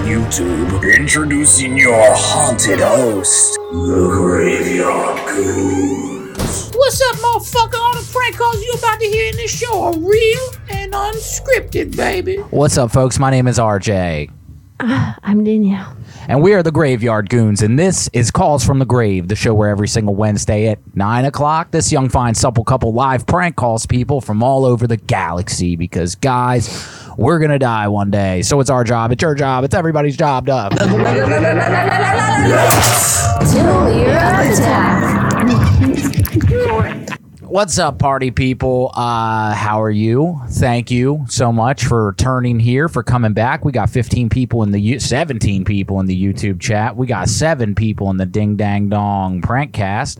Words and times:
YouTube. 0.00 0.96
Introducing 0.96 1.76
your 1.76 1.94
haunted 2.16 2.80
host, 2.80 3.54
the 3.70 4.08
Graveyard 4.10 5.18
Goonz. 5.28 6.74
What's 6.74 7.00
up, 7.02 7.16
motherfucker? 7.16 7.74
All 7.78 7.92
the 7.94 8.08
prank 8.12 8.36
calls 8.36 8.62
you 8.62 8.72
about 8.78 8.98
to 9.00 9.06
hear 9.06 9.30
in 9.30 9.36
this 9.36 9.56
show 9.56 9.82
are 9.82 9.96
real 9.98 10.48
and 10.70 10.92
unscripted, 10.92 11.96
baby. 11.96 12.36
What's 12.50 12.76
up, 12.78 12.90
folks? 12.90 13.18
My 13.18 13.30
name 13.30 13.46
is 13.46 13.58
RJ, 13.58 14.30
ah, 14.80 15.16
I'm 15.22 15.44
Danielle. 15.44 15.96
And 16.28 16.40
we 16.40 16.54
are 16.54 16.62
the 16.62 16.70
Graveyard 16.70 17.28
Goonz, 17.28 17.62
and 17.62 17.76
this 17.76 18.08
is 18.12 18.30
Calls 18.30 18.64
from 18.64 18.78
the 18.78 18.84
Grave, 18.84 19.26
the 19.26 19.34
show 19.34 19.52
where 19.54 19.68
every 19.68 19.88
single 19.88 20.14
Wednesday 20.14 20.68
at 20.68 20.78
9 20.94 21.24
o'clock, 21.24 21.72
this 21.72 21.90
young, 21.90 22.08
fine, 22.08 22.34
supple 22.34 22.62
couple 22.62 22.92
live 22.92 23.26
prank 23.26 23.56
calls 23.56 23.86
people 23.86 24.20
from 24.20 24.40
all 24.40 24.64
over 24.64 24.86
the 24.86 24.96
galaxy 24.96 25.74
because, 25.74 26.14
guys, 26.14 26.88
we're 27.18 27.40
going 27.40 27.50
to 27.50 27.58
die 27.58 27.88
one 27.88 28.12
day. 28.12 28.42
So 28.42 28.60
it's 28.60 28.70
our 28.70 28.84
job, 28.84 29.10
it's 29.10 29.20
your 29.22 29.34
job, 29.34 29.64
it's 29.64 29.74
everybody's 29.74 30.16
job 30.16 30.46
to. 30.46 30.68
Till 33.50 33.96
you're 33.96 34.52
attack. 34.52 35.32
What's 37.52 37.78
up, 37.78 37.98
party 37.98 38.30
people? 38.30 38.90
Uh, 38.94 39.52
how 39.52 39.82
are 39.82 39.90
you? 39.90 40.40
Thank 40.48 40.90
you 40.90 41.26
so 41.28 41.52
much 41.52 41.84
for 41.84 42.14
turning 42.16 42.58
here, 42.58 42.88
for 42.88 43.02
coming 43.02 43.34
back. 43.34 43.62
We 43.62 43.72
got 43.72 43.90
15 43.90 44.30
people 44.30 44.62
in 44.62 44.70
the 44.70 44.80
U- 44.80 44.98
17 44.98 45.62
people 45.66 46.00
in 46.00 46.06
the 46.06 46.16
YouTube 46.18 46.60
chat. 46.62 46.96
We 46.96 47.06
got 47.06 47.28
seven 47.28 47.74
people 47.74 48.08
in 48.08 48.16
the 48.16 48.24
Ding 48.24 48.56
Dang 48.56 48.88
Dong 48.88 49.42
Prankcast, 49.42 50.18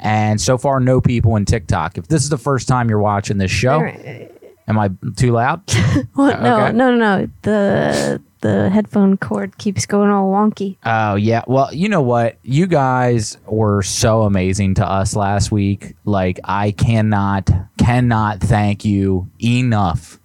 and 0.00 0.38
so 0.38 0.58
far 0.58 0.78
no 0.78 1.00
people 1.00 1.36
in 1.36 1.46
TikTok. 1.46 1.96
If 1.96 2.08
this 2.08 2.22
is 2.22 2.28
the 2.28 2.36
first 2.36 2.68
time 2.68 2.90
you're 2.90 2.98
watching 3.00 3.38
this 3.38 3.50
show, 3.50 3.80
am 3.80 4.78
I 4.78 4.90
too 5.16 5.32
loud? 5.32 5.62
What? 6.12 6.42
No, 6.42 6.60
Okay. 6.60 6.72
no, 6.76 6.94
no, 6.94 6.96
no. 7.20 7.28
The 7.40 8.20
the 8.40 8.68
headphone 8.70 9.16
cord 9.16 9.56
keeps 9.58 9.86
going 9.86 10.10
all 10.10 10.30
wonky. 10.30 10.76
Oh 10.84 11.14
yeah. 11.14 11.42
Well, 11.46 11.72
you 11.72 11.88
know 11.88 12.02
what? 12.02 12.38
You 12.42 12.66
guys 12.66 13.38
were 13.46 13.82
so 13.82 14.22
amazing 14.22 14.74
to 14.74 14.86
us 14.86 15.16
last 15.16 15.50
week. 15.50 15.94
Like 16.04 16.38
I 16.44 16.72
cannot 16.72 17.48
cannot 17.78 18.40
thank 18.40 18.84
you 18.84 19.28
enough 19.42 20.18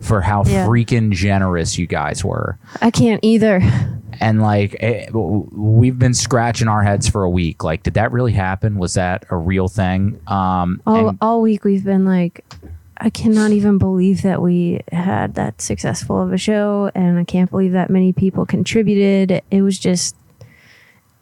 for 0.00 0.20
how 0.20 0.42
Yeah. 0.44 0.66
freaking 0.66 1.12
generous 1.12 1.78
you 1.78 1.86
guys 1.86 2.24
were. 2.24 2.58
I 2.80 2.90
can't 2.90 3.20
either. 3.22 3.60
And 4.20 4.42
like 4.42 4.74
it, 4.74 5.10
we've 5.14 5.98
been 5.98 6.14
scratching 6.14 6.68
our 6.68 6.82
heads 6.82 7.08
for 7.08 7.22
a 7.22 7.30
week. 7.30 7.62
Like 7.64 7.82
did 7.84 7.94
that 7.94 8.12
really 8.12 8.32
happen? 8.32 8.76
Was 8.78 8.94
that 8.94 9.24
a 9.30 9.36
real 9.36 9.68
thing? 9.68 10.20
Um 10.26 10.82
All 10.86 11.08
and- 11.10 11.18
all 11.20 11.40
week 11.42 11.64
we've 11.64 11.84
been 11.84 12.04
like, 12.04 12.44
I 13.04 13.10
cannot 13.10 13.50
even 13.50 13.78
believe 13.78 14.22
that 14.22 14.40
we 14.40 14.80
had 14.92 15.34
that 15.34 15.60
successful 15.60 16.22
of 16.22 16.32
a 16.32 16.38
show, 16.38 16.88
and 16.94 17.18
I 17.18 17.24
can't 17.24 17.50
believe 17.50 17.72
that 17.72 17.90
many 17.90 18.12
people 18.12 18.46
contributed. 18.46 19.42
It 19.50 19.62
was 19.62 19.76
just 19.76 20.14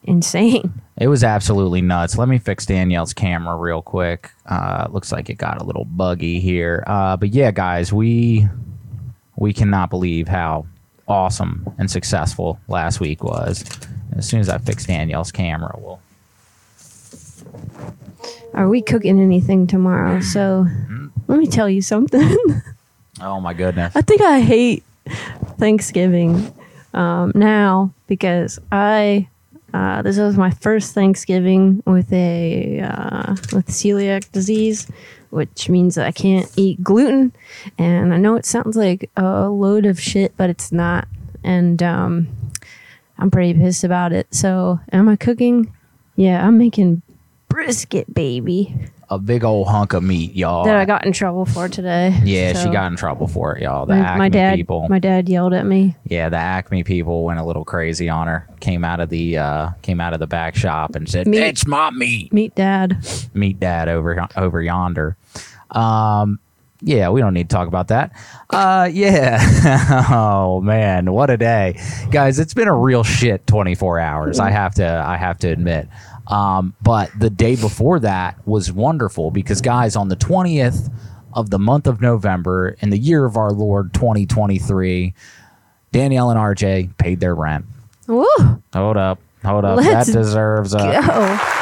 insane. 0.05 0.83
It 0.98 1.09
was 1.09 1.25
absolutely 1.25 1.81
nuts. 1.81 2.19
Let 2.19 2.28
me 2.28 2.37
fix 2.37 2.67
Danielle's 2.67 3.14
camera 3.14 3.56
real 3.56 3.81
quick. 3.81 4.31
Uh, 4.45 4.89
looks 4.91 5.10
like 5.10 5.31
it 5.31 5.37
got 5.37 5.62
a 5.62 5.65
little 5.65 5.87
buggy 5.87 6.38
here. 6.38 6.84
Uh, 6.87 7.16
but 7.16 7.31
yeah, 7.31 7.50
guys, 7.50 7.91
we 7.94 8.47
we 9.37 9.54
cannot 9.54 9.88
believe 9.88 10.28
how 10.28 10.66
awesome 11.09 11.66
and 11.78 11.91
successful 11.91 12.60
last 12.69 13.00
week 13.00 13.25
was. 13.25 13.65
As 14.15 14.28
soon 14.28 14.41
as 14.41 14.50
I 14.50 14.59
fix 14.59 14.84
Danielle's 14.84 15.33
camera, 15.33 15.75
we'll. 15.78 15.99
Are 18.55 18.69
we 18.69 18.83
cooking 18.83 19.21
anything 19.21 19.66
tomorrow? 19.66 20.21
So 20.21 20.66
let 21.28 21.38
me 21.38 21.47
tell 21.47 21.69
you 21.69 21.83
something. 21.83 22.37
Oh 23.22 23.38
my 23.38 23.53
goodness! 23.53 23.94
I 23.94 24.00
think 24.00 24.22
I 24.22 24.41
hate 24.41 24.83
Thanksgiving 25.59 26.55
um, 26.94 27.33
now 27.34 27.93
because 28.06 28.59
I 28.72 29.28
uh, 29.75 30.03
this 30.03 30.19
was 30.19 30.37
my 30.37 30.50
first 30.50 30.94
Thanksgiving 30.94 31.83
with 31.87 32.10
a 32.12 32.81
uh, 32.81 33.33
with 33.53 33.66
celiac 33.66 34.31
disease, 34.33 34.91
which 35.31 35.69
means 35.69 35.94
that 35.97 36.06
I 36.06 36.12
can't 36.12 36.50
eat 36.56 36.83
gluten. 36.83 37.33
And 37.78 38.15
I 38.15 38.16
know 38.16 38.37
it 38.37 38.47
sounds 38.47 38.77
like 38.77 39.10
a 39.16 39.49
load 39.49 39.87
of 39.87 40.00
shit, 40.00 40.34
but 40.37 40.50
it's 40.50 40.72
not. 40.72 41.06
And 41.44 41.83
um, 41.83 42.28
I'm 43.19 43.31
pretty 43.31 43.55
pissed 43.55 43.84
about 43.84 44.12
it. 44.12 44.34
So, 44.34 44.81
am 44.93 45.09
I 45.09 45.16
cooking? 45.16 45.72
Yeah, 46.16 46.47
I'm 46.47 46.59
making 46.59 47.03
brisket, 47.50 48.12
baby. 48.15 48.75
A 49.11 49.19
big 49.19 49.43
old 49.43 49.66
hunk 49.66 49.93
of 49.93 50.05
meat, 50.05 50.37
y'all. 50.37 50.65
That 50.65 50.77
I 50.77 50.84
got 50.84 51.05
in 51.05 51.12
trouble 51.12 51.44
for 51.44 51.69
today. 51.69 52.16
yeah, 52.25 52.53
she 52.53 52.71
got 52.71 52.91
in 52.93 52.97
trouble 52.97 53.27
for 53.27 53.56
it, 53.56 53.62
y'all. 53.65 53.84
The 53.84 53.97
My, 53.97 54.00
Acme 54.00 54.19
my 54.19 54.28
dad, 54.28 54.55
people. 54.55 54.88
my 54.88 55.00
dad 55.00 55.28
yelled 55.28 55.53
at 55.53 55.66
me. 55.66 55.97
yeah, 56.05 56.28
the 56.28 56.37
Acme 56.37 56.84
people 56.84 57.25
went 57.25 57.41
a 57.41 57.44
little 57.44 57.65
crazy 57.65 58.09
on 58.09 58.28
her. 58.28 58.49
Came 58.60 58.84
out 58.84 59.00
of 59.00 59.09
the 59.10 59.37
uh, 59.37 59.71
came 59.83 60.00
out 60.00 60.12
of 60.15 60.21
the 60.21 60.28
back 60.28 60.55
shop 60.55 60.94
and 60.94 61.09
said, 61.09 61.27
Meat. 61.27 61.41
"It's 61.43 61.66
my 61.66 61.91
meat." 61.91 62.33
Meet 62.33 62.55
dad. 62.55 63.05
meet 63.34 63.59
dad 63.59 63.89
over 63.89 64.28
over 64.37 64.62
yonder. 64.62 65.16
Um, 65.72 66.39
yeah, 66.83 67.10
we 67.10 67.21
don't 67.21 67.34
need 67.34 67.50
to 67.50 67.55
talk 67.55 67.66
about 67.69 67.89
that. 67.89 68.12
Uh, 68.49 68.89
yeah. 68.93 70.06
oh 70.10 70.60
man, 70.60 71.12
what 71.12 71.31
a 71.31 71.37
day, 71.37 71.78
guys! 72.12 72.39
It's 72.39 72.55
been 72.55 72.69
a 72.69 72.77
real 72.77 73.03
shit 73.03 73.44
24 73.49 73.99
hours. 73.99 74.39
I 74.39 74.50
have 74.50 74.75
to 74.77 74.87
I 74.87 75.16
have 75.16 75.39
to 75.39 75.49
admit. 75.49 75.89
Um, 76.30 76.74
but 76.80 77.10
the 77.18 77.28
day 77.28 77.56
before 77.56 77.98
that 78.00 78.46
was 78.46 78.72
wonderful 78.72 79.30
because 79.30 79.60
guys, 79.60 79.96
on 79.96 80.08
the 80.08 80.16
20th 80.16 80.92
of 81.32 81.50
the 81.50 81.58
month 81.58 81.86
of 81.86 82.00
November 82.00 82.76
in 82.80 82.91
the 82.91 82.98
year 82.98 83.24
of 83.24 83.36
our 83.36 83.50
Lord 83.50 83.92
2023, 83.94 85.12
Danielle 85.92 86.30
and 86.30 86.38
RJ 86.38 86.96
paid 86.98 87.20
their 87.20 87.34
rent. 87.34 87.64
Woo! 88.06 88.26
Hold 88.72 88.96
up, 88.96 89.18
hold 89.44 89.64
up. 89.64 89.76
Let's 89.76 90.12
that 90.12 90.18
deserves 90.18 90.72
a. 90.74 90.78
Go. 90.78 91.56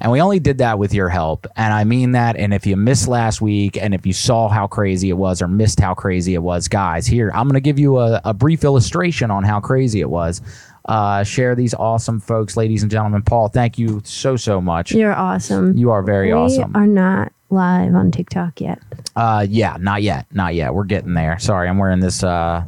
And 0.00 0.12
we 0.12 0.20
only 0.20 0.38
did 0.38 0.58
that 0.58 0.78
with 0.78 0.94
your 0.94 1.08
help. 1.08 1.46
And 1.56 1.72
I 1.72 1.84
mean 1.84 2.12
that. 2.12 2.36
And 2.36 2.54
if 2.54 2.66
you 2.66 2.76
missed 2.76 3.08
last 3.08 3.40
week 3.40 3.76
and 3.76 3.94
if 3.94 4.06
you 4.06 4.12
saw 4.12 4.48
how 4.48 4.66
crazy 4.66 5.10
it 5.10 5.16
was 5.16 5.42
or 5.42 5.48
missed 5.48 5.80
how 5.80 5.94
crazy 5.94 6.34
it 6.34 6.42
was, 6.42 6.68
guys, 6.68 7.06
here, 7.06 7.30
I'm 7.34 7.48
going 7.48 7.54
to 7.54 7.60
give 7.60 7.78
you 7.78 7.98
a, 7.98 8.20
a 8.24 8.32
brief 8.32 8.64
illustration 8.64 9.30
on 9.30 9.42
how 9.42 9.60
crazy 9.60 10.00
it 10.00 10.10
was. 10.10 10.40
Uh, 10.88 11.22
share 11.22 11.54
these 11.54 11.74
awesome 11.74 12.18
folks, 12.18 12.56
ladies 12.56 12.82
and 12.82 12.90
gentlemen. 12.90 13.22
Paul, 13.22 13.48
thank 13.48 13.78
you 13.78 14.00
so, 14.04 14.36
so 14.36 14.60
much. 14.60 14.92
You're 14.92 15.14
awesome. 15.14 15.76
You 15.76 15.90
are 15.90 16.02
very 16.02 16.28
we 16.28 16.32
awesome. 16.32 16.72
We 16.72 16.80
are 16.80 16.86
not 16.86 17.32
live 17.50 17.94
on 17.94 18.10
TikTok 18.10 18.60
yet. 18.60 18.80
Uh, 19.14 19.46
yeah, 19.48 19.76
not 19.78 20.02
yet. 20.02 20.26
Not 20.32 20.54
yet. 20.54 20.72
We're 20.72 20.84
getting 20.84 21.12
there. 21.12 21.38
Sorry, 21.38 21.68
I'm 21.68 21.76
wearing 21.76 22.00
this 22.00 22.22
uh, 22.22 22.64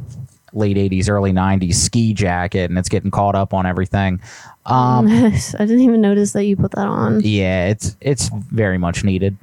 late 0.53 0.77
80s, 0.77 1.09
early 1.09 1.31
90s 1.31 1.73
ski 1.75 2.13
jacket 2.13 2.69
and 2.69 2.77
it's 2.77 2.89
getting 2.89 3.11
caught 3.11 3.35
up 3.35 3.53
on 3.53 3.65
everything. 3.65 4.21
Um, 4.65 5.07
I 5.07 5.31
didn't 5.57 5.81
even 5.81 6.01
notice 6.01 6.33
that 6.33 6.45
you 6.45 6.55
put 6.55 6.71
that 6.71 6.87
on. 6.87 7.21
Yeah, 7.21 7.69
it's 7.69 7.97
it's 8.01 8.29
very 8.51 8.77
much 8.77 9.03
needed. 9.03 9.37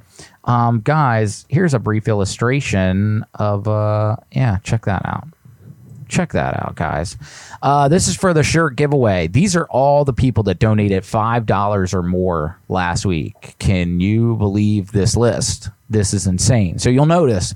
Um, 0.45 0.79
guys, 0.81 1.45
here's 1.49 1.73
a 1.73 1.79
brief 1.79 2.07
illustration 2.07 3.25
of 3.35 3.67
uh, 3.67 4.15
yeah, 4.31 4.57
check 4.63 4.85
that 4.85 5.01
out. 5.05 5.27
Check 6.09 6.33
that 6.33 6.55
out, 6.61 6.75
guys. 6.75 7.17
Uh, 7.61 7.87
this 7.87 8.07
is 8.07 8.15
for 8.15 8.33
the 8.33 8.43
shirt 8.43 8.75
giveaway. 8.75 9.27
These 9.27 9.55
are 9.55 9.67
all 9.67 10.03
the 10.03 10.13
people 10.13 10.43
that 10.43 10.59
donated 10.59 11.05
five 11.05 11.45
dollars 11.45 11.93
or 11.93 12.03
more 12.03 12.59
last 12.67 13.05
week. 13.05 13.55
Can 13.59 13.99
you 13.99 14.35
believe 14.35 14.91
this 14.91 15.15
list? 15.15 15.69
This 15.89 16.13
is 16.13 16.27
insane. 16.27 16.79
So 16.79 16.89
you'll 16.89 17.05
notice 17.05 17.53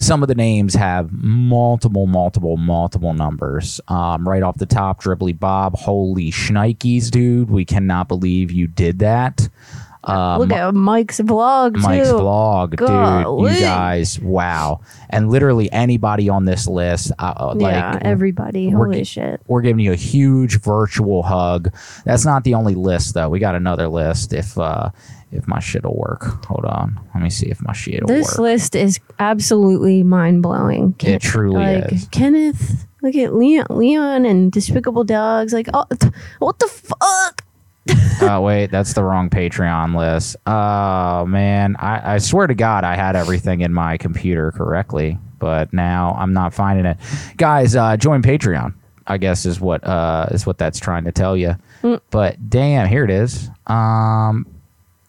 some 0.00 0.22
of 0.22 0.28
the 0.28 0.34
names 0.34 0.74
have 0.74 1.12
multiple, 1.12 2.08
multiple, 2.08 2.56
multiple 2.56 3.14
numbers. 3.14 3.80
Um, 3.86 4.28
right 4.28 4.42
off 4.42 4.58
the 4.58 4.66
top, 4.66 5.00
Dribbly 5.00 5.38
Bob, 5.38 5.76
holy 5.76 6.32
shnikes, 6.32 7.08
dude. 7.08 7.50
We 7.50 7.64
cannot 7.64 8.08
believe 8.08 8.50
you 8.50 8.66
did 8.66 8.98
that. 8.98 9.48
Uh, 10.04 10.36
Look 10.38 10.50
at 10.52 10.74
Mike's 10.74 11.20
vlog 11.20 11.76
Mike's 11.76 12.08
too. 12.08 12.14
vlog, 12.16 12.70
dude. 12.76 13.54
You 13.54 13.60
guys, 13.60 14.18
wow. 14.18 14.80
And 15.10 15.30
literally 15.30 15.70
anybody 15.70 16.28
on 16.28 16.44
this 16.44 16.66
list, 16.66 17.12
uh, 17.18 17.34
uh, 17.36 17.54
yeah, 17.58 17.92
like 17.92 18.04
everybody. 18.04 18.68
we're 18.74 18.86
Holy 18.86 18.98
g- 18.98 19.04
shit. 19.04 19.40
we're 19.46 19.60
giving 19.62 19.84
you 19.84 19.92
a 19.92 19.96
huge 19.96 20.60
virtual 20.60 21.22
hug. 21.22 21.72
That's 22.04 22.24
not 22.24 22.42
the 22.44 22.54
only 22.54 22.74
list 22.74 23.14
though. 23.14 23.28
We 23.28 23.38
got 23.38 23.54
another 23.54 23.86
list 23.88 24.32
if 24.32 24.58
uh 24.58 24.90
if 25.30 25.46
my 25.46 25.60
shit'll 25.60 25.96
work. 25.96 26.44
Hold 26.46 26.64
on. 26.64 26.98
Let 27.14 27.22
me 27.22 27.30
see 27.30 27.46
if 27.46 27.62
my 27.62 27.72
shit'll 27.72 28.06
This 28.08 28.32
work. 28.32 28.38
list 28.38 28.74
is 28.74 28.98
absolutely 29.18 30.02
mind 30.02 30.42
blowing. 30.42 30.94
It 31.00 31.22
truly 31.22 31.58
like, 31.80 31.92
is. 31.92 32.08
Kenneth, 32.10 32.86
look 33.02 33.14
at 33.14 33.34
Leon, 33.34 33.66
Leon 33.70 34.26
and 34.26 34.50
Despicable 34.52 35.04
Dogs. 35.04 35.52
Like, 35.52 35.68
oh, 35.72 35.86
what 36.38 36.58
the 36.58 36.66
fuck? 36.66 37.41
Oh 38.22 38.40
wait, 38.44 38.70
that's 38.70 38.92
the 38.92 39.02
wrong 39.02 39.28
Patreon 39.30 39.96
list. 39.96 40.36
Oh 40.46 41.26
man, 41.26 41.76
I, 41.76 42.14
I 42.14 42.18
swear 42.18 42.46
to 42.46 42.54
God, 42.54 42.84
I 42.84 42.94
had 42.96 43.16
everything 43.16 43.60
in 43.60 43.72
my 43.72 43.96
computer 43.96 44.52
correctly, 44.52 45.18
but 45.38 45.72
now 45.72 46.14
I'm 46.18 46.32
not 46.32 46.54
finding 46.54 46.86
it. 46.86 46.96
Guys, 47.36 47.74
uh, 47.74 47.96
join 47.96 48.22
Patreon. 48.22 48.74
I 49.06 49.18
guess 49.18 49.46
is 49.46 49.60
what 49.60 49.82
uh, 49.84 50.26
is 50.30 50.46
what 50.46 50.58
that's 50.58 50.78
trying 50.78 51.04
to 51.04 51.12
tell 51.12 51.36
you. 51.36 51.56
But 52.10 52.48
damn, 52.48 52.88
here 52.88 53.02
it 53.04 53.10
is. 53.10 53.50
Um, 53.66 54.46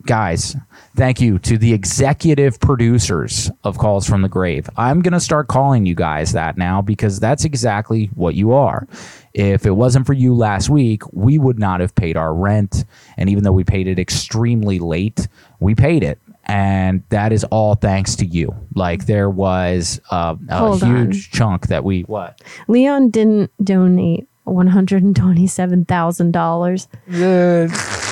guys, 0.05 0.55
thank 0.95 1.21
you 1.21 1.37
to 1.39 1.57
the 1.59 1.73
executive 1.73 2.59
producers 2.59 3.51
of 3.63 3.77
Calls 3.77 4.07
from 4.07 4.23
the 4.23 4.29
Grave. 4.29 4.67
I'm 4.77 5.01
going 5.01 5.13
to 5.13 5.19
start 5.19 5.47
calling 5.47 5.85
you 5.85 5.93
guys 5.93 6.31
that 6.33 6.57
now 6.57 6.81
because 6.81 7.19
that's 7.19 7.45
exactly 7.45 8.07
what 8.15 8.33
you 8.33 8.53
are. 8.53 8.87
If 9.33 9.65
it 9.65 9.71
wasn't 9.71 10.05
for 10.05 10.13
you 10.13 10.35
last 10.35 10.69
week, 10.69 11.01
we 11.11 11.39
would 11.39 11.57
not 11.57 11.79
have 11.79 11.95
paid 11.95 12.17
our 12.17 12.33
rent. 12.33 12.85
And 13.17 13.29
even 13.29 13.43
though 13.43 13.51
we 13.51 13.63
paid 13.63 13.87
it 13.87 13.97
extremely 13.97 14.79
late, 14.79 15.27
we 15.59 15.73
paid 15.73 16.03
it. 16.03 16.19
And 16.45 17.03
that 17.09 17.31
is 17.31 17.43
all 17.45 17.75
thanks 17.75 18.15
to 18.17 18.25
you. 18.25 18.53
Like 18.75 19.05
there 19.05 19.29
was 19.29 19.99
uh, 20.11 20.35
a 20.49 20.57
Hold 20.57 20.83
on. 20.83 20.95
huge 21.07 21.31
chunk 21.31 21.67
that 21.67 21.83
we 21.83 22.01
what? 22.01 22.41
Leon 22.67 23.09
didn't 23.09 23.51
donate 23.63 24.27
one 24.43 24.67
hundred 24.67 25.03
and 25.03 25.15
twenty-seven 25.15 25.85
thousand 25.85 26.31
dollars. 26.31 26.87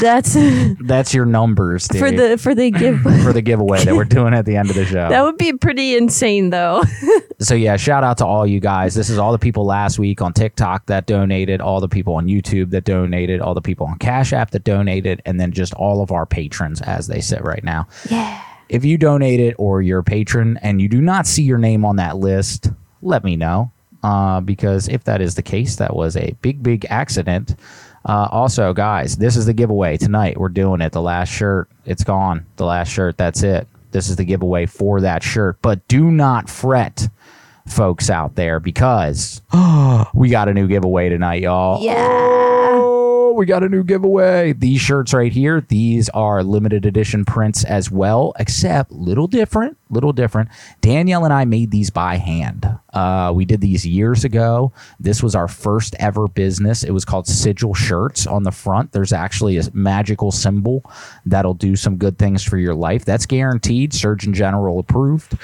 That's 0.02 0.36
That's 0.82 1.14
your 1.14 1.26
numbers, 1.26 1.88
dude, 1.88 2.00
for 2.00 2.12
the 2.12 2.38
for 2.38 2.56
the 2.56 2.72
give. 2.72 3.02
for 3.24 3.34
the 3.34 3.42
giveaway 3.42 3.84
that 3.86 3.96
we're 3.96 4.06
doing 4.06 4.34
at 4.34 4.46
the 4.46 4.56
end 4.56 4.70
of 4.70 4.76
the 4.76 4.86
show. 4.86 5.10
That 5.10 5.24
would 5.24 5.38
be 5.38 5.54
pretty 5.54 5.96
insane, 5.96 6.50
though. 6.50 6.84
so 7.40 7.54
yeah, 7.54 7.76
shout 7.78 8.04
out 8.04 8.18
to 8.20 8.26
all 8.26 8.48
you 8.48 8.60
guys. 8.60 8.96
This 8.96 9.10
is 9.10 9.18
all 9.18 9.32
the 9.32 9.40
people 9.40 9.66
last 9.66 10.00
week 10.00 10.22
on 10.22 10.34
TikTok 10.34 10.88
that 10.88 11.06
donated, 11.06 11.62
all 11.62 11.80
the 11.80 11.90
people 11.90 12.16
on 12.16 12.28
YouTube 12.28 12.72
that 12.72 12.84
donated, 12.86 13.42
all 13.42 13.54
the 13.54 13.62
people 13.62 13.86
on 13.86 13.98
Cash 13.98 14.34
App 14.34 14.52
that 14.52 14.64
donated, 14.64 15.22
and 15.26 15.40
then 15.40 15.52
just 15.52 15.74
all 15.76 16.02
of 16.02 16.12
our 16.12 16.26
patrons 16.26 16.82
as 16.82 17.08
they 17.08 17.22
sit 17.22 17.44
right 17.44 17.64
now. 17.64 17.88
yeah. 18.10 18.44
If 18.70 18.86
you 18.86 18.98
donated 18.98 19.54
or 19.58 19.82
you're 19.82 20.00
a 20.00 20.04
patron 20.04 20.58
and 20.62 20.82
you 20.82 20.88
do 20.88 21.02
not 21.02 21.28
see 21.28 21.44
your 21.44 21.58
name 21.58 21.84
on 21.84 21.98
that 21.98 22.16
list, 22.16 22.70
let 23.02 23.22
me 23.22 23.36
know. 23.36 23.70
Uh, 24.04 24.42
because 24.42 24.88
if 24.88 25.04
that 25.04 25.22
is 25.22 25.36
the 25.36 25.44
case, 25.44 25.76
that 25.76 25.96
was 25.96 26.18
a 26.18 26.36
big, 26.42 26.64
big 26.64 26.86
accident. 26.90 27.56
Uh, 28.04 28.28
also, 28.32 28.74
guys, 28.74 29.18
this 29.18 29.38
is 29.38 29.46
the 29.46 29.54
giveaway 29.54 29.96
tonight. 29.98 30.38
We're 30.38 30.50
doing 30.50 30.82
it. 30.82 30.92
The 30.92 31.02
last 31.02 31.30
shirt, 31.30 31.70
it's 31.86 32.04
gone. 32.04 32.46
The 32.56 32.66
last 32.66 32.90
shirt, 32.90 33.18
that's 33.18 33.44
it. 33.44 33.68
This 33.92 34.10
is 34.10 34.16
the 34.16 34.26
giveaway 34.26 34.66
for 34.66 35.02
that 35.02 35.22
shirt. 35.22 35.58
But 35.62 35.88
do 35.88 36.10
not 36.10 36.50
fret, 36.50 37.08
folks 37.68 38.10
out 38.10 38.36
there, 38.36 38.60
because 38.60 39.42
we 40.14 40.30
got 40.30 40.50
a 40.50 40.54
new 40.54 40.68
giveaway 40.68 41.10
tonight, 41.10 41.42
y'all. 41.42 41.80
Oh, 43.32 43.34
we 43.34 43.46
got 43.46 43.64
a 43.64 43.70
new 43.70 43.84
giveaway. 43.84 44.54
These 44.54 44.82
shirts 44.82 45.14
right 45.14 45.32
here, 45.32 45.62
these 45.62 46.10
are 46.10 46.44
limited 46.44 46.86
edition 46.86 47.24
prints 47.24 47.64
as 47.64 47.90
well, 47.90 48.34
except 48.38 48.92
little 48.92 49.28
different, 49.28 49.78
little 49.90 50.12
different. 50.12 50.50
Danielle 50.82 51.24
and 51.24 51.34
I 51.34 51.46
made 51.46 51.72
these 51.72 51.90
by 51.90 52.18
hand. 52.18 52.68
Uh, 52.94 53.32
we 53.34 53.46
did 53.46 53.62
these 53.62 53.86
years 53.88 54.26
ago. 54.26 54.74
This 55.00 55.24
was 55.24 55.34
our 55.34 55.48
first 55.48 55.96
ever 56.00 56.28
business. 56.28 56.84
It 56.84 56.92
was 56.92 57.06
called 57.06 57.26
Sigil 57.26 57.74
Shirts. 57.74 58.28
On 58.28 58.44
the 58.44 58.52
front, 58.52 58.92
there's 58.92 59.14
actually 59.14 59.58
a 59.58 59.64
magical 59.74 60.32
symbol 60.32 60.84
that'll 61.26 61.54
do 61.54 61.76
some 61.78 61.96
good 61.96 62.18
things 62.18 62.44
for 62.44 62.58
your 62.58 62.76
life. 62.76 63.06
That's 63.06 63.26
guaranteed, 63.26 63.94
Surgeon 63.94 64.34
General 64.34 64.80
approved. 64.80 65.38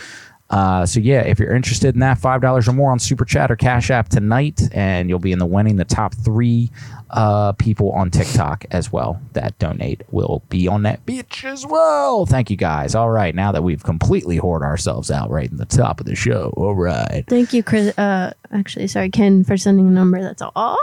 Uh, 0.49 0.85
so 0.85 0.99
yeah, 1.01 1.21
if 1.21 1.39
you're 1.39 1.53
interested 1.53 1.93
in 1.93 1.99
that, 1.99 2.17
five 2.17 2.41
dollars 2.41 2.67
or 2.67 2.73
more 2.73 2.91
on 2.91 2.99
Super 2.99 3.25
Chat 3.25 3.51
or 3.51 3.55
Cash 3.57 3.89
App 3.91 4.07
tonight, 4.09 4.61
and 4.71 5.09
you'll 5.09 5.19
be 5.19 5.31
in 5.33 5.39
the 5.39 5.45
winning. 5.45 5.75
The 5.75 5.83
top 5.85 6.13
three 6.15 6.71
uh, 7.09 7.51
people 7.53 7.91
on 7.91 8.11
TikTok 8.11 8.65
as 8.71 8.91
well 8.91 9.21
that 9.33 9.57
donate 9.59 10.03
will 10.11 10.41
be 10.49 10.67
on 10.67 10.83
that 10.83 11.05
bitch 11.05 11.43
as 11.43 11.65
well. 11.65 12.25
Thank 12.25 12.49
you 12.49 12.55
guys. 12.57 12.95
All 12.95 13.09
right, 13.09 13.35
now 13.35 13.51
that 13.51 13.63
we've 13.63 13.83
completely 13.83 14.37
hoard 14.37 14.61
ourselves 14.63 15.11
out 15.11 15.29
right 15.29 15.49
in 15.51 15.57
the 15.57 15.65
top 15.65 15.99
of 15.99 16.05
the 16.05 16.15
show. 16.15 16.53
All 16.55 16.75
right, 16.75 17.25
Thank 17.27 17.51
you, 17.53 17.61
Chris. 17.61 17.97
Uh, 17.97 18.31
actually, 18.51 18.87
sorry, 18.87 19.09
Ken, 19.09 19.43
for 19.43 19.57
sending 19.57 19.85
the 19.85 19.91
number. 19.93 20.21
That's 20.21 20.41
awesome. 20.41 20.77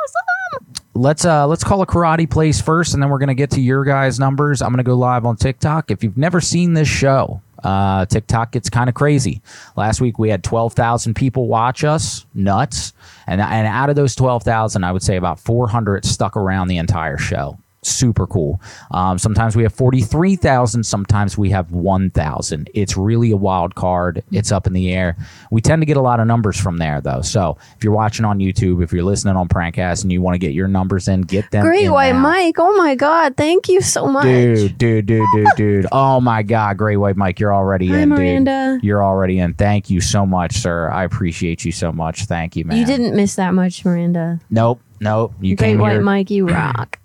let's 0.95 1.25
uh 1.25 1.47
let's 1.47 1.65
call 1.65 1.81
a 1.83 1.87
karate 1.87 2.29
place 2.29 2.61
first, 2.61 2.93
and 2.95 3.03
then 3.03 3.09
we're 3.11 3.19
gonna 3.19 3.35
get 3.35 3.51
to 3.53 3.61
your 3.63 3.85
guys' 3.85 4.21
numbers. 4.21 4.61
I'm 4.61 4.71
gonna 4.71 4.83
go 4.83 4.95
live 4.95 5.25
on 5.25 5.37
TikTok. 5.37 5.91
If 5.91 6.05
you've 6.05 6.19
never 6.19 6.41
seen 6.41 6.75
this 6.75 6.89
show, 6.89 7.41
uh, 7.65 8.07
TikTok 8.07 8.53
gets 8.53 8.71
kind 8.71 8.89
of 8.89 8.95
crazy. 8.95 9.43
Last 9.77 10.01
week 10.01 10.19
we 10.19 10.29
had 10.29 10.45
12,000 10.45 11.15
people 11.15 11.49
watch 11.49 11.83
us, 11.83 12.27
nuts, 12.35 12.93
and 13.27 13.41
and 13.41 13.67
out 13.67 13.91
of 13.91 13.97
those 13.97 14.15
12,000, 14.15 14.85
I 14.85 14.93
would 14.93 15.03
say 15.03 15.17
about 15.17 15.41
400 15.41 16.05
stuck 16.05 16.37
around 16.37 16.69
the 16.69 16.77
entire 16.77 17.19
show. 17.19 17.59
Super 17.87 18.27
cool. 18.27 18.61
Um, 18.91 19.19
sometimes 19.19 19.57
we 19.57 19.63
have 19.63 19.73
43,000, 19.73 20.85
sometimes 20.85 21.37
we 21.39 21.51
have 21.51 21.73
1,000. 21.73 22.71
It's 22.75 22.97
really 22.97 23.31
a 23.31 23.37
wild 23.37 23.75
card. 23.75 24.23
It's 24.33 24.53
up 24.53 24.67
in 24.67 24.73
the 24.73 24.93
air. 24.93 25.17
We 25.51 25.61
tend 25.61 25.83
to 25.83 25.87
get 25.87 25.97
a 25.97 26.01
lot 26.01 26.21
of 26.21 26.27
numbers 26.27 26.59
from 26.61 26.79
there, 26.79 27.01
though. 27.01 27.23
So 27.23 27.59
if 27.77 27.85
you're 27.85 27.93
watching 27.93 28.25
on 28.25 28.39
YouTube, 28.39 28.83
if 28.83 28.93
you're 28.93 29.05
listening 29.05 29.37
on 29.37 29.49
Prankcast 29.49 30.03
and 30.03 30.13
you 30.13 30.21
want 30.23 30.35
to 30.35 30.39
get 30.39 30.53
your 30.53 30.69
numbers 30.69 31.09
in, 31.09 31.23
get 31.23 31.51
them. 31.51 31.65
Great 31.65 31.89
White 31.91 32.13
now. 32.15 32.21
Mike. 32.21 32.57
Oh 32.59 32.75
my 32.77 32.95
God. 32.95 33.37
Thank 33.37 33.69
you 33.69 33.81
so 33.81 34.07
much. 34.07 34.25
Dude, 34.25 34.79
dude, 34.79 35.07
dude, 35.07 35.27
dude, 35.35 35.49
dude. 35.57 35.87
Oh 35.93 36.21
my 36.21 36.43
God, 36.43 36.77
Great 36.79 36.97
White 36.97 37.17
Mike, 37.17 37.39
you're 37.41 37.55
already 37.55 37.89
Hi, 37.89 38.01
in, 38.01 38.09
Miranda. 38.09 38.75
dude. 38.77 38.85
You're 38.85 39.05
already 39.05 39.39
in. 39.39 39.55
Thank 39.55 39.91
you 39.91 40.01
so 40.01 40.25
much, 40.27 40.55
sir. 40.57 40.91
I 40.91 41.05
appreciate 41.05 41.65
you 41.65 41.73
so 41.73 41.93
much. 41.93 42.25
Thank 42.25 42.57
you, 42.57 42.65
man. 42.65 42.77
You 42.77 42.87
didn't 42.87 43.15
miss 43.15 43.37
that 43.37 43.53
much, 43.55 43.85
Miranda. 43.85 44.41
Nope, 44.51 44.81
nope. 45.01 45.35
You 45.41 45.57
Great 45.57 45.77
White 45.77 45.93
here. 45.93 46.01
Mike, 46.03 46.31
you 46.31 46.47
rock. 46.49 46.99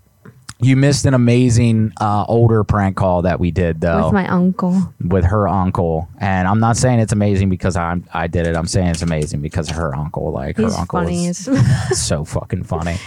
You 0.61 0.75
missed 0.75 1.05
an 1.05 1.13
amazing 1.13 1.93
uh, 2.01 2.25
older 2.27 2.65
prank 2.65 2.97
call 2.97 3.21
that 3.21 3.39
we 3.39 3.49
did 3.49 3.79
though 3.79 4.05
With 4.05 4.13
my 4.13 4.27
uncle. 4.27 4.93
with 4.99 5.23
her 5.25 5.47
uncle, 5.47 6.09
and 6.19 6.47
I'm 6.49 6.59
not 6.59 6.75
saying 6.75 6.99
it's 6.99 7.13
amazing 7.13 7.49
because 7.49 7.77
I'm 7.77 8.05
I 8.13 8.27
did 8.27 8.45
it. 8.45 8.57
I'm 8.57 8.67
saying 8.67 8.87
it's 8.89 9.01
amazing 9.01 9.41
because 9.41 9.69
of 9.69 9.77
her 9.77 9.95
uncle. 9.95 10.31
Like 10.33 10.57
He's 10.57 10.73
her 10.73 10.79
uncle 10.81 10.99
funny. 10.99 11.27
is 11.27 11.49
so 11.93 12.25
fucking 12.25 12.63
funny. 12.63 12.97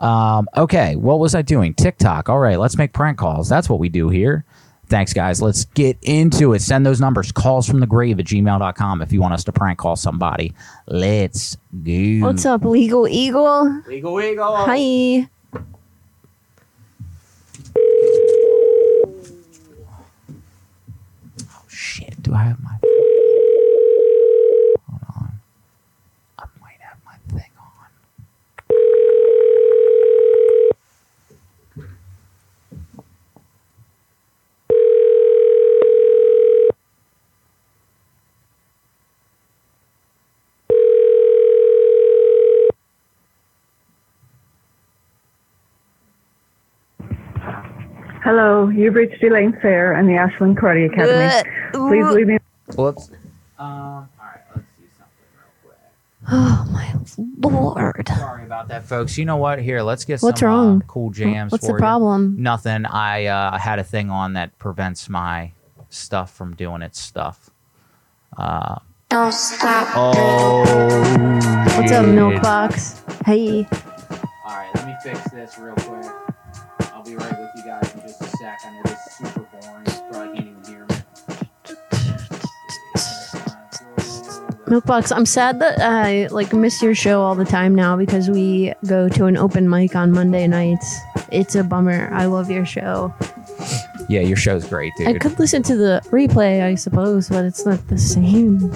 Um, 0.00 0.48
okay, 0.56 0.96
what 0.96 1.18
was 1.18 1.34
I 1.34 1.40
doing? 1.42 1.72
TikTok. 1.74 2.28
All 2.28 2.38
right, 2.38 2.58
let's 2.58 2.76
make 2.76 2.92
prank 2.92 3.16
calls. 3.16 3.48
That's 3.48 3.68
what 3.70 3.78
we 3.78 3.88
do 3.88 4.10
here. 4.10 4.44
Thanks, 4.86 5.12
guys. 5.12 5.42
Let's 5.42 5.64
get 5.66 5.98
into 6.02 6.52
it. 6.54 6.62
Send 6.62 6.84
those 6.86 7.00
numbers. 7.00 7.30
Calls 7.32 7.66
from 7.68 7.80
the 7.80 7.86
grave 7.86 8.18
at 8.20 8.26
gmail.com 8.26 9.02
if 9.02 9.12
you 9.12 9.20
want 9.20 9.34
us 9.34 9.44
to 9.44 9.52
prank 9.52 9.78
call 9.78 9.96
somebody. 9.96 10.54
Let's 10.86 11.56
go. 11.84 12.18
What's 12.20 12.46
up, 12.46 12.64
Legal 12.64 13.06
Eagle? 13.08 13.82
Legal 13.86 14.20
Eagle. 14.20 14.56
Hi. 14.56 15.28
Do 22.20 22.34
I 22.34 22.42
have 22.44 22.60
my. 22.62 22.76
Hold 24.88 25.02
on. 25.16 25.40
I 26.38 26.44
might 26.60 26.80
have 26.80 26.98
my 27.04 27.16
thing 27.28 27.50
on. 27.58 27.68
Hello, 48.28 48.68
you've 48.68 48.94
reached 48.94 49.24
Elaine 49.24 49.58
Fair 49.62 49.94
and 49.94 50.06
the 50.06 50.12
Ashland 50.12 50.58
Karate 50.58 50.92
Academy. 50.92 51.50
Please 51.72 52.04
leave 52.14 52.26
me. 52.26 52.36
Whoops. 52.76 53.08
Um, 53.58 53.66
all 53.66 54.08
right, 54.20 54.40
let's 54.54 54.66
do 54.76 54.84
something 54.98 55.24
real 55.32 55.48
quick. 55.64 55.78
Oh 56.28 56.66
my 56.70 57.48
lord. 57.48 58.06
Sorry 58.06 58.44
about 58.44 58.68
that, 58.68 58.84
folks. 58.84 59.16
You 59.16 59.24
know 59.24 59.38
what? 59.38 59.62
Here, 59.62 59.80
let's 59.80 60.04
get 60.04 60.20
What's 60.20 60.40
some 60.40 60.50
uh, 60.50 60.52
wrong? 60.52 60.84
cool 60.86 61.08
jams. 61.08 61.52
What's 61.52 61.64
for 61.64 61.72
the 61.72 61.76
you. 61.76 61.78
problem? 61.78 62.36
Nothing. 62.38 62.84
I 62.84 63.24
uh, 63.24 63.56
had 63.56 63.78
a 63.78 63.84
thing 63.84 64.10
on 64.10 64.34
that 64.34 64.58
prevents 64.58 65.08
my 65.08 65.52
stuff 65.88 66.30
from 66.30 66.54
doing 66.54 66.82
its 66.82 67.00
stuff. 67.00 67.48
Uh, 68.36 68.78
Don't 69.08 69.32
stop. 69.32 69.88
oh. 69.96 70.58
What's 71.78 71.92
up, 71.92 72.04
shit. 72.04 72.14
Milkbox? 72.14 73.24
Hey. 73.24 73.66
All 74.44 74.54
right, 74.54 74.70
let 74.74 74.86
me 74.86 74.94
fix 75.02 75.30
this 75.30 75.58
real 75.58 75.72
quick. 75.76 76.04
I'll 76.92 77.02
be 77.02 77.16
right 77.16 77.30
with 77.30 77.37
you 77.37 77.37
guys 77.68 77.94
in 77.94 78.00
just 78.00 78.22
a 78.22 78.24
sec. 78.38 78.60
I 78.64 78.70
know 78.70 78.82
this 78.84 79.06
is 79.06 79.12
super 79.12 79.40
boring. 79.40 79.84
You 79.86 79.92
probably 80.10 80.36
can't 80.38 80.48
even 80.48 80.64
hear 80.64 80.86
me. 80.86 80.96
Milkbox, 84.66 85.14
I'm 85.14 85.26
sad 85.26 85.60
that 85.60 85.78
I 85.80 86.28
like 86.28 86.52
miss 86.54 86.80
your 86.82 86.94
show 86.94 87.20
all 87.20 87.34
the 87.34 87.44
time 87.44 87.74
now 87.74 87.96
because 87.96 88.30
we 88.30 88.72
go 88.86 89.08
to 89.10 89.26
an 89.26 89.36
open 89.36 89.68
mic 89.68 89.94
on 89.94 90.12
Monday 90.12 90.46
nights. 90.46 90.98
It's 91.30 91.54
a 91.56 91.62
bummer. 91.64 92.08
I 92.10 92.24
love 92.24 92.50
your 92.50 92.64
show. 92.64 93.14
Yeah, 94.08 94.20
your 94.20 94.36
show's 94.38 94.66
great, 94.66 94.94
dude. 94.96 95.08
I 95.08 95.18
could 95.18 95.38
listen 95.38 95.62
to 95.64 95.76
the 95.76 96.00
replay, 96.06 96.62
I 96.62 96.74
suppose, 96.74 97.28
but 97.28 97.44
it's 97.44 97.66
not 97.66 97.86
the 97.88 97.98
same 97.98 98.70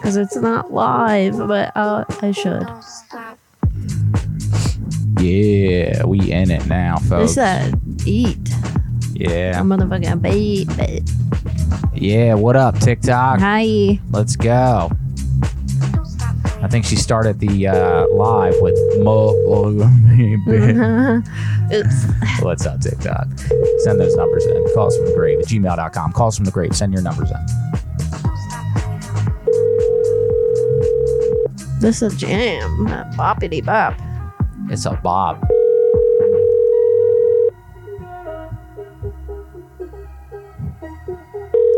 because 0.00 0.16
it's 0.16 0.36
not 0.36 0.72
live. 0.72 1.38
But 1.38 1.74
uh, 1.74 2.04
I 2.20 2.32
should. 2.32 2.66
Yeah, 5.18 6.04
we 6.04 6.32
in 6.32 6.50
it 6.50 6.66
now, 6.66 6.96
folks. 6.98 7.34
This 7.34 7.36
that 7.36 7.74
eat. 8.06 8.38
yeah, 9.14 9.60
A 9.60 9.62
motherfucking 9.62 10.20
bait. 10.22 10.68
bait. 10.76 11.02
yeah. 11.94 12.34
What 12.34 12.56
up, 12.56 12.78
TikTok? 12.78 13.40
Hi. 13.40 13.98
Let's 14.10 14.36
go. 14.36 14.90
I 16.62 16.68
think 16.68 16.84
she 16.84 16.96
started 16.96 17.38
the 17.38 17.68
uh, 17.68 18.06
live 18.08 18.54
with 18.60 18.74
Mo. 19.02 19.30
Oops. 21.72 22.06
What's 22.42 22.66
up, 22.66 22.80
TikTok? 22.80 23.26
Send 23.78 24.00
those 24.00 24.16
numbers 24.16 24.44
in. 24.46 24.64
Calls 24.74 24.96
from 24.96 25.06
the 25.06 25.14
grave 25.14 25.38
at 25.40 25.46
gmail.com. 25.46 26.12
Calls 26.12 26.36
from 26.36 26.44
the 26.44 26.50
grave. 26.50 26.74
Send 26.74 26.92
your 26.92 27.02
numbers 27.02 27.30
in. 27.30 27.46
This 31.80 32.02
is 32.02 32.14
a 32.14 32.16
jam. 32.16 32.86
Boppity 33.16 33.64
bop. 33.64 33.94
It's 34.68 34.86
a 34.86 34.92
Bob. 35.02 35.42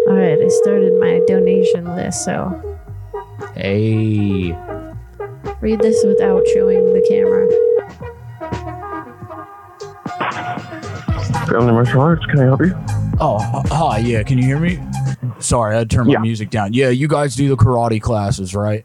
All 0.08 0.14
right, 0.14 0.38
I 0.40 0.48
started 0.48 0.98
my 1.00 1.20
donation 1.26 1.94
list, 1.94 2.24
so 2.24 2.78
Hey. 3.54 4.56
read 5.60 5.80
this 5.80 6.02
without 6.04 6.42
showing 6.54 6.92
the 6.94 7.04
camera. 7.08 7.46
Family 11.46 11.72
Martial 11.72 12.00
Arts, 12.00 12.24
can 12.26 12.40
I 12.40 12.44
help 12.44 12.60
you? 12.60 12.74
Oh, 13.20 13.38
h- 13.38 13.70
hi. 13.72 13.98
Yeah, 13.98 14.22
can 14.22 14.38
you 14.38 14.44
hear 14.44 14.58
me? 14.58 14.78
Sorry, 15.40 15.74
I 15.74 15.78
had 15.80 15.90
to 15.90 15.96
turn 15.96 16.06
my 16.06 16.14
Yeah. 16.14 16.18
music 16.20 16.50
down. 16.50 16.72
Yeah, 16.72 16.88
you 16.90 17.08
guys 17.08 17.34
do 17.34 17.48
the 17.48 17.56
karate 17.56 18.00
classes, 18.00 18.54
right? 18.54 18.84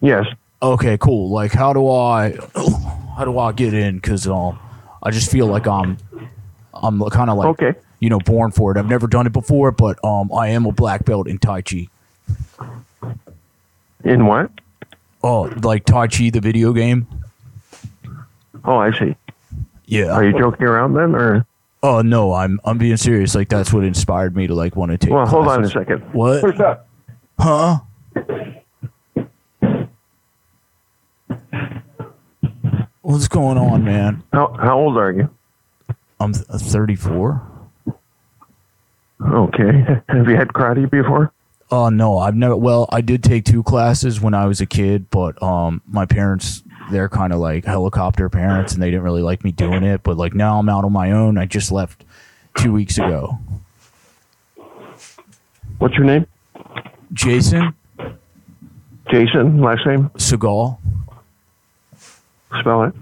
Yes. 0.00 0.26
Okay, 0.62 0.96
cool. 0.98 1.30
Like, 1.30 1.52
how 1.52 1.72
do 1.72 1.88
I, 1.90 2.34
how 3.16 3.24
do 3.24 3.38
I 3.38 3.52
get 3.52 3.72
in? 3.74 3.98
Cause 4.00 4.26
um, 4.26 4.58
I 5.02 5.10
just 5.10 5.30
feel 5.30 5.46
like 5.46 5.66
I'm, 5.66 5.96
I'm 6.74 7.00
kind 7.10 7.30
of 7.30 7.38
like, 7.38 7.48
Okay. 7.48 7.74
you 8.00 8.10
know, 8.10 8.18
born 8.20 8.50
for 8.52 8.70
it. 8.72 8.78
I've 8.78 8.88
never 8.88 9.06
done 9.06 9.26
it 9.26 9.32
before, 9.32 9.70
but 9.72 9.98
um, 10.04 10.30
I 10.32 10.48
am 10.48 10.66
a 10.66 10.72
black 10.72 11.04
belt 11.04 11.26
in 11.26 11.38
Tai 11.38 11.62
Chi. 11.62 11.88
In 14.04 14.26
what? 14.26 14.50
Oh, 15.24 15.42
like 15.62 15.84
Tai 15.84 16.08
Chi, 16.08 16.30
the 16.30 16.40
video 16.40 16.72
game. 16.72 17.06
Oh, 18.64 18.76
I 18.76 18.96
see. 18.96 19.16
Yeah. 19.86 20.12
Are 20.12 20.24
you 20.24 20.38
joking 20.38 20.66
around 20.66 20.94
then, 20.94 21.14
or? 21.14 21.46
Oh 21.82 22.02
no, 22.02 22.32
I'm 22.32 22.58
I'm 22.64 22.78
being 22.78 22.96
serious. 22.96 23.34
Like 23.34 23.48
that's 23.48 23.72
what 23.72 23.84
inspired 23.84 24.34
me 24.34 24.46
to 24.48 24.54
like 24.54 24.74
want 24.76 24.90
to 24.92 24.98
take. 24.98 25.12
Well, 25.12 25.26
hold 25.26 25.46
on 25.46 25.62
a 25.64 25.68
second. 25.70 26.00
What? 26.12 26.42
What's 26.42 26.58
up? 26.58 26.88
Huh? 27.38 27.78
What's 33.06 33.28
going 33.28 33.56
on, 33.56 33.84
man? 33.84 34.24
How 34.32 34.52
how 34.58 34.76
old 34.80 34.96
are 34.96 35.12
you? 35.12 35.30
I'm 36.18 36.32
th- 36.32 36.44
34. 36.44 37.40
Okay. 39.22 40.02
Have 40.08 40.28
you 40.28 40.34
had 40.36 40.48
karate 40.48 40.90
before? 40.90 41.32
Oh 41.70 41.88
no, 41.88 42.18
I've 42.18 42.34
never. 42.34 42.56
Well, 42.56 42.88
I 42.90 43.02
did 43.02 43.22
take 43.22 43.44
two 43.44 43.62
classes 43.62 44.20
when 44.20 44.34
I 44.34 44.46
was 44.46 44.60
a 44.60 44.66
kid, 44.66 45.08
but 45.10 45.40
um, 45.40 45.82
my 45.86 46.04
parents 46.04 46.64
they're 46.90 47.08
kind 47.08 47.32
of 47.32 47.38
like 47.38 47.64
helicopter 47.64 48.28
parents, 48.28 48.74
and 48.74 48.82
they 48.82 48.90
didn't 48.90 49.04
really 49.04 49.22
like 49.22 49.44
me 49.44 49.52
doing 49.52 49.84
it. 49.84 50.02
But 50.02 50.16
like 50.16 50.34
now 50.34 50.58
I'm 50.58 50.68
out 50.68 50.84
on 50.84 50.92
my 50.92 51.12
own. 51.12 51.38
I 51.38 51.46
just 51.46 51.70
left 51.70 52.02
two 52.58 52.72
weeks 52.72 52.98
ago. 52.98 53.38
What's 55.78 55.94
your 55.94 56.06
name? 56.06 56.26
Jason 57.12 57.72
Jason. 59.08 59.60
Last 59.60 59.86
name? 59.86 60.10
Seagal. 60.16 60.78
Spell 62.60 62.84
it. 62.84 62.94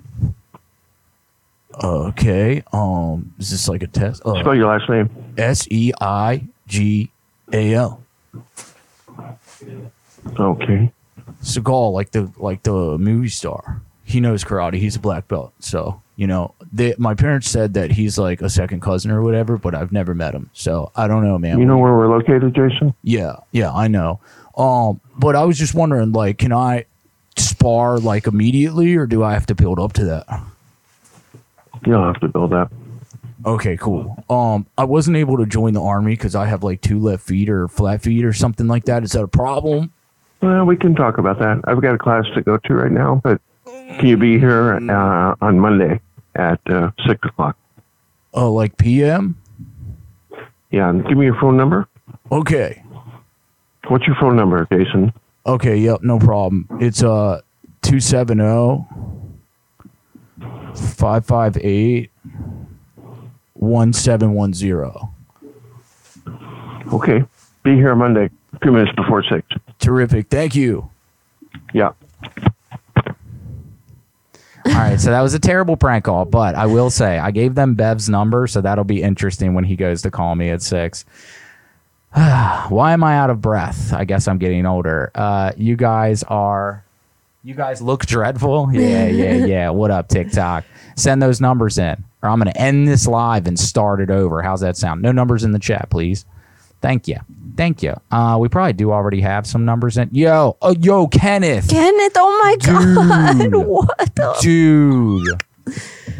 Okay. 1.83 2.63
Um, 2.73 3.35
is 3.39 3.51
this 3.51 3.69
like 3.69 3.83
a 3.83 3.87
test? 3.87 4.23
Uh, 4.25 4.41
Spell 4.41 4.55
your 4.55 4.69
last 4.69 4.89
name. 4.89 5.11
S 5.37 5.67
E 5.71 5.93
I 6.01 6.45
G 6.67 7.11
A 7.53 7.75
L. 7.75 8.03
Okay. 10.39 10.93
Seagal, 11.43 11.93
like 11.93 12.13
the 12.13 12.31
like 12.37 12.63
the 12.63 12.99
movie 12.99 13.29
star. 13.29 13.83
He 14.05 14.21
knows 14.21 14.45
karate. 14.45 14.75
He's 14.75 14.97
a 14.97 15.01
black 15.01 15.29
belt. 15.29 15.53
So 15.59 16.01
you 16.17 16.27
know, 16.29 16.55
they, 16.73 16.95
my 16.97 17.15
parents 17.15 17.51
said 17.51 17.75
that 17.75 17.91
he's 17.91 18.19
like 18.19 18.41
a 18.41 18.49
second 18.49 18.81
cousin 18.81 19.11
or 19.11 19.23
whatever, 19.23 19.59
but 19.59 19.75
I've 19.75 19.91
never 19.91 20.15
met 20.15 20.33
him. 20.33 20.49
So 20.53 20.93
I 20.95 21.09
don't 21.09 21.25
know, 21.25 21.39
man. 21.39 21.59
You 21.59 21.65
know 21.65 21.79
where 21.79 21.93
we're 21.93 22.09
located, 22.09 22.55
Jason? 22.55 22.95
Yeah, 23.03 23.37
yeah, 23.51 23.73
I 23.73 23.89
know. 23.89 24.21
Um, 24.57 25.01
but 25.19 25.35
I 25.35 25.43
was 25.45 25.59
just 25.59 25.75
wondering, 25.75 26.13
like, 26.13 26.39
can 26.39 26.53
I 26.53 26.85
spar 27.37 27.99
like 27.99 28.27
immediately, 28.27 28.95
or 28.97 29.07
do 29.07 29.23
I 29.23 29.35
have 29.35 29.47
to 29.47 29.55
build 29.55 29.79
up 29.79 29.93
to 29.95 30.05
that? 30.05 30.27
You 31.85 31.93
don't 31.93 32.13
have 32.13 32.21
to 32.21 32.29
build 32.29 32.53
that. 32.53 32.71
Okay, 33.47 33.77
cool. 33.77 34.25
Um, 34.31 34.67
I 34.79 34.85
wasn't 34.85 35.19
able 35.19 35.37
to 35.37 35.47
join 35.47 35.75
the 35.75 35.83
army 35.83 36.13
because 36.13 36.35
I 36.35 36.47
have 36.47 36.63
like 36.63 36.81
two 36.81 36.99
left 36.99 37.25
feet 37.25 37.51
or 37.51 37.69
flat 37.69 38.03
feet 38.03 38.25
or 38.25 38.33
something 38.33 38.67
like 38.67 38.85
that. 38.85 39.05
Is 39.05 39.13
that 39.13 39.23
a 39.23 39.29
problem? 39.29 39.93
Well, 40.41 40.65
we 40.65 40.77
can 40.77 40.95
talk 40.95 41.19
about 41.19 41.39
that. 41.41 41.61
I've 41.65 41.81
got 41.83 41.95
a 41.95 41.99
class 41.99 42.25
to 42.35 42.43
go 42.43 42.57
to 42.57 42.75
right 42.75 42.91
now, 42.93 43.21
but 43.23 43.41
can 43.65 44.07
you 44.07 44.17
be 44.17 44.39
here 44.39 44.75
uh, 44.91 45.35
on 45.41 45.59
Monday 45.59 46.01
at 46.35 46.61
uh, 46.71 46.91
six 47.07 47.21
o'clock? 47.25 47.57
Oh, 48.33 48.53
like 48.53 48.77
PM? 48.79 49.37
Yeah. 50.71 50.93
Give 50.93 51.17
me 51.17 51.27
your 51.27 51.39
phone 51.41 51.57
number. 51.57 51.87
Okay. 52.33 52.83
What's 53.89 54.07
your 54.07 54.17
phone 54.17 54.37
number, 54.37 54.67
Jason? 54.73 55.13
Okay, 55.47 55.77
yep, 55.77 56.03
no 56.03 56.19
problem. 56.19 56.67
It's 56.81 57.03
uh 57.03 57.41
270 57.83 58.87
558 60.75 62.11
1710. 63.55 65.15
Okay. 66.93 67.25
Be 67.63 67.75
here 67.77 67.95
Monday, 67.95 68.31
a 68.53 68.59
few 68.61 68.73
minutes 68.73 68.93
before 68.95 69.23
six. 69.23 69.47
Terrific. 69.79 70.29
Thank 70.29 70.55
you. 70.55 70.91
Yeah. 71.73 71.93
All 74.67 74.73
right, 74.73 74.99
so 74.99 75.11
that 75.11 75.21
was 75.21 75.35
a 75.35 75.39
terrible 75.39 75.77
prank 75.77 76.05
call, 76.05 76.25
but 76.25 76.55
I 76.55 76.65
will 76.67 76.89
say 76.89 77.19
I 77.19 77.31
gave 77.31 77.55
them 77.55 77.75
Bev's 77.75 78.09
number, 78.09 78.47
so 78.47 78.63
that'll 78.63 78.85
be 78.85 79.03
interesting 79.03 79.53
when 79.55 79.65
he 79.65 79.77
goes 79.77 80.01
to 80.03 80.11
call 80.11 80.35
me 80.37 80.49
at 80.51 80.63
six. 80.63 81.05
Why 82.69 82.93
am 82.93 83.03
I 83.03 83.17
out 83.19 83.31
of 83.31 83.41
breath? 83.41 83.93
I 83.93 84.05
guess 84.05 84.29
I'm 84.29 84.39
getting 84.39 84.67
older. 84.67 85.11
Uh, 85.15 85.53
you 85.57 85.75
guys 85.75 86.23
are, 86.25 86.85
you 87.43 87.55
guys 87.55 87.83
look 87.83 88.07
dreadful. 88.07 88.71
Yeah, 88.73 89.07
yeah, 89.09 89.47
yeah. 89.47 89.71
What 89.71 89.91
up, 89.91 90.09
TikTok? 90.09 90.65
Send 90.97 91.21
those 91.21 91.41
numbers 91.41 91.77
in, 91.77 92.05
or 92.23 92.29
I'm 92.29 92.39
going 92.39 92.53
to 92.53 92.61
end 92.61 92.87
this 92.87 93.09
live 93.09 93.49
and 93.49 93.59
start 93.59 94.01
it 94.01 94.11
over. 94.11 94.43
How's 94.43 94.61
that 94.61 94.77
sound? 94.77 95.03
No 95.03 95.11
numbers 95.11 95.43
in 95.43 95.51
the 95.51 95.59
chat, 95.59 95.91
please. 95.91 96.25
Thank 96.81 97.09
you. 97.09 97.17
Thank 97.57 97.83
you. 97.83 97.95
Uh, 98.13 98.37
we 98.41 98.49
probably 98.49 98.75
do 98.75 98.93
already 98.93 99.21
have 99.23 99.45
some 99.47 99.65
numbers 99.65 99.97
in. 99.97 100.09
Yo, 100.13 100.57
oh, 100.63 100.75
yo, 100.79 101.09
Kenneth. 101.09 101.69
Kenneth, 101.69 102.13
oh 102.17 102.41
my 102.45 102.57
god. 102.65 103.55
What 103.67 104.15
the 104.15 104.37
Dude, 104.41 105.43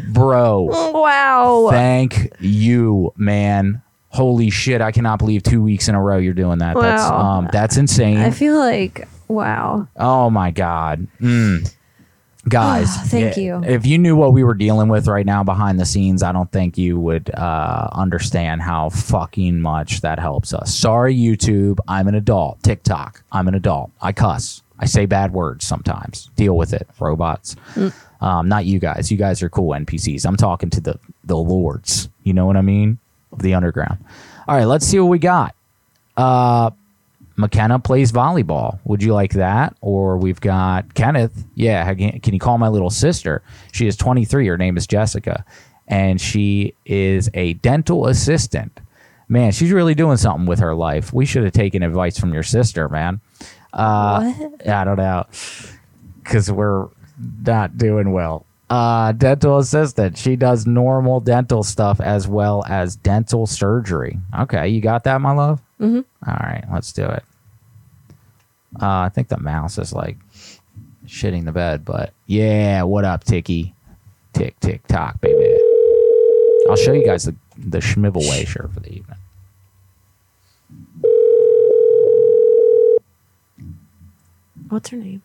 bro, 0.09 0.61
Wow. 0.93 1.67
thank 1.71 2.33
you, 2.41 3.13
man. 3.15 3.81
Holy 4.15 4.49
shit! 4.49 4.81
I 4.81 4.91
cannot 4.91 5.19
believe 5.19 5.43
two 5.43 5.61
weeks 5.61 5.87
in 5.89 5.95
a 5.95 6.01
row 6.01 6.17
you're 6.17 6.33
doing 6.33 6.59
that. 6.59 6.75
That's 6.79 7.03
um, 7.03 7.49
that's 7.51 7.75
insane. 7.77 8.17
I 8.17 8.31
feel 8.31 8.57
like 8.57 9.07
wow. 9.27 9.87
oh 9.97 10.29
my 10.29 10.51
god, 10.51 11.07
mm. 11.19 11.69
guys. 12.47 12.95
Thank 13.07 13.35
yeah, 13.35 13.43
you. 13.59 13.63
If 13.65 13.85
you 13.85 13.97
knew 13.97 14.15
what 14.15 14.31
we 14.31 14.43
were 14.43 14.53
dealing 14.53 14.87
with 14.87 15.07
right 15.07 15.25
now 15.25 15.43
behind 15.43 15.79
the 15.79 15.85
scenes, 15.85 16.23
I 16.23 16.31
don't 16.31 16.49
think 16.49 16.77
you 16.77 16.97
would 16.97 17.29
uh, 17.35 17.89
understand 17.91 18.61
how 18.61 18.89
fucking 18.89 19.59
much 19.59 19.99
that 19.99 20.17
helps 20.17 20.53
us. 20.53 20.73
Sorry, 20.73 21.13
YouTube. 21.13 21.79
I'm 21.87 22.07
an 22.07 22.15
adult. 22.15 22.63
TikTok. 22.63 23.21
I'm 23.33 23.49
an 23.49 23.55
adult. 23.55 23.91
I 24.01 24.13
cuss. 24.13 24.63
I 24.79 24.85
say 24.85 25.05
bad 25.05 25.33
words 25.33 25.65
sometimes. 25.65 26.29
Deal 26.35 26.55
with 26.55 26.73
it, 26.73 26.87
robots. 26.99 27.55
Um, 28.21 28.47
not 28.47 28.65
you 28.65 28.79
guys. 28.79 29.11
You 29.11 29.17
guys 29.17 29.43
are 29.43 29.49
cool 29.49 29.71
NPCs. 29.71 30.25
I'm 30.25 30.37
talking 30.37 30.69
to 30.69 30.81
the 30.81 30.99
the 31.25 31.37
lords. 31.37 32.09
You 32.23 32.33
know 32.33 32.45
what 32.45 32.57
I 32.57 32.61
mean? 32.61 32.99
Of 33.31 33.39
the 33.39 33.53
underground. 33.53 33.97
All 34.47 34.55
right, 34.55 34.65
let's 34.65 34.85
see 34.85 34.99
what 34.99 35.07
we 35.09 35.19
got. 35.19 35.55
Uh, 36.15 36.69
McKenna 37.37 37.79
plays 37.79 38.11
volleyball. 38.11 38.79
Would 38.85 39.03
you 39.03 39.13
like 39.13 39.33
that? 39.33 39.75
Or 39.81 40.17
we've 40.17 40.39
got 40.39 40.93
Kenneth. 40.93 41.43
Yeah, 41.55 41.93
can 41.93 42.33
you 42.33 42.39
call 42.39 42.57
my 42.57 42.69
little 42.69 42.89
sister? 42.89 43.41
She 43.73 43.87
is 43.87 43.97
23. 43.97 44.47
Her 44.47 44.57
name 44.57 44.77
is 44.77 44.87
Jessica, 44.87 45.43
and 45.87 46.21
she 46.21 46.73
is 46.85 47.29
a 47.33 47.53
dental 47.55 48.07
assistant. 48.07 48.79
Man, 49.27 49.51
she's 49.51 49.71
really 49.71 49.95
doing 49.95 50.17
something 50.17 50.45
with 50.45 50.59
her 50.59 50.75
life. 50.75 51.11
We 51.11 51.25
should 51.25 51.43
have 51.43 51.53
taken 51.53 51.83
advice 51.83 52.17
from 52.17 52.33
your 52.33 52.43
sister, 52.43 52.87
man. 52.87 53.19
Uh, 53.73 54.31
What? 54.31 54.69
I 54.69 54.83
don't 54.85 54.97
know, 54.97 55.25
because 56.23 56.49
we're 56.51 56.87
not 57.45 57.77
doing 57.77 58.11
well. 58.13 58.45
Uh, 58.69 59.11
dental 59.11 59.57
assistant. 59.57 60.17
She 60.17 60.35
does 60.35 60.65
normal 60.65 61.19
dental 61.19 61.63
stuff 61.63 62.01
as 62.01 62.27
well 62.27 62.63
as 62.67 62.95
dental 62.95 63.45
surgery. 63.45 64.17
Okay, 64.39 64.67
you 64.69 64.81
got 64.81 65.03
that, 65.03 65.21
my 65.21 65.31
love? 65.31 65.61
Mm-hmm. 65.79 66.01
All 66.29 66.37
right, 66.39 66.63
let's 66.71 66.91
do 66.91 67.03
it. 67.03 67.23
Uh, 68.81 68.99
I 68.99 69.09
think 69.09 69.29
the 69.29 69.39
mouse 69.39 69.77
is 69.77 69.93
like 69.93 70.17
shitting 71.05 71.45
the 71.45 71.51
bed, 71.51 71.85
but 71.85 72.13
yeah, 72.25 72.83
what 72.83 73.05
up, 73.05 73.23
Ticky? 73.23 73.73
Tick, 74.33 74.59
tick, 74.59 74.85
tock, 74.87 75.21
baby. 75.21 75.59
I'll 76.69 76.75
show 76.75 76.93
you 76.93 77.05
guys 77.05 77.25
the, 77.25 77.35
the 77.57 77.77
Schmivel 77.77 78.27
Way 78.29 78.43
shirt 78.43 78.73
for 78.73 78.79
the 78.79 78.91
evening. 78.91 79.17
What's 84.69 84.89
her 84.89 84.97
name? 84.97 85.21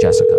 Jessica. 0.00 0.36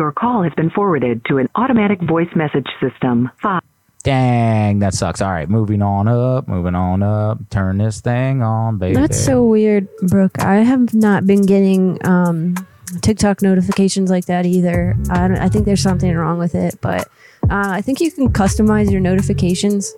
Your 0.00 0.12
call 0.12 0.44
has 0.44 0.54
been 0.54 0.70
forwarded 0.70 1.26
to 1.26 1.36
an 1.36 1.50
automatic 1.56 2.00
voice 2.00 2.30
message 2.34 2.66
system. 2.80 3.30
Five. 3.42 3.60
Dang, 4.02 4.78
that 4.78 4.94
sucks. 4.94 5.20
All 5.20 5.30
right, 5.30 5.46
moving 5.46 5.82
on 5.82 6.08
up, 6.08 6.48
moving 6.48 6.74
on 6.74 7.02
up. 7.02 7.38
Turn 7.50 7.76
this 7.76 8.00
thing 8.00 8.42
on, 8.42 8.78
baby. 8.78 8.94
That's 8.94 9.22
so 9.22 9.44
weird, 9.44 9.88
Brooke. 10.08 10.38
I 10.38 10.60
have 10.62 10.94
not 10.94 11.26
been 11.26 11.42
getting 11.42 11.98
um, 12.06 12.54
TikTok 13.02 13.42
notifications 13.42 14.08
like 14.08 14.24
that 14.24 14.46
either. 14.46 14.96
I, 15.10 15.28
don't, 15.28 15.36
I 15.36 15.50
think 15.50 15.66
there's 15.66 15.82
something 15.82 16.16
wrong 16.16 16.38
with 16.38 16.54
it, 16.54 16.78
but 16.80 17.02
uh, 17.50 17.68
I 17.68 17.82
think 17.82 18.00
you 18.00 18.10
can 18.10 18.32
customize 18.32 18.90
your 18.90 19.02
notifications. 19.02 19.94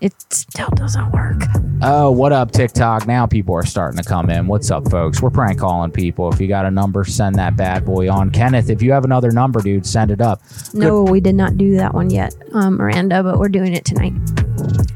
It 0.00 0.14
still 0.30 0.68
doesn't 0.70 1.10
work. 1.12 1.42
Oh, 1.82 2.10
what 2.10 2.32
up, 2.32 2.52
TikTok? 2.52 3.06
Now 3.06 3.26
people 3.26 3.54
are 3.54 3.64
starting 3.64 3.96
to 4.02 4.06
come 4.06 4.28
in. 4.28 4.46
What's 4.46 4.70
up, 4.70 4.90
folks? 4.90 5.22
We're 5.22 5.30
prank 5.30 5.58
calling 5.58 5.90
people. 5.90 6.30
If 6.30 6.38
you 6.38 6.48
got 6.48 6.66
a 6.66 6.70
number, 6.70 7.04
send 7.04 7.36
that 7.36 7.56
bad 7.56 7.86
boy 7.86 8.10
on. 8.10 8.30
Kenneth, 8.30 8.68
if 8.68 8.82
you 8.82 8.92
have 8.92 9.04
another 9.04 9.30
number, 9.30 9.60
dude, 9.62 9.86
send 9.86 10.10
it 10.10 10.20
up. 10.20 10.42
No, 10.74 11.02
we 11.02 11.20
did 11.20 11.34
not 11.34 11.56
do 11.56 11.76
that 11.76 11.94
one 11.94 12.10
yet, 12.10 12.34
um, 12.52 12.76
Miranda, 12.76 13.22
but 13.22 13.38
we're 13.38 13.48
doing 13.48 13.72
it 13.74 13.86
tonight. 13.86 14.12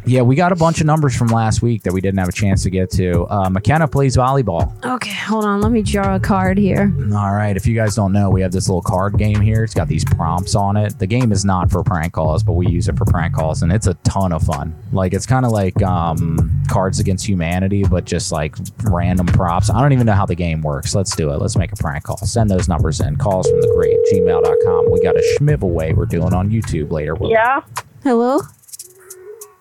Yeah, 0.06 0.22
we 0.22 0.34
got 0.34 0.50
a 0.50 0.56
bunch 0.56 0.80
of 0.80 0.86
numbers 0.86 1.16
from 1.16 1.28
last 1.28 1.62
week 1.62 1.82
that 1.84 1.92
we 1.92 2.00
didn't 2.00 2.18
have 2.18 2.28
a 2.28 2.32
chance 2.32 2.62
to 2.64 2.70
get 2.70 2.90
to. 2.92 3.24
Uh, 3.26 3.48
McKenna 3.48 3.86
plays 3.86 4.16
volleyball. 4.16 4.72
Okay, 4.84 5.12
hold 5.12 5.44
on. 5.44 5.60
Let 5.60 5.70
me 5.70 5.82
draw 5.82 6.16
a 6.16 6.20
card 6.20 6.58
here. 6.58 6.92
All 7.14 7.32
right. 7.32 7.56
If 7.56 7.66
you 7.66 7.74
guys 7.76 7.94
don't 7.94 8.12
know, 8.12 8.28
we 8.30 8.40
have 8.42 8.50
this 8.50 8.68
little 8.68 8.82
card 8.82 9.18
game 9.18 9.40
here. 9.40 9.62
It's 9.62 9.74
got 9.74 9.86
these 9.86 10.04
prompts 10.04 10.54
on 10.56 10.76
it. 10.76 10.98
The 10.98 11.06
game 11.06 11.30
is 11.30 11.44
not 11.44 11.70
for 11.70 11.84
prank 11.84 12.12
calls, 12.14 12.42
but 12.42 12.54
we 12.54 12.66
use 12.66 12.88
it 12.88 12.96
for 12.98 13.04
prank 13.04 13.34
calls, 13.34 13.62
and 13.62 13.70
it's 13.72 13.86
a 13.86 13.94
ton 14.02 14.32
of 14.32 14.42
fun. 14.42 14.74
Like 14.92 15.14
it's 15.14 15.26
kind 15.26 15.46
of 15.46 15.52
like 15.52 15.80
um, 15.82 16.62
Cards 16.68 16.98
Against 16.98 17.28
Humanity, 17.28 17.84
but 17.84 18.04
just 18.04 18.32
like 18.32 18.56
random 18.84 19.26
props. 19.26 19.70
I 19.70 19.80
don't 19.80 19.92
even 19.92 20.06
know 20.06 20.14
how 20.14 20.26
the 20.26 20.34
game 20.34 20.60
works. 20.62 20.94
Let's 20.94 21.14
do 21.14 21.30
it. 21.30 21.40
Let's 21.40 21.56
make 21.56 21.72
a 21.72 21.76
prank 21.76 22.04
call. 22.04 22.16
Send 22.16 22.50
those 22.50 22.68
numbers 22.68 23.00
in. 23.00 23.16
Calls 23.16 23.48
from 23.48 23.60
the 23.60 23.72
great 23.76 23.96
gmail.com. 24.12 24.90
We 24.90 25.00
got 25.02 25.14
a 25.16 25.36
schmivel 25.38 25.70
way 25.70 25.92
we're 25.92 26.06
doing 26.06 26.32
on 26.34 26.50
YouTube 26.50 26.90
later. 26.90 27.14
We'll- 27.14 27.30
Yeah. 27.30 27.60
Hello? 28.02 28.40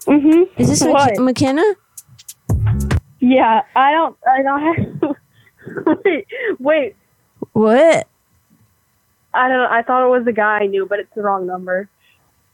Mm-hmm. 0.09 0.61
Is 0.61 0.69
this 0.69 0.83
what? 0.83 1.19
McKenna? 1.19 1.63
Yeah, 3.19 3.61
I 3.75 3.91
don't. 3.91 4.17
I 4.27 4.41
don't 4.41 4.61
have. 4.61 5.97
wait, 6.05 6.27
wait. 6.59 6.95
What? 7.53 8.07
I 9.33 9.47
don't. 9.47 9.71
I 9.71 9.83
thought 9.83 10.05
it 10.05 10.09
was 10.09 10.25
the 10.25 10.31
guy 10.33 10.59
I 10.61 10.65
knew, 10.65 10.87
but 10.87 10.99
it's 10.99 11.13
the 11.13 11.21
wrong 11.21 11.45
number. 11.45 11.89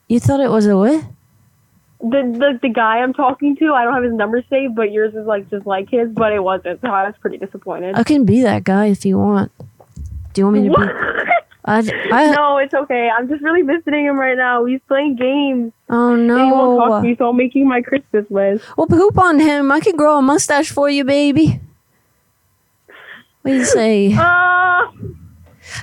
You 0.10 0.20
thought 0.20 0.42
it 0.42 0.50
was 0.50 0.66
a 0.66 0.76
what? 0.76 1.06
The 2.02 2.22
the 2.38 2.60
the 2.62 2.70
guy 2.70 2.98
I'm 2.98 3.14
talking 3.14 3.56
to, 3.58 3.74
I 3.74 3.86
don't 3.86 3.94
have 3.94 4.04
his 4.04 4.14
number 4.14 4.44
saved, 4.50 4.76
but 4.76 4.92
yours 4.92 5.16
is 5.16 5.26
like 5.26 5.50
just 5.50 5.66
like 5.66 5.90
his, 5.90 6.10
but 6.10 6.34
it 6.34 6.44
wasn't. 6.44 6.82
So 6.82 6.90
I 6.90 7.06
was 7.06 7.16
pretty 7.22 7.38
disappointed. 7.38 7.96
I 7.96 8.04
can 8.04 8.26
be 8.26 8.42
that 8.42 8.66
guy 8.66 8.88
if 8.88 9.06
you 9.06 9.18
want. 9.18 9.52
Do 10.34 10.42
you 10.42 10.46
want 10.46 10.58
me 10.58 10.64
to 10.64 10.70
What? 10.70 10.90
I, 11.68 11.80
I, 12.12 12.32
no, 12.32 12.58
it's 12.60 12.76
okay. 12.76 13.10
I'm 13.10 13.28
just 13.28 13.42
really 13.44 13.64
visiting 13.64 14.06
him 14.06 14.20
right 14.20 14.38
now. 14.38 14.66
He's 14.66 14.82
playing 14.88 15.16
games. 15.16 15.74
oh 15.90 16.14
And 16.14 16.30
he 16.30 16.36
won't 16.36 16.80
talk 16.80 17.02
to 17.02 17.08
me, 17.08 17.16
so 17.16 17.30
I'm 17.30 17.38
making 17.38 17.68
my 17.68 17.82
Christmas 17.82 18.26
list. 18.30 18.64
Well, 18.78 18.86
poop 18.86 19.18
on 19.18 19.40
him. 19.40 19.72
I 19.72 19.80
can 19.80 19.96
grow 19.96 20.20
a 20.20 20.22
mustache 20.22 20.72
for 20.72 20.90
you, 20.92 21.04
baby. 21.04 21.60
What 23.42 23.52
do 23.52 23.58
you 23.58 23.66
say? 23.66 24.16
Uh, 24.26 24.88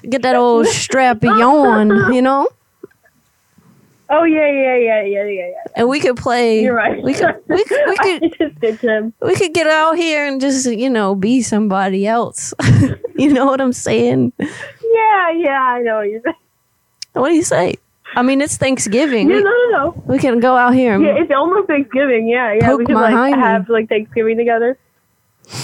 Get 0.09 0.23
that 0.23 0.37
old 0.37 0.67
strappy 0.67 1.29
on, 1.29 2.13
you 2.15 2.23
know? 2.23 2.49
oh 4.11 4.25
yeah, 4.25 4.47
yeah, 4.47 4.77
yeah, 4.77 5.03
yeah, 5.03 5.25
yeah, 5.25 5.47
yeah. 5.49 5.73
And 5.75 5.89
we 5.89 5.99
could 5.99 6.17
play. 6.17 6.63
You're 6.63 6.75
right. 6.75 7.03
We 7.03 7.15
could, 7.15 7.35
we 7.49 7.65
could, 7.65 7.89
we 7.89 7.97
could, 8.21 8.35
just 8.39 8.61
ditched 8.61 8.83
him. 8.83 9.13
we 9.23 9.35
could 9.35 9.55
get 9.55 9.67
out 9.67 9.97
here 9.97 10.27
and 10.27 10.41
just, 10.41 10.67
you 10.67 10.91
know, 10.91 11.15
be 11.15 11.41
somebody 11.41 12.07
else. 12.07 12.53
you 13.17 13.33
know 13.33 13.47
what 13.47 13.61
I'm 13.61 13.73
saying? 13.73 14.33
Yeah, 14.93 15.31
yeah, 15.31 15.61
I 15.63 15.81
know 15.83 15.97
what 15.97 16.09
you're 16.11 16.21
saying. 16.23 16.37
What 17.15 17.29
do 17.29 17.35
you 17.35 17.43
say? 17.45 17.77
I 18.15 18.23
mean, 18.23 18.41
it's 18.43 18.57
Thanksgiving. 18.59 19.31
Yeah, 19.31 19.37
We, 19.37 19.43
no, 19.43 19.51
no, 19.51 19.71
no. 19.71 20.03
we 20.07 20.19
can 20.19 20.39
go 20.41 20.55
out 20.57 20.75
here 20.75 20.99
Yeah, 21.01 21.15
it's 21.23 21.31
almost 21.31 21.67
Thanksgiving. 21.67 22.29
Yeah, 22.29 22.53
yeah. 22.53 22.67
Poke 22.67 22.81
we 22.81 22.85
could 22.87 22.95
my 22.95 23.11
like 23.13 23.35
hiney. 23.35 23.41
have 23.41 23.69
like 23.71 23.89
Thanksgiving 23.89 24.37
together. 24.37 24.77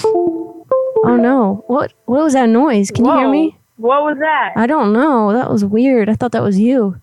Oh 0.05 1.17
no! 1.21 1.65
What 1.69 1.93
what 2.07 2.23
was 2.25 2.33
that 2.33 2.49
noise? 2.49 2.91
Can 2.91 3.05
you 3.05 3.13
hear 3.17 3.29
me? 3.29 3.57
What 3.77 4.03
was 4.03 4.17
that? 4.19 4.53
I 4.57 4.67
don't 4.67 4.93
know. 4.93 5.33
That 5.33 5.51
was 5.51 5.65
weird. 5.65 6.09
I 6.09 6.15
thought 6.15 6.33
that 6.33 6.43
was 6.43 6.59
you. 6.59 7.01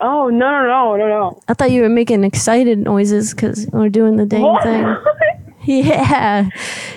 oh 0.00 0.28
no, 0.28 0.50
no, 0.50 0.66
no, 0.66 0.96
no, 0.96 1.08
no. 1.08 1.42
I 1.48 1.54
thought 1.54 1.70
you 1.70 1.82
were 1.82 1.88
making 1.88 2.24
excited 2.24 2.78
noises 2.78 3.34
because 3.34 3.66
we're 3.72 3.88
doing 3.90 4.16
the 4.16 4.26
dang 4.26 4.42
What? 4.42 4.62
thing. 4.62 4.84
Yeah, 5.66 6.48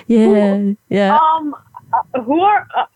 yeah, 0.06 0.72
yeah. 0.88 1.18
Um, 1.18 1.56
uh, 1.92 2.20
who 2.22 2.40
are 2.40 2.68
uh, 2.76 2.86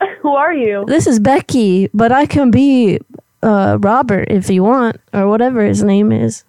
who 0.20 0.30
are 0.34 0.52
you? 0.52 0.84
This 0.86 1.06
is 1.06 1.18
Becky, 1.18 1.88
but 1.94 2.12
I 2.12 2.26
can 2.26 2.50
be 2.50 2.98
uh, 3.42 3.78
Robert 3.80 4.28
if 4.30 4.48
you 4.50 4.62
want, 4.64 5.00
or 5.12 5.28
whatever 5.28 5.62
his 5.64 5.82
name 5.82 6.12
is. 6.12 6.44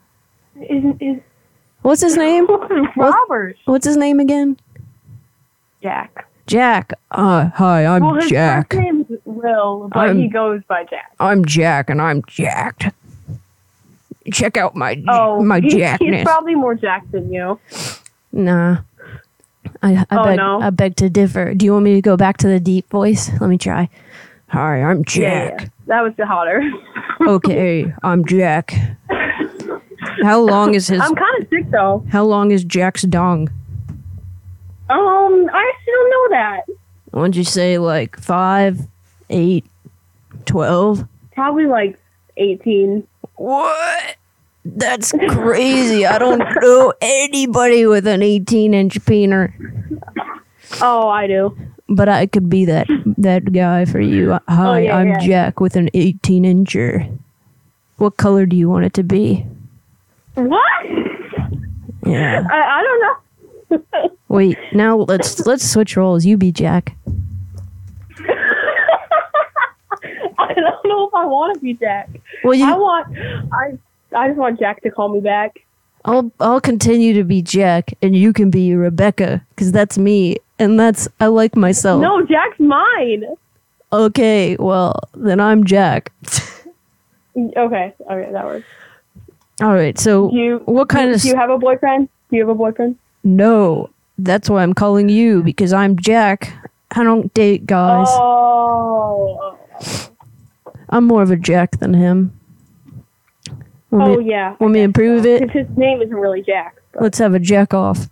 Is, 0.62 0.84
is 1.00 1.18
What's 1.82 2.02
his 2.02 2.18
name? 2.18 2.46
Robert 2.98 3.56
What's 3.66 3.86
his 3.86 3.96
name 3.98 4.20
again? 4.20 4.58
Jack? 5.82 6.28
Jack. 6.46 6.92
Uh, 7.12 7.50
hi, 7.56 7.86
I'm 7.86 8.04
well, 8.04 8.16
his 8.16 8.30
Jack. 8.30 8.74
first 8.74 8.84
name's 8.84 9.06
Will, 9.26 9.90
but 9.94 10.00
I'm- 10.00 10.18
he 10.18 10.28
goes 10.28 10.62
by 10.68 10.84
Jack. 10.86 11.12
I'm 11.20 11.46
Jack, 11.46 11.90
and 11.90 12.02
I'm 12.02 12.24
jacked. 12.28 12.90
Check 14.34 14.58
out 14.58 14.76
my 14.76 15.02
Oh, 15.08 15.42
my 15.42 15.60
he- 15.60 15.70
jackness. 15.70 16.16
he's 16.18 16.24
probably 16.24 16.54
more 16.56 16.76
Jack 16.76 17.10
than 17.12 17.32
you. 17.32 17.60
Nah. 18.32 18.80
I, 19.82 20.06
I 20.10 20.18
Oh, 20.18 20.24
beg 20.24 20.38
no? 20.38 20.60
I 20.62 20.70
beg 20.72 20.96
to 20.98 21.10
differ. 21.10 21.54
Do 21.54 21.66
you 21.66 21.74
want 21.74 21.86
me 21.86 21.94
to 21.96 22.02
go 22.02 22.18
back 22.18 22.38
to 22.38 22.48
the 22.48 22.60
deep 22.60 22.90
voice? 22.90 23.30
Let 23.40 23.50
me 23.50 23.58
try. 23.58 23.90
Hi, 24.50 24.82
I'm 24.82 25.04
Jack. 25.06 25.62
yeah. 25.62 25.68
that 25.88 26.02
was 26.02 26.14
the 26.18 26.26
hotter. 26.26 26.62
okay, 27.22 27.94
I'm 28.04 28.26
Jack. 28.26 28.74
How 30.24 30.40
long 30.40 30.74
is 30.74 30.88
his 30.88 31.00
I'm 31.02 31.16
kind 31.16 31.44
of 31.44 31.50
sick 31.50 31.70
though. 31.72 32.04
How 32.12 32.24
long 32.26 32.52
is 32.52 32.64
Jack's 32.64 33.04
dong? 33.04 33.50
Um, 34.90 35.50
I 35.54 35.72
actually 35.74 35.94
don't 35.94 36.10
know 36.10 36.28
that. 36.38 36.62
What'd 37.12 37.36
you 37.36 37.44
say 37.44 37.78
like 37.78 38.20
5, 38.20 38.82
eight, 39.30 39.66
twelve? 40.46 41.08
Probably 41.36 41.68
like 41.68 42.00
18. 42.38 43.06
What? 43.36 44.16
That's 44.66 45.12
crazy. 45.30 46.06
I 46.06 46.18
don't 46.20 46.40
know 46.62 46.94
anybody 47.02 47.86
with 47.86 48.06
an 48.08 48.22
18 48.22 48.74
inch 48.74 49.00
peener. 49.02 49.54
Oh, 50.82 51.08
I 51.10 51.28
do. 51.28 51.58
But 51.88 52.08
I 52.10 52.28
could 52.28 52.50
be 52.50 52.66
that 52.66 52.88
that 53.18 53.52
guy 53.52 53.86
for 53.86 54.00
you. 54.00 54.34
Oh, 54.34 54.40
Hi, 54.48 54.68
Oh, 54.70 54.76
yeah, 54.78 54.96
I'm 54.98 55.08
yeah. 55.08 55.20
Jack 55.20 55.60
with 55.60 55.76
an 55.76 55.90
18 55.94 56.44
incher. 56.44 57.10
What 57.98 58.18
color 58.18 58.46
do 58.46 58.56
you 58.56 58.70
want 58.70 58.86
it 58.86 58.94
to 58.94 59.04
be? 59.04 59.46
What? 60.36 60.62
Yeah. 62.06 62.44
I, 62.52 62.80
I 62.80 62.84
don't 62.84 63.02
know. 63.02 64.10
Wait, 64.30 64.58
now 64.74 64.98
let's 64.98 65.46
let's 65.48 65.68
switch 65.70 65.98
roles. 65.98 66.26
You 66.26 66.38
be 66.38 66.52
Jack. 66.52 66.96
I 70.38 70.54
don't 70.54 70.86
know 70.86 71.08
if 71.08 71.14
I 71.14 71.26
want 71.26 71.56
to 71.56 71.60
be 71.62 71.74
Jack. 71.74 72.10
Well, 72.44 72.54
you- 72.54 72.66
I 72.72 72.78
want. 72.78 73.18
I. 73.54 73.78
I 74.16 74.28
just 74.28 74.40
want 74.40 74.60
Jack 74.60 74.82
to 74.84 74.92
call 74.92 75.10
me 75.10 75.20
back. 75.20 75.60
I'll 76.06 76.32
I'll 76.40 76.62
continue 76.62 77.14
to 77.14 77.24
be 77.24 77.42
Jack, 77.42 77.94
and 78.02 78.16
you 78.16 78.32
can 78.34 78.50
be 78.50 78.74
Rebecca, 78.74 79.46
because 79.50 79.72
that's 79.72 79.98
me, 79.98 80.38
and 80.58 80.80
that's 80.80 81.08
I 81.20 81.28
like 81.28 81.56
myself. 81.56 82.02
No, 82.02 82.26
Jack's 82.26 82.60
mine. 82.60 83.26
Okay, 83.92 84.56
well 84.58 85.00
then 85.14 85.40
I'm 85.40 85.64
Jack. 85.66 86.12
Okay. 87.56 87.94
Okay, 88.12 88.32
that 88.34 88.44
works. 88.44 88.66
All 89.62 89.74
right. 89.74 89.98
So 89.98 90.30
Do 90.30 90.36
you? 90.36 90.58
what 90.66 90.90
kind 90.90 91.10
do, 91.10 91.16
of 91.16 91.22
Do 91.22 91.30
you 91.30 91.36
have 91.38 91.50
a 91.50 91.58
boyfriend? 91.58 92.10
Do 92.30 92.36
you 92.36 92.42
have 92.42 92.50
a 92.50 92.56
boyfriend? 92.56 92.98
no? 93.24 93.90
That's 94.18 94.50
why 94.50 94.64
I'm 94.64 94.74
calling 94.74 95.08
you 95.08 95.42
because 95.42 95.72
I'm 95.72 95.96
Jack. 95.96 96.52
I 96.92 97.04
don't 97.04 97.34
date 97.34 97.66
guys. 97.66 98.08
Oh. 98.10 99.58
I'm 100.90 101.06
more 101.06 101.22
of 101.22 101.32
a 101.32 101.38
Jack 101.38 101.80
than 101.80 101.94
him. 101.94 102.38
Want 103.92 104.12
oh 104.12 104.18
me, 104.18 104.30
yeah. 104.30 104.56
Want 104.60 104.74
me 104.74 104.86
to 104.86 104.92
prove 104.92 105.26
it? 105.26 105.50
his 105.50 105.68
name 105.76 106.02
isn't 106.02 106.16
really 106.16 106.42
Jack. 106.42 106.76
Let's 107.00 107.18
have 107.18 107.34
a 107.34 107.40
jack 107.40 107.74
off. 107.74 108.08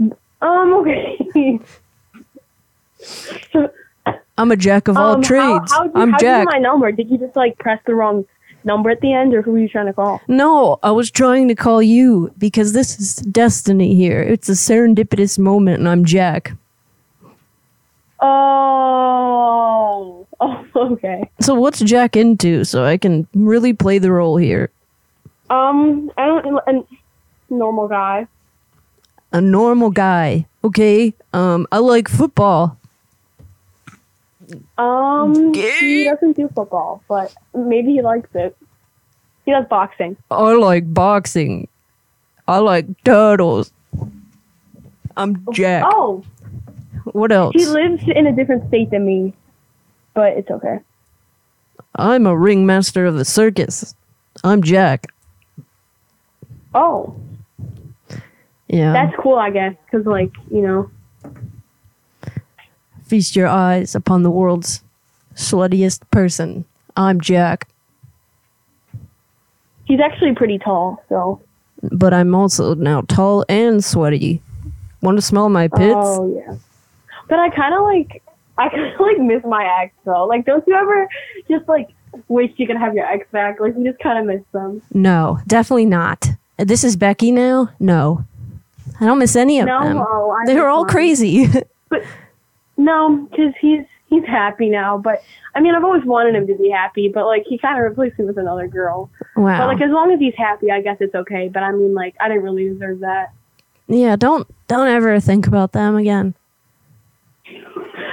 Um. 0.00 0.74
Okay. 0.74 1.58
I'm 4.38 4.50
a 4.50 4.56
jack 4.56 4.88
of 4.88 4.96
all 4.96 5.14
um, 5.14 5.22
trades. 5.22 5.70
How, 5.70 5.80
how'd 5.80 5.94
you, 5.94 6.00
I'm 6.00 6.08
you 6.10 6.18
Jack. 6.18 6.46
get 6.46 6.52
my 6.52 6.58
number? 6.58 6.90
Did 6.90 7.10
you 7.10 7.18
just 7.18 7.36
like 7.36 7.58
press 7.58 7.80
the 7.86 7.94
wrong 7.94 8.24
number 8.64 8.90
at 8.90 9.00
the 9.00 9.12
end, 9.12 9.34
or 9.34 9.42
who 9.42 9.52
were 9.52 9.58
you 9.58 9.68
trying 9.68 9.86
to 9.86 9.92
call? 9.92 10.20
No, 10.26 10.78
I 10.82 10.90
was 10.90 11.10
trying 11.10 11.48
to 11.48 11.54
call 11.54 11.82
you 11.82 12.32
because 12.38 12.72
this 12.72 12.98
is 12.98 13.16
destiny 13.16 13.94
here. 13.94 14.20
It's 14.20 14.48
a 14.48 14.52
serendipitous 14.52 15.38
moment, 15.38 15.80
and 15.80 15.88
I'm 15.88 16.04
Jack. 16.04 16.52
Oh. 18.20 20.21
Oh. 20.42 20.66
Okay. 20.92 21.30
So 21.40 21.54
what's 21.54 21.78
Jack 21.80 22.16
into 22.16 22.64
so 22.64 22.84
I 22.84 22.96
can 22.98 23.28
really 23.34 23.72
play 23.72 23.98
the 23.98 24.10
role 24.10 24.36
here? 24.36 24.70
Um. 25.50 26.10
I 26.16 26.26
don't. 26.26 26.44
A 26.66 26.84
normal 27.48 27.86
guy. 27.88 28.26
A 29.32 29.40
normal 29.40 29.90
guy. 29.90 30.46
Okay. 30.64 31.14
Um 31.32 31.66
I 31.70 31.78
like 31.78 32.08
football. 32.08 32.76
Um. 34.78 35.54
He 35.54 36.04
doesn't 36.04 36.36
do 36.36 36.48
football, 36.54 37.02
but 37.08 37.32
maybe 37.54 37.92
he 37.92 38.02
likes 38.02 38.30
it. 38.34 38.56
He 39.44 39.52
does 39.52 39.66
boxing. 39.68 40.16
I 40.30 40.52
like 40.54 40.92
boxing. 40.92 41.68
I 42.48 42.58
like 42.58 42.86
turtles. 43.04 43.72
I'm 45.16 45.46
Jack. 45.52 45.84
Oh. 45.86 46.24
What 47.12 47.30
else? 47.32 47.54
He 47.54 47.66
lives 47.66 48.02
in 48.06 48.26
a 48.26 48.32
different 48.32 48.66
state 48.68 48.90
than 48.90 49.06
me, 49.06 49.34
but 50.14 50.32
it's 50.36 50.50
okay. 50.50 50.78
I'm 51.96 52.26
a 52.26 52.36
ringmaster 52.36 53.06
of 53.06 53.16
the 53.16 53.24
circus. 53.24 53.94
I'm 54.44 54.62
Jack. 54.62 55.12
Oh. 56.74 57.14
Yeah. 58.68 58.92
That's 58.92 59.14
cool, 59.20 59.36
I 59.36 59.50
guess, 59.50 59.74
because 59.84 60.06
like 60.06 60.32
you 60.50 60.62
know. 60.62 60.90
Feast 63.04 63.36
your 63.36 63.48
eyes 63.48 63.94
upon 63.94 64.22
the 64.22 64.30
world's 64.30 64.82
sluttiest 65.34 66.00
person. 66.10 66.64
I'm 66.96 67.20
Jack, 67.20 67.68
He's 69.84 70.00
actually 70.00 70.34
pretty 70.34 70.58
tall, 70.58 71.02
so. 71.08 71.40
but 71.82 72.14
I'm 72.14 72.34
also 72.34 72.74
now 72.74 73.02
tall 73.02 73.44
and 73.48 73.84
sweaty. 73.84 74.40
Want 75.02 75.18
to 75.18 75.22
smell 75.22 75.48
my 75.48 75.68
pits? 75.68 75.94
Oh 75.98 76.34
yeah. 76.34 76.56
But 77.28 77.38
I 77.38 77.50
kind 77.50 77.74
of 77.74 77.82
like, 77.82 78.22
I 78.58 78.68
kind 78.70 78.92
of 78.94 79.00
like 79.00 79.18
miss 79.18 79.42
my 79.44 79.82
ex 79.82 79.94
though. 80.04 80.24
Like, 80.26 80.44
don't 80.44 80.64
you 80.66 80.74
ever 80.74 81.08
just 81.48 81.68
like 81.68 81.88
wish 82.28 82.50
you 82.56 82.66
could 82.66 82.76
have 82.76 82.94
your 82.94 83.06
ex 83.06 83.26
back? 83.32 83.58
Like, 83.60 83.74
you 83.76 83.84
just 83.84 83.98
kind 84.02 84.18
of 84.18 84.26
miss 84.26 84.42
them. 84.52 84.82
No, 84.92 85.38
definitely 85.46 85.86
not. 85.86 86.26
This 86.58 86.84
is 86.84 86.96
Becky 86.96 87.32
now? 87.32 87.70
No. 87.80 88.24
I 89.00 89.06
don't 89.06 89.18
miss 89.18 89.34
any 89.34 89.58
of 89.58 89.66
No, 89.66 89.82
them. 89.82 89.96
oh, 89.98 90.30
I 90.30 90.44
They 90.46 90.54
were 90.54 90.68
all 90.68 90.84
crazy. 90.84 91.48
No, 92.78 93.28
because 93.30 93.52
he's 93.60 93.84
he's 94.08 94.24
happy 94.24 94.68
now. 94.70 94.96
But 94.98 95.22
I 95.54 95.60
mean, 95.60 95.74
I've 95.74 95.84
always 95.84 96.04
wanted 96.04 96.34
him 96.34 96.46
to 96.46 96.54
be 96.54 96.70
happy. 96.70 97.08
But 97.08 97.26
like, 97.26 97.44
he 97.46 97.58
kind 97.58 97.78
of 97.78 97.84
replaced 97.84 98.18
me 98.18 98.24
with 98.24 98.38
another 98.38 98.66
girl. 98.66 99.10
wow. 99.36 99.58
But 99.58 99.66
like, 99.74 99.82
as 99.82 99.90
long 99.90 100.10
as 100.10 100.18
he's 100.18 100.34
happy, 100.36 100.70
I 100.70 100.80
guess 100.80 100.96
it's 101.00 101.14
okay. 101.14 101.48
But 101.48 101.62
I 101.62 101.72
mean, 101.72 101.94
like, 101.94 102.14
I 102.20 102.28
didn't 102.28 102.42
really 102.42 102.68
deserve 102.70 103.00
that. 103.00 103.32
yeah, 103.88 104.16
don't 104.16 104.48
don't 104.68 104.88
ever 104.88 105.20
think 105.20 105.46
about 105.46 105.72
them 105.72 105.96
again. 105.96 106.34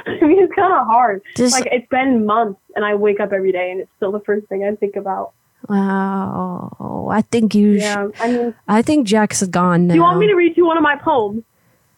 I 0.21 0.25
mean, 0.25 0.43
it's 0.43 0.53
kind 0.53 0.73
of 0.73 0.85
hard. 0.87 1.21
Just- 1.35 1.53
like, 1.55 1.67
it's 1.71 1.87
been 1.89 2.25
months, 2.25 2.59
and 2.75 2.83
I 2.85 2.95
wake 2.95 3.19
up 3.19 3.31
every 3.33 3.51
day, 3.51 3.71
and 3.71 3.79
it's 3.81 3.91
still 3.97 4.11
the 4.11 4.19
first 4.21 4.47
thing 4.47 4.63
I 4.63 4.75
think 4.75 4.95
about. 4.95 5.33
Wow. 5.67 7.09
I 7.11 7.21
think 7.23 7.53
you 7.53 7.71
Yeah, 7.71 8.07
sh- 8.13 8.21
I 8.21 8.31
mean, 8.31 8.55
I 8.67 8.81
think 8.81 9.05
Jack's 9.07 9.43
gone 9.47 9.87
now. 9.87 9.93
do 9.93 9.97
you 9.97 10.03
want 10.03 10.19
me 10.19 10.27
to 10.27 10.35
read 10.35 10.55
you 10.55 10.65
one 10.65 10.77
of 10.77 10.83
my 10.83 10.95
poems? 10.95 11.43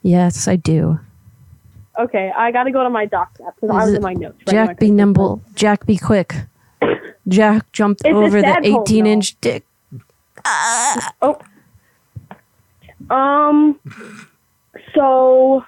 Yes, 0.01 0.47
I 0.47 0.55
do. 0.55 0.99
Okay, 1.99 2.31
I 2.35 2.51
got 2.51 2.63
to 2.63 2.71
go 2.71 2.83
to 2.83 2.89
my 2.89 3.05
doc 3.05 3.37
app 3.45 3.55
because 3.55 3.69
I 3.69 3.85
was 3.85 3.93
in 3.93 4.01
my 4.01 4.13
notes. 4.13 4.37
my 4.47 4.51
Jack 4.53 4.79
be 4.79 4.89
nimble. 4.89 5.41
Jack 5.53 5.85
be 5.85 5.97
quick. 5.97 6.33
Jack 7.27 7.71
jumped 7.71 8.01
It's 8.05 8.15
over 8.15 8.41
the 8.41 8.59
18 8.63 9.05
inch 9.05 9.39
dick. 9.41 9.63
Oh. 11.21 11.37
Um. 13.09 13.79
So. 14.95 15.63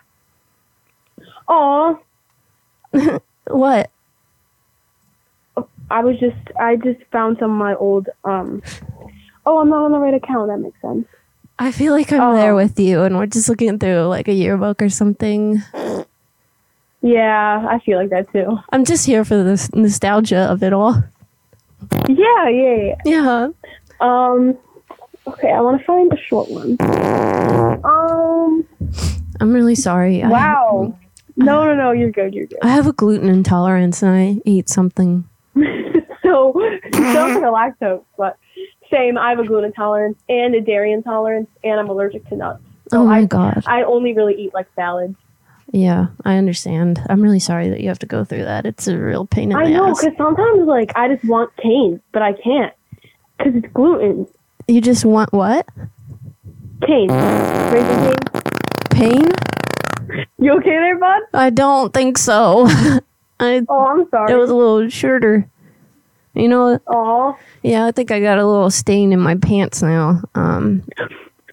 Oh, 1.47 1.99
What? 3.47 3.89
I 5.91 6.03
was 6.03 6.17
just 6.19 6.37
I 6.59 6.75
just 6.77 6.99
found 7.11 7.37
some 7.39 7.51
of 7.51 7.57
my 7.57 7.75
old 7.75 8.07
um. 8.23 8.61
Oh, 9.45 9.59
I'm 9.59 9.69
not 9.69 9.83
on 9.83 9.91
the 9.91 9.99
right 9.99 10.13
account. 10.13 10.47
That 10.47 10.57
makes 10.59 10.79
sense. 10.81 11.05
I 11.59 11.71
feel 11.71 11.93
like 11.93 12.11
I'm 12.11 12.21
Oh. 12.21 12.33
there 12.35 12.55
with 12.55 12.79
you 12.79 13.03
and 13.03 13.17
we're 13.17 13.25
just 13.27 13.49
looking 13.49 13.77
through 13.79 14.03
like 14.07 14.27
a 14.27 14.33
yearbook 14.33 14.81
or 14.81 14.89
something. 14.89 15.61
Yeah, 17.01 17.67
I 17.69 17.79
feel 17.79 17.97
like 17.99 18.09
that 18.11 18.31
too. 18.31 18.57
I'm 18.71 18.85
just 18.85 19.05
here 19.05 19.25
for 19.25 19.35
the 19.35 19.69
nostalgia 19.75 20.47
of 20.49 20.63
it 20.63 20.71
all. 20.73 21.03
Yeah, 22.07 22.47
yeah, 22.49 22.75
yeah. 22.75 22.95
Yeah. 23.05 23.47
Um. 23.99 24.57
Okay, 25.27 25.51
I 25.51 25.59
want 25.61 25.79
to 25.79 25.85
find 25.85 26.11
a 26.13 26.17
short 26.17 26.49
one. 26.49 26.77
Um. 27.83 28.65
I'm 29.41 29.51
really 29.53 29.75
sorry. 29.75 30.23
Wow. 30.25 30.97
No, 31.35 31.63
no, 31.65 31.75
no. 31.75 31.91
You're 31.91 32.11
good. 32.11 32.33
You're 32.33 32.45
good. 32.47 32.59
I 32.61 32.69
have 32.69 32.87
a 32.87 32.93
gluten 32.93 33.29
intolerance 33.29 34.01
and 34.03 34.11
I 34.15 34.41
ate 34.45 34.69
something. 34.69 35.27
so 35.55 36.53
don't 36.91 37.33
for 37.33 37.51
lactose, 37.51 38.03
but 38.17 38.37
same. 38.91 39.17
I 39.17 39.29
have 39.31 39.39
a 39.39 39.45
gluten 39.45 39.65
intolerance 39.65 40.17
and 40.29 40.53
a 40.55 40.61
dairy 40.61 40.91
intolerance, 40.91 41.49
and 41.63 41.79
I'm 41.79 41.89
allergic 41.89 42.27
to 42.29 42.35
nuts. 42.35 42.63
oh 42.91 43.05
my 43.05 43.19
I, 43.19 43.25
god. 43.25 43.63
I 43.65 43.83
only 43.83 44.13
really 44.13 44.35
eat 44.35 44.53
like 44.53 44.67
salads. 44.75 45.15
Yeah, 45.71 46.07
I 46.23 46.35
understand. 46.37 47.03
I'm 47.09 47.21
really 47.21 47.39
sorry 47.39 47.69
that 47.69 47.79
you 47.81 47.87
have 47.87 47.97
to 47.99 48.05
go 48.05 48.23
through 48.23 48.43
that. 48.43 48.65
It's 48.67 48.87
a 48.87 48.95
real 48.95 49.25
pain 49.25 49.51
in 49.51 49.57
I 49.57 49.65
the 49.65 49.71
know, 49.71 49.89
ass. 49.89 50.01
because 50.01 50.15
sometimes 50.17 50.67
like 50.67 50.91
I 50.95 51.07
just 51.15 51.23
want 51.27 51.55
cane, 51.57 51.99
but 52.11 52.21
I 52.21 52.33
can't 52.33 52.73
because 53.37 53.55
it's 53.55 53.73
gluten. 53.73 54.27
You 54.67 54.81
just 54.81 55.03
want 55.03 55.33
what? 55.33 55.67
Cane. 56.85 57.09
Raising 57.71 57.99
Cane. 58.03 58.15
Pain? 58.91 59.31
You 60.37 60.53
okay 60.57 60.69
there, 60.71 60.97
bud? 60.99 61.21
I 61.33 61.49
don't 61.49 61.93
think 61.93 62.17
so. 62.17 62.65
I 63.39 63.61
Oh, 63.67 63.85
I'm 63.85 64.09
sorry. 64.09 64.33
it 64.33 64.35
was 64.35 64.49
a 64.49 64.55
little 64.55 64.89
shorter. 64.89 65.47
You 66.33 66.47
know, 66.47 66.79
Aw. 66.87 67.37
yeah, 67.61 67.85
I 67.85 67.91
think 67.91 68.09
I 68.11 68.19
got 68.19 68.37
a 68.39 68.45
little 68.47 68.71
stain 68.71 69.13
in 69.13 69.19
my 69.19 69.35
pants 69.35 69.81
now. 69.81 70.21
Um 70.35 70.83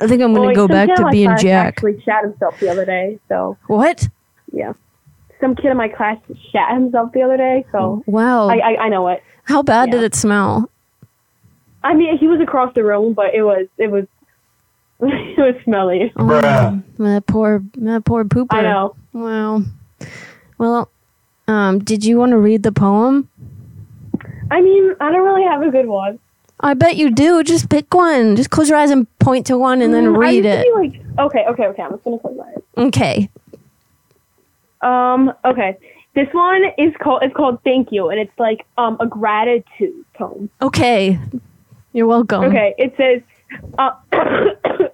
I 0.01 0.07
think 0.07 0.23
I'm 0.23 0.31
Oh, 0.31 0.35
gonna 0.37 0.49
wait, 0.49 0.57
go 0.57 0.69
back 0.69 0.89
to 0.97 1.09
being 1.11 1.29
class 1.29 1.43
Jack. 1.43 1.67
Actually, 1.77 2.01
shat 2.03 2.25
himself 2.25 2.55
the 2.61 2.69
other 2.71 2.85
day. 2.87 3.19
So 3.29 3.59
What? 3.67 4.09
yeah, 4.53 4.73
some 5.41 5.55
kid 5.55 5.71
in 5.71 5.77
my 5.77 5.89
class 5.89 6.17
shat 6.53 6.73
himself 6.73 7.13
the 7.13 7.23
other 7.23 7.37
day. 7.37 7.67
So 7.73 8.03
Wow. 8.07 8.49
I, 8.49 8.59
I 8.59 8.77
I 8.85 8.89
know 8.89 9.09
it. 9.09 9.23
How 9.45 9.63
bad 9.63 9.89
Yeah. 9.89 9.97
did 9.97 10.03
it 10.05 10.15
smell? 10.15 10.71
I 11.83 11.95
mean, 11.95 12.17
he 12.19 12.27
was 12.27 12.41
across 12.41 12.75
the 12.75 12.85
room, 12.85 13.15
but 13.15 13.35
it 13.35 13.43
was 13.43 13.67
it 13.79 13.91
was 13.91 14.05
it 15.03 15.39
was 15.39 15.55
smelly. 15.65 16.13
Oh, 16.17 16.83
that 16.99 17.27
poor 17.27 17.63
that 17.77 18.05
poor 18.05 18.25
pooper. 18.25 18.47
I 18.51 18.63
know. 18.63 18.97
Wow. 19.13 19.63
Well, 20.59 20.91
um, 21.49 21.79
did 21.79 22.05
you 22.05 22.19
want 22.19 22.31
to 22.33 22.39
read 22.39 22.63
the 22.63 22.73
poem? 22.73 23.29
I 24.51 24.61
mean, 24.61 24.95
I 25.01 25.11
don't 25.11 25.25
really 25.25 25.45
have 25.45 25.63
a 25.63 25.71
good 25.71 25.87
one. 25.87 26.19
I 26.61 26.75
bet 26.75 26.97
you 26.97 27.11
do. 27.11 27.43
Just 27.43 27.71
pick 27.71 27.93
one. 27.95 28.37
Just 28.37 28.51
close 28.51 28.69
your 28.69 28.77
eyes 28.77 28.91
and 28.91 29.07
point 29.19 29.47
to 29.47 29.57
one 29.57 29.81
and 29.81 29.95
then 29.95 30.05
Mm, 30.07 30.19
read 30.19 30.45
it. 30.45 30.67
like, 30.75 31.01
okay, 31.19 31.45
okay, 31.49 31.67
okay. 31.69 31.83
I'm 31.83 31.93
just 31.93 32.05
gonna 32.05 32.19
close 32.19 32.37
my 32.37 32.45
eyes. 32.45 32.63
Okay. 32.77 33.31
Um, 34.83 35.33
okay. 35.45 35.79
This 36.15 36.29
one 36.33 36.63
is 36.77 36.93
called 37.01 37.23
it's 37.23 37.35
called 37.35 37.61
Thank 37.65 37.89
You, 37.93 38.11
and 38.11 38.19
it's 38.21 38.39
like 38.39 38.67
um 38.77 38.97
a 39.01 39.07
gratitude 39.07 40.05
poem. 40.15 40.51
Okay. 40.61 41.19
You're 41.93 42.07
welcome. 42.07 42.45
Okay, 42.45 42.75
it 42.79 42.95
says, 42.97 43.21
uh, 43.79 43.93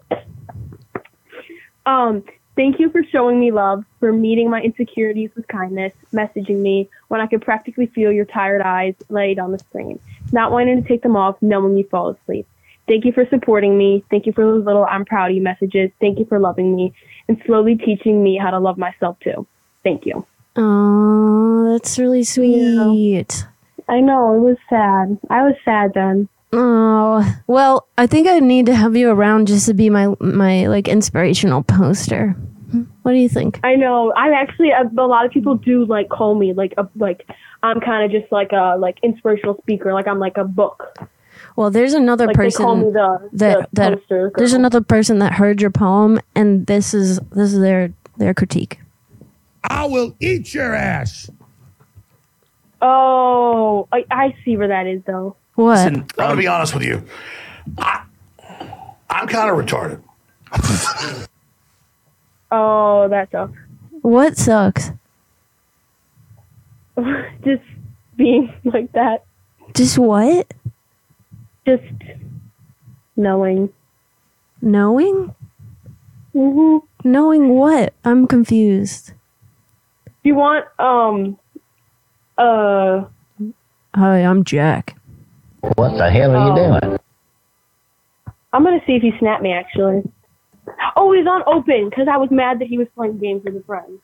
um, 1.86 2.22
thank 2.56 2.78
you 2.78 2.90
for 2.90 3.02
showing 3.10 3.40
me 3.40 3.50
love, 3.50 3.84
for 4.00 4.12
meeting 4.12 4.50
my 4.50 4.60
insecurities 4.60 5.30
with 5.36 5.46
kindness, 5.48 5.92
messaging 6.12 6.58
me 6.58 6.88
when 7.08 7.20
I 7.20 7.26
could 7.26 7.42
practically 7.42 7.86
feel 7.86 8.12
your 8.12 8.24
tired 8.24 8.62
eyes 8.62 8.94
laid 9.08 9.38
on 9.38 9.52
the 9.52 9.58
screen, 9.58 9.98
not 10.32 10.52
wanting 10.52 10.82
to 10.82 10.88
take 10.88 11.02
them 11.02 11.16
off, 11.16 11.36
knowing 11.40 11.76
you 11.76 11.86
fall 11.88 12.10
asleep. 12.10 12.46
Thank 12.88 13.04
you 13.04 13.12
for 13.12 13.26
supporting 13.30 13.76
me. 13.76 14.04
Thank 14.10 14.26
you 14.26 14.32
for 14.32 14.44
those 14.44 14.64
little 14.64 14.84
I'm 14.84 15.04
proud 15.04 15.30
of 15.30 15.36
you 15.36 15.42
messages. 15.42 15.90
Thank 16.00 16.20
you 16.20 16.24
for 16.24 16.38
loving 16.38 16.76
me 16.76 16.94
and 17.28 17.40
slowly 17.44 17.76
teaching 17.76 18.22
me 18.22 18.36
how 18.36 18.50
to 18.50 18.60
love 18.60 18.78
myself 18.78 19.18
too. 19.20 19.46
Thank 19.82 20.06
you. 20.06 20.24
Oh, 20.54 21.72
that's 21.72 21.98
really 21.98 22.24
sweet. 22.24 22.56
Yeah. 22.56 23.26
I 23.88 24.00
know, 24.00 24.34
it 24.34 24.40
was 24.40 24.56
sad. 24.68 25.18
I 25.30 25.42
was 25.42 25.54
sad 25.64 25.92
then. 25.94 26.28
Oh, 26.52 27.36
well, 27.46 27.88
I 27.98 28.06
think 28.06 28.28
I 28.28 28.38
need 28.38 28.66
to 28.66 28.74
have 28.74 28.96
you 28.96 29.10
around 29.10 29.48
just 29.48 29.66
to 29.66 29.74
be 29.74 29.90
my 29.90 30.14
my 30.20 30.66
like 30.68 30.88
inspirational 30.88 31.62
poster. 31.62 32.36
What 33.02 33.12
do 33.12 33.18
you 33.18 33.28
think? 33.28 33.60
I 33.62 33.74
know. 33.74 34.12
I'm 34.14 34.32
actually 34.32 34.70
a, 34.70 34.82
a 34.98 35.06
lot 35.06 35.24
of 35.26 35.30
people 35.32 35.56
do 35.56 35.84
like 35.84 36.08
call 36.08 36.34
me 36.34 36.52
like 36.52 36.74
a 36.78 36.88
like 36.96 37.28
I'm 37.62 37.80
kind 37.80 38.04
of 38.04 38.10
just 38.20 38.30
like 38.32 38.52
a 38.52 38.76
like 38.78 38.98
inspirational 39.02 39.56
speaker. 39.62 39.92
Like 39.92 40.06
I'm 40.06 40.18
like 40.18 40.36
a 40.36 40.44
book. 40.44 40.98
Well, 41.56 41.70
there's 41.70 41.94
another 41.94 42.26
Like, 42.26 42.36
they 42.36 42.42
person 42.44 42.64
call 42.64 42.76
me 42.76 42.90
the- 42.90 43.30
that 43.32 43.62
the 43.62 43.68
that 43.72 43.98
poster 43.98 44.32
there's 44.36 44.52
another 44.52 44.80
person 44.80 45.18
that 45.20 45.32
heard 45.32 45.60
your 45.60 45.70
poem, 45.70 46.20
and 46.34 46.66
this 46.66 46.94
is 46.94 47.18
this 47.32 47.52
is 47.52 47.60
their 47.60 47.92
their 48.18 48.34
critique. 48.34 48.78
I 49.64 49.86
will 49.86 50.14
eat 50.20 50.54
your 50.54 50.74
ass. 50.74 51.28
Oh, 52.82 53.88
I, 53.92 54.04
I 54.10 54.34
see 54.44 54.56
where 54.56 54.68
that 54.68 54.86
is 54.86 55.02
though. 55.06 55.36
What? 55.56 55.78
Listen, 55.78 55.96
I'm 56.18 56.28
gonna 56.28 56.36
be 56.36 56.46
honest 56.46 56.74
with 56.74 56.84
you. 56.84 57.02
I, 57.78 58.02
I'm 59.10 59.26
kind 59.26 59.50
of 59.50 59.56
retarded. 59.56 60.00
Oh, 62.52 63.08
that 63.08 63.30
sucks. 63.32 63.58
What 64.02 64.36
sucks? 64.36 64.92
Just 67.44 67.62
being 68.16 68.52
like 68.64 68.92
that. 68.92 69.24
Just 69.74 69.98
what? 69.98 70.54
Just 71.66 71.82
knowing. 73.16 73.68
Knowing? 74.62 75.34
Mm-hmm. 76.34 77.08
Knowing 77.08 77.48
what? 77.48 77.94
I'm 78.04 78.26
confused. 78.28 79.12
Do 80.22 80.28
you 80.30 80.34
want 80.36 80.66
um 80.78 81.36
uh 82.38 83.04
Hi, 83.94 84.18
I'm 84.20 84.44
Jack. 84.44 84.96
What 85.74 85.96
the 85.98 86.10
hell 86.10 86.34
are 86.34 86.46
you 86.46 86.52
Oh. 86.52 86.80
doing? 86.80 86.98
I'm 88.52 88.64
gonna 88.64 88.80
see 88.86 88.94
if 88.94 89.02
he 89.02 89.12
snapped 89.18 89.42
me 89.42 89.52
actually. 89.52 90.02
Oh, 90.96 91.12
he's 91.12 91.26
on 91.26 91.42
open 91.46 91.90
because 91.90 92.08
I 92.08 92.16
was 92.16 92.30
mad 92.30 92.58
that 92.60 92.68
he 92.68 92.78
was 92.78 92.86
playing 92.94 93.18
games 93.18 93.42
with 93.44 93.56
a 93.56 93.62
friend. 93.64 93.98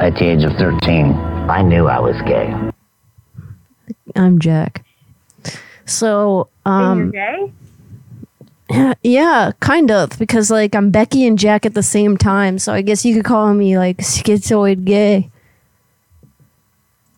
At 0.00 0.14
the 0.16 0.24
age 0.26 0.44
of 0.44 0.52
13, 0.52 1.12
I 1.50 1.62
knew 1.62 1.86
I 1.88 1.98
was 1.98 2.16
gay. 2.22 2.54
I'm 4.14 4.38
Jack. 4.38 4.84
So, 5.84 6.48
um, 6.64 7.00
and 7.00 7.14
you're 7.14 7.22
gay? 7.48 7.52
yeah, 8.70 8.94
yeah, 9.02 9.50
kind 9.60 9.90
of, 9.90 10.10
because 10.18 10.50
like 10.50 10.74
I'm 10.74 10.90
Becky 10.90 11.26
and 11.26 11.38
Jack 11.38 11.66
at 11.66 11.74
the 11.74 11.82
same 11.82 12.16
time. 12.16 12.58
So 12.58 12.72
I 12.72 12.82
guess 12.82 13.04
you 13.04 13.14
could 13.14 13.24
call 13.24 13.52
me 13.54 13.76
like 13.78 13.98
schizoid 13.98 14.84
gay. 14.84 15.30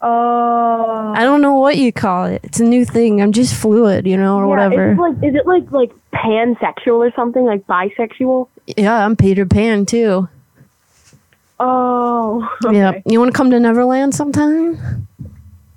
Oh. 0.00 1.12
I 1.16 1.24
don't 1.24 1.40
know 1.42 1.54
what 1.54 1.76
you 1.76 1.92
call 1.92 2.26
it. 2.26 2.40
It's 2.44 2.60
a 2.60 2.64
new 2.64 2.84
thing. 2.84 3.20
I'm 3.20 3.32
just 3.32 3.54
fluid, 3.54 4.06
you 4.06 4.16
know, 4.16 4.36
or 4.38 4.42
Yeah, 4.42 4.48
whatever. 4.68 4.92
Is 4.92 4.96
it 4.96 5.00
like 5.00 5.24
is 5.24 5.34
it 5.34 5.46
like 5.46 5.72
like 5.72 5.92
pansexual 6.12 6.98
or 6.98 7.12
something 7.16 7.44
like 7.44 7.66
bisexual? 7.66 8.48
yeah, 8.76 9.04
I'm 9.04 9.16
Peter 9.16 9.44
Pan 9.46 9.86
too. 9.86 10.28
Oh. 11.60 12.48
Yeah, 12.70 13.00
you 13.06 13.18
want 13.18 13.32
to 13.32 13.36
come 13.36 13.50
to 13.50 13.58
Neverland 13.58 14.14
sometime? 14.14 15.08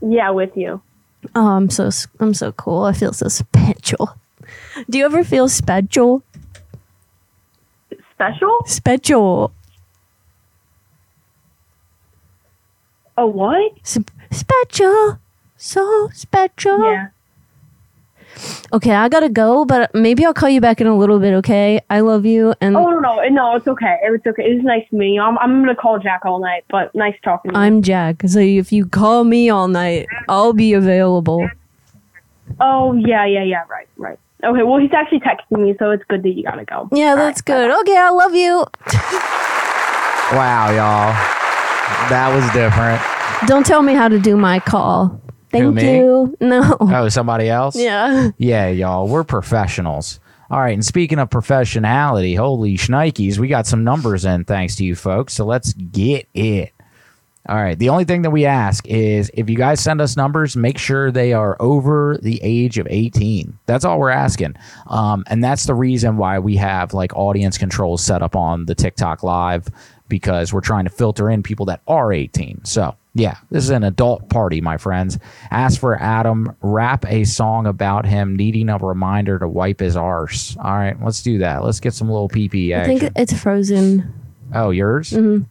Yeah, 0.02 0.30
with 0.32 0.56
you. 0.58 0.82
Oh, 1.36 1.48
I'm 1.48 1.70
so 1.70 1.90
I'm 2.20 2.34
so 2.34 2.52
cool. 2.52 2.84
I 2.84 2.94
feel 2.94 3.14
so 3.14 3.28
special. 3.28 4.16
Do 4.90 4.98
you 4.98 5.06
ever 5.06 5.24
feel 5.24 5.48
special? 5.48 6.24
Special? 8.16 8.60
Special. 8.66 9.52
A 13.18 13.28
what? 13.28 13.74
Sp- 13.84 14.10
special. 14.32 15.20
So 15.58 16.10
special. 16.14 16.84
Yeah. 16.84 17.08
Okay, 18.74 18.92
I 18.96 19.10
gotta 19.10 19.30
go, 19.30 19.66
but 19.66 19.94
maybe 19.94 20.26
I'll 20.26 20.34
call 20.34 20.50
you 20.50 20.62
back 20.62 20.80
in 20.82 20.88
a 20.88 20.98
little 20.98 21.20
bit. 21.20 21.34
Okay, 21.36 21.82
I 21.90 22.00
love 22.00 22.26
you, 22.26 22.54
and 22.62 22.76
Oh 22.78 22.90
no 22.90 23.00
no 23.00 23.22
no! 23.28 23.56
It's 23.58 23.68
okay. 23.68 23.98
It's 24.04 24.26
okay. 24.26 24.44
It's 24.44 24.64
nice 24.64 24.86
meeting 24.92 25.16
you. 25.16 25.22
I'm 25.22 25.38
I'm 25.40 25.62
gonna 25.62 25.76
call 25.76 26.00
Jack 26.00 26.22
all 26.26 26.40
night, 26.40 26.64
but 26.70 26.96
nice 26.96 27.14
talking 27.24 27.52
to 27.52 27.58
you. 27.58 27.64
I'm 27.64 27.82
Jack. 27.82 28.24
So 28.26 28.40
if 28.40 28.72
you 28.72 28.86
call 28.86 29.26
me 29.26 29.50
all 29.50 29.68
night, 29.68 30.08
I'll 30.30 30.54
be 30.54 30.74
available. 30.74 31.48
Oh 32.60 32.94
yeah 32.94 33.26
yeah 33.26 33.44
yeah 33.44 33.64
right 33.70 33.88
right. 33.98 34.18
Okay, 34.44 34.64
well 34.64 34.80
he's 34.80 34.94
actually 34.94 35.20
texting 35.20 35.62
me, 35.62 35.76
so 35.78 35.92
it's 35.92 36.04
good 36.08 36.24
that 36.24 36.30
you 36.30 36.44
gotta 36.44 36.66
go. 36.66 36.88
Yeah, 36.94 37.16
that's 37.16 37.42
good. 37.42 37.70
Okay, 37.82 37.98
I 37.98 38.10
love 38.10 38.34
you. 38.34 38.66
Wow, 40.34 40.72
y'all. 40.72 41.51
That 42.10 42.34
was 42.34 42.44
different. 42.54 43.02
Don't 43.48 43.66
tell 43.66 43.82
me 43.82 43.94
how 43.94 44.08
to 44.08 44.20
do 44.20 44.38
my 44.38 44.60
call. 44.60 45.22
Thank 45.52 45.76
me? 45.76 45.98
you. 45.98 46.36
No. 46.40 46.78
Oh, 46.80 47.10
somebody 47.10 47.50
else? 47.50 47.76
Yeah. 47.76 48.32
Yeah, 48.38 48.70
y'all. 48.70 49.08
We're 49.08 49.24
professionals. 49.24 50.20
All 50.50 50.60
right, 50.60 50.74
and 50.74 50.86
speaking 50.86 51.18
of 51.18 51.30
professionality, 51.30 52.38
holy 52.38 52.76
shnikes, 52.76 53.38
we 53.38 53.48
got 53.48 53.68
some 53.68 53.86
numbers 53.86 54.26
in 54.26 54.44
thanks 54.44 54.76
to 54.78 54.86
you 54.86 54.96
folks. 54.96 55.34
So 55.34 55.46
let's 55.46 55.72
get 55.74 56.28
it. 56.34 56.74
All 57.50 57.56
right. 57.56 57.78
The 57.78 57.90
only 57.90 58.06
thing 58.06 58.22
that 58.22 58.30
we 58.30 58.46
ask 58.46 58.88
is 58.88 59.32
if 59.34 59.50
you 59.50 59.58
guys 59.58 59.80
send 59.80 60.00
us 60.00 60.16
numbers, 60.16 60.56
make 60.56 60.78
sure 60.78 61.12
they 61.12 61.34
are 61.34 61.58
over 61.60 62.20
the 62.22 62.40
age 62.44 62.78
of 62.78 62.86
18. 62.90 63.58
That's 63.66 63.84
all 63.84 64.00
we're 64.00 64.12
asking. 64.12 64.56
Um, 64.88 65.24
and 65.28 65.44
that's 65.44 65.66
the 65.66 65.74
reason 65.74 66.18
why 66.18 66.38
we 66.38 66.56
have 66.58 66.94
like 66.94 67.16
audience 67.16 67.58
controls 67.58 68.04
set 68.04 68.22
up 68.22 68.36
on 68.36 68.66
the 68.66 68.76
TikTok 68.76 69.24
live 69.24 69.68
because 70.12 70.52
we're 70.52 70.60
trying 70.60 70.84
to 70.84 70.90
filter 70.90 71.30
in 71.30 71.42
people 71.42 71.66
that 71.68 71.82
are 71.88 72.12
18. 72.12 72.66
So, 72.66 72.98
yeah, 73.14 73.38
this 73.50 73.64
is 73.64 73.70
an 73.70 73.86
adult 73.86 74.30
party, 74.30 74.60
my 74.60 74.78
friends. 74.78 75.18
Ask 75.52 75.80
for 75.80 75.96
Adam, 76.00 76.54
rap 76.62 77.06
a 77.08 77.24
song 77.24 77.66
about 77.66 78.06
him 78.06 78.36
needing 78.36 78.68
a 78.68 78.78
reminder 78.78 79.40
to 79.40 79.48
wipe 79.48 79.80
his 79.80 79.96
arse. 79.96 80.58
All 80.58 80.74
right, 80.74 81.02
let's 81.02 81.24
do 81.24 81.38
that. 81.38 81.64
Let's 81.64 81.80
get 81.80 81.94
some 81.94 82.10
little 82.10 82.28
PP 82.28 82.78
I 82.78 82.86
think 82.86 83.10
it's 83.16 83.34
frozen. 83.42 84.14
oh, 84.54 84.72
yours? 84.72 85.12
Mm-hmm. 85.12 85.46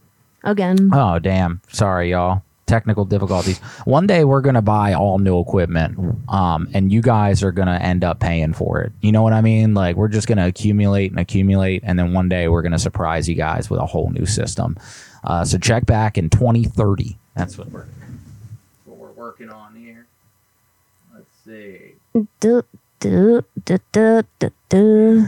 Again. 0.45 0.91
Oh, 0.93 1.19
damn. 1.19 1.63
Sorry, 1.69 2.11
y'all. 2.11 2.43
Technical 2.71 3.05
difficulties. 3.05 3.59
One 3.85 4.07
day 4.07 4.23
we're 4.23 4.43
going 4.43 4.55
to 4.55 4.63
buy 4.63 4.93
all 4.93 5.19
new 5.19 5.41
equipment, 5.41 5.99
um, 6.29 6.69
and 6.73 6.93
you 6.93 7.03
guys 7.03 7.43
are 7.43 7.51
going 7.51 7.67
to 7.67 7.75
end 7.75 8.05
up 8.05 8.21
paying 8.21 8.53
for 8.53 8.81
it. 8.81 8.93
You 9.01 9.11
know 9.11 9.23
what 9.23 9.33
I 9.33 9.41
mean? 9.41 9.75
Like, 9.75 9.97
we're 9.97 10.07
just 10.07 10.29
going 10.29 10.39
to 10.39 10.47
accumulate 10.47 11.11
and 11.11 11.19
accumulate, 11.19 11.83
and 11.85 11.99
then 11.99 12.13
one 12.13 12.29
day 12.29 12.47
we're 12.47 12.63
going 12.63 12.71
to 12.71 12.79
surprise 12.79 13.29
you 13.29 13.35
guys 13.35 13.69
with 13.71 13.81
a 13.81 13.87
whole 13.87 14.11
new 14.11 14.25
system. 14.25 14.77
Uh, 15.25 15.45
so 15.45 15.59
check 15.59 15.85
back 15.85 16.17
in 16.17 16.31
2030. 16.31 17.19
That's 17.35 17.59
what 17.59 17.73
we're, 17.73 17.87
what 18.85 18.99
we're 18.99 19.11
working 19.11 19.51
on 19.51 19.75
here. 19.75 20.07
Let's 21.13 21.27
see. 21.45 21.95
Du, 22.13 22.63
du, 23.01 23.43
du, 23.65 23.79
du, 23.91 24.23
du, 24.39 24.51
du. 24.69 25.27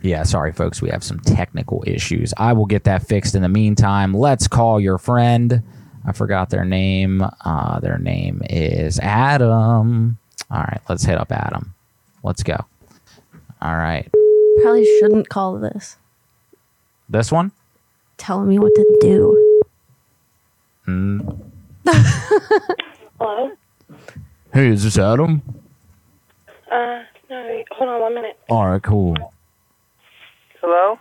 Yeah, 0.00 0.22
sorry, 0.22 0.52
folks. 0.52 0.80
We 0.80 0.88
have 0.88 1.04
some 1.04 1.20
technical 1.20 1.84
issues. 1.86 2.32
I 2.38 2.54
will 2.54 2.64
get 2.64 2.84
that 2.84 3.06
fixed 3.06 3.34
in 3.34 3.42
the 3.42 3.50
meantime. 3.50 4.14
Let's 4.14 4.48
call 4.48 4.80
your 4.80 4.96
friend. 4.96 5.62
I 6.04 6.12
forgot 6.12 6.50
their 6.50 6.64
name. 6.64 7.22
Uh, 7.44 7.80
their 7.80 7.98
name 7.98 8.42
is 8.50 8.98
Adam. 9.00 10.18
All 10.50 10.60
right, 10.60 10.80
let's 10.88 11.04
hit 11.04 11.18
up 11.18 11.30
Adam. 11.32 11.74
Let's 12.22 12.42
go. 12.42 12.56
All 13.60 13.76
right. 13.76 14.08
Probably 14.62 14.84
shouldn't 14.98 15.28
call 15.28 15.58
this. 15.58 15.96
This 17.08 17.30
one? 17.30 17.52
Telling 18.16 18.48
me 18.48 18.58
what 18.58 18.74
to 18.74 18.98
do. 19.00 19.62
Mm. 20.86 21.40
Hello. 23.18 23.52
Hey, 24.52 24.68
is 24.68 24.84
this 24.84 24.98
Adam? 24.98 25.42
Uh, 26.70 27.02
no. 27.30 27.62
Hold 27.72 27.90
on 27.90 28.00
one 28.00 28.14
minute. 28.14 28.38
All 28.48 28.68
right, 28.68 28.82
cool. 28.82 29.16
Hello. 30.60 30.98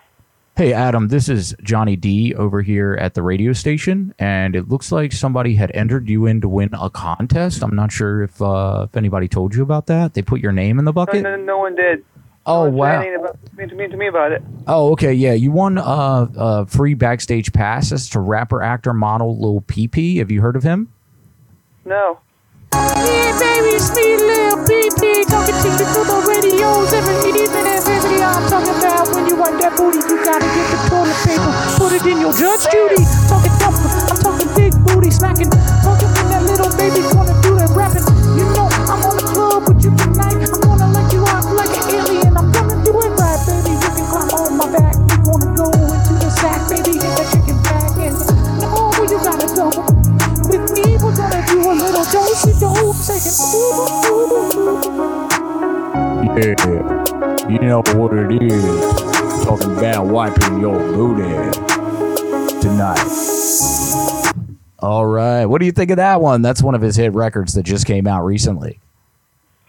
Hey, 0.61 0.73
Adam, 0.73 1.07
this 1.07 1.27
is 1.27 1.55
Johnny 1.63 1.95
D 1.95 2.35
over 2.35 2.61
here 2.61 2.95
at 3.01 3.15
the 3.15 3.23
radio 3.23 3.51
station, 3.51 4.13
and 4.19 4.55
it 4.55 4.69
looks 4.69 4.91
like 4.91 5.11
somebody 5.11 5.55
had 5.55 5.71
entered 5.71 6.07
you 6.07 6.27
in 6.27 6.39
to 6.41 6.47
win 6.47 6.69
a 6.73 6.87
contest. 6.87 7.63
I'm 7.63 7.75
not 7.75 7.91
sure 7.91 8.21
if 8.21 8.39
uh, 8.39 8.85
if 8.87 8.95
anybody 8.95 9.27
told 9.27 9.55
you 9.55 9.63
about 9.63 9.87
that. 9.87 10.13
They 10.13 10.21
put 10.21 10.39
your 10.39 10.51
name 10.51 10.77
in 10.77 10.85
the 10.85 10.93
bucket. 10.93 11.23
No, 11.23 11.35
no, 11.35 11.43
no 11.43 11.57
one 11.57 11.73
did. 11.73 12.05
Oh 12.45 12.65
No 12.65 12.77
wow. 12.77 13.01
about, 13.01 13.39
to, 13.57 13.75
me, 13.75 13.87
to 13.87 13.97
me 13.97 14.05
about 14.05 14.33
it. 14.33 14.43
Oh, 14.67 14.91
okay, 14.91 15.13
yeah. 15.13 15.33
You 15.33 15.51
won 15.51 15.79
uh, 15.79 16.27
uh 16.37 16.65
free 16.65 16.93
backstage 16.93 17.51
passes 17.53 18.07
to 18.09 18.19
rapper, 18.19 18.61
actor, 18.61 18.93
model 18.93 19.41
Lil 19.41 19.61
PP. 19.61 20.19
Have 20.19 20.29
you 20.29 20.41
heard 20.41 20.55
of 20.55 20.61
him? 20.61 20.93
No. 21.85 22.19
Yeah, 22.73 23.35
baby, 23.39 23.75
it's 23.75 23.91
me, 23.95 24.15
Lil 24.15 24.55
BB, 24.63 25.27
talking 25.27 25.55
to 25.59 25.67
you 25.67 25.85
through 25.91 26.07
the 26.07 26.19
radios. 26.23 26.93
Every 26.93 27.15
evening 27.27 27.67
every 27.67 28.21
I'm 28.23 28.47
talking 28.47 28.75
about 28.79 29.13
when 29.13 29.27
you 29.27 29.35
want 29.35 29.59
that 29.59 29.75
booty, 29.75 29.99
you 29.99 30.23
gotta 30.23 30.45
get 30.45 30.67
the 30.71 30.79
toilet 30.87 31.19
paper, 31.27 31.51
put 31.75 31.91
it 31.91 32.05
in 32.07 32.21
your 32.21 32.31
Judge 32.31 32.63
Judy. 32.71 33.03
Talking 33.27 33.55
tough, 33.59 33.75
I'm 34.07 34.17
talking 34.23 34.49
big 34.55 34.71
booty 34.85 35.11
smacking, 35.11 35.49
talking 35.83 36.07
when 36.15 36.27
that 36.31 36.43
little 36.47 36.71
baby 36.77 37.03
wanna 37.13 37.40
little 52.45 52.59
dosey 52.59 52.59
dope, 52.59 52.95
taking 53.05 53.35
Yeah. 56.37 57.49
You 57.49 57.59
know 57.59 57.81
what 57.95 58.13
it 58.13 58.41
is. 58.41 59.43
Talking 59.43 59.77
about 59.77 60.05
wiping 60.05 60.59
your 60.61 60.77
booty 60.79 61.51
tonight. 62.61 64.31
All 64.79 65.05
right. 65.05 65.45
What 65.45 65.59
do 65.59 65.65
you 65.65 65.71
think 65.71 65.91
of 65.91 65.97
that 65.97 66.21
one? 66.21 66.41
That's 66.41 66.63
one 66.63 66.75
of 66.75 66.81
his 66.81 66.95
hit 66.95 67.13
records 67.13 67.53
that 67.53 67.63
just 67.63 67.85
came 67.85 68.07
out 68.07 68.23
recently. 68.23 68.79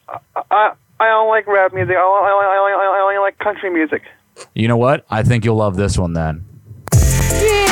I 0.09 0.73
I 1.01 1.09
don't 1.09 1.29
like 1.29 1.47
rap 1.49 1.75
music. 1.75 1.97
I 1.97 2.01
only, 2.01 2.29
I 2.29 2.33
only, 2.33 2.47
I 2.47 2.57
only, 2.59 2.87
I 2.87 3.01
only 3.03 3.19
like 3.19 3.39
country 3.39 3.71
music. 3.71 4.03
You 4.55 4.69
know 4.69 4.77
what? 4.77 5.05
I 5.11 5.23
think 5.23 5.45
you'll 5.45 5.57
love 5.57 5.77
this 5.77 5.99
one 5.99 6.13
then. 6.13 6.45
Yeah, 6.95 7.31
baby, 7.41 7.72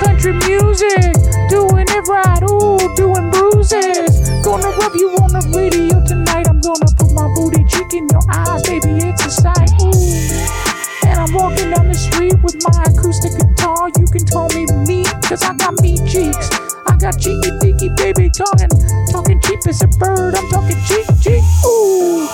country 0.00 0.32
music, 0.46 1.16
doing 1.48 1.86
it 1.88 2.04
right, 2.08 2.42
ooh, 2.44 2.78
doing 2.96 3.30
bruises. 3.30 4.30
Gonna 4.44 4.68
rub 4.76 4.94
you 4.94 5.10
on 5.20 5.32
the 5.32 5.42
radio 5.56 6.04
tonight. 6.04 6.46
I'm 6.48 6.60
gonna 6.60 6.90
put 6.96 7.12
my 7.12 7.28
booty 7.34 7.64
cheek 7.64 7.92
in 7.94 8.08
your 8.08 8.22
eyes, 8.28 8.62
baby, 8.64 9.00
it's 9.08 9.24
a 9.24 9.30
sight, 9.30 9.70
ooh. 9.80 11.08
And 11.08 11.20
I'm 11.20 11.32
walking 11.32 11.70
down 11.70 11.88
the 11.88 11.94
street 11.94 12.36
with 12.42 12.60
my 12.62 12.84
acoustic 12.84 13.32
guitar. 13.38 13.88
You 13.98 14.06
can 14.06 14.26
call 14.26 14.48
me 14.50 14.66
me, 14.86 15.04
cause 15.24 15.42
I 15.42 15.54
got 15.54 15.80
meat 15.80 16.00
cheeks. 16.06 16.50
I 16.86 16.96
got 16.96 17.18
cheeky 17.18 17.50
beaky 17.60 17.88
baby 17.96 18.30
talking, 18.30 18.68
talking 19.10 19.40
cheap 19.40 19.60
as 19.66 19.82
a 19.82 19.88
bird. 19.88 20.34
I'm 20.34 20.48
talking 20.50 20.76
cheek, 20.84 21.06
cheek, 21.20 21.44
ooh. 21.64 22.28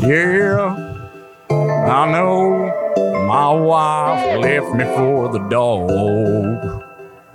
Yeah, 0.00 0.93
I 1.54 2.10
know 2.10 3.26
my 3.26 3.50
wife 3.50 4.40
left 4.40 4.74
me 4.74 4.84
for 4.84 5.28
the 5.32 5.38
dog. 5.48 6.82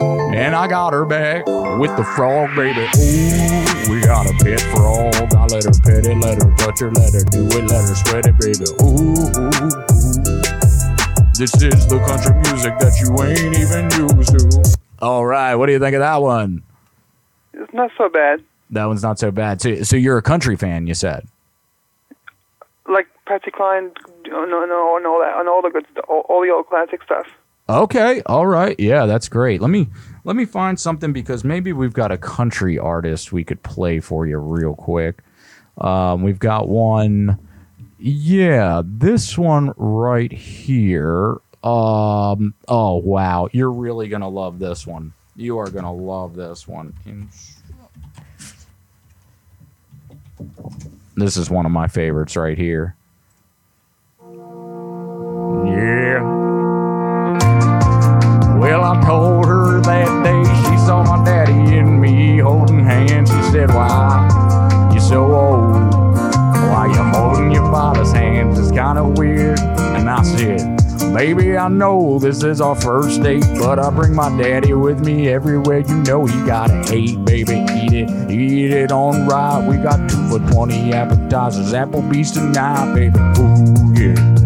And 0.02 0.56
I 0.56 0.68
got 0.68 0.94
her 0.94 1.06
back 1.06 1.46
with 1.80 1.96
the 1.98 2.04
frog, 2.16 2.56
baby. 2.56 2.82
Ooh, 2.82 3.92
we 3.92 4.02
got 4.02 4.26
a 4.28 4.34
pet 4.44 4.62
frog. 4.72 5.14
I 5.36 5.46
let 5.48 5.64
her 5.64 5.72
pet 5.84 6.06
it, 6.06 6.18
let 6.18 6.42
her 6.42 6.56
touch 6.56 6.80
her, 6.82 6.92
let 6.92 7.14
her 7.14 7.24
do 7.24 7.46
it, 7.46 7.66
let 7.70 7.88
her 7.88 7.96
sweat 7.96 8.26
it, 8.26 8.38
baby. 8.38 8.66
Ooh, 8.82 9.18
ooh, 9.18 9.50
ooh. 9.50 10.00
This 11.40 11.56
is 11.62 11.88
the 11.88 12.00
country 12.06 12.36
music 12.52 12.78
that 12.80 13.00
you 13.00 13.16
ain't 13.24 13.56
even 13.56 13.90
used 14.18 14.38
to. 14.38 14.80
All 15.02 15.26
right, 15.26 15.56
what 15.56 15.68
do 15.68 15.72
you 15.72 15.80
think 15.80 15.96
of 15.96 16.02
that 16.02 16.22
one? 16.22 16.64
It's 17.54 17.74
not 17.74 17.92
so 17.98 18.10
bad. 18.10 18.44
That 18.72 18.86
one's 18.86 19.04
not 19.04 19.20
so 19.20 19.32
bad. 19.32 19.62
So, 19.62 19.84
so 19.84 19.96
you're 19.96 20.18
a 20.18 20.22
country 20.22 20.56
fan, 20.58 20.86
you 20.86 20.94
said? 20.94 21.26
Like 22.88 23.08
Patsy 23.30 23.52
Cline, 23.52 23.92
no, 24.28 24.44
no, 24.44 24.98
and 24.98 25.06
all 25.06 25.20
that, 25.20 25.40
and 25.40 25.48
all 25.48 25.62
the 25.62 25.70
good, 25.70 25.86
all, 26.08 26.26
all 26.28 26.42
the 26.42 26.50
old 26.50 26.66
classic 26.66 27.04
stuff. 27.04 27.28
Okay, 27.70 28.24
all 28.26 28.48
right. 28.48 28.76
Yeah, 28.80 29.06
that's 29.06 29.30
great. 29.30 29.62
Let 29.62 29.70
me 29.70 29.88
let 30.24 30.36
me 30.36 30.46
find 30.46 30.80
something 30.80 31.14
because 31.14 31.44
maybe 31.44 31.72
we've 31.72 31.94
got 31.94 32.12
a 32.12 32.18
country 32.18 32.80
artist 32.80 33.32
we 33.32 33.44
could 33.44 33.62
play 33.62 34.00
for 34.00 34.26
you 34.26 34.40
real 34.40 34.74
quick. 34.74 35.20
Um, 35.78 36.24
we've 36.24 36.40
got 36.40 36.70
one. 36.70 37.38
Yeah, 38.00 38.82
this 38.84 39.38
one 39.38 39.74
right 39.78 40.32
here. 40.32 41.38
Um, 41.64 42.56
oh 42.68 42.96
wow, 42.96 43.48
you're 43.52 43.72
really 43.72 44.08
gonna 44.08 44.28
love 44.28 44.58
this 44.58 44.88
one. 44.88 45.14
You 45.36 45.60
are 45.60 45.70
gonna 45.70 45.94
love 45.94 46.36
this 46.36 46.68
one. 46.68 46.96
This 51.16 51.38
is 51.38 51.52
one 51.52 51.68
of 51.68 51.72
my 51.72 51.88
favorites 51.88 52.36
right 52.36 52.58
here. 52.58 52.96
Yeah. 55.72 56.24
Well, 58.58 58.84
I 58.84 59.02
told 59.06 59.46
her 59.46 59.80
that 59.82 60.24
day 60.24 60.44
she 60.70 60.78
saw 60.86 61.04
my 61.04 61.24
daddy 61.24 61.78
and 61.78 62.02
me 62.02 62.40
holding 62.40 62.84
hands. 62.84 63.30
She 63.30 63.42
said, 63.52 63.70
Why 63.70 64.90
you 64.94 65.00
so 65.00 65.24
old? 65.34 65.74
Why 65.94 66.88
you 66.88 67.02
holding 67.18 67.52
your 67.52 67.72
father's 67.72 68.12
hands? 68.12 68.60
It's 68.60 68.72
kind 68.72 68.98
of 68.98 69.18
weird. 69.18 69.60
And 69.60 70.10
I 70.10 70.24
said, 70.24 70.80
Baby, 71.14 71.58
I 71.58 71.70
know 71.70 72.20
this 72.20 72.44
is 72.44 72.62
our 72.62 72.76
first 72.76 73.24
date, 73.24 73.46
but 73.58 73.80
I 73.80 73.90
bring 73.90 74.14
my 74.14 74.30
daddy 74.38 74.74
with 74.74 75.00
me 75.00 75.30
everywhere. 75.30 75.80
You 75.80 75.96
know 76.04 76.26
he 76.26 76.38
gotta 76.46 76.84
hate, 76.88 77.24
baby. 77.26 77.66
Eat 77.74 77.94
it, 77.94 78.32
eat 78.32 78.72
it 78.72 78.92
on 78.92 79.28
right. 79.28 79.66
We 79.68 79.78
got 79.78 80.10
two 80.10 80.28
for 80.30 80.52
20 80.52 80.94
appetizers, 80.94 81.74
Applebee's 81.74 82.32
tonight, 82.32 82.94
baby. 82.94 83.20
Ooh, 83.40 83.94
yeah. 83.96 84.39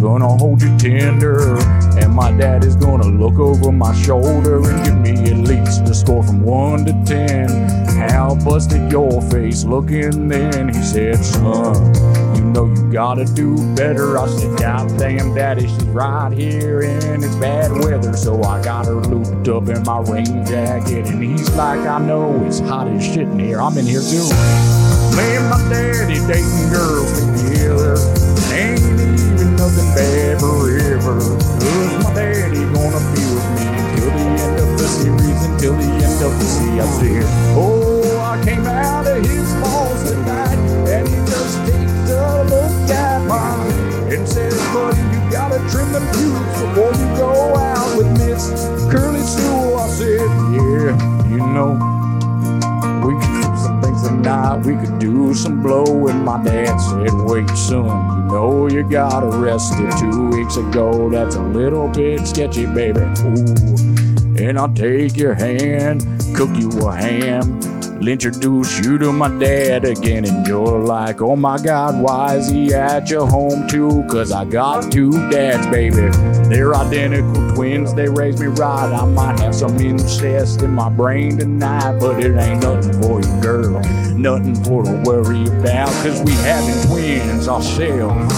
Gonna 0.00 0.28
hold 0.28 0.62
you 0.62 0.76
tender, 0.78 1.58
and 1.98 2.14
my 2.14 2.32
dad 2.32 2.64
is 2.64 2.74
gonna 2.74 3.06
look 3.06 3.38
over 3.38 3.70
my 3.70 3.94
shoulder 3.94 4.56
and 4.56 4.84
give 4.84 4.96
me 4.96 5.30
at 5.30 5.36
least 5.36 5.82
a 5.82 5.94
score 5.94 6.22
from 6.22 6.40
one 6.42 6.86
to 6.86 6.92
ten. 7.04 7.48
How 8.08 8.34
busted 8.34 8.90
your 8.90 9.20
face 9.30 9.64
looking 9.64 10.26
then? 10.26 10.70
He 10.70 10.82
said, 10.82 11.22
son, 11.22 11.94
you 12.34 12.42
know 12.42 12.66
you 12.66 12.90
gotta 12.90 13.26
do 13.26 13.56
better. 13.74 14.16
I 14.18 14.26
said, 14.28 14.58
God 14.58 14.98
damn, 14.98 15.34
daddy, 15.34 15.68
she's 15.68 15.84
right 15.84 16.32
here, 16.32 16.80
and 16.80 17.22
it's 17.22 17.36
bad 17.36 17.70
weather, 17.70 18.16
so 18.16 18.42
I 18.42 18.64
got 18.64 18.86
her 18.86 18.94
looped 18.94 19.48
up 19.48 19.68
in 19.68 19.82
my 19.82 19.98
rain 20.00 20.46
jacket. 20.46 21.08
And 21.08 21.22
he's 21.22 21.50
like, 21.54 21.80
I 21.80 21.98
know 21.98 22.42
it's 22.46 22.58
hot 22.58 22.88
as 22.88 23.04
shit 23.04 23.28
in 23.28 23.38
here. 23.38 23.60
I'm 23.60 23.76
in 23.76 23.84
here 23.84 24.00
too. 24.00 24.28
Me 25.14 25.36
and 25.36 25.50
my 25.50 25.58
daddy 25.68 26.18
dating 26.26 26.70
girls 26.70 27.12
together. 27.20 28.29
Nothing 29.60 29.94
bad 29.94 30.40
forever. 30.40 31.20
Cause 31.20 32.02
my 32.02 32.14
daddy 32.14 32.64
gonna 32.72 32.96
be 33.12 33.20
with 33.28 33.48
me 33.52 33.68
until 33.68 34.08
the 34.08 34.24
end 34.40 34.58
of 34.58 34.78
the 34.78 34.88
series, 34.88 35.44
until 35.44 35.74
the 35.74 35.84
end 35.84 36.22
of 36.24 36.32
the 36.38 36.46
sea. 36.46 36.80
I 36.80 36.86
said, 36.96 37.24
Oh, 37.54 38.20
I 38.20 38.42
came 38.42 38.64
out 38.64 39.06
of 39.06 39.22
his 39.22 39.52
balls 39.60 40.02
tonight, 40.10 40.56
and 40.88 41.06
he 41.06 41.14
just 41.28 41.58
takes 41.66 42.10
a 42.10 42.42
look 42.48 42.88
at 42.88 43.26
mine 43.28 44.10
and 44.10 44.26
says, 44.26 44.56
Buddy, 44.72 45.02
you 45.12 45.30
gotta 45.30 45.58
trim 45.68 45.92
them 45.92 46.08
pubes 46.16 46.60
before 46.62 46.94
you 46.94 47.14
go 47.20 47.54
out 47.54 47.98
with 47.98 48.08
Miss 48.16 48.64
Curly 48.90 49.20
Sue. 49.20 49.74
I 49.74 49.88
said, 49.88 50.20
Yeah, 50.56 51.28
you 51.28 51.36
know. 51.36 51.99
We 54.20 54.26
could 54.26 54.34
do 54.38 54.54
some 54.54 54.60
things 54.60 54.62
tonight. 54.62 54.66
We 54.66 54.76
could 54.76 54.98
do 54.98 55.34
some 55.34 55.62
blowing. 55.62 56.24
My 56.24 56.42
dad 56.42 56.76
said, 56.78 57.12
Wait, 57.24 57.48
son, 57.50 57.84
you 57.84 58.32
know 58.32 58.68
you 58.68 58.82
got 58.82 59.24
arrested 59.24 59.90
two 59.98 60.28
weeks 60.28 60.56
ago. 60.56 61.08
That's 61.10 61.36
a 61.36 61.42
little 61.42 61.88
bit 61.88 62.26
sketchy, 62.26 62.66
baby. 62.66 63.00
Ooh. 63.00 64.42
And 64.42 64.58
I'll 64.58 64.72
take 64.72 65.16
your 65.16 65.34
hand, 65.34 66.04
cook 66.34 66.50
you 66.54 66.70
a 66.86 66.94
ham, 66.94 67.60
introduce 68.06 68.78
you 68.84 68.98
to 68.98 69.12
my 69.12 69.28
dad 69.38 69.84
again. 69.84 70.24
And 70.24 70.46
you're 70.46 70.80
like, 70.80 71.20
Oh 71.20 71.36
my 71.36 71.58
god, 71.58 72.00
why 72.00 72.36
is 72.36 72.48
he 72.48 72.72
at 72.74 73.10
your 73.10 73.26
home 73.26 73.68
too? 73.68 74.04
Cause 74.10 74.32
I 74.32 74.44
got 74.44 74.90
two 74.92 75.12
dads, 75.30 75.66
baby. 75.66 76.08
They're 76.48 76.74
identical 76.74 77.49
they 77.60 78.08
raised 78.08 78.40
me 78.40 78.46
right. 78.46 78.90
I 78.90 79.04
might 79.04 79.38
have 79.40 79.54
some 79.54 79.78
incest 79.78 80.62
in 80.62 80.70
my 80.70 80.88
brain 80.88 81.36
tonight, 81.36 81.98
but 82.00 82.24
it 82.24 82.34
ain't 82.38 82.62
nothing 82.62 83.02
for 83.02 83.20
you, 83.20 83.42
girl. 83.42 83.80
Nothing 84.16 84.54
for 84.64 84.82
to 84.82 85.02
worry 85.04 85.46
about, 85.46 85.88
cause 86.02 86.22
we 86.22 86.32
having 86.40 86.88
twins 86.88 87.48
ourselves. 87.48 88.32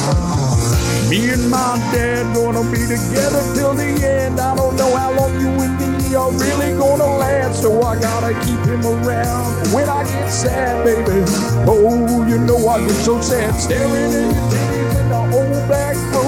Me 1.08 1.30
and 1.30 1.48
my 1.48 1.78
dad 1.94 2.35
gonna 2.35 2.68
be 2.72 2.78
together 2.78 3.42
till 3.54 3.74
the 3.74 3.94
end. 4.04 4.40
I 4.40 4.56
don't 4.56 4.74
know 4.74 4.96
how 4.96 5.12
long 5.12 5.40
you 5.40 5.50
and 5.50 5.78
me 5.78 6.14
are 6.16 6.32
really 6.32 6.76
gonna 6.76 7.18
last, 7.18 7.62
so 7.62 7.80
I 7.80 8.00
gotta 8.00 8.35
keep 8.44 8.58
him 8.66 8.85
around 8.85 9.72
when 9.72 9.88
I 9.88 10.02
get 10.02 10.30
sad, 10.30 10.85
baby. 10.85 11.22
Oh, 11.68 12.26
you 12.26 12.38
know 12.38 12.66
I 12.66 12.80
get 12.80 12.96
so 12.96 13.20
sad 13.20 13.54
staring 13.54 13.92
at 13.92 14.35
your 14.35 14.50
titties 14.50 15.00
in 15.00 15.08
the 15.08 15.38
old 15.38 15.48
room 15.48 16.21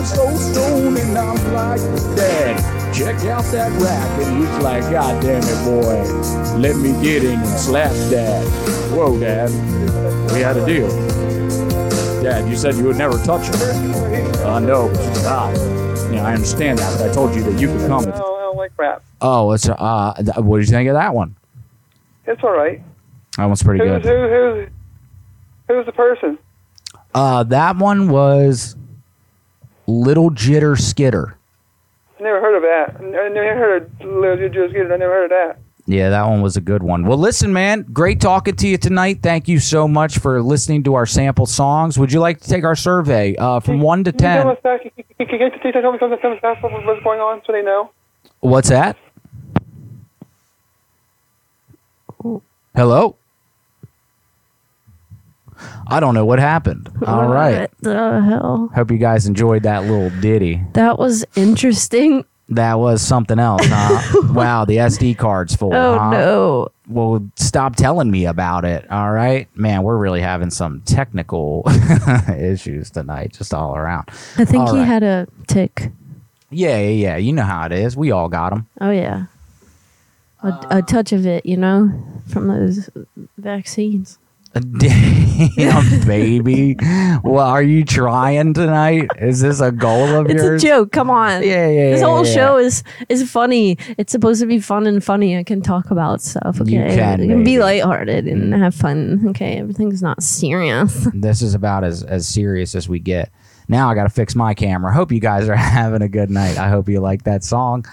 areola 0.00 0.06
so 0.06 0.36
stoned 0.36 0.98
and 0.98 1.18
I'm 1.18 1.52
like, 1.52 1.80
Dad, 2.16 2.94
check 2.94 3.16
out 3.26 3.44
that 3.52 3.70
rack, 3.80 4.26
and 4.26 4.38
he's 4.38 4.58
like, 4.62 4.82
God 4.90 5.22
damn 5.22 5.42
it, 5.42 5.64
boy, 5.64 6.58
let 6.58 6.76
me 6.76 6.92
get 7.02 7.24
in 7.24 7.38
and 7.38 7.58
slap 7.58 7.92
Dad. 8.10 8.46
Whoa, 8.92 9.18
Dad, 9.18 9.50
we 10.32 10.40
had 10.40 10.56
a 10.56 10.66
deal. 10.66 10.88
Dad, 12.22 12.48
you 12.48 12.56
said 12.56 12.74
you 12.74 12.84
would 12.84 12.96
never 12.96 13.16
touch 13.24 13.46
her. 13.46 14.46
Uh, 14.46 14.58
no, 14.58 14.88
but 14.88 15.14
she's 15.14 15.24
hot. 15.24 15.54
Yeah, 16.12 16.26
I 16.26 16.34
understand 16.34 16.78
that, 16.78 16.98
but 16.98 17.10
I 17.10 17.14
told 17.14 17.34
you 17.34 17.42
that 17.44 17.60
you 17.60 17.68
could 17.68 17.86
come. 17.86 18.02
I 18.02 18.10
don't, 18.10 18.14
I 18.14 18.18
don't 18.18 18.56
like 18.56 18.72
rap. 18.76 19.02
Oh, 19.20 19.52
it's 19.52 19.68
uh, 19.68 20.14
th- 20.16 20.36
what 20.38 20.58
did 20.58 20.68
you 20.68 20.72
think 20.72 20.88
of 20.88 20.94
that 20.94 21.14
one? 21.14 21.36
It's 22.26 22.42
all 22.42 22.52
right. 22.52 22.82
That 23.36 23.46
one's 23.46 23.62
pretty 23.62 23.86
who's, 23.86 24.02
good. 24.02 24.04
Who, 24.04 24.28
who's, 24.28 24.68
who's 25.68 25.86
the 25.86 25.92
person? 25.92 26.38
Uh, 27.14 27.44
that 27.44 27.76
one 27.76 28.08
was 28.08 28.76
Little 29.90 30.30
Jitter 30.30 30.78
Skitter. 30.80 31.36
Never 32.20 32.40
heard 32.40 32.56
of 32.56 32.62
that. 32.62 32.96
I 33.00 33.28
never 33.28 33.56
heard 33.56 33.82
of 33.82 34.06
Little 34.06 34.36
Get 34.36 34.54
It. 34.56 34.92
I 34.92 34.96
never 34.96 35.12
heard 35.12 35.24
of 35.24 35.30
that. 35.30 35.58
Yeah, 35.86 36.10
that 36.10 36.26
one 36.26 36.40
was 36.42 36.56
a 36.56 36.60
good 36.60 36.82
one. 36.82 37.04
Well, 37.04 37.18
listen, 37.18 37.52
man, 37.52 37.84
great 37.92 38.20
talking 38.20 38.54
to 38.56 38.68
you 38.68 38.76
tonight. 38.76 39.20
Thank 39.22 39.48
you 39.48 39.58
so 39.58 39.88
much 39.88 40.18
for 40.18 40.40
listening 40.42 40.84
to 40.84 40.94
our 40.94 41.06
sample 41.06 41.46
songs. 41.46 41.98
Would 41.98 42.12
you 42.12 42.20
like 42.20 42.40
to 42.40 42.48
take 42.48 42.62
our 42.64 42.76
survey 42.76 43.34
uh, 43.36 43.58
from 43.60 43.80
one 43.80 44.04
to 44.04 44.12
Can 44.12 44.46
you 44.48 44.54
tell 44.54 44.78
ten? 44.78 44.78
Can 45.18 45.26
can 45.26 45.50
can 45.50 45.60
you 45.64 45.72
tell 45.72 45.90
me 45.92 45.98
something 45.98 46.18
tell 46.20 46.32
us 46.32 46.38
back 46.42 46.62
what- 46.62 46.72
what's 46.86 47.02
going 47.02 47.18
on 47.20 47.42
so 47.46 47.52
they 47.52 47.62
know? 47.62 47.90
What's 48.40 48.68
that? 48.68 48.96
Hello. 52.76 53.16
I 55.86 56.00
don't 56.00 56.14
know 56.14 56.24
what 56.24 56.38
happened. 56.38 56.88
All 57.06 57.28
right. 57.28 57.60
What 57.60 57.70
the 57.80 58.22
hell? 58.22 58.70
Hope 58.74 58.90
you 58.90 58.98
guys 58.98 59.26
enjoyed 59.26 59.62
that 59.64 59.84
little 59.84 60.10
ditty. 60.20 60.62
That 60.74 60.98
was 60.98 61.24
interesting. 61.36 62.24
That 62.48 62.80
was 62.80 63.00
something 63.00 63.38
else, 63.38 63.62
huh? 63.64 64.22
wow, 64.34 64.64
the 64.64 64.78
SD 64.78 65.16
card's 65.16 65.54
full. 65.54 65.72
Oh, 65.72 65.98
huh? 65.98 66.10
no. 66.10 66.68
Well, 66.88 67.24
stop 67.36 67.76
telling 67.76 68.10
me 68.10 68.26
about 68.26 68.64
it. 68.64 68.90
All 68.90 69.12
right, 69.12 69.48
man. 69.56 69.84
We're 69.84 69.96
really 69.96 70.20
having 70.20 70.50
some 70.50 70.80
technical 70.80 71.62
issues 72.28 72.90
tonight, 72.90 73.34
just 73.34 73.54
all 73.54 73.76
around. 73.76 74.08
I 74.36 74.44
think 74.44 74.64
All 74.64 74.74
he 74.74 74.80
right. 74.80 74.86
had 74.86 75.02
a 75.04 75.28
tick. 75.46 75.92
Yeah, 76.50 76.78
yeah, 76.80 76.88
yeah. 76.88 77.16
You 77.18 77.32
know 77.32 77.44
how 77.44 77.66
it 77.66 77.72
is. 77.72 77.96
We 77.96 78.10
all 78.10 78.28
got 78.28 78.50
them. 78.50 78.66
Oh 78.80 78.90
yeah, 78.90 79.26
a, 80.42 80.66
a 80.70 80.82
touch 80.82 81.12
of 81.12 81.24
it, 81.26 81.46
you 81.46 81.56
know, 81.56 81.92
from 82.26 82.48
those 82.48 82.90
vaccines. 83.38 84.18
Damn, 84.78 86.06
baby. 86.08 86.76
Well, 87.22 87.46
are 87.46 87.62
you 87.62 87.84
trying 87.84 88.52
tonight? 88.52 89.08
Is 89.18 89.40
this 89.40 89.60
a 89.60 89.70
goal 89.70 90.08
of 90.16 90.26
It's 90.28 90.42
yours? 90.42 90.56
It's 90.56 90.64
a 90.64 90.66
joke. 90.66 90.90
Come 90.90 91.08
on. 91.08 91.44
Yeah, 91.44 91.68
yeah. 91.68 91.90
This 91.92 92.00
yeah, 92.00 92.06
whole 92.06 92.26
yeah. 92.26 92.34
show 92.34 92.56
is 92.58 92.82
is 93.08 93.30
funny. 93.30 93.78
It's 93.96 94.10
supposed 94.10 94.40
to 94.40 94.46
be 94.46 94.58
fun 94.58 94.88
and 94.88 95.04
funny. 95.04 95.36
I 95.38 95.44
can 95.44 95.62
talk 95.62 95.92
about 95.92 96.20
stuff. 96.20 96.60
Okay, 96.60 96.72
You 96.72 96.96
can, 96.96 97.20
be 97.20 97.26
baby. 97.28 97.52
Mm. 97.54 97.60
lighthearted 97.60 98.26
and 98.26 98.52
have 98.52 98.74
fun. 98.74 99.24
Okay, 99.28 99.58
everything's 99.58 100.02
not 100.02 100.20
serious. 100.22 101.06
This 101.20 101.42
is 101.42 101.54
about 101.54 101.84
as, 101.84 102.02
as 102.02 102.26
serious 102.26 102.74
as 102.74 102.88
we 102.88 102.98
get. 102.98 103.30
Now 103.68 103.90
I 103.90 103.94
got 103.94 104.04
to 104.04 104.08
fix 104.10 104.34
my 104.34 104.54
camera. 104.54 104.92
Hope 104.92 105.12
you 105.12 105.20
guys 105.20 105.48
are 105.48 105.54
having 105.56 106.02
a 106.02 106.08
good 106.08 106.30
night. 106.30 106.56
I 106.58 106.68
hope 106.70 106.88
you 106.88 106.98
like 107.00 107.22
that 107.24 107.44
song. 107.44 107.84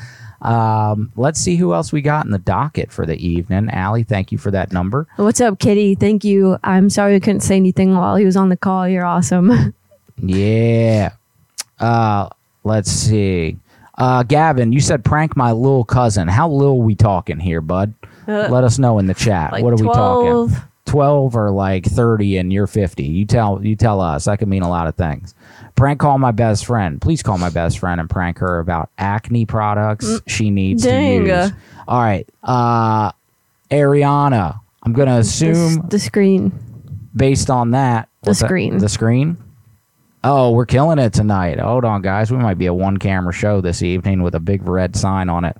Um, 0.41 1.11
let's 1.15 1.39
see 1.39 1.55
who 1.55 1.73
else 1.73 1.91
we 1.91 2.01
got 2.01 2.25
in 2.25 2.31
the 2.31 2.37
docket 2.37 2.91
for 2.91 3.05
the 3.05 3.15
evening. 3.25 3.69
Allie, 3.71 4.03
thank 4.03 4.31
you 4.31 4.37
for 4.37 4.51
that 4.51 4.71
number. 4.71 5.07
What's 5.15 5.41
up, 5.41 5.59
Kitty? 5.59 5.95
Thank 5.95 6.23
you. 6.23 6.57
I'm 6.63 6.89
sorry 6.89 7.15
I 7.15 7.19
couldn't 7.19 7.41
say 7.41 7.55
anything 7.55 7.95
while 7.95 8.15
he 8.15 8.25
was 8.25 8.37
on 8.37 8.49
the 8.49 8.57
call. 8.57 8.87
You're 8.87 9.05
awesome. 9.05 9.73
Yeah. 10.19 11.11
Uh, 11.79 12.27
let's 12.63 12.89
see. 12.89 13.57
Uh, 13.99 14.23
Gavin, 14.23 14.73
you 14.73 14.79
said 14.79 15.05
prank 15.05 15.37
my 15.37 15.51
little 15.51 15.83
cousin. 15.85 16.27
How 16.27 16.49
little 16.49 16.81
we 16.81 16.95
talking 16.95 17.39
here, 17.39 17.61
bud? 17.61 17.93
Uh, 18.27 18.47
Let 18.49 18.63
us 18.63 18.79
know 18.79 18.97
in 18.97 19.05
the 19.05 19.13
chat. 19.13 19.51
like 19.51 19.63
what 19.63 19.73
are 19.73 19.77
we 19.77 19.87
talking? 19.87 20.55
12 20.85 21.35
or 21.35 21.51
like 21.51 21.85
30 21.85 22.37
and 22.37 22.51
you're 22.51 22.65
50. 22.65 23.03
You 23.03 23.25
tell 23.25 23.63
you 23.63 23.75
tell 23.75 24.01
us. 24.01 24.25
That 24.25 24.39
could 24.39 24.47
mean 24.47 24.63
a 24.63 24.69
lot 24.69 24.87
of 24.87 24.95
things. 24.95 25.35
Prank 25.77 25.99
call 26.01 26.17
my 26.17 26.31
best 26.31 26.65
friend. 26.65 26.99
Please 26.99 27.23
call 27.23 27.37
my 27.37 27.49
best 27.49 27.79
friend 27.79 28.01
and 28.01 28.09
prank 28.09 28.39
her 28.39 28.59
about 28.59 28.89
acne 28.97 29.45
products 29.45 30.05
Mm, 30.05 30.21
she 30.27 30.49
needs 30.49 30.83
dang. 30.83 31.23
to 31.25 31.43
use. 31.43 31.51
All 31.87 32.01
right. 32.01 32.27
Uh 32.43 33.11
Ariana, 33.71 34.59
I'm 34.83 34.93
going 34.93 35.07
to 35.09 35.15
assume 35.17 35.87
the 35.89 35.99
screen. 35.99 36.51
based 37.15 37.49
on 37.49 37.71
that. 37.71 38.07
The 38.23 38.33
screen. 38.33 38.77
The 38.77 38.89
screen? 38.89 39.37
Oh, 40.23 40.51
we're 40.51 40.65
killing 40.65 40.99
it 40.99 41.13
tonight. 41.13 41.59
Hold 41.59 41.85
on, 41.85 42.01
guys. 42.01 42.31
We 42.31 42.37
might 42.37 42.57
be 42.57 42.65
a 42.65 42.73
one 42.73 42.97
camera 42.97 43.33
show 43.33 43.61
this 43.61 43.81
evening 43.83 44.23
with 44.23 44.35
a 44.35 44.39
big 44.39 44.67
red 44.67 44.95
sign 44.95 45.29
on 45.29 45.45
it. 45.45 45.57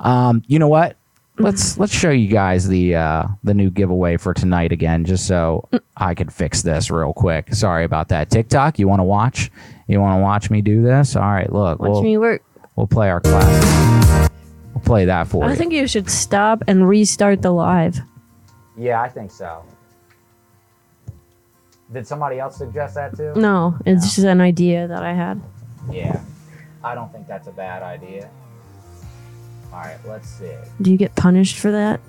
Um, 0.00 0.42
you 0.46 0.58
know 0.58 0.68
what? 0.68 0.96
Let's 1.36 1.76
let's 1.78 1.92
show 1.92 2.10
you 2.10 2.28
guys 2.28 2.68
the 2.68 2.94
uh, 2.94 3.24
the 3.42 3.54
new 3.54 3.68
giveaway 3.70 4.16
for 4.18 4.32
tonight 4.34 4.70
again, 4.70 5.04
just 5.04 5.26
so 5.26 5.68
I 5.96 6.14
can 6.14 6.28
fix 6.28 6.62
this 6.62 6.92
real 6.92 7.12
quick. 7.12 7.52
Sorry 7.52 7.84
about 7.84 8.08
that. 8.10 8.30
TikTok, 8.30 8.78
you 8.78 8.86
want 8.86 9.00
to 9.00 9.04
watch? 9.04 9.50
You 9.88 10.00
want 10.00 10.16
to 10.18 10.22
watch 10.22 10.48
me 10.48 10.62
do 10.62 10.80
this? 10.82 11.16
All 11.16 11.22
right, 11.22 11.52
look, 11.52 11.80
Watch 11.80 11.90
we'll 11.90 12.02
me 12.04 12.18
work. 12.18 12.42
we'll 12.76 12.86
play 12.86 13.10
our 13.10 13.20
class. 13.20 14.30
We'll 14.74 14.84
play 14.84 15.06
that 15.06 15.26
for 15.26 15.42
I 15.44 15.48
you. 15.48 15.52
I 15.54 15.56
think 15.56 15.72
you 15.72 15.88
should 15.88 16.08
stop 16.08 16.62
and 16.68 16.88
restart 16.88 17.42
the 17.42 17.50
live. 17.50 17.98
yeah, 18.78 19.02
I 19.02 19.08
think 19.08 19.32
so. 19.32 19.64
Did 21.92 22.06
somebody 22.06 22.38
else 22.38 22.56
suggest 22.56 22.94
that 22.94 23.16
too? 23.16 23.32
No, 23.36 23.76
it's 23.84 24.14
just 24.14 24.26
an 24.26 24.40
idea 24.40 24.86
that 24.86 25.02
I 25.02 25.12
had. 25.12 25.42
Yeah, 25.90 26.20
I 26.84 26.94
don't 26.94 27.12
think 27.12 27.26
that's 27.26 27.48
a 27.48 27.52
bad 27.52 27.82
idea. 27.82 28.30
All 29.74 29.80
right, 29.80 29.98
let's 30.06 30.28
see. 30.28 30.54
Do 30.82 30.92
you 30.92 30.96
get 30.96 31.16
punished 31.16 31.58
for 31.58 31.72
that? 31.72 32.00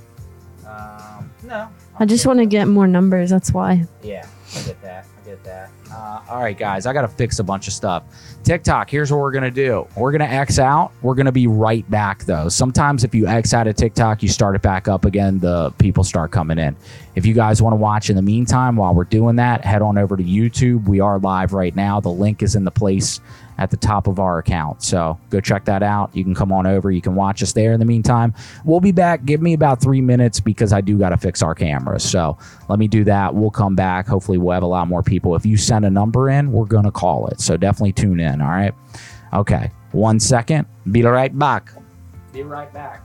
Um, 0.68 1.32
no. 1.44 1.68
I 1.98 2.06
just 2.06 2.28
want 2.28 2.38
to 2.38 2.46
get 2.46 2.68
more 2.68 2.86
numbers. 2.86 3.32
That's 3.32 3.52
why. 3.52 3.86
Yeah, 4.04 4.28
I 4.56 4.62
get 4.62 4.80
that. 4.84 5.08
I 5.20 5.26
get 5.26 5.44
that. 5.46 5.72
Uh, 5.92 6.22
all 6.30 6.42
right, 6.42 6.56
guys, 6.56 6.86
I 6.86 6.94
got 6.94 7.02
to 7.02 7.08
fix 7.08 7.40
a 7.40 7.44
bunch 7.44 7.68
of 7.68 7.74
stuff. 7.74 8.04
TikTok, 8.44 8.92
here's 8.92 9.12
what 9.12 9.20
we're 9.20 9.32
going 9.32 9.46
to 9.46 9.50
do. 9.50 9.88
We're 9.96 10.12
going 10.12 10.22
to 10.22 10.32
X 10.32 10.60
out. 10.60 10.92
We're 11.02 11.16
going 11.16 11.26
to 11.26 11.32
be 11.32 11.48
right 11.48 11.90
back, 11.90 12.26
though. 12.26 12.50
Sometimes 12.50 13.04
if 13.04 13.16
you 13.16 13.26
X 13.26 13.52
out 13.52 13.66
of 13.66 13.76
TikTok, 13.76 14.22
you 14.22 14.30
start 14.30 14.56
it 14.56 14.62
back 14.62 14.88
up 14.88 15.04
again, 15.04 15.40
the 15.40 15.72
people 15.80 16.04
start 16.04 16.30
coming 16.30 16.60
in. 16.60 16.76
If 17.16 17.26
you 17.26 17.34
guys 17.34 17.64
want 17.64 17.72
to 17.74 17.78
watch 17.78 18.12
in 18.12 18.16
the 18.16 18.22
meantime 18.22 18.76
while 18.76 18.94
we're 18.94 19.06
doing 19.06 19.38
that, 19.38 19.66
head 19.66 19.82
on 19.82 19.98
over 19.98 20.16
to 20.16 20.24
YouTube. 20.24 20.88
We 20.88 21.00
are 21.00 21.18
live 21.18 21.52
right 21.54 21.76
now. 21.76 22.00
The 22.00 22.12
link 22.12 22.44
is 22.44 22.56
in 22.56 22.64
the 22.64 22.72
place 22.72 23.22
at 23.58 23.72
the 23.72 23.78
top 23.78 24.08
of 24.08 24.20
our 24.20 24.40
account. 24.40 24.84
So 24.84 25.20
go 25.30 25.40
check 25.40 25.66
that 25.66 25.84
out. 25.84 26.16
You 26.16 26.24
can 26.24 26.36
come 26.36 26.52
on 26.52 26.66
over. 26.68 26.92
You 26.92 27.02
can 27.02 27.16
watch 27.16 27.42
us 27.42 27.54
there 27.54 27.74
in 27.74 27.80
the 27.80 27.86
meantime. 27.86 28.34
We'll 28.64 28.80
be 28.80 28.92
back. 28.92 29.26
Give 29.26 29.42
me 29.42 29.54
about 29.54 29.82
three 29.82 30.02
minutes 30.02 30.40
because 30.40 30.74
I 30.74 30.82
do 30.82 30.98
got 30.98 31.10
to 31.10 31.18
fix 31.18 31.42
our 31.42 31.56
cameras. 31.56 32.04
So 32.04 32.38
let 32.70 32.80
me 32.80 32.88
do 32.88 33.04
that. 33.06 33.34
We'll 33.34 33.52
come 33.52 33.76
back. 33.76 34.08
Hopefully, 34.08 34.38
we'll 34.38 34.54
have 34.54 34.64
a 34.64 34.68
lot 34.68 34.88
more 34.88 35.04
people. 35.04 35.36
If 35.36 35.46
you 35.46 35.58
send 35.58 35.86
a 35.86 35.90
number 35.90 36.30
in, 36.30 36.52
we're 36.52 36.66
going 36.66 36.86
to 36.86 36.92
call 36.92 37.28
it. 37.28 37.40
So 37.40 37.58
definitely 37.58 37.94
tune 37.94 38.20
in. 38.20 38.42
All 38.42 38.50
right. 38.50 38.74
Okay. 39.34 39.72
One 39.92 40.20
second. 40.20 40.68
Be 40.92 41.04
right 41.04 41.38
back. 41.38 41.72
Be 42.34 42.44
right 42.44 42.72
back. 42.74 43.02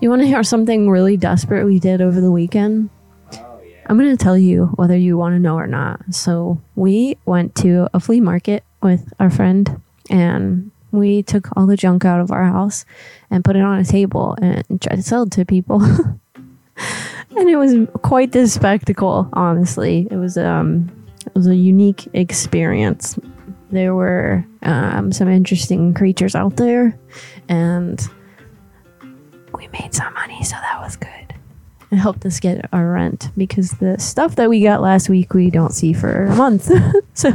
You 0.00 0.10
want 0.10 0.22
to 0.22 0.26
hear 0.26 0.44
something 0.44 0.88
really 0.88 1.16
desperate 1.16 1.64
we 1.64 1.80
did 1.80 2.00
over 2.00 2.20
the 2.20 2.30
weekend? 2.30 2.90
Oh, 3.34 3.60
I'm 3.86 3.98
going 3.98 4.16
to 4.16 4.22
tell 4.22 4.38
you 4.38 4.66
whether 4.76 4.96
you 4.96 5.18
want 5.18 5.34
to 5.34 5.40
know 5.40 5.56
or 5.56 5.66
not. 5.66 6.14
So, 6.14 6.62
we 6.76 7.18
went 7.26 7.56
to 7.56 7.88
a 7.92 7.98
flea 7.98 8.20
market 8.20 8.62
with 8.80 9.12
our 9.18 9.30
friend 9.30 9.80
and 10.08 10.70
we 10.90 11.22
took 11.22 11.48
all 11.56 11.66
the 11.66 11.76
junk 11.76 12.04
out 12.04 12.20
of 12.20 12.30
our 12.30 12.44
house 12.44 12.84
and 13.30 13.44
put 13.44 13.56
it 13.56 13.62
on 13.62 13.78
a 13.78 13.84
table 13.84 14.36
and 14.40 14.64
tried 14.80 14.96
to 14.96 15.02
sell 15.02 15.24
it 15.24 15.32
to 15.32 15.44
people. 15.44 15.82
and 17.36 17.48
it 17.48 17.56
was 17.56 17.74
quite 18.02 18.32
the 18.32 18.46
spectacle, 18.48 19.28
honestly. 19.32 20.08
It 20.10 20.16
was 20.16 20.38
um 20.38 20.90
it 21.26 21.34
was 21.34 21.46
a 21.46 21.54
unique 21.54 22.08
experience. 22.14 23.18
There 23.70 23.94
were 23.94 24.46
um, 24.62 25.12
some 25.12 25.28
interesting 25.28 25.92
creatures 25.92 26.34
out 26.34 26.56
there 26.56 26.98
and 27.48 28.00
we 29.52 29.68
made 29.68 29.92
some 29.92 30.14
money, 30.14 30.42
so 30.42 30.56
that 30.56 30.80
was 30.80 30.96
good. 30.96 31.34
It 31.90 31.96
helped 31.96 32.24
us 32.24 32.40
get 32.40 32.68
our 32.72 32.92
rent 32.92 33.30
because 33.36 33.72
the 33.72 33.98
stuff 33.98 34.36
that 34.36 34.48
we 34.48 34.62
got 34.62 34.80
last 34.80 35.08
week 35.08 35.34
we 35.34 35.50
don't 35.50 35.72
see 35.72 35.92
for 35.92 36.26
a 36.26 36.36
month. 36.36 36.70
so 37.14 37.32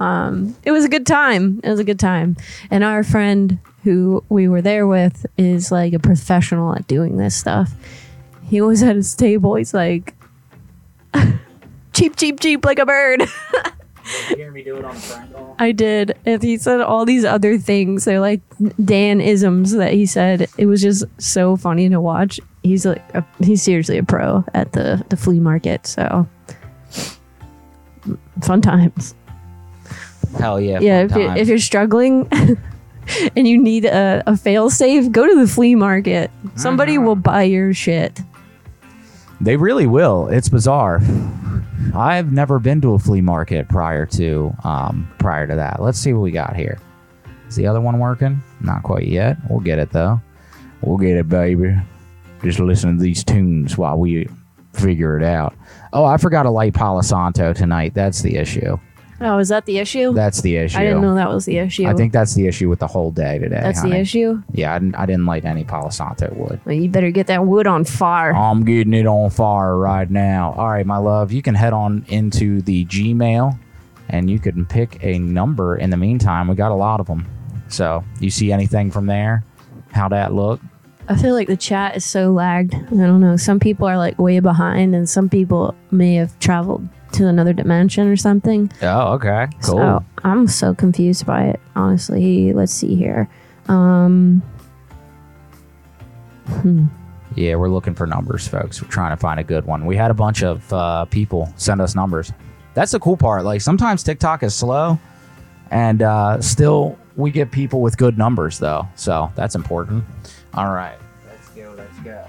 um, 0.00 0.56
it 0.64 0.72
was 0.72 0.84
a 0.84 0.88
good 0.88 1.06
time. 1.06 1.60
It 1.62 1.68
was 1.68 1.78
a 1.78 1.84
good 1.84 2.00
time. 2.00 2.36
And 2.70 2.82
our 2.82 3.04
friend 3.04 3.58
who 3.84 4.24
we 4.28 4.48
were 4.48 4.62
there 4.62 4.86
with 4.86 5.26
is 5.36 5.70
like 5.70 5.92
a 5.92 5.98
professional 5.98 6.74
at 6.74 6.86
doing 6.86 7.18
this 7.18 7.36
stuff. 7.36 7.72
He 8.48 8.60
was 8.60 8.82
at 8.82 8.96
his 8.96 9.14
table. 9.14 9.54
He's 9.54 9.74
like, 9.74 10.14
cheap, 11.92 12.16
cheap, 12.16 12.40
cheap, 12.40 12.64
like 12.64 12.78
a 12.78 12.86
bird. 12.86 13.22
You 14.28 14.36
hear 14.36 14.50
me 14.50 14.64
do 14.64 14.76
it 14.76 14.84
on 14.84 14.94
the 14.96 15.00
prank 15.02 15.32
call? 15.32 15.54
I 15.58 15.70
did. 15.70 16.18
And 16.26 16.42
he 16.42 16.58
said 16.58 16.80
all 16.80 17.04
these 17.04 17.24
other 17.24 17.58
things. 17.58 18.06
They're 18.06 18.18
like 18.18 18.40
Dan 18.84 19.20
isms 19.20 19.72
that 19.72 19.92
he 19.92 20.04
said. 20.06 20.48
It 20.58 20.66
was 20.66 20.82
just 20.82 21.04
so 21.18 21.56
funny 21.56 21.88
to 21.90 22.00
watch. 22.00 22.40
He's 22.64 22.86
like, 22.86 23.02
a, 23.14 23.24
he's 23.40 23.62
seriously 23.62 23.98
a 23.98 24.02
pro 24.02 24.44
at 24.52 24.72
the, 24.72 25.04
the 25.10 25.16
flea 25.16 25.38
market. 25.38 25.86
So 25.86 26.26
fun 28.42 28.62
times. 28.62 29.14
Hell 30.38 30.60
yeah. 30.60 30.80
yeah. 30.80 31.02
If, 31.02 31.16
you, 31.16 31.26
time. 31.26 31.36
if 31.36 31.48
you're 31.48 31.58
struggling 31.58 32.28
and 33.36 33.46
you 33.48 33.60
need 33.60 33.84
a, 33.84 34.22
a 34.26 34.36
fail 34.36 34.70
safe, 34.70 35.10
go 35.10 35.26
to 35.26 35.34
the 35.40 35.46
flea 35.48 35.74
market. 35.74 36.30
Somebody 36.56 36.96
Uh-huh. 36.96 37.06
will 37.06 37.16
buy 37.16 37.42
your 37.44 37.74
shit. 37.74 38.20
They 39.40 39.56
really 39.56 39.86
will. 39.86 40.28
It's 40.28 40.48
bizarre. 40.48 41.00
I've 41.94 42.30
never 42.32 42.58
been 42.58 42.80
to 42.82 42.92
a 42.94 42.98
flea 42.98 43.22
market 43.22 43.68
prior 43.68 44.04
to 44.06 44.54
um, 44.64 45.10
prior 45.18 45.46
to 45.46 45.56
that. 45.56 45.80
Let's 45.82 45.98
see 45.98 46.12
what 46.12 46.20
we 46.20 46.30
got 46.30 46.54
here. 46.54 46.78
Is 47.48 47.56
the 47.56 47.66
other 47.66 47.80
one 47.80 47.98
working? 47.98 48.42
Not 48.60 48.82
quite 48.82 49.06
yet. 49.06 49.38
We'll 49.48 49.60
get 49.60 49.78
it 49.78 49.90
though. 49.90 50.20
We'll 50.82 50.98
get 50.98 51.16
it, 51.16 51.28
baby. 51.28 51.74
Just 52.44 52.60
listen 52.60 52.96
to 52.96 53.02
these 53.02 53.24
tunes 53.24 53.76
while 53.76 53.98
we 53.98 54.28
figure 54.74 55.18
it 55.18 55.24
out. 55.24 55.54
Oh, 55.92 56.04
I 56.04 56.16
forgot 56.16 56.44
to 56.44 56.50
light 56.50 56.74
Palo 56.74 57.00
Santo 57.00 57.52
tonight. 57.52 57.92
That's 57.94 58.22
the 58.22 58.36
issue. 58.36 58.78
Oh, 59.22 59.38
is 59.38 59.50
that 59.50 59.66
the 59.66 59.78
issue? 59.78 60.14
That's 60.14 60.40
the 60.40 60.56
issue. 60.56 60.78
I 60.78 60.84
didn't 60.84 61.02
know 61.02 61.14
that 61.14 61.28
was 61.28 61.44
the 61.44 61.58
issue. 61.58 61.86
I 61.86 61.94
think 61.94 62.12
that's 62.12 62.34
the 62.34 62.46
issue 62.46 62.68
with 62.68 62.78
the 62.78 62.86
whole 62.86 63.10
day 63.10 63.38
today. 63.38 63.60
that's 63.60 63.82
the 63.82 63.92
issue. 63.94 64.42
Yeah, 64.52 64.74
I 64.74 64.78
didn't, 64.78 64.94
I 64.94 65.06
didn't 65.06 65.26
light 65.26 65.44
any 65.44 65.64
Palo 65.64 65.90
Santo 65.90 66.32
wood. 66.34 66.60
Well, 66.64 66.74
you 66.74 66.88
better 66.88 67.10
get 67.10 67.26
that 67.26 67.44
wood 67.44 67.66
on 67.66 67.84
fire. 67.84 68.34
I'm 68.34 68.64
getting 68.64 68.94
it 68.94 69.06
on 69.06 69.30
fire 69.30 69.76
right 69.76 70.08
now. 70.10 70.54
All 70.56 70.68
right, 70.68 70.86
my 70.86 70.96
love, 70.96 71.32
you 71.32 71.42
can 71.42 71.54
head 71.54 71.72
on 71.72 72.04
into 72.08 72.62
the 72.62 72.86
Gmail 72.86 73.58
and 74.08 74.30
you 74.30 74.38
can 74.38 74.64
pick 74.64 75.02
a 75.04 75.18
number 75.18 75.76
in 75.76 75.90
the 75.90 75.96
meantime. 75.96 76.48
We 76.48 76.54
got 76.54 76.72
a 76.72 76.74
lot 76.74 77.00
of 77.00 77.06
them. 77.06 77.26
So, 77.68 78.02
you 78.20 78.30
see 78.30 78.52
anything 78.52 78.90
from 78.90 79.06
there? 79.06 79.44
How 79.92 80.08
that 80.08 80.32
look? 80.32 80.60
I 81.08 81.16
feel 81.16 81.34
like 81.34 81.48
the 81.48 81.56
chat 81.56 81.96
is 81.96 82.04
so 82.04 82.30
lagged. 82.30 82.74
I 82.74 82.78
don't 82.90 83.20
know. 83.20 83.36
Some 83.36 83.58
people 83.58 83.86
are 83.88 83.98
like 83.98 84.18
way 84.18 84.38
behind, 84.40 84.94
and 84.94 85.08
some 85.08 85.28
people 85.28 85.74
may 85.90 86.14
have 86.14 86.38
traveled 86.38 86.88
to 87.12 87.26
another 87.26 87.52
dimension 87.52 88.08
or 88.08 88.16
something. 88.16 88.70
Oh, 88.82 89.12
okay. 89.14 89.48
Cool. 89.62 89.78
So 89.78 90.04
I'm 90.24 90.46
so 90.46 90.74
confused 90.74 91.26
by 91.26 91.44
it, 91.44 91.60
honestly. 91.76 92.52
Let's 92.52 92.72
see 92.72 92.94
here. 92.94 93.28
Um. 93.68 94.42
Hmm. 96.46 96.86
Yeah, 97.36 97.54
we're 97.54 97.68
looking 97.68 97.94
for 97.94 98.06
numbers, 98.06 98.48
folks. 98.48 98.82
We're 98.82 98.88
trying 98.88 99.12
to 99.12 99.16
find 99.16 99.38
a 99.38 99.44
good 99.44 99.64
one. 99.64 99.86
We 99.86 99.96
had 99.96 100.10
a 100.10 100.14
bunch 100.14 100.42
of 100.42 100.72
uh, 100.72 101.04
people 101.06 101.52
send 101.56 101.80
us 101.80 101.94
numbers. 101.94 102.32
That's 102.74 102.92
the 102.92 102.98
cool 102.98 103.16
part. 103.16 103.44
Like 103.44 103.60
sometimes 103.60 104.02
TikTok 104.02 104.42
is 104.42 104.54
slow, 104.54 104.98
and 105.70 106.02
uh, 106.02 106.40
still 106.40 106.98
we 107.16 107.30
get 107.30 107.50
people 107.52 107.82
with 107.82 107.96
good 107.96 108.18
numbers 108.18 108.58
though. 108.58 108.88
So 108.96 109.30
that's 109.36 109.54
important. 109.54 110.04
All 110.54 110.72
right, 110.72 110.98
let's 111.28 111.48
go. 111.50 111.72
Let's 111.76 111.98
go. 112.00 112.26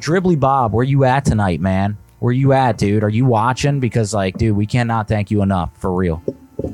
Dribbly 0.00 0.38
Bob, 0.38 0.72
where 0.72 0.84
you 0.84 1.04
at 1.04 1.24
tonight, 1.24 1.60
man? 1.60 1.98
Where 2.18 2.32
you 2.32 2.52
at, 2.52 2.78
dude? 2.78 3.04
Are 3.04 3.08
you 3.08 3.26
watching? 3.26 3.80
Because 3.80 4.14
like, 4.14 4.38
dude, 4.38 4.56
we 4.56 4.66
cannot 4.66 5.08
thank 5.08 5.30
you 5.30 5.42
enough 5.42 5.76
for 5.78 5.92
real. 5.92 6.22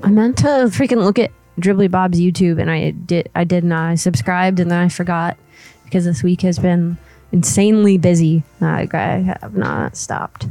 I 0.02 0.10
meant 0.10 0.38
to 0.38 0.46
freaking 0.70 1.02
look 1.04 1.18
at 1.18 1.30
Dribbly 1.60 1.90
Bob's 1.90 2.20
YouTube, 2.20 2.60
and 2.60 2.70
I 2.70 2.90
did. 2.90 3.30
I 3.34 3.44
did 3.44 3.64
not. 3.64 3.90
I 3.90 3.94
subscribed, 3.96 4.60
and 4.60 4.70
then 4.70 4.78
I 4.78 4.88
forgot 4.88 5.36
because 5.84 6.04
this 6.04 6.22
week 6.22 6.42
has 6.42 6.58
been 6.58 6.96
insanely 7.32 7.98
busy. 7.98 8.42
I, 8.60 8.88
I 8.92 9.36
have 9.42 9.54
not 9.54 9.96
stopped, 9.96 10.46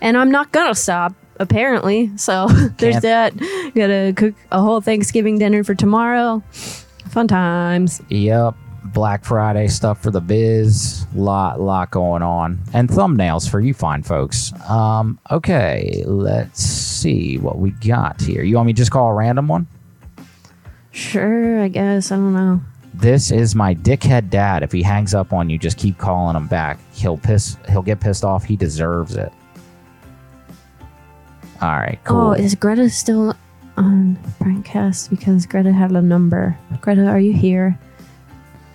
and 0.00 0.16
I'm 0.16 0.30
not 0.30 0.52
gonna 0.52 0.74
stop. 0.74 1.14
Apparently, 1.38 2.14
so 2.18 2.48
there's 2.78 3.00
that. 3.00 3.34
Gotta 3.74 4.12
cook 4.14 4.34
a 4.52 4.60
whole 4.60 4.80
Thanksgiving 4.82 5.38
dinner 5.38 5.64
for 5.64 5.74
tomorrow. 5.74 6.42
Fun 7.08 7.28
times. 7.28 8.02
Yep. 8.10 8.54
Black 8.92 9.24
Friday 9.24 9.68
stuff 9.68 10.02
for 10.02 10.10
the 10.10 10.20
biz. 10.20 11.06
Lot, 11.14 11.60
lot 11.60 11.90
going 11.90 12.22
on. 12.22 12.58
And 12.72 12.88
thumbnails 12.88 13.48
for 13.48 13.60
you 13.60 13.74
fine 13.74 14.02
folks. 14.02 14.52
Um, 14.68 15.18
okay, 15.30 16.02
let's 16.06 16.60
see 16.60 17.38
what 17.38 17.58
we 17.58 17.70
got 17.70 18.20
here. 18.20 18.42
You 18.42 18.56
want 18.56 18.66
me 18.66 18.72
to 18.72 18.76
just 18.76 18.90
call 18.90 19.08
a 19.08 19.14
random 19.14 19.48
one? 19.48 19.66
Sure, 20.92 21.62
I 21.62 21.68
guess. 21.68 22.10
I 22.10 22.16
don't 22.16 22.34
know. 22.34 22.60
This 22.94 23.30
is 23.30 23.54
my 23.54 23.74
dickhead 23.74 24.30
dad. 24.30 24.62
If 24.62 24.72
he 24.72 24.82
hangs 24.82 25.14
up 25.14 25.32
on 25.32 25.48
you, 25.48 25.58
just 25.58 25.78
keep 25.78 25.96
calling 25.96 26.36
him 26.36 26.48
back. 26.48 26.78
He'll 26.92 27.16
piss 27.16 27.56
he'll 27.68 27.82
get 27.82 28.00
pissed 28.00 28.24
off. 28.24 28.44
He 28.44 28.56
deserves 28.56 29.16
it. 29.16 29.32
All 31.62 31.76
right, 31.76 31.98
cool. 32.04 32.30
Oh, 32.30 32.32
is 32.32 32.54
Greta 32.54 32.90
still 32.90 33.36
on 33.76 34.18
Prankcast? 34.40 35.10
Because 35.10 35.46
Greta 35.46 35.72
had 35.72 35.92
a 35.92 36.02
number. 36.02 36.58
Greta, 36.80 37.06
are 37.06 37.20
you 37.20 37.32
here? 37.32 37.78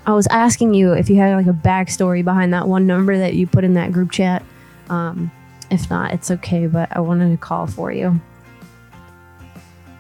I 0.06 0.14
was 0.14 0.28
asking 0.28 0.74
you 0.76 0.94
if 0.94 1.10
you 1.10 1.16
had 1.18 1.36
like 1.36 1.48
a 1.48 1.58
backstory 1.58 2.24
behind 2.24 2.54
that 2.54 2.68
one 2.68 2.86
number 2.86 3.18
that 3.18 3.34
you 3.34 3.48
put 3.48 3.64
in 3.64 3.74
that 3.74 3.92
group 3.92 4.12
chat. 4.12 4.44
Um, 4.90 5.32
if 5.72 5.90
not, 5.90 6.14
it's 6.14 6.30
okay, 6.30 6.68
but 6.68 6.96
I 6.96 7.00
wanted 7.00 7.32
to 7.32 7.38
call 7.38 7.66
for 7.66 7.92
you. 7.92 8.20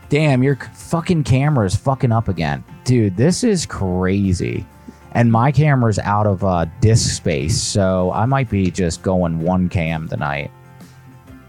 Damn, 0.09 0.43
your 0.43 0.55
fucking 0.55 1.23
camera 1.23 1.65
is 1.65 1.75
fucking 1.75 2.11
up 2.11 2.27
again. 2.27 2.63
Dude, 2.83 3.17
this 3.17 3.43
is 3.43 3.65
crazy. 3.65 4.65
And 5.13 5.31
my 5.31 5.51
camera's 5.51 5.97
out 5.97 6.27
of 6.27 6.43
uh, 6.43 6.65
disk 6.81 7.15
space, 7.15 7.59
so 7.59 8.11
I 8.11 8.25
might 8.25 8.49
be 8.49 8.69
just 8.69 9.01
going 9.01 9.39
one 9.39 9.69
cam 9.69 10.07
tonight. 10.07 10.51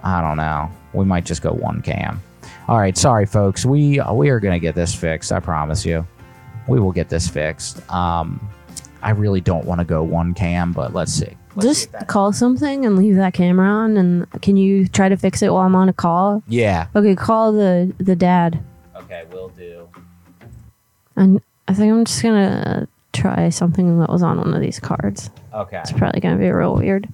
I 0.03 0.23
don't 0.23 0.37
know. 0.37 0.71
We 0.95 1.05
might 1.05 1.27
just 1.27 1.43
go 1.43 1.53
one 1.53 1.83
cam. 1.83 2.23
All 2.69 2.79
right, 2.79 2.97
sorry, 2.97 3.27
folks. 3.27 3.67
We 3.67 4.01
we 4.13 4.31
are 4.31 4.41
gonna 4.41 4.61
get 4.61 4.75
this 4.75 4.95
fixed. 4.95 5.33
I 5.33 5.41
promise 5.41 5.85
you. 5.85 6.07
We 6.69 6.81
will 6.81 6.93
get 6.93 7.09
this 7.09 7.29
fixed. 7.29 7.89
Um, 7.91 8.41
I 9.03 9.11
really 9.11 9.41
don't 9.41 9.65
want 9.65 9.81
to 9.81 9.85
go 9.85 10.03
one 10.03 10.35
cam, 10.35 10.73
but 10.73 10.93
let's 10.93 11.13
see. 11.13 11.37
Just 11.61 11.93
call 12.07 12.33
something 12.33 12.85
and 12.85 12.97
leave 12.97 13.17
that 13.17 13.33
camera 13.35 13.69
on. 13.69 13.97
And 13.97 14.31
can 14.43 14.57
you 14.57 14.87
try 14.89 15.09
to 15.09 15.17
fix 15.17 15.43
it 15.43 15.53
while 15.53 15.63
I'm 15.63 15.75
on 15.75 15.89
a 15.89 15.93
call? 15.93 16.43
Yeah. 16.49 16.89
Okay, 16.95 17.15
call 17.15 17.53
the 17.53 17.95
the 17.99 18.17
dad. 18.17 18.63
Okay, 18.97 19.25
we'll 19.33 19.49
do. 19.51 19.89
And 21.15 21.41
I 21.69 21.75
think 21.75 21.93
I'm 21.93 22.05
just 22.05 22.23
gonna 22.23 22.89
try 23.13 23.49
something 23.49 23.99
that 24.01 24.11
was 24.11 24.23
on 24.23 24.39
one 24.39 24.53
of 24.55 24.61
these 24.61 24.79
cards. 24.79 25.31
Okay. 25.55 25.79
It's 25.79 25.93
probably 25.93 26.21
gonna 26.21 26.37
be 26.37 26.51
real 26.51 26.75
weird. 26.75 27.09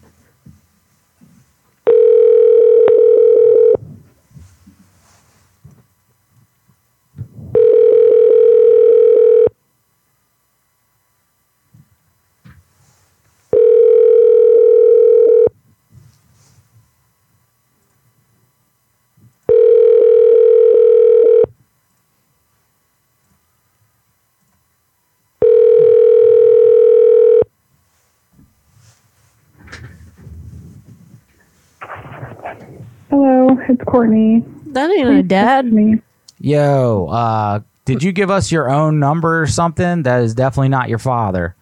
Hello, 33.10 33.51
it's 33.68 33.82
Courtney. 33.84 34.44
That 34.66 34.90
ain't 34.90 35.08
a 35.08 35.22
dad. 35.22 35.72
Me. 35.72 36.00
Yo, 36.38 37.06
uh, 37.08 37.60
did 37.84 38.02
you 38.02 38.12
give 38.12 38.30
us 38.30 38.50
your 38.50 38.70
own 38.70 38.98
number 38.98 39.42
or 39.42 39.46
something? 39.46 40.02
That 40.02 40.22
is 40.22 40.34
definitely 40.34 40.70
not 40.70 40.88
your 40.88 40.98
father. 40.98 41.54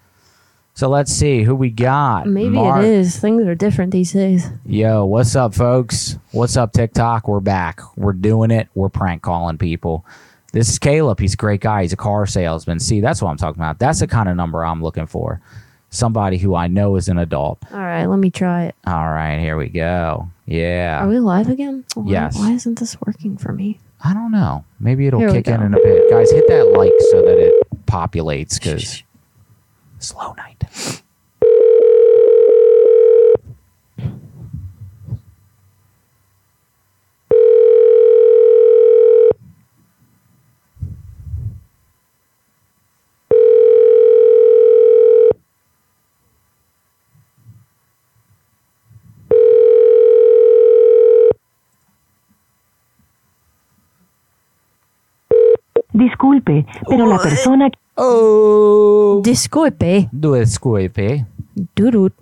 So 0.74 0.88
let's 0.88 1.12
see 1.12 1.42
who 1.42 1.55
we 1.55 1.70
got. 1.70 2.26
Maybe 2.26 2.51
Mark- 2.51 2.82
it 2.82 2.88
is. 2.88 3.18
Things 3.18 3.46
are 3.46 3.55
different 3.55 3.92
these 3.92 4.12
days. 4.12 4.48
Yo, 4.64 5.05
what's 5.05 5.36
up, 5.36 5.55
folks? 5.55 6.16
What's 6.32 6.57
up, 6.57 6.72
TikTok? 6.72 7.28
We're 7.28 7.40
back. 7.40 7.80
We're 7.96 8.12
doing 8.12 8.51
it. 8.51 8.68
We're 8.74 8.88
prank 8.88 9.22
calling 9.22 9.59
people. 9.59 10.07
This 10.53 10.68
is 10.68 10.78
Caleb. 10.78 11.20
He's 11.20 11.34
a 11.34 11.36
great 11.36 11.61
guy. 11.61 11.82
He's 11.82 11.92
a 11.92 11.96
car 11.96 12.26
salesman. 12.26 12.80
See, 12.80 13.01
that's 13.01 13.20
what 13.20 13.30
I'm 13.30 13.36
talking 13.36 13.61
about. 13.61 13.78
That's 13.78 14.01
the 14.01 14.07
kind 14.07 14.28
of 14.28 14.36
number 14.36 14.64
I'm 14.64 14.82
looking 14.82 15.07
for. 15.07 15.40
Somebody 15.91 16.38
who 16.38 16.55
I 16.55 16.68
know 16.68 16.95
is 16.97 17.09
an 17.09 17.18
adult. 17.18 17.59
All 17.72 17.78
right, 17.78 18.07
let 18.07 18.18
me 18.18 18.30
try 18.30 18.64
it. 18.66 18.76
All 18.86 19.09
right, 19.11 19.38
here 19.41 19.57
we 19.57 19.68
go. 19.68 20.30
Yeah. 20.47 21.05
Are 21.05 21.09
we 21.09 21.18
live 21.18 21.49
again? 21.49 21.84
Why, 21.95 22.12
Yes. 22.12 22.38
Why 22.38 22.53
isn't 22.53 22.78
this 22.78 22.97
working 23.01 23.36
for 23.36 23.53
me? 23.53 23.80
I 24.03 24.14
don't 24.14 24.30
know. 24.30 24.64
Maybe 24.78 25.07
it'll 25.09 25.18
Here 25.20 25.30
we 25.30 25.38
kick 25.38 25.49
in 25.49 25.59
go. 25.61 25.66
in 25.66 25.74
a 25.74 25.78
bit. 25.78 26.09
Guys, 26.11 26.30
hit 26.30 26.47
that 26.49 26.72
like 26.76 26.93
so 27.11 27.22
that 27.22 27.38
it 27.38 27.86
populates 27.86 28.55
because 28.61 29.03
slow 29.99 30.32
night. 30.34 31.03
Disculpe, 56.01 56.64
pero 56.88 57.07
la 57.07 57.18
persona 57.18 57.70
Oh. 58.03 59.20
Disculpe. 59.22 60.09
Disculpe. 60.18 61.26
Dude. 61.74 62.12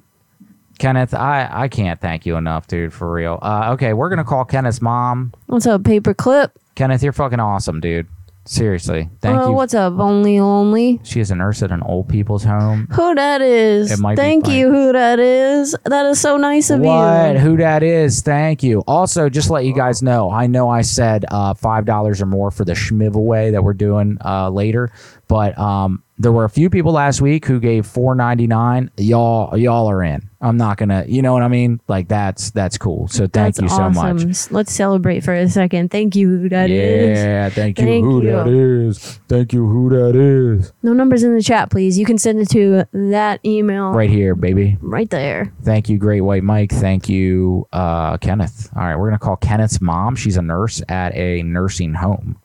Kenneth, 0.79 1.15
I, 1.15 1.49
I 1.51 1.69
can't 1.69 2.01
thank 2.01 2.27
you 2.27 2.37
enough, 2.37 2.67
dude, 2.67 2.93
for 2.93 3.11
real. 3.13 3.39
Uh, 3.43 3.71
okay, 3.75 3.93
we're 3.93 4.09
going 4.09 4.19
to 4.19 4.25
call 4.25 4.45
Kenneth's 4.45 4.81
mom. 4.83 5.33
What's 5.47 5.67
up, 5.67 5.83
paperclip? 5.83 6.51
Kenneth, 6.75 7.03
you're 7.03 7.13
fucking 7.13 7.41
awesome, 7.41 7.81
dude. 7.81 8.07
Seriously. 8.49 9.11
Thank 9.21 9.43
you. 9.43 9.53
What's 9.53 9.75
up, 9.75 9.99
only 9.99 10.39
only? 10.39 11.01
She 11.05 11.21
is 11.21 11.31
a 11.31 11.35
nurse 11.35 11.63
at 11.63 11.71
an 11.71 11.83
old 11.83 12.09
people's 12.09 12.45
home. 12.45 12.89
Who 12.93 13.15
that 13.15 13.43
is? 13.43 13.93
It 13.93 13.99
might 13.99 14.17
Thank 14.17 14.49
you, 14.49 14.71
who 14.73 14.91
that 14.91 15.19
is. 15.19 15.77
That 15.85 16.07
is 16.07 16.19
so 16.19 16.39
nice 16.39 16.71
of 16.71 16.81
What? 16.81 17.35
you. 17.35 17.39
Who 17.41 17.59
that 17.59 17.83
is? 17.83 18.23
Thank 18.23 18.63
you. 18.63 18.81
Also, 18.87 19.29
just 19.29 19.49
to 19.49 19.53
let 19.53 19.67
you 19.67 19.75
guys 19.75 20.03
know, 20.03 20.31
I 20.31 20.47
know 20.47 20.71
I 20.71 20.81
said 20.81 21.27
uh, 21.31 21.53
five 21.53 21.85
dollars 21.85 22.23
or 22.23 22.27
more 22.27 22.51
for 22.51 22.65
the 22.65 22.73
schmiv 22.73 23.15
away 23.17 23.51
that 23.51 23.63
we're 23.63 23.75
doing 23.75 24.17
uh, 24.25 24.49
later, 24.49 24.91
but 25.29 25.57
um, 25.59 26.03
there 26.17 26.33
were 26.33 26.45
a 26.45 26.51
few 26.51 26.71
people 26.71 26.93
last 26.93 27.21
week 27.21 27.45
who 27.45 27.61
gave 27.61 27.85
four 27.87 28.15
ninety 28.15 28.47
nine. 28.47 28.91
Y'all, 28.97 29.59
y'all 29.59 29.91
are 29.91 30.03
in. 30.03 30.28
I'm 30.41 30.57
not 30.57 30.77
gonna, 30.77 31.05
you 31.09 31.21
know 31.21 31.33
what 31.33 31.43
I 31.43 31.49
mean? 31.49 31.81
Like 31.89 32.07
that's 32.07 32.51
that's 32.53 32.79
cool. 32.79 33.09
So 33.09 33.27
thank 33.27 33.57
That's 33.57 33.61
you 33.61 33.69
so 33.69 33.91
much. 33.91 34.15
awesome. 34.17 34.31
S- 34.31 34.53
Let's 34.53 34.73
celebrate 34.73 35.25
for 35.25 35.35
a 35.35 35.49
second. 35.49 35.91
Thank 35.91 36.15
you, 36.15 36.29
who 36.29 36.49
that 36.51 36.71
is. 36.71 37.19
yeah, 37.19 37.49
thank 37.51 37.77
you. 37.81 37.85
Thank 37.85 38.05
who 38.05 38.23
you. 38.23 38.31
that 38.31 38.47
is? 38.47 39.19
Thank 39.27 39.53
you. 39.53 39.67
Who 39.67 39.89
that 39.91 40.15
is? 40.15 40.73
No 40.85 40.93
numbers 40.93 41.25
in 41.25 41.35
the 41.35 41.43
chat, 41.43 41.71
please. 41.71 41.99
You 41.99 42.07
can 42.07 42.19
send 42.19 42.39
it 42.39 42.49
to 42.51 42.85
that 42.93 43.41
email 43.45 43.91
Right 43.91 44.09
here, 44.11 44.37
baby. 44.37 44.77
right 44.81 45.11
there. 45.11 45.53
Thank 45.65 45.89
you, 45.89 45.99
Great 45.99 46.21
White 46.21 46.45
Mike. 46.45 46.71
Thank 46.71 47.09
you, 47.09 47.67
uh, 47.73 48.17
Kenneth. 48.19 48.71
All 48.77 48.83
right, 48.83 48.97
we're 48.97 49.09
gonna 49.09 49.19
call 49.19 49.39
Kenneth's 49.39 49.81
mom. 49.81 50.15
She's 50.15 50.37
a 50.37 50.43
nurse 50.43 50.81
at 50.89 51.17
a 51.17 51.43
nursing 51.43 51.95
home. 51.95 52.37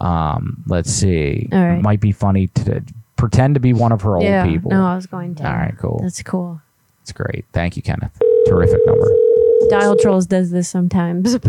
Um, 0.00 0.64
let's 0.66 0.90
see. 0.90 1.48
All 1.52 1.64
right. 1.64 1.80
Might 1.82 2.00
be 2.00 2.10
funny 2.12 2.48
to 2.48 2.82
pretend 3.16 3.54
to 3.54 3.60
be 3.60 3.72
one 3.72 3.92
of 3.92 4.02
her 4.02 4.16
old 4.16 4.24
yeah, 4.24 4.44
people. 4.44 4.70
no, 4.72 4.84
I 4.84 4.96
was 4.96 5.06
going 5.06 5.34
to. 5.36 5.46
All 5.48 5.54
right, 5.56 5.74
cool. 5.78 6.00
That's 6.02 6.22
cool. 6.22 6.60
It's 7.06 7.12
great. 7.12 7.44
Thank 7.52 7.76
you, 7.76 7.82
Kenneth. 7.82 8.20
Terrific 8.48 8.80
number. 8.84 9.08
Dial 9.70 9.94
Trolls 9.96 10.26
does 10.26 10.50
this 10.50 10.68
sometimes. 10.68 11.38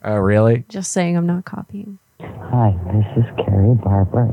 Oh, 0.00 0.14
really? 0.14 0.64
Just 0.68 0.92
saying, 0.92 1.16
I'm 1.16 1.26
not 1.26 1.44
copying. 1.44 1.98
Hi, 2.20 2.72
this 2.92 3.24
is 3.24 3.24
Carrie 3.44 3.74
Barber. 3.74 4.28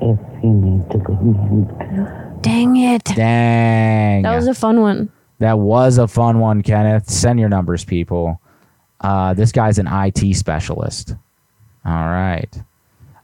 if 0.00 0.18
you 0.42 0.48
need 0.54 0.90
to 0.90 0.96
go. 0.98 2.38
Dang 2.40 2.76
it. 2.76 3.04
Dang. 3.04 4.22
That 4.22 4.34
was 4.34 4.46
a 4.46 4.54
fun 4.54 4.80
one. 4.80 5.12
That 5.38 5.58
was 5.58 5.98
a 5.98 6.08
fun 6.08 6.38
one, 6.38 6.62
Kenneth. 6.62 7.10
Send 7.10 7.38
your 7.38 7.50
numbers, 7.50 7.84
people. 7.84 8.40
Uh, 9.02 9.34
this 9.34 9.52
guy's 9.52 9.78
an 9.78 9.86
IT 9.86 10.34
specialist. 10.34 11.14
All 11.84 11.92
right. 11.92 12.48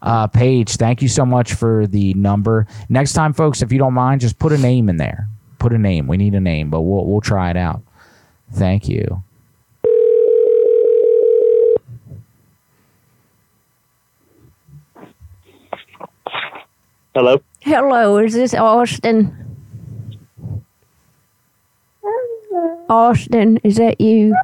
Uh, 0.03 0.27
Paige, 0.27 0.77
thank 0.77 1.01
you 1.01 1.09
so 1.09 1.25
much 1.25 1.55
for 1.55 1.87
the 1.87 2.13
number. 2.15 2.67
Next 2.91 3.15
time, 3.15 3.33
folks, 3.33 3.63
if 3.63 3.73
you 3.73 3.79
don't 3.79 3.95
mind, 3.95 4.21
just 4.21 4.39
put 4.39 4.53
a 4.53 4.59
name 4.59 4.91
in 4.91 4.99
there. 4.99 5.27
Put 5.67 5.73
a 5.73 5.79
name. 5.79 6.07
We 6.07 6.17
need 6.17 6.37
a 6.37 6.41
name, 6.41 6.71
but 6.71 6.83
we'll 6.83 7.05
we'll 7.07 7.21
try 7.21 7.51
it 7.51 7.57
out. 7.57 7.83
Thank 8.53 8.89
you. 8.89 9.25
Hello. 17.17 17.43
Hello, 17.63 18.19
is 18.19 18.35
this 18.35 18.55
Austin? 18.55 19.37
Austin, 22.89 23.59
is 23.65 23.79
that 23.79 24.01
you? 24.01 24.37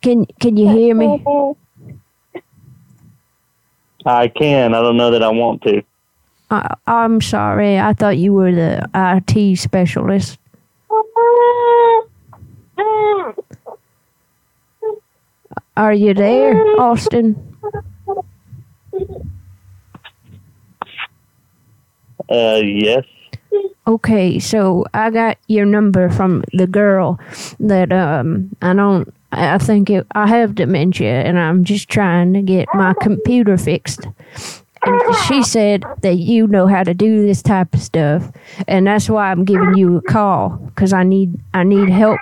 Can 0.00 0.26
can 0.38 0.56
you 0.56 0.68
hear 0.68 0.94
me? 0.94 1.24
I 4.06 4.28
can. 4.28 4.74
I 4.74 4.80
don't 4.80 4.96
know 4.96 5.10
that 5.10 5.24
I 5.24 5.28
want 5.30 5.62
to. 5.62 5.82
I, 6.52 6.76
I'm 6.86 7.22
sorry. 7.22 7.78
I 7.78 7.94
thought 7.94 8.18
you 8.18 8.34
were 8.34 8.52
the 8.52 8.86
IT 8.94 9.58
specialist. 9.58 10.38
Are 15.74 15.94
you 15.94 16.12
there, 16.12 16.62
Austin? 16.78 17.56
Uh, 22.30 22.60
yes. 22.62 23.04
Okay, 23.86 24.38
so 24.38 24.84
I 24.92 25.10
got 25.10 25.38
your 25.48 25.64
number 25.64 26.10
from 26.10 26.44
the 26.52 26.66
girl 26.66 27.18
that 27.58 27.92
um 27.92 28.54
I 28.62 28.74
don't 28.74 29.12
I 29.32 29.58
think 29.58 29.90
it, 29.90 30.06
I 30.12 30.26
have 30.28 30.54
dementia 30.54 31.22
and 31.22 31.38
I'm 31.38 31.64
just 31.64 31.88
trying 31.88 32.32
to 32.34 32.42
get 32.42 32.68
my 32.74 32.94
computer 33.00 33.56
fixed. 33.56 34.06
And 34.84 35.16
she 35.26 35.42
said 35.42 35.84
that 36.00 36.16
you 36.16 36.46
know 36.46 36.66
how 36.66 36.82
to 36.82 36.92
do 36.92 37.24
this 37.24 37.40
type 37.42 37.72
of 37.74 37.80
stuff 37.80 38.32
and 38.66 38.86
that's 38.86 39.08
why 39.08 39.30
I'm 39.30 39.44
giving 39.44 39.74
you 39.74 39.96
a 39.96 40.02
call 40.02 40.72
cuz 40.74 40.92
I 40.92 41.04
need 41.04 41.38
I 41.54 41.62
need 41.62 41.88
help. 41.88 42.18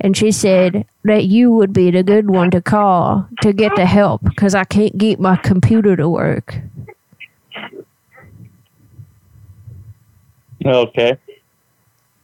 And 0.00 0.16
she 0.16 0.32
said 0.32 0.86
that 1.04 1.24
you 1.24 1.50
would 1.50 1.72
be 1.72 1.90
the 1.90 2.02
good 2.02 2.30
one 2.30 2.50
to 2.52 2.62
call 2.62 3.26
to 3.42 3.52
get 3.52 3.76
the 3.76 3.84
help 3.84 4.22
cuz 4.36 4.54
I 4.54 4.64
can't 4.64 4.96
get 4.96 5.20
my 5.20 5.36
computer 5.36 5.96
to 5.96 6.08
work. 6.08 6.60
Okay. 10.64 11.18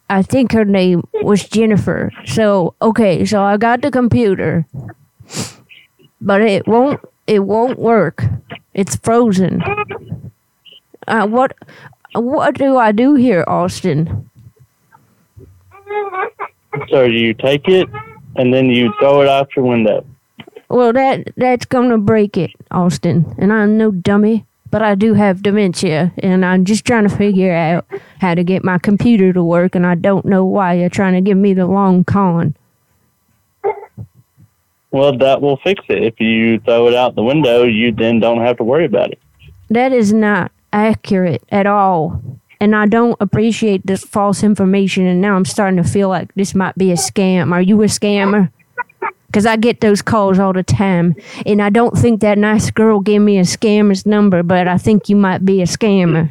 I 0.09 0.22
think 0.22 0.53
her 0.53 0.64
name 0.64 1.07
was 1.22 1.45
Jennifer. 1.49 2.11
So 2.24 2.74
okay, 2.80 3.24
so 3.24 3.43
I 3.43 3.57
got 3.57 3.82
the 3.82 3.91
computer, 3.91 4.66
but 6.20 6.41
it 6.43 6.66
won't 6.66 7.01
it 7.26 7.41
won't 7.41 7.78
work. 7.78 8.24
It's 8.75 8.97
frozen. 8.97 9.62
Uh, 11.07 11.27
what 11.27 11.57
what 12.14 12.57
do 12.57 12.77
I 12.77 12.93
do 12.93 13.14
here, 13.14 13.45
Austin? 13.47 14.31
So 16.91 17.05
you 17.05 17.35
take 17.35 17.68
it 17.68 17.89
and 18.37 18.53
then 18.53 18.66
you 18.66 18.93
throw 18.99 19.22
it 19.22 19.29
out 19.29 19.55
your 19.57 19.64
window. 19.64 20.05
Well, 20.68 20.93
that 20.93 21.33
that's 21.37 21.64
gonna 21.66 21.99
break 21.99 22.37
it, 22.37 22.51
Austin. 22.70 23.35
And 23.39 23.53
I'm 23.53 23.79
no 23.79 23.91
dummy, 23.93 24.45
but 24.70 24.83
I 24.83 24.97
do 24.97 25.14
have 25.14 25.43
dementia, 25.43 26.12
and 26.18 26.45
I'm 26.45 26.64
just 26.64 26.85
trying 26.85 27.09
to 27.09 27.16
figure 27.16 27.53
out 27.53 27.87
how 28.20 28.35
to 28.35 28.43
get 28.43 28.64
my 28.64 28.79
computer 28.79 29.33
to 29.33 29.45
work, 29.45 29.77
and 29.77 29.87
I 29.87 29.95
don't 29.95 30.25
know 30.25 30.45
why 30.45 30.75
you're 30.75 30.89
trying 30.89 31.14
to 31.14 31.20
give 31.20 31.37
me 31.39 31.55
the 31.55 31.66
long 31.66 32.03
con. 32.03 32.57
Well, 34.95 35.18
that 35.18 35.42
will 35.42 35.57
fix 35.57 35.84
it. 35.88 36.05
If 36.05 36.20
you 36.20 36.61
throw 36.61 36.86
it 36.86 36.95
out 36.95 37.16
the 37.16 37.22
window, 37.24 37.64
you 37.64 37.90
then 37.90 38.20
don't 38.20 38.40
have 38.42 38.59
to 38.59 38.62
worry 38.62 38.84
about 38.84 39.11
it. 39.11 39.18
That 39.68 39.90
is 39.90 40.12
not 40.12 40.53
accurate 40.72 41.42
at 41.51 41.66
all. 41.66 42.22
And 42.61 42.76
I 42.76 42.86
don't 42.86 43.16
appreciate 43.18 43.84
this 43.84 44.05
false 44.05 44.45
information. 44.45 45.05
And 45.05 45.20
now 45.20 45.34
I'm 45.34 45.47
starting 45.47 45.82
to 45.82 45.88
feel 45.88 46.09
like 46.09 46.32
this 46.34 46.55
might 46.55 46.78
be 46.78 46.92
a 46.92 46.95
scam. 46.95 47.51
Are 47.51 47.61
you 47.61 47.82
a 47.82 47.86
scammer? 47.86 48.53
Because 49.26 49.47
I 49.47 49.57
get 49.57 49.80
those 49.80 50.01
calls 50.01 50.38
all 50.38 50.53
the 50.53 50.62
time. 50.62 51.16
And 51.45 51.61
I 51.61 51.70
don't 51.70 51.99
think 51.99 52.20
that 52.20 52.38
nice 52.38 52.70
girl 52.70 53.01
gave 53.01 53.20
me 53.20 53.38
a 53.38 53.42
scammer's 53.42 54.07
number, 54.07 54.45
but 54.45 54.68
I 54.68 54.78
think 54.78 55.09
you 55.09 55.16
might 55.16 55.45
be 55.45 55.61
a 55.61 55.66
scammer. 55.66 56.30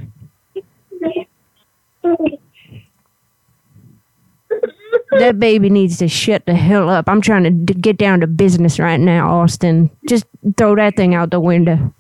That 5.20 5.40
baby 5.40 5.70
needs 5.70 5.98
to 6.00 6.08
shut 6.08 6.46
the 6.46 6.56
hell 6.56 6.90
up. 6.90 7.08
I'm 7.10 7.22
trying 7.22 7.44
to 7.44 7.50
d- 7.52 7.74
get 7.76 7.98
down 7.98 8.22
to 8.22 8.28
business 8.28 8.80
right 8.80 9.00
now, 9.00 9.30
Austin. 9.42 9.90
Just 10.08 10.26
throw 10.58 10.76
that 10.76 10.96
thing 10.96 11.16
out 11.16 11.32
the 11.32 11.40
window. 11.40 11.94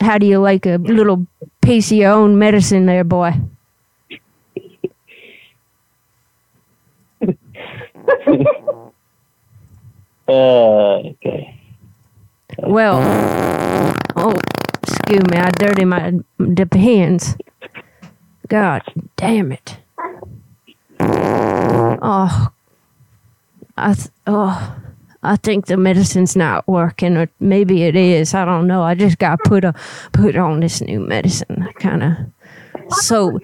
How 0.00 0.18
do 0.18 0.26
you 0.26 0.38
like 0.38 0.66
a 0.66 0.76
little 0.78 1.26
piece 1.62 1.90
of 1.90 1.98
your 1.98 2.12
own 2.12 2.38
medicine 2.38 2.86
there, 2.86 3.04
boy? 3.04 3.32
Uh, 10.28 10.96
okay. 10.98 11.58
Well, 12.58 13.00
oh, 14.16 14.34
excuse 14.82 15.22
me, 15.30 15.38
I 15.38 15.50
dirty 15.52 15.84
my 15.86 16.12
the 16.38 16.66
pants. 16.66 17.34
God 18.48 18.82
damn 19.16 19.52
it. 19.52 19.78
Oh, 21.00 22.48
I 23.76 23.94
th- 23.94 24.08
oh, 24.26 24.76
I 25.22 25.36
think 25.36 25.66
the 25.66 25.76
medicine's 25.76 26.34
not 26.36 26.66
working, 26.66 27.16
or 27.16 27.28
maybe 27.40 27.82
it 27.84 27.94
is. 27.96 28.34
I 28.34 28.44
don't 28.44 28.66
know. 28.66 28.82
I 28.82 28.94
just 28.94 29.18
got 29.18 29.38
put 29.44 29.64
a 29.64 29.74
put 30.12 30.36
on 30.36 30.60
this 30.60 30.80
new 30.80 31.00
medicine. 31.00 31.66
I 31.68 31.72
Kind 31.72 32.02
of. 32.02 32.16
So, 33.00 33.38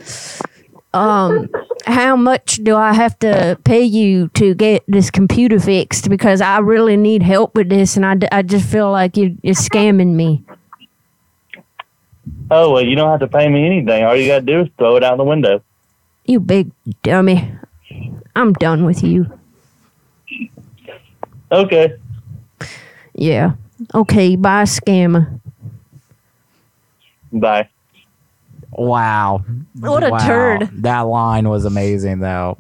um, 0.95 1.51
how 1.87 2.17
much 2.17 2.57
do 2.63 2.75
I 2.77 2.95
have 2.95 3.19
to 3.19 3.59
pay 3.65 3.83
you 3.83 4.29
to 4.35 4.55
get 4.55 4.83
this 4.89 5.11
computer 5.11 5.61
fixed? 5.61 6.09
Because 6.09 6.41
I 6.41 6.59
really 6.59 6.97
need 6.97 7.23
help 7.23 7.55
with 7.57 7.69
this, 7.69 7.97
and 7.97 8.07
I, 8.07 8.15
d- 8.15 8.29
I 8.33 8.43
just 8.43 8.67
feel 8.67 8.91
like 8.91 9.17
you, 9.17 9.37
you're 9.43 9.55
scamming 9.55 10.15
me. 10.15 10.45
Oh, 12.51 12.73
well, 12.73 12.85
you 12.85 12.95
don't 12.97 13.11
have 13.11 13.21
to 13.21 13.27
pay 13.29 13.49
me 13.49 13.65
anything. 13.67 14.05
All 14.05 14.15
you 14.17 14.27
got 14.27 14.41
to 14.41 14.45
do 14.47 14.61
is 14.63 14.69
throw 14.79 14.97
it 14.97 15.05
out 15.05 15.17
the 15.17 15.25
window. 15.25 15.63
You 16.27 16.41
big 16.41 16.71
dummy. 17.03 17.51
I'm 18.37 18.53
done 18.55 18.85
with 18.85 19.03
you. 19.03 19.27
Okay. 21.51 21.95
Yeah. 23.15 23.53
Okay, 23.95 24.37
bye, 24.37 24.65
scammer. 24.65 25.41
Bye. 27.33 27.69
Wow. 28.73 29.43
What 29.79 30.03
a 30.05 30.11
Wow. 30.11 30.19
turd. 30.27 30.69
That 30.83 31.01
line 31.03 31.49
was 31.49 31.65
amazing, 31.65 32.21
though. 32.21 32.57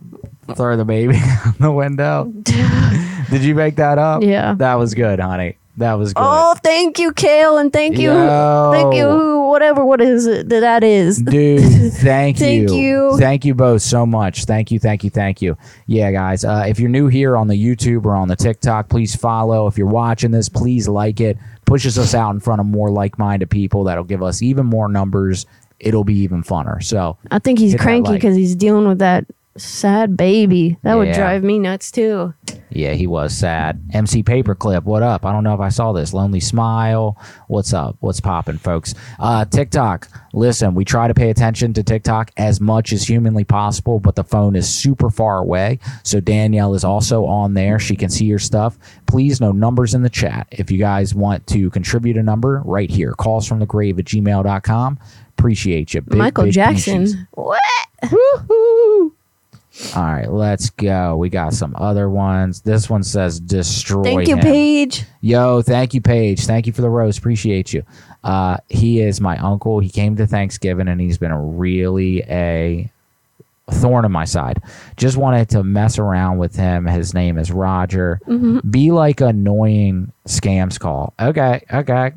Throw 0.54 0.76
the 0.76 0.84
baby 0.84 1.16
out 1.46 1.58
the 1.58 1.72
window. 1.72 2.32
Did 3.30 3.42
you 3.42 3.54
make 3.54 3.76
that 3.76 3.98
up? 3.98 4.22
Yeah. 4.22 4.54
That 4.54 4.74
was 4.74 4.94
good, 4.94 5.18
honey. 5.18 5.56
That 5.78 5.94
was 5.94 6.12
good. 6.12 6.22
Oh, 6.24 6.54
thank 6.62 6.98
you, 7.00 7.12
Kale, 7.12 7.58
and 7.58 7.72
thank 7.72 7.98
you, 7.98 8.12
Yo. 8.12 8.70
thank 8.72 8.94
you, 8.94 9.08
who- 9.08 9.33
whatever, 9.54 9.84
what 9.84 10.00
is 10.00 10.26
it 10.26 10.48
that 10.48 10.60
that 10.60 10.82
is? 10.82 11.22
Dude, 11.22 11.62
thank 11.94 12.40
you. 12.40 12.66
Thank 12.66 12.70
you. 12.72 13.16
Thank 13.18 13.44
you 13.44 13.54
both 13.54 13.82
so 13.82 14.04
much. 14.04 14.46
Thank 14.46 14.72
you, 14.72 14.80
thank 14.80 15.04
you, 15.04 15.10
thank 15.10 15.40
you. 15.40 15.56
Yeah, 15.86 16.10
guys, 16.10 16.44
uh, 16.44 16.64
if 16.66 16.80
you're 16.80 16.90
new 16.90 17.06
here 17.06 17.36
on 17.36 17.46
the 17.46 17.54
YouTube 17.54 18.04
or 18.04 18.16
on 18.16 18.26
the 18.26 18.34
TikTok, 18.34 18.88
please 18.88 19.14
follow. 19.14 19.68
If 19.68 19.78
you're 19.78 19.86
watching 19.86 20.32
this, 20.32 20.48
please 20.48 20.88
like 20.88 21.20
it. 21.20 21.38
Pushes 21.66 21.98
us 21.98 22.14
out 22.14 22.34
in 22.34 22.40
front 22.40 22.60
of 22.60 22.66
more 22.66 22.90
like 22.90 23.16
minded 23.16 23.48
people. 23.48 23.84
That'll 23.84 24.02
give 24.02 24.22
us 24.22 24.42
even 24.42 24.66
more 24.66 24.88
numbers. 24.88 25.46
It'll 25.78 26.04
be 26.04 26.16
even 26.18 26.42
funner. 26.42 26.82
So 26.82 27.16
I 27.30 27.38
think 27.38 27.60
he's 27.60 27.76
cranky 27.76 28.10
like. 28.10 28.20
because 28.20 28.36
he's 28.36 28.56
dealing 28.56 28.88
with 28.88 28.98
that 28.98 29.24
sad 29.56 30.16
baby. 30.16 30.78
That 30.82 30.96
would 30.96 31.08
Yeah. 31.08 31.16
drive 31.16 31.42
me 31.44 31.58
nuts 31.58 31.90
too. 31.90 32.34
Yeah, 32.70 32.94
he 32.94 33.06
was 33.06 33.32
sad. 33.32 33.80
MC 33.92 34.24
Paperclip, 34.24 34.82
what 34.82 35.04
up? 35.04 35.24
I 35.24 35.30
don't 35.30 35.44
know 35.44 35.54
if 35.54 35.60
I 35.60 35.68
saw 35.68 35.92
this. 35.92 36.12
Lonely 36.12 36.40
Smile, 36.40 37.16
what's 37.46 37.72
up? 37.72 37.96
What's 38.00 38.18
popping, 38.18 38.58
folks? 38.58 38.94
Uh, 39.20 39.44
TikTok. 39.44 40.08
Listen, 40.32 40.74
we 40.74 40.84
try 40.84 41.06
to 41.06 41.14
pay 41.14 41.30
attention 41.30 41.72
to 41.74 41.84
TikTok 41.84 42.32
as 42.36 42.60
much 42.60 42.92
as 42.92 43.06
humanly 43.06 43.44
possible, 43.44 44.00
but 44.00 44.16
the 44.16 44.24
phone 44.24 44.56
is 44.56 44.68
super 44.68 45.08
far 45.08 45.38
away. 45.38 45.78
So 46.02 46.18
Danielle 46.18 46.74
is 46.74 46.82
also 46.82 47.24
on 47.26 47.54
there. 47.54 47.78
She 47.78 47.94
can 47.94 48.10
see 48.10 48.24
your 48.24 48.40
stuff. 48.40 48.76
Please, 49.06 49.40
no 49.40 49.52
numbers 49.52 49.94
in 49.94 50.02
the 50.02 50.10
chat. 50.10 50.48
If 50.50 50.72
you 50.72 50.78
guys 50.78 51.14
want 51.14 51.46
to 51.48 51.70
contribute 51.70 52.16
a 52.16 52.22
number, 52.24 52.60
right 52.64 52.90
here. 52.90 53.12
Calls 53.12 53.46
from 53.46 53.60
the 53.60 53.66
grave 53.66 54.00
at 54.00 54.06
gmail.com. 54.06 54.98
Appreciate 55.38 55.94
you. 55.94 56.00
Big, 56.00 56.18
Michael 56.18 56.44
big 56.44 56.54
Jackson. 56.54 57.28
What? 57.34 57.60
Woo-hoo. 58.10 59.13
All 59.96 60.04
right, 60.04 60.30
let's 60.30 60.70
go. 60.70 61.16
We 61.16 61.28
got 61.30 61.52
some 61.52 61.74
other 61.76 62.08
ones. 62.08 62.60
This 62.60 62.88
one 62.88 63.02
says 63.02 63.40
destroy. 63.40 64.04
Thank 64.04 64.28
you, 64.28 64.36
him. 64.36 64.42
Paige. 64.42 65.04
Yo, 65.20 65.62
thank 65.62 65.94
you, 65.94 66.00
Paige. 66.00 66.46
Thank 66.46 66.66
you 66.66 66.72
for 66.72 66.82
the 66.82 66.88
rose. 66.90 67.18
Appreciate 67.18 67.72
you. 67.72 67.82
Uh, 68.22 68.58
he 68.68 69.00
is 69.00 69.20
my 69.20 69.36
uncle. 69.38 69.80
He 69.80 69.88
came 69.88 70.14
to 70.16 70.26
Thanksgiving 70.26 70.86
and 70.88 71.00
he's 71.00 71.18
been 71.18 71.32
a 71.32 71.40
really 71.40 72.22
a 72.22 72.88
thorn 73.70 74.04
in 74.04 74.12
my 74.12 74.24
side. 74.24 74.62
Just 74.96 75.16
wanted 75.16 75.48
to 75.50 75.64
mess 75.64 75.98
around 75.98 76.38
with 76.38 76.54
him. 76.54 76.86
His 76.86 77.12
name 77.12 77.36
is 77.36 77.50
Roger. 77.50 78.20
Mhm. 78.28 78.70
Be 78.70 78.92
like 78.92 79.20
annoying 79.20 80.12
scams 80.28 80.78
call. 80.78 81.14
Okay, 81.20 81.62
okay. 81.72 82.12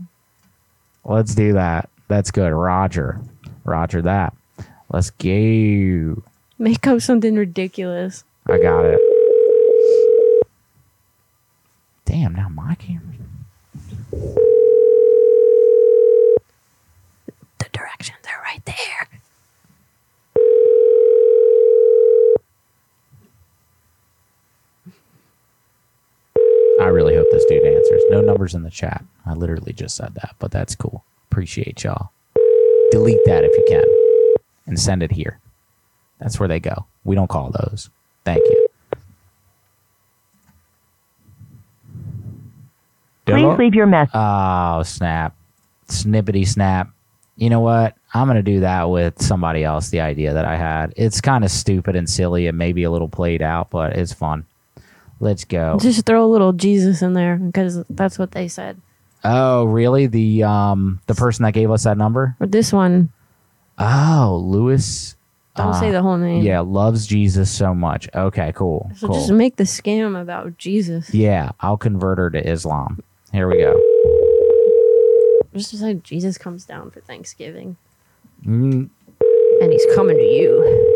Let's 1.05 1.33
do 1.33 1.53
that. 1.53 1.89
That's 2.07 2.31
good. 2.31 2.51
Roger. 2.51 3.19
Roger 3.65 4.01
that. 4.03 4.33
Let's 4.91 5.09
go. 5.09 6.21
Make 6.59 6.87
up 6.87 7.01
something 7.01 7.35
ridiculous. 7.35 8.23
I 8.47 8.57
got 8.57 8.85
it. 8.85 8.99
Damn, 12.05 12.33
now 12.33 12.49
my 12.49 12.73
camera. 12.75 13.03
The 17.59 17.69
directions 17.71 18.17
are 18.27 18.41
right 18.43 18.65
there. 18.65 19.07
I 26.81 26.85
really 26.85 27.15
hope 27.15 27.27
this 27.31 27.45
dude 27.45 27.63
answers. 27.63 28.03
No 28.09 28.21
numbers 28.21 28.55
in 28.55 28.63
the 28.63 28.71
chat. 28.71 29.03
I 29.25 29.33
literally 29.33 29.73
just 29.73 29.95
said 29.95 30.15
that, 30.15 30.35
but 30.39 30.51
that's 30.51 30.75
cool. 30.75 31.03
Appreciate 31.29 31.83
y'all. 31.83 32.11
Delete 32.91 33.23
that 33.25 33.43
if 33.43 33.55
you 33.55 33.65
can 33.67 33.85
and 34.65 34.79
send 34.79 35.03
it 35.03 35.11
here. 35.11 35.39
That's 36.19 36.39
where 36.39 36.47
they 36.49 36.59
go. 36.59 36.85
We 37.03 37.15
don't 37.15 37.29
call 37.29 37.51
those. 37.51 37.89
Thank 38.25 38.43
you. 38.45 38.67
Please 43.25 43.57
leave 43.59 43.75
your 43.75 43.87
message. 43.87 44.11
Oh, 44.13 44.83
snap. 44.83 45.35
Snippety 45.87 46.47
snap. 46.47 46.89
You 47.35 47.49
know 47.49 47.59
what? 47.59 47.95
I'm 48.13 48.27
going 48.27 48.37
to 48.37 48.41
do 48.41 48.61
that 48.61 48.89
with 48.89 49.21
somebody 49.21 49.63
else, 49.63 49.89
the 49.89 49.99
idea 49.99 50.33
that 50.33 50.45
I 50.45 50.55
had. 50.55 50.93
It's 50.95 51.21
kind 51.21 51.43
of 51.43 51.51
stupid 51.51 51.95
and 51.95 52.09
silly 52.09 52.47
and 52.47 52.57
maybe 52.57 52.83
a 52.83 52.91
little 52.91 53.09
played 53.09 53.41
out, 53.41 53.69
but 53.69 53.93
it's 53.95 54.13
fun. 54.13 54.45
Let's 55.19 55.43
go. 55.43 55.77
Just 55.79 56.05
throw 56.05 56.23
a 56.25 56.27
little 56.31 56.53
Jesus 56.53 57.01
in 57.01 57.13
there 57.13 57.35
because 57.37 57.83
that's 57.89 58.17
what 58.17 58.31
they 58.31 58.47
said. 58.47 58.79
Oh, 59.23 59.65
really? 59.65 60.07
The 60.07 60.43
um 60.43 61.01
the 61.07 61.15
person 61.15 61.43
that 61.43 61.53
gave 61.53 61.69
us 61.71 61.83
that 61.83 61.97
number? 61.97 62.35
Or 62.39 62.47
this 62.47 62.71
one, 62.71 63.09
Oh, 63.79 64.41
Lewis. 64.43 65.15
Don't 65.57 65.67
uh, 65.69 65.79
say 65.79 65.91
the 65.91 66.01
whole 66.01 66.17
name. 66.17 66.43
Yeah, 66.43 66.61
loves 66.61 67.05
Jesus 67.07 67.51
so 67.51 67.73
much. 67.73 68.07
Okay, 68.15 68.53
cool. 68.55 68.89
so 68.95 69.07
cool. 69.07 69.15
just 69.15 69.31
make 69.31 69.57
the 69.57 69.63
scam 69.65 70.19
about 70.19 70.57
Jesus. 70.57 71.13
yeah, 71.13 71.51
I'll 71.59 71.77
convert 71.77 72.19
her 72.19 72.29
to 72.29 72.49
Islam. 72.49 73.03
Here 73.33 73.49
we 73.49 73.57
go. 73.57 73.73
Just 75.53 75.77
say 75.77 75.95
Jesus 75.95 76.37
comes 76.37 76.63
down 76.65 76.91
for 76.91 77.01
Thanksgiving 77.01 77.77
Mm, 78.45 78.89
and 79.61 79.73
he's 79.73 79.85
coming 79.95 80.17
to 80.17 80.23
you. 80.23 80.93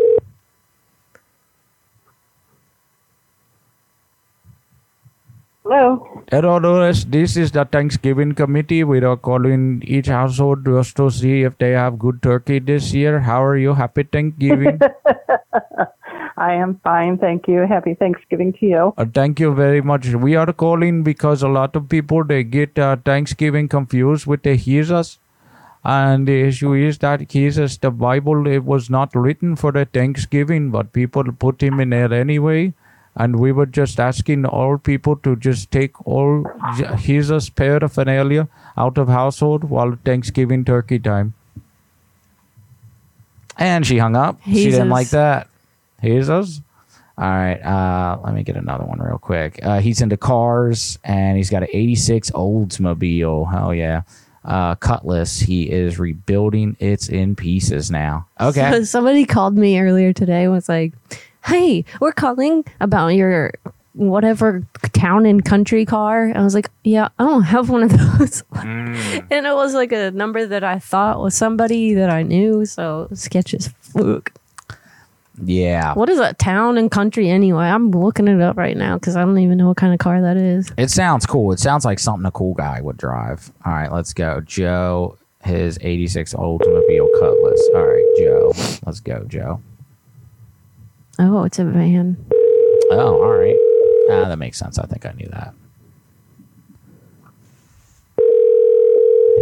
Hello. 5.64 6.24
Hello, 6.32 6.58
Doris. 6.58 7.04
This 7.04 7.36
is 7.36 7.52
the 7.52 7.64
Thanksgiving 7.64 8.34
committee. 8.34 8.82
We 8.82 9.00
are 9.00 9.16
calling 9.16 9.80
each 9.86 10.08
household 10.08 10.64
just 10.64 10.96
to 10.96 11.08
see 11.08 11.42
if 11.42 11.56
they 11.58 11.70
have 11.70 12.00
good 12.00 12.20
turkey 12.20 12.58
this 12.58 12.92
year. 12.92 13.20
How 13.20 13.44
are 13.44 13.56
you? 13.56 13.74
Happy 13.74 14.02
Thanksgiving. 14.02 14.80
I 16.36 16.54
am 16.54 16.80
fine, 16.82 17.16
thank 17.18 17.46
you. 17.46 17.64
Happy 17.68 17.94
Thanksgiving 17.94 18.52
to 18.54 18.66
you. 18.66 18.94
Uh, 18.98 19.04
thank 19.14 19.38
you 19.38 19.54
very 19.54 19.80
much. 19.80 20.08
We 20.08 20.34
are 20.34 20.52
calling 20.52 21.04
because 21.04 21.44
a 21.44 21.48
lot 21.48 21.76
of 21.76 21.88
people 21.88 22.24
they 22.24 22.42
get 22.42 22.76
uh, 22.76 22.96
Thanksgiving 22.96 23.68
confused 23.68 24.26
with 24.26 24.42
the 24.42 24.56
Jesus, 24.56 25.20
and 25.84 26.26
the 26.26 26.40
issue 26.40 26.72
is 26.72 26.98
that 26.98 27.28
Jesus, 27.28 27.76
the 27.76 27.92
Bible, 27.92 28.48
it 28.48 28.64
was 28.64 28.90
not 28.90 29.14
written 29.14 29.54
for 29.54 29.70
the 29.70 29.84
Thanksgiving, 29.84 30.70
but 30.72 30.92
people 30.92 31.22
put 31.32 31.62
him 31.62 31.78
in 31.78 31.90
there 31.90 32.12
anyway. 32.12 32.74
And 33.14 33.38
we 33.38 33.52
were 33.52 33.66
just 33.66 34.00
asking 34.00 34.46
all 34.46 34.78
people 34.78 35.16
to 35.16 35.36
just 35.36 35.70
take 35.70 36.06
all 36.06 36.46
Jesus 36.98 37.50
paraphernalia 37.50 38.48
out 38.76 38.96
of 38.96 39.08
household 39.08 39.64
while 39.64 39.98
Thanksgiving 40.04 40.64
turkey 40.64 40.98
time. 40.98 41.34
And 43.58 43.86
she 43.86 43.98
hung 43.98 44.16
up. 44.16 44.40
She 44.46 44.70
didn't 44.70 44.88
like 44.88 45.10
that. 45.10 45.48
Jesus. 46.02 46.62
All 47.18 47.28
right. 47.28 47.60
Uh, 47.60 48.18
let 48.24 48.34
me 48.34 48.42
get 48.42 48.56
another 48.56 48.84
one 48.84 48.98
real 48.98 49.18
quick. 49.18 49.60
Uh, 49.62 49.80
he's 49.80 50.00
into 50.00 50.16
cars 50.16 50.98
and 51.04 51.36
he's 51.36 51.50
got 51.50 51.62
an 51.62 51.68
86 51.72 52.30
Oldsmobile. 52.30 53.52
Hell 53.52 53.74
yeah. 53.74 54.02
Uh, 54.44 54.74
Cutlass. 54.76 55.38
He 55.38 55.70
is 55.70 55.98
rebuilding. 55.98 56.76
It's 56.80 57.08
in 57.08 57.36
pieces 57.36 57.90
now. 57.90 58.26
Okay. 58.40 58.70
So 58.72 58.84
somebody 58.84 59.26
called 59.26 59.56
me 59.56 59.78
earlier 59.78 60.14
today 60.14 60.44
and 60.44 60.52
was 60.52 60.68
like, 60.68 60.94
Hey, 61.44 61.84
we're 62.00 62.12
calling 62.12 62.64
about 62.80 63.08
your 63.08 63.52
whatever 63.94 64.62
town 64.92 65.26
and 65.26 65.44
country 65.44 65.84
car. 65.84 66.32
I 66.34 66.42
was 66.42 66.54
like, 66.54 66.70
Yeah, 66.84 67.08
I 67.18 67.24
don't 67.24 67.42
have 67.42 67.68
one 67.68 67.82
of 67.82 67.90
those. 67.90 68.42
Mm. 68.52 69.26
and 69.30 69.46
it 69.46 69.54
was 69.54 69.74
like 69.74 69.90
a 69.92 70.10
number 70.12 70.46
that 70.46 70.62
I 70.64 70.78
thought 70.78 71.20
was 71.20 71.34
somebody 71.34 71.94
that 71.94 72.10
I 72.10 72.22
knew. 72.22 72.64
So 72.64 73.08
sketch 73.12 73.54
as 73.54 73.68
fuck. 73.80 74.32
Yeah. 75.42 75.94
What 75.94 76.08
is 76.08 76.18
a 76.20 76.32
town 76.34 76.78
and 76.78 76.90
country 76.90 77.28
anyway? 77.28 77.64
I'm 77.64 77.90
looking 77.90 78.28
it 78.28 78.40
up 78.40 78.56
right 78.56 78.76
now 78.76 78.94
because 78.98 79.16
I 79.16 79.22
don't 79.22 79.38
even 79.38 79.58
know 79.58 79.68
what 79.68 79.76
kind 79.78 79.92
of 79.92 79.98
car 79.98 80.20
that 80.20 80.36
is. 80.36 80.70
It 80.76 80.90
sounds 80.90 81.26
cool. 81.26 81.52
It 81.52 81.58
sounds 81.58 81.84
like 81.84 81.98
something 81.98 82.26
a 82.26 82.30
cool 82.30 82.54
guy 82.54 82.80
would 82.80 82.98
drive. 82.98 83.50
All 83.64 83.72
right, 83.72 83.90
let's 83.90 84.12
go. 84.12 84.40
Joe, 84.42 85.16
his 85.42 85.78
86 85.80 86.34
Oldsmobile 86.34 87.08
Cutlass. 87.18 87.70
All 87.74 87.86
right, 87.86 88.14
Joe. 88.18 88.52
Let's 88.86 89.00
go, 89.00 89.24
Joe. 89.26 89.60
Oh, 91.24 91.44
it's 91.44 91.60
a 91.60 91.64
van. 91.64 92.16
Oh, 92.90 93.22
all 93.22 93.32
right. 93.38 93.56
Ah, 94.10 94.28
that 94.28 94.38
makes 94.38 94.58
sense. 94.58 94.76
I 94.76 94.86
think 94.86 95.06
I 95.06 95.12
knew 95.12 95.28
that. 95.28 95.54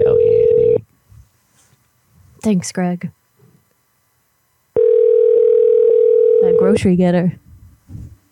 Hell 0.05 0.21
yeah, 0.21 0.47
dude. 0.59 0.85
Thanks, 2.43 2.71
Greg. 2.71 3.11
That 4.75 6.57
grocery 6.59 6.97
getter. 6.97 7.39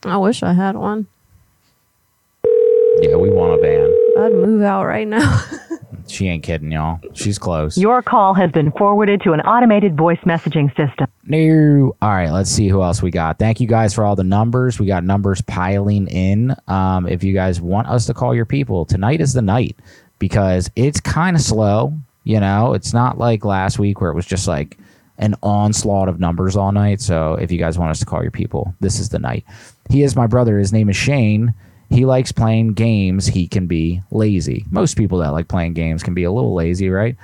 I 0.05 0.18
wish 0.18 0.42
I 0.42 0.53
had 0.53 0.76
one. 0.76 1.07
Yeah, 3.01 3.16
we 3.16 3.30
want 3.30 3.59
a 3.59 3.62
van. 3.62 4.24
I'd 4.26 4.34
move 4.34 4.61
out 4.62 4.84
right 4.84 5.09
now. 5.09 5.42
She 6.09 6.28
ain't 6.28 6.42
kidding, 6.42 6.72
y'all. 6.72 7.00
She's 7.12 7.38
close. 7.38 7.76
Your 7.76 8.02
call 8.02 8.34
has 8.34 8.50
been 8.50 8.72
forwarded 8.72 9.22
to 9.22 9.32
an 9.32 9.40
automated 9.42 9.96
voice 9.96 10.18
messaging 10.20 10.68
system. 10.76 11.06
No. 11.24 11.94
All 12.00 12.09
right, 12.11 12.30
let's 12.30 12.50
see 12.50 12.68
who 12.68 12.82
else 12.82 13.02
we 13.02 13.11
got. 13.11 13.38
Thank 13.38 13.61
you 13.61 13.66
guys 13.66 13.94
for 13.94 14.04
all 14.04 14.16
the 14.16 14.24
numbers. 14.24 14.78
We 14.80 14.86
got 14.86 15.04
numbers 15.04 15.42
piling 15.42 16.06
in. 16.09 16.54
Um, 16.66 17.06
if 17.06 17.22
you 17.22 17.34
guys 17.34 17.61
want 17.61 17.88
us 17.88 18.06
to 18.06 18.14
call 18.14 18.34
your 18.34 18.46
people, 18.46 18.84
tonight 18.84 19.20
is 19.20 19.34
the 19.34 19.42
night 19.42 19.76
because 20.18 20.70
it's 20.76 21.00
kind 21.00 21.36
of 21.36 21.42
slow. 21.42 21.92
You 22.24 22.40
know, 22.40 22.74
it's 22.74 22.92
not 22.92 23.18
like 23.18 23.44
last 23.44 23.78
week 23.78 24.00
where 24.00 24.11
it 24.11 24.14
was 24.14 24.26
just 24.26 24.48
like 24.48 24.78
an 25.18 25.34
onslaught 25.42 26.09
of 26.09 26.20
numbers 26.20 26.56
all 26.56 26.72
night. 26.72 27.00
So 27.00 27.34
if 27.34 27.50
you 27.50 27.59
guys 27.59 27.78
want 27.78 27.90
us 27.90 27.98
to 28.00 28.06
call 28.06 28.22
your 28.22 28.30
people, 28.30 28.74
this 28.80 29.00
is 29.00 29.09
the 29.09 29.18
night. 29.18 29.44
He 29.90 30.02
is 30.02 30.16
my 30.16 30.26
brother. 30.26 30.59
His 30.59 30.72
name 30.72 30.88
is 30.88 30.96
Shane. 30.96 31.54
He 31.91 32.05
likes 32.05 32.32
playing 32.32 32.74
games. 32.74 33.26
He 33.26 33.49
can 33.49 33.66
be 33.66 34.03
lazy. 34.11 34.64
Most 34.70 34.97
people 34.97 35.18
that 35.18 35.30
like 35.30 35.49
playing 35.49 35.74
games 35.74 36.03
can 36.03 36.14
be 36.14 36.24
a 36.24 36.32
little 36.32 36.55
lazy, 36.55 36.91
right? 36.91 37.16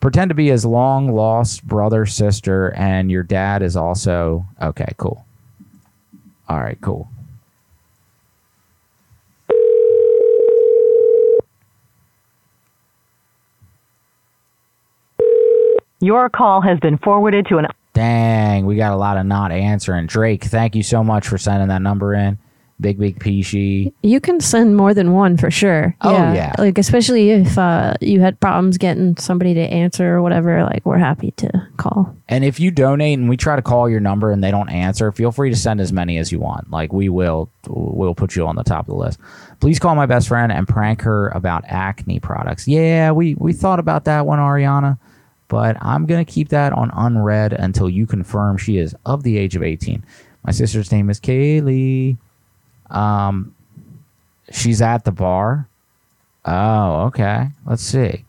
Pretend 0.00 0.28
to 0.28 0.34
be 0.34 0.48
his 0.48 0.64
long 0.64 1.14
lost 1.14 1.66
brother, 1.66 2.06
sister, 2.06 2.72
and 2.74 3.10
your 3.10 3.22
dad 3.22 3.62
is 3.62 3.76
also 3.76 4.46
okay. 4.60 4.92
Cool. 4.98 5.24
All 6.48 6.60
right, 6.60 6.78
cool. 6.80 7.08
Your 16.00 16.28
call 16.28 16.60
has 16.60 16.78
been 16.80 16.98
forwarded 16.98 17.46
to 17.46 17.56
an 17.56 17.66
Dang, 17.94 18.66
we 18.66 18.74
got 18.74 18.92
a 18.92 18.96
lot 18.96 19.16
of 19.16 19.24
not 19.24 19.52
answering. 19.52 20.06
Drake, 20.06 20.44
thank 20.44 20.74
you 20.74 20.82
so 20.82 21.04
much 21.04 21.28
for 21.28 21.38
sending 21.38 21.68
that 21.68 21.80
number 21.80 22.12
in. 22.12 22.38
Big 22.80 22.98
Big 22.98 23.20
Peachy. 23.20 23.92
You 24.02 24.20
can 24.20 24.40
send 24.40 24.76
more 24.76 24.94
than 24.94 25.12
one 25.12 25.36
for 25.36 25.50
sure. 25.50 25.96
Oh, 26.00 26.12
yeah. 26.12 26.54
Like 26.58 26.76
especially 26.76 27.30
if 27.30 27.56
uh, 27.56 27.94
you 28.00 28.20
had 28.20 28.40
problems 28.40 28.78
getting 28.78 29.16
somebody 29.16 29.54
to 29.54 29.60
answer 29.60 30.16
or 30.16 30.22
whatever. 30.22 30.64
Like 30.64 30.84
we're 30.84 30.98
happy 30.98 31.30
to 31.32 31.68
call. 31.76 32.16
And 32.28 32.44
if 32.44 32.58
you 32.58 32.70
donate 32.70 33.18
and 33.18 33.28
we 33.28 33.36
try 33.36 33.54
to 33.54 33.62
call 33.62 33.88
your 33.88 34.00
number 34.00 34.30
and 34.32 34.42
they 34.42 34.50
don't 34.50 34.68
answer, 34.70 35.12
feel 35.12 35.30
free 35.30 35.50
to 35.50 35.56
send 35.56 35.80
as 35.80 35.92
many 35.92 36.18
as 36.18 36.32
you 36.32 36.40
want. 36.40 36.70
Like 36.70 36.92
we 36.92 37.08
will 37.08 37.48
we'll 37.68 38.14
put 38.14 38.34
you 38.34 38.46
on 38.46 38.56
the 38.56 38.64
top 38.64 38.88
of 38.88 38.94
the 38.94 38.96
list. 38.96 39.20
Please 39.60 39.78
call 39.78 39.94
my 39.94 40.06
best 40.06 40.28
friend 40.28 40.50
and 40.50 40.66
prank 40.66 41.02
her 41.02 41.28
about 41.28 41.64
acne 41.66 42.18
products. 42.18 42.66
Yeah, 42.66 43.12
we 43.12 43.34
we 43.36 43.52
thought 43.52 43.78
about 43.78 44.04
that 44.06 44.26
one, 44.26 44.40
Ariana, 44.40 44.98
but 45.48 45.76
I'm 45.80 46.06
gonna 46.06 46.24
keep 46.24 46.48
that 46.48 46.72
on 46.72 46.90
unread 46.92 47.52
until 47.52 47.88
you 47.88 48.06
confirm 48.06 48.56
she 48.56 48.78
is 48.78 48.96
of 49.06 49.22
the 49.22 49.38
age 49.38 49.54
of 49.54 49.62
18. 49.62 50.04
My 50.44 50.52
sister's 50.52 50.90
name 50.92 51.08
is 51.08 51.20
Kaylee. 51.20 52.18
Um, 52.94 53.54
she's 54.50 54.80
at 54.82 55.04
the 55.04 55.12
bar. 55.12 55.68
Oh, 56.44 57.02
okay. 57.06 57.48
Let's 57.66 57.82
see. 57.82 58.24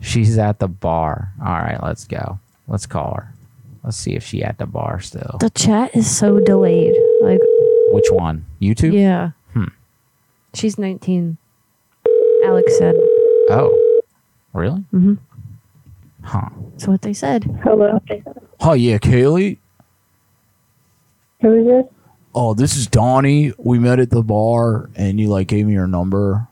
She's 0.00 0.38
at 0.38 0.58
the 0.58 0.68
bar. 0.68 1.32
All 1.40 1.52
right, 1.52 1.82
let's 1.82 2.06
go. 2.06 2.38
Let's 2.68 2.86
call 2.86 3.14
her. 3.14 3.34
Let's 3.82 3.96
see 3.96 4.14
if 4.14 4.24
she 4.24 4.42
at 4.42 4.58
the 4.58 4.66
bar 4.66 5.00
still. 5.00 5.36
The 5.40 5.50
chat 5.50 5.94
is 5.96 6.14
so 6.14 6.38
delayed. 6.40 6.94
Like, 7.22 7.40
Which 7.92 8.10
one? 8.10 8.44
YouTube? 8.60 8.92
yeah. 8.92 9.30
Hmm. 9.52 9.64
She's 10.54 10.78
19. 10.78 11.36
Alex 12.44 12.78
said. 12.78 12.94
Oh, 13.50 14.00
really? 14.52 14.84
Mm-hmm. 14.92 15.14
Huh. 16.22 16.48
That's 16.72 16.86
what 16.86 17.02
they 17.02 17.12
said. 17.14 17.44
Hello. 17.62 18.00
Oh 18.60 18.74
yeah, 18.74 18.98
Kaylee. 18.98 19.56
Who 21.40 21.52
is 21.54 21.66
this? 21.66 21.94
Oh, 22.34 22.54
this 22.54 22.76
is 22.76 22.86
Donnie. 22.86 23.52
We 23.58 23.78
met 23.78 23.98
at 23.98 24.10
the 24.10 24.22
bar, 24.22 24.88
and 24.94 25.18
you 25.18 25.28
like 25.28 25.48
gave 25.48 25.66
me 25.66 25.72
your 25.72 25.88
number. 25.88 26.46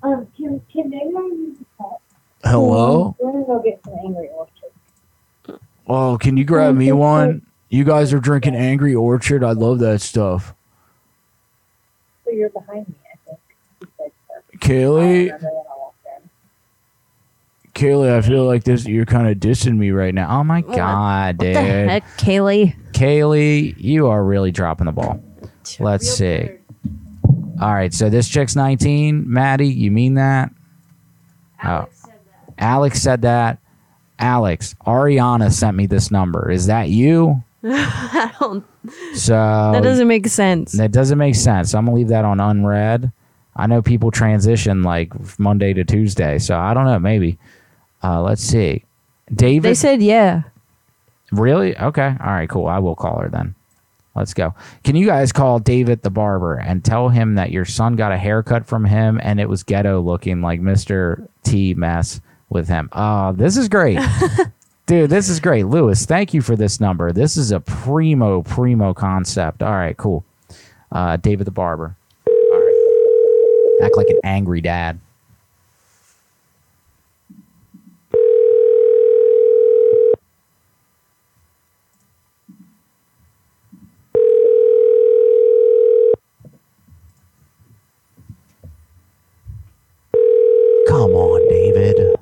Um, 0.00 0.28
can, 0.36 0.60
can 0.72 0.92
use 0.92 1.58
the? 1.78 1.96
Hello. 2.44 3.16
We're 3.18 3.32
gonna 3.32 3.44
go 3.44 3.62
get 3.62 3.80
some 3.84 3.94
Angry 4.04 4.28
Orchard. 4.28 5.60
Oh, 5.86 6.18
can 6.18 6.36
you 6.36 6.44
grab 6.44 6.76
me 6.76 6.92
one? 6.92 7.42
You 7.70 7.84
guys 7.84 8.12
are 8.12 8.20
drinking 8.20 8.54
Angry 8.54 8.94
Orchard. 8.94 9.42
I 9.42 9.52
love 9.52 9.78
that 9.80 10.00
stuff. 10.00 10.54
So 12.24 12.30
you're 12.30 12.50
behind 12.50 12.88
me, 12.88 12.94
I 13.12 13.16
think. 13.26 13.38
You 13.80 13.88
said 13.98 14.12
so. 14.28 14.58
Kaylee, 14.58 15.30
I 15.30 15.34
remember 15.34 15.48
when 15.48 15.66
I 15.66 15.76
walked 15.76 15.96
in. 17.64 17.67
Kaylee, 17.78 18.12
I 18.12 18.22
feel 18.22 18.44
like 18.44 18.64
this. 18.64 18.86
You're 18.86 19.06
kind 19.06 19.28
of 19.28 19.36
dissing 19.36 19.76
me 19.76 19.92
right 19.92 20.12
now. 20.12 20.40
Oh 20.40 20.42
my 20.42 20.62
god, 20.62 21.38
dude. 21.38 21.54
heck, 21.54 22.04
Kaylee? 22.18 22.74
Kaylee, 22.90 23.76
you 23.78 24.08
are 24.08 24.24
really 24.24 24.50
dropping 24.50 24.86
the 24.86 24.92
ball. 24.92 25.22
Let's 25.78 26.10
see. 26.10 26.50
All 27.60 27.72
right, 27.72 27.94
so 27.94 28.10
this 28.10 28.28
chick's 28.28 28.56
19. 28.56 29.32
Maddie, 29.32 29.68
you 29.68 29.92
mean 29.92 30.14
that? 30.14 30.50
Alex 31.62 32.02
oh. 32.04 32.08
said 32.08 32.20
that. 32.26 32.54
Alex 32.58 33.00
said 33.02 33.22
that. 33.22 33.58
Alex, 34.18 34.74
Ariana 34.84 35.52
sent 35.52 35.76
me 35.76 35.86
this 35.86 36.10
number. 36.10 36.50
Is 36.50 36.66
that 36.66 36.88
you? 36.88 37.44
I 37.62 38.32
don't. 38.40 38.64
So 39.14 39.70
That 39.72 39.84
doesn't 39.84 40.08
make 40.08 40.26
sense. 40.26 40.72
That 40.72 40.90
doesn't 40.90 41.18
make 41.18 41.36
sense. 41.36 41.74
I'm 41.74 41.84
gonna 41.84 41.96
leave 41.96 42.08
that 42.08 42.24
on 42.24 42.40
unread. 42.40 43.12
I 43.54 43.68
know 43.68 43.82
people 43.82 44.10
transition 44.10 44.82
like 44.82 45.12
Monday 45.38 45.72
to 45.74 45.84
Tuesday, 45.84 46.40
so 46.40 46.58
I 46.58 46.74
don't 46.74 46.86
know. 46.86 46.98
Maybe. 46.98 47.38
Uh, 48.02 48.22
let's 48.22 48.42
see. 48.42 48.84
David. 49.32 49.62
They 49.68 49.74
said 49.74 50.02
yeah. 50.02 50.42
Really? 51.32 51.76
Okay. 51.76 52.16
All 52.20 52.32
right, 52.32 52.48
cool. 52.48 52.66
I 52.66 52.78
will 52.78 52.94
call 52.94 53.18
her 53.20 53.28
then. 53.28 53.54
Let's 54.14 54.34
go. 54.34 54.54
Can 54.82 54.96
you 54.96 55.06
guys 55.06 55.30
call 55.30 55.60
David 55.60 56.02
the 56.02 56.10
barber 56.10 56.54
and 56.54 56.84
tell 56.84 57.08
him 57.08 57.36
that 57.36 57.52
your 57.52 57.64
son 57.64 57.94
got 57.94 58.10
a 58.10 58.18
haircut 58.18 58.66
from 58.66 58.84
him 58.84 59.20
and 59.22 59.38
it 59.38 59.48
was 59.48 59.62
ghetto 59.62 60.00
looking 60.00 60.40
like 60.40 60.60
Mr. 60.60 61.28
T 61.44 61.74
mess 61.74 62.20
with 62.48 62.66
him? 62.66 62.88
Oh, 62.92 63.32
this 63.32 63.56
is 63.56 63.68
great. 63.68 64.00
Dude, 64.86 65.10
this 65.10 65.28
is 65.28 65.38
great. 65.38 65.66
Lewis, 65.66 66.04
thank 66.06 66.34
you 66.34 66.40
for 66.40 66.56
this 66.56 66.80
number. 66.80 67.12
This 67.12 67.36
is 67.36 67.52
a 67.52 67.60
primo, 67.60 68.42
primo 68.42 68.92
concept. 68.94 69.62
All 69.62 69.70
right, 69.70 69.96
cool. 69.96 70.24
Uh, 70.90 71.16
David 71.18 71.46
the 71.46 71.50
barber. 71.52 71.94
All 72.26 72.58
right. 72.58 73.80
Act 73.84 73.96
like 73.96 74.08
an 74.08 74.18
angry 74.24 74.62
dad. 74.62 74.98
Come 90.88 91.10
on, 91.10 91.46
David. 91.50 92.16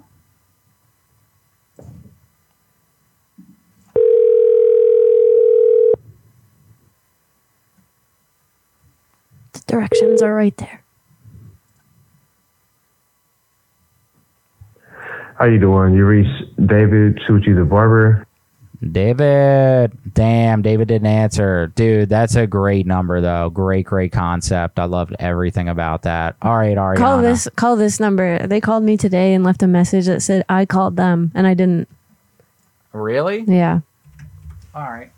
The 9.52 9.60
directions 9.68 10.20
are 10.20 10.34
right 10.34 10.56
there. 10.56 10.82
How 15.38 15.44
you 15.44 15.60
doing? 15.60 15.94
You 15.94 16.04
reached 16.04 16.56
David 16.56 17.20
Suchi 17.28 17.54
the 17.54 17.64
barber. 17.64 18.25
David. 18.92 19.92
Damn, 20.14 20.62
David 20.62 20.88
didn't 20.88 21.06
answer. 21.06 21.68
Dude, 21.74 22.08
that's 22.08 22.34
a 22.34 22.46
great 22.46 22.86
number 22.86 23.20
though. 23.20 23.50
Great, 23.50 23.86
great 23.86 24.12
concept. 24.12 24.78
I 24.78 24.84
loved 24.84 25.14
everything 25.18 25.68
about 25.68 26.02
that. 26.02 26.36
All 26.42 26.56
right, 26.56 26.76
Ariana. 26.76 26.96
Call 26.96 27.22
this. 27.22 27.48
Call 27.56 27.76
this 27.76 28.00
number. 28.00 28.46
They 28.46 28.60
called 28.60 28.84
me 28.84 28.96
today 28.96 29.34
and 29.34 29.44
left 29.44 29.62
a 29.62 29.66
message 29.66 30.06
that 30.06 30.22
said 30.22 30.44
I 30.48 30.66
called 30.66 30.96
them 30.96 31.32
and 31.34 31.46
I 31.46 31.54
didn't. 31.54 31.88
Really? 32.92 33.44
Yeah. 33.46 33.80
All 34.74 34.90
right. 34.90 35.10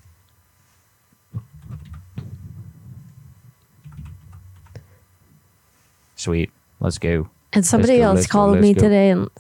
Sweet. 6.17 6.51
Let's 6.81 6.99
go. 6.99 7.29
And 7.53 7.65
somebody 7.65 7.99
go, 7.99 8.05
else 8.05 8.17
let's 8.17 8.27
go, 8.27 8.33
called 8.33 8.61
me 8.61 8.75
go. 8.75 8.83
today 8.83 9.11
and 9.11 9.31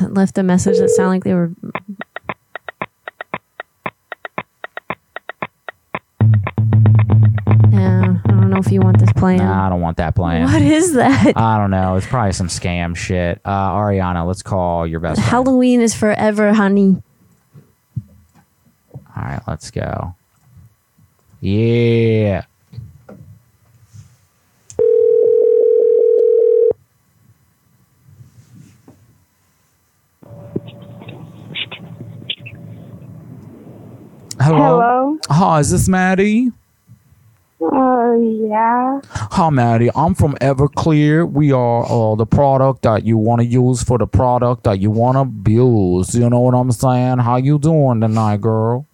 left 0.00 0.38
a 0.38 0.42
message 0.42 0.78
that 0.78 0.88
sounded 0.90 1.10
like 1.10 1.24
they 1.24 1.34
were. 1.34 1.50
Know 8.58 8.66
if 8.66 8.72
you 8.72 8.80
want 8.80 8.98
this 8.98 9.12
plan. 9.12 9.38
Nah, 9.38 9.66
I 9.66 9.68
don't 9.68 9.80
want 9.80 9.96
that 9.98 10.14
plan. 10.14 10.44
What 10.44 10.62
is 10.62 10.94
that? 10.94 11.36
I 11.36 11.58
don't 11.58 11.70
know. 11.70 11.96
It's 11.96 12.06
probably 12.06 12.32
some 12.32 12.48
scam 12.48 12.96
shit. 12.96 13.40
Uh, 13.44 13.70
Ariana, 13.72 14.26
let's 14.26 14.42
call 14.42 14.86
your 14.86 15.00
best 15.00 15.20
friend. 15.20 15.30
Halloween 15.30 15.80
is 15.80 15.94
forever, 15.94 16.52
honey. 16.52 17.02
All 18.92 19.24
right, 19.24 19.40
let's 19.46 19.70
go. 19.70 20.14
Yeah. 21.40 22.44
Hello. 34.40 34.56
Hello? 34.56 35.18
Hi, 35.28 35.60
is 35.60 35.70
this 35.70 35.88
Maddie? 35.88 36.52
Uh, 37.60 38.14
yeah. 38.20 39.00
Hi, 39.04 39.50
Maddie. 39.50 39.90
I'm 39.96 40.14
from 40.14 40.34
Everclear. 40.34 41.28
We 41.28 41.50
are 41.50 41.84
uh, 41.84 42.14
the 42.14 42.26
product 42.26 42.82
that 42.82 43.04
you 43.04 43.16
want 43.16 43.40
to 43.40 43.46
use 43.46 43.82
for 43.82 43.98
the 43.98 44.06
product 44.06 44.62
that 44.64 44.78
you 44.78 44.90
want 44.90 45.16
to 45.16 45.22
abuse. 45.22 46.14
You 46.14 46.30
know 46.30 46.40
what 46.40 46.54
I'm 46.54 46.70
saying? 46.70 47.18
How 47.18 47.36
you 47.36 47.58
doing 47.58 48.00
tonight, 48.00 48.40
girl? 48.40 48.86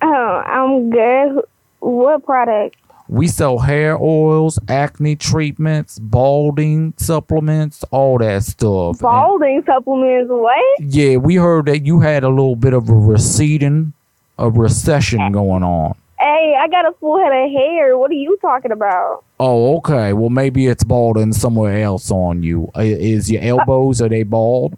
Oh, 0.00 0.42
I'm 0.46 0.90
good. 0.90 1.44
What 1.80 2.24
product? 2.24 2.76
We 3.08 3.26
sell 3.26 3.58
hair 3.58 3.98
oils, 4.00 4.58
acne 4.68 5.16
treatments, 5.16 5.98
balding 5.98 6.94
supplements, 6.96 7.84
all 7.90 8.18
that 8.18 8.44
stuff. 8.44 9.00
Balding 9.00 9.64
supplements. 9.66 10.30
What? 10.30 10.80
Yeah, 10.80 11.16
we 11.16 11.34
heard 11.34 11.66
that 11.66 11.84
you 11.84 12.00
had 12.00 12.22
a 12.24 12.28
little 12.28 12.56
bit 12.56 12.72
of 12.72 12.88
a 12.88 12.94
receding, 12.94 13.92
a 14.38 14.48
recession 14.48 15.32
going 15.32 15.62
on. 15.64 15.96
Hey, 16.20 16.54
I 16.60 16.68
got 16.68 16.86
a 16.86 16.92
full 17.00 17.18
head 17.18 17.32
of 17.32 17.50
hair. 17.50 17.96
What 17.96 18.10
are 18.10 18.14
you 18.14 18.36
talking 18.42 18.72
about? 18.72 19.24
Oh, 19.40 19.78
okay. 19.78 20.12
Well, 20.12 20.28
maybe 20.28 20.66
it's 20.66 20.84
balding 20.84 21.32
somewhere 21.32 21.82
else 21.82 22.10
on 22.10 22.42
you. 22.42 22.70
Is 22.76 23.30
your 23.30 23.42
uh, 23.42 23.46
elbows 23.46 24.02
are 24.02 24.08
they 24.10 24.22
bald? 24.22 24.76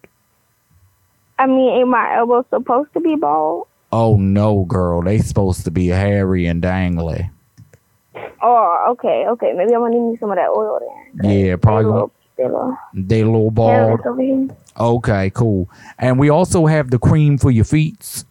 I 1.40 1.46
mean, 1.48 1.80
ain't 1.80 1.88
my 1.88 2.16
elbows 2.16 2.44
supposed 2.50 2.92
to 2.92 3.00
be 3.00 3.16
bald? 3.16 3.66
Oh 3.90 4.16
no, 4.16 4.64
girl. 4.64 5.02
They 5.02 5.18
supposed 5.18 5.64
to 5.64 5.72
be 5.72 5.88
hairy 5.88 6.46
and 6.46 6.62
dangly. 6.62 7.28
Oh, 8.40 8.86
okay, 8.90 9.26
okay. 9.30 9.52
Maybe 9.52 9.74
I'm 9.74 9.80
gonna 9.80 9.98
need 9.98 10.20
some 10.20 10.30
of 10.30 10.36
that 10.36 10.48
oil 10.48 10.78
then. 11.18 11.28
Yeah, 11.28 11.56
probably. 11.56 11.84
Gonna- 11.84 12.10
little 12.38 12.78
They 12.94 13.20
a 13.20 13.26
little 13.26 13.50
bald. 13.50 14.00
Okay, 14.78 15.30
cool. 15.30 15.68
And 15.98 16.18
we 16.18 16.30
also 16.30 16.66
have 16.66 16.90
the 16.90 16.98
cream 16.98 17.38
for 17.38 17.50
your 17.50 17.64
feet 17.64 18.24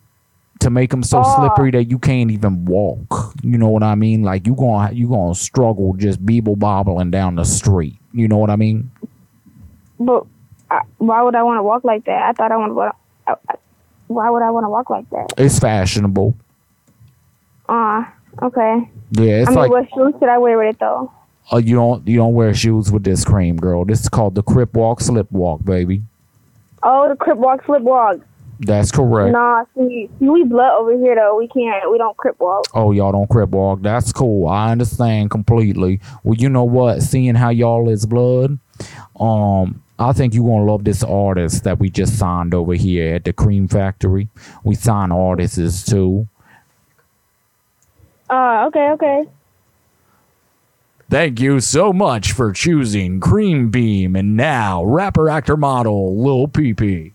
to 0.62 0.70
make 0.70 0.90
them 0.92 1.04
so 1.04 1.22
Oh. 1.26 1.36
slippery 1.38 1.72
that 1.72 1.86
you 1.90 2.00
can't 2.00 2.32
even 2.32 2.66
walk. 2.66 3.34
You 3.44 3.58
know 3.58 3.70
what 3.70 3.84
I 3.84 3.96
mean? 3.96 4.24
Like 4.24 4.48
you 4.48 4.56
gonna 4.56 4.92
you 4.94 5.08
gonna 5.10 5.36
struggle 5.36 5.94
just 5.98 6.26
beeble 6.26 6.58
bobbling 6.58 7.12
down 7.12 7.36
the 7.36 7.44
street. 7.46 7.98
You 8.14 8.28
know 8.28 8.38
what 8.38 8.50
I 8.50 8.56
mean? 8.56 8.92
But 10.00 10.26
I, 10.70 10.82
why 10.98 11.22
would 11.22 11.36
I 11.36 11.44
want 11.44 11.58
to 11.60 11.64
walk 11.64 11.84
like 11.84 12.06
that? 12.06 12.24
I 12.24 12.32
thought 12.34 12.52
I 12.52 12.58
want 12.58 12.96
to. 13.28 13.38
Why 14.08 14.30
would 14.30 14.42
I 14.44 14.50
want 14.52 14.66
to 14.66 14.70
walk 14.70 14.90
like 14.90 15.10
that? 15.12 15.34
It's 15.38 15.60
fashionable. 15.60 16.36
Uh, 17.70 18.04
okay. 18.42 18.90
Yeah, 19.12 19.42
it's 19.42 19.48
I 19.48 19.52
mean, 19.52 19.60
like 19.60 19.72
what 19.72 19.88
shoes 19.94 20.14
should 20.20 20.30
I 20.30 20.38
wear 20.38 20.58
with 20.58 20.76
it 20.76 20.80
though? 20.80 21.12
uh, 21.52 21.58
you 21.58 21.76
don't 21.76 22.08
you 22.08 22.18
don't 22.18 22.34
wear 22.34 22.54
shoes 22.54 22.92
with 22.92 23.04
this 23.04 23.24
cream, 23.24 23.58
girl. 23.58 23.86
This 23.86 24.02
is 24.02 24.10
called 24.10 24.36
the 24.36 24.44
Crip 24.44 24.74
Walk 24.74 25.02
Slip 25.02 25.32
Walk, 25.32 25.64
baby. 25.64 26.04
Oh, 26.84 27.08
the 27.08 27.16
crip 27.16 27.38
walk, 27.38 27.64
slip 27.66 27.84
walk. 27.84 28.18
That's 28.64 28.92
correct. 28.92 29.34
Nah, 29.34 29.66
see, 29.76 30.08
see, 30.20 30.30
we 30.30 30.44
blood 30.44 30.80
over 30.80 30.96
here 30.96 31.16
though. 31.16 31.36
We 31.36 31.48
can't. 31.48 31.92
We 31.92 31.98
don't 31.98 32.16
crip 32.16 32.40
walk. 32.40 32.66
Oh, 32.76 32.92
y'all 32.92 33.12
don't 33.12 33.28
crip 33.28 33.50
walk. 33.50 33.82
That's 33.82 34.14
cool. 34.14 34.48
I 34.48 34.72
understand 34.72 35.32
completely. 35.32 36.00
Well, 36.24 36.36
you 36.36 36.48
know 36.48 36.64
what? 36.64 37.02
Seeing 37.02 37.34
how 37.34 37.50
y'all 37.50 37.90
is 37.90 38.06
blood, 38.06 38.60
um, 39.20 39.82
I 39.98 40.14
think 40.14 40.36
you 40.36 40.44
gonna 40.44 40.66
love 40.66 40.84
this 40.84 41.04
artist 41.04 41.64
that 41.64 41.80
we 41.80 41.90
just 41.90 42.20
signed 42.20 42.54
over 42.54 42.74
here 42.74 43.16
at 43.16 43.24
the 43.24 43.34
Cream 43.34 43.68
Factory. 43.68 44.30
We 44.64 44.76
sign 44.76 45.12
artists 45.12 45.84
too. 45.84 46.28
Uh, 48.30 48.66
okay, 48.68 48.92
okay. 48.92 49.24
Thank 51.10 51.42
you 51.42 51.60
so 51.60 51.92
much 51.92 52.32
for 52.32 52.54
choosing 52.54 53.20
Cream 53.20 53.70
Beam 53.70 54.16
and 54.16 54.38
now 54.38 54.84
rapper 54.84 55.30
actor 55.30 55.58
model 55.58 56.16
Lil 56.16 56.48
Peepee. 56.48 57.14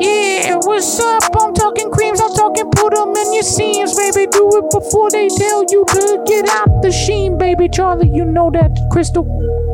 Yeah, 0.00 0.56
what's 0.64 1.00
up? 1.00 1.24
I'm 1.40 1.54
talking 1.54 1.90
creams, 1.90 2.20
I'm 2.20 2.34
talking 2.34 2.70
put 2.70 2.92
'em 2.98 3.16
in 3.16 3.32
your 3.32 3.42
seams, 3.42 3.96
baby. 3.96 4.26
Do 4.30 4.50
it 4.58 4.70
before 4.70 5.10
they 5.10 5.28
tell 5.28 5.64
you 5.70 5.84
to 5.88 6.22
get 6.26 6.48
out 6.50 6.82
the 6.82 6.92
sheen, 6.92 7.38
baby. 7.38 7.68
Charlie, 7.68 8.10
you 8.12 8.24
know 8.24 8.50
that 8.52 8.72
Crystal 8.92 9.24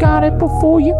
got 0.01 0.25
it 0.25 0.39
before 0.39 0.81
you. 0.81 0.95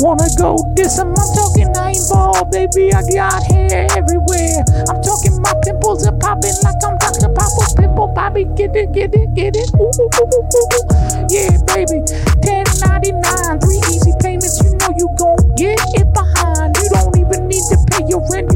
Wanna 0.00 0.28
go 0.38 0.56
'em? 0.98 1.14
I'm 1.18 1.34
talking 1.34 1.72
nine 1.72 1.96
ball, 2.08 2.44
baby. 2.52 2.92
I 2.94 3.02
got 3.14 3.42
hair 3.44 3.86
everywhere. 3.96 4.64
I'm 4.88 5.02
talking 5.02 5.40
my 5.42 5.54
pimples 5.64 6.06
are 6.06 6.16
popping 6.16 6.54
like 6.62 6.80
I'm 6.86 6.96
Dr. 6.98 7.28
Popple's 7.30 7.74
pimple, 7.74 8.08
Bobby. 8.08 8.44
Get 8.56 8.76
it, 8.76 8.92
get 8.92 9.14
it, 9.14 9.34
get 9.34 9.56
it. 9.56 9.70
Ooh, 9.74 9.90
ooh, 9.90 10.10
ooh, 10.20 10.30
ooh, 10.30 10.68
ooh. 10.76 11.26
Yeah, 11.30 11.56
baby. 11.74 12.00
10.99, 12.42 13.60
three 13.60 13.80
easy 13.92 14.12
payments. 14.20 14.62
You 14.64 14.76
know 14.78 14.90
you 14.96 15.08
gon' 15.18 15.36
get 15.56 15.80
it 15.94 16.12
behind. 16.14 16.76
You 16.82 16.88
don't 16.90 17.16
even 17.18 17.48
need 17.48 17.64
to 17.70 17.78
pay 17.90 18.04
your 18.08 18.22
rent. 18.32 18.49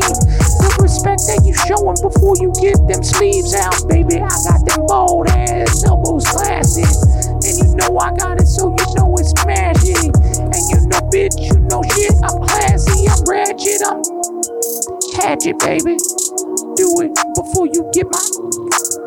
The 0.00 0.70
respect 0.82 1.26
that 1.28 1.44
you 1.44 1.54
showing 1.54 1.98
before 2.02 2.34
you 2.40 2.50
get 2.58 2.78
them 2.88 3.02
sleeves 3.02 3.54
out, 3.54 3.76
baby. 3.88 4.18
I 4.18 4.32
got 4.48 4.64
them 4.64 4.86
bold 4.86 5.28
ass 5.28 5.84
elbows 5.84 6.26
classic, 6.26 6.88
and 7.44 7.54
you 7.58 7.68
know 7.76 7.98
I 7.98 8.14
got 8.16 8.40
it, 8.40 8.48
so 8.48 8.70
you 8.72 8.86
know 8.96 9.14
it's 9.18 9.34
magic. 9.46 10.10
And 10.38 10.62
you 10.72 10.78
know, 10.88 11.02
bitch, 11.12 11.36
you 11.38 11.58
know 11.68 11.82
shit. 11.94 12.14
I'm 12.24 12.40
classy, 12.42 13.06
I'm 13.06 13.22
ratchet, 13.28 13.82
I'm 13.84 14.02
hatchet, 15.20 15.58
baby. 15.60 15.98
Do 16.76 16.86
it 17.04 17.12
before 17.34 17.66
you 17.68 17.88
get 17.92 18.06
my 18.10 18.22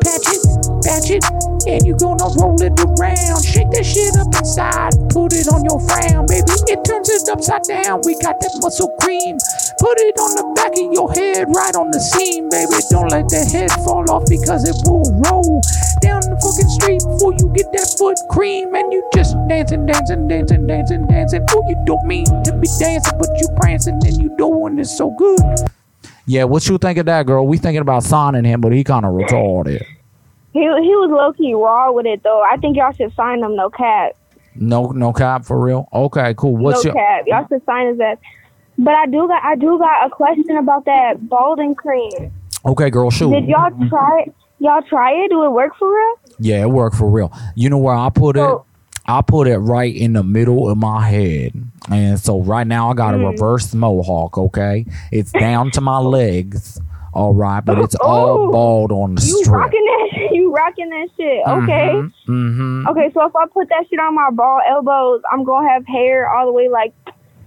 patch 0.04 0.67
it, 0.78 0.86
patch 0.86 1.10
it, 1.10 1.24
and 1.66 1.82
you 1.84 1.96
gonna 1.98 2.30
roll 2.38 2.56
it 2.62 2.78
around. 2.78 3.42
Shake 3.42 3.70
that 3.74 3.84
shit 3.84 4.14
up 4.14 4.30
inside, 4.30 4.94
put 5.10 5.34
it 5.34 5.50
on 5.50 5.66
your 5.66 5.82
frown, 5.82 6.26
baby. 6.30 6.54
It 6.70 6.84
turns 6.86 7.10
it 7.10 7.28
upside 7.28 7.66
down. 7.66 8.00
We 8.06 8.14
got 8.22 8.38
that 8.38 8.54
muscle 8.62 8.94
cream. 9.02 9.38
Put 9.78 9.98
it 10.00 10.18
on 10.18 10.34
the 10.34 10.46
back 10.58 10.74
of 10.74 10.90
your 10.90 11.10
head, 11.12 11.46
right 11.54 11.74
on 11.74 11.90
the 11.90 12.00
seam, 12.00 12.48
baby. 12.50 12.82
Don't 12.90 13.10
let 13.10 13.28
the 13.28 13.42
head 13.46 13.70
fall 13.86 14.10
off 14.10 14.26
because 14.28 14.66
it 14.66 14.74
will 14.90 15.06
roll 15.22 15.62
down 16.02 16.18
the 16.26 16.34
fucking 16.42 16.70
street 16.78 17.02
before 17.06 17.34
you 17.38 17.46
get 17.54 17.70
that 17.72 17.86
foot 17.98 18.18
cream. 18.30 18.74
And 18.74 18.92
you 18.92 19.06
just 19.14 19.36
dancing, 19.48 19.86
dancing, 19.86 20.26
dancing, 20.26 20.66
dancing, 20.66 21.06
dancing. 21.06 21.46
Oh, 21.50 21.62
you 21.68 21.78
don't 21.86 22.04
mean 22.06 22.26
to 22.26 22.52
be 22.58 22.66
dancing, 22.78 23.18
but 23.18 23.30
you 23.38 23.46
prancing 23.60 24.00
and 24.02 24.20
you 24.20 24.34
doing 24.36 24.78
it 24.78 24.86
so 24.86 25.14
good. 25.14 25.38
Yeah, 26.26 26.44
what 26.44 26.66
you 26.68 26.76
think 26.76 26.98
of 26.98 27.06
that, 27.06 27.26
girl? 27.26 27.46
We 27.46 27.58
thinking 27.58 27.80
about 27.80 28.02
signing 28.02 28.44
him, 28.44 28.60
but 28.60 28.72
he 28.72 28.84
kind 28.84 29.06
of 29.06 29.12
retarded. 29.14 29.86
He 30.52 30.60
he 30.60 30.66
was 30.66 31.10
low 31.10 31.32
key 31.32 31.54
raw 31.54 31.92
with 31.92 32.06
it 32.06 32.22
though. 32.22 32.42
I 32.42 32.56
think 32.56 32.76
y'all 32.76 32.92
should 32.92 33.14
sign 33.14 33.42
him. 33.42 33.54
No 33.56 33.70
cap. 33.70 34.12
No, 34.54 34.86
no 34.86 35.12
cap 35.12 35.44
for 35.44 35.58
real. 35.60 35.88
Okay, 35.92 36.34
cool. 36.36 36.56
What's 36.56 36.84
no 36.84 36.88
your? 36.88 36.94
cap. 36.94 37.24
Y'all 37.26 37.46
should 37.48 37.64
sign 37.64 37.88
his 37.88 38.00
ass. 38.00 38.16
But 38.78 38.94
I 38.94 39.06
do 39.06 39.28
got 39.28 39.42
I 39.44 39.54
do 39.56 39.78
got 39.78 40.06
a 40.06 40.10
question 40.10 40.56
about 40.56 40.84
that 40.86 41.28
balding 41.28 41.74
cream. 41.74 42.32
Okay, 42.64 42.90
girl, 42.90 43.10
shoot. 43.10 43.30
Did 43.32 43.46
y'all 43.48 43.70
try 43.88 44.22
it? 44.26 44.34
Y'all 44.60 44.82
try 44.82 45.12
it? 45.12 45.28
Do 45.30 45.44
it 45.44 45.50
work 45.50 45.76
for 45.78 45.94
real? 45.94 46.14
Yeah, 46.40 46.62
it 46.62 46.70
worked 46.70 46.96
for 46.96 47.08
real. 47.08 47.32
You 47.54 47.70
know 47.70 47.78
where 47.78 47.94
I 47.94 48.08
put 48.10 48.36
it? 48.36 48.58
I 49.06 49.22
put 49.22 49.46
it 49.48 49.58
right 49.58 49.94
in 49.94 50.12
the 50.14 50.22
middle 50.22 50.68
of 50.68 50.76
my 50.76 51.08
head. 51.08 51.52
And 51.90 52.18
so 52.20 52.42
right 52.42 52.66
now 52.66 52.90
I 52.90 52.94
got 52.94 53.14
a 53.14 53.18
Mm. 53.18 53.30
reverse 53.30 53.72
mohawk, 53.74 54.36
okay? 54.36 54.84
It's 55.10 55.32
down 55.32 55.70
to 55.72 55.80
my 55.80 55.98
legs. 55.98 56.80
All 57.14 57.34
right, 57.34 57.64
but 57.64 57.78
it's 57.78 57.94
all 57.96 58.48
Oh, 58.48 58.52
bald 58.52 58.92
on 58.92 59.14
the 59.14 59.22
You 59.22 59.38
strip. 59.44 59.54
rocking 59.56 59.84
that? 59.84 60.28
You 60.32 60.52
rocking 60.54 60.88
that 60.90 61.08
shit? 61.16 61.42
Okay. 61.46 61.90
Mm-hmm. 62.28 62.86
Okay, 62.88 63.10
so 63.14 63.24
if 63.26 63.34
I 63.36 63.46
put 63.46 63.68
that 63.70 63.84
shit 63.88 63.98
on 63.98 64.14
my 64.14 64.30
bald 64.30 64.60
elbows, 64.68 65.22
I'm 65.32 65.42
gonna 65.44 65.68
have 65.68 65.86
hair 65.86 66.28
all 66.30 66.46
the 66.46 66.52
way 66.52 66.68
like, 66.68 66.92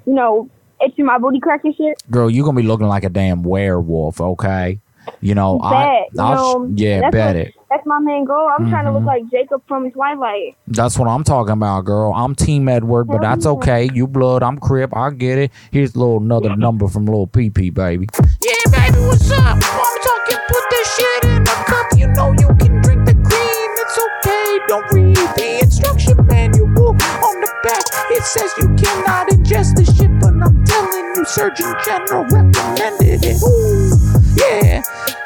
you 0.06 0.14
know, 0.14 0.50
itching 0.84 1.06
my 1.06 1.18
booty 1.18 1.40
crack 1.40 1.64
and 1.64 1.76
shit. 1.76 2.02
Girl, 2.10 2.30
you 2.30 2.44
gonna 2.44 2.60
be 2.60 2.68
looking 2.68 2.88
like 2.88 3.04
a 3.04 3.10
damn 3.10 3.44
werewolf, 3.44 4.20
okay? 4.20 4.80
You 5.20 5.36
know, 5.36 5.58
bet. 5.60 5.72
I, 5.72 6.06
you 6.14 6.22
I'll, 6.22 6.60
know, 6.60 6.74
yeah, 6.76 7.02
that's 7.02 7.12
bet 7.14 7.36
what- 7.36 7.48
it. 7.48 7.54
That's 7.70 7.86
my 7.86 8.00
main 8.00 8.26
goal. 8.26 8.50
I'm 8.60 8.70
trying 8.70 8.84
to 8.84 8.92
look 8.92 9.04
Mhm. 9.04 9.06
like 9.06 9.24
Jacob 9.32 9.62
from 9.66 9.90
Twilight. 9.92 10.58
That's 10.68 11.00
what 11.00 11.08
I'm 11.08 11.24
talking 11.24 11.54
about, 11.54 11.86
girl. 11.86 12.12
I'm 12.14 12.36
Team 12.36 12.68
Edward, 12.68 13.06
but 13.06 13.22
that's 13.22 13.46
okay. 13.46 13.90
You 13.94 14.08
blood, 14.08 14.44
I'm 14.44 14.58
Crip. 14.58 14.94
I 14.96 15.10
get 15.12 15.38
it. 15.38 15.52
Here's 15.72 15.96
a 15.96 16.00
little 16.00 16.18
another 16.18 16.54
number 16.58 16.90
from 16.90 17.06
little 17.06 17.28
PP, 17.28 17.74
baby. 17.74 18.10
Yeah, 18.44 18.52
what's 19.00 19.32
up? 19.32 19.58
I'm 19.58 19.98
talking, 20.04 20.42
put 20.48 20.64
this 20.70 20.96
shit 20.96 21.24
in 21.26 21.42
a 21.44 21.56
cup. 21.70 21.88
You 21.98 22.08
know 22.08 22.32
you 22.34 22.48
can 22.60 22.82
drink 22.82 23.06
the 23.06 23.14
cream. 23.14 23.70
It's 23.82 23.98
okay. 23.98 24.60
Don't 24.68 24.86
read 24.94 25.16
the 25.38 25.60
instruction 25.64 26.18
manual 26.28 26.96
on 26.98 27.36
the 27.42 27.52
back. 27.64 27.84
It 28.12 28.24
says 28.24 28.52
you 28.58 28.68
cannot 28.76 29.30
ingest 29.30 29.76
the 29.76 29.86
shit, 29.86 30.12
but 30.20 30.34
I'm 30.34 30.64
telling 30.66 31.16
you, 31.16 31.26
Surgeon 31.26 31.74
General 31.86 32.24
recommended 32.26 33.24
it. 33.24 33.42
Ooh, 33.44 33.92
yeah. 34.38 34.82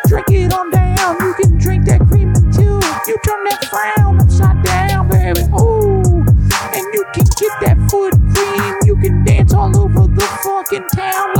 Drink 0.07 0.29
it 0.29 0.53
on 0.53 0.69
down. 0.71 1.17
You 1.21 1.33
can 1.41 1.57
drink 1.57 1.85
that 1.85 2.01
cream 2.07 2.29
until 2.29 2.81
you 3.07 3.17
turn 3.25 3.43
that 3.45 3.65
frown 3.69 4.21
upside 4.21 4.63
down, 4.63 5.09
baby. 5.09 5.41
Ooh, 5.59 6.25
and 6.73 6.85
you 6.93 7.05
can 7.13 7.25
get 7.39 7.53
that 7.61 7.77
foot 7.89 8.13
cream. 8.33 8.75
You 8.85 8.95
can 9.01 9.23
dance 9.25 9.53
all 9.53 9.75
over 9.77 10.07
the 10.07 10.27
fucking 10.43 10.87
town 10.95 11.34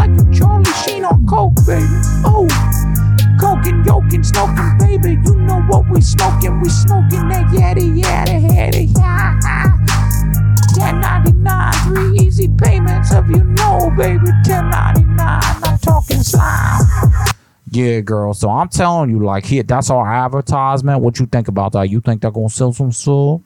coke 4.06 4.14
and 4.14 4.14
yoke 4.14 4.14
and 4.14 4.26
smoking, 4.26 4.78
baby. 4.80 5.22
You 5.26 5.36
know 5.41 5.62
what 5.64 5.89
we 5.89 6.01
smoking? 6.01 6.62
We 6.62 6.70
smoking 6.70 7.30
that 7.30 7.45
yaddy 7.47 8.01
yaddy 8.01 8.49
yaddy. 8.49 8.97
Ha 9.06 9.39
ha. 9.43 9.82
1099, 10.78 11.74
three 11.86 12.26
easy 12.26 12.49
payments 12.49 13.14
of 13.14 13.30
you 13.30 13.43
know, 13.43 13.91
baby. 13.97 14.26
1099, 14.45 15.18
I'm 15.18 15.78
talking 15.80 16.22
slime. 16.22 16.82
Yeah, 17.72 18.01
girl. 18.01 18.34
So 18.34 18.49
I'm 18.49 18.70
telling 18.70 19.10
you, 19.10 19.20
like, 19.24 19.45
here, 19.45 19.64
that's 19.64 19.89
our 19.89 20.12
advertisement. 20.12 21.01
What 21.01 21.20
you 21.20 21.26
think 21.28 21.47
about 21.47 21.72
that? 21.74 21.89
You 21.89 22.01
think 22.01 22.22
they're 22.22 22.32
gonna 22.32 22.49
sell 22.49 22.74
some 22.74 22.91
stuff? 22.91 23.41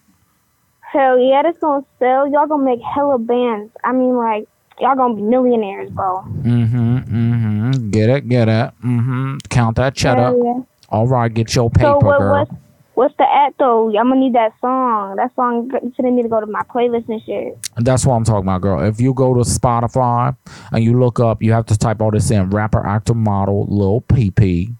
Hell 0.82 1.20
yeah, 1.20 1.42
that's 1.44 1.58
gonna 1.60 1.86
sell. 2.00 2.28
Y'all 2.30 2.48
gonna 2.48 2.64
make 2.64 2.82
hella 2.82 3.20
bands. 3.20 3.72
I 3.84 3.92
mean, 3.92 4.16
like, 4.16 4.48
y'all 4.80 4.96
gonna 4.96 5.16
be 5.16 5.22
millionaires, 5.22 5.90
bro. 5.92 6.24
Mm-hmm. 6.42 6.98
Mm-hmm. 6.98 7.39
Get 7.72 8.10
it, 8.10 8.30
get 8.30 8.48
it. 8.48 8.72
Mm-hmm. 8.84 9.38
Count 9.50 9.78
that 9.78 9.96
cheddar. 9.96 10.22
Hell 10.22 10.44
yeah. 10.44 10.62
All 10.90 11.08
right, 11.08 11.34
get 11.34 11.54
your 11.54 11.70
paper, 11.70 11.98
so 12.02 12.06
what, 12.06 12.20
girl. 12.20 12.40
what's 12.40 12.52
what's 12.96 13.18
the 13.18 13.24
at 13.24 13.54
though? 13.58 13.88
I'm 13.90 14.10
gonna 14.10 14.20
need 14.20 14.34
that 14.34 14.54
song. 14.60 15.16
That 15.18 15.34
song 15.36 15.70
you 15.84 15.94
should 15.96 16.06
need 16.06 16.24
to 16.24 16.30
go 16.30 16.40
to 16.40 16.48
my 16.48 16.64
playlist 16.64 17.08
and 17.10 17.22
shit. 17.24 17.58
That's 17.78 18.06
what 18.06 18.16
I'm 18.16 18.24
talking 18.24 18.44
about, 18.44 18.62
girl. 18.62 18.82
If 18.82 19.00
you 19.00 19.14
go 19.14 19.34
to 19.36 19.42
Spotify 19.42 20.36
and 20.72 20.84
you 20.84 21.00
look 21.00 21.20
up, 21.20 21.44
you 21.44 21.52
have 21.54 21.66
to 21.68 21.78
type 21.78 22.02
all 22.02 22.12
this 22.12 22.32
in 22.32 22.50
rapper, 22.50 22.86
actor, 22.86 23.14
model, 23.14 23.66
Lil 23.68 24.02
PP. 24.02 24.74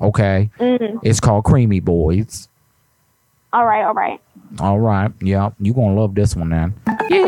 Okay. 0.00 0.50
Mm. 0.58 1.00
It's 1.02 1.20
called 1.20 1.44
Creamy 1.44 1.80
Boys. 1.80 2.48
All 3.52 3.64
right, 3.64 3.84
all 3.84 3.94
right. 3.94 4.20
All 4.60 4.78
right. 4.78 5.10
Yeah. 5.20 5.50
you 5.60 5.72
going 5.72 5.94
to 5.94 6.00
love 6.00 6.14
this 6.14 6.36
one, 6.36 6.50
then. 6.50 6.74
Yeah, 7.08 7.24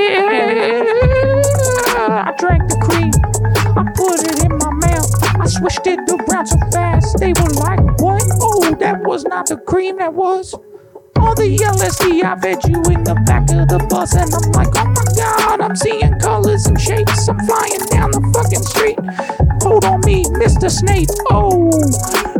I 1.98 2.34
drank 2.38 2.68
the 2.68 2.76
cream. 2.84 3.10
I 5.40 5.46
switched 5.46 5.86
it 5.86 6.00
around 6.10 6.46
so 6.46 6.58
fast. 6.72 7.18
They 7.18 7.32
were 7.32 7.50
like, 7.60 7.80
what? 8.00 8.22
Oh, 8.40 8.74
that 8.80 9.02
was 9.04 9.24
not 9.24 9.46
the 9.46 9.56
cream, 9.56 9.98
that 9.98 10.12
was. 10.14 10.54
All 11.18 11.34
the 11.34 11.56
LSD, 11.58 12.22
I 12.22 12.34
bet 12.36 12.62
you 12.68 12.78
in 12.94 13.02
the 13.02 13.14
back 13.26 13.42
of 13.50 13.66
the 13.66 13.84
bus. 13.90 14.14
And 14.14 14.30
I'm 14.32 14.52
like, 14.52 14.70
oh 14.78 14.86
my 14.86 15.04
god, 15.16 15.60
I'm 15.60 15.74
seeing 15.74 16.14
colors 16.20 16.66
and 16.66 16.80
shapes. 16.80 17.28
I'm 17.28 17.38
flying 17.40 17.82
down 17.90 18.10
the 18.12 18.22
fucking 18.30 18.62
street. 18.62 18.98
Hold 19.66 19.84
on 19.84 20.00
me, 20.06 20.22
Mr. 20.38 20.70
Snape. 20.70 21.10
Oh, 21.30 21.70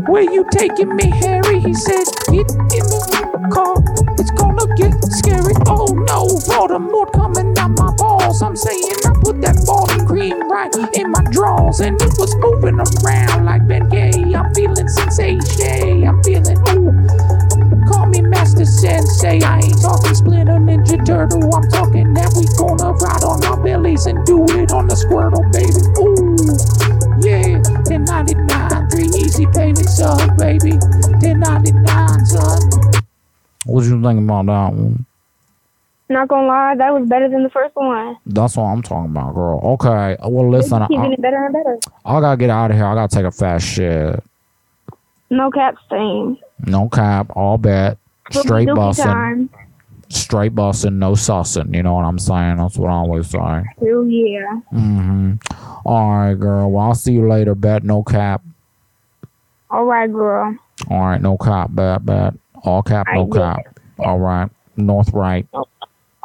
where 0.07 0.23
you 0.23 0.47
taking 0.53 0.95
me, 0.95 1.11
Harry? 1.11 1.59
He 1.61 1.75
said, 1.75 2.07
get 2.31 2.47
in 2.71 2.87
the 2.87 3.51
car. 3.51 3.83
It's 4.15 4.31
gonna 4.39 4.67
get 4.79 4.95
scary. 5.11 5.55
Oh 5.67 5.91
no, 6.07 6.31
Voldemort 6.47 7.11
coming 7.13 7.59
out 7.59 7.75
my 7.75 7.91
balls. 7.99 8.43
I'm 8.43 8.55
saying 8.55 8.95
I 9.05 9.18
ball 9.69 9.87
cream 10.09 10.49
right 10.49 10.73
in 10.95 11.13
my 11.13 11.23
drawers. 11.31 11.81
And 11.81 12.01
it 12.01 12.13
was 12.17 12.35
moving 12.41 12.81
around 12.81 13.45
like 13.45 13.63
Bengay. 13.69 14.35
I'm 14.35 14.49
feeling 14.55 14.89
sensation. 14.89 16.09
I'm 16.09 16.23
feeling, 16.25 16.57
ooh. 16.73 16.97
Call 17.87 18.07
me 18.07 18.23
Master 18.23 18.65
Sensei. 18.65 19.41
I 19.43 19.61
ain't 19.61 19.81
talking 19.83 20.15
Splinter 20.15 20.57
Ninja 20.57 21.05
Turtle. 21.05 21.45
I'm 21.55 21.69
talking 21.69 22.15
that 22.15 22.33
we 22.33 22.49
gonna 22.57 22.97
ride 22.97 23.25
on 23.25 23.45
our 23.45 23.63
bellies 23.63 24.07
and 24.07 24.25
do 24.25 24.45
it 24.57 24.73
on 24.73 24.89
the 24.89 24.97
Squirtle, 24.97 25.45
baby. 25.53 25.85
Ooh. 26.01 26.89
Yeah, 27.21 27.61
1099, 27.91 28.89
three 28.91 29.11
easy 29.21 29.47
payments, 29.47 29.97
son, 29.99 30.37
baby. 30.37 30.73
1099, 31.21 32.27
son. 32.27 32.61
What 33.67 33.85
you 33.85 34.01
think 34.01 34.21
about 34.21 34.47
that 34.47 34.73
one? 34.73 35.05
Not 36.11 36.29
gonna 36.29 36.47
lie, 36.47 36.75
that 36.77 36.93
was 36.95 37.07
better 37.07 37.29
than 37.29 37.43
the 37.43 37.51
first 37.51 37.77
one. 37.77 38.17
That's 38.25 38.57
what 38.57 38.65
I'm 38.65 38.81
talking 38.81 39.11
about, 39.11 39.35
girl. 39.35 39.61
Okay, 39.75 40.17
well, 40.27 40.51
listen, 40.51 40.87
Keep 40.87 40.99
I, 40.99 41.03
getting 41.03 41.21
better 41.21 41.45
and 41.45 41.53
better. 41.53 41.79
I 42.05 42.21
gotta 42.21 42.37
get 42.39 42.49
out 42.49 42.71
of 42.71 42.77
here. 42.79 42.87
I 42.87 42.95
gotta 42.95 43.15
take 43.15 43.27
a 43.27 43.31
fast 43.31 43.67
shit. 43.67 44.25
No 45.31 45.51
cap 45.51 45.77
stain. 45.87 46.39
No 46.67 46.89
cap, 46.89 47.31
all 47.37 47.59
bet. 47.59 47.99
Straight 48.31 48.69
busting. 48.69 49.51
Straight 50.09 50.55
busting, 50.55 50.99
no 50.99 51.13
sussing. 51.13 51.75
You 51.75 51.83
know 51.83 51.95
what 51.95 52.07
I'm 52.07 52.19
saying? 52.19 52.57
That's 52.57 52.79
what 52.79 52.89
I 52.89 52.95
always 52.95 53.29
say. 53.29 53.39
Hell 53.39 54.07
yeah. 54.07 54.61
Mm-hmm. 54.73 55.35
All 55.85 56.17
right, 56.17 56.35
girl. 56.35 56.71
Well, 56.71 56.87
I'll 56.87 56.95
see 56.95 57.13
you 57.13 57.29
later, 57.29 57.55
bet. 57.55 57.85
No 57.85 58.03
cap. 58.03 58.43
All 59.71 59.85
right, 59.85 60.11
girl. 60.11 60.57
All 60.89 61.01
right, 61.01 61.21
no 61.21 61.37
cap, 61.37 61.69
bet, 61.73 62.07
bet. 62.07 62.33
All 62.65 62.83
cap, 62.83 63.07
no 63.13 63.29
I 63.31 63.37
cap. 63.37 63.79
All 63.99 64.19
right. 64.19 64.49
North, 64.79 65.13
right. 65.13 65.47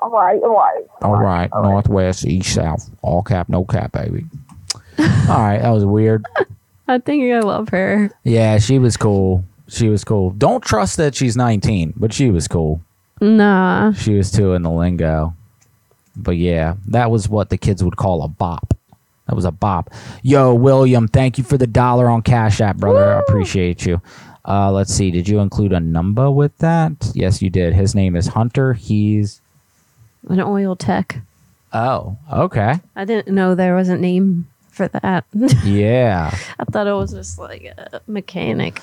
All 0.04 0.10
right, 0.10 0.41
all 0.43 0.54
right. 0.58 0.84
All 1.01 1.16
right. 1.16 1.49
Northwest, 1.54 2.26
east, 2.26 2.54
south. 2.54 2.89
All 3.01 3.24
cap, 3.24 3.47
no 3.47 3.64
cap, 3.64 3.93
baby. 3.93 4.26
All 4.99 5.39
right. 5.39 5.60
That 5.62 5.70
was 5.70 5.86
weird. 5.86 6.26
I 6.89 6.99
think 6.99 7.32
I 7.32 7.39
love 7.39 7.70
her. 7.70 8.12
Yeah, 8.26 8.60
she 8.60 8.80
was 8.80 8.97
cool. 8.97 9.45
She 9.70 9.88
was 9.88 10.04
cool. 10.04 10.32
Don't 10.32 10.62
trust 10.62 10.97
that 10.97 11.16
she's 11.16 11.38
19, 11.38 11.93
but 11.95 12.12
she 12.12 12.30
was 12.30 12.49
cool. 12.49 12.82
Nah. 13.22 13.93
She 13.93 14.14
was 14.16 14.30
too 14.30 14.54
in 14.54 14.64
the 14.64 14.70
lingo. 14.70 15.34
But 16.18 16.36
yeah, 16.36 16.76
that 16.88 17.10
was 17.10 17.30
what 17.30 17.49
the 17.49 17.58
kids 17.58 17.82
would 17.82 17.95
call 17.95 18.24
a 18.24 18.28
bop. 18.28 18.74
That 19.28 19.36
was 19.36 19.45
a 19.45 19.51
bop. 19.51 19.89
Yo, 20.22 20.54
William, 20.54 21.08
thank 21.08 21.38
you 21.38 21.45
for 21.45 21.58
the 21.58 21.66
dollar 21.66 22.10
on 22.10 22.24
Cash 22.24 22.60
App, 22.60 22.76
brother. 22.76 23.14
I 23.16 23.20
appreciate 23.20 23.86
you. 23.86 24.01
Uh, 24.45 24.70
let's 24.70 24.93
see. 24.93 25.12
Did 25.12 25.30
you 25.30 25.39
include 25.39 25.72
a 25.72 25.80
number 25.80 26.30
with 26.30 26.58
that? 26.58 26.91
Yes, 27.16 27.41
you 27.41 27.49
did. 27.49 27.74
His 27.74 27.95
name 27.95 28.18
is 28.18 28.28
Hunter. 28.28 28.74
He's 28.74 29.39
An 30.30 30.40
oil 30.40 30.76
tech. 30.76 31.22
oh, 31.74 32.18
okay. 32.32 32.76
I 32.96 33.06
didn't 33.06 33.34
know 33.34 33.56
there 33.56 33.76
was 33.76 33.90
a 33.90 33.98
name 33.98 34.48
for 34.70 34.88
that. 34.90 35.26
Yeah. 35.64 36.36
I 36.60 36.64
thought 36.66 36.88
it 36.88 36.94
was 36.94 37.12
just 37.14 37.38
like 37.40 37.64
a 37.66 38.02
mechanic. 38.08 38.82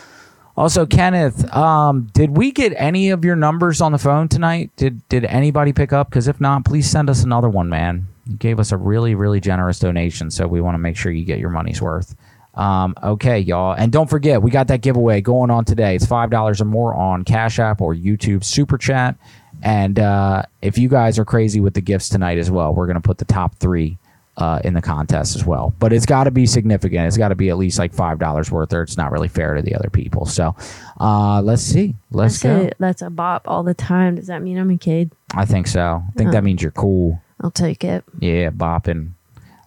Also, 0.57 0.85
Kenneth, 0.85 1.51
um, 1.55 2.11
did 2.13 2.37
we 2.37 2.51
get 2.53 2.73
any 2.77 3.11
of 3.11 3.25
your 3.25 3.37
numbers 3.37 3.81
on 3.81 3.93
the 3.93 3.99
phone 3.99 4.29
tonight? 4.29 4.71
Did 4.77 5.07
did 5.09 5.25
anybody 5.25 5.73
pick 5.73 5.93
up? 5.93 6.11
Because 6.11 6.29
if 6.29 6.41
not, 6.41 6.65
please 6.65 6.91
send 6.91 7.09
us 7.09 7.23
another 7.25 7.49
one, 7.49 7.69
man. 7.69 8.07
You 8.27 8.37
gave 8.37 8.61
us 8.61 8.71
a 8.73 8.77
really 8.77 9.15
really 9.15 9.41
generous 9.41 9.79
donation, 9.79 10.31
so 10.31 10.47
we 10.47 10.61
want 10.61 10.75
to 10.75 10.79
make 10.79 10.97
sure 10.97 11.13
you 11.13 11.25
get 11.25 11.39
your 11.39 11.51
money's 11.51 11.81
worth. 11.81 12.15
Um, 12.57 12.95
okay, 13.03 13.39
y'all, 13.39 13.73
and 13.73 13.91
don't 13.93 14.11
forget 14.11 14.43
we 14.43 14.51
got 14.51 14.67
that 14.69 14.83
giveaway 14.83 15.21
going 15.21 15.51
on 15.51 15.65
today. 15.65 15.95
It's 15.95 16.05
five 16.05 16.31
dollars 16.31 16.61
or 16.61 16.67
more 16.67 16.95
on 16.95 17.25
Cash 17.25 17.59
App 17.59 17.81
or 17.81 17.95
YouTube 17.95 18.45
Super 18.45 18.77
Chat. 18.77 19.17
And 19.63 19.99
uh, 19.99 20.43
if 20.63 20.79
you 20.79 20.89
guys 20.89 21.19
are 21.19 21.25
crazy 21.25 21.61
with 21.61 21.75
the 21.75 21.81
gifts 21.81 22.09
tonight 22.09 22.39
as 22.39 22.51
well, 22.51 22.75
we're 22.75 22.87
gonna 22.87 23.01
put 23.01 23.19
the 23.19 23.25
top 23.25 23.55
three 23.57 23.99
uh, 24.37 24.61
in 24.65 24.73
the 24.75 24.81
contest 24.81 25.37
as 25.37 25.45
well. 25.45 25.75
But 25.79 25.93
it's 25.93 26.07
got 26.07 26.25
to 26.25 26.31
be 26.31 26.47
significant. 26.47 27.07
It's 27.07 27.19
got 27.19 27.29
to 27.29 27.35
be 27.35 27.51
at 27.51 27.59
least 27.59 27.79
like 27.79 27.93
five 27.93 28.19
dollars 28.19 28.51
worth, 28.51 28.73
or 28.73 28.83
it's 28.83 28.97
not 28.97 29.13
really 29.13 29.29
fair 29.29 29.55
to 29.55 29.63
the 29.63 29.75
other 29.75 29.91
people. 29.91 30.25
So 30.25 30.55
uh, 30.99 31.43
let's 31.43 31.63
see. 31.63 31.95
Let's 32.11 32.43
I 32.45 32.49
go. 32.49 32.71
that's 32.79 33.03
a 33.03 33.11
bop 33.11 33.43
all 33.47 33.63
the 33.63 33.75
time. 33.75 34.15
Does 34.17 34.29
that 34.29 34.41
mean 34.43 34.57
I'm 34.57 34.71
a 34.71 34.79
kid? 34.79 35.13
I 35.35 35.45
think 35.45 35.67
so. 35.67 36.03
I 36.09 36.13
think 36.17 36.29
Huh. 36.29 36.33
that 36.33 36.45
means 36.45 36.63
you're 36.63 36.71
cool. 36.73 37.21
I'll 37.43 37.51
take 37.51 37.85
it. 37.85 38.05
Yeah, 38.19 38.51
bopping. 38.51 39.11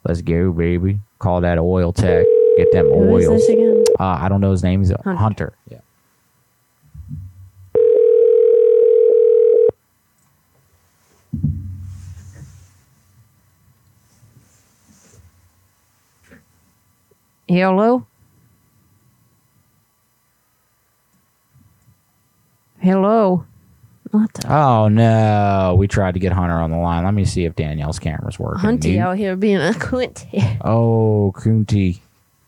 Let's 0.04 0.22
go, 0.22 0.52
baby. 0.52 1.00
Call 1.20 1.42
that 1.42 1.58
oil 1.60 1.94
tech. 1.94 2.26
Get 2.58 2.72
them 2.72 2.86
Who 2.88 3.18
is 3.18 3.28
oils. 3.28 3.42
this 3.42 3.50
again? 3.50 3.84
Uh, 4.00 4.04
I 4.22 4.28
don't 4.30 4.42
know 4.42 4.52
his 4.52 4.62
name. 4.64 4.82
He's 4.82 4.92
a 4.92 4.98
Hunter. 5.04 5.16
Hunter. 5.20 5.54
Yeah. 5.70 5.80
Hello? 17.48 18.06
Hello? 22.80 23.46
What 24.12 24.34
the? 24.34 24.54
Oh 24.54 24.88
no, 24.90 25.76
we 25.78 25.88
tried 25.88 26.14
to 26.14 26.20
get 26.20 26.32
Hunter 26.34 26.56
on 26.56 26.70
the 26.70 26.78
line. 26.78 27.04
Let 27.04 27.14
me 27.14 27.26
see 27.26 27.46
if 27.46 27.56
Danielle's 27.56 27.98
camera's 28.00 28.38
working. 28.38 28.62
Hunty 28.62 28.94
You- 28.94 29.02
out 29.02 29.18
here 29.18 29.36
being 29.36 29.58
a 29.58 29.74
Quinty. 29.74 30.44
Oh, 30.62 31.34
Kunti. 31.36 32.02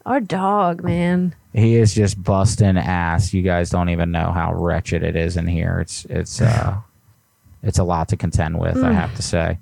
Our 0.05 0.19
dog, 0.19 0.83
man. 0.83 1.33
He 1.53 1.75
is 1.77 1.95
just 1.95 2.21
busting 2.21 2.77
ass. 2.77 3.33
You 3.33 3.41
guys 3.41 3.69
don't 3.71 3.89
even 3.89 4.11
know 4.11 4.31
how 4.31 4.53
wretched 4.53 5.01
it 5.03 5.15
is 5.15 5.37
in 5.37 5.47
here. 5.47 5.79
It's 5.79 6.05
it's 6.05 6.39
uh 6.41 6.77
it's 7.63 7.79
a 7.79 7.83
lot 7.83 8.09
to 8.09 8.17
contend 8.17 8.59
with, 8.59 8.77
I 8.77 8.89
Mm. 8.91 8.93
have 8.95 9.15
to 9.15 9.21
say. 9.23 9.57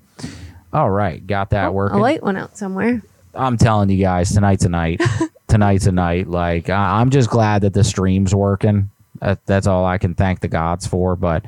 All 0.74 0.90
right, 0.90 1.26
got 1.26 1.52
that 1.52 1.68
A 1.68 1.72
working. 1.72 2.00
A 2.00 2.02
light 2.02 2.24
went 2.24 2.38
out 2.38 2.58
somewhere. 2.58 3.02
I'm 3.34 3.58
telling 3.58 3.90
you 3.90 3.98
guys, 3.98 4.32
tonight's 4.32 4.66
a 4.66 4.70
night. 4.70 5.02
tonight's 5.48 5.86
a 5.88 5.92
night. 5.92 6.28
Like 6.28 6.70
I, 6.70 7.00
I'm 7.00 7.10
just 7.10 7.30
glad 7.30 7.64
that 7.64 7.74
the 7.74 7.84
stream's 7.84 8.34
working. 8.34 8.90
That, 9.20 9.46
that's 9.46 9.68
all 9.68 9.86
I 9.86 9.98
can 9.98 10.16
thank 10.16 10.42
the 10.42 10.48
gods 10.48 10.88
for. 10.88 11.16
But 11.16 11.46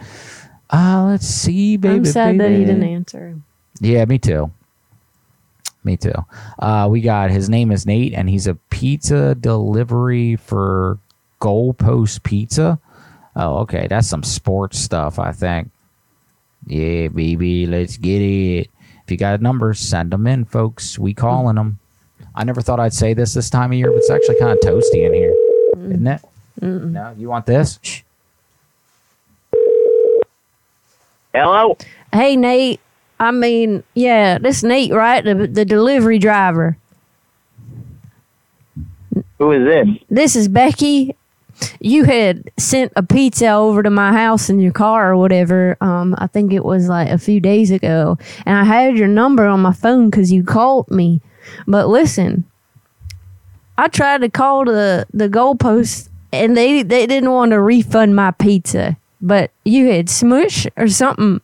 uh, 0.69 1.05
let's 1.07 1.27
see, 1.27 1.77
baby. 1.77 1.95
I'm 1.95 2.05
sad 2.05 2.39
that 2.39 2.51
he 2.51 2.59
didn't 2.59 2.83
answer. 2.83 3.39
Yeah, 3.79 4.05
me 4.05 4.17
too. 4.17 4.51
Me 5.83 5.97
too. 5.97 6.13
Uh, 6.57 6.87
we 6.89 7.01
got 7.01 7.29
his 7.29 7.47
name 7.49 7.71
is 7.71 7.85
Nate, 7.85 8.13
and 8.13 8.27
he's 8.27 8.47
a 8.47 8.55
pizza 8.55 9.35
delivery 9.35 10.35
for 10.35 10.97
Goalpost 11.39 12.23
Pizza. 12.23 12.79
Oh, 13.35 13.57
okay, 13.59 13.87
that's 13.87 14.07
some 14.07 14.23
sports 14.23 14.79
stuff, 14.79 15.19
I 15.19 15.31
think. 15.31 15.69
Yeah, 16.65 17.09
baby, 17.09 17.67
let's 17.67 17.97
get 17.97 18.21
it. 18.21 18.71
If 19.05 19.11
you 19.11 19.17
got 19.17 19.39
numbers, 19.39 19.79
send 19.79 20.11
them 20.11 20.25
in, 20.25 20.45
folks. 20.45 20.97
We 20.97 21.13
calling 21.13 21.57
them. 21.57 21.77
I 22.33 22.43
never 22.43 22.59
thought 22.61 22.79
I'd 22.79 22.93
say 22.93 23.13
this 23.13 23.35
this 23.35 23.51
time 23.51 23.71
of 23.71 23.77
year, 23.77 23.91
but 23.91 23.97
it's 23.97 24.09
actually 24.09 24.39
kind 24.39 24.51
of 24.51 24.59
toasty 24.59 25.05
in 25.05 25.13
here, 25.13 25.35
isn't 25.77 26.07
it? 26.07 26.21
No, 26.61 27.13
you 27.15 27.29
want 27.29 27.45
this? 27.45 27.79
Hello? 31.33 31.77
Hey, 32.11 32.35
Nate. 32.35 32.79
I 33.19 33.29
mean, 33.31 33.83
yeah, 33.93 34.39
this 34.39 34.63
Nate, 34.63 34.91
right? 34.91 35.23
The, 35.23 35.35
the 35.47 35.65
delivery 35.65 36.17
driver. 36.17 36.75
Who 39.37 39.51
is 39.51 39.65
this? 39.65 39.87
This 40.09 40.35
is 40.35 40.47
Becky. 40.47 41.15
You 41.79 42.03
had 42.03 42.51
sent 42.57 42.91
a 42.95 43.03
pizza 43.03 43.51
over 43.51 43.81
to 43.83 43.89
my 43.89 44.11
house 44.11 44.49
in 44.49 44.59
your 44.59 44.73
car 44.73 45.11
or 45.11 45.17
whatever. 45.17 45.77
Um, 45.81 46.15
I 46.17 46.27
think 46.27 46.53
it 46.53 46.65
was 46.65 46.87
like 46.87 47.09
a 47.09 47.17
few 47.17 47.39
days 47.39 47.71
ago, 47.71 48.17
and 48.45 48.57
I 48.57 48.63
had 48.63 48.97
your 48.97 49.07
number 49.07 49.45
on 49.45 49.61
my 49.61 49.73
phone 49.73 50.09
because 50.09 50.31
you 50.31 50.43
called 50.43 50.89
me. 50.91 51.21
But 51.67 51.87
listen, 51.87 52.45
I 53.77 53.87
tried 53.87 54.21
to 54.21 54.29
call 54.29 54.65
the 54.65 55.05
the 55.13 55.29
goalpost, 55.29 56.09
and 56.31 56.55
they 56.55 56.83
they 56.83 57.07
didn't 57.07 57.31
want 57.31 57.51
to 57.51 57.61
refund 57.61 58.15
my 58.15 58.31
pizza. 58.31 58.97
But 59.21 59.51
you 59.63 59.87
had 59.87 60.09
smush 60.09 60.67
or 60.77 60.87
something 60.87 61.41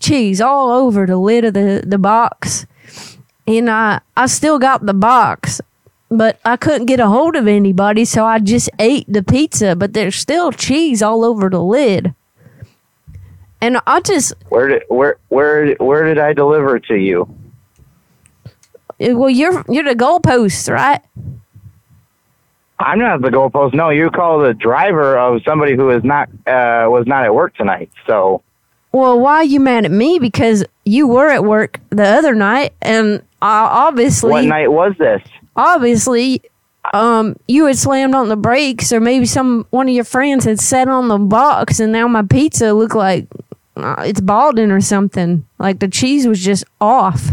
cheese 0.00 0.40
all 0.40 0.70
over 0.70 1.06
the 1.06 1.16
lid 1.16 1.44
of 1.44 1.54
the 1.54 1.82
the 1.86 1.98
box, 1.98 2.66
and 3.46 3.70
I 3.70 4.00
I 4.16 4.26
still 4.26 4.58
got 4.58 4.84
the 4.84 4.94
box 4.94 5.60
but 6.10 6.38
I 6.44 6.56
couldn't 6.56 6.86
get 6.86 7.00
a 7.00 7.08
hold 7.08 7.36
of 7.36 7.46
anybody, 7.46 8.04
so 8.04 8.24
I 8.24 8.38
just 8.38 8.70
ate 8.78 9.06
the 9.12 9.22
pizza. 9.22 9.74
But 9.76 9.92
there's 9.92 10.16
still 10.16 10.52
cheese 10.52 11.02
all 11.02 11.24
over 11.24 11.48
the 11.50 11.62
lid, 11.62 12.14
and 13.60 13.78
I 13.86 14.00
just 14.00 14.32
Where 14.48 14.68
did 14.68 14.82
where 14.88 15.16
where 15.28 15.74
where 15.76 16.04
did 16.04 16.18
I 16.18 16.32
deliver 16.32 16.78
to 16.78 16.94
you? 16.94 17.28
eh, 19.00 19.12
well, 19.12 19.30
you're 19.30 19.64
you're 19.68 19.84
the 19.84 19.94
goalpost, 19.94 20.72
right? 20.72 21.00
I'm 22.78 22.98
not 22.98 23.22
the 23.22 23.30
goalpost. 23.30 23.72
No, 23.72 23.88
you 23.88 24.10
call 24.10 24.40
the 24.40 24.52
driver 24.52 25.18
of 25.18 25.40
somebody 25.44 25.74
who 25.74 25.90
is 25.90 26.04
not 26.04 26.28
uh, 26.46 26.86
was 26.88 27.04
not 27.06 27.24
at 27.24 27.34
work 27.34 27.54
tonight. 27.56 27.90
So 28.06 28.42
Well, 28.92 29.18
why 29.18 29.36
are 29.36 29.44
you 29.44 29.60
mad 29.60 29.86
at 29.86 29.90
me? 29.90 30.18
Because 30.18 30.62
you 30.84 31.08
were 31.08 31.30
at 31.30 31.42
work 31.42 31.80
the 31.90 32.04
other 32.04 32.34
night, 32.34 32.74
and 32.82 33.22
I 33.40 33.64
obviously 33.64 34.30
what 34.30 34.44
night 34.44 34.68
was 34.70 34.94
this? 34.98 35.22
Obviously 35.56 36.42
um 36.94 37.34
you 37.48 37.66
had 37.66 37.76
slammed 37.76 38.14
on 38.14 38.28
the 38.28 38.36
brakes 38.36 38.92
or 38.92 39.00
maybe 39.00 39.26
some 39.26 39.66
one 39.70 39.88
of 39.88 39.94
your 39.94 40.04
friends 40.04 40.44
had 40.44 40.60
sat 40.60 40.86
on 40.88 41.08
the 41.08 41.18
box 41.18 41.80
and 41.80 41.92
now 41.92 42.06
my 42.06 42.22
pizza 42.22 42.72
looked 42.72 42.94
like 42.94 43.26
uh, 43.76 43.96
it's 44.06 44.22
balding 44.22 44.70
or 44.70 44.80
something. 44.80 45.44
Like 45.58 45.80
the 45.80 45.88
cheese 45.88 46.26
was 46.26 46.42
just 46.42 46.64
off. 46.80 47.32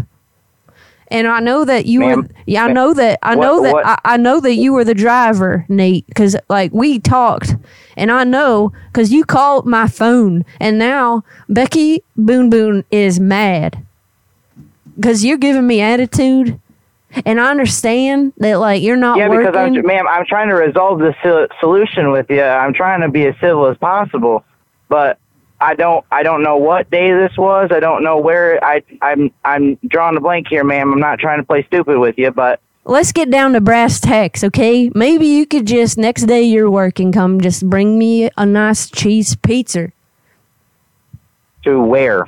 And 1.09 1.27
i 1.27 1.39
know 1.39 1.63
that 1.65 1.85
you 1.85 2.01
were 2.01 2.27
yeah 2.47 2.65
i 2.65 2.71
know 2.73 2.93
that 2.95 3.19
i 3.21 3.35
what- 3.35 3.43
know 3.45 3.61
that 3.61 3.75
I, 3.85 4.13
I 4.13 4.17
know 4.17 4.39
that 4.39 4.55
you 4.55 4.73
were 4.73 4.83
the 4.83 4.95
driver 4.95 5.65
nate 5.69 6.07
because 6.07 6.35
like 6.49 6.73
we 6.73 6.99
talked. 6.99 7.55
And 7.95 8.11
i 8.11 8.23
know 8.23 8.73
because 8.87 9.13
you 9.13 9.23
called 9.23 9.67
my 9.67 9.87
phone. 9.87 10.43
And 10.59 10.79
now 10.79 11.23
becky 11.47 12.01
boon 12.17 12.49
boon 12.49 12.83
is 12.89 13.19
mad. 13.19 13.85
Because 14.95 15.23
you're 15.23 15.37
giving 15.37 15.67
me 15.67 15.81
attitude 15.81 16.59
And 17.25 17.39
I 17.39 17.51
understand 17.51 18.33
that 18.37 18.55
like 18.59 18.81
you're 18.81 18.97
not 18.97 19.17
yeah, 19.17 19.29
working. 19.29 19.51
because 19.51 19.77
I'm, 19.77 19.85
ma'am, 19.85 20.07
I'm 20.07 20.25
trying 20.25 20.49
to 20.49 20.55
resolve 20.55 20.99
this 20.99 21.15
solution 21.59 22.11
with 22.11 22.27
you. 22.29 22.41
I'm 22.41 22.73
trying 22.73 23.01
to 23.01 23.09
be 23.09 23.25
as 23.27 23.35
civil 23.39 23.67
as 23.67 23.77
possible, 23.77 24.43
but 24.89 25.19
I 25.61 25.75
don't, 25.75 26.03
I 26.11 26.23
don't 26.23 26.43
know 26.43 26.57
what 26.57 26.89
day 26.89 27.13
this 27.13 27.37
was. 27.37 27.69
I 27.71 27.79
don't 27.79 28.03
know 28.03 28.17
where. 28.17 28.63
I, 28.63 28.83
I'm, 29.01 29.31
I'm 29.45 29.75
drawing 29.87 30.17
a 30.17 30.19
blank 30.19 30.47
here, 30.49 30.63
ma'am. 30.63 30.91
I'm 30.91 30.99
not 30.99 31.19
trying 31.19 31.39
to 31.39 31.45
play 31.45 31.63
stupid 31.63 31.97
with 31.99 32.17
you, 32.17 32.31
but 32.31 32.59
Let's 32.85 33.13
get 33.13 33.29
down 33.31 33.53
to 33.53 33.61
brass 33.61 34.01
tacks, 34.01 34.43
okay? 34.43 34.91
Maybe 34.93 35.25
you 35.25 35.45
could 35.45 35.65
just 35.65 35.97
next 35.97 36.23
day 36.23 36.41
you're 36.41 36.69
working, 36.69 37.13
come 37.13 37.39
just 37.39 37.69
bring 37.69 37.97
me 37.97 38.29
a 38.35 38.45
nice 38.45 38.89
cheese 38.89 39.37
pizza. 39.37 39.93
to 41.63 41.81
where? 41.81 42.25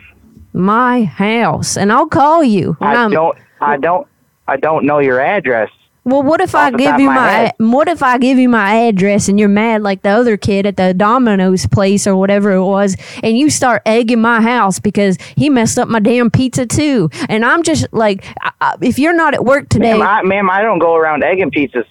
My 0.53 1.03
house, 1.03 1.75
and 1.75 1.91
I'll 1.91 2.07
call 2.07 2.41
you. 2.41 2.77
I 2.79 2.95
I'm- 2.95 3.11
don't, 3.11 3.37
I 3.59 3.75
don't, 3.75 4.07
I 4.47 4.57
don't 4.57 4.85
know 4.85 4.99
your 4.99 5.19
address. 5.19 5.69
Well, 6.03 6.21
what 6.21 6.39
if 6.39 6.53
I 6.53 6.69
give 6.69 6.99
you 6.99 7.07
my 7.07 7.51
my 7.59 7.65
what 7.71 7.87
if 7.87 8.03
I 8.03 8.19
give 8.19 8.37
you 8.37 8.47
my 8.47 8.75
address 8.75 9.27
and 9.27 9.39
you're 9.39 9.49
mad 9.49 9.81
like 9.81 10.03
the 10.03 10.09
other 10.09 10.37
kid 10.37 10.67
at 10.67 10.77
the 10.77 10.93
Domino's 10.93 11.65
place 11.65 12.05
or 12.05 12.15
whatever 12.15 12.51
it 12.51 12.63
was, 12.63 12.95
and 13.23 13.35
you 13.35 13.49
start 13.49 13.81
egging 13.87 14.21
my 14.21 14.39
house 14.39 14.77
because 14.77 15.17
he 15.35 15.49
messed 15.49 15.79
up 15.79 15.87
my 15.87 15.99
damn 15.99 16.29
pizza 16.29 16.67
too, 16.67 17.09
and 17.27 17.43
I'm 17.43 17.63
just 17.63 17.87
like, 17.91 18.23
I- 18.41 18.51
I- 18.61 18.75
if 18.81 18.99
you're 18.99 19.15
not 19.15 19.33
at 19.33 19.43
work 19.45 19.67
today, 19.69 19.93
Ma'am 19.97 20.01
I, 20.03 20.21
ma'am, 20.21 20.47
I 20.47 20.61
don't 20.61 20.77
go 20.77 20.95
around 20.95 21.23
egging 21.23 21.49
pizzas, 21.49 21.85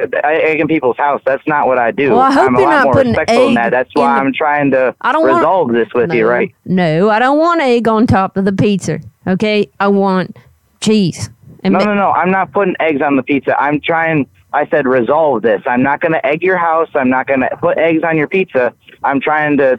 uh, 0.00 0.06
egging 0.22 0.68
people's 0.68 0.96
house. 0.96 1.20
That's 1.26 1.44
not 1.48 1.66
what 1.66 1.78
I 1.78 1.90
do. 1.90 2.10
Well, 2.12 2.20
I 2.20 2.30
hope 2.30 2.46
I'm 2.46 2.54
a 2.54 2.60
you're 2.60 2.68
lot 2.68 2.74
not 2.76 2.84
more 2.84 2.92
putting 2.92 3.10
respectful 3.10 3.44
than 3.46 3.54
that. 3.54 3.70
That's 3.70 3.90
why 3.94 4.14
the- 4.14 4.20
I'm 4.20 4.32
trying 4.32 4.70
to 4.70 4.94
I 5.00 5.10
don't 5.10 5.26
want- 5.26 5.38
resolve 5.40 5.72
this 5.72 5.88
with 5.92 6.12
you, 6.12 6.28
right? 6.28 6.54
no, 6.64 7.10
I 7.10 7.18
don't 7.18 7.38
want 7.40 7.60
egg 7.60 7.88
on 7.88 8.06
top 8.06 8.36
of 8.36 8.44
the 8.44 8.52
pizza. 8.52 9.00
Okay, 9.26 9.68
I 9.80 9.88
want 9.88 10.36
cheese. 10.80 11.28
And 11.64 11.72
no, 11.72 11.80
ma- 11.80 11.84
no, 11.86 11.94
no. 11.94 12.10
I'm 12.10 12.30
not 12.30 12.52
putting 12.52 12.74
eggs 12.80 13.02
on 13.02 13.16
the 13.16 13.22
pizza. 13.22 13.60
I'm 13.60 13.80
trying. 13.80 14.26
I 14.52 14.66
said 14.68 14.86
resolve 14.86 15.42
this. 15.42 15.60
I'm 15.66 15.82
not 15.82 16.00
going 16.00 16.12
to 16.12 16.24
egg 16.24 16.42
your 16.42 16.56
house. 16.56 16.88
I'm 16.94 17.10
not 17.10 17.26
going 17.26 17.40
to 17.40 17.50
put 17.60 17.76
eggs 17.76 18.02
on 18.02 18.16
your 18.16 18.28
pizza. 18.28 18.72
I'm 19.04 19.20
trying 19.20 19.58
to 19.58 19.78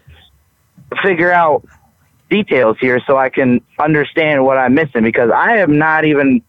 figure 1.02 1.32
out 1.32 1.66
details 2.30 2.78
here 2.80 3.02
so 3.08 3.18
I 3.18 3.30
can 3.30 3.62
understand 3.80 4.46
what 4.46 4.58
I'm 4.58 4.76
missing 4.76 5.04
because 5.04 5.32
I 5.32 5.58
am 5.58 5.78
not 5.78 6.06
even 6.06 6.44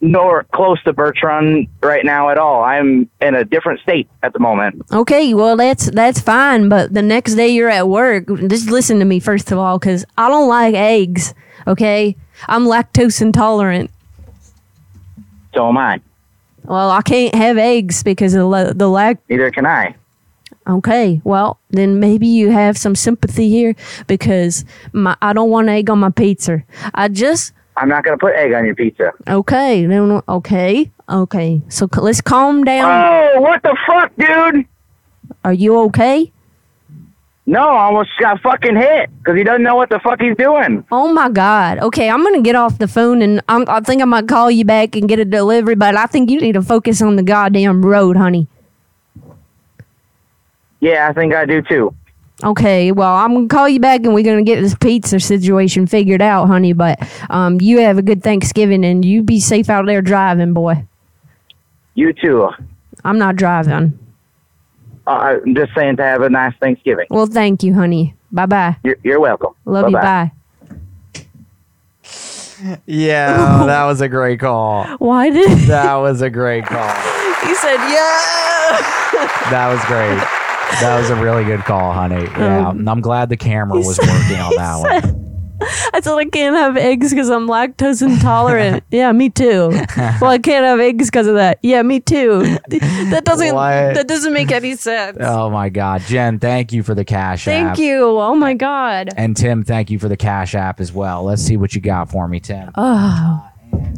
nor 0.00 0.44
close 0.52 0.82
to 0.84 0.92
Bertrand 0.92 1.68
right 1.82 2.04
now 2.04 2.28
at 2.28 2.38
all. 2.38 2.62
I'm 2.62 3.08
in 3.20 3.34
a 3.34 3.44
different 3.44 3.80
state 3.80 4.08
at 4.22 4.32
the 4.32 4.38
moment. 4.38 4.82
Okay, 4.92 5.32
well 5.34 5.56
that's 5.56 5.90
that's 5.90 6.20
fine, 6.20 6.68
but 6.68 6.92
the 6.92 7.02
next 7.02 7.34
day 7.34 7.48
you're 7.48 7.70
at 7.70 7.88
work. 7.88 8.26
Just 8.48 8.70
listen 8.70 8.98
to 8.98 9.04
me 9.04 9.20
first 9.20 9.50
of 9.50 9.58
all, 9.58 9.78
because 9.78 10.04
I 10.18 10.28
don't 10.28 10.48
like 10.48 10.74
eggs. 10.74 11.34
Okay, 11.66 12.16
I'm 12.46 12.66
lactose 12.66 13.22
intolerant. 13.22 13.90
So 15.56 15.68
am 15.70 15.78
I. 15.78 16.00
Well, 16.64 16.90
I 16.90 17.00
can't 17.00 17.34
have 17.34 17.56
eggs 17.56 18.02
because 18.02 18.34
of 18.34 18.46
la- 18.48 18.72
the 18.74 18.88
lac. 18.88 19.18
Neither 19.30 19.50
can 19.50 19.64
I. 19.64 19.94
Okay, 20.68 21.20
well 21.24 21.58
then 21.70 21.98
maybe 22.00 22.26
you 22.26 22.50
have 22.50 22.76
some 22.76 22.94
sympathy 22.96 23.48
here 23.48 23.74
because 24.06 24.64
my 24.92 25.16
I 25.22 25.32
don't 25.32 25.48
want 25.48 25.68
egg 25.68 25.88
on 25.88 26.00
my 26.00 26.10
pizza. 26.10 26.62
I 26.92 27.08
just 27.08 27.52
I'm 27.76 27.88
not 27.88 28.04
going 28.04 28.18
to 28.18 28.20
put 28.20 28.34
egg 28.34 28.52
on 28.52 28.66
your 28.66 28.74
pizza. 28.74 29.12
okay, 29.28 29.86
then 29.86 30.20
okay, 30.28 30.90
okay. 31.08 31.60
So 31.68 31.88
c- 31.92 32.00
let's 32.00 32.20
calm 32.20 32.64
down. 32.64 32.90
Oh, 33.36 33.40
what 33.40 33.62
the 33.62 33.76
fuck, 33.86 34.12
dude? 34.16 34.66
Are 35.44 35.52
you 35.54 35.78
okay? 35.84 36.32
No, 37.48 37.60
I 37.60 37.84
almost 37.84 38.10
got 38.18 38.40
fucking 38.40 38.74
hit 38.74 39.08
because 39.18 39.36
he 39.36 39.44
doesn't 39.44 39.62
know 39.62 39.76
what 39.76 39.88
the 39.88 40.00
fuck 40.00 40.20
he's 40.20 40.36
doing. 40.36 40.84
Oh 40.90 41.12
my 41.12 41.28
God. 41.28 41.78
Okay, 41.78 42.10
I'm 42.10 42.24
gonna 42.24 42.42
get 42.42 42.56
off 42.56 42.78
the 42.78 42.88
phone 42.88 43.22
and 43.22 43.40
I'm, 43.48 43.64
I 43.68 43.80
think 43.80 44.02
I 44.02 44.04
might 44.04 44.26
call 44.26 44.50
you 44.50 44.64
back 44.64 44.96
and 44.96 45.08
get 45.08 45.20
a 45.20 45.24
delivery, 45.24 45.76
but 45.76 45.94
I 45.94 46.06
think 46.06 46.28
you 46.28 46.40
need 46.40 46.54
to 46.54 46.62
focus 46.62 47.00
on 47.00 47.14
the 47.14 47.22
goddamn 47.22 47.86
road, 47.86 48.16
honey. 48.16 48.48
Yeah, 50.80 51.08
I 51.08 51.12
think 51.12 51.34
I 51.34 51.46
do 51.46 51.62
too. 51.62 51.94
Okay, 52.42 52.90
well, 52.90 53.14
I'm 53.14 53.32
gonna 53.32 53.48
call 53.48 53.68
you 53.68 53.78
back 53.78 54.00
and 54.00 54.12
we're 54.12 54.24
gonna 54.24 54.42
get 54.42 54.60
this 54.60 54.74
pizza 54.74 55.20
situation 55.20 55.86
figured 55.86 56.20
out, 56.20 56.46
honey. 56.46 56.72
But 56.72 56.98
um, 57.30 57.60
you 57.60 57.78
have 57.78 57.96
a 57.96 58.02
good 58.02 58.24
Thanksgiving 58.24 58.84
and 58.84 59.04
you 59.04 59.22
be 59.22 59.38
safe 59.38 59.70
out 59.70 59.86
there 59.86 60.02
driving, 60.02 60.52
boy. 60.52 60.84
You 61.94 62.12
too. 62.12 62.50
I'm 63.04 63.18
not 63.18 63.36
driving. 63.36 63.98
Uh, 65.06 65.10
I'm 65.44 65.54
just 65.54 65.72
saying 65.74 65.96
to 65.96 66.02
have 66.02 66.22
a 66.22 66.28
nice 66.30 66.54
Thanksgiving. 66.60 67.06
Well, 67.10 67.26
thank 67.26 67.62
you, 67.62 67.74
honey. 67.74 68.14
Bye 68.32 68.46
bye. 68.46 68.76
You're, 68.84 68.96
you're 69.04 69.20
welcome. 69.20 69.54
Love 69.64 69.92
Bye-bye. 69.92 70.32
you. 71.14 71.22
Bye. 71.22 72.76
Yeah, 72.86 73.36
that 73.66 73.84
was 73.84 74.00
a 74.00 74.08
great 74.08 74.40
call. 74.40 74.84
Why 74.98 75.30
did 75.30 75.50
That 75.68 75.94
was 75.96 76.22
a 76.22 76.30
great 76.30 76.64
call. 76.64 76.88
he 77.46 77.54
said 77.54 77.76
yeah? 77.76 78.80
That 79.50 79.68
was 79.70 79.84
great. 79.84 80.18
That 80.80 80.98
was 80.98 81.10
a 81.10 81.16
really 81.16 81.44
good 81.44 81.60
call, 81.60 81.92
honey. 81.92 82.24
Yeah, 82.24 82.68
Um, 82.68 82.88
I'm 82.88 83.00
glad 83.00 83.28
the 83.28 83.36
camera 83.36 83.78
was 83.78 83.98
working 83.98 84.40
on 84.40 84.54
that 84.56 85.02
one. 85.04 85.15
I 85.92 86.00
said 86.02 86.14
I 86.16 86.24
can't 86.26 86.56
have 86.56 86.76
eggs 86.76 87.10
because 87.10 87.28
I'm 87.30 87.46
lactose 87.48 88.02
intolerant. 88.02 88.84
yeah, 88.90 89.10
me 89.12 89.30
too. 89.30 89.68
Well, 89.96 90.30
I 90.30 90.38
can't 90.38 90.64
have 90.64 90.80
eggs 90.80 91.08
because 91.10 91.26
of 91.26 91.34
that. 91.34 91.58
Yeah, 91.62 91.82
me 91.82 92.00
too. 92.00 92.56
That 93.06 93.24
doesn't 93.24 93.54
What? 93.54 93.94
that 93.94 94.08
doesn't 94.08 94.32
make 94.32 94.50
any 94.50 94.74
sense. 94.76 95.18
Oh 95.20 95.48
my 95.50 95.68
God, 95.68 96.00
Jen, 96.02 96.38
thank 96.38 96.72
you 96.72 96.82
for 96.82 96.94
the 96.94 97.04
cash 97.04 97.44
Thank 97.44 97.70
app. 97.70 97.78
you. 97.78 98.04
Oh 98.04 98.34
my 98.34 98.54
god. 98.54 99.10
And 99.16 99.36
Tim, 99.36 99.62
thank 99.64 99.90
you 99.90 99.98
for 99.98 100.08
the 100.08 100.16
cash 100.16 100.54
app 100.54 100.80
as 100.80 100.92
well. 100.92 101.22
Let's 101.24 101.42
see 101.42 101.56
what 101.56 101.74
you 101.74 101.80
got 101.80 102.10
for 102.10 102.26
me, 102.28 102.40
Tim. 102.40 102.70
Oh. 102.74 103.48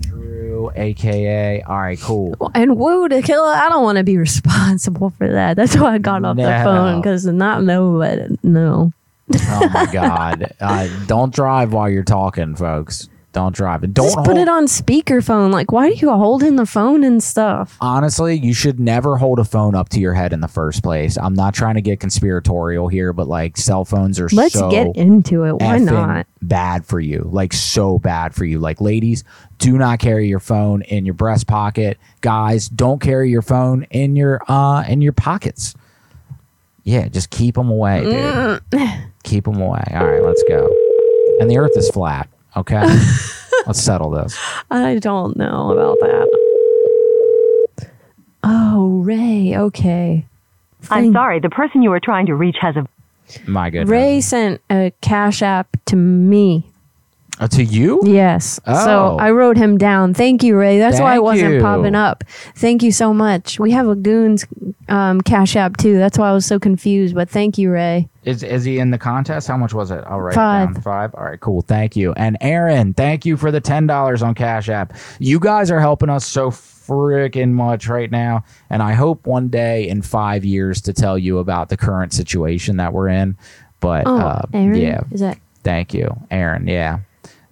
Drew, 0.00 0.70
aka. 0.76 1.62
All 1.62 1.78
right, 1.78 2.00
cool. 2.00 2.34
And 2.54 2.76
woo 2.76 3.08
to 3.08 3.22
kill 3.22 3.44
I 3.44 3.68
don't 3.68 3.82
want 3.82 3.98
to 3.98 4.04
be 4.04 4.16
responsible 4.18 5.10
for 5.10 5.28
that. 5.28 5.56
That's 5.56 5.76
why 5.76 5.94
I 5.94 5.98
got 5.98 6.24
off 6.24 6.36
the 6.36 6.42
phone 6.42 7.00
because 7.00 7.26
not 7.26 7.62
no, 7.62 7.98
but 7.98 8.44
no. 8.44 8.92
Oh 9.34 9.68
my 9.72 9.86
God. 9.92 10.52
Uh, 10.60 10.88
don't 11.06 11.34
drive 11.34 11.72
while 11.72 11.88
you're 11.90 12.02
talking, 12.04 12.54
folks. 12.56 13.08
Don't 13.34 13.54
drive. 13.54 13.84
And 13.84 13.92
don't 13.92 14.06
Just 14.06 14.16
put 14.16 14.26
hold- 14.28 14.38
it 14.38 14.48
on 14.48 14.64
speakerphone. 14.64 15.52
Like, 15.52 15.70
why 15.70 15.88
are 15.88 15.90
you 15.92 16.08
holding 16.10 16.56
the 16.56 16.64
phone 16.64 17.04
and 17.04 17.22
stuff? 17.22 17.76
honestly, 17.80 18.34
you 18.36 18.54
should 18.54 18.80
never 18.80 19.18
hold 19.18 19.38
a 19.38 19.44
phone 19.44 19.74
up 19.74 19.90
to 19.90 20.00
your 20.00 20.14
head 20.14 20.32
in 20.32 20.40
the 20.40 20.48
first 20.48 20.82
place. 20.82 21.18
I'm 21.18 21.34
not 21.34 21.52
trying 21.54 21.74
to 21.74 21.82
get 21.82 22.00
conspiratorial 22.00 22.88
here, 22.88 23.12
but 23.12 23.28
like 23.28 23.58
cell 23.58 23.84
phones 23.84 24.18
are 24.18 24.28
Let's 24.32 24.54
so 24.54 24.70
get 24.70 24.96
into 24.96 25.44
it. 25.44 25.52
Why 25.60 25.76
not? 25.78 26.26
bad 26.40 26.86
for 26.86 27.00
you. 27.00 27.28
Like 27.30 27.52
so 27.52 27.98
bad 27.98 28.34
for 28.34 28.46
you. 28.46 28.58
Like 28.58 28.80
ladies, 28.80 29.24
do 29.58 29.76
not 29.76 29.98
carry 29.98 30.26
your 30.26 30.40
phone 30.40 30.80
in 30.82 31.04
your 31.04 31.14
breast 31.14 31.46
pocket. 31.46 31.98
Guys, 32.22 32.68
don't 32.70 33.00
carry 33.00 33.30
your 33.30 33.42
phone 33.42 33.84
in 33.90 34.16
your 34.16 34.40
uh 34.50 34.84
in 34.88 35.02
your 35.02 35.12
pockets. 35.12 35.74
Yeah, 36.82 37.08
just 37.08 37.28
keep 37.28 37.56
them 37.56 37.68
away, 37.68 38.02
dude. 38.72 38.90
Keep 39.28 39.44
them 39.44 39.60
away. 39.60 39.84
All 39.94 40.06
right, 40.06 40.22
let's 40.22 40.42
go. 40.48 40.66
And 41.40 41.50
the 41.50 41.58
earth 41.58 41.76
is 41.76 41.90
flat, 41.90 42.28
okay? 42.56 42.80
let's 43.66 43.80
settle 43.80 44.10
this. 44.10 44.38
I 44.70 44.98
don't 44.98 45.36
know 45.36 45.72
about 45.72 45.98
that. 46.00 47.88
Oh, 48.42 49.00
Ray. 49.02 49.54
Okay. 49.54 50.24
I'm 50.90 51.02
Thank- 51.02 51.14
sorry, 51.14 51.40
the 51.40 51.50
person 51.50 51.82
you 51.82 51.92
are 51.92 52.00
trying 52.00 52.26
to 52.26 52.34
reach 52.34 52.56
has 52.60 52.76
a. 52.76 52.86
My 53.46 53.68
goodness. 53.68 53.90
Ray 53.90 54.20
sent 54.22 54.62
a 54.70 54.92
cash 55.02 55.42
app 55.42 55.76
to 55.86 55.96
me. 55.96 56.64
Uh, 57.40 57.46
to 57.48 57.62
you? 57.62 58.00
Yes. 58.04 58.58
Oh. 58.66 58.84
So 58.84 59.18
I 59.18 59.30
wrote 59.30 59.56
him 59.56 59.78
down. 59.78 60.12
Thank 60.14 60.42
you, 60.42 60.56
Ray. 60.56 60.78
That's 60.78 60.98
why 60.98 61.14
I 61.14 61.18
wasn't 61.18 61.54
you. 61.54 61.60
popping 61.60 61.94
up. 61.94 62.24
Thank 62.56 62.82
you 62.82 62.90
so 62.90 63.14
much. 63.14 63.60
We 63.60 63.70
have 63.70 63.86
a 63.86 63.94
Goonz 63.94 64.44
um, 64.90 65.20
cash 65.20 65.54
app 65.54 65.76
too. 65.76 65.98
That's 65.98 66.18
why 66.18 66.30
I 66.30 66.32
was 66.32 66.46
so 66.46 66.58
confused. 66.58 67.14
But 67.14 67.30
thank 67.30 67.56
you, 67.58 67.70
Ray. 67.70 68.08
Is 68.24 68.42
is 68.42 68.64
he 68.64 68.78
in 68.78 68.90
the 68.90 68.98
contest? 68.98 69.48
How 69.48 69.56
much 69.56 69.72
was 69.72 69.90
it? 69.90 70.02
I'll 70.06 70.30
Five. 70.32 70.82
Five. 70.82 71.14
All 71.14 71.24
right, 71.24 71.40
cool. 71.40 71.62
Thank 71.62 71.96
you. 71.96 72.12
And 72.14 72.36
Aaron, 72.40 72.92
thank 72.94 73.24
you 73.24 73.36
for 73.36 73.50
the 73.50 73.60
ten 73.60 73.86
dollars 73.86 74.22
on 74.22 74.34
Cash 74.34 74.68
App. 74.68 74.92
You 75.18 75.38
guys 75.38 75.70
are 75.70 75.80
helping 75.80 76.10
us 76.10 76.26
so 76.26 76.50
freaking 76.50 77.52
much 77.52 77.86
right 77.88 78.10
now. 78.10 78.44
And 78.70 78.82
I 78.82 78.94
hope 78.94 79.26
one 79.26 79.48
day 79.48 79.88
in 79.88 80.02
five 80.02 80.44
years 80.44 80.80
to 80.82 80.92
tell 80.92 81.18
you 81.18 81.38
about 81.38 81.68
the 81.68 81.76
current 81.76 82.12
situation 82.12 82.78
that 82.78 82.92
we're 82.92 83.08
in. 83.08 83.36
But 83.80 84.06
Oh, 84.06 84.16
uh, 84.18 84.42
Aaron? 84.52 84.74
yeah. 84.74 85.00
Is 85.12 85.20
that? 85.20 85.38
Thank 85.62 85.94
you, 85.94 86.16
Aaron. 86.30 86.66
Yeah. 86.66 87.00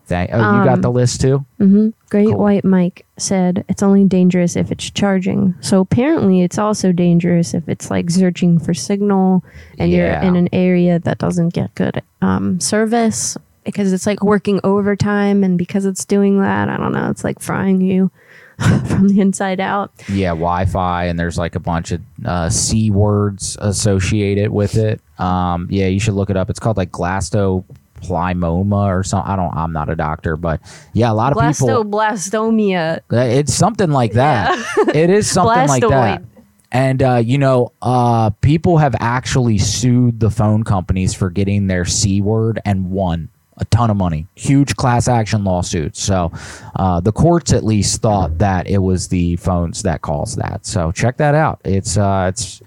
Thank. 0.06 0.30
Oh, 0.32 0.38
you 0.38 0.64
got 0.64 0.74
Um, 0.74 0.80
the 0.82 0.90
list 0.90 1.20
too. 1.20 1.44
hmm 1.58 1.88
Great 2.10 2.36
White 2.38 2.64
Mike 2.64 3.04
said 3.18 3.64
it's 3.68 3.82
only 3.82 4.04
dangerous 4.04 4.54
if 4.56 4.70
it's 4.70 4.88
charging. 4.90 5.54
So 5.60 5.80
apparently, 5.80 6.42
it's 6.42 6.58
also 6.58 6.92
dangerous 6.92 7.54
if 7.54 7.68
it's 7.68 7.90
like 7.90 8.08
searching 8.10 8.58
for 8.60 8.72
signal 8.72 9.42
and 9.78 9.90
Yeah. 9.90 10.22
you're 10.22 10.28
in 10.30 10.36
an 10.36 10.48
area 10.52 10.98
that 11.00 11.18
doesn't 11.18 11.52
get 11.54 11.74
good 11.74 12.02
um, 12.22 12.60
service 12.60 13.36
because 13.64 13.92
it's 13.92 14.06
like 14.06 14.22
working 14.22 14.60
overtime. 14.62 15.42
And 15.42 15.58
because 15.58 15.84
it's 15.84 16.04
doing 16.04 16.40
that, 16.40 16.68
I 16.68 16.76
don't 16.76 16.92
know, 16.92 17.10
it's 17.10 17.24
like 17.24 17.40
frying 17.40 17.80
you 17.80 18.12
from 18.86 19.08
the 19.08 19.20
inside 19.20 19.58
out. 19.58 19.90
Yeah, 20.08 20.30
Wi-Fi, 20.30 21.06
and 21.06 21.18
there's 21.18 21.36
like 21.36 21.56
a 21.56 21.60
bunch 21.60 21.90
of 21.90 22.00
uh, 22.24 22.48
c 22.48 22.90
words 22.92 23.56
associated 23.60 24.50
with 24.52 24.76
it. 24.76 25.00
Um, 25.18 25.66
yeah, 25.68 25.86
you 25.88 25.98
should 25.98 26.14
look 26.14 26.30
it 26.30 26.36
up. 26.36 26.48
It's 26.48 26.60
called 26.60 26.76
like 26.76 26.92
Glasto 26.92 27.64
plymoma 28.00 28.86
or 28.86 29.02
something. 29.02 29.30
I 29.30 29.36
don't. 29.36 29.54
I'm 29.54 29.72
not 29.72 29.88
a 29.88 29.96
doctor, 29.96 30.36
but 30.36 30.60
yeah, 30.92 31.10
a 31.10 31.14
lot 31.14 31.32
of 31.32 31.38
people. 31.38 31.84
Blastoblastomia. 31.84 33.00
It's 33.10 33.54
something 33.54 33.90
like 33.90 34.12
that. 34.12 34.58
it 34.94 35.10
is 35.10 35.30
something 35.30 35.68
like 35.68 35.82
that. 35.88 36.22
And 36.72 37.02
uh, 37.02 37.16
you 37.16 37.38
know, 37.38 37.72
uh, 37.82 38.30
people 38.40 38.78
have 38.78 38.94
actually 39.00 39.58
sued 39.58 40.20
the 40.20 40.30
phone 40.30 40.64
companies 40.64 41.14
for 41.14 41.30
getting 41.30 41.66
their 41.68 41.84
c 41.84 42.20
word 42.20 42.60
and 42.64 42.90
won 42.90 43.28
a 43.58 43.64
ton 43.66 43.88
of 43.90 43.96
money, 43.96 44.26
huge 44.34 44.76
class 44.76 45.08
action 45.08 45.42
lawsuits. 45.44 46.02
So 46.02 46.30
uh, 46.74 47.00
the 47.00 47.12
courts 47.12 47.52
at 47.52 47.64
least 47.64 48.02
thought 48.02 48.38
that 48.38 48.66
it 48.66 48.78
was 48.78 49.08
the 49.08 49.36
phones 49.36 49.82
that 49.84 50.02
caused 50.02 50.38
that. 50.38 50.66
So 50.66 50.92
check 50.92 51.16
that 51.16 51.34
out. 51.34 51.60
It's 51.64 51.96
uh, 51.96 52.26
it's 52.32 52.60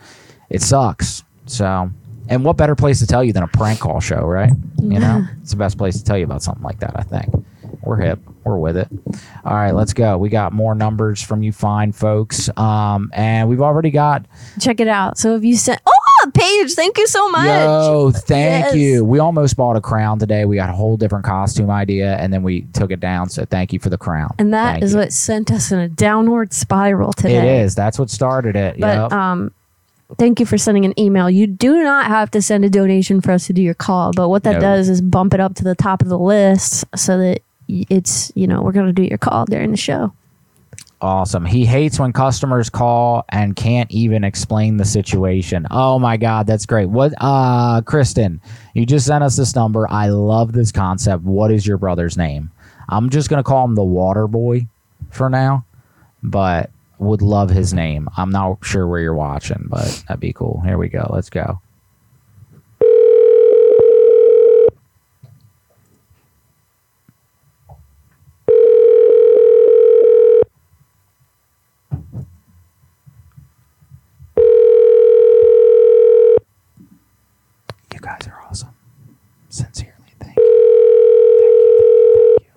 it 0.50 0.62
sucks. 0.62 1.24
So. 1.46 1.92
And 2.30 2.46
what 2.46 2.56
better 2.58 2.76
place 2.76 3.00
to 3.00 3.08
tell 3.08 3.24
you 3.24 3.34
than 3.34 3.44
a 3.44 3.48
prank 3.48 3.80
call 3.80 4.00
show, 4.00 4.22
right? 4.22 4.52
You 4.82 5.00
know, 5.00 5.26
it's 5.42 5.52
the 5.52 5.58
best 5.58 5.78
place 5.78 5.98
to 5.98 6.04
tell 6.04 6.18
you 6.18 6.24
about 6.26 6.42
something 6.44 6.64
like 6.64 6.80
that, 6.80 6.94
I 6.96 7.02
think. 7.04 7.34
We're 7.84 7.98
hip. 7.98 8.20
We're 8.44 8.58
with 8.58 8.78
it. 8.78 8.88
All 9.46 9.54
right, 9.56 9.72
let's 9.72 9.94
go. 9.94 10.18
We 10.18 10.30
got 10.30 10.54
more 10.54 10.76
numbers 10.76 11.22
from 11.22 11.44
you 11.44 11.52
fine 11.52 11.92
folks. 11.92 12.50
Um, 12.58 13.10
and 13.14 13.50
we've 13.50 13.62
already 13.62 13.90
got 13.90 14.26
Check 14.60 14.80
it 14.80 14.88
out. 14.88 15.18
So 15.18 15.36
if 15.36 15.44
you 15.44 15.56
sent, 15.56 15.82
oh, 15.86 16.32
Paige, 16.34 16.74
thank 16.74 16.98
you 16.98 17.08
so 17.08 17.30
much. 17.30 17.46
Yo, 17.48 18.12
thank 18.12 18.66
Yes. 18.66 18.76
you. 18.76 19.06
We 19.06 19.20
almost 19.20 19.56
bought 19.56 19.76
a 19.78 19.82
crown 19.82 20.20
today. 20.20 20.46
We 20.46 20.56
got 20.56 20.70
a 20.70 20.74
whole 20.74 20.98
different 20.98 21.26
costume 21.26 21.70
idea 21.72 22.16
and 22.18 22.34
then 22.34 22.44
we 22.44 22.62
took 22.74 22.92
it 22.92 23.00
down. 23.00 23.30
So 23.30 23.46
thank 23.46 23.72
you 23.74 23.80
for 23.80 23.90
the 23.90 23.98
crown. 23.98 24.36
And 24.38 24.54
that 24.54 24.84
is 24.84 24.96
what 24.96 25.14
sent 25.14 25.50
us 25.52 25.72
in 25.72 25.80
a 25.80 25.88
downward 25.88 26.54
spiral 26.54 27.14
today. 27.14 27.38
it 27.38 27.64
is. 27.64 27.76
That's 27.76 27.98
what 27.98 28.10
started 28.10 28.56
it. 28.56 28.80
But 28.80 28.88
Yep. 29.04 29.14
um, 29.14 29.52
thank 30.18 30.40
you 30.40 30.46
for 30.46 30.58
sending 30.58 30.86
an 30.86 30.98
email. 31.00 31.30
You 31.30 31.48
do 31.48 31.84
not 31.84 32.08
have 32.08 32.32
to 32.32 32.42
send 32.42 32.66
a 32.66 32.70
donation 32.70 33.22
for 33.22 33.32
us 33.32 33.48
to 33.48 33.54
do 33.54 33.62
your 33.62 33.74
call, 33.74 34.12
but 34.14 34.30
what 34.30 34.44
that 34.44 34.56
No. 34.56 34.60
does 34.62 34.90
is 34.90 35.02
bump 35.02 35.34
it 35.34 35.40
up 35.40 35.56
to 35.56 35.64
the 35.64 35.76
top 35.76 36.02
of 36.02 36.10
the 36.10 36.18
list 36.20 36.84
so 36.96 37.18
that 37.18 37.42
it's 37.68 38.32
you 38.36 38.48
know 38.48 38.62
we're 38.62 38.72
gonna 38.72 38.92
do 38.94 39.04
your 39.04 39.18
call 39.20 39.46
during 39.46 39.72
the 39.72 39.78
show. 39.78 40.12
Awesome. 41.02 41.46
He 41.46 41.66
hates 41.66 41.98
when 41.98 42.12
customers 42.12 42.70
call 42.70 43.24
and 43.30 43.56
can't 43.56 43.90
even 43.90 44.26
explain 44.26 44.76
the 44.76 44.84
situation. 44.84 45.66
Oh 45.72 45.98
my 45.98 46.18
god, 46.18 46.46
that's 46.46 46.66
great. 46.66 46.88
What 46.88 47.14
uh 47.22 47.82
Kristen, 47.86 48.42
you 48.74 48.86
just 48.86 49.06
sent 49.06 49.24
us 49.24 49.38
this 49.38 49.56
number. 49.56 49.90
I 49.90 50.08
love 50.10 50.52
this 50.52 50.72
concept. 50.74 51.24
What 51.24 51.52
is 51.52 51.66
your 51.66 51.78
brother's 51.78 52.18
name? 52.18 52.52
I'm 52.90 53.10
just 53.12 53.30
going 53.30 53.38
to 53.38 53.44
call 53.48 53.64
him 53.66 53.76
the 53.76 53.84
water 53.84 54.28
boy 54.28 54.66
for 55.12 55.30
now, 55.30 55.64
but 56.24 56.72
would 57.00 57.22
love 57.22 57.50
his 57.50 57.74
name. 57.74 58.08
I'm 58.18 58.30
not 58.30 58.58
sure 58.64 58.88
where 58.88 59.00
you're 59.00 59.14
watching, 59.16 59.66
but 59.70 60.04
that'd 60.08 60.20
be 60.20 60.34
cool. 60.34 60.62
Here 60.66 60.78
we 60.78 60.90
go. 60.90 61.08
Let's 61.10 61.30
go. 61.30 61.62
You 77.94 78.00
guys 78.00 78.28
are 78.28 78.42
awesome. 78.50 78.70
Sincerely, 79.50 79.94
thank 80.20 80.38
you. 80.38 80.44
Thank 81.40 81.56
you, 81.60 81.70
thank 82.40 82.44
you, 82.44 82.54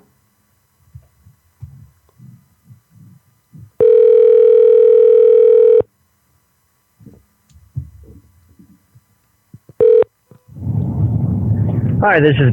thank 11.67 11.73
you. 11.73 11.89
Hi, 12.03 12.19
this 12.19 12.35
is. 12.37 12.53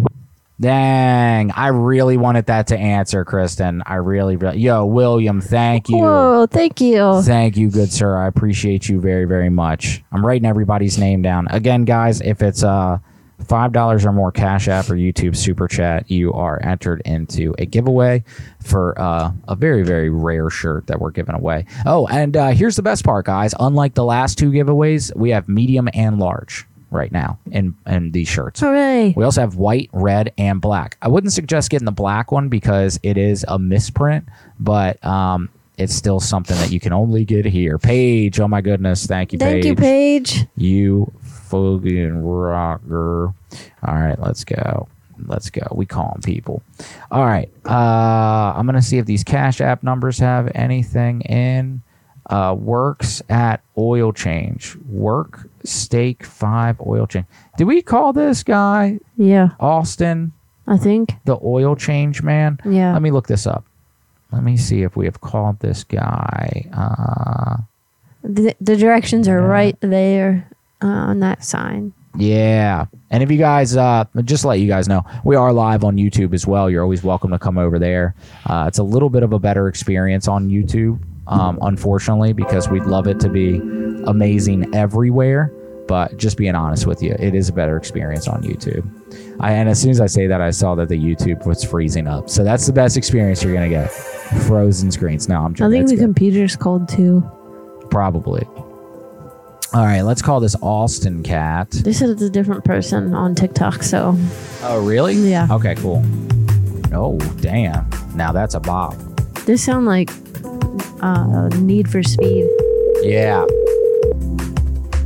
Dang, 0.61 1.49
I 1.51 1.69
really 1.69 2.17
wanted 2.17 2.45
that 2.47 2.67
to 2.67 2.77
answer, 2.77 3.25
Kristen. 3.25 3.81
I 3.83 3.95
really, 3.95 4.35
really. 4.35 4.59
Yo, 4.59 4.85
William, 4.85 5.41
thank 5.41 5.89
you. 5.89 5.97
Whoa, 5.97 6.45
thank 6.45 6.79
you. 6.79 7.23
Thank 7.23 7.57
you, 7.57 7.71
good 7.71 7.91
sir. 7.91 8.15
I 8.15 8.27
appreciate 8.27 8.87
you 8.87 9.01
very, 9.01 9.25
very 9.25 9.49
much. 9.49 10.03
I'm 10.11 10.23
writing 10.23 10.47
everybody's 10.47 10.99
name 10.99 11.23
down. 11.23 11.47
Again, 11.49 11.83
guys, 11.83 12.21
if 12.21 12.43
it's 12.43 12.61
uh 12.61 12.99
five 13.47 13.71
dollars 13.71 14.05
or 14.05 14.11
more 14.11 14.31
Cash 14.31 14.67
App 14.67 14.89
or 14.89 14.95
YouTube 14.95 15.35
Super 15.35 15.67
Chat, 15.67 16.11
you 16.11 16.31
are 16.33 16.59
entered 16.63 17.01
into 17.05 17.55
a 17.57 17.65
giveaway 17.65 18.23
for 18.61 18.99
uh, 19.01 19.31
a 19.47 19.55
very, 19.55 19.81
very 19.81 20.09
rare 20.09 20.49
shirt 20.49 20.85
that 20.87 20.99
we're 20.99 21.11
giving 21.11 21.33
away. 21.33 21.65
Oh, 21.85 22.05
and 22.07 22.35
uh, 22.37 22.49
here's 22.49 22.75
the 22.75 22.83
best 22.83 23.03
part, 23.03 23.25
guys. 23.25 23.55
Unlike 23.59 23.95
the 23.95 24.03
last 24.03 24.37
two 24.37 24.51
giveaways, 24.51 25.15
we 25.15 25.31
have 25.31 25.49
medium 25.49 25.89
and 25.93 26.19
large 26.19 26.67
right 26.91 27.11
now 27.11 27.37
in 27.51 27.75
in 27.85 28.11
these 28.11 28.27
shirts. 28.27 28.59
Hooray! 28.59 29.13
We 29.15 29.23
also 29.23 29.41
have 29.41 29.55
white, 29.55 29.89
red, 29.93 30.33
and 30.37 30.59
black. 30.61 30.97
I 31.01 31.07
wouldn't 31.07 31.33
suggest 31.33 31.69
getting 31.69 31.85
the 31.85 31.91
black 31.91 32.31
one 32.31 32.49
because 32.49 32.99
it 33.03 33.17
is 33.17 33.45
a 33.47 33.59
misprint, 33.59 34.27
but 34.59 35.03
um, 35.05 35.49
it's 35.77 35.93
still 35.93 36.19
something 36.19 36.57
that 36.57 36.71
you 36.71 36.79
can 36.79 36.93
only 36.93 37.25
get 37.25 37.45
here. 37.45 37.77
Paige, 37.77 38.39
oh 38.39 38.47
my 38.47 38.61
goodness, 38.61 39.05
thank 39.05 39.31
you, 39.33 39.39
Thank 39.39 39.63
Paige. 39.63 39.65
you, 39.65 39.75
Paige. 39.75 40.45
You 40.57 41.11
fucking 41.21 42.21
rocker. 42.23 43.33
All 43.83 43.93
right, 43.95 44.19
let's 44.19 44.43
go. 44.43 44.87
Let's 45.25 45.49
go. 45.49 45.67
We 45.71 45.85
calling 45.85 46.21
people. 46.21 46.61
All 47.11 47.25
right. 47.25 47.49
Uh, 47.65 48.53
I'm 48.55 48.65
gonna 48.65 48.81
see 48.81 48.97
if 48.99 49.05
these 49.05 49.23
Cash 49.23 49.59
App 49.59 49.83
numbers 49.83 50.19
have 50.19 50.49
anything 50.55 51.21
in. 51.21 51.81
Uh, 52.29 52.55
works 52.57 53.21
at 53.27 53.61
oil 53.77 54.13
change. 54.13 54.77
Work 54.87 55.48
stake 55.63 56.23
five 56.25 56.79
oil 56.85 57.07
change. 57.07 57.25
Did 57.57 57.65
we 57.67 57.81
call 57.81 58.13
this 58.13 58.43
guy 58.43 58.99
Yeah, 59.17 59.49
Austin 59.59 60.31
I 60.67 60.77
think. 60.77 61.13
the 61.25 61.37
oil 61.43 61.75
change 61.75 62.21
man? 62.23 62.59
Yeah. 62.65 62.93
Let 62.93 63.01
me 63.01 63.11
look 63.11 63.27
this 63.27 63.45
up. 63.47 63.65
Let 64.31 64.43
me 64.43 64.57
see 64.57 64.83
if 64.83 64.95
we 64.95 65.05
have 65.05 65.21
called 65.21 65.59
this 65.59 65.83
guy. 65.83 66.67
Uh, 66.73 67.63
The, 68.23 68.53
the 68.61 68.75
directions 68.75 69.27
are 69.27 69.41
right 69.41 69.75
there 69.81 70.47
uh, 70.83 70.87
on 70.87 71.19
that 71.21 71.43
sign. 71.43 71.93
Yeah. 72.17 72.85
And 73.11 73.23
if 73.23 73.31
you 73.31 73.37
guys, 73.37 73.77
uh, 73.77 74.03
just 74.25 74.41
to 74.41 74.49
let 74.49 74.59
you 74.59 74.67
guys 74.67 74.87
know, 74.87 75.03
we 75.23 75.35
are 75.35 75.53
live 75.53 75.83
on 75.83 75.95
YouTube 75.95 76.33
as 76.33 76.45
well. 76.45 76.69
You're 76.69 76.83
always 76.83 77.03
welcome 77.03 77.31
to 77.31 77.39
come 77.39 77.57
over 77.57 77.79
there. 77.79 78.15
Uh, 78.45 78.65
it's 78.67 78.77
a 78.79 78.83
little 78.83 79.09
bit 79.09 79.23
of 79.23 79.31
a 79.31 79.39
better 79.39 79.67
experience 79.67 80.27
on 80.27 80.49
YouTube, 80.49 80.99
um, 81.29 81.57
unfortunately, 81.61 82.33
because 82.33 82.67
we'd 82.69 82.83
love 82.83 83.07
it 83.07 83.19
to 83.21 83.29
be 83.29 83.55
amazing 84.05 84.73
everywhere. 84.75 85.53
But 85.87 86.17
just 86.17 86.37
being 86.37 86.53
honest 86.53 86.85
with 86.85 87.01
you, 87.01 87.15
it 87.17 87.33
is 87.33 87.49
a 87.49 87.53
better 87.53 87.75
experience 87.75 88.27
on 88.27 88.43
YouTube. 88.43 88.85
I, 89.39 89.53
and 89.53 89.67
as 89.67 89.81
soon 89.81 89.89
as 89.89 89.99
I 89.99 90.05
say 90.05 90.27
that, 90.27 90.39
I 90.39 90.51
saw 90.51 90.75
that 90.75 90.87
the 90.89 90.95
YouTube 90.97 91.45
was 91.47 91.63
freezing 91.63 92.07
up. 92.07 92.29
So 92.29 92.43
that's 92.43 92.67
the 92.67 92.73
best 92.73 92.95
experience 92.95 93.41
you're 93.43 93.53
going 93.53 93.67
to 93.67 93.75
get. 93.75 93.89
Frozen 94.45 94.91
screens. 94.91 95.27
No, 95.27 95.37
I'm 95.43 95.53
I 95.59 95.69
think 95.69 95.87
the 95.87 95.95
good. 95.95 96.01
computer's 96.01 96.55
cold 96.55 96.87
too. 96.89 97.27
Probably. 97.89 98.43
All 99.73 99.83
right, 99.85 100.01
let's 100.01 100.21
call 100.21 100.39
this 100.39 100.55
Austin 100.61 101.23
Cat. 101.23 101.71
They 101.71 101.93
said 101.93 102.09
it's 102.09 102.21
a 102.21 102.29
different 102.29 102.65
person 102.65 103.13
on 103.15 103.33
TikTok, 103.33 103.81
so 103.83 104.15
Oh, 104.63 104.83
really? 104.85 105.15
Yeah. 105.15 105.47
Okay, 105.49 105.73
cool. 105.75 106.03
Oh, 106.91 107.17
damn. 107.41 107.87
Now 108.15 108.31
that's 108.31 108.53
a 108.55 108.59
bop. 108.59 108.95
They 109.49 109.57
sound 109.57 109.87
like 109.87 110.11
uh, 111.01 111.49
Need 111.55 111.89
for 111.89 112.03
Speed. 112.03 112.47
Yeah. 113.01 113.47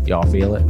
Y'all 0.05 0.29
feel 0.29 0.55
it? 0.55 0.63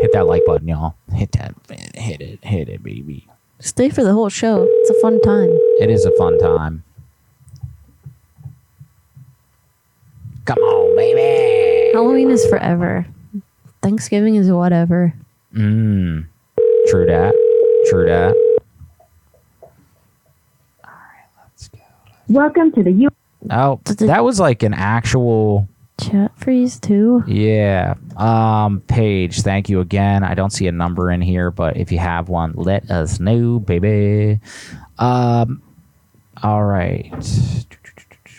Hit 0.00 0.12
that 0.14 0.24
like 0.26 0.46
button, 0.46 0.68
y'all. 0.68 0.94
Hit 1.12 1.32
that. 1.32 1.54
Hit 1.94 2.22
it. 2.22 2.42
Hit 2.42 2.70
it, 2.70 2.82
baby. 2.82 3.26
Stay 3.60 3.90
for 3.90 4.02
the 4.02 4.14
whole 4.14 4.30
show. 4.30 4.66
It's 4.66 4.88
a 4.88 5.00
fun 5.02 5.20
time. 5.20 5.50
It 5.82 5.90
is 5.90 6.06
a 6.06 6.16
fun 6.16 6.38
time. 6.38 6.82
Come 10.46 10.60
on, 10.60 10.96
baby. 10.96 11.92
Halloween 11.92 12.30
is 12.30 12.46
forever. 12.46 13.06
Thanksgiving 13.84 14.36
is 14.36 14.50
whatever. 14.50 15.12
Mmm. 15.54 16.24
True 16.88 17.04
that. 17.04 17.34
True 17.90 18.06
that. 18.06 18.34
All 20.82 20.90
right. 20.90 21.28
Let's 21.38 21.68
go. 21.68 21.78
Welcome 22.28 22.72
to 22.72 22.82
the 22.82 22.92
U. 22.92 23.10
Oh, 23.50 23.78
that 23.84 24.24
was 24.24 24.40
like 24.40 24.62
an 24.62 24.72
actual. 24.72 25.68
Chat 26.00 26.32
freeze 26.38 26.80
too. 26.80 27.22
Yeah. 27.26 27.94
Um, 28.16 28.80
Paige, 28.88 29.42
thank 29.42 29.68
you 29.68 29.80
again. 29.80 30.24
I 30.24 30.32
don't 30.32 30.50
see 30.50 30.66
a 30.66 30.72
number 30.72 31.10
in 31.10 31.20
here, 31.20 31.50
but 31.50 31.76
if 31.76 31.92
you 31.92 31.98
have 31.98 32.30
one, 32.30 32.54
let 32.56 32.90
us 32.90 33.20
know, 33.20 33.58
baby. 33.58 34.40
Um, 34.98 35.62
all 36.42 36.64
right. 36.64 37.12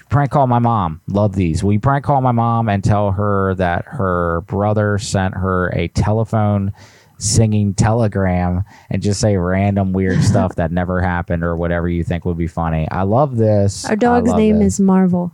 Prank 0.10 0.32
call 0.32 0.48
my 0.48 0.60
mom. 0.60 1.02
Love 1.08 1.36
these. 1.36 1.64
Will 1.64 1.74
you 1.74 1.80
prank 1.80 2.06
call 2.06 2.22
my 2.22 2.32
mom 2.32 2.70
and 2.70 2.84
tell 2.84 3.12
her 3.12 3.56
that 3.56 3.86
her 3.86 4.42
brother 4.42 4.98
sent 4.98 5.34
her 5.36 5.70
a 5.70 5.88
telephone 5.90 6.74
singing 7.18 7.74
telegram 7.74 8.64
and 8.90 9.02
just 9.02 9.20
say 9.20 9.38
random 9.38 9.94
weird 9.94 10.24
stuff 10.24 10.56
that 10.56 10.72
never 10.72 11.02
happened 11.02 11.44
or 11.44 11.56
whatever 11.56 11.90
you 11.90 12.04
think 12.04 12.26
would 12.26 12.38
be 12.38 12.48
funny? 12.48 12.88
I 12.92 13.04
love 13.04 13.38
this. 13.38 13.86
Our 13.86 13.96
dog's 13.96 14.34
name 14.34 14.60
this. 14.60 14.76
is 14.76 14.80
Marvel. 14.80 15.32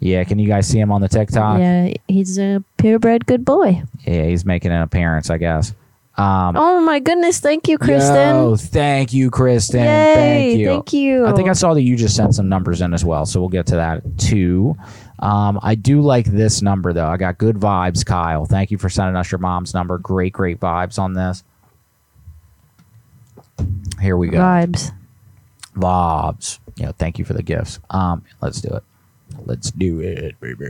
Yeah, 0.00 0.24
can 0.24 0.38
you 0.38 0.48
guys 0.48 0.66
see 0.66 0.78
him 0.78 0.92
on 0.92 1.00
the 1.00 1.08
TikTok? 1.08 1.58
Yeah, 1.60 1.92
he's 2.08 2.38
a 2.38 2.62
purebred 2.76 3.26
good 3.26 3.44
boy. 3.44 3.82
Yeah, 4.06 4.26
he's 4.26 4.44
making 4.44 4.70
an 4.70 4.82
appearance, 4.82 5.30
I 5.30 5.38
guess. 5.38 5.72
Um, 6.16 6.56
Oh 6.56 6.80
my 6.80 7.00
goodness! 7.00 7.40
Thank 7.40 7.66
you, 7.66 7.76
Kristen. 7.76 8.14
Yo, 8.36 8.56
thank 8.56 9.12
you, 9.12 9.30
Kristen. 9.30 9.80
Yay, 9.80 10.14
thank 10.14 10.58
you. 10.60 10.66
thank 10.66 10.92
you. 10.92 11.26
I 11.26 11.32
think 11.32 11.48
I 11.48 11.54
saw 11.54 11.74
that 11.74 11.82
you 11.82 11.96
just 11.96 12.14
sent 12.14 12.36
some 12.36 12.48
numbers 12.48 12.80
in 12.80 12.94
as 12.94 13.04
well, 13.04 13.26
so 13.26 13.40
we'll 13.40 13.48
get 13.48 13.66
to 13.66 13.76
that 13.76 14.02
too. 14.16 14.76
Um, 15.18 15.58
I 15.62 15.74
do 15.74 16.02
like 16.02 16.26
this 16.26 16.62
number 16.62 16.92
though. 16.92 17.08
I 17.08 17.16
got 17.16 17.38
good 17.38 17.56
vibes, 17.56 18.06
Kyle. 18.06 18.44
Thank 18.44 18.70
you 18.70 18.78
for 18.78 18.88
sending 18.88 19.16
us 19.16 19.32
your 19.32 19.40
mom's 19.40 19.74
number. 19.74 19.98
Great, 19.98 20.32
great 20.32 20.60
vibes 20.60 20.98
on 21.00 21.14
this. 21.14 21.42
Here 24.00 24.16
we 24.16 24.28
go. 24.28 24.38
Vibes. 24.38 24.92
Vibes. 25.76 26.58
You 26.76 26.86
know, 26.86 26.92
thank 26.92 27.18
you 27.18 27.24
for 27.24 27.32
the 27.34 27.42
gifts. 27.42 27.80
Um, 27.90 28.24
let's 28.40 28.60
do 28.60 28.68
it. 28.74 28.82
Let's 29.46 29.70
do 29.72 30.00
it, 30.00 30.38
baby. 30.40 30.64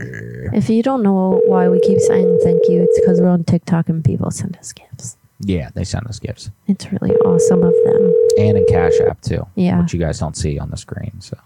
If 0.53 0.69
you 0.69 0.81
don't 0.81 1.03
know 1.03 1.41
why 1.45 1.67
we 1.67 1.79
keep 1.81 1.99
saying 1.99 2.39
thank 2.43 2.63
you, 2.67 2.83
it's 2.83 2.99
because 2.99 3.21
we're 3.21 3.29
on 3.29 3.43
TikTok 3.43 3.89
and 3.89 4.03
people 4.03 4.31
send 4.31 4.57
us 4.57 4.73
gifts. 4.73 5.17
Yeah, 5.39 5.69
they 5.73 5.83
send 5.83 6.07
us 6.07 6.19
gifts. 6.19 6.49
It's 6.67 6.91
really 6.91 7.11
awesome 7.17 7.63
of 7.63 7.73
them. 7.85 8.13
And 8.37 8.57
in 8.57 8.65
Cash 8.67 8.93
App 9.07 9.21
too. 9.21 9.45
Yeah. 9.55 9.81
Which 9.81 9.93
you 9.93 9.99
guys 9.99 10.19
don't 10.19 10.35
see 10.37 10.57
on 10.59 10.69
the 10.69 10.77
screen. 10.77 11.19
So 11.19 11.37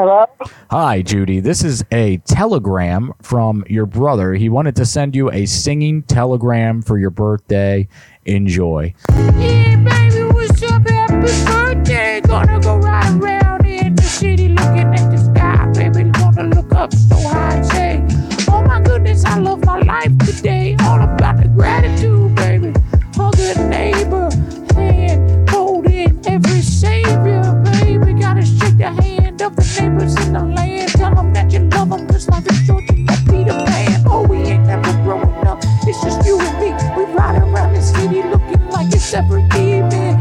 Hello? 0.00 0.26
Hi, 0.70 1.02
Judy. 1.02 1.40
This 1.40 1.64
is 1.64 1.84
a 1.90 2.18
telegram 2.18 3.12
from 3.20 3.64
your 3.68 3.84
brother. 3.84 4.34
He 4.34 4.48
wanted 4.48 4.76
to 4.76 4.86
send 4.86 5.16
you 5.16 5.28
a 5.32 5.44
singing 5.44 6.02
telegram 6.02 6.82
for 6.82 6.98
your 6.98 7.10
birthday. 7.10 7.88
Enjoy. 8.24 8.94
Yeah, 9.08 9.74
baby, 9.82 10.22
what's 10.32 10.62
up? 10.62 10.88
Happy 10.88 11.44
birthday. 11.44 12.20
Gonna 12.20 12.60
go 12.60 12.78
in 30.28 30.34
the 30.34 30.44
land. 30.44 30.90
Tell 30.90 31.14
them 31.14 31.32
that 31.32 31.52
you 31.52 31.60
love 31.60 31.88
them 31.90 32.06
just 32.08 32.30
like 32.30 32.46
a 32.46 32.54
short 32.54 32.84
you 32.92 33.04
like 33.06 33.24
Peter 33.26 33.56
Pan. 33.66 34.04
Oh, 34.06 34.26
we 34.26 34.38
ain't 34.38 34.66
never 34.66 34.92
growing 35.02 35.46
up. 35.46 35.58
It's 35.86 36.02
just 36.02 36.24
you 36.26 36.38
and 36.38 36.58
me. 36.60 36.70
We 36.96 37.10
ride 37.12 37.40
around 37.42 37.72
the 37.72 37.82
city 37.82 38.22
looking 38.22 38.68
like 38.68 38.92
it's 38.92 39.12
every 39.14 39.42
evening. 39.56 40.16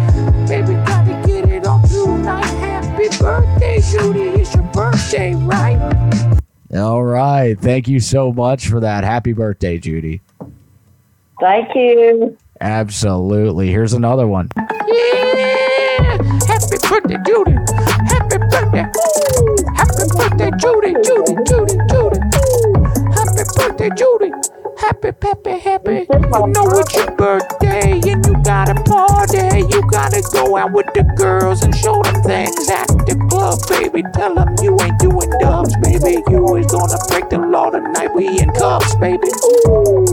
Baby, 0.47 0.73
gotta 0.88 1.11
get 1.27 1.49
it 1.49 1.67
on 1.67 1.84
tonight. 1.88 2.45
Happy 2.45 3.09
birthday, 3.19 3.81
Judy. 3.81 4.41
It's 4.41 4.55
your 4.55 4.63
birthday, 4.65 5.35
right? 5.35 5.77
All 6.73 7.03
right. 7.03 7.59
Thank 7.59 7.88
you 7.88 7.99
so 7.99 8.31
much 8.31 8.67
for 8.67 8.79
that. 8.79 9.03
Happy 9.03 9.34
birthday, 9.34 9.77
Judy. 9.77 10.21
Thank 11.39 11.75
you. 11.75 12.38
Absolutely. 12.61 13.67
Here's 13.67 13.93
another 13.93 14.25
one. 14.25 14.49
Yeah! 14.57 16.17
Happy 16.47 16.77
birthday, 16.89 17.17
Judy. 17.25 17.57
Happy 18.07 18.38
birthday. 18.38 19.06
Birthday, 20.38 20.57
Judy, 20.59 20.93
Judy, 21.03 21.34
Judy, 21.49 21.77
Judy. 21.89 22.19
Happy 23.15 23.43
birthday, 23.57 23.89
Judy. 23.97 24.56
Happy, 24.79 25.09
happy, 25.21 25.59
happy. 25.59 26.05
You 26.09 26.47
know 26.53 26.69
it's 26.77 26.93
your 26.95 27.11
birthday 27.15 27.93
and 27.93 28.25
you 28.25 28.33
got 28.43 28.69
a 28.69 28.75
party. 28.83 29.65
You 29.69 29.81
gotta 29.89 30.21
go 30.31 30.55
out 30.57 30.71
with 30.71 30.85
the 30.93 31.03
girls 31.17 31.63
and 31.63 31.75
show 31.75 32.01
them 32.03 32.21
things 32.23 32.69
at 32.69 32.87
the 33.09 33.17
club, 33.29 33.59
baby. 33.67 34.03
Tell 34.13 34.35
them 34.35 34.55
you 34.61 34.77
ain't 34.81 34.99
doing 34.99 35.29
dubs, 35.39 35.75
baby. 35.81 36.21
You 36.29 36.55
is 36.57 36.67
gonna 36.67 36.97
break 37.09 37.29
the 37.29 37.39
law 37.39 37.69
tonight. 37.71 38.13
We 38.13 38.39
in 38.39 38.49
cuffs, 38.51 38.95
baby. 38.95 39.27
Ooh. 39.67 40.05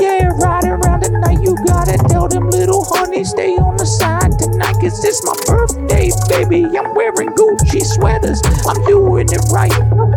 Yeah, 0.00 0.32
right 0.40 0.64
around 0.64 1.04
the 1.04 1.10
night. 1.20 1.44
You 1.44 1.54
gotta 1.66 1.98
tell 2.08 2.28
them 2.28 2.50
little 2.50 2.84
honey, 2.88 3.24
stay 3.24 3.52
on 3.56 3.76
the 3.76 3.86
side 3.86 4.38
tonight. 4.38 4.80
Cause 4.80 5.04
it's 5.04 5.20
my 5.24 5.36
birthday, 5.44 6.10
baby. 6.28 6.64
I'm 6.76 6.94
wearing 6.94 7.30
Gucci 7.36 7.84
sweaters. 7.84 8.40
I'm 8.66 8.80
doing 8.86 9.28
it 9.28 9.44
right. 9.52 9.72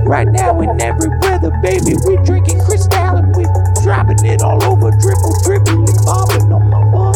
Right 0.07 0.27
now 0.27 0.61
in 0.61 0.81
every 0.81 1.09
weather, 1.19 1.51
baby. 1.61 1.95
We 2.07 2.15
drinking 2.23 2.63
Cristal 2.63 3.17
and 3.17 3.35
we 3.35 3.43
dropping 3.87 4.25
it 4.25 4.41
all 4.41 4.61
over. 4.65 4.91
Dribble, 4.91 5.33
dribble, 5.43 5.79
and 5.87 6.05
bobbing 6.05 6.51
on 6.51 6.69
my 6.69 6.83
butt. 6.91 7.15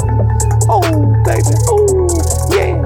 Oh, 0.69 0.79
baby. 1.25 1.51
Oh, 1.67 2.07
yeah. 2.55 2.79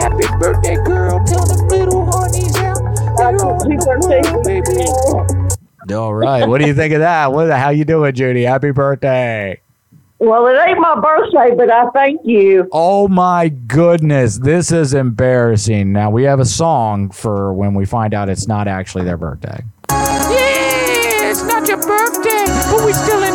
Happy 0.00 0.24
birthday, 0.40 0.76
girl. 0.76 1.22
Tell 1.26 1.44
them 1.44 1.68
little 1.68 2.06
honeys 2.06 2.56
out. 2.56 2.80
They're 3.18 3.44
on 3.44 3.58
the 3.58 3.76
world, 3.84 4.42
baby. 4.42 5.94
All 5.94 6.14
right. 6.14 6.48
What 6.48 6.62
do 6.62 6.66
you 6.66 6.72
think 6.72 6.94
of 6.94 7.00
that? 7.00 7.30
What? 7.30 7.50
How 7.50 7.68
you 7.68 7.84
doing, 7.84 8.14
Judy? 8.14 8.44
Happy 8.44 8.70
birthday. 8.70 9.60
Well, 10.18 10.46
it 10.46 10.56
ain't 10.58 10.80
my 10.80 10.98
birthday, 10.98 11.54
but 11.54 11.70
I 11.70 11.90
thank 11.90 12.22
you. 12.24 12.66
Oh 12.72 13.06
my 13.06 13.50
goodness, 13.50 14.38
this 14.38 14.72
is 14.72 14.94
embarrassing. 14.94 15.92
Now 15.92 16.08
we 16.08 16.22
have 16.22 16.40
a 16.40 16.46
song 16.46 17.10
for 17.10 17.52
when 17.52 17.74
we 17.74 17.84
find 17.84 18.14
out 18.14 18.30
it's 18.30 18.48
not 18.48 18.66
actually 18.66 19.04
their 19.04 19.18
birthday. 19.18 19.62
Yeah, 19.90 21.30
it's 21.30 21.44
not 21.44 21.68
your 21.68 21.76
birthday, 21.76 22.46
but 22.72 22.86
we 22.86 22.94
still 22.94 23.25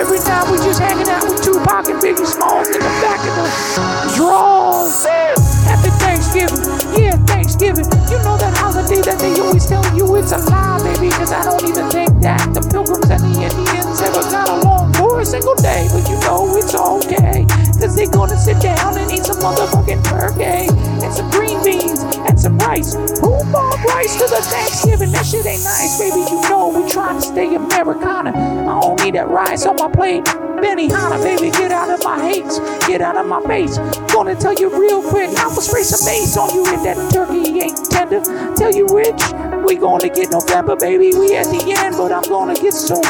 every 0.00 0.18
time 0.18 0.50
we 0.50 0.56
just 0.64 0.80
hanging 0.80 1.08
out 1.08 1.22
with 1.22 1.44
Tupac 1.44 1.84
and 1.92 2.00
Biggie 2.00 2.24
Smalls 2.24 2.68
in 2.68 2.80
the 2.80 2.94
back 3.04 3.20
of 3.20 3.36
the 3.36 4.16
drawers. 4.16 5.04
Happy 5.68 5.92
Thanksgiving. 6.00 6.64
Yeah, 6.96 7.16
Thanksgiving. 7.28 7.84
You 8.08 8.16
know 8.24 8.40
that 8.40 8.56
holiday 8.56 9.02
that 9.04 9.18
they 9.20 9.38
always 9.38 9.66
tell 9.66 9.84
you 9.94 10.16
it's 10.16 10.32
a 10.32 10.38
lie, 10.48 10.80
baby, 10.82 11.12
because 11.12 11.32
I 11.32 11.44
don't 11.44 11.68
even 11.68 11.90
think 11.90 12.08
that 12.22 12.40
the 12.54 12.62
Pilgrims 12.64 13.10
and 13.12 13.20
the 13.20 13.44
Indians 13.44 14.00
ever 14.00 14.24
got 14.32 14.48
along 14.48 14.79
a 15.20 15.26
single 15.26 15.54
day. 15.56 15.88
But 15.92 16.08
you 16.08 16.18
know 16.20 16.56
it's 16.56 16.74
okay, 16.74 17.44
because 17.74 17.94
they're 17.94 18.10
gonna 18.10 18.36
sit 18.36 18.60
down 18.60 18.96
and 18.96 19.10
eat 19.12 19.24
some 19.24 19.36
motherfucking 19.36 20.02
turkey 20.04 20.72
and 20.72 21.12
some 21.12 21.30
green 21.30 21.62
beans 21.62 22.02
and 22.28 22.40
some 22.40 22.58
rice. 22.58 22.94
Who 23.20 23.30
bought 23.52 23.84
rice 23.84 24.16
to 24.16 24.26
the 24.26 24.40
Thanksgiving? 24.40 25.12
That 25.12 25.26
shit 25.26 25.44
ain't 25.46 25.64
nice, 25.64 25.98
baby. 26.00 26.20
You 26.20 26.40
know 26.48 26.68
we 26.68 26.88
trying 26.90 27.20
to 27.20 27.22
stay 27.22 27.54
Americana. 27.54 28.30
I 28.30 28.80
don't 28.80 29.02
need 29.04 29.14
that 29.14 29.28
rice 29.28 29.66
on 29.66 29.76
my 29.76 29.90
plate. 29.90 30.24
Benihana, 30.24 31.22
baby, 31.22 31.50
get 31.50 31.72
out 31.72 31.88
of 31.90 32.04
my 32.04 32.20
hates, 32.20 32.58
get 32.86 33.00
out 33.00 33.16
of 33.16 33.26
my 33.26 33.40
face. 33.42 33.78
Gonna 34.12 34.34
tell 34.34 34.54
you 34.54 34.68
real 34.68 35.02
quick, 35.02 35.30
I'ma 35.30 35.60
spray 35.60 35.82
some 35.82 36.04
mace 36.04 36.36
on 36.36 36.50
you 36.54 36.64
if 36.66 36.82
that 36.84 37.12
turkey 37.12 37.60
ain't 37.60 37.90
tender. 37.90 38.20
Tell 38.56 38.72
you 38.72 38.86
which, 38.86 39.22
we 39.64 39.76
gonna 39.76 40.08
get 40.08 40.30
November, 40.30 40.76
baby. 40.76 41.12
We 41.16 41.36
at 41.36 41.46
the 41.46 41.74
end, 41.78 41.96
but 41.96 42.12
I'm 42.12 42.28
gonna 42.28 42.54
get 42.54 42.72
so 42.72 43.00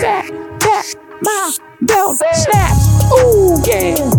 fat 0.00 0.26
that 0.60 1.09
my 1.22 1.52
belt 1.82 2.16
snaps. 2.16 2.88
Ooh, 3.12 3.60
yeah. 3.66 4.10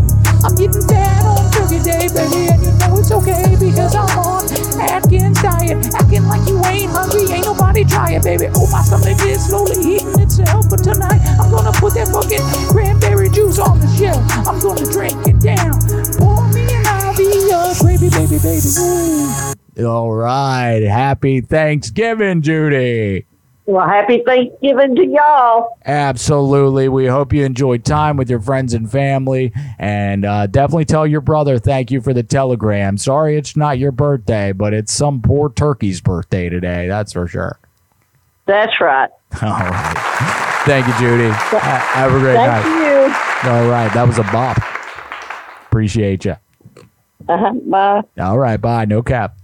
I'm 0.43 0.55
getting 0.55 0.81
fat 0.87 1.21
on 1.23 1.51
turkey 1.51 1.77
day, 1.83 2.09
baby, 2.09 2.49
and 2.49 2.61
you 2.65 2.73
know 2.81 2.97
it's 2.97 3.11
okay 3.11 3.55
because 3.59 3.93
I'm 3.93 4.09
on 4.17 4.41
Atkins 4.81 5.39
diet. 5.41 5.77
Acting 5.93 6.25
like 6.25 6.47
you 6.49 6.57
ain't 6.65 6.89
hungry, 6.89 7.29
ain't 7.29 7.45
nobody 7.45 7.85
try 7.85 8.13
it, 8.13 8.23
baby. 8.23 8.47
Oh, 8.55 8.67
my 8.71 8.81
stomach 8.81 9.21
is 9.21 9.45
slowly 9.45 9.77
eating 9.77 10.19
itself, 10.19 10.67
but 10.67 10.83
tonight 10.83 11.21
I'm 11.39 11.51
gonna 11.51 11.71
put 11.73 11.93
that 11.93 12.07
fucking 12.09 12.41
cranberry 12.73 13.29
juice 13.29 13.59
on 13.59 13.79
the 13.79 13.87
shelf. 13.93 14.17
I'm 14.47 14.59
gonna 14.59 14.85
drink 14.91 15.27
it 15.27 15.39
down. 15.39 15.77
Pour 16.17 16.41
me 16.49 16.65
an 16.73 16.85
IV 17.13 17.53
of 17.53 17.77
gravy, 17.79 18.09
baby, 18.09 18.39
baby. 18.41 18.67
Ooh. 18.79 19.85
All 19.85 20.11
right. 20.11 20.81
Happy 20.81 21.41
Thanksgiving, 21.41 22.41
Judy. 22.41 23.25
Well, 23.71 23.87
happy 23.87 24.21
Thanksgiving 24.25 24.97
to 24.97 25.05
y'all. 25.05 25.77
Absolutely. 25.85 26.89
We 26.89 27.05
hope 27.05 27.31
you 27.31 27.45
enjoyed 27.45 27.85
time 27.85 28.17
with 28.17 28.29
your 28.29 28.41
friends 28.41 28.73
and 28.73 28.91
family. 28.91 29.53
And 29.79 30.25
uh, 30.25 30.47
definitely 30.47 30.83
tell 30.83 31.07
your 31.07 31.21
brother 31.21 31.57
thank 31.57 31.89
you 31.89 32.01
for 32.01 32.13
the 32.13 32.21
telegram. 32.21 32.97
Sorry 32.97 33.37
it's 33.37 33.55
not 33.55 33.79
your 33.79 33.93
birthday, 33.93 34.51
but 34.51 34.73
it's 34.73 34.91
some 34.91 35.21
poor 35.21 35.49
turkey's 35.49 36.01
birthday 36.01 36.49
today. 36.49 36.89
That's 36.89 37.13
for 37.13 37.29
sure. 37.29 37.59
That's 38.45 38.81
right. 38.81 39.09
All 39.41 39.49
right. 39.49 40.61
Thank 40.65 40.87
you, 40.87 40.93
Judy. 40.99 41.29
Have 41.29 42.13
a 42.13 42.19
great 42.19 42.35
Thank 42.35 42.51
night. 42.51 42.63
Thank 42.63 43.45
you. 43.45 43.49
All 43.51 43.69
right. 43.69 43.93
That 43.93 44.05
was 44.05 44.19
a 44.19 44.23
bop. 44.23 44.57
Appreciate 45.67 46.25
you. 46.25 46.35
Uh-huh. 47.29 47.53
Bye. 47.53 48.01
All 48.19 48.37
right, 48.37 48.57
bye. 48.57 48.83
No 48.83 49.01
cap. 49.01 49.37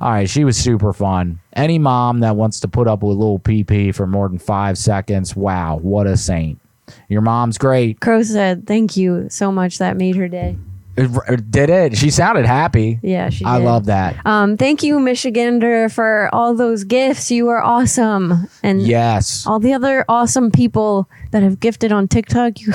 All 0.00 0.10
right, 0.10 0.28
she 0.28 0.44
was 0.44 0.56
super 0.56 0.92
fun. 0.92 1.40
Any 1.54 1.78
mom 1.78 2.20
that 2.20 2.36
wants 2.36 2.60
to 2.60 2.68
put 2.68 2.86
up 2.88 3.02
with 3.02 3.16
little 3.16 3.38
PP 3.38 3.94
for 3.94 4.06
more 4.06 4.28
than 4.28 4.38
five 4.38 4.76
seconds, 4.78 5.34
wow, 5.34 5.78
what 5.80 6.06
a 6.06 6.16
saint. 6.16 6.60
Your 7.08 7.20
mom's 7.22 7.58
great. 7.58 8.00
Crow 8.00 8.22
said, 8.22 8.66
"Thank 8.66 8.96
you 8.96 9.26
so 9.30 9.50
much. 9.50 9.78
That 9.78 9.96
made 9.96 10.16
her 10.16 10.28
day." 10.28 10.56
It- 10.98 11.50
Did 11.50 11.68
it? 11.68 11.96
She 11.96 12.08
sounded 12.10 12.46
happy. 12.46 12.98
Yeah, 13.02 13.28
she. 13.28 13.44
I 13.44 13.58
did. 13.58 13.64
love 13.66 13.84
that. 13.86 14.16
Um, 14.24 14.56
thank 14.56 14.82
you, 14.82 14.98
Michigander, 14.98 15.92
for 15.92 16.30
all 16.32 16.54
those 16.54 16.84
gifts. 16.84 17.30
You 17.30 17.48
are 17.48 17.62
awesome, 17.62 18.48
and 18.62 18.80
Yes. 18.80 19.46
all 19.46 19.58
the 19.58 19.72
other 19.74 20.04
awesome 20.08 20.50
people 20.50 21.08
that 21.32 21.42
have 21.42 21.60
gifted 21.60 21.92
on 21.92 22.08
TikTok. 22.08 22.60
You 22.60 22.72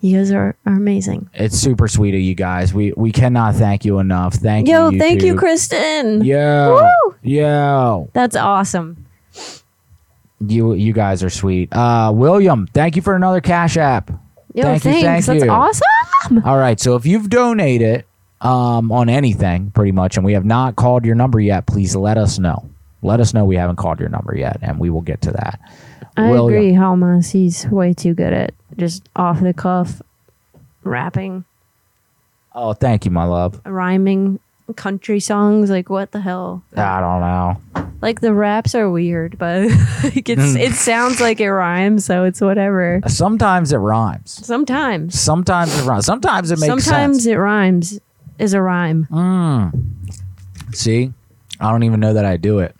You 0.00 0.18
guys 0.18 0.30
are, 0.30 0.56
are 0.66 0.72
amazing. 0.72 1.28
It's 1.34 1.56
super 1.58 1.88
sweet 1.88 2.14
of 2.14 2.20
you 2.20 2.34
guys. 2.34 2.72
We 2.72 2.92
we 2.96 3.12
cannot 3.12 3.54
thank 3.54 3.84
you 3.84 3.98
enough. 3.98 4.34
Thank 4.34 4.68
Yo, 4.68 4.88
you. 4.90 4.96
Yo, 4.96 4.98
thank 4.98 5.22
you, 5.22 5.34
Kristen. 5.36 6.24
Yeah. 6.24 6.68
Woo! 6.68 7.14
yo, 7.22 8.10
That's 8.12 8.36
awesome. 8.36 9.06
you 10.40 10.74
you 10.74 10.92
guys 10.92 11.22
are 11.22 11.30
sweet. 11.30 11.74
Uh, 11.74 12.12
William, 12.14 12.68
thank 12.72 12.96
you 12.96 13.02
for 13.02 13.16
another 13.16 13.40
Cash 13.40 13.76
App. 13.76 14.10
Yo, 14.54 14.62
thank 14.62 14.82
thanks. 14.82 15.02
you, 15.02 15.02
thank 15.02 15.26
That's 15.26 15.44
you. 15.44 15.50
awesome. 15.50 16.42
All 16.44 16.58
right, 16.58 16.78
so 16.78 16.96
if 16.96 17.06
you've 17.06 17.28
donated 17.30 18.04
um, 18.40 18.90
on 18.92 19.08
anything, 19.08 19.70
pretty 19.70 19.92
much, 19.92 20.16
and 20.16 20.24
we 20.24 20.32
have 20.32 20.44
not 20.44 20.76
called 20.76 21.04
your 21.04 21.14
number 21.14 21.40
yet, 21.40 21.66
please 21.66 21.94
let 21.96 22.18
us 22.18 22.38
know. 22.38 22.68
Let 23.02 23.20
us 23.20 23.34
know 23.34 23.44
we 23.44 23.56
haven't 23.56 23.76
called 23.76 24.00
your 24.00 24.08
number 24.08 24.36
yet, 24.36 24.58
and 24.62 24.78
we 24.78 24.90
will 24.90 25.00
get 25.00 25.22
to 25.22 25.32
that. 25.32 25.60
I 26.16 26.30
William, 26.30 26.58
agree, 26.58 26.72
Helmas. 26.72 27.30
He's 27.30 27.66
way 27.68 27.92
too 27.92 28.14
good 28.14 28.32
at 28.32 28.54
just 28.76 29.08
off 29.16 29.40
the 29.40 29.54
cuff 29.54 30.02
rapping, 30.84 31.44
Oh, 32.54 32.72
thank 32.72 33.04
you, 33.04 33.10
my 33.10 33.24
love. 33.24 33.60
rhyming 33.64 34.40
country 34.76 35.20
songs. 35.20 35.70
Like, 35.70 35.88
what 35.90 36.10
the 36.12 36.20
hell? 36.20 36.62
I 36.76 37.00
don't 37.00 37.20
know. 37.20 37.90
Like, 38.00 38.20
the 38.20 38.34
raps 38.34 38.74
are 38.74 38.90
weird, 38.90 39.38
but 39.38 39.62
like 40.04 40.28
it's, 40.28 40.40
Mm. 40.42 40.58
it 40.60 40.72
sounds 40.74 41.20
like 41.20 41.40
it 41.40 41.50
rhymes, 41.52 42.04
so 42.04 42.24
it's 42.24 42.40
whatever. 42.40 43.00
Sometimes 43.06 43.72
it 43.72 43.76
rhymes. 43.78 44.30
Sometimes. 44.46 45.18
Sometimes 45.20 45.76
it 45.78 45.84
rhymes. 45.84 46.06
Sometimes 46.06 46.50
it 46.50 46.58
makes 46.58 46.66
Sometimes 46.84 47.16
sense. 47.18 47.26
it 47.26 47.36
rhymes 47.36 48.00
is 48.38 48.54
a 48.54 48.62
rhyme. 48.62 49.06
See, 50.72 51.12
I 51.60 51.70
don't 51.72 51.82
even 51.84 52.00
know 52.00 52.12
that 52.14 52.24
I 52.24 52.36
do 52.36 52.58
it. 52.60 52.74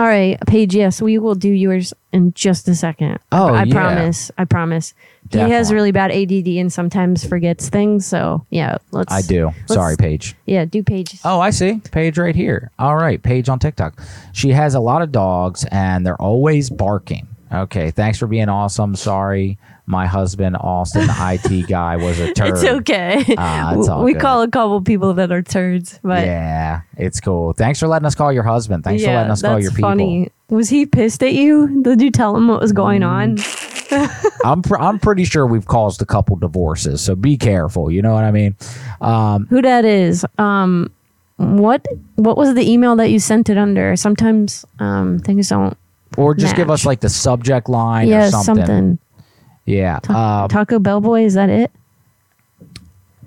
All 0.00 0.06
right, 0.06 0.38
Paige, 0.46 0.74
yes, 0.74 1.02
we 1.02 1.18
will 1.18 1.34
do 1.34 1.50
yours 1.50 1.92
in 2.10 2.32
just 2.32 2.66
a 2.68 2.74
second. 2.74 3.18
Oh, 3.32 3.52
I 3.52 3.64
yeah. 3.64 3.74
promise. 3.74 4.30
I 4.38 4.46
promise. 4.46 4.94
He 5.30 5.36
has 5.38 5.70
really 5.70 5.92
bad 5.92 6.10
ADD 6.10 6.46
and 6.56 6.72
sometimes 6.72 7.22
forgets 7.22 7.68
things. 7.68 8.06
So, 8.06 8.46
yeah, 8.48 8.78
let's. 8.92 9.12
I 9.12 9.20
do. 9.20 9.48
let's- 9.48 9.74
Sorry, 9.74 9.98
Paige. 9.98 10.36
Yeah, 10.46 10.64
do 10.64 10.82
Paige. 10.82 11.18
Oh, 11.22 11.38
I 11.38 11.50
see. 11.50 11.82
Paige 11.92 12.16
right 12.16 12.34
here. 12.34 12.70
All 12.78 12.96
right, 12.96 13.22
Paige 13.22 13.50
on 13.50 13.58
TikTok. 13.58 14.00
She 14.32 14.48
has 14.52 14.74
a 14.74 14.80
lot 14.80 15.02
of 15.02 15.12
dogs 15.12 15.66
and 15.70 16.06
they're 16.06 16.16
always 16.16 16.70
barking. 16.70 17.28
Okay, 17.52 17.90
thanks 17.90 18.18
for 18.18 18.26
being 18.26 18.48
awesome. 18.48 18.96
Sorry, 18.96 19.58
my 19.90 20.06
husband 20.06 20.56
Austin, 20.60 21.06
the 21.06 21.16
IT 21.52 21.66
guy, 21.68 21.96
was 21.96 22.18
a 22.20 22.32
turd. 22.34 22.50
It's 22.50 22.64
okay. 22.64 23.24
Ah, 23.36 23.74
it's 23.76 23.88
we 24.04 24.12
good. 24.12 24.22
call 24.22 24.42
a 24.42 24.48
couple 24.48 24.80
people 24.82 25.12
that 25.14 25.32
are 25.32 25.42
turds, 25.42 25.98
but 26.02 26.24
yeah, 26.24 26.82
it's 26.96 27.20
cool. 27.20 27.52
Thanks 27.52 27.80
for 27.80 27.88
letting 27.88 28.06
us 28.06 28.14
call 28.14 28.32
your 28.32 28.44
husband. 28.44 28.84
Thanks 28.84 29.02
for 29.04 29.10
letting 29.12 29.32
us 29.32 29.42
call 29.42 29.60
your 29.60 29.72
people. 29.72 29.88
funny. 29.90 30.30
Was 30.48 30.68
he 30.68 30.86
pissed 30.86 31.22
at 31.22 31.32
you? 31.34 31.82
Did 31.82 32.00
you 32.00 32.10
tell 32.10 32.36
him 32.36 32.48
what 32.48 32.60
was 32.60 32.72
going 32.72 33.02
on? 33.02 33.36
I'm 34.44 34.62
pr- 34.62 34.78
I'm 34.78 34.98
pretty 34.98 35.24
sure 35.24 35.46
we've 35.46 35.66
caused 35.66 36.00
a 36.00 36.06
couple 36.06 36.36
divorces, 36.36 37.00
so 37.00 37.14
be 37.14 37.36
careful. 37.36 37.90
You 37.90 38.02
know 38.02 38.14
what 38.14 38.24
I 38.24 38.30
mean? 38.30 38.56
Um, 39.00 39.46
Who 39.50 39.60
that 39.62 39.84
is? 39.84 40.24
Um, 40.38 40.92
what 41.36 41.84
what 42.16 42.36
was 42.36 42.54
the 42.54 42.68
email 42.70 42.94
that 42.96 43.10
you 43.10 43.18
sent 43.18 43.48
it 43.50 43.58
under? 43.58 43.96
Sometimes 43.96 44.64
um 44.78 45.18
things 45.20 45.48
don't. 45.48 45.76
or 46.16 46.34
just 46.34 46.54
give 46.54 46.70
us 46.70 46.84
like 46.86 47.00
the 47.00 47.08
subject 47.08 47.68
line 47.68 48.08
yeah, 48.08 48.28
or 48.28 48.30
something. 48.30 48.66
something. 48.66 48.98
Yeah. 49.70 50.00
um, 50.08 50.48
Taco 50.48 50.78
Bell 50.78 51.00
boy, 51.00 51.24
is 51.24 51.34
that 51.34 51.48
it? 51.50 51.70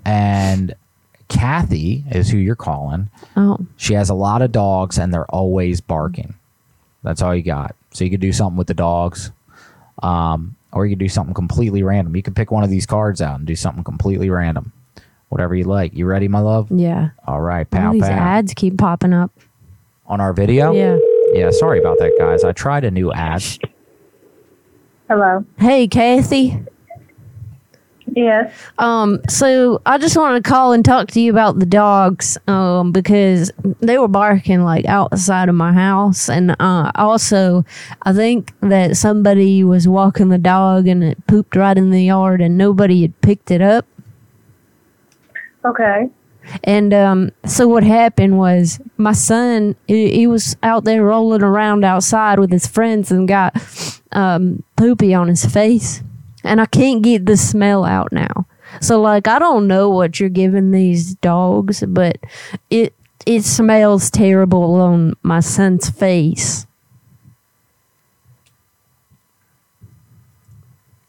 and 0.04 0.74
Kathy 1.28 2.04
is 2.10 2.28
who 2.30 2.36
you're 2.38 2.54
calling. 2.54 3.08
Oh, 3.36 3.58
She 3.76 3.94
has 3.94 4.10
a 4.10 4.14
lot 4.14 4.42
of 4.42 4.52
dogs 4.52 4.98
and 4.98 5.12
they're 5.12 5.26
always 5.30 5.80
barking. 5.80 6.34
That's 7.02 7.22
all 7.22 7.34
you 7.34 7.42
got. 7.42 7.74
So 7.92 8.04
you 8.04 8.10
could 8.10 8.20
do 8.20 8.32
something 8.32 8.56
with 8.56 8.66
the 8.66 8.74
dogs. 8.74 9.30
Um, 10.02 10.56
or 10.72 10.84
you 10.86 10.92
could 10.92 10.98
do 11.00 11.08
something 11.08 11.34
completely 11.34 11.82
random. 11.82 12.14
You 12.16 12.22
could 12.22 12.36
pick 12.36 12.50
one 12.50 12.64
of 12.64 12.70
these 12.70 12.84
cards 12.86 13.22
out 13.22 13.38
and 13.38 13.46
do 13.46 13.56
something 13.56 13.84
completely 13.84 14.28
random. 14.28 14.72
Whatever 15.30 15.54
you 15.54 15.64
like. 15.64 15.94
You 15.94 16.04
ready, 16.06 16.28
my 16.28 16.40
love? 16.40 16.68
yeah. 16.70 17.10
All 17.26 17.40
right, 17.40 17.66
All 17.72 17.78
pow 17.80 17.92
these 17.92 18.02
pow. 18.02 18.08
ads 18.10 18.52
keep 18.54 18.76
popping 18.78 19.12
up. 19.14 19.30
On 20.06 20.20
our 20.20 20.32
video? 20.32 20.72
Yeah. 20.72 20.98
Yeah, 21.32 21.50
sorry 21.50 21.78
about 21.80 21.98
that, 21.98 22.12
guys. 22.18 22.44
I 22.44 22.52
tried 22.52 22.84
a 22.84 22.90
new 22.90 23.10
ad. 23.12 23.42
Hello. 25.08 25.44
Hey, 25.58 25.86
Kathy. 25.86 26.58
Yes. 28.16 28.54
Um, 28.78 29.20
so 29.28 29.82
I 29.86 29.98
just 29.98 30.16
wanted 30.16 30.44
to 30.44 30.48
call 30.48 30.72
and 30.72 30.84
talk 30.84 31.08
to 31.08 31.20
you 31.20 31.30
about 31.32 31.58
the 31.58 31.66
dogs, 31.66 32.38
um, 32.46 32.92
because 32.92 33.50
they 33.80 33.98
were 33.98 34.08
barking 34.08 34.62
like 34.62 34.84
outside 34.84 35.48
of 35.48 35.56
my 35.56 35.72
house, 35.72 36.28
and 36.28 36.54
uh, 36.60 36.92
also 36.94 37.64
I 38.02 38.12
think 38.12 38.52
that 38.60 38.96
somebody 38.96 39.64
was 39.64 39.88
walking 39.88 40.28
the 40.28 40.38
dog 40.38 40.86
and 40.86 41.02
it 41.02 41.26
pooped 41.26 41.56
right 41.56 41.76
in 41.76 41.90
the 41.90 42.04
yard, 42.04 42.40
and 42.40 42.56
nobody 42.56 43.02
had 43.02 43.20
picked 43.20 43.50
it 43.50 43.60
up. 43.60 43.84
Okay. 45.64 46.08
And 46.62 46.92
um, 46.92 47.30
so 47.44 47.66
what 47.66 47.84
happened 47.84 48.38
was 48.38 48.80
my 48.96 49.12
son, 49.12 49.76
he, 49.86 50.10
he 50.10 50.26
was 50.26 50.56
out 50.62 50.84
there 50.84 51.04
rolling 51.04 51.42
around 51.42 51.84
outside 51.84 52.38
with 52.38 52.50
his 52.50 52.66
friends 52.66 53.10
and 53.10 53.26
got 53.26 53.56
um, 54.12 54.62
poopy 54.76 55.14
on 55.14 55.28
his 55.28 55.44
face. 55.44 56.02
And 56.42 56.60
I 56.60 56.66
can't 56.66 57.02
get 57.02 57.26
the 57.26 57.36
smell 57.36 57.84
out 57.84 58.12
now. 58.12 58.46
So 58.80 59.00
like 59.00 59.28
I 59.28 59.38
don't 59.38 59.66
know 59.66 59.88
what 59.88 60.18
you're 60.20 60.28
giving 60.28 60.70
these 60.70 61.14
dogs, 61.16 61.82
but 61.86 62.18
it 62.70 62.94
it 63.26 63.42
smells 63.42 64.10
terrible 64.10 64.74
on 64.74 65.14
my 65.22 65.40
son's 65.40 65.88
face. 65.88 66.66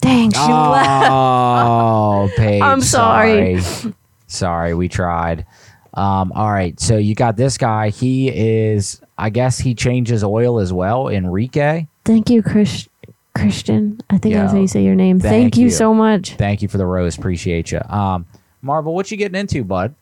Dang, 0.01 0.31
she. 0.31 0.37
Oh, 0.39 2.29
Paige. 2.37 2.61
I'm 2.61 2.81
sorry. 2.81 3.59
Sorry, 3.59 3.93
Sorry, 4.35 4.73
we 4.73 4.87
tried. 4.89 5.45
Um, 5.93 6.31
all 6.33 6.51
right, 6.51 6.77
so 6.79 6.97
you 6.97 7.15
got 7.15 7.37
this 7.37 7.57
guy. 7.57 7.89
He 7.89 8.29
is, 8.29 9.01
I 9.17 9.29
guess, 9.29 9.57
he 9.57 9.73
changes 9.73 10.23
oil 10.23 10.59
as 10.59 10.73
well. 10.73 11.07
Enrique. 11.07 11.87
Thank 12.03 12.29
you, 12.29 12.43
Chris, 12.43 12.89
Christian. 13.33 14.01
I 14.09 14.17
think 14.17 14.35
that's 14.35 14.51
how 14.51 14.59
you 14.59 14.67
say 14.67 14.83
your 14.83 14.95
name. 14.95 15.19
Thank, 15.19 15.31
thank 15.31 15.57
you 15.57 15.65
you. 15.65 15.71
so 15.71 15.93
much. 15.93 16.35
Thank 16.35 16.61
you 16.61 16.67
for 16.67 16.77
the 16.77 16.85
rose. 16.85 17.17
Appreciate 17.17 17.71
you. 17.71 17.79
Um, 17.89 18.25
Marvel, 18.61 18.93
what 18.93 19.09
you 19.09 19.17
getting 19.17 19.39
into, 19.39 19.63
bud? 19.63 19.95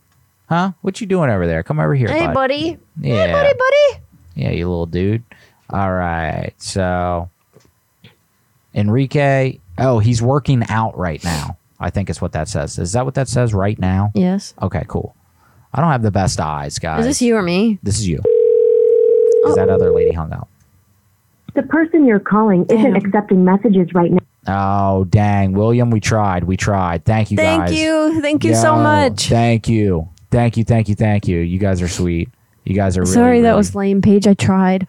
Huh? 0.50 0.72
What 0.82 1.00
you 1.00 1.08
doing 1.08 1.30
over 1.30 1.46
there? 1.48 1.64
Come 1.64 1.80
over 1.80 1.94
here, 1.96 2.08
Hey, 2.10 2.26
bud. 2.28 2.34
buddy. 2.34 2.78
Yeah. 3.00 3.28
Hey, 3.28 3.32
buddy, 3.32 3.54
buddy. 3.58 4.04
Yeah, 4.36 4.50
you 4.52 4.68
little 4.68 4.86
dude. 4.88 5.24
All 5.70 5.92
right. 5.94 6.54
So 6.58 7.30
Enrique, 8.74 9.60
oh, 9.78 10.00
he's 10.00 10.22
working 10.22 10.64
out 10.70 10.98
right 10.98 11.24
now. 11.24 11.58
I 11.84 11.90
think 11.90 12.10
is 12.10 12.22
what 12.22 12.32
that 12.32 12.48
says. 12.48 12.80
Is 12.80 12.94
that 12.94 13.04
what 13.04 13.16
that 13.16 13.28
says 13.28 13.54
right 13.54 13.78
now? 13.78 14.12
Yes. 14.16 14.54
Okay, 14.62 14.86
cool. 14.88 15.16
I 15.74 15.82
don't 15.82 15.92
have 15.92 16.02
the 16.02 16.12
best 16.12 16.40
eyes, 16.40 16.80
guys. 16.80 17.02
Is 17.02 17.06
this 17.08 17.22
you 17.22 17.36
or 17.36 17.42
me? 17.42 17.78
This 17.84 18.00
is 18.00 18.08
you. 18.08 18.20
Oh. 18.24 19.42
Because 19.44 19.56
that 19.58 19.70
other 19.70 19.92
lady 19.94 20.14
hung 20.14 20.32
out. 20.32 20.48
The 21.56 21.64
person 21.64 22.06
you're 22.06 22.20
calling 22.22 22.66
isn't 22.70 22.96
accepting 22.96 23.44
messages 23.44 23.94
right 23.94 24.12
now. 24.12 24.20
Oh, 24.48 25.04
dang. 25.04 25.52
William, 25.52 25.90
we 25.90 26.00
tried. 26.00 26.46
We 26.46 26.56
tried. 26.56 27.04
Thank 27.04 27.32
you, 27.32 27.38
Thank 27.38 27.64
guys. 27.64 27.70
Thank 27.70 27.82
you. 27.82 28.22
Thank 28.22 28.44
you 28.46 28.56
so 28.56 28.76
much. 28.76 29.28
Thank 29.28 29.68
you. 29.68 30.08
Thank 30.32 30.56
you. 30.58 30.64
Thank 30.64 30.88
you. 30.90 30.96
Thank 30.96 31.28
you. 31.28 31.40
You 31.40 31.60
guys 31.60 31.82
are 31.82 31.88
sweet. 31.90 32.30
You 32.64 32.76
guys 32.76 32.98
are 32.98 33.02
really, 33.02 33.14
Sorry 33.14 33.42
that 33.42 33.50
really- 33.50 33.58
was 33.58 33.76
lame, 33.76 34.02
Paige. 34.02 34.26
I 34.26 34.34
tried. 34.36 34.88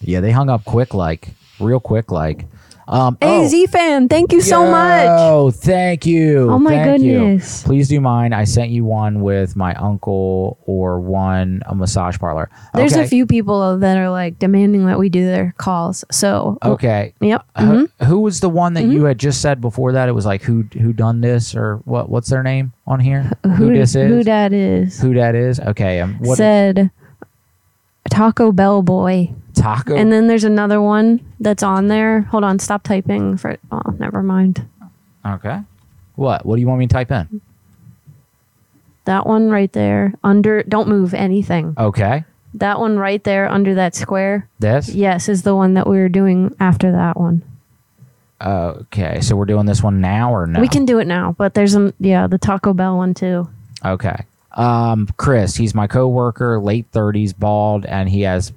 Yeah, 0.00 0.20
they 0.20 0.32
hung 0.32 0.50
up 0.50 0.64
quick, 0.64 0.94
like 0.94 1.28
real 1.60 1.78
quick, 1.80 2.10
like. 2.10 2.46
Um, 2.90 3.16
Hey, 3.20 3.44
oh, 3.44 3.46
Z 3.46 3.66
fan, 3.68 4.08
thank 4.08 4.32
you 4.32 4.40
so 4.40 4.68
much. 4.68 5.06
Oh, 5.08 5.52
thank 5.52 6.06
you. 6.06 6.50
Oh 6.50 6.58
my 6.58 6.70
Thank 6.70 7.02
you. 7.02 7.18
goodness. 7.20 7.62
Please 7.62 7.88
do 7.88 8.00
mine. 8.00 8.32
I 8.32 8.42
sent 8.42 8.70
you 8.70 8.84
one 8.84 9.20
with 9.20 9.54
my 9.54 9.74
uncle 9.74 10.58
or 10.66 10.98
one 10.98 11.62
a 11.66 11.74
massage 11.76 12.18
parlor. 12.18 12.50
There's 12.74 12.94
okay. 12.94 13.04
a 13.04 13.06
few 13.06 13.26
people 13.26 13.78
that 13.78 13.96
are 13.96 14.10
like 14.10 14.40
demanding 14.40 14.86
that 14.86 14.98
we 14.98 15.08
do 15.08 15.24
their 15.24 15.54
calls. 15.56 16.04
So 16.10 16.58
Okay. 16.64 17.14
Yep. 17.20 17.44
Who- 17.58 17.64
mhm. 17.64 18.06
Who 18.06 18.20
was 18.20 18.40
the 18.40 18.48
one 18.48 18.74
that 18.74 18.84
you 18.84 19.04
had 19.04 19.18
just 19.18 19.40
said 19.40 19.60
before 19.60 19.92
that? 19.92 20.08
It 20.08 20.12
was 20.12 20.26
like 20.26 20.42
who 20.42 20.64
who 20.72 20.92
done 20.92 21.20
this 21.20 21.54
or 21.54 21.76
what? 21.84 22.08
What's 22.08 22.28
their 22.28 22.42
name 22.42 22.72
on 22.88 22.98
here? 22.98 23.30
Who, 23.56 23.72
this 23.72 23.94
is? 23.94 24.08
Who 24.10 24.24
that 24.24 24.52
is? 24.52 25.00
Who 25.00 25.14
that 25.14 25.36
is? 25.36 25.60
Okay. 25.60 26.00
Um, 26.00 26.16
what 26.18 26.36
Said 26.38 26.90
Taco 28.10 28.50
Bell 28.50 28.82
boy. 28.82 29.32
Taco? 29.60 29.96
And 29.96 30.12
then 30.12 30.26
there's 30.26 30.44
another 30.44 30.80
one 30.80 31.20
that's 31.38 31.62
on 31.62 31.88
there. 31.88 32.22
Hold 32.22 32.44
on, 32.44 32.58
stop 32.58 32.82
typing 32.82 33.36
for 33.36 33.56
oh, 33.70 33.94
never 33.98 34.22
mind. 34.22 34.66
okay. 35.26 35.60
What? 36.16 36.44
What 36.44 36.56
do 36.56 36.60
you 36.60 36.68
want 36.68 36.80
me 36.80 36.86
to 36.86 36.92
type 36.92 37.10
in? 37.10 37.40
That 39.04 39.26
one 39.26 39.50
right 39.50 39.72
there 39.72 40.14
under 40.22 40.62
don't 40.62 40.88
move 40.88 41.14
anything. 41.14 41.74
Okay. 41.78 42.24
That 42.54 42.80
one 42.80 42.98
right 42.98 43.22
there 43.24 43.48
under 43.48 43.74
that 43.74 43.94
square. 43.94 44.48
This. 44.58 44.88
Yes, 44.88 45.28
is 45.28 45.42
the 45.42 45.54
one 45.54 45.74
that 45.74 45.86
we 45.86 45.96
were 45.98 46.08
doing 46.08 46.54
after 46.60 46.92
that 46.92 47.16
one. 47.16 47.42
Okay. 48.40 49.20
So 49.20 49.36
we're 49.36 49.46
doing 49.46 49.66
this 49.66 49.82
one 49.82 50.00
now 50.00 50.34
or 50.34 50.46
no? 50.46 50.60
We 50.60 50.68
can 50.68 50.84
do 50.84 50.98
it 50.98 51.06
now, 51.06 51.34
but 51.38 51.54
there's 51.54 51.74
a 51.74 51.94
yeah, 52.00 52.26
the 52.26 52.38
Taco 52.38 52.72
Bell 52.72 52.96
one 52.96 53.14
too. 53.14 53.48
Okay. 53.84 54.26
Um, 54.52 55.08
Chris, 55.16 55.54
he's 55.56 55.74
my 55.74 55.86
coworker, 55.86 56.60
late 56.60 56.90
30s, 56.92 57.36
bald, 57.38 57.86
and 57.86 58.08
he 58.08 58.22
has 58.22 58.52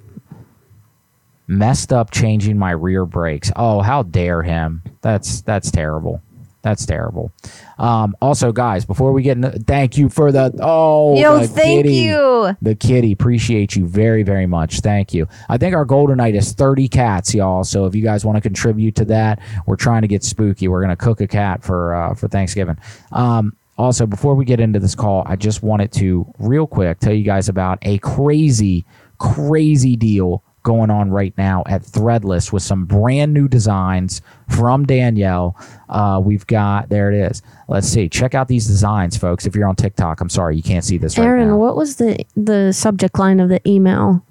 messed 1.46 1.92
up 1.92 2.10
changing 2.10 2.58
my 2.58 2.70
rear 2.70 3.04
brakes. 3.04 3.50
Oh, 3.56 3.80
how 3.80 4.02
dare 4.02 4.42
him. 4.42 4.82
That's 5.02 5.42
that's 5.42 5.70
terrible. 5.70 6.22
That's 6.64 6.86
terrible. 6.86 7.30
Um, 7.78 8.16
also, 8.22 8.50
guys, 8.50 8.86
before 8.86 9.12
we 9.12 9.22
get 9.22 9.36
into, 9.36 9.50
thank 9.50 9.98
you 9.98 10.08
for 10.08 10.32
the 10.32 10.50
oh, 10.62 11.14
Yo, 11.14 11.40
the 11.40 11.46
thank 11.46 11.84
kitty. 11.84 11.96
you. 11.96 12.56
The 12.62 12.74
kitty, 12.74 13.12
appreciate 13.12 13.76
you 13.76 13.86
very, 13.86 14.22
very 14.22 14.46
much. 14.46 14.80
Thank 14.80 15.12
you. 15.12 15.28
I 15.50 15.58
think 15.58 15.74
our 15.74 15.84
golden 15.84 16.16
night 16.16 16.34
is 16.34 16.52
30 16.52 16.88
cats, 16.88 17.34
y'all. 17.34 17.64
So 17.64 17.84
if 17.84 17.94
you 17.94 18.02
guys 18.02 18.24
want 18.24 18.36
to 18.36 18.40
contribute 18.40 18.94
to 18.96 19.04
that, 19.06 19.40
we're 19.66 19.76
trying 19.76 20.02
to 20.02 20.08
get 20.08 20.24
spooky. 20.24 20.66
We're 20.66 20.80
gonna 20.80 20.96
cook 20.96 21.20
a 21.20 21.26
cat 21.26 21.62
for 21.62 21.94
uh, 21.94 22.14
for 22.14 22.28
Thanksgiving. 22.28 22.78
Um, 23.12 23.54
also, 23.76 24.06
before 24.06 24.34
we 24.34 24.46
get 24.46 24.58
into 24.58 24.78
this 24.80 24.94
call, 24.94 25.22
I 25.26 25.36
just 25.36 25.62
wanted 25.62 25.92
to 25.94 26.26
real 26.38 26.66
quick 26.66 26.98
tell 26.98 27.12
you 27.12 27.24
guys 27.24 27.50
about 27.50 27.78
a 27.82 27.98
crazy, 27.98 28.86
crazy 29.18 29.96
deal 29.96 30.42
going 30.64 30.90
on 30.90 31.10
right 31.10 31.32
now 31.38 31.62
at 31.66 31.82
Threadless 31.82 32.52
with 32.52 32.64
some 32.64 32.84
brand 32.84 33.32
new 33.32 33.46
designs 33.46 34.20
from 34.48 34.84
Danielle. 34.84 35.56
Uh, 35.88 36.20
we've 36.22 36.46
got 36.48 36.88
there 36.88 37.12
it 37.12 37.30
is. 37.30 37.40
Let's 37.68 37.86
see. 37.86 38.08
Check 38.08 38.34
out 38.34 38.48
these 38.48 38.66
designs, 38.66 39.16
folks. 39.16 39.46
If 39.46 39.54
you're 39.54 39.68
on 39.68 39.76
TikTok, 39.76 40.20
I'm 40.20 40.28
sorry 40.28 40.56
you 40.56 40.62
can't 40.62 40.84
see 40.84 40.98
this 40.98 41.16
right 41.16 41.24
Aaron, 41.26 41.48
now. 41.48 41.56
what 41.56 41.76
was 41.76 41.96
the 41.96 42.24
the 42.36 42.72
subject 42.72 43.18
line 43.18 43.38
of 43.38 43.48
the 43.48 43.60
email? 43.68 44.24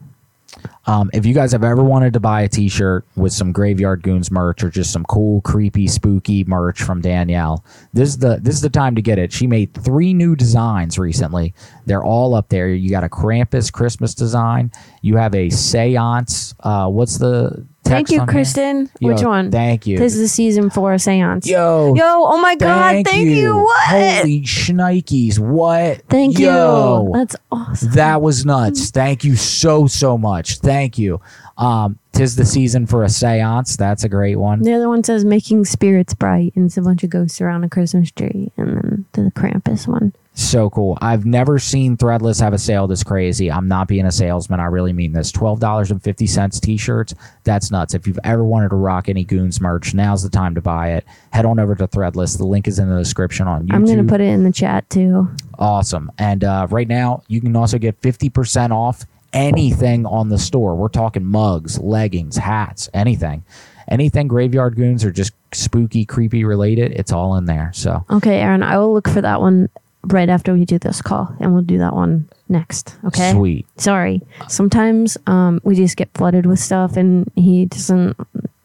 Um, 0.85 1.09
if 1.13 1.25
you 1.25 1.33
guys 1.33 1.51
have 1.53 1.63
ever 1.63 1.83
wanted 1.83 2.13
to 2.13 2.19
buy 2.19 2.41
a 2.41 2.49
T-shirt 2.49 3.05
with 3.15 3.31
some 3.31 3.51
Graveyard 3.51 4.03
Goonz 4.03 4.31
merch 4.31 4.63
or 4.63 4.69
just 4.69 4.91
some 4.91 5.05
cool, 5.05 5.41
creepy, 5.41 5.87
spooky 5.87 6.43
merch 6.43 6.81
from 6.81 7.01
Danielle, 7.01 7.63
this 7.93 8.09
is 8.09 8.17
the 8.17 8.39
this 8.41 8.55
is 8.55 8.61
the 8.61 8.69
time 8.69 8.95
to 8.95 9.01
get 9.01 9.17
it. 9.17 9.31
She 9.31 9.47
made 9.47 9.73
three 9.73 10.13
new 10.13 10.35
designs 10.35 10.99
recently. 10.99 11.53
They're 11.85 12.03
all 12.03 12.35
up 12.35 12.49
there. 12.49 12.69
You 12.69 12.89
got 12.89 13.03
a 13.03 13.09
Krampus 13.09 13.71
Christmas 13.71 14.13
design. 14.13 14.71
You 15.01 15.17
have 15.17 15.33
a 15.35 15.49
Seance. 15.49 16.53
Uh, 16.59 16.89
what's 16.89 17.17
the 17.17 17.65
Thank 17.83 18.09
you? 18.11 18.25
Kristen. 18.25 18.89
Which 19.01 19.21
one? 19.21 19.51
Thank 19.51 19.85
you. 19.85 19.97
This 19.97 20.15
is 20.15 20.21
the 20.21 20.27
season 20.27 20.69
four 20.69 20.97
seance. 20.97 21.47
Yo, 21.47 21.93
Yo, 21.95 22.03
oh 22.03 22.39
my 22.41 22.55
god, 22.55 23.05
thank 23.05 23.27
you. 23.27 23.57
What? 23.57 23.87
Holy 23.87 24.41
shnikes! 24.41 25.37
What? 25.39 26.01
Thank 26.09 26.39
Yo. 26.39 27.05
you. 27.05 27.11
That's 27.13 27.35
awesome. 27.51 27.91
That 27.91 28.21
was 28.21 28.45
nuts. 28.45 28.89
Thank 28.91 29.23
you 29.23 29.35
so 29.35 29.87
so 29.87 30.17
much. 30.17 30.59
Thank 30.59 30.97
you. 30.97 31.21
Um, 31.57 31.99
tis 32.13 32.35
the 32.35 32.45
season 32.45 32.85
for 32.85 33.03
a 33.03 33.07
séance. 33.07 33.75
That's 33.75 34.03
a 34.03 34.09
great 34.09 34.37
one. 34.37 34.61
The 34.61 34.73
other 34.73 34.87
one 34.87 35.03
says 35.03 35.25
making 35.25 35.65
spirits 35.65 36.13
bright, 36.13 36.53
and 36.55 36.65
it's 36.65 36.77
a 36.77 36.81
bunch 36.81 37.03
of 37.03 37.09
ghosts 37.09 37.41
around 37.41 37.63
a 37.63 37.69
Christmas 37.69 38.11
tree, 38.11 38.51
and 38.57 39.05
then 39.13 39.25
the 39.25 39.31
Krampus 39.31 39.87
one. 39.87 40.13
So 40.35 40.71
cool. 40.71 40.97
I've 40.99 41.27
never 41.27 41.59
seen 41.59 41.95
Threadless 41.95 42.39
have 42.41 42.53
a 42.53 42.57
sale 42.57 42.87
this 42.87 43.03
crazy. 43.03 43.51
I'm 43.51 43.67
not 43.67 43.87
being 43.87 44.05
a 44.05 44.11
salesman. 44.11 44.59
I 44.59 44.65
really 44.65 44.91
mean 44.91 45.13
this. 45.13 45.31
Twelve 45.31 45.59
dollars 45.59 45.91
and 45.91 46.01
fifty 46.01 46.25
cents 46.25 46.59
t-shirts. 46.59 47.13
That's 47.43 47.69
nuts. 47.69 47.93
If 47.93 48.07
you've 48.07 48.19
ever 48.23 48.43
wanted 48.43 48.69
to 48.69 48.75
rock 48.75 49.09
any 49.09 49.23
Goonz 49.25 49.61
merch, 49.61 49.93
now's 49.93 50.23
the 50.23 50.29
time 50.29 50.55
to 50.55 50.61
buy 50.61 50.93
it. 50.93 51.05
Head 51.31 51.45
on 51.45 51.59
over 51.59 51.75
to 51.75 51.87
Threadless. 51.87 52.37
The 52.37 52.45
link 52.45 52.67
is 52.67 52.79
in 52.79 52.89
the 52.89 52.97
description 52.97 53.47
on 53.47 53.67
YouTube. 53.67 53.75
I'm 53.75 53.85
gonna 53.85 54.03
put 54.05 54.21
it 54.21 54.29
in 54.29 54.43
the 54.43 54.51
chat 54.51 54.89
too. 54.89 55.29
Awesome. 55.59 56.11
And 56.17 56.43
uh, 56.43 56.65
right 56.71 56.87
now, 56.87 57.21
you 57.27 57.39
can 57.39 57.55
also 57.55 57.77
get 57.77 58.01
50% 58.01 58.71
off 58.71 59.05
anything 59.33 60.05
on 60.05 60.29
the 60.29 60.37
store. 60.37 60.75
We're 60.75 60.87
talking 60.89 61.25
mugs, 61.25 61.79
leggings, 61.79 62.37
hats, 62.37 62.89
anything. 62.93 63.43
Anything 63.89 64.27
Graveyard 64.29 64.75
Goonz 64.77 65.03
or 65.03 65.11
just 65.11 65.33
spooky, 65.53 66.05
creepy 66.05 66.45
related, 66.45 66.93
it's 66.93 67.11
all 67.11 67.35
in 67.35 67.45
there. 67.45 67.71
So, 67.73 68.05
Okay, 68.09 68.39
Aaron, 68.39 68.63
I 68.63 68.77
will 68.77 68.93
look 68.93 69.09
for 69.09 69.21
that 69.21 69.41
one 69.41 69.69
right 70.05 70.29
after 70.29 70.53
we 70.53 70.63
do 70.65 70.79
this 70.79 71.01
call, 71.01 71.35
and 71.39 71.53
we'll 71.53 71.63
do 71.63 71.77
that 71.79 71.93
one 71.93 72.29
next. 72.47 72.95
Okay. 73.05 73.31
Sweet. 73.33 73.65
Sorry. 73.77 74.21
Sometimes 74.47 75.17
um, 75.27 75.59
we 75.63 75.75
just 75.75 75.97
get 75.97 76.09
flooded 76.13 76.45
with 76.45 76.59
stuff, 76.59 76.95
and 76.95 77.29
he 77.35 77.65
doesn't. 77.65 78.15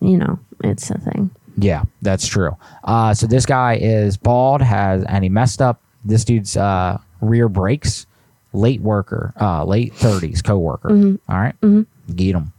You 0.01 0.19
know, 0.19 0.39
it's 0.62 0.89
a 0.90 0.99
thing. 0.99 1.31
yeah, 1.57 1.82
that's 2.03 2.27
true. 2.28 2.57
Uh, 2.85 3.12
so, 3.12 3.27
this 3.27 3.45
guy 3.45 3.77
is 3.77 4.16
bald, 4.16 4.62
has 4.62 5.03
and 5.05 5.24
he 5.24 5.31
messed 5.31 5.61
up 5.61 5.81
this 6.05 6.24
dude's 6.24 6.57
uh, 6.57 6.99
rear 7.20 7.49
brakes. 7.49 8.07
Late 8.52 8.80
worker, 8.80 9.32
uh, 9.40 9.64
late 9.64 9.92
30s, 9.94 10.42
co 10.42 10.58
worker. 10.58 10.88
Mhm. 10.90 11.18
All 11.28 11.36
right? 11.38 11.54
Mhm. 11.60 11.86
Get 12.14 12.34
him. 12.34 12.52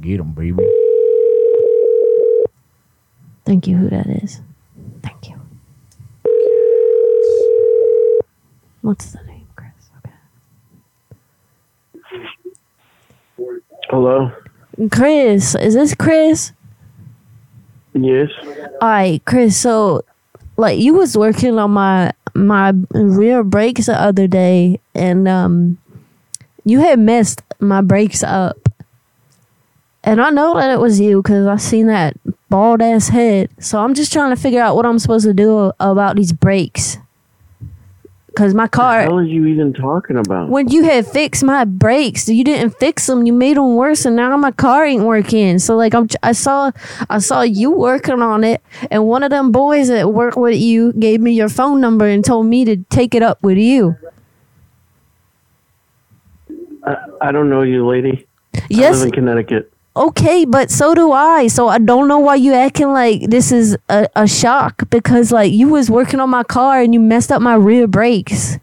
Get 0.00 0.20
him, 0.20 0.32
baby. 0.32 0.62
Thank 3.44 3.66
you. 3.68 3.76
Who 3.76 3.88
that 3.88 4.06
is? 4.08 4.40
Thank 5.02 5.28
you. 5.30 5.36
What's 8.82 9.12
the 9.12 9.22
name, 9.24 9.46
Chris? 9.56 9.72
Okay. 9.98 10.12
Hello. 13.90 14.30
Chris, 14.90 15.54
is 15.54 15.74
this 15.74 15.94
Chris? 15.94 16.52
Yes. 17.94 18.28
All 18.80 18.88
right, 18.88 19.24
Chris. 19.24 19.56
So, 19.56 20.02
like, 20.56 20.78
you 20.78 20.94
was 20.94 21.16
working 21.16 21.58
on 21.58 21.70
my 21.70 22.12
my 22.36 22.72
rear 22.90 23.42
brakes 23.42 23.86
the 23.86 24.00
other 24.00 24.26
day, 24.26 24.80
and 24.94 25.26
um, 25.26 25.78
you 26.64 26.80
had 26.80 26.98
messed 26.98 27.42
my 27.60 27.80
brakes 27.80 28.22
up. 28.22 28.58
And 30.04 30.20
I 30.20 30.30
know 30.30 30.54
that 30.54 30.70
it 30.70 30.78
was 30.78 31.00
you 31.00 31.20
because 31.20 31.46
I 31.46 31.56
seen 31.56 31.88
that 31.88 32.16
bald 32.48 32.80
ass 32.80 33.08
head. 33.08 33.50
So 33.58 33.80
I'm 33.80 33.94
just 33.94 34.12
trying 34.12 34.34
to 34.34 34.40
figure 34.40 34.60
out 34.60 34.76
what 34.76 34.86
I'm 34.86 35.00
supposed 35.00 35.26
to 35.26 35.34
do 35.34 35.72
about 35.80 36.14
these 36.16 36.32
brakes. 36.32 36.98
Cause 38.36 38.52
my 38.52 38.68
car. 38.68 39.10
What 39.10 39.20
are 39.20 39.22
you 39.22 39.46
even 39.46 39.72
talking 39.72 40.18
about? 40.18 40.50
When 40.50 40.68
you 40.68 40.84
had 40.84 41.06
fixed 41.06 41.42
my 41.42 41.64
brakes, 41.64 42.28
you 42.28 42.44
didn't 42.44 42.76
fix 42.78 43.06
them. 43.06 43.24
You 43.24 43.32
made 43.32 43.56
them 43.56 43.76
worse, 43.76 44.04
and 44.04 44.14
now 44.14 44.36
my 44.36 44.50
car 44.50 44.84
ain't 44.84 45.04
working. 45.04 45.58
So 45.58 45.74
like 45.74 45.94
I'm, 45.94 46.06
I 46.22 46.32
saw, 46.32 46.70
I 47.08 47.18
saw 47.18 47.40
you 47.40 47.70
working 47.70 48.20
on 48.20 48.44
it, 48.44 48.62
and 48.90 49.06
one 49.06 49.22
of 49.22 49.30
them 49.30 49.52
boys 49.52 49.88
that 49.88 50.12
work 50.12 50.36
with 50.36 50.54
you 50.58 50.92
gave 50.92 51.22
me 51.22 51.32
your 51.32 51.48
phone 51.48 51.80
number 51.80 52.06
and 52.06 52.22
told 52.22 52.44
me 52.44 52.66
to 52.66 52.76
take 52.90 53.14
it 53.14 53.22
up 53.22 53.42
with 53.42 53.56
you. 53.56 53.96
I, 56.84 56.96
I 57.22 57.32
don't 57.32 57.48
know 57.48 57.62
you, 57.62 57.86
lady. 57.88 58.26
I 58.54 58.60
Yes. 58.68 58.96
live 58.96 59.06
in 59.06 59.12
Connecticut. 59.12 59.72
Okay, 59.96 60.44
but 60.44 60.70
so 60.70 60.94
do 60.94 61.10
I. 61.12 61.46
So 61.46 61.68
I 61.68 61.78
don't 61.78 62.06
know 62.06 62.18
why 62.18 62.34
you 62.34 62.52
acting 62.52 62.88
like 62.92 63.22
this 63.30 63.50
is 63.50 63.78
a, 63.88 64.06
a 64.14 64.28
shock 64.28 64.88
because 64.90 65.32
like 65.32 65.52
you 65.52 65.68
was 65.68 65.90
working 65.90 66.20
on 66.20 66.28
my 66.28 66.42
car 66.42 66.80
and 66.82 66.92
you 66.92 67.00
messed 67.00 67.32
up 67.32 67.40
my 67.40 67.54
rear 67.54 67.86
brakes. 67.86 68.58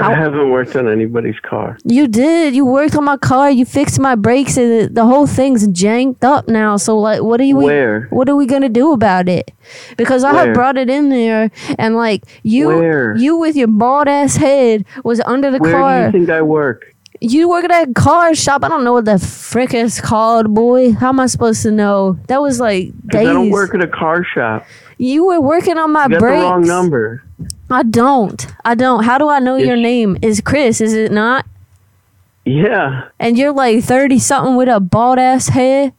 I 0.00 0.14
haven't 0.14 0.50
worked 0.50 0.76
on 0.76 0.86
anybody's 0.86 1.40
car. 1.40 1.76
You 1.84 2.06
did. 2.06 2.54
You 2.54 2.64
worked 2.64 2.94
on 2.94 3.04
my 3.04 3.16
car. 3.16 3.50
You 3.50 3.64
fixed 3.64 3.98
my 3.98 4.14
brakes, 4.14 4.56
and 4.56 4.70
the, 4.70 4.94
the 4.94 5.04
whole 5.04 5.26
thing's 5.26 5.66
janked 5.66 6.22
up 6.22 6.46
now. 6.46 6.76
So, 6.76 6.96
like, 6.96 7.20
what 7.22 7.40
are 7.40 7.44
you? 7.44 7.56
Where? 7.56 8.06
What 8.10 8.28
are 8.28 8.36
we 8.36 8.46
gonna 8.46 8.68
do 8.68 8.92
about 8.92 9.28
it? 9.28 9.50
Because 9.96 10.22
I 10.22 10.32
Where? 10.32 10.46
had 10.46 10.54
brought 10.54 10.76
it 10.78 10.88
in 10.88 11.08
there, 11.08 11.50
and 11.80 11.96
like 11.96 12.22
you, 12.44 12.68
Where? 12.68 13.16
you 13.16 13.36
with 13.38 13.56
your 13.56 13.66
bald 13.66 14.06
ass 14.06 14.36
head 14.36 14.84
was 15.02 15.20
under 15.22 15.50
the 15.50 15.58
Where 15.58 15.72
do 15.72 15.76
car. 15.76 16.06
you 16.06 16.12
think 16.12 16.30
I 16.30 16.42
work? 16.42 16.94
You 17.20 17.48
work 17.48 17.64
at 17.64 17.88
a 17.88 17.92
car 17.94 18.34
shop. 18.34 18.62
I 18.62 18.68
don't 18.68 18.84
know 18.84 18.92
what 18.92 19.04
the 19.04 19.18
frick 19.18 19.74
is 19.74 20.00
called, 20.00 20.54
boy. 20.54 20.92
How 20.92 21.08
am 21.08 21.18
I 21.20 21.26
supposed 21.26 21.62
to 21.62 21.70
know? 21.72 22.18
That 22.28 22.40
was 22.40 22.60
like 22.60 22.92
days. 23.08 23.28
I 23.28 23.32
don't 23.32 23.50
work 23.50 23.74
at 23.74 23.82
a 23.82 23.88
car 23.88 24.24
shop. 24.24 24.64
You 24.98 25.26
were 25.26 25.40
working 25.40 25.78
on 25.78 25.92
my 25.92 26.04
You 26.04 26.10
got 26.10 26.20
brakes. 26.20 26.40
the 26.42 26.46
wrong 26.48 26.62
number. 26.66 27.24
I 27.70 27.82
don't. 27.82 28.46
I 28.64 28.74
don't. 28.74 29.02
How 29.04 29.18
do 29.18 29.28
I 29.28 29.40
know 29.40 29.56
your 29.56 29.76
name? 29.76 30.16
Is 30.22 30.40
Chris? 30.40 30.80
Is 30.80 30.92
it 30.94 31.10
not? 31.12 31.44
Yeah. 32.44 33.08
And 33.18 33.36
you're 33.36 33.52
like 33.52 33.82
thirty 33.84 34.18
something 34.18 34.56
with 34.56 34.68
a 34.68 34.80
bald 34.80 35.18
ass 35.18 35.48
head. 35.48 35.92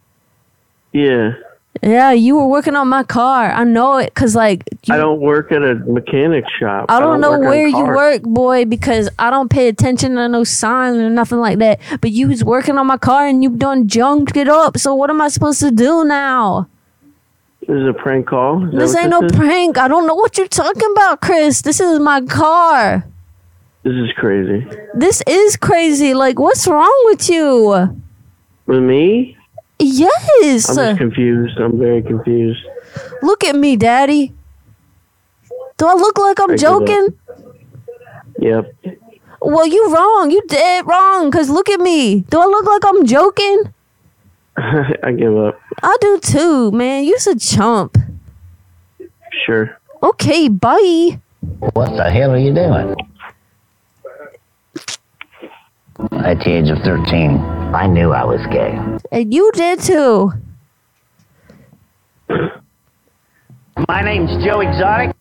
Yeah. 0.93 1.33
Yeah, 1.81 2.11
you 2.11 2.35
were 2.35 2.47
working 2.47 2.75
on 2.75 2.89
my 2.89 3.03
car. 3.03 3.51
I 3.51 3.63
know 3.63 3.97
it 3.97 4.13
because 4.13 4.35
like 4.35 4.63
I 4.89 4.97
don't 4.97 5.21
work 5.21 5.51
at 5.51 5.63
a 5.63 5.75
mechanic 5.75 6.43
shop. 6.59 6.87
I 6.89 6.99
don't 6.99 7.21
know 7.21 7.31
work 7.31 7.39
on 7.41 7.45
where 7.45 7.67
you 7.67 7.85
work, 7.85 8.21
boy, 8.23 8.65
because 8.65 9.09
I 9.17 9.29
don't 9.29 9.49
pay 9.49 9.69
attention 9.69 10.15
to 10.15 10.27
no 10.27 10.43
signs 10.43 10.97
or 10.97 11.09
nothing 11.09 11.39
like 11.39 11.59
that. 11.59 11.79
But 12.01 12.11
you 12.11 12.27
was 12.27 12.43
working 12.43 12.77
on 12.77 12.87
my 12.87 12.97
car 12.97 13.27
and 13.27 13.41
you 13.43 13.51
done 13.51 13.87
junked 13.87 14.35
it 14.35 14.49
up. 14.49 14.77
So 14.77 14.93
what 14.93 15.09
am 15.09 15.21
I 15.21 15.29
supposed 15.29 15.61
to 15.61 15.71
do 15.71 16.03
now? 16.03 16.67
This 17.61 17.77
is 17.77 17.87
a 17.87 17.93
prank 17.93 18.27
call. 18.27 18.65
Is 18.65 18.73
This 18.73 18.95
ain't 18.95 19.11
no 19.11 19.21
is? 19.23 19.31
prank. 19.31 19.77
I 19.77 19.87
don't 19.87 20.05
know 20.07 20.15
what 20.15 20.37
you're 20.37 20.47
talking 20.47 20.89
about, 20.91 21.21
Chris. 21.21 21.61
This 21.61 21.79
is 21.79 21.99
my 21.99 22.21
car. 22.21 23.05
This 23.83 23.93
is 23.93 24.11
crazy. 24.17 24.67
This 24.95 25.23
is 25.27 25.55
crazy. 25.55 26.13
Like, 26.13 26.39
what's 26.39 26.67
wrong 26.67 27.01
with 27.05 27.29
you? 27.29 28.01
With 28.65 28.83
me? 28.83 29.37
Yes. 29.79 30.69
I'm 30.69 30.75
just 30.75 30.97
confused. 30.97 31.57
I'm 31.57 31.79
very 31.79 32.01
confused. 32.01 32.63
Look 33.21 33.43
at 33.43 33.55
me, 33.55 33.75
Daddy. 33.75 34.33
Do 35.77 35.87
I 35.87 35.93
look 35.93 36.17
like 36.17 36.39
I'm 36.39 36.51
I 36.51 36.55
give 36.55 36.69
up. 36.69 36.79
joking? 36.87 37.19
Yep. 38.39 38.73
Well, 39.41 39.65
you 39.67 39.93
wrong. 39.93 40.31
You 40.31 40.41
dead 40.47 40.85
wrong. 40.85 41.31
Cause 41.31 41.49
look 41.49 41.69
at 41.69 41.79
me. 41.79 42.21
Do 42.21 42.39
I 42.41 42.45
look 42.45 42.65
like 42.65 42.83
I'm 42.85 43.05
joking? 43.05 43.73
I 44.57 45.11
give 45.17 45.37
up. 45.37 45.59
I 45.81 45.97
do 46.01 46.19
too, 46.19 46.71
man. 46.71 47.05
You's 47.05 47.27
a 47.27 47.37
chump. 47.39 47.97
Sure. 49.45 49.77
Okay, 50.03 50.49
bye. 50.49 51.19
What 51.73 51.95
the 51.95 52.09
hell 52.11 52.31
are 52.31 52.37
you 52.37 52.53
doing? 52.53 52.95
At 55.99 56.39
the 56.39 56.51
age 56.51 56.69
of 56.69 56.77
13, 56.79 57.37
I 57.75 57.85
knew 57.85 58.11
I 58.11 58.23
was 58.23 58.39
gay. 58.47 58.79
And 59.11 59.33
you 59.33 59.51
did 59.53 59.81
too. 59.81 60.31
My 63.87 64.01
name's 64.01 64.31
Joe 64.43 64.61
Exotic. 64.61 65.13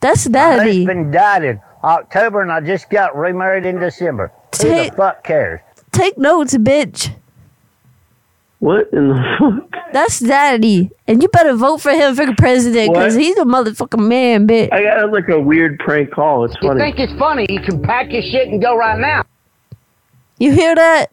That's 0.00 0.24
daddy. 0.24 0.56
My 0.56 0.64
daddy. 0.64 0.78
husband 0.84 1.12
died 1.12 1.44
in 1.44 1.60
October, 1.84 2.40
and 2.40 2.50
I 2.50 2.60
just 2.60 2.88
got 2.88 3.14
remarried 3.16 3.66
in 3.66 3.78
December. 3.78 4.32
Who 4.62 4.68
the 4.68 4.92
fuck 4.96 5.24
cares? 5.24 5.60
Take 5.92 6.16
notes, 6.16 6.56
bitch. 6.56 7.14
What 8.60 8.88
in 8.94 9.08
the 9.08 9.36
fuck? 9.38 9.82
That's 9.92 10.20
daddy. 10.20 10.90
And 11.06 11.22
you 11.22 11.28
better 11.28 11.54
vote 11.54 11.82
for 11.82 11.90
him 11.90 12.14
for 12.14 12.34
president 12.34 12.94
because 12.94 13.14
he's 13.14 13.36
a 13.36 13.44
motherfucking 13.44 14.08
man, 14.08 14.48
bitch. 14.48 14.72
I 14.72 14.84
got 14.84 15.12
like 15.12 15.28
a 15.28 15.38
weird 15.38 15.78
prank 15.80 16.12
call. 16.12 16.46
It's 16.46 16.56
funny. 16.56 16.80
You 16.80 16.92
think 16.92 16.98
it's 16.98 17.18
funny? 17.18 17.46
You 17.50 17.60
can 17.60 17.82
pack 17.82 18.10
your 18.10 18.22
shit 18.22 18.48
and 18.48 18.62
go 18.62 18.74
right 18.74 18.98
now. 18.98 19.24
You 20.38 20.52
hear 20.52 20.74
that? 20.74 21.10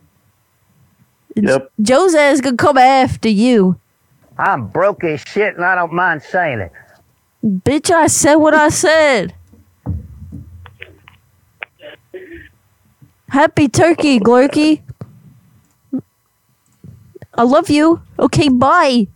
Yep. 1.36 1.72
Joe's 1.82 2.16
ass 2.16 2.42
gonna 2.42 2.58
come 2.58 2.78
after 2.78 3.30
you. 3.30 3.80
I'm 4.38 4.68
broke 4.68 5.04
as 5.04 5.22
shit, 5.22 5.56
and 5.56 5.66
I 5.66 5.76
don't 5.76 5.94
mind 5.94 6.22
saying 6.22 6.60
it. 6.60 6.72
Bitch, 7.44 7.92
I 7.92 8.08
said 8.08 8.36
what 8.36 8.54
I 8.54 8.70
said. 8.70 9.34
Happy 13.30 13.68
turkey, 13.68 14.20
Glurky. 14.20 14.82
I 17.34 17.44
love 17.44 17.70
you. 17.70 18.02
Okay, 18.18 18.50
bye. 18.50 19.08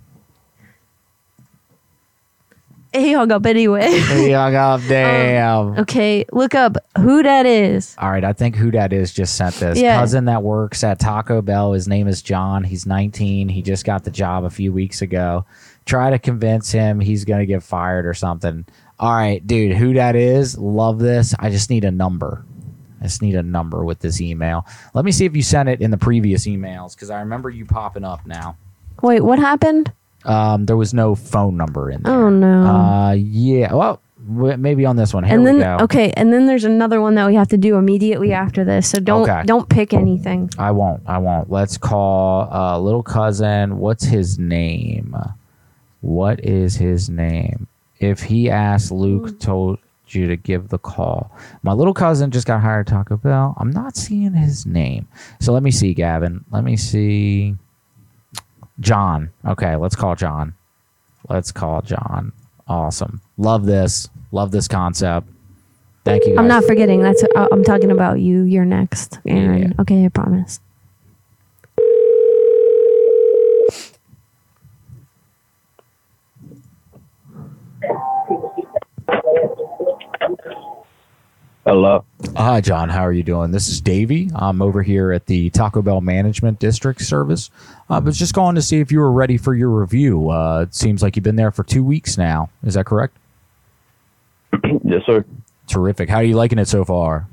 He 2.93 3.13
hung 3.13 3.31
up 3.31 3.45
anyway. 3.45 3.91
He 3.91 4.31
hung 4.31 4.55
up. 4.55 4.81
Damn. 4.87 5.49
Um, 5.49 5.77
okay, 5.79 6.25
look 6.31 6.55
up 6.55 6.77
who 6.97 7.21
that 7.21 7.45
is. 7.45 7.95
All 7.99 8.09
right, 8.09 8.23
I 8.23 8.33
think 8.33 8.55
who 8.55 8.71
that 8.71 8.91
is 8.93 9.13
just 9.13 9.35
sent 9.35 9.55
this. 9.55 9.79
Yeah. 9.79 9.99
Cousin 9.99 10.25
that 10.25 10.41
works 10.41 10.83
at 10.83 10.99
Taco 10.99 11.41
Bell. 11.41 11.73
His 11.73 11.87
name 11.87 12.07
is 12.07 12.21
John. 12.21 12.63
He's 12.63 12.85
19. 12.85 13.49
He 13.49 13.61
just 13.61 13.85
got 13.85 14.03
the 14.03 14.11
job 14.11 14.43
a 14.43 14.49
few 14.49 14.73
weeks 14.73 15.01
ago. 15.01 15.45
Try 15.85 16.09
to 16.09 16.19
convince 16.19 16.71
him 16.71 16.99
he's 16.99 17.25
going 17.25 17.39
to 17.39 17.45
get 17.45 17.61
fired 17.61 18.05
or 18.07 18.13
something. 18.13 18.65
All 18.99 19.13
right, 19.13 19.45
dude, 19.45 19.77
who 19.77 19.93
that 19.93 20.15
is? 20.15 20.57
Love 20.57 20.99
this. 20.99 21.33
I 21.39 21.49
just 21.49 21.69
need 21.69 21.85
a 21.85 21.91
number. 21.91 22.43
I 22.99 23.03
just 23.03 23.21
need 23.21 23.35
a 23.35 23.43
number 23.43 23.85
with 23.85 23.99
this 23.99 24.19
email. 24.19 24.65
Let 24.93 25.05
me 25.05 25.11
see 25.11 25.25
if 25.25 25.35
you 25.35 25.41
sent 25.41 25.69
it 25.69 25.81
in 25.81 25.91
the 25.91 25.97
previous 25.97 26.45
emails 26.47 26.95
because 26.95 27.09
I 27.09 27.19
remember 27.19 27.49
you 27.49 27.65
popping 27.65 28.03
up 28.03 28.25
now. 28.25 28.57
Wait, 29.01 29.21
what 29.21 29.39
happened? 29.39 29.93
Um, 30.25 30.65
there 30.65 30.77
was 30.77 30.93
no 30.93 31.15
phone 31.15 31.55
number 31.57 31.89
in 31.89 32.03
there. 32.03 32.13
Oh 32.13 32.29
no. 32.29 32.63
Uh, 32.65 33.11
yeah. 33.13 33.73
Well, 33.73 34.01
w- 34.35 34.57
maybe 34.57 34.85
on 34.85 34.95
this 34.97 35.13
one. 35.13 35.23
Here 35.23 35.33
and 35.37 35.47
then 35.47 35.55
we 35.55 35.61
go. 35.61 35.77
okay, 35.81 36.11
and 36.17 36.33
then 36.33 36.45
there's 36.45 36.65
another 36.65 36.99
one 37.01 37.15
that 37.15 37.25
we 37.27 37.35
have 37.35 37.47
to 37.49 37.57
do 37.57 37.77
immediately 37.77 38.33
after 38.33 38.63
this. 38.65 38.89
So 38.89 38.99
don't 38.99 39.29
Okay. 39.29 39.43
don't 39.45 39.69
pick 39.69 39.93
anything. 39.93 40.49
I 40.57 40.71
won't. 40.71 41.01
I 41.07 41.17
won't. 41.19 41.49
Let's 41.49 41.77
call 41.77 42.49
uh, 42.51 42.77
little 42.79 43.03
cousin. 43.03 43.79
What's 43.79 44.03
his 44.03 44.37
name? 44.37 45.15
What 46.01 46.43
is 46.45 46.75
his 46.75 47.09
name? 47.09 47.67
If 47.99 48.21
he 48.23 48.49
asked, 48.49 48.91
Luke 48.91 49.39
told 49.39 49.79
you 50.07 50.27
to 50.27 50.35
give 50.37 50.69
the 50.69 50.77
call. 50.79 51.31
My 51.61 51.71
little 51.73 51.93
cousin 51.93 52.31
just 52.31 52.47
got 52.47 52.61
hired 52.61 52.87
at 52.87 52.93
Taco 52.93 53.17
Bell. 53.17 53.53
I'm 53.57 53.69
not 53.69 53.95
seeing 53.95 54.33
his 54.33 54.65
name. 54.65 55.07
So 55.39 55.53
let 55.53 55.61
me 55.61 55.71
see, 55.71 55.93
Gavin. 55.93 56.43
Let 56.51 56.63
me 56.63 56.77
see. 56.77 57.55
John. 58.79 59.31
Okay, 59.45 59.75
let's 59.75 59.95
call 59.95 60.15
John. 60.15 60.53
Let's 61.27 61.51
call 61.51 61.81
John. 61.81 62.31
Awesome. 62.67 63.21
Love 63.37 63.65
this. 63.65 64.09
Love 64.31 64.51
this 64.51 64.67
concept. 64.67 65.27
Thank 66.05 66.23
you. 66.25 66.29
Guys. 66.29 66.39
I'm 66.39 66.47
not 66.47 66.63
forgetting. 66.63 67.01
That's 67.01 67.23
uh, 67.35 67.47
I'm 67.51 67.63
talking 67.63 67.91
about 67.91 68.19
you. 68.19 68.43
You're 68.43 68.65
next, 68.65 69.19
Aaron. 69.27 69.75
Okay, 69.79 70.05
I 70.05 70.09
promise. 70.09 70.59
Hello. 81.69 82.03
Hi, 82.35 82.61
John. 82.61 82.89
How 82.89 83.05
are 83.05 83.13
you 83.13 83.21
doing? 83.21 83.51
This 83.51 83.69
is 83.69 83.79
Davey. 83.79 84.31
I'm 84.33 84.59
over 84.59 84.81
here 84.81 85.11
at 85.11 85.27
the 85.27 85.51
Taco 85.51 85.83
Bell 85.83 86.01
Management 86.01 86.57
District 86.57 86.99
Service. 86.99 87.51
I 87.91 87.99
was 87.99 88.17
just 88.17 88.33
going 88.33 88.55
to 88.55 88.61
see 88.63 88.79
if 88.79 88.91
you 88.91 88.97
were 88.97 89.11
ready 89.11 89.37
for 89.37 89.53
your 89.53 89.69
review. 89.69 90.31
Uh, 90.31 90.61
it 90.63 90.73
seems 90.73 91.03
like 91.03 91.15
you've 91.15 91.21
been 91.21 91.35
there 91.35 91.51
for 91.51 91.63
two 91.63 91.83
weeks 91.83 92.17
now. 92.17 92.49
Is 92.63 92.73
that 92.73 92.87
correct? 92.87 93.15
yes, 94.83 95.03
sir. 95.05 95.23
Terrific. 95.67 96.09
How 96.09 96.15
are 96.15 96.23
you 96.23 96.35
liking 96.35 96.57
it 96.57 96.67
so 96.67 96.83
far? 96.83 97.27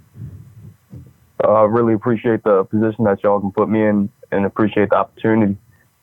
Uh, 1.42 1.52
I 1.52 1.62
really 1.62 1.94
appreciate 1.94 2.44
the 2.44 2.64
position 2.64 3.04
that 3.04 3.22
y'all 3.22 3.40
can 3.40 3.52
put 3.52 3.70
me 3.70 3.86
in 3.86 4.10
and 4.32 4.44
appreciate 4.44 4.90
the 4.90 4.96
opportunity. 4.96 5.56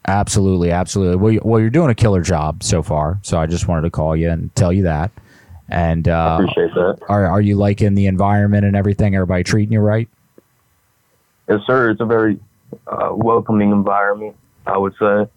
Absolutely, 0.07 0.72
absolutely. 0.72 1.18
Well, 1.18 1.31
you, 1.34 1.41
well, 1.45 1.60
you're 1.60 1.69
doing 1.69 1.91
a 1.91 1.95
killer 1.95 2.23
job 2.23 2.64
so 2.64 2.81
far. 2.81 3.19
So 3.22 3.38
I 3.38 3.45
just 3.45 3.68
wanted 3.68 3.84
to 3.84 3.91
call 3.91 4.15
you 4.15 4.31
and 4.31 4.53
tell 4.55 4.73
you 4.73 4.81
that. 4.84 5.11
And 5.74 6.08
uh, 6.08 6.38
appreciate 6.40 6.74
that. 6.76 7.00
Are 7.10 7.26
are 7.26 7.41
you 7.41 7.56
liking 7.56 7.95
the 7.95 8.06
environment 8.06 8.64
and 8.64 8.76
everything? 8.76 9.16
Everybody 9.16 9.44
treating 9.44 9.74
you 9.74 9.80
right? 9.80 10.08
Yes, 11.50 11.62
sir. 11.66 11.90
It's 11.90 12.00
a 12.00 12.06
very 12.06 12.40
uh, 12.86 13.10
welcoming 13.12 13.72
environment, 13.72 14.36
I 14.68 14.78
would 14.78 14.94
say. 15.00 15.28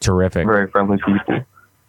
Terrific. 0.00 0.46
Very 0.46 0.70
friendly 0.70 0.98
people. 0.98 1.44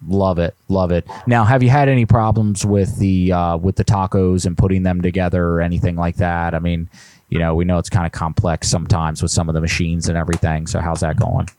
Love 0.08 0.40
it, 0.40 0.56
love 0.70 0.94
it. 0.94 1.06
Now, 1.28 1.44
have 1.44 1.62
you 1.62 1.70
had 1.70 1.90
any 1.90 2.06
problems 2.06 2.66
with 2.66 2.98
the 3.00 3.34
uh, 3.34 3.58
with 3.58 3.76
the 3.76 3.84
tacos 3.84 4.46
and 4.46 4.58
putting 4.58 4.84
them 4.84 5.02
together 5.02 5.46
or 5.46 5.60
anything 5.60 5.98
like 5.98 6.16
that? 6.16 6.56
I 6.56 6.60
mean, 6.60 6.90
you 7.28 7.38
know, 7.38 7.54
we 7.54 7.66
know 7.66 7.80
it's 7.80 7.90
kind 7.90 8.06
of 8.06 8.14
complex 8.14 8.70
sometimes 8.70 9.22
with 9.22 9.32
some 9.32 9.50
of 9.50 9.56
the 9.56 9.62
machines 9.62 10.08
and 10.08 10.18
everything. 10.18 10.68
So, 10.68 10.80
how's 10.80 11.02
that 11.02 11.18
going? 11.18 11.50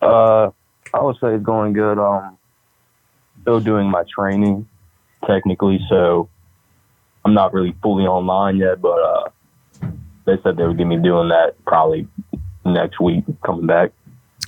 Uh, 0.00 0.50
I 0.94 1.02
would 1.02 1.16
say 1.16 1.34
it's 1.34 1.44
going 1.44 1.72
good. 1.72 1.98
Um, 1.98 2.38
still 3.42 3.58
doing 3.58 3.90
my 3.90 4.04
training 4.14 4.68
technically, 5.26 5.80
so 5.88 6.28
I'm 7.24 7.34
not 7.34 7.52
really 7.52 7.74
fully 7.82 8.04
online 8.04 8.56
yet, 8.56 8.80
but 8.80 8.98
uh, 8.98 9.30
they 10.24 10.36
said 10.42 10.56
they 10.56 10.66
would 10.66 10.78
get 10.78 10.86
me 10.86 10.96
doing 10.98 11.28
that 11.28 11.54
probably 11.66 12.06
next 12.64 13.00
week 13.00 13.24
coming 13.44 13.66
back. 13.66 13.92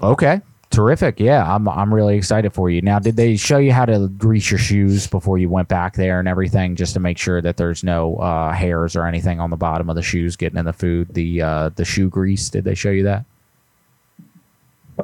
Okay, 0.02 0.40
terrific. 0.70 1.20
Yeah, 1.20 1.52
I'm 1.52 1.68
I'm 1.68 1.92
really 1.92 2.16
excited 2.16 2.52
for 2.52 2.70
you. 2.70 2.80
Now, 2.80 2.98
did 2.98 3.16
they 3.16 3.36
show 3.36 3.58
you 3.58 3.72
how 3.72 3.84
to 3.86 4.08
grease 4.08 4.50
your 4.50 4.58
shoes 4.58 5.06
before 5.06 5.38
you 5.38 5.48
went 5.48 5.68
back 5.68 5.94
there 5.96 6.18
and 6.18 6.28
everything, 6.28 6.76
just 6.76 6.94
to 6.94 7.00
make 7.00 7.18
sure 7.18 7.40
that 7.42 7.56
there's 7.56 7.84
no 7.84 8.16
uh, 8.16 8.52
hairs 8.52 8.96
or 8.96 9.06
anything 9.06 9.40
on 9.40 9.50
the 9.50 9.56
bottom 9.56 9.90
of 9.90 9.96
the 9.96 10.02
shoes 10.02 10.36
getting 10.36 10.58
in 10.58 10.64
the 10.64 10.72
food? 10.72 11.14
The 11.14 11.42
uh, 11.42 11.70
the 11.76 11.84
shoe 11.84 12.08
grease. 12.08 12.48
Did 12.48 12.64
they 12.64 12.74
show 12.74 12.90
you 12.90 13.04
that? 13.04 13.24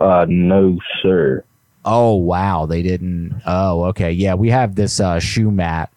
Uh, 0.00 0.26
no, 0.28 0.78
sir. 1.02 1.42
Oh 1.86 2.16
wow, 2.16 2.66
they 2.66 2.82
didn't. 2.82 3.40
Oh, 3.46 3.84
okay. 3.84 4.10
Yeah, 4.10 4.34
we 4.34 4.50
have 4.50 4.74
this 4.74 4.98
uh, 5.00 5.20
shoe 5.20 5.50
mat, 5.52 5.92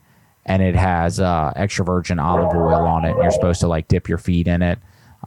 and 0.45 0.61
it 0.61 0.75
has 0.75 1.19
uh, 1.19 1.51
extra 1.55 1.83
virgin 1.83 2.19
olive 2.19 2.55
oil 2.55 2.85
on 2.85 3.05
it. 3.05 3.11
And 3.13 3.23
you're 3.23 3.31
supposed 3.31 3.59
to 3.61 3.67
like 3.67 3.87
dip 3.87 4.07
your 4.07 4.19
feet 4.19 4.47
in 4.47 4.61
it. 4.61 4.77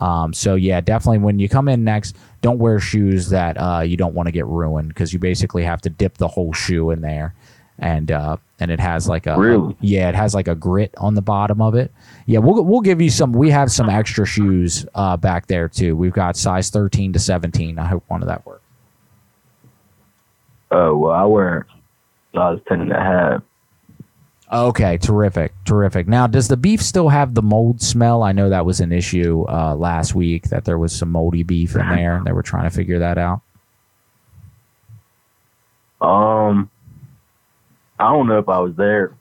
Um, 0.01 0.32
so 0.32 0.55
yeah, 0.55 0.80
definitely 0.80 1.18
when 1.18 1.39
you 1.39 1.48
come 1.48 1.68
in 1.68 1.84
next, 1.84 2.16
don't 2.40 2.59
wear 2.59 2.78
shoes 2.78 3.28
that 3.30 3.56
uh, 3.56 3.80
you 3.80 3.97
don't 3.97 4.14
want 4.14 4.28
to 4.28 4.32
get 4.32 4.47
ruined 4.47 4.89
because 4.89 5.12
you 5.12 5.18
basically 5.18 5.64
have 5.64 5.80
to 5.82 5.90
dip 5.90 6.16
the 6.18 6.28
whole 6.28 6.52
shoe 6.52 6.90
in 6.90 7.01
there, 7.02 7.34
and 7.78 8.10
uh, 8.12 8.36
and 8.60 8.70
it 8.70 8.78
has 8.80 9.09
like 9.09 9.26
a 9.26 9.36
Really? 9.36 9.76
yeah, 9.80 10.09
it 10.09 10.14
has 10.14 10.32
like 10.34 10.47
a 10.48 10.55
grit 10.55 10.94
on 10.97 11.14
the 11.14 11.20
bottom 11.22 11.60
of 11.60 11.74
it. 11.74 11.93
Yeah, 12.26 12.39
we'll 12.39 12.64
we'll 12.64 12.80
give 12.80 13.01
you 13.02 13.10
some. 13.10 13.32
We 13.32 13.51
have 13.51 13.70
some 13.72 13.90
extra 13.90 14.24
shoes 14.24 14.86
uh, 14.94 15.16
back 15.16 15.48
there 15.48 15.68
too. 15.68 15.97
We've 15.97 16.12
got 16.12 16.36
size 16.36 16.70
13 16.70 17.12
to 17.14 17.18
17. 17.18 17.78
I 17.80 17.86
hope 17.86 18.05
one 18.09 18.22
of 18.22 18.28
that 18.28 18.47
works. 18.47 18.62
Oh, 20.72 20.96
well, 20.96 21.12
I 21.12 21.24
wear 21.24 21.66
size 22.34 22.58
10 22.66 22.80
and 22.80 22.92
a 22.92 22.98
half. 22.98 23.42
Okay, 24.52 24.98
terrific, 24.98 25.52
terrific. 25.64 26.06
Now, 26.08 26.26
does 26.26 26.48
the 26.48 26.56
beef 26.56 26.82
still 26.82 27.08
have 27.08 27.34
the 27.34 27.42
mold 27.42 27.80
smell? 27.80 28.22
I 28.22 28.32
know 28.32 28.48
that 28.50 28.66
was 28.66 28.80
an 28.80 28.92
issue 28.92 29.44
uh, 29.48 29.74
last 29.74 30.14
week 30.14 30.48
that 30.50 30.64
there 30.64 30.78
was 30.78 30.94
some 30.94 31.10
moldy 31.10 31.42
beef 31.42 31.74
in 31.74 31.88
there, 31.88 32.16
and 32.16 32.26
they 32.26 32.32
were 32.32 32.42
trying 32.42 32.64
to 32.64 32.70
figure 32.70 32.98
that 32.98 33.16
out. 33.16 33.40
Um, 36.00 36.70
I 37.98 38.10
don't 38.12 38.26
know 38.26 38.38
if 38.38 38.48
I 38.48 38.58
was 38.58 38.74
there 38.76 39.14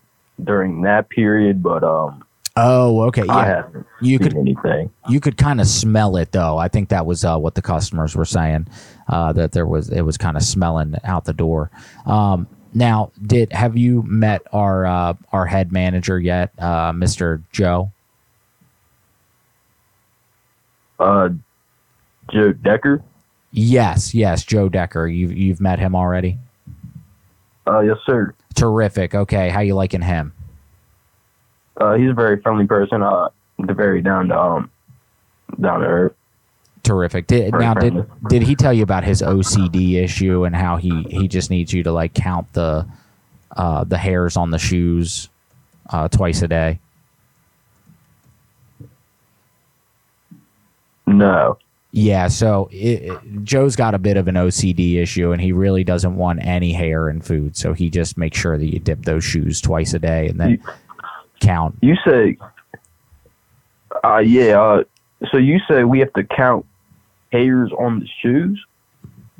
during 0.43 0.81
that 0.81 1.09
period, 1.09 1.61
but 1.61 1.83
um, 1.83 2.23
Oh, 2.57 3.03
okay, 3.03 3.23
yeah. 3.25 3.63
You 4.01 4.19
could 4.19 4.35
anything. 4.35 4.91
you 5.07 5.21
could 5.21 5.37
kind 5.37 5.61
of 5.61 5.67
smell 5.67 6.17
it 6.17 6.33
though. 6.33 6.57
I 6.57 6.67
think 6.67 6.89
that 6.89 7.05
was 7.05 7.23
uh, 7.23 7.37
what 7.37 7.55
the 7.55 7.61
customers 7.61 8.15
were 8.15 8.25
saying 8.25 8.67
uh, 9.07 9.33
that 9.33 9.51
there 9.51 9.65
was 9.65 9.89
it 9.89 10.01
was 10.01 10.17
kind 10.17 10.37
of 10.37 10.43
smelling 10.43 10.95
out 11.03 11.25
the 11.25 11.33
door. 11.33 11.69
Um, 12.05 12.47
now, 12.73 13.11
did 13.21 13.51
have 13.51 13.77
you 13.77 14.03
met 14.03 14.41
our 14.53 14.85
uh, 14.85 15.13
our 15.31 15.45
head 15.45 15.71
manager 15.71 16.19
yet, 16.19 16.51
uh, 16.59 16.93
Mister 16.93 17.41
Joe? 17.51 17.91
Uh, 20.99 21.29
Joe 22.31 22.53
Decker. 22.53 23.03
Yes, 23.51 24.13
yes, 24.13 24.45
Joe 24.45 24.69
Decker. 24.69 25.07
You've 25.07 25.33
you've 25.33 25.59
met 25.59 25.79
him 25.79 25.95
already. 25.95 26.37
Uh, 27.67 27.81
yes, 27.81 27.97
sir. 28.05 28.33
Terrific. 28.55 29.13
Okay, 29.13 29.49
how 29.49 29.59
you 29.59 29.75
liking 29.75 30.01
him? 30.01 30.33
Uh, 31.77 31.95
he's 31.95 32.09
a 32.09 32.13
very 32.13 32.41
friendly 32.41 32.67
person. 32.67 33.01
Uh, 33.01 33.29
very 33.59 34.01
down 34.01 34.29
to 34.29 34.39
um, 34.39 34.71
down 35.59 35.81
to 35.81 35.85
earth. 35.85 36.13
Terrific. 36.83 37.27
Did, 37.27 37.53
now, 37.53 37.75
did 37.75 38.05
did 38.27 38.41
he 38.41 38.55
tell 38.55 38.73
you 38.73 38.81
about 38.83 39.03
his 39.03 39.21
OCD 39.21 40.03
issue 40.03 40.45
and 40.45 40.55
how 40.55 40.77
he 40.77 41.03
he 41.09 41.27
just 41.27 41.49
needs 41.51 41.71
you 41.71 41.83
to 41.83 41.91
like 41.91 42.13
count 42.15 42.51
the 42.53 42.87
uh, 43.55 43.83
the 43.83 43.97
hairs 43.97 44.35
on 44.35 44.49
the 44.49 44.57
shoes 44.57 45.29
uh, 45.91 46.07
twice 46.07 46.41
a 46.41 46.47
day? 46.47 46.79
No. 51.05 51.57
Yeah, 51.93 52.29
so 52.29 52.69
it, 52.71 53.03
it- 53.03 53.43
Joe's 53.43 53.75
got 53.75 53.93
a 53.93 53.99
bit 53.99 54.15
of 54.17 54.27
an 54.27 54.35
OCD 54.35 54.95
issue, 54.95 55.31
and 55.33 55.41
he 55.41 55.51
really 55.51 55.83
doesn't 55.83 56.15
want 56.15 56.39
any 56.45 56.71
hair 56.71 57.09
in 57.09 57.21
food. 57.21 57.57
So 57.57 57.73
he 57.73 57.89
just 57.89 58.17
makes 58.17 58.39
sure 58.39 58.57
that 58.57 58.65
you 58.65 58.79
dip 58.79 59.03
those 59.03 59.23
shoes 59.23 59.59
twice 59.59 59.93
a 59.93 59.99
day, 59.99 60.27
and 60.29 60.39
then 60.39 60.63
count. 61.41 61.77
You 61.81 61.95
say, 62.05 62.37
uh, 64.05 64.17
yeah. 64.19 64.61
Uh, 64.61 64.83
so 65.31 65.37
you 65.37 65.59
say 65.67 65.83
we 65.83 65.99
have 65.99 66.13
to 66.13 66.23
count 66.23 66.65
hairs 67.31 67.71
on 67.77 67.99
the 67.99 68.07
shoes? 68.21 68.63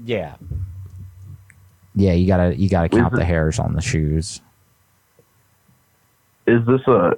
Yeah. 0.03 0.35
Yeah, 1.95 2.13
you 2.13 2.27
gotta 2.27 2.55
you 2.55 2.69
gotta 2.69 2.93
Is 2.93 3.01
count 3.01 3.13
the 3.13 3.26
hairs 3.26 3.59
on 3.59 3.73
the 3.73 3.81
shoes. 3.81 4.41
Is 6.47 6.65
this 6.65 6.81
a? 6.88 7.18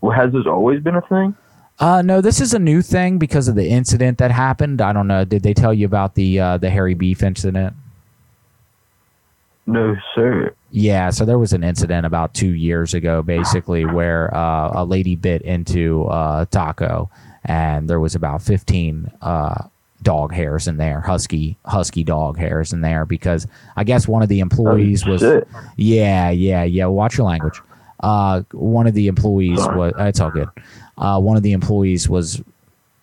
Well, 0.00 0.12
has 0.12 0.32
this 0.32 0.46
always 0.46 0.80
been 0.80 0.94
a 0.94 1.02
thing? 1.02 1.36
Uh, 1.80 2.02
no, 2.02 2.20
this 2.20 2.40
is 2.40 2.54
a 2.54 2.58
new 2.58 2.82
thing 2.82 3.18
because 3.18 3.46
of 3.46 3.54
the 3.54 3.68
incident 3.68 4.18
that 4.18 4.30
happened. 4.30 4.80
I 4.80 4.92
don't 4.92 5.06
know. 5.06 5.24
Did 5.24 5.42
they 5.42 5.54
tell 5.54 5.74
you 5.74 5.86
about 5.86 6.14
the 6.14 6.40
uh, 6.40 6.56
the 6.58 6.70
hairy 6.70 6.94
beef 6.94 7.22
incident? 7.22 7.74
No, 9.66 9.96
sir. 10.14 10.54
Yeah, 10.70 11.10
so 11.10 11.24
there 11.24 11.38
was 11.38 11.52
an 11.52 11.62
incident 11.62 12.06
about 12.06 12.34
two 12.34 12.54
years 12.54 12.94
ago, 12.94 13.22
basically, 13.22 13.84
where 13.84 14.34
uh, 14.34 14.70
a 14.74 14.84
lady 14.84 15.14
bit 15.14 15.42
into 15.42 16.04
uh, 16.04 16.46
taco, 16.46 17.10
and 17.48 17.88
there 17.90 17.98
was 17.98 18.14
about 18.14 18.42
fifteen 18.42 19.10
uh, 19.22 19.64
dog 20.02 20.32
hairs 20.32 20.68
in 20.68 20.76
there, 20.76 21.00
husky 21.00 21.56
husky 21.64 22.04
dog 22.04 22.38
hairs 22.38 22.72
in 22.72 22.82
there, 22.82 23.04
because 23.04 23.46
I 23.76 23.82
guess 23.82 24.06
one 24.06 24.22
of 24.22 24.28
the 24.28 24.38
employees 24.40 25.04
was. 25.04 25.20
shit. 25.22 25.48
Yeah, 25.76 26.30
yeah, 26.30 26.62
yeah. 26.62 26.86
Watch 26.86 27.18
your 27.18 27.26
language. 27.26 27.60
Uh, 28.00 28.42
one 28.52 28.86
of 28.86 28.94
the 28.94 29.08
employees 29.08 29.58
was. 29.58 29.92
It's 29.98 30.20
all 30.20 30.30
good. 30.30 30.48
Uh, 30.96 31.18
one 31.20 31.36
of 31.36 31.42
the 31.42 31.52
employees 31.52 32.08
was 32.08 32.40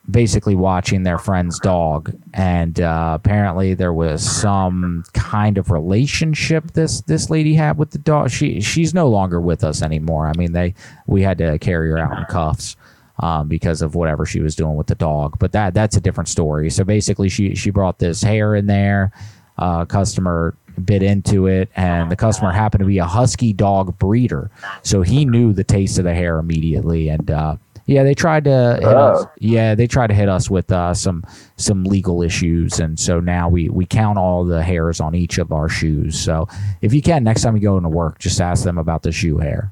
basically 0.10 0.56
watching 0.56 1.04
their 1.04 1.18
friend's 1.18 1.60
dog 1.60 2.16
and 2.34 2.80
uh, 2.80 3.14
apparently 3.16 3.74
there 3.74 3.94
was 3.94 4.24
some 4.24 5.04
kind 5.14 5.58
of 5.58 5.72
relationship 5.72 6.72
this 6.74 7.02
this 7.02 7.30
lady 7.32 7.56
had 7.56 7.78
with 7.78 7.90
the 7.90 7.98
dog 7.98 8.30
she 8.30 8.62
she's 8.62 8.94
no 8.94 9.08
longer 9.10 9.42
with 9.42 9.64
us 9.64 9.82
anymore 9.82 10.28
i 10.28 10.34
mean 10.38 10.52
they 10.52 10.74
we 11.08 11.24
had 11.24 11.40
to 11.40 11.58
carry 11.58 11.90
her 11.90 11.98
out 11.98 12.16
in 12.20 12.26
cuffs 12.26 12.76
um, 13.20 13.48
because 13.48 13.82
of 13.82 13.96
whatever 13.96 14.26
she 14.26 14.40
was 14.40 14.56
doing 14.56 14.76
with 14.76 14.88
the 14.88 14.96
dog. 14.96 15.38
But 15.40 15.52
that 15.54 15.74
that's 15.74 15.96
a 15.98 16.02
different 16.02 16.28
story. 16.28 16.70
So 16.70 16.84
basically 16.84 17.30
she 17.30 17.56
she 17.56 17.70
brought 17.70 18.00
this 18.00 18.22
hair 18.24 18.56
in 18.56 18.68
there. 18.68 19.12
Uh, 19.58 19.86
customer 19.86 20.54
bit 20.84 21.02
into 21.02 21.48
it 21.48 21.70
and 21.78 22.12
the 22.12 22.16
customer 22.18 22.52
happened 22.52 22.82
to 22.82 22.86
be 22.86 22.98
a 22.98 23.06
husky 23.06 23.54
dog 23.54 23.98
breeder. 23.98 24.52
So 24.84 25.02
he 25.02 25.24
knew 25.24 25.54
the 25.54 25.64
taste 25.64 25.98
of 25.98 26.04
the 26.04 26.14
hair 26.14 26.38
immediately 26.40 27.08
and 27.08 27.32
uh, 27.32 27.56
yeah 27.86 28.04
they 28.04 28.14
tried 28.14 28.44
to 28.44 28.76
hit 28.82 28.84
us, 28.84 29.24
Oh. 29.26 29.32
yeah 29.40 29.74
they 29.74 29.88
tried 29.88 30.08
to 30.08 30.14
hit 30.14 30.28
us 30.28 30.50
with 30.50 30.70
uh, 30.74 30.94
some 30.94 31.24
some 31.56 31.86
legal 31.86 32.22
issues 32.22 32.82
and 32.82 33.00
so 33.00 33.22
now 33.22 33.48
we 33.48 33.70
we 33.70 33.86
count 33.86 34.18
all 34.18 34.44
the 34.44 34.62
hairs 34.62 35.00
on 35.00 35.16
each 35.16 35.38
of 35.38 35.54
our 35.54 35.70
shoes. 35.70 36.20
So 36.20 36.50
if 36.82 36.94
you 36.94 37.02
can 37.02 37.24
next 37.24 37.44
time 37.44 37.56
you 37.56 37.62
go 37.62 37.78
into 37.78 37.88
work 37.88 38.20
just 38.20 38.42
ask 38.42 38.66
them 38.66 38.78
about 38.78 39.04
the 39.04 39.14
shoe 39.14 39.38
hair. 39.38 39.72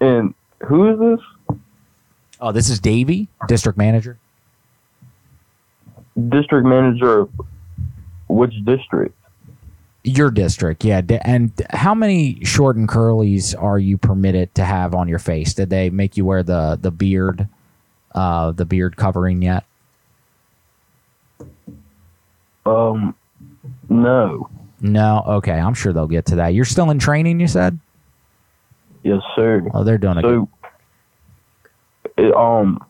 And 0.00 0.32
who 0.66 0.90
is 0.92 0.98
this? 1.18 1.58
oh 2.40 2.52
this 2.52 2.68
is 2.68 2.80
davey 2.80 3.28
district 3.48 3.78
manager 3.78 4.18
District 6.28 6.64
manager 6.64 7.20
of 7.20 7.30
which 8.28 8.54
district? 8.64 9.16
Your 10.04 10.30
district, 10.30 10.84
yeah. 10.84 11.00
And 11.22 11.50
how 11.70 11.94
many 11.94 12.44
short 12.44 12.76
and 12.76 12.88
curlies 12.88 13.60
are 13.60 13.78
you 13.78 13.98
permitted 13.98 14.54
to 14.54 14.64
have 14.64 14.94
on 14.94 15.08
your 15.08 15.18
face? 15.18 15.54
Did 15.54 15.70
they 15.70 15.90
make 15.90 16.16
you 16.16 16.24
wear 16.24 16.42
the 16.42 16.78
the 16.80 16.90
beard, 16.92 17.48
uh, 18.14 18.52
the 18.52 18.64
beard 18.64 18.96
covering 18.96 19.42
yet? 19.42 19.64
Um, 22.64 23.14
no. 23.88 24.48
No. 24.80 25.24
Okay, 25.26 25.58
I'm 25.58 25.74
sure 25.74 25.92
they'll 25.92 26.06
get 26.06 26.26
to 26.26 26.36
that. 26.36 26.54
You're 26.54 26.64
still 26.64 26.90
in 26.90 26.98
training, 26.98 27.40
you 27.40 27.48
said. 27.48 27.78
Yes, 29.02 29.20
sir. 29.34 29.66
Oh, 29.74 29.82
they're 29.82 29.98
doing 29.98 30.18
a 30.18 30.22
good. 30.22 30.46
It, 32.16 32.34
um, 32.34 32.84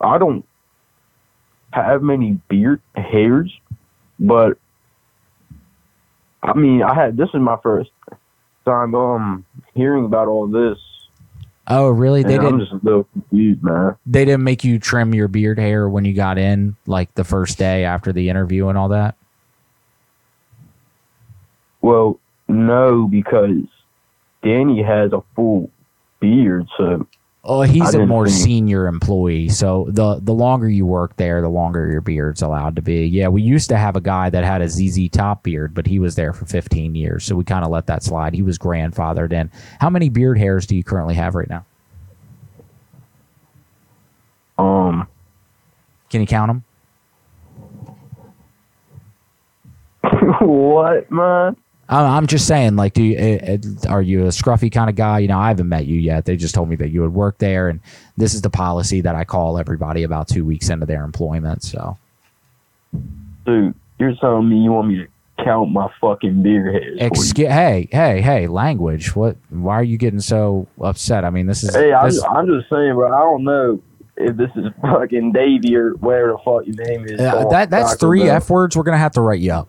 I 0.00 0.18
don't 0.18 0.44
have 1.72 2.02
many 2.02 2.40
beard 2.48 2.80
hairs, 2.94 3.52
but 4.18 4.58
I 6.42 6.54
mean, 6.54 6.82
I 6.82 6.94
had 6.94 7.16
this 7.16 7.28
is 7.28 7.40
my 7.40 7.56
first 7.62 7.90
time 8.64 8.94
um 8.94 9.44
hearing 9.74 10.04
about 10.04 10.28
all 10.28 10.46
this. 10.46 10.78
Oh, 11.70 11.90
really? 11.90 12.22
They 12.22 12.36
and 12.36 12.46
I'm 12.46 12.60
just 12.60 12.72
a 12.72 12.80
little 12.82 13.04
confused, 13.12 13.62
man. 13.62 13.96
They 14.06 14.24
didn't 14.24 14.44
make 14.44 14.64
you 14.64 14.78
trim 14.78 15.14
your 15.14 15.28
beard 15.28 15.58
hair 15.58 15.88
when 15.88 16.06
you 16.06 16.14
got 16.14 16.38
in, 16.38 16.76
like 16.86 17.14
the 17.14 17.24
first 17.24 17.58
day 17.58 17.84
after 17.84 18.10
the 18.10 18.30
interview 18.30 18.68
and 18.68 18.78
all 18.78 18.88
that. 18.88 19.16
Well, 21.82 22.18
no, 22.48 23.06
because 23.06 23.64
Danny 24.42 24.82
has 24.82 25.12
a 25.12 25.22
full 25.36 25.70
beard, 26.20 26.66
so 26.78 27.06
Oh, 27.50 27.62
he's 27.62 27.94
a 27.94 28.04
more 28.04 28.26
think- 28.26 28.36
senior 28.44 28.86
employee, 28.86 29.48
so 29.48 29.86
the 29.88 30.20
the 30.20 30.34
longer 30.34 30.68
you 30.68 30.84
work 30.84 31.16
there, 31.16 31.40
the 31.40 31.48
longer 31.48 31.90
your 31.90 32.02
beard's 32.02 32.42
allowed 32.42 32.76
to 32.76 32.82
be. 32.82 33.06
Yeah, 33.06 33.28
we 33.28 33.40
used 33.40 33.70
to 33.70 33.78
have 33.78 33.96
a 33.96 34.02
guy 34.02 34.28
that 34.28 34.44
had 34.44 34.60
a 34.60 34.68
ZZ 34.68 35.08
Top 35.08 35.44
beard, 35.44 35.72
but 35.72 35.86
he 35.86 35.98
was 35.98 36.14
there 36.14 36.34
for 36.34 36.44
15 36.44 36.94
years, 36.94 37.24
so 37.24 37.34
we 37.34 37.44
kind 37.44 37.64
of 37.64 37.70
let 37.70 37.86
that 37.86 38.02
slide. 38.02 38.34
He 38.34 38.42
was 38.42 38.58
grandfathered 38.58 39.32
in. 39.32 39.50
How 39.80 39.88
many 39.88 40.10
beard 40.10 40.36
hairs 40.36 40.66
do 40.66 40.76
you 40.76 40.84
currently 40.84 41.14
have 41.14 41.34
right 41.34 41.48
now? 41.48 41.64
Um, 44.58 45.06
can 46.10 46.20
you 46.20 46.26
count 46.26 46.50
them? 46.50 46.64
what, 50.40 51.10
man? 51.10 51.56
I'm 51.88 52.04
I'm 52.04 52.26
just 52.26 52.46
saying, 52.46 52.76
like, 52.76 52.92
do 52.92 53.02
you, 53.02 53.18
uh, 53.18 53.54
uh, 53.54 53.88
are 53.88 54.02
you 54.02 54.24
a 54.24 54.28
scruffy 54.28 54.70
kind 54.70 54.90
of 54.90 54.96
guy? 54.96 55.20
You 55.20 55.28
know, 55.28 55.38
I 55.38 55.48
haven't 55.48 55.68
met 55.68 55.86
you 55.86 55.98
yet. 55.98 56.26
They 56.26 56.36
just 56.36 56.54
told 56.54 56.68
me 56.68 56.76
that 56.76 56.90
you 56.90 57.00
would 57.00 57.14
work 57.14 57.38
there, 57.38 57.68
and 57.68 57.80
this 58.16 58.34
is 58.34 58.42
the 58.42 58.50
policy 58.50 59.00
that 59.00 59.14
I 59.14 59.24
call 59.24 59.58
everybody 59.58 60.02
about 60.02 60.28
two 60.28 60.44
weeks 60.44 60.68
into 60.68 60.86
their 60.86 61.04
employment. 61.04 61.62
So. 61.62 61.96
Dude, 63.46 63.74
you're 63.98 64.14
telling 64.16 64.48
me 64.48 64.58
you 64.58 64.72
want 64.72 64.88
me 64.88 64.96
to 64.96 65.08
count 65.44 65.70
my 65.70 65.90
fucking 66.00 66.42
for 66.42 66.48
you? 66.48 66.96
Excuse, 66.98 67.48
hey, 67.48 67.88
hey, 67.90 68.20
hey, 68.20 68.46
language. 68.46 69.16
What? 69.16 69.36
Why 69.48 69.74
are 69.74 69.82
you 69.84 69.96
getting 69.96 70.20
so 70.20 70.66
upset? 70.80 71.24
I 71.24 71.30
mean, 71.30 71.46
this 71.46 71.62
is. 71.62 71.74
Hey, 71.74 71.92
I'm, 71.92 72.12
I'm 72.30 72.46
just 72.46 72.68
saying, 72.68 72.94
bro. 72.94 73.12
I 73.12 73.20
don't 73.20 73.44
know 73.44 73.82
if 74.16 74.36
this 74.36 74.50
is 74.56 74.66
fucking 74.82 75.32
Davey 75.32 75.76
or 75.76 75.92
whatever 75.94 76.32
the 76.32 76.38
fuck 76.38 76.66
your 76.66 76.86
name 76.86 77.06
is. 77.06 77.20
Uh, 77.20 77.48
that 77.48 77.70
that's 77.70 77.92
Taco 77.92 78.06
three 78.06 78.24
Bell. 78.24 78.36
f 78.36 78.50
words. 78.50 78.76
We're 78.76 78.82
gonna 78.82 78.98
have 78.98 79.12
to 79.12 79.20
write 79.20 79.40
you 79.40 79.52
up. 79.52 79.68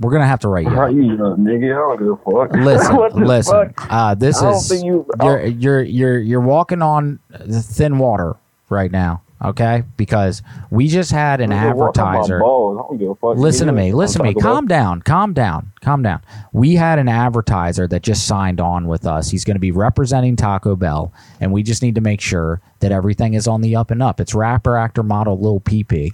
We're 0.00 0.10
gonna 0.12 0.26
have 0.26 0.40
to 0.40 0.48
write 0.48 0.64
you 0.64 0.72
up. 0.72 0.76
Right, 0.78 0.94
you 0.94 1.16
know, 1.16 1.36
nigga. 1.36 1.72
I 1.72 1.96
don't 1.96 1.98
give 1.98 2.08
a 2.08 2.16
fuck. 2.16 2.52
Listen, 2.64 3.24
listen. 3.26 3.74
fuck? 3.74 3.86
Uh, 3.92 4.14
this 4.14 4.40
I 4.42 4.50
is 4.52 4.82
you- 4.82 5.06
you're 5.22 5.46
you're 5.46 5.82
you're 5.82 6.18
you're 6.18 6.40
walking 6.40 6.80
on 6.82 7.18
thin 7.38 7.98
water 7.98 8.36
right 8.70 8.90
now. 8.90 9.22
Okay, 9.42 9.84
because 9.96 10.42
we 10.70 10.86
just 10.86 11.10
had 11.12 11.40
an 11.40 11.50
I'm 11.50 11.62
gonna 11.70 11.76
walk 11.76 11.98
on 11.98 12.04
my 12.04 12.10
advertiser. 12.18 12.40
balls. 12.40 12.78
I 12.78 12.88
don't 12.88 12.98
give 12.98 13.08
a 13.10 13.14
fuck. 13.14 13.38
Listen 13.38 13.68
to 13.68 13.72
me. 13.72 13.92
Listen 13.94 14.18
to 14.18 14.24
me. 14.28 14.34
Calm 14.34 14.66
down. 14.66 15.00
Calm 15.00 15.32
down. 15.32 15.72
Calm 15.80 16.02
down. 16.02 16.20
We 16.52 16.74
had 16.74 16.98
an 16.98 17.08
advertiser 17.08 17.86
that 17.88 18.02
just 18.02 18.26
signed 18.26 18.60
on 18.60 18.86
with 18.86 19.06
us. 19.06 19.30
He's 19.30 19.46
going 19.46 19.54
to 19.54 19.58
be 19.60 19.70
representing 19.70 20.36
Taco 20.36 20.76
Bell, 20.76 21.10
and 21.40 21.54
we 21.54 21.62
just 21.62 21.80
need 21.82 21.94
to 21.94 22.02
make 22.02 22.20
sure 22.20 22.60
that 22.80 22.92
everything 22.92 23.32
is 23.32 23.48
on 23.48 23.62
the 23.62 23.76
up 23.76 23.90
and 23.90 24.02
up. 24.02 24.20
It's 24.20 24.34
rapper, 24.34 24.76
actor, 24.76 25.02
model, 25.02 25.40
Lil 25.40 25.60
PP. 25.60 26.12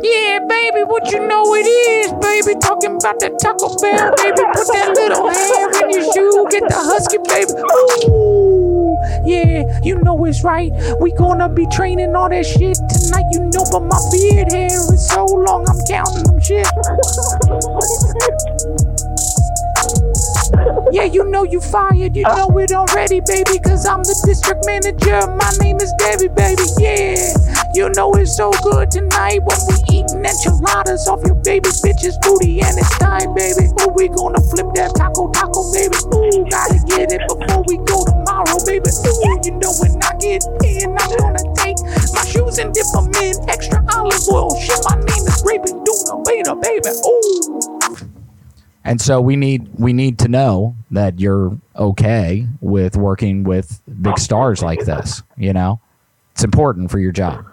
Yeah, 0.00 0.38
baby, 0.72 0.84
what 0.84 1.10
you 1.10 1.26
know 1.26 1.54
it 1.54 1.66
is, 1.66 2.12
baby. 2.20 2.58
Talking 2.60 2.96
about 2.96 3.20
that 3.20 3.38
Taco 3.38 3.74
Bell, 3.80 4.12
baby. 4.16 4.42
Put 4.52 4.66
that 4.72 4.92
little 4.94 5.28
hair 5.28 5.70
in 5.82 5.90
your 5.90 6.12
shoe, 6.12 6.46
get 6.50 6.68
the 6.68 6.76
husky, 6.76 7.18
baby. 7.28 7.52
Ooh, 8.08 8.96
yeah, 9.24 9.80
you 9.82 9.96
know 10.02 10.24
it's 10.24 10.44
right. 10.44 10.72
We 11.00 11.12
gonna 11.12 11.48
be 11.48 11.66
training 11.68 12.14
all 12.14 12.28
that 12.28 12.46
shit 12.46 12.76
tonight, 12.88 13.26
you 13.32 13.40
know. 13.40 13.64
But 13.70 13.80
my 13.80 14.00
beard 14.10 14.52
hair 14.52 14.92
is 14.92 15.08
so 15.08 15.24
long, 15.24 15.66
I'm 15.68 15.80
counting 15.86 16.24
them 16.24 16.40
shit. 16.40 16.66
Yeah, 20.92 21.04
you 21.04 21.24
know 21.24 21.44
you 21.44 21.60
fired, 21.60 22.16
you 22.16 22.24
know 22.24 22.48
it 22.58 22.72
already, 22.72 23.20
baby. 23.20 23.58
Cause 23.60 23.84
I'm 23.86 24.02
the 24.02 24.16
district 24.24 24.64
manager. 24.64 25.20
My 25.36 25.52
name 25.60 25.76
is 25.76 25.92
Debbie, 26.00 26.32
baby. 26.32 26.64
Yeah, 26.80 27.34
you 27.74 27.90
know 27.92 28.12
it's 28.16 28.36
so 28.36 28.50
good 28.64 28.90
tonight 28.90 29.44
when 29.44 29.60
we 29.68 29.76
eating 29.92 30.24
enchiladas 30.24 31.06
off 31.08 31.20
your 31.28 31.36
baby 31.44 31.68
bitch's 31.84 32.16
booty. 32.24 32.60
And 32.64 32.78
it's 32.78 32.96
time, 32.98 33.34
baby. 33.36 33.68
Ooh, 33.84 33.92
we 33.92 34.08
gonna 34.08 34.40
flip 34.40 34.72
that 34.80 34.96
taco, 34.96 35.28
taco, 35.32 35.60
baby. 35.76 35.96
Ooh, 36.16 36.48
gotta 36.48 36.80
get 36.88 37.12
it 37.12 37.22
before 37.28 37.62
we 37.68 37.76
go 37.84 38.04
tomorrow, 38.08 38.56
baby. 38.64 38.88
Ooh, 38.88 39.36
you 39.44 39.52
know 39.60 39.72
when 39.84 39.92
I 40.00 40.16
get 40.16 40.40
in, 40.64 40.96
I'm 40.96 41.10
gonna 41.20 41.44
take 41.60 41.76
my 42.16 42.24
shoes 42.24 42.56
and 42.58 42.72
dip 42.72 42.88
them 42.96 43.12
in 43.20 43.36
extra 43.52 43.84
olive 43.92 44.24
oil. 44.32 44.56
Shit, 44.56 44.80
my 44.88 44.96
name 44.96 45.24
is 45.28 45.38
Raping 45.44 45.84
Duna, 45.84 46.24
beta, 46.24 46.56
baby. 46.56 46.90
Ooh. 47.04 48.17
And 48.88 49.02
so 49.02 49.20
we 49.20 49.36
need 49.36 49.68
we 49.78 49.92
need 49.92 50.18
to 50.20 50.28
know 50.28 50.74
that 50.92 51.20
you're 51.20 51.54
okay 51.76 52.46
with 52.62 52.96
working 52.96 53.44
with 53.44 53.82
big 54.00 54.18
stars 54.18 54.62
like 54.62 54.86
this. 54.86 55.22
You 55.36 55.52
know, 55.52 55.78
it's 56.32 56.42
important 56.42 56.90
for 56.90 56.98
your 56.98 57.12
job. 57.12 57.44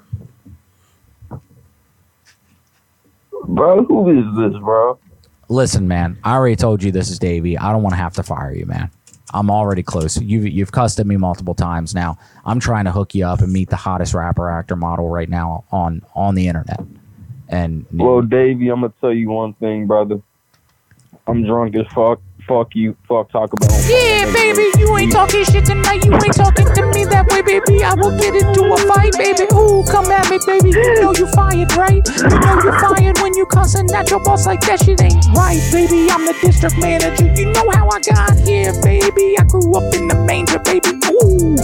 Bro, 3.49 3.84
who 3.84 4.18
is 4.18 4.38
this, 4.38 4.57
bro? 4.62 4.98
Listen, 5.49 5.90
man, 5.90 6.18
I 6.24 6.36
already 6.36 6.56
told 6.56 6.82
you 6.82 6.94
this 6.94 7.10
is 7.10 7.20
Davey. 7.20 7.57
I 7.57 7.74
don't 7.74 7.84
want 7.84 7.91
to 7.91 7.98
have 7.98 8.14
to 8.14 8.24
fire 8.24 8.53
you, 8.53 8.66
man. 8.66 8.90
I'm 9.34 9.52
already 9.52 9.84
close. 9.84 10.18
You've 10.22 10.48
you've 10.48 10.72
cussed 10.72 11.02
at 11.02 11.06
me 11.06 11.18
multiple 11.18 11.53
times 11.53 11.94
now. 11.94 12.18
I'm 12.45 12.62
trying 12.62 12.86
to 12.86 12.91
hook 12.94 13.14
you 13.14 13.26
up 13.26 13.41
and 13.41 13.52
meet 13.52 13.70
the 13.70 13.76
hottest 13.76 14.14
rapper 14.14 14.49
actor 14.49 14.78
model 14.78 15.10
right 15.10 15.28
now 15.28 15.66
on 15.70 16.02
on 16.16 16.36
the 16.36 16.48
internet. 16.48 16.80
And 17.49 17.86
Well, 17.91 18.22
Davey, 18.22 18.70
I'm 18.70 18.80
gonna 18.80 18.94
tell 19.02 19.14
you 19.14 19.32
one 19.32 19.52
thing, 19.56 19.86
brother. 19.86 20.22
I'm 21.28 21.44
drunk 21.44 21.76
as 21.76 21.88
fuck. 21.94 22.20
Fuck 22.48 22.76
you. 22.76 22.96
Fuck 23.10 23.32
talk 23.32 23.52
about. 23.54 23.72
Yeah, 23.90 24.32
baby, 24.32 24.70
you 24.78 24.96
ain't 24.98 25.12
talking 25.12 25.44
shit 25.46 25.66
tonight. 25.66 26.06
You 26.06 26.14
ain't 26.14 26.38
talking 26.38 26.70
to 26.70 26.86
me 26.94 27.06
that 27.10 27.26
way, 27.34 27.42
baby. 27.42 27.84
I 27.84 27.96
will 27.96 28.14
get 28.14 28.38
into 28.38 28.70
a 28.70 28.78
fight, 28.86 29.18
baby. 29.18 29.50
Ooh, 29.50 29.82
come 29.90 30.06
at 30.14 30.30
me, 30.30 30.38
baby. 30.46 30.70
You 30.70 31.02
know 31.02 31.14
you 31.18 31.26
fired, 31.34 31.74
right? 31.74 32.06
You 32.06 32.38
know 32.38 32.62
you 32.62 32.72
fired 32.78 33.18
when 33.26 33.34
you 33.34 33.48
cussing 33.48 33.90
at 33.90 34.12
your 34.12 34.22
boss 34.22 34.46
like 34.46 34.62
that 34.70 34.86
shit 34.86 35.02
ain't 35.02 35.26
right, 35.34 35.58
baby. 35.74 36.06
I'm 36.14 36.22
the 36.30 36.38
district 36.38 36.78
manager. 36.78 37.34
You 37.34 37.50
know 37.50 37.66
how 37.74 37.90
I 37.90 38.00
got 38.06 38.38
here, 38.46 38.70
baby. 38.86 39.34
I 39.42 39.44
grew 39.50 39.74
up 39.74 39.90
in 39.98 40.06
the 40.06 40.22
manger, 40.30 40.62
baby. 40.62 40.94
Ooh, 41.26 41.58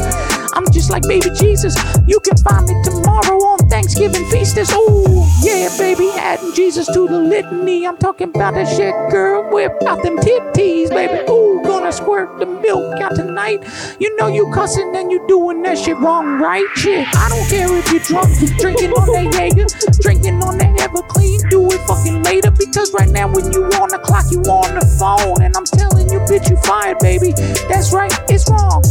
I'm 0.58 0.66
just 0.74 0.90
like 0.90 1.06
baby 1.06 1.30
Jesus. 1.38 1.78
You 2.10 2.18
can 2.26 2.38
find 2.42 2.66
me 2.66 2.74
tomorrow 2.82 3.38
on 3.54 3.61
Thanksgiving 3.82 4.30
feast. 4.30 4.58
Is 4.58 4.72
ooh, 4.74 5.26
yeah, 5.42 5.76
baby. 5.80 6.10
Adding 6.14 6.54
Jesus 6.54 6.86
to 6.94 7.08
the 7.08 7.18
litany. 7.18 7.88
I'm 7.88 7.98
talking 7.98 8.30
about 8.30 8.54
that 8.54 8.68
shit, 8.68 8.94
girl. 9.10 9.50
Whip 9.52 9.74
out 9.88 10.04
them 10.04 10.18
titties, 10.18 10.90
baby. 10.90 11.28
Ooh, 11.32 11.64
gonna 11.64 11.92
squirt 11.92 12.38
the 12.38 12.46
milk 12.46 13.02
out 13.02 13.16
tonight. 13.16 13.64
You 14.00 14.16
know 14.18 14.28
you 14.28 14.52
cussing 14.54 14.96
and 14.96 15.10
you 15.10 15.26
doing 15.28 15.64
that 15.64 15.80
shit 15.80 15.98
wrong, 15.98 16.40
right? 16.40 16.68
Shit, 16.76 17.08
I 17.16 17.30
don't 17.30 17.50
care 17.50 17.76
if 17.76 17.92
you're 17.92 18.02
drunk, 18.02 18.30
drinking 18.60 18.92
on 18.92 19.08
that 19.14 19.34
Jaeger, 19.34 19.66
drinking 20.00 20.44
on 20.44 20.60
that 20.60 20.78
Everclear. 20.78 21.50
Do 21.50 21.66
it 21.72 21.82
fucking 21.88 22.22
later 22.22 22.52
because 22.52 22.94
right 22.94 23.10
now 23.10 23.34
when 23.34 23.52
you 23.52 23.64
on 23.66 23.90
the 23.90 23.98
clock, 23.98 24.26
you 24.30 24.42
on 24.42 24.76
the 24.76 24.86
phone, 25.00 25.42
and 25.42 25.58
I'm 25.58 25.66
telling 25.66 26.08
you, 26.12 26.20
bitch, 26.30 26.52
you 26.52 26.58
fired, 26.58 27.00
baby. 27.00 27.32
That's 27.68 27.92
right, 27.92 28.14
it's 28.30 28.48
wrong. 28.48 28.84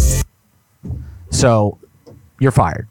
so 1.31 1.79
you're 2.41 2.51
fired. 2.51 2.90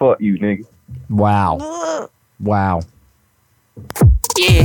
Fuck 0.00 0.18
you, 0.18 0.38
nigga. 0.38 0.64
Wow. 1.10 2.08
Wow. 2.40 2.80
Yeah, 4.38 4.64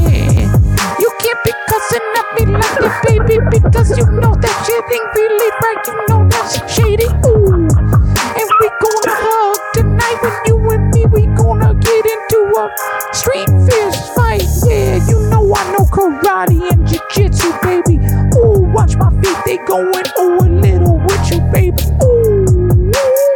you 0.98 1.10
can't 1.20 1.44
be 1.44 1.52
cussing 1.68 2.08
at 2.16 2.28
me 2.40 2.46
like 2.56 2.80
that, 2.80 3.04
baby, 3.04 3.44
because 3.52 3.98
you 3.98 4.06
know 4.06 4.34
that 4.34 4.56
shit 4.64 4.80
ain't 4.96 5.12
really 5.14 5.52
right. 5.60 5.82
You 5.88 5.96
know 6.08 6.24
that's 6.30 6.56
shady. 6.72 7.12
Ooh, 7.28 7.68
and 7.68 8.50
we 8.62 8.68
gonna 8.80 9.16
hug 9.20 9.60
tonight 9.74 10.18
when 10.24 10.36
you 10.48 10.56
and 10.72 10.88
me. 10.96 11.06
We 11.08 11.26
gonna 11.36 11.74
get 11.84 12.06
into 12.06 12.40
a 12.56 12.72
street 13.12 13.52
fist 13.68 14.16
fight. 14.16 14.48
Yeah, 14.66 15.06
you 15.06 15.20
know 15.28 15.54
I 15.54 15.70
know 15.74 15.84
karate 15.92 16.72
and 16.72 16.88
jiu-jitsu, 16.88 17.52
baby. 17.62 18.00
Ooh, 18.40 18.72
watch 18.72 18.96
my 18.96 19.12
feet, 19.20 19.38
they 19.46 19.58
going 19.68 19.92
ooh 20.18 20.38
a 20.40 20.48
little 20.48 20.98
with 21.00 21.30
you, 21.30 21.42
baby. 21.52 21.84
Ooh. 22.02 23.35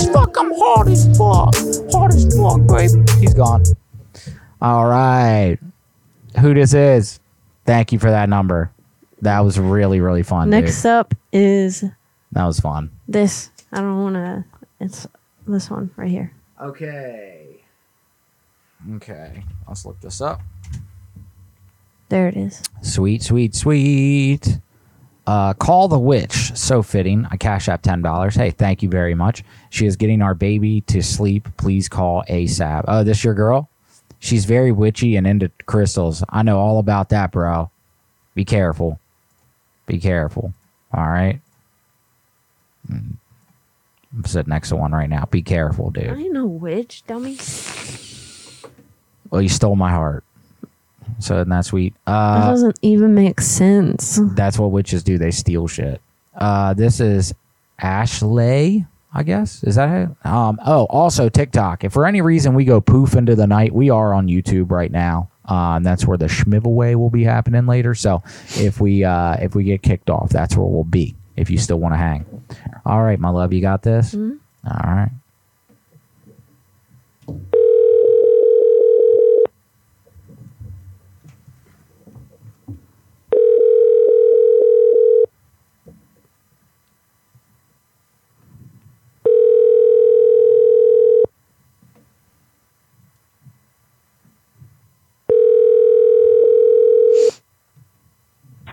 As 0.00 0.08
fuck. 0.10 0.36
I'm 0.38 0.52
hard 0.54 0.88
as 0.88 1.06
fuck. 1.16 1.54
Hard 1.92 2.12
as 2.12 2.36
fuck, 2.36 2.66
baby. 2.66 3.02
He's 3.20 3.34
gone. 3.34 3.62
All 4.60 4.86
right. 4.86 5.58
Who 6.40 6.54
this 6.54 6.74
is? 6.74 7.20
Thank 7.64 7.92
you 7.92 7.98
for 7.98 8.10
that 8.10 8.28
number. 8.28 8.70
That 9.22 9.40
was 9.40 9.58
really 9.58 10.00
really 10.00 10.22
fun. 10.22 10.50
dude. 10.50 10.64
Next 10.64 10.84
up 10.84 11.14
is 11.32 11.82
That 12.32 12.44
was 12.44 12.60
fun. 12.60 12.90
this. 13.08 13.50
I 13.72 13.80
don't 13.80 14.02
want 14.02 14.14
to. 14.16 14.44
It's 14.80 15.06
this 15.46 15.70
one 15.70 15.90
right 15.96 16.10
here. 16.10 16.32
Okay. 16.60 17.56
Okay. 18.96 19.42
Let's 19.66 19.84
look 19.84 20.00
this 20.00 20.20
up. 20.20 20.40
There 22.08 22.28
it 22.28 22.36
is. 22.36 22.62
Sweet, 22.82 23.22
sweet, 23.22 23.54
sweet. 23.54 24.60
Uh, 25.26 25.54
call 25.54 25.88
the 25.88 25.98
witch. 25.98 26.52
So 26.54 26.82
fitting. 26.82 27.26
I 27.30 27.36
cash 27.36 27.68
app 27.68 27.82
ten 27.82 28.00
dollars. 28.02 28.36
Hey, 28.36 28.50
thank 28.52 28.82
you 28.82 28.88
very 28.88 29.14
much. 29.14 29.42
She 29.76 29.84
is 29.84 29.96
getting 29.96 30.22
our 30.22 30.32
baby 30.34 30.80
to 30.82 31.02
sleep. 31.02 31.48
Please 31.58 31.86
call 31.86 32.24
ASAP. 32.30 32.86
Oh, 32.88 33.04
this 33.04 33.22
your 33.22 33.34
girl? 33.34 33.68
She's 34.20 34.46
very 34.46 34.72
witchy 34.72 35.16
and 35.16 35.26
into 35.26 35.50
crystals. 35.66 36.24
I 36.30 36.42
know 36.42 36.58
all 36.58 36.78
about 36.78 37.10
that, 37.10 37.30
bro. 37.30 37.70
Be 38.34 38.46
careful. 38.46 38.98
Be 39.84 39.98
careful. 39.98 40.54
All 40.94 41.06
right. 41.06 41.40
Mm. 42.90 43.16
I'm 44.16 44.24
sitting 44.24 44.48
next 44.48 44.70
to 44.70 44.76
one 44.76 44.92
right 44.92 45.10
now. 45.10 45.26
Be 45.30 45.42
careful, 45.42 45.90
dude. 45.90 46.08
I 46.08 46.14
ain't 46.20 46.32
no 46.32 46.46
witch, 46.46 47.02
dummy. 47.06 47.36
Well, 49.28 49.42
you 49.42 49.50
stole 49.50 49.76
my 49.76 49.90
heart. 49.90 50.24
So 51.18 51.34
isn't 51.36 51.50
that 51.50 51.66
sweet? 51.66 51.92
that 52.06 52.12
Uh, 52.12 52.46
doesn't 52.50 52.78
even 52.80 53.14
make 53.14 53.42
sense. 53.42 54.18
That's 54.22 54.58
what 54.58 54.70
witches 54.70 55.02
do. 55.02 55.18
They 55.18 55.32
steal 55.32 55.66
shit. 55.68 56.00
Uh, 56.34 56.72
this 56.72 56.98
is 56.98 57.34
Ashley, 57.78 58.86
I 59.16 59.22
guess. 59.22 59.64
Is 59.64 59.76
that 59.76 59.88
it? 60.10 60.26
Um, 60.26 60.60
oh, 60.66 60.84
also 60.90 61.30
TikTok. 61.30 61.84
If 61.84 61.94
for 61.94 62.04
any 62.04 62.20
reason 62.20 62.52
we 62.52 62.66
go 62.66 62.82
poof 62.82 63.14
into 63.16 63.34
the 63.34 63.46
night, 63.46 63.72
we 63.72 63.88
are 63.88 64.12
on 64.12 64.26
YouTube 64.26 64.70
right 64.70 64.90
now. 64.92 65.30
Uh, 65.48 65.76
and 65.76 65.86
that's 65.86 66.04
where 66.06 66.18
the 66.18 66.26
Schmivelway 66.26 66.96
will 66.96 67.08
be 67.08 67.24
happening 67.24 67.66
later. 67.66 67.94
So 67.94 68.22
if 68.56 68.78
we 68.78 69.04
uh, 69.04 69.36
if 69.40 69.54
we 69.54 69.64
get 69.64 69.80
kicked 69.82 70.10
off, 70.10 70.28
that's 70.28 70.54
where 70.54 70.66
we'll 70.66 70.84
be. 70.84 71.16
If 71.34 71.48
you 71.48 71.56
still 71.56 71.78
want 71.78 71.94
to 71.94 71.98
hang. 71.98 72.26
All 72.84 73.02
right, 73.02 73.18
my 73.18 73.30
love, 73.30 73.54
you 73.54 73.62
got 73.62 73.82
this. 73.82 74.14
Mhm. 74.14 74.38
All 74.66 74.94
right. 74.94 75.10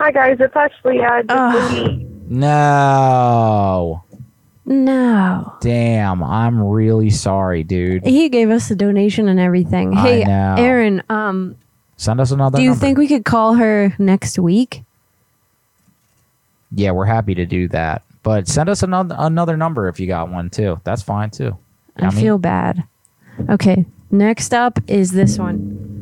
Hi 0.04 0.10
guys, 0.10 0.36
it's 0.38 0.54
Ashley. 0.54 1.00
Uh, 1.00 1.22
just 1.22 2.02
No. 2.28 4.04
No. 4.66 5.54
Damn, 5.62 6.22
I'm 6.22 6.62
really 6.62 7.08
sorry, 7.08 7.62
dude. 7.62 8.04
He 8.04 8.28
gave 8.28 8.50
us 8.50 8.70
a 8.70 8.76
donation 8.76 9.28
and 9.28 9.40
everything. 9.40 9.96
I 9.96 10.00
Hey, 10.02 10.24
know. 10.24 10.56
Aaron, 10.58 11.02
um, 11.08 11.56
Send 11.96 12.20
us 12.20 12.32
another. 12.32 12.58
do 12.58 12.62
you 12.62 12.70
number. 12.72 12.80
think 12.84 12.98
we 12.98 13.08
could 13.08 13.24
call 13.24 13.54
her 13.54 13.94
next 13.98 14.38
week? 14.38 14.82
Yeah, 16.72 16.90
we're 16.90 17.06
happy 17.06 17.34
to 17.36 17.46
do 17.46 17.66
that. 17.68 18.02
But 18.22 18.46
send 18.46 18.68
us 18.68 18.82
another 18.82 19.16
another 19.18 19.56
number 19.56 19.88
if 19.88 19.98
you 19.98 20.06
got 20.06 20.30
one 20.30 20.50
too. 20.50 20.82
That's 20.84 21.00
fine 21.00 21.30
too. 21.30 21.56
I 21.96 22.10
feel 22.10 22.36
bad. 22.36 22.84
Okay, 23.48 23.86
next 24.10 24.52
up 24.52 24.78
is 24.86 25.12
this 25.12 25.38
one. 25.38 25.93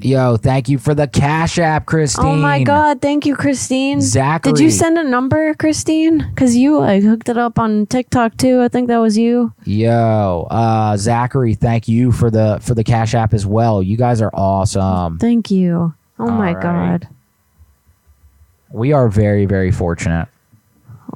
Yo, 0.00 0.36
thank 0.36 0.68
you 0.68 0.78
for 0.78 0.94
the 0.94 1.08
Cash 1.08 1.58
App, 1.58 1.86
Christine. 1.86 2.24
Oh 2.24 2.36
my 2.36 2.62
God! 2.62 3.00
Thank 3.00 3.26
you, 3.26 3.34
Christine. 3.34 4.00
Zachary. 4.00 4.52
Did 4.52 4.62
you 4.62 4.70
send 4.70 4.96
a 4.96 5.02
number, 5.02 5.54
Christine? 5.54 6.32
Cause 6.36 6.54
you 6.54 6.78
like 6.78 7.02
hooked 7.02 7.28
it 7.28 7.36
up 7.36 7.58
on 7.58 7.86
TikTok 7.86 8.36
too. 8.36 8.60
I 8.60 8.68
think 8.68 8.86
that 8.88 8.98
was 8.98 9.18
you. 9.18 9.52
Yo, 9.64 10.46
uh, 10.50 10.96
Zachary, 10.96 11.54
thank 11.54 11.88
you 11.88 12.12
for 12.12 12.30
the 12.30 12.60
for 12.62 12.74
the 12.74 12.84
Cash 12.84 13.14
App 13.14 13.34
as 13.34 13.44
well. 13.44 13.82
You 13.82 13.96
guys 13.96 14.22
are 14.22 14.30
awesome. 14.32 15.18
Thank 15.18 15.50
you. 15.50 15.94
Oh 16.20 16.30
my 16.30 16.48
All 16.48 16.54
right. 16.54 16.62
God, 16.62 17.08
We 18.70 18.92
are 18.92 19.08
very 19.08 19.46
very 19.46 19.72
fortunate 19.72 20.28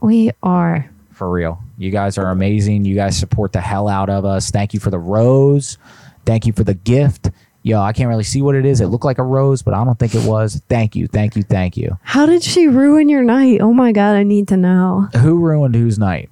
we 0.01 0.33
are. 0.43 0.91
for 1.13 1.31
real. 1.31 1.63
You 1.79 1.91
guys 1.91 2.19
are 2.19 2.31
amazing. 2.31 2.85
You 2.85 2.95
guys 2.97 3.17
support 3.17 3.53
the 3.53 3.61
hell 3.61 3.89
out 3.89 4.11
of 4.11 4.25
us. 4.25 4.51
Thank 4.51 4.75
you 4.75 4.81
for 4.81 4.91
the 4.91 4.99
rose. 4.99 5.79
Thank 6.27 6.47
you 6.47 6.53
for 6.53 6.65
the 6.65 6.75
gift. 6.75 7.31
Yo, 7.65 7.81
I 7.81 7.93
can't 7.93 8.09
really 8.09 8.25
see 8.25 8.43
what 8.43 8.55
it 8.57 8.67
is. 8.67 8.81
It 8.81 8.87
looked 8.89 9.05
like 9.05 9.19
a 9.19 9.23
rose, 9.23 9.63
but 9.63 9.73
I 9.73 9.85
don't 9.85 9.99
think 9.99 10.15
it 10.15 10.25
was. 10.27 10.61
Thank 10.69 10.97
you, 10.97 11.07
thank 11.07 11.37
you, 11.37 11.43
thank 11.43 11.77
you. 11.77 11.97
How 12.03 12.27
did 12.27 12.43
she 12.43 12.67
ruin 12.67 13.09
your 13.09 13.23
night? 13.23 13.61
Oh 13.61 13.73
my 13.73 13.93
God, 13.93 14.17
I 14.17 14.25
need 14.25 14.49
to 14.49 14.57
know. 14.57 15.09
Who 15.19 15.39
ruined 15.39 15.75
whose 15.77 15.99
night? 15.99 16.29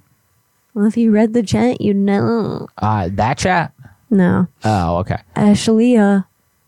Well, 0.73 0.85
if 0.85 0.97
you 0.97 1.11
read 1.11 1.33
the 1.33 1.43
chat, 1.43 1.79
you 1.81 1.93
know. 1.93 2.67
Uh, 2.77 3.09
that 3.13 3.37
chat. 3.37 3.73
No, 4.09 4.47
Oh, 4.65 4.97
okay. 4.97 5.19
Ashlea. 5.37 6.25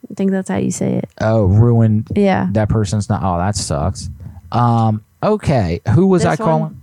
I 0.10 0.14
think 0.14 0.32
that's 0.32 0.48
how 0.50 0.58
you 0.58 0.72
say 0.72 0.94
it. 0.96 1.10
Oh, 1.20 1.46
ruined. 1.46 2.08
Yeah. 2.16 2.48
That 2.52 2.70
person's 2.70 3.10
not. 3.10 3.22
Oh, 3.24 3.38
that 3.38 3.56
sucks. 3.56 4.10
Um. 4.52 5.04
Okay. 5.22 5.82
Who 5.94 6.08
was 6.08 6.24
This 6.24 6.32
I 6.32 6.36
calling? 6.36 6.64
Okay. 6.66 6.76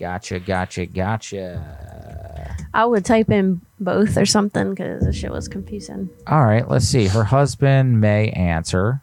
Gotcha, 0.00 0.40
gotcha, 0.40 0.86
gotcha. 0.86 2.56
I 2.72 2.86
would 2.86 3.04
type 3.04 3.28
in 3.28 3.60
both 3.78 4.16
or 4.16 4.24
something 4.24 4.70
because 4.70 5.04
the 5.04 5.12
shit 5.12 5.30
was 5.30 5.46
confusing. 5.46 6.08
All 6.26 6.42
right, 6.42 6.66
let's 6.66 6.86
see. 6.86 7.06
Her 7.08 7.24
husband 7.24 8.00
may 8.00 8.30
answer. 8.30 9.02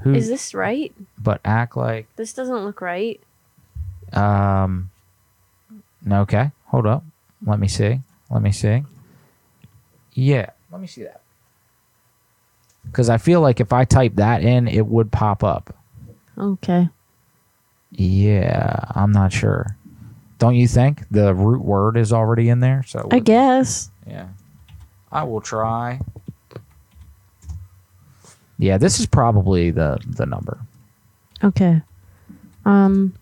Who? 0.00 0.12
Is 0.12 0.26
this 0.26 0.52
right? 0.52 0.92
But 1.16 1.40
act 1.44 1.76
like. 1.76 2.08
This 2.16 2.32
doesn't 2.32 2.64
look 2.64 2.80
right. 2.80 3.20
Um. 4.12 4.90
Okay, 6.10 6.50
hold 6.66 6.88
up. 6.88 7.04
Let 7.46 7.60
me 7.60 7.68
see. 7.68 8.00
Let 8.28 8.42
me 8.42 8.50
see. 8.50 8.82
Yeah, 10.14 10.50
let 10.72 10.80
me 10.80 10.88
see 10.88 11.04
that. 11.04 11.20
Because 12.86 13.08
I 13.08 13.18
feel 13.18 13.40
like 13.40 13.60
if 13.60 13.72
I 13.72 13.84
type 13.84 14.16
that 14.16 14.42
in, 14.42 14.66
it 14.66 14.86
would 14.86 15.12
pop 15.12 15.44
up. 15.44 15.76
Okay. 16.36 16.88
Yeah, 17.92 18.80
I'm 18.96 19.12
not 19.12 19.32
sure. 19.32 19.76
Don't 20.38 20.54
you 20.54 20.66
think 20.68 21.08
the 21.10 21.34
root 21.34 21.62
word 21.62 21.96
is 21.96 22.12
already 22.12 22.48
in 22.48 22.60
there? 22.60 22.82
So 22.86 23.08
I 23.10 23.20
guess. 23.20 23.90
yeah, 24.06 24.28
I 25.12 25.22
will 25.24 25.40
try. 25.40 26.00
Yeah, 28.58 28.78
this 28.78 29.00
is 29.00 29.06
probably 29.06 29.70
the 29.70 29.98
the 30.06 30.26
number. 30.26 30.58
Okay. 31.42 31.82
Um. 32.64 33.14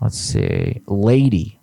Let's 0.00 0.18
see, 0.18 0.82
lady. 0.86 1.58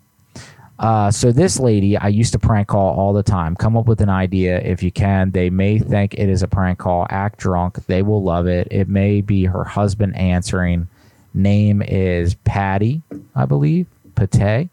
Uh, 0.78 1.10
so 1.10 1.30
this 1.30 1.60
lady, 1.60 1.98
I 1.98 2.08
used 2.08 2.32
to 2.32 2.38
prank 2.38 2.68
call 2.68 2.98
all 2.98 3.12
the 3.12 3.22
time. 3.22 3.54
Come 3.54 3.76
up 3.76 3.84
with 3.84 4.00
an 4.00 4.08
idea 4.08 4.58
if 4.60 4.82
you 4.82 4.90
can. 4.90 5.30
They 5.30 5.50
may 5.50 5.78
think 5.78 6.14
it 6.14 6.30
is 6.30 6.42
a 6.42 6.48
prank 6.48 6.78
call. 6.78 7.06
Act 7.10 7.38
drunk. 7.38 7.84
They 7.86 8.00
will 8.00 8.22
love 8.22 8.46
it. 8.46 8.66
It 8.70 8.88
may 8.88 9.20
be 9.20 9.44
her 9.44 9.62
husband 9.62 10.16
answering. 10.16 10.88
Name 11.34 11.82
is 11.82 12.34
Patty, 12.34 13.02
I 13.36 13.44
believe. 13.44 13.86
Pate. 14.26 14.68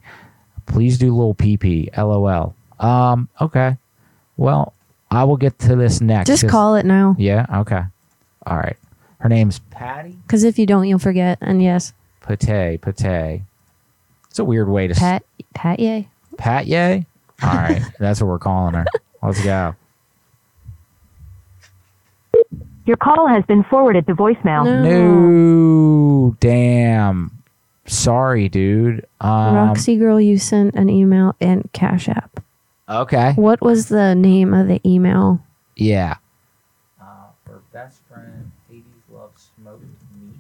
Please 0.65 0.97
do 0.97 1.15
little 1.15 1.35
PP. 1.35 1.95
LOL. 1.97 2.55
Um. 2.79 3.29
Okay. 3.41 3.77
Well, 4.35 4.73
I 5.09 5.23
will 5.23 5.37
get 5.37 5.57
to 5.59 5.75
this 5.75 6.01
next. 6.01 6.27
Just 6.27 6.43
'cause- 6.43 6.51
call 6.51 6.75
it 6.75 6.85
now. 6.85 7.15
Yeah. 7.17 7.45
Okay. 7.61 7.81
All 8.45 8.57
right. 8.57 8.77
Her 9.19 9.29
name's 9.29 9.59
Patty. 9.71 10.15
Because 10.23 10.43
if 10.43 10.59
you 10.59 10.65
don't, 10.65 10.87
you'll 10.87 10.99
forget. 10.99 11.37
And 11.41 11.61
yes, 11.63 11.93
Pate. 12.21 12.79
Pate. 12.81 13.41
It's 14.29 14.39
a 14.39 14.45
weird 14.45 14.69
way 14.69 14.87
to 14.87 14.93
s- 14.93 14.99
Pat, 14.99 15.23
Pat, 15.55 15.79
yay. 15.79 16.07
Pat 16.37 16.67
Yay? 16.67 17.05
All 17.41 17.53
right. 17.55 17.81
That's 17.99 18.21
what 18.21 18.27
we're 18.27 18.37
calling 18.37 18.75
her. 18.75 18.85
Let's 19.23 19.43
go. 19.43 19.73
Your 22.85 22.97
call 22.97 23.27
has 23.27 23.43
been 23.45 23.63
forwarded 23.63 24.05
to 24.07 24.15
voicemail. 24.15 24.63
No. 24.83 26.35
Damn. 26.39 27.31
Sorry, 27.87 28.49
dude. 28.49 29.05
Um, 29.21 29.55
Roxy 29.55 29.95
girl, 29.97 30.19
you 30.19 30.37
sent 30.37 30.75
an 30.75 30.89
email 30.89 31.35
and 31.39 31.69
Cash 31.73 32.09
App. 32.09 32.41
Okay. 32.89 33.33
What 33.33 33.61
was 33.61 33.87
the 33.89 34.13
name 34.15 34.53
of 34.53 34.67
the 34.67 34.81
email? 34.85 35.41
Yeah. 35.75 36.15
Uh, 37.01 37.05
her 37.47 37.61
best 37.73 37.99
friend, 38.09 38.51
Hades 38.69 38.83
loves 39.11 39.49
smoked 39.57 39.83
meat. 40.19 40.35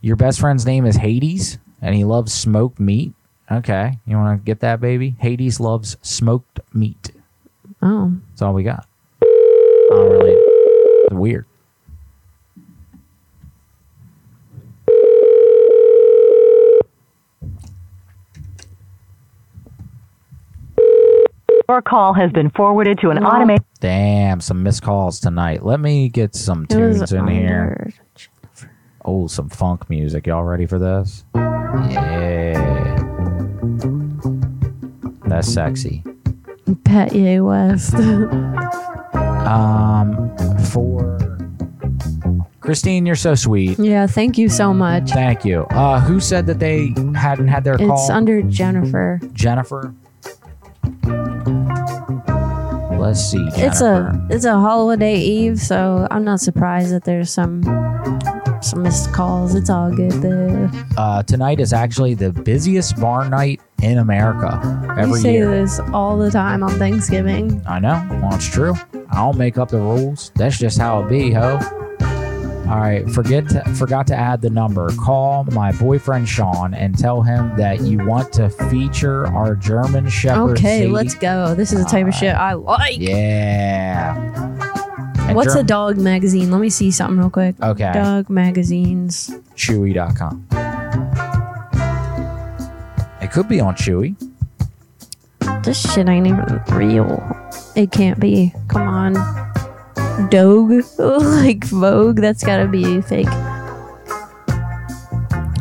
Your 0.00 0.16
best 0.16 0.40
friend's 0.40 0.66
name 0.66 0.84
is 0.86 0.96
Hades, 0.96 1.58
and 1.80 1.94
he 1.94 2.04
loves 2.04 2.32
smoked 2.32 2.80
meat. 2.80 3.12
Okay. 3.50 3.98
You 4.06 4.16
want 4.16 4.40
to 4.40 4.44
get 4.44 4.60
that, 4.60 4.80
baby? 4.80 5.16
Hades 5.18 5.60
loves 5.60 5.96
smoked 6.02 6.60
meat. 6.72 7.12
Oh, 7.82 8.12
That's 8.30 8.42
all 8.42 8.54
we 8.54 8.62
got. 8.62 8.86
I 9.22 9.26
don't 9.90 10.10
really. 10.10 10.32
It's 10.32 11.14
weird. 11.14 11.46
Your 21.68 21.82
call 21.82 22.12
has 22.14 22.30
been 22.32 22.50
forwarded 22.50 22.98
to 23.00 23.10
an 23.10 23.18
automated. 23.24 23.64
Damn, 23.80 24.40
some 24.40 24.62
missed 24.62 24.82
calls 24.82 25.20
tonight. 25.20 25.64
Let 25.64 25.80
me 25.80 26.08
get 26.08 26.34
some 26.34 26.66
tunes 26.66 27.12
in 27.12 27.26
here. 27.28 27.92
Oh, 29.04 29.26
some 29.26 29.48
funk 29.48 29.88
music. 29.90 30.26
Y'all 30.26 30.44
ready 30.44 30.66
for 30.66 30.78
this? 30.78 31.24
Yeah. 31.34 32.98
That's 35.26 35.48
sexy. 35.52 36.04
Pat 36.84 37.14
Yay 37.14 37.40
West. 37.40 37.94
Um, 39.42 40.34
for 40.70 41.18
Christine, 42.60 43.04
you're 43.04 43.16
so 43.16 43.34
sweet. 43.34 43.76
yeah, 43.78 44.06
thank 44.06 44.38
you 44.38 44.48
so 44.48 44.72
much. 44.72 45.10
Thank 45.10 45.44
you. 45.44 45.62
Uh, 45.64 46.00
who 46.00 46.20
said 46.20 46.46
that 46.46 46.58
they 46.60 46.94
hadn't 47.14 47.48
had 47.48 47.64
their 47.64 47.76
call? 47.76 48.00
It's 48.00 48.08
under 48.08 48.40
Jennifer. 48.42 49.20
Jennifer. 49.32 49.92
Let's 53.02 53.20
see. 53.30 53.38
Jennifer. 53.50 53.66
It's 53.66 53.80
a 53.80 54.26
it's 54.30 54.44
a 54.44 54.52
holiday 54.54 55.16
eve, 55.18 55.58
so 55.58 56.06
I'm 56.10 56.24
not 56.24 56.40
surprised 56.40 56.92
that 56.94 57.04
there's 57.04 57.30
some 57.30 57.62
some 58.62 58.82
missed 58.82 59.12
calls. 59.12 59.54
It's 59.56 59.68
all 59.70 59.90
good 59.94 60.12
though. 60.12 60.70
uh, 60.96 61.22
tonight 61.24 61.58
is 61.60 61.72
actually 61.72 62.14
the 62.14 62.30
busiest 62.32 62.98
bar 63.00 63.28
night 63.28 63.60
in 63.82 63.98
America 63.98 64.60
every 64.96 65.16
You 65.16 65.16
say 65.16 65.32
year. 65.32 65.50
this 65.50 65.80
all 65.92 66.16
the 66.16 66.30
time 66.30 66.62
on 66.62 66.70
Thanksgiving. 66.78 67.60
I 67.66 67.80
know. 67.80 68.06
Well, 68.22 68.34
it's 68.34 68.48
true. 68.48 68.74
I 69.10 69.16
don't 69.16 69.36
make 69.36 69.58
up 69.58 69.68
the 69.70 69.78
rules. 69.78 70.30
That's 70.36 70.56
just 70.58 70.78
how 70.78 71.02
it 71.02 71.08
be, 71.08 71.32
ho. 71.32 71.58
All 72.72 72.78
right. 72.78 73.08
Forget 73.10 73.50
to, 73.50 73.62
forgot 73.74 74.06
to 74.06 74.16
add 74.16 74.40
the 74.40 74.48
number. 74.48 74.88
Call 74.96 75.44
my 75.52 75.72
boyfriend 75.72 76.26
Sean 76.26 76.72
and 76.72 76.98
tell 76.98 77.20
him 77.20 77.54
that 77.58 77.82
you 77.82 77.98
want 77.98 78.32
to 78.32 78.48
feature 78.48 79.26
our 79.26 79.54
German 79.54 80.08
Shepherd. 80.08 80.52
Okay, 80.52 80.78
Sadie. 80.80 80.86
let's 80.86 81.14
go. 81.14 81.54
This 81.54 81.74
is 81.74 81.84
the 81.84 81.90
type 81.90 82.06
of 82.06 82.14
shit 82.14 82.34
I 82.34 82.54
like. 82.54 82.98
Yeah. 82.98 84.16
And 85.18 85.36
What's 85.36 85.54
a 85.54 85.62
dog 85.62 85.98
magazine? 85.98 86.50
Let 86.50 86.62
me 86.62 86.70
see 86.70 86.90
something 86.90 87.18
real 87.18 87.28
quick. 87.28 87.56
Okay. 87.62 87.92
Dog 87.92 88.30
magazines. 88.30 89.30
Chewy.com. 89.54 90.46
It 93.20 93.30
could 93.30 93.48
be 93.48 93.60
on 93.60 93.74
Chewy. 93.74 94.16
This 95.62 95.92
shit 95.92 96.08
ain't 96.08 96.26
even 96.26 96.62
real. 96.70 97.22
It 97.76 97.92
can't 97.92 98.18
be. 98.18 98.54
Come 98.68 98.88
on. 98.88 99.51
Dogue? 100.30 100.84
like 100.98 101.64
Vogue? 101.64 102.16
That's 102.16 102.44
gotta 102.44 102.66
be 102.66 103.00
fake. 103.02 103.28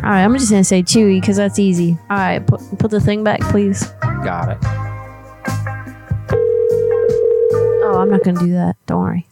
Alright, 0.04 0.26
I'm 0.26 0.34
just 0.34 0.50
gonna 0.50 0.64
say 0.64 0.82
Chewy 0.82 1.22
because 1.22 1.38
that's 1.38 1.60
easy. 1.60 1.98
Alright, 2.10 2.46
put, 2.48 2.62
put 2.80 2.92
the 2.92 3.00
thing 3.00 3.24
back, 3.24 3.42
please. 3.42 3.84
Got 4.24 4.50
it. 4.50 4.58
Oh, 7.84 8.00
I'm 8.00 8.10
not 8.10 8.24
gonna 8.24 8.40
do 8.40 8.54
that. 8.54 8.78
Don't 8.88 9.02
worry. 9.02 9.28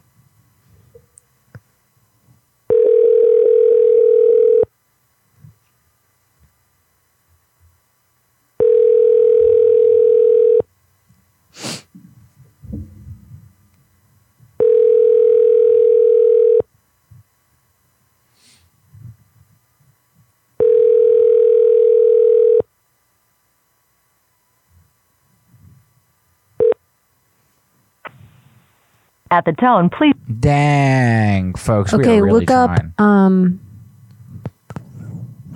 At 29.32 29.46
the 29.46 29.54
tone, 29.54 29.90
please. 29.90 30.16
Dang, 30.40 31.54
folks. 31.54 31.94
we 31.94 32.00
okay, 32.00 32.18
are 32.18 32.24
really 32.26 32.40
look 32.40 32.48
trying. 32.48 32.94
up 32.98 33.02
um 33.02 33.60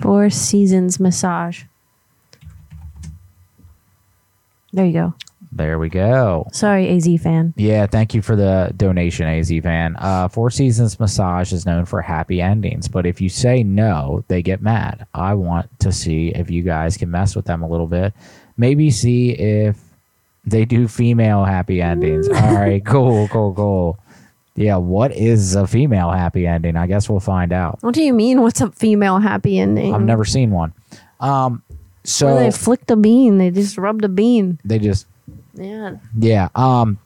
Four 0.00 0.30
Seasons 0.30 1.00
Massage. 1.00 1.64
There 4.72 4.84
you 4.84 4.92
go. 4.92 5.14
There 5.52 5.78
we 5.78 5.88
go. 5.88 6.48
Sorry, 6.52 6.88
AZ 6.88 7.08
fan. 7.22 7.54
Yeah, 7.56 7.86
thank 7.86 8.12
you 8.12 8.22
for 8.22 8.34
the 8.34 8.72
donation, 8.76 9.26
AZ 9.26 9.52
fan. 9.62 9.94
Uh, 9.98 10.26
Four 10.26 10.50
Seasons 10.50 10.98
Massage 10.98 11.52
is 11.52 11.64
known 11.64 11.84
for 11.84 12.02
happy 12.02 12.40
endings, 12.40 12.88
but 12.88 13.06
if 13.06 13.20
you 13.20 13.28
say 13.28 13.62
no, 13.62 14.24
they 14.26 14.42
get 14.42 14.62
mad. 14.62 15.06
I 15.14 15.34
want 15.34 15.70
to 15.80 15.92
see 15.92 16.28
if 16.34 16.50
you 16.50 16.62
guys 16.62 16.96
can 16.96 17.10
mess 17.10 17.36
with 17.36 17.44
them 17.44 17.62
a 17.62 17.68
little 17.68 17.86
bit. 17.86 18.12
Maybe 18.56 18.90
see 18.90 19.30
if 19.30 19.78
they 20.46 20.64
do 20.64 20.88
female 20.88 21.44
happy 21.44 21.80
endings. 21.80 22.28
All 22.34 22.54
right, 22.54 22.84
cool, 22.84 23.28
cool, 23.28 23.54
cool. 23.54 23.98
Yeah, 24.56 24.76
what 24.76 25.12
is 25.12 25.56
a 25.56 25.66
female 25.66 26.10
happy 26.10 26.46
ending? 26.46 26.76
I 26.76 26.86
guess 26.86 27.08
we'll 27.08 27.20
find 27.20 27.52
out. 27.52 27.78
What 27.82 27.94
do 27.94 28.02
you 28.02 28.12
mean? 28.12 28.40
What's 28.40 28.60
a 28.60 28.70
female 28.70 29.18
happy 29.18 29.58
ending? 29.58 29.92
I've 29.94 30.02
never 30.02 30.24
seen 30.24 30.50
one. 30.52 30.72
Um, 31.18 31.62
so 32.04 32.26
Where 32.26 32.44
they 32.44 32.50
flicked 32.50 32.90
a 32.90 32.96
bean. 32.96 33.38
They 33.38 33.50
just 33.50 33.78
rubbed 33.78 34.04
a 34.04 34.08
bean. 34.08 34.58
they 34.64 34.78
just 34.78 35.06
Yeah. 35.54 35.96
Yeah. 36.18 36.48
Um 36.54 36.98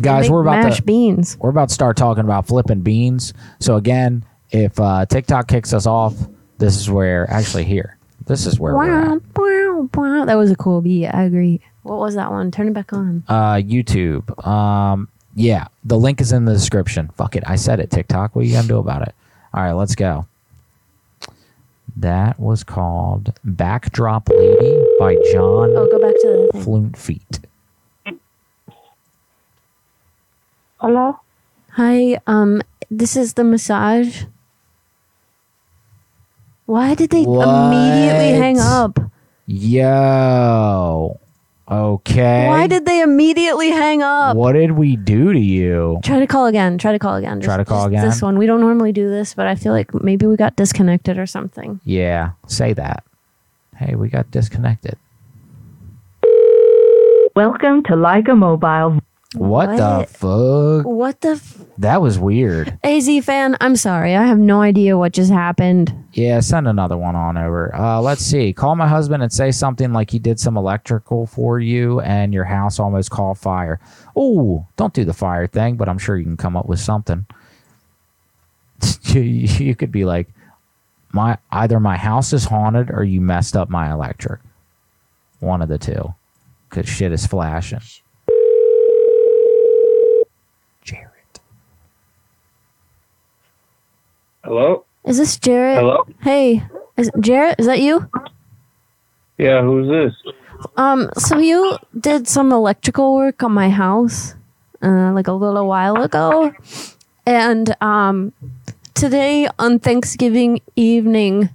guys, 0.00 0.30
we're 0.30 0.40
about 0.42 0.64
mashed 0.64 0.78
to 0.78 0.82
beans. 0.82 1.36
We're 1.38 1.50
about 1.50 1.68
to 1.68 1.74
start 1.74 1.96
talking 1.96 2.24
about 2.24 2.46
flipping 2.46 2.80
beans. 2.80 3.34
So 3.60 3.76
again, 3.76 4.24
if 4.50 4.80
uh 4.80 5.04
TikTok 5.06 5.48
kicks 5.48 5.72
us 5.74 5.86
off, 5.86 6.14
this 6.58 6.76
is 6.76 6.90
where 6.90 7.30
actually 7.30 7.64
here. 7.64 7.98
This 8.24 8.46
is 8.46 8.58
where 8.58 8.74
we're 8.74 8.90
at. 8.90 9.08
Wow, 9.08 9.20
wow. 9.36 9.88
Bow. 9.92 10.24
That 10.24 10.36
was 10.36 10.50
a 10.50 10.56
cool 10.56 10.80
beat. 10.80 11.08
I 11.08 11.24
agree. 11.24 11.60
What 11.86 12.00
was 12.00 12.16
that 12.16 12.32
one? 12.32 12.50
Turn 12.50 12.66
it 12.66 12.74
back 12.74 12.92
on. 12.92 13.22
Uh, 13.28 13.54
YouTube. 13.54 14.44
Um, 14.44 15.08
yeah, 15.36 15.68
the 15.84 15.96
link 15.96 16.20
is 16.20 16.32
in 16.32 16.44
the 16.44 16.52
description. 16.52 17.10
Fuck 17.16 17.36
it, 17.36 17.44
I 17.46 17.54
said 17.54 17.78
it. 17.78 17.92
TikTok. 17.92 18.34
What 18.34 18.42
are 18.42 18.44
you 18.48 18.54
gonna 18.54 18.66
do 18.66 18.78
about 18.78 19.02
it? 19.02 19.14
All 19.54 19.62
right, 19.62 19.72
let's 19.72 19.94
go. 19.94 20.26
That 21.96 22.40
was 22.40 22.64
called 22.64 23.38
"Backdrop 23.44 24.28
Lady" 24.28 24.84
by 24.98 25.14
John 25.32 25.70
Oh, 25.76 25.88
go 25.90 26.00
back 26.00 26.14
to 26.20 26.26
the 26.26 26.48
thing. 26.52 26.62
Fluent 26.62 26.96
Feet. 26.96 27.38
Hello. 30.80 31.20
Hi. 31.72 32.18
Um, 32.26 32.62
this 32.90 33.16
is 33.16 33.34
the 33.34 33.44
massage. 33.44 34.24
Why 36.66 36.94
did 36.96 37.10
they 37.10 37.22
immediately 37.22 38.32
hang 38.32 38.58
up? 38.58 38.98
Yo. 39.46 41.20
Okay. 41.68 42.46
Why 42.46 42.68
did 42.68 42.86
they 42.86 43.00
immediately 43.02 43.70
hang 43.70 44.00
up? 44.00 44.36
What 44.36 44.52
did 44.52 44.72
we 44.72 44.94
do 44.94 45.32
to 45.32 45.38
you? 45.38 45.98
Try 46.04 46.20
to 46.20 46.26
call 46.26 46.46
again. 46.46 46.78
Try 46.78 46.92
to 46.92 46.98
call 46.98 47.16
again. 47.16 47.40
Try 47.40 47.56
to 47.56 47.64
call 47.64 47.84
just 47.84 47.88
again? 47.88 48.04
This 48.04 48.22
one. 48.22 48.38
We 48.38 48.46
don't 48.46 48.60
normally 48.60 48.92
do 48.92 49.10
this, 49.10 49.34
but 49.34 49.48
I 49.48 49.56
feel 49.56 49.72
like 49.72 49.92
maybe 49.92 50.26
we 50.26 50.36
got 50.36 50.54
disconnected 50.54 51.18
or 51.18 51.26
something. 51.26 51.80
Yeah, 51.84 52.32
say 52.46 52.72
that. 52.74 53.02
Hey, 53.76 53.96
we 53.96 54.08
got 54.08 54.30
disconnected. 54.30 54.96
Welcome 57.34 57.82
to 57.84 57.92
Lyca 57.94 58.38
Mobile. 58.38 59.00
What, 59.38 59.76
the 59.76 60.06
fuck? 60.08 60.86
What 60.86 61.20
the 61.20 61.32
f- 61.32 61.58
That 61.78 62.00
was 62.00 62.18
weird. 62.18 62.78
AZ 62.82 63.24
fan? 63.24 63.56
I'm 63.60 63.76
sorry. 63.76 64.14
I 64.16 64.24
have 64.26 64.38
no 64.38 64.62
idea 64.62 64.96
what 64.96 65.12
just 65.12 65.30
happened. 65.30 65.94
Yeah, 66.12 66.40
send 66.40 66.66
another 66.66 66.96
one 66.96 67.14
on 67.16 67.36
over. 67.36 67.74
Uh, 67.74 68.00
let's 68.00 68.22
see. 68.24 68.52
Call 68.52 68.76
my 68.76 68.88
husband 68.88 69.22
and 69.22 69.32
say 69.32 69.50
something 69.50 69.92
like 69.92 70.10
he 70.10 70.18
did 70.18 70.40
some 70.40 70.56
electrical 70.56 71.26
for 71.26 71.60
you 71.60 72.00
and 72.00 72.32
your 72.32 72.44
house 72.44 72.78
almost 72.78 73.10
caught 73.10 73.38
fire. 73.38 73.78
Oh, 74.16 74.66
don't 74.76 74.94
do 74.94 75.04
the 75.04 75.12
fire 75.12 75.46
thing, 75.46 75.76
but 75.76 75.88
I'm 75.88 75.98
sure 75.98 76.16
you 76.16 76.24
can 76.24 76.36
come 76.38 76.56
up 76.56 76.66
with 76.66 76.80
something. 76.80 77.26
you, 79.02 79.20
you 79.20 79.74
could 79.74 79.92
be 79.92 80.04
like, 80.04 80.28
my 81.12 81.38
either 81.50 81.80
my 81.80 81.96
house 81.96 82.32
is 82.32 82.44
haunted 82.44 82.90
or 82.90 83.04
you 83.04 83.20
messed 83.20 83.56
up 83.56 83.68
my 83.68 83.90
electric. 83.92 84.40
One 85.40 85.60
of 85.62 85.68
the 85.68 85.78
two, 85.78 86.14
because 86.68 86.88
shit 86.88 87.12
is 87.12 87.26
flashing. 87.26 87.80
Hello? 94.46 94.84
Is 95.04 95.18
this 95.18 95.36
Jarrett? 95.38 95.78
Hello? 95.78 96.06
Hey, 96.22 96.62
is 96.96 97.10
Jarrett? 97.18 97.58
Is 97.58 97.66
that 97.66 97.80
you? 97.80 98.08
Yeah, 99.38 99.60
who's 99.62 99.88
this? 99.88 100.32
Um, 100.76 101.10
so 101.18 101.36
you 101.36 101.76
did 101.98 102.28
some 102.28 102.52
electrical 102.52 103.16
work 103.16 103.42
on 103.42 103.50
my 103.50 103.70
house, 103.70 104.36
uh, 104.82 105.10
like 105.12 105.26
a 105.26 105.32
little 105.32 105.66
while 105.66 106.00
ago, 106.00 106.52
and 107.26 107.74
um, 107.82 108.32
today 108.94 109.48
on 109.58 109.80
Thanksgiving 109.80 110.60
evening, 110.76 111.50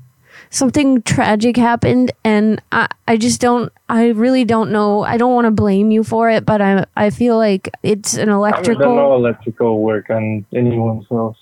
something 0.49 1.01
tragic 1.01 1.55
happened, 1.55 2.11
and 2.25 2.61
I, 2.73 2.89
I 3.07 3.15
just 3.15 3.39
don't, 3.39 3.71
I 3.87 4.09
really 4.09 4.43
don't 4.43 4.69
know. 4.69 5.03
I 5.03 5.15
don't 5.15 5.33
want 5.33 5.45
to 5.45 5.51
blame 5.51 5.91
you 5.91 6.03
for 6.03 6.29
it, 6.29 6.45
but 6.45 6.61
I, 6.61 6.83
I 6.97 7.09
feel 7.09 7.37
like 7.37 7.69
it's 7.83 8.15
an 8.15 8.27
electrical 8.27 8.83
I 8.83 8.89
haven't 8.89 8.97
done 8.97 9.09
no 9.09 9.15
electrical 9.15 9.81
work 9.81 10.09
on 10.09 10.45
anyone's 10.53 11.07
house. 11.07 11.37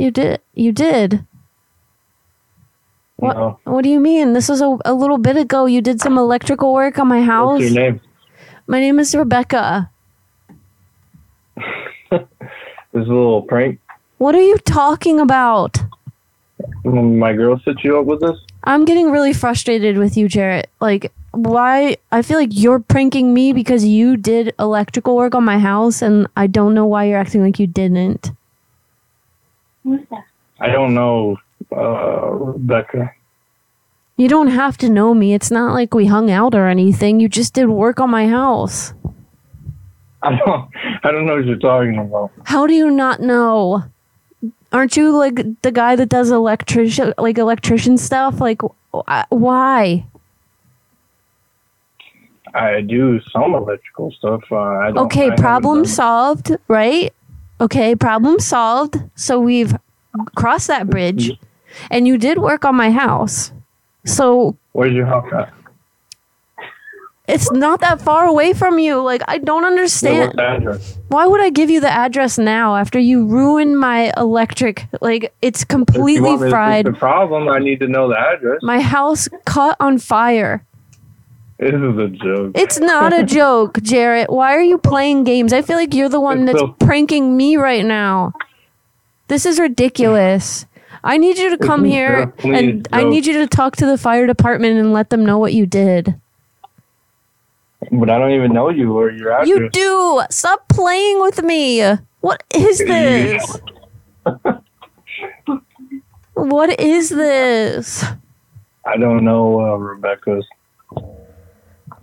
You 0.00 0.10
did, 0.10 0.40
you 0.54 0.72
did. 0.72 1.26
What? 3.16 3.36
No. 3.36 3.60
What 3.64 3.82
do 3.82 3.90
you 3.90 4.00
mean? 4.00 4.32
This 4.32 4.48
was 4.48 4.62
a, 4.62 4.78
a 4.86 4.94
little 4.94 5.18
bit 5.18 5.36
ago. 5.36 5.66
You 5.66 5.82
did 5.82 6.00
some 6.00 6.16
electrical 6.16 6.72
work 6.72 6.98
on 6.98 7.06
my 7.06 7.20
house. 7.20 7.60
What's 7.60 7.70
your 7.70 7.82
name? 7.82 8.00
My 8.66 8.80
name 8.80 8.98
is 8.98 9.14
Rebecca. 9.14 9.90
This 12.92 13.02
is 13.02 13.08
a 13.08 13.12
little 13.12 13.42
prank. 13.42 13.78
What 14.18 14.34
are 14.34 14.42
you 14.42 14.56
talking 14.58 15.20
about? 15.20 15.78
My 16.82 17.34
girl 17.34 17.60
set 17.64 17.84
you 17.84 18.00
up 18.00 18.06
with 18.06 18.20
this? 18.20 18.36
I'm 18.64 18.84
getting 18.86 19.12
really 19.12 19.32
frustrated 19.34 19.96
with 19.96 20.16
you, 20.16 20.28
Jarrett. 20.28 20.70
Like, 20.80 21.12
why? 21.32 21.98
I 22.10 22.22
feel 22.22 22.38
like 22.38 22.48
you're 22.52 22.80
pranking 22.80 23.32
me 23.32 23.52
because 23.52 23.84
you 23.84 24.16
did 24.16 24.54
electrical 24.58 25.14
work 25.14 25.36
on 25.36 25.44
my 25.44 25.58
house, 25.58 26.02
and 26.02 26.26
I 26.36 26.48
don't 26.48 26.74
know 26.74 26.86
why 26.86 27.04
you're 27.04 27.20
acting 27.20 27.42
like 27.42 27.60
you 27.60 27.68
didn't. 27.68 28.32
I 29.86 30.68
don't 30.68 30.94
know, 30.94 31.36
uh, 31.72 32.30
Rebecca. 32.30 33.12
You 34.16 34.28
don't 34.28 34.48
have 34.48 34.76
to 34.78 34.90
know 34.90 35.14
me. 35.14 35.32
It's 35.32 35.50
not 35.50 35.72
like 35.72 35.94
we 35.94 36.06
hung 36.06 36.30
out 36.30 36.54
or 36.54 36.66
anything. 36.66 37.20
You 37.20 37.28
just 37.28 37.54
did 37.54 37.68
work 37.68 38.00
on 38.00 38.10
my 38.10 38.28
house. 38.28 38.92
I 40.22 40.36
don't, 40.36 40.68
I 41.02 41.10
don't 41.10 41.24
know 41.24 41.36
what 41.36 41.46
you're 41.46 41.56
talking 41.56 41.96
about. 41.98 42.30
How 42.44 42.66
do 42.66 42.74
you 42.74 42.90
not 42.90 43.20
know? 43.20 43.84
Aren't 44.72 44.96
you 44.96 45.16
like 45.16 45.62
the 45.62 45.72
guy 45.72 45.96
that 45.96 46.10
does 46.10 46.30
electrician 46.30 47.14
like 47.16 47.38
electrician 47.38 47.96
stuff? 47.96 48.40
Like 48.40 48.60
wh- 48.94 49.24
why? 49.30 50.06
I 52.54 52.80
do 52.82 53.20
some 53.32 53.54
electrical 53.54 54.12
stuff. 54.12 54.42
Uh, 54.50 54.56
I 54.58 54.86
don't, 54.92 55.06
Okay, 55.06 55.24
haven't 55.24 55.38
problem 55.38 55.86
solved, 55.86 56.56
right? 56.68 57.12
Okay, 57.60 57.94
problem 57.94 58.38
solved. 58.38 58.96
So 59.14 59.38
we've 59.38 59.76
crossed 60.34 60.68
that 60.68 60.88
bridge. 60.88 61.32
And 61.90 62.06
you 62.06 62.18
did 62.18 62.38
work 62.38 62.64
on 62.64 62.74
my 62.74 62.90
house. 62.90 63.52
So 64.04 64.56
Where's 64.72 64.92
your 64.92 65.06
house 65.06 65.30
at? 65.32 65.52
it's 67.30 67.50
not 67.52 67.80
that 67.80 68.00
far 68.00 68.26
away 68.26 68.52
from 68.52 68.78
you. 68.78 69.00
Like 69.00 69.22
I 69.28 69.38
don't 69.38 69.64
understand. 69.64 70.34
Why 71.08 71.26
would 71.26 71.40
I 71.40 71.50
give 71.50 71.70
you 71.70 71.80
the 71.80 71.90
address 71.90 72.38
now 72.38 72.76
after 72.76 72.98
you 72.98 73.24
ruined 73.26 73.78
my 73.78 74.12
electric? 74.16 74.86
Like 75.00 75.32
it's 75.40 75.64
completely 75.64 76.20
want 76.30 76.40
me 76.40 76.46
to 76.46 76.50
fix 76.50 76.50
fried. 76.50 76.86
the 76.86 76.92
problem, 76.92 77.48
I 77.48 77.58
need 77.58 77.80
to 77.80 77.88
know 77.88 78.08
the 78.08 78.18
address. 78.18 78.58
My 78.62 78.80
house 78.80 79.28
caught 79.44 79.76
on 79.80 79.98
fire. 79.98 80.64
This 81.60 81.74
is 81.74 81.98
a 81.98 82.08
joke. 82.08 82.52
It's 82.54 82.78
not 82.80 83.12
a 83.12 83.22
joke, 83.22 83.82
Jarrett. 83.82 84.30
Why 84.32 84.54
are 84.56 84.62
you 84.62 84.78
playing 84.78 85.24
games? 85.24 85.52
I 85.52 85.60
feel 85.60 85.76
like 85.76 85.92
you're 85.92 86.08
the 86.08 86.18
one 86.20 86.48
It's 86.48 86.52
that's 86.52 86.60
so- 86.60 86.74
pranking 86.86 87.36
me 87.36 87.56
right 87.58 87.84
now. 87.84 88.32
This 89.28 89.44
is 89.44 89.60
ridiculous. 89.60 90.64
I 91.04 91.18
need 91.18 91.36
you 91.38 91.50
to 91.50 91.58
come 91.58 91.84
a 91.84 91.88
here 91.88 92.24
joke, 92.26 92.44
and 92.46 92.88
I 92.92 93.04
need 93.04 93.26
you 93.26 93.34
to 93.34 93.46
talk 93.46 93.76
to 93.76 93.86
the 93.86 93.98
fire 93.98 94.26
department 94.26 94.78
and 94.78 94.92
let 94.94 95.10
them 95.10 95.24
know 95.24 95.38
what 95.38 95.52
you 95.52 95.66
did. 95.66 96.18
But 97.92 98.08
I 98.10 98.18
don't 98.18 98.32
even 98.32 98.52
know 98.54 98.70
you 98.70 98.96
or 98.98 99.10
your 99.10 99.30
address. 99.32 99.48
You 99.48 99.68
do. 99.70 100.22
Stop 100.30 100.66
playing 100.68 101.20
with 101.20 101.42
me. 101.42 101.80
What 102.20 102.42
is 102.54 102.78
this? 102.86 103.60
what 106.34 106.80
is 106.80 107.10
this? 107.10 108.04
I 108.86 108.96
don't 108.96 109.24
know 109.24 109.60
uh, 109.60 109.76
Rebecca's. 109.76 110.46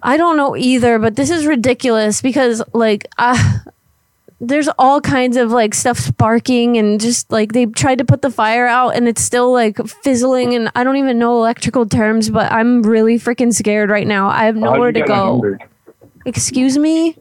I 0.07 0.15
don't 0.15 0.37
know 0.37 0.55
either, 0.55 0.99
but 0.99 1.17
this 1.17 1.29
is 1.29 1.45
ridiculous 1.45 2.21
because 2.21 2.63
like 2.71 3.09
uh, 3.17 3.59
there's 4.39 4.69
all 4.79 5.01
kinds 5.01 5.35
of 5.35 5.51
like 5.51 5.73
stuff 5.73 5.99
sparking 5.99 6.77
and 6.77 7.01
just 7.01 7.29
like 7.29 7.51
they 7.51 7.65
tried 7.65 7.97
to 7.97 8.05
put 8.05 8.21
the 8.21 8.31
fire 8.31 8.65
out 8.65 8.91
and 8.91 9.05
it's 9.05 9.21
still 9.21 9.51
like 9.51 9.85
fizzling 9.85 10.53
and 10.53 10.71
I 10.75 10.85
don't 10.85 10.95
even 10.95 11.19
know 11.19 11.33
electrical 11.33 11.85
terms, 11.85 12.29
but 12.29 12.49
I'm 12.53 12.83
really 12.83 13.19
freaking 13.19 13.53
scared 13.53 13.89
right 13.89 14.07
now. 14.07 14.29
I 14.29 14.45
have 14.45 14.55
nowhere 14.55 14.93
to 14.93 15.01
go. 15.01 15.57
Excuse 16.25 16.77
me? 16.77 17.17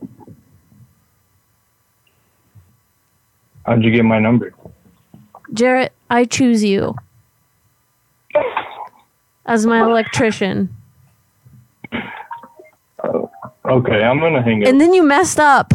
How'd 3.66 3.82
you 3.82 3.90
get 3.90 4.04
my 4.04 4.20
number? 4.20 4.54
Jarrett, 5.52 5.92
I 6.08 6.24
choose 6.24 6.62
you 6.62 6.94
as 9.44 9.66
my 9.66 9.80
electrician. 9.80 10.68
Okay, 13.65 14.03
I'm 14.03 14.20
gonna 14.20 14.43
hang 14.43 14.62
up. 14.62 14.69
And 14.69 14.81
then 14.81 14.95
you 14.95 15.03
messed 15.03 15.41
up. 15.41 15.73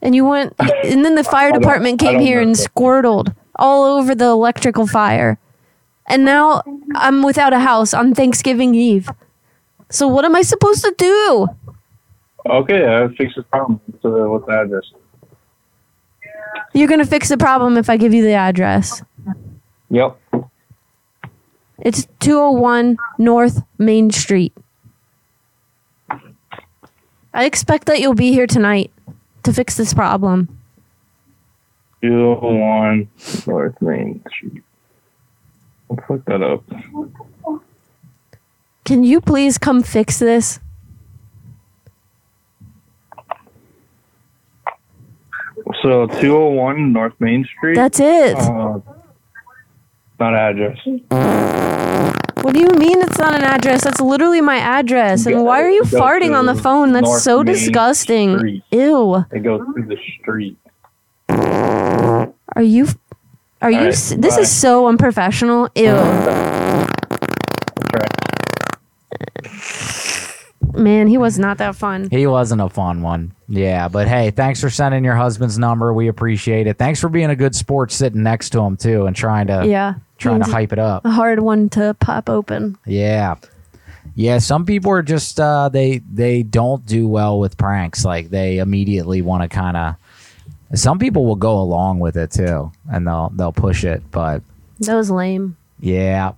And 0.00 0.14
you 0.14 0.24
went 0.24 0.54
and 0.84 1.04
then 1.04 1.14
the 1.14 1.24
fire 1.24 1.52
department 1.52 1.98
came 1.98 2.20
here 2.20 2.40
and 2.40 2.56
squirtled 2.56 3.34
all 3.56 3.84
over 3.98 4.14
the 4.14 4.26
electrical 4.26 4.86
fire. 4.86 5.38
And 6.06 6.24
now 6.24 6.62
I'm 6.94 7.22
without 7.22 7.52
a 7.52 7.58
house 7.58 7.92
on 7.92 8.14
Thanksgiving 8.14 8.74
Eve. 8.74 9.10
So 9.90 10.06
what 10.06 10.24
am 10.24 10.36
I 10.36 10.42
supposed 10.42 10.84
to 10.84 10.94
do? 10.96 11.48
Okay, 12.46 12.86
I 12.86 13.08
fix 13.14 13.34
the 13.34 13.42
problem. 13.42 13.80
So 14.02 14.30
what's 14.30 14.46
the 14.46 14.52
address? 14.52 14.84
You're 16.72 16.88
to 16.88 17.04
fix 17.04 17.28
the 17.28 17.36
problem 17.36 17.76
if 17.76 17.90
I 17.90 17.96
give 17.96 18.14
you 18.14 18.22
the 18.22 18.32
address. 18.32 19.02
Yep. 19.90 20.18
It's 21.80 22.06
201 22.20 22.98
North 23.18 23.62
Main 23.78 24.10
Street. 24.10 24.52
I 27.38 27.44
expect 27.44 27.86
that 27.86 28.00
you'll 28.00 28.14
be 28.14 28.32
here 28.32 28.48
tonight 28.48 28.90
to 29.44 29.52
fix 29.52 29.76
this 29.76 29.94
problem. 29.94 30.58
Still 31.98 32.34
on 32.44 33.08
North 33.46 33.80
Main 33.80 34.24
Street. 34.28 34.64
I'll 35.88 35.98
fuck 36.08 36.24
that 36.24 36.42
up. 36.42 36.64
Can 38.84 39.04
you 39.04 39.20
please 39.20 39.56
come 39.56 39.84
fix 39.84 40.18
this? 40.18 40.58
So 45.80 46.08
201 46.08 46.92
North 46.92 47.14
Main 47.20 47.44
Street. 47.44 47.76
That's 47.76 48.00
it. 48.00 48.36
Uh, 48.36 48.80
not 50.18 50.34
address. 50.34 50.76
What 52.42 52.54
do 52.54 52.60
you 52.60 52.68
mean 52.78 53.00
it's 53.02 53.18
not 53.18 53.34
an 53.34 53.42
address? 53.42 53.84
That's 53.84 54.00
literally 54.00 54.40
my 54.40 54.56
address. 54.56 55.26
And 55.26 55.44
why 55.44 55.62
are 55.62 55.70
you 55.70 55.82
farting 55.82 56.36
on 56.36 56.46
the 56.46 56.54
phone? 56.54 56.92
That's 56.92 57.04
North 57.04 57.22
so 57.22 57.38
Main 57.38 57.46
disgusting. 57.46 58.38
Street. 58.38 58.62
Ew. 58.70 59.24
It 59.32 59.40
goes 59.40 59.60
through 59.74 59.86
the 59.86 59.98
street. 60.20 60.56
Are 61.28 62.62
you 62.62 62.86
are 63.60 63.70
you 63.70 63.78
Alright, 63.78 63.92
s 63.92 64.14
this 64.18 64.36
bye. 64.36 64.42
is 64.42 64.50
so 64.50 64.86
unprofessional. 64.86 65.68
Ew. 65.74 65.84
Man, 70.78 71.06
he 71.08 71.18
was 71.18 71.38
not 71.38 71.58
that 71.58 71.74
fun. 71.76 72.08
He 72.10 72.26
wasn't 72.26 72.60
a 72.60 72.68
fun 72.68 73.02
one. 73.02 73.32
Yeah, 73.48 73.88
but 73.88 74.06
hey, 74.08 74.30
thanks 74.30 74.60
for 74.60 74.70
sending 74.70 75.04
your 75.04 75.16
husband's 75.16 75.58
number. 75.58 75.92
We 75.92 76.08
appreciate 76.08 76.66
it. 76.66 76.78
Thanks 76.78 77.00
for 77.00 77.08
being 77.08 77.30
a 77.30 77.36
good 77.36 77.54
sport 77.54 77.90
sitting 77.92 78.22
next 78.22 78.50
to 78.50 78.60
him 78.60 78.76
too 78.76 79.06
and 79.06 79.16
trying 79.16 79.48
to 79.48 79.66
Yeah. 79.66 79.94
trying 80.18 80.42
to 80.42 80.50
hype 80.50 80.72
it 80.72 80.78
up. 80.78 81.04
A 81.04 81.10
hard 81.10 81.40
one 81.40 81.68
to 81.70 81.94
pop 82.00 82.30
open. 82.30 82.76
Yeah. 82.86 83.36
Yeah, 84.14 84.38
some 84.38 84.64
people 84.66 84.90
are 84.92 85.02
just 85.02 85.38
uh 85.38 85.68
they 85.68 85.98
they 86.12 86.42
don't 86.42 86.84
do 86.86 87.06
well 87.08 87.38
with 87.38 87.56
pranks. 87.56 88.04
Like 88.04 88.30
they 88.30 88.58
immediately 88.58 89.22
want 89.22 89.42
to 89.42 89.48
kind 89.48 89.76
of 89.76 89.94
some 90.74 90.98
people 90.98 91.24
will 91.24 91.36
go 91.36 91.58
along 91.60 91.98
with 92.00 92.16
it 92.16 92.30
too 92.30 92.70
and 92.90 93.06
they'll 93.06 93.30
they'll 93.34 93.52
push 93.52 93.84
it, 93.84 94.02
but 94.10 94.42
That 94.80 94.94
was 94.94 95.10
lame. 95.10 95.56
yeah. 95.80 96.32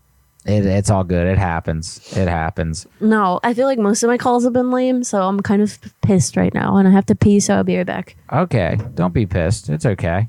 It, 0.46 0.64
it's 0.64 0.88
all 0.90 1.04
good. 1.04 1.26
It 1.26 1.36
happens. 1.38 2.16
It 2.16 2.26
happens. 2.26 2.86
No, 3.00 3.40
I 3.42 3.52
feel 3.52 3.66
like 3.66 3.78
most 3.78 4.02
of 4.02 4.08
my 4.08 4.16
calls 4.16 4.44
have 4.44 4.54
been 4.54 4.70
lame, 4.70 5.04
so 5.04 5.22
I'm 5.22 5.40
kind 5.40 5.60
of 5.60 5.78
pissed 6.00 6.36
right 6.36 6.54
now, 6.54 6.76
and 6.76 6.88
I 6.88 6.90
have 6.90 7.06
to 7.06 7.14
pee, 7.14 7.40
so 7.40 7.56
I'll 7.56 7.64
be 7.64 7.76
right 7.76 7.86
back. 7.86 8.16
Okay, 8.32 8.78
don't 8.94 9.12
be 9.12 9.26
pissed. 9.26 9.68
It's 9.68 9.84
okay. 9.84 10.28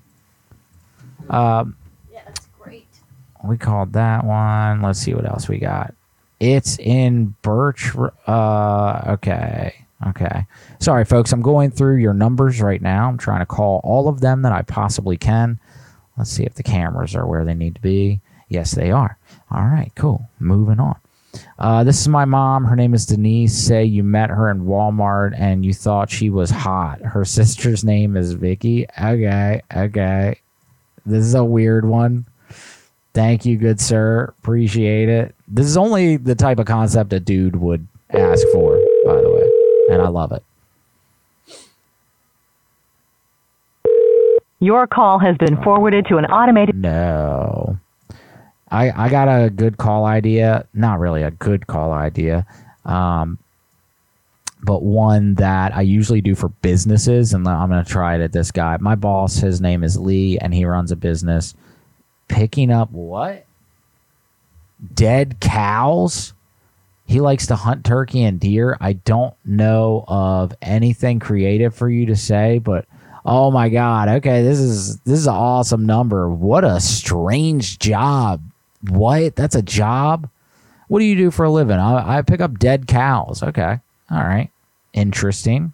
Um, 1.30 1.78
yeah, 2.12 2.24
that's 2.26 2.46
great. 2.60 2.88
We 3.46 3.58
called 3.58 3.94
that 3.94 4.26
one. 4.26 4.82
Let's 4.82 5.00
see 5.00 5.14
what 5.14 5.26
else 5.26 5.48
we 5.48 5.60
got. 5.60 5.94
It's 6.42 6.78
in 6.80 7.36
Birch. 7.42 7.92
Uh, 8.28 9.02
okay, 9.08 9.86
okay. 10.08 10.46
Sorry, 10.80 11.06
folks. 11.06 11.32
I'm 11.32 11.42
going 11.42 11.72
through 11.72 11.98
your 11.98 12.14
numbers 12.14 12.62
right 12.62 12.82
now. 12.82 13.08
I'm 13.08 13.18
trying 13.18 13.40
to 13.40 13.46
call 13.46 13.80
all 13.86 14.10
of 14.10 14.20
them 14.20 14.42
that 14.42 14.52
I 14.52 14.64
possibly 14.64 15.16
can. 15.16 15.58
Let's 16.18 16.32
see 16.32 16.44
if 16.44 16.56
the 16.56 16.64
cameras 16.64 17.16
are 17.16 17.26
where 17.26 17.46
they 17.46 17.54
need 17.54 17.76
to 17.76 17.82
be. 17.82 18.20
Yes, 18.50 18.72
they 18.72 18.92
are. 18.92 19.18
All 19.52 19.66
right, 19.66 19.92
cool. 19.96 20.30
Moving 20.40 20.80
on. 20.80 20.96
Uh, 21.60 21.84
this 21.84 22.00
is 22.00 22.08
my 22.08 22.26
mom. 22.26 22.66
Her 22.66 22.76
name 22.76 22.94
is 22.94 23.06
Denise. 23.06 23.58
Say 23.58 23.86
you 23.86 24.04
met 24.04 24.30
her 24.30 24.50
in 24.50 24.66
Walmart 24.66 25.34
and 25.38 25.66
you 25.66 25.74
thought 25.74 26.10
she 26.10 26.30
was 26.30 26.50
hot. 26.50 27.02
Her 27.02 27.26
sister's 27.40 27.84
name 27.84 28.18
is 28.18 28.34
Vicky. 28.34 28.86
Okay, 29.00 29.62
okay. 29.76 30.40
This 31.06 31.26
is 31.26 31.36
a 31.36 31.44
weird 31.44 31.86
one. 31.86 32.26
Thank 33.14 33.46
you, 33.46 33.58
good 33.58 33.82
sir. 33.82 34.34
Appreciate 34.40 35.10
it. 35.10 35.36
This 35.48 35.66
is 35.66 35.76
only 35.76 36.18
the 36.18 36.36
type 36.36 36.60
of 36.60 36.66
concept 36.66 37.12
a 37.12 37.20
dude 37.20 37.58
would 37.58 37.86
ask 38.12 38.48
for, 38.54 38.78
by 39.06 39.16
the 39.20 39.30
way. 39.30 39.94
And 39.94 40.02
I 40.02 40.08
love 40.08 40.32
it. 40.32 40.44
Your 44.60 44.86
call 44.86 45.18
has 45.20 45.36
been 45.38 45.62
forwarded 45.64 46.06
to 46.08 46.18
an 46.18 46.26
automated. 46.26 46.76
No. 46.76 47.80
I 48.72 49.06
I 49.06 49.10
got 49.10 49.28
a 49.28 49.50
good 49.50 49.78
call 49.78 50.06
idea. 50.06 50.66
Not 50.74 51.00
really 51.00 51.24
a 51.24 51.32
good 51.32 51.68
call 51.68 51.92
idea. 51.92 52.46
Um 52.86 53.38
but 54.64 54.84
one 54.84 55.36
that 55.36 55.76
I 55.76 55.82
usually 55.82 56.22
do 56.22 56.36
for 56.36 56.50
businesses 56.50 57.34
and 57.34 57.48
I'm 57.48 57.70
going 57.70 57.84
to 57.84 57.90
try 57.90 58.16
it 58.16 58.22
at 58.22 58.32
this 58.32 58.52
guy. 58.52 58.78
My 58.80 58.94
boss, 58.94 59.38
his 59.38 59.60
name 59.60 59.84
is 59.84 59.98
Lee 59.98 60.38
and 60.38 60.54
he 60.54 60.66
runs 60.66 60.92
a 60.92 60.96
business 60.96 61.56
picking 62.28 62.72
up 62.72 62.92
what? 62.92 63.46
Dead 64.94 65.40
cows? 65.40 66.34
He 67.06 67.20
likes 67.20 67.48
to 67.48 67.56
hunt 67.56 67.86
turkey 67.86 68.24
and 68.24 68.40
deer. 68.40 68.78
I 68.80 68.94
don't 68.94 69.34
know 69.44 70.06
of 70.08 70.54
anything 70.62 71.20
creative 71.20 71.76
for 71.76 71.90
you 71.90 72.06
to 72.06 72.16
say, 72.16 72.60
but 72.60 72.86
oh 73.26 73.52
my 73.52 73.70
god, 73.70 74.08
okay, 74.08 74.44
this 74.44 74.60
is 74.60 74.98
this 75.00 75.20
is 75.20 75.28
an 75.28 75.34
awesome 75.34 75.86
number. 75.86 76.30
What 76.30 76.64
a 76.64 76.80
strange 76.80 77.80
job. 77.80 78.42
What? 78.90 79.36
That's 79.36 79.56
a 79.56 79.62
job? 79.62 80.30
What 80.88 81.00
do 81.00 81.06
you 81.06 81.16
do 81.16 81.32
for 81.32 81.46
a 81.46 81.50
living? 81.50 81.78
I, 81.78 82.18
I 82.18 82.22
pick 82.22 82.42
up 82.42 82.60
dead 82.60 82.88
cows. 82.88 83.42
Okay. 83.44 83.80
All 84.10 84.24
right. 84.24 84.50
Interesting. 84.94 85.74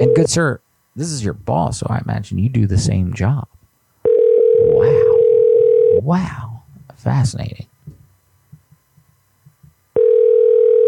And 0.00 0.14
good 0.14 0.28
sir, 0.28 0.60
this 0.96 1.10
is 1.10 1.24
your 1.24 1.34
boss, 1.34 1.78
so 1.78 1.86
I 1.88 1.98
imagine 1.98 2.38
you 2.38 2.48
do 2.48 2.66
the 2.66 2.78
same 2.78 3.14
job. 3.14 3.46
Wow. 4.04 6.00
Wow. 6.00 6.62
Fascinating. 6.96 7.66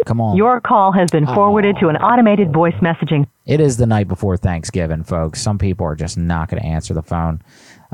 Come 0.07 0.21
on. 0.21 0.37
Your 0.37 0.61
call 0.61 0.93
has 0.93 1.11
been 1.11 1.27
forwarded 1.27 1.77
oh. 1.77 1.81
to 1.81 1.89
an 1.89 1.97
automated 1.97 2.53
voice 2.53 2.75
messaging. 2.75 3.27
It 3.45 3.61
is 3.61 3.77
the 3.77 3.87
night 3.87 4.07
before 4.07 4.37
Thanksgiving, 4.37 5.03
folks. 5.03 5.43
Some 5.43 5.59
people 5.59 5.85
are 5.87 5.97
just 5.97 6.17
not 6.17 6.49
going 6.49 6.63
to 6.63 6.67
answer 6.67 6.95
the 6.95 7.03
phone. 7.03 7.43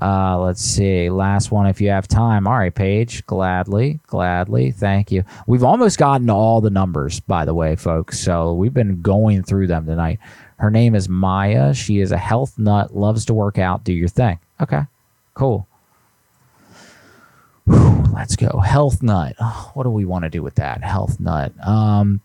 Uh, 0.02 0.36
let's 0.36 0.60
see. 0.60 1.08
Last 1.10 1.52
one, 1.52 1.68
if 1.68 1.80
you 1.80 1.88
have 1.90 2.08
time. 2.08 2.48
All 2.48 2.58
right, 2.58 2.74
Paige. 2.74 3.24
Gladly, 3.26 4.00
gladly. 4.08 4.72
Thank 4.72 5.12
you. 5.12 5.22
We've 5.46 5.62
almost 5.62 5.96
gotten 5.96 6.28
all 6.28 6.60
the 6.60 6.70
numbers, 6.70 7.20
by 7.20 7.44
the 7.44 7.54
way, 7.54 7.76
folks. 7.76 8.18
So 8.18 8.52
we've 8.52 8.74
been 8.74 9.00
going 9.00 9.44
through 9.44 9.68
them 9.68 9.86
tonight. 9.86 10.18
Her 10.58 10.72
name 10.72 10.96
is 10.96 11.08
Maya. 11.08 11.72
She 11.72 12.00
is 12.00 12.10
a 12.10 12.18
health 12.18 12.58
nut, 12.58 12.96
loves 12.96 13.24
to 13.26 13.34
work 13.34 13.58
out. 13.58 13.84
Do 13.84 13.92
your 13.92 14.08
thing. 14.08 14.40
Okay, 14.60 14.82
cool. 15.34 15.68
Whew, 17.66 18.04
let's 18.12 18.34
go. 18.34 18.58
Health 18.58 19.04
nut. 19.04 19.36
Oh, 19.38 19.70
what 19.74 19.84
do 19.84 19.90
we 19.90 20.04
want 20.04 20.24
to 20.24 20.30
do 20.30 20.42
with 20.42 20.56
that? 20.56 20.82
Health 20.82 21.20
nut. 21.20 21.52
Um, 21.64 22.20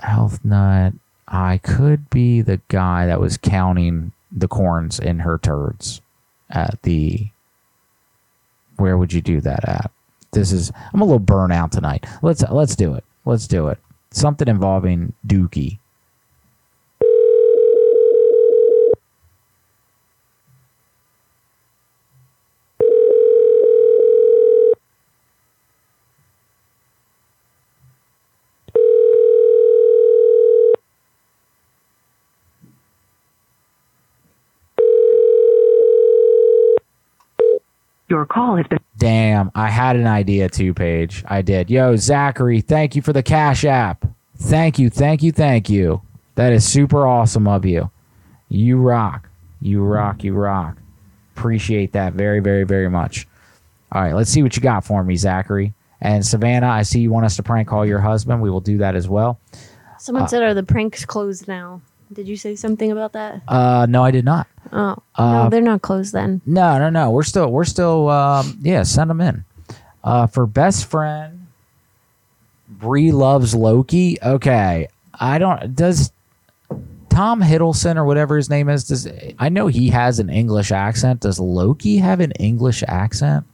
health 0.00 0.44
nut. 0.44 0.92
I 1.26 1.58
could 1.58 2.10
be 2.10 2.42
the 2.42 2.60
guy 2.68 3.06
that 3.06 3.22
was 3.22 3.38
counting 3.38 4.12
the 4.30 4.48
corns 4.48 4.98
in 4.98 5.20
her 5.20 5.38
turds 5.38 6.02
at 6.50 6.80
the. 6.82 7.28
Where 8.76 8.96
would 8.96 9.12
you 9.12 9.20
do 9.20 9.40
that 9.40 9.68
at? 9.68 9.90
This 10.32 10.52
is. 10.52 10.72
I'm 10.92 11.00
a 11.00 11.04
little 11.04 11.20
burnout 11.20 11.70
tonight. 11.70 12.06
Let's 12.22 12.42
let's 12.50 12.76
do 12.76 12.94
it. 12.94 13.04
Let's 13.24 13.46
do 13.46 13.68
it. 13.68 13.78
Something 14.10 14.48
involving 14.48 15.12
Dookie. 15.26 15.78
Your 38.08 38.24
call 38.26 38.56
has 38.56 38.66
been. 38.66 38.78
Damn, 38.96 39.50
I 39.54 39.68
had 39.70 39.96
an 39.96 40.06
idea 40.06 40.48
too, 40.48 40.72
Paige. 40.74 41.24
I 41.28 41.42
did. 41.42 41.70
Yo, 41.70 41.96
Zachary, 41.96 42.60
thank 42.60 42.96
you 42.96 43.02
for 43.02 43.12
the 43.12 43.22
Cash 43.22 43.64
App. 43.64 44.06
Thank 44.36 44.78
you, 44.78 44.88
thank 44.90 45.22
you, 45.22 45.30
thank 45.32 45.68
you. 45.68 46.00
That 46.36 46.52
is 46.52 46.64
super 46.66 47.06
awesome 47.06 47.46
of 47.48 47.64
you. 47.64 47.90
You 48.48 48.78
rock. 48.78 49.28
You 49.60 49.82
rock, 49.82 50.24
you 50.24 50.32
rock. 50.34 50.76
Appreciate 51.36 51.92
that 51.92 52.12
very, 52.14 52.40
very, 52.40 52.64
very 52.64 52.88
much. 52.88 53.26
All 53.92 54.02
right, 54.02 54.14
let's 54.14 54.30
see 54.30 54.42
what 54.42 54.56
you 54.56 54.62
got 54.62 54.84
for 54.84 55.02
me, 55.02 55.16
Zachary. 55.16 55.74
And 56.00 56.24
Savannah, 56.24 56.68
I 56.68 56.82
see 56.82 57.00
you 57.00 57.10
want 57.10 57.26
us 57.26 57.36
to 57.36 57.42
prank 57.42 57.68
call 57.68 57.84
your 57.84 58.00
husband. 58.00 58.40
We 58.40 58.50
will 58.50 58.60
do 58.60 58.78
that 58.78 58.94
as 58.94 59.08
well. 59.08 59.40
Someone 59.98 60.24
Uh, 60.24 60.28
said, 60.28 60.42
"Are 60.44 60.54
the 60.54 60.62
pranks 60.62 61.04
closed 61.04 61.48
now?" 61.48 61.80
Did 62.12 62.26
you 62.28 62.36
say 62.36 62.56
something 62.56 62.90
about 62.90 63.12
that? 63.12 63.42
Uh, 63.46 63.86
no, 63.88 64.02
I 64.02 64.10
did 64.10 64.24
not. 64.24 64.46
Oh, 64.72 64.96
Uh, 65.14 65.32
no, 65.44 65.50
they're 65.50 65.60
not 65.60 65.82
closed 65.82 66.12
then. 66.12 66.40
No, 66.46 66.78
no, 66.78 66.90
no. 66.90 67.10
We're 67.10 67.22
still, 67.22 67.50
we're 67.50 67.64
still, 67.64 68.08
um, 68.08 68.58
yeah, 68.62 68.82
send 68.82 69.10
them 69.10 69.20
in. 69.20 69.44
Uh, 70.02 70.26
for 70.26 70.46
best 70.46 70.86
friend, 70.86 71.46
Bree 72.68 73.12
loves 73.12 73.54
Loki. 73.54 74.16
Okay. 74.22 74.88
I 75.14 75.38
don't, 75.38 75.74
does 75.74 76.12
Tom 77.08 77.42
Hiddleston 77.42 77.96
or 77.96 78.04
whatever 78.04 78.36
his 78.36 78.48
name 78.48 78.68
is, 78.68 78.84
does, 78.84 79.08
I 79.38 79.48
know 79.48 79.66
he 79.66 79.90
has 79.90 80.18
an 80.18 80.30
English 80.30 80.70
accent. 80.70 81.20
Does 81.20 81.38
Loki 81.40 81.96
have 81.98 82.20
an 82.20 82.32
English 82.32 82.82
accent? 82.86 83.44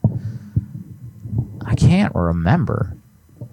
I 1.67 1.75
can't 1.75 2.15
remember. 2.15 2.95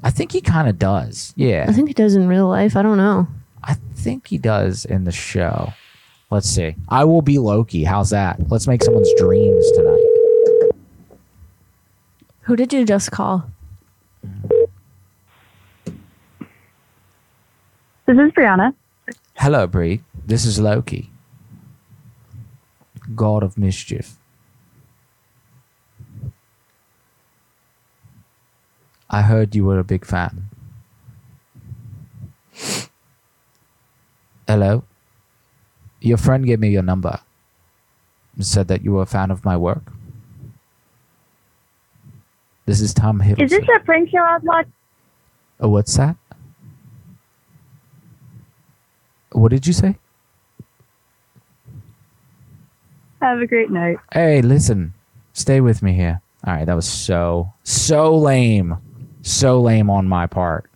I 0.04 0.10
think 0.12 0.32
he 0.32 0.42
kind 0.42 0.68
of 0.68 0.78
does. 0.78 1.34
Yeah. 1.36 1.66
I 1.68 1.74
think 1.74 1.88
he 1.88 1.94
does 1.94 2.16
in 2.16 2.28
real 2.28 2.48
life. 2.48 2.76
I 2.76 2.82
don't 2.82 2.98
know. 2.98 3.28
I 3.64 3.76
think 3.96 4.28
he 4.28 4.38
does 4.38 4.86
in 4.86 5.04
the 5.04 5.12
show. 5.12 5.74
Let's 6.30 6.50
see. 6.50 6.76
I 6.90 7.04
will 7.04 7.22
be 7.22 7.38
Loki. 7.38 7.84
How's 7.84 8.10
that? 8.12 8.50
Let's 8.50 8.68
make 8.68 8.84
someone's 8.84 9.12
dreams 9.18 9.70
tonight. 9.72 10.72
Who 12.42 12.56
did 12.56 12.74
you 12.74 12.86
just 12.86 13.12
call? 13.12 13.50
This 18.06 18.18
is 18.18 18.32
Brianna. 18.32 18.74
Hello, 19.36 19.68
Bree. 19.68 20.02
This 20.26 20.46
is 20.46 20.60
Loki. 20.60 21.10
God 23.16 23.44
of 23.44 23.58
mischief. 23.58 24.18
I 29.10 29.22
heard 29.22 29.54
you 29.56 29.66
were 29.66 29.80
a 29.80 29.84
big 29.84 30.06
fan. 30.06 30.48
Hello? 34.52 34.84
Your 36.02 36.18
friend 36.18 36.46
gave 36.46 36.60
me 36.60 36.68
your 36.68 36.84
number 36.84 37.22
and 38.36 38.46
said 38.46 38.68
that 38.68 38.84
you 38.84 38.92
were 38.92 39.04
a 39.04 39.06
fan 39.06 39.32
of 39.32 39.46
my 39.46 39.56
work. 39.56 39.94
This 42.66 42.82
is 42.82 42.94
Tom 42.94 43.22
Hiddleston. 43.22 43.44
Is 43.44 43.52
this 43.52 43.64
a 43.74 43.80
prank 43.80 44.10
show 44.10 44.18
I 44.18 44.34
was 44.34 44.42
watching? 44.44 44.74
Oh, 45.62 45.70
what's 45.70 45.96
that? 45.96 46.18
What 49.32 49.52
did 49.52 49.66
you 49.66 49.72
say? 49.72 49.96
Have 53.22 53.40
a 53.40 53.48
great 53.48 53.72
night. 53.72 54.00
Hey, 54.12 54.42
listen, 54.42 54.94
stay 55.32 55.62
with 55.62 55.82
me 55.82 55.94
here. 55.94 56.20
All 56.46 56.56
right, 56.56 56.66
that 56.66 56.74
was 56.74 56.90
so, 56.90 57.54
so 57.64 58.18
lame. 58.18 58.76
So 59.22 59.62
lame 59.62 59.90
on 59.90 60.10
my 60.10 60.28
part. 60.28 60.70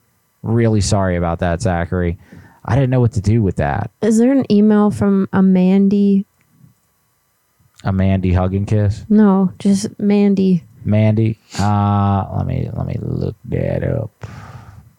Really 0.43 0.79
sorry 0.79 1.17
about 1.17 1.39
that, 1.39 1.61
Zachary. 1.61 2.17
I 2.65 2.75
didn't 2.75 2.89
know 2.89 2.99
what 2.99 3.13
to 3.13 3.21
do 3.21 3.41
with 3.41 3.57
that. 3.57 3.91
Is 4.01 4.17
there 4.17 4.31
an 4.31 4.51
email 4.51 4.91
from 4.91 5.29
a 5.31 5.41
Mandy? 5.41 6.25
A 7.83 7.91
Mandy 7.93 8.33
hug 8.33 8.55
and 8.55 8.67
kiss. 8.67 9.05
No, 9.09 9.53
just 9.59 9.99
Mandy. 9.99 10.63
Mandy. 10.83 11.37
Uh 11.59 12.27
let 12.35 12.47
me 12.47 12.69
let 12.73 12.87
me 12.87 12.97
look 13.01 13.35
that 13.45 13.83
up. 13.83 14.11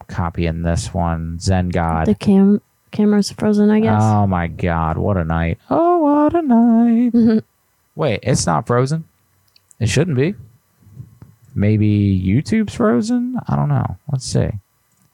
Copying 0.07 0.61
this 0.61 0.93
one. 0.93 1.39
Zen 1.39 1.69
God. 1.69 2.07
The 2.07 2.15
cam 2.15 2.61
camera's 2.91 3.31
frozen, 3.31 3.69
I 3.69 3.81
guess. 3.81 4.01
Oh 4.01 4.25
my 4.27 4.47
god, 4.47 4.97
what 4.97 5.17
a 5.17 5.25
night. 5.25 5.59
Oh 5.69 5.97
what 5.97 6.35
a 6.35 6.41
night. 6.41 7.43
Wait, 7.95 8.19
it's 8.23 8.45
not 8.45 8.65
frozen? 8.67 9.03
It 9.79 9.89
shouldn't 9.89 10.17
be. 10.17 10.35
Maybe 11.53 12.21
YouTube's 12.23 12.75
frozen? 12.75 13.39
I 13.47 13.55
don't 13.55 13.69
know. 13.69 13.97
Let's 14.11 14.25
see. 14.25 14.49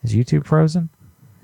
Is 0.04 0.14
YouTube 0.14 0.46
frozen? 0.46 0.90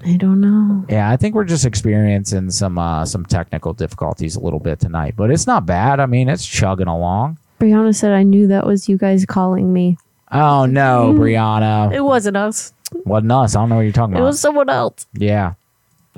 I 0.06 0.16
don't 0.18 0.40
know. 0.40 0.86
Yeah, 0.90 1.10
I 1.10 1.18
think 1.18 1.36
we're 1.36 1.44
just 1.44 1.66
experiencing 1.66 2.52
some 2.52 2.78
uh 2.78 3.06
some 3.06 3.26
technical 3.26 3.74
difficulties 3.74 4.36
a 4.36 4.40
little 4.40 4.60
bit 4.60 4.80
tonight, 4.80 5.16
but 5.18 5.32
it's 5.32 5.48
not 5.48 5.66
bad. 5.66 6.00
I 6.00 6.06
mean, 6.06 6.30
it's 6.30 6.46
chugging 6.46 6.88
along. 6.88 7.38
Brianna 7.60 7.94
said 7.94 8.14
I 8.14 8.24
knew 8.24 8.48
that 8.48 8.66
was 8.66 8.88
you 8.88 8.98
guys 8.98 9.26
calling 9.26 9.74
me. 9.74 9.98
Oh 10.32 10.66
no, 10.66 11.14
Brianna. 11.14 11.94
It 11.94 12.02
wasn't 12.02 12.38
us. 12.38 12.74
Wasn't 13.06 13.32
us. 13.32 13.56
I 13.56 13.60
don't 13.60 13.70
know 13.70 13.76
what 13.76 13.82
you're 13.82 13.92
talking 13.92 14.14
about. 14.16 14.24
It 14.24 14.26
was 14.26 14.40
someone 14.40 14.70
else. 14.70 15.06
Yeah. 15.14 15.54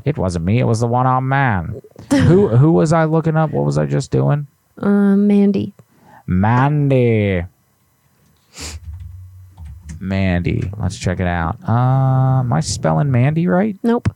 It 0.05 0.17
wasn't 0.17 0.45
me. 0.45 0.59
It 0.59 0.65
was 0.65 0.79
the 0.79 0.87
one 0.87 1.05
armed 1.05 1.29
man. 1.29 1.81
who 2.11 2.49
who 2.49 2.71
was 2.71 2.93
I 2.93 3.05
looking 3.05 3.37
up? 3.37 3.51
What 3.51 3.65
was 3.65 3.77
I 3.77 3.85
just 3.85 4.11
doing? 4.11 4.47
Um, 4.77 5.27
Mandy. 5.27 5.73
Mandy. 6.27 7.43
Mandy. 10.01 10.71
Let's 10.77 10.97
check 10.97 11.19
it 11.19 11.27
out. 11.27 11.57
Uh, 11.67 12.39
am 12.39 12.51
I 12.51 12.59
spelling 12.59 13.11
Mandy 13.11 13.47
right? 13.47 13.77
Nope. 13.83 14.13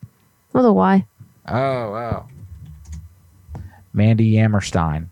With 0.51 0.65
a 0.65 0.73
Y. 0.73 1.05
Oh, 1.47 1.91
wow. 1.91 2.27
Mandy 3.93 4.33
Yammerstein. 4.33 5.07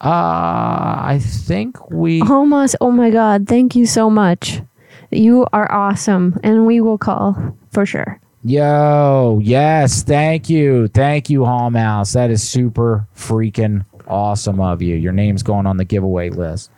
Uh, 0.00 0.08
I 0.08 1.20
think 1.22 1.90
we. 1.90 2.22
Almost. 2.22 2.76
Oh 2.80 2.90
my 2.90 3.10
God. 3.10 3.46
Thank 3.46 3.76
you 3.76 3.84
so 3.84 4.08
much. 4.08 4.62
You 5.10 5.46
are 5.52 5.70
awesome. 5.70 6.38
And 6.42 6.66
we 6.66 6.80
will 6.80 6.98
call 6.98 7.56
for 7.70 7.84
sure. 7.84 8.18
Yo, 8.44 9.38
yes, 9.40 10.02
thank 10.02 10.50
you. 10.50 10.88
Thank 10.88 11.30
you, 11.30 11.44
Hall 11.44 11.70
Mouse. 11.70 12.14
That 12.14 12.30
is 12.30 12.42
super 12.42 13.06
freaking 13.14 13.84
awesome 14.08 14.60
of 14.60 14.82
you. 14.82 14.96
Your 14.96 15.12
name's 15.12 15.44
going 15.44 15.66
on 15.66 15.76
the 15.76 15.84
giveaway 15.84 16.30
list. 16.30 16.70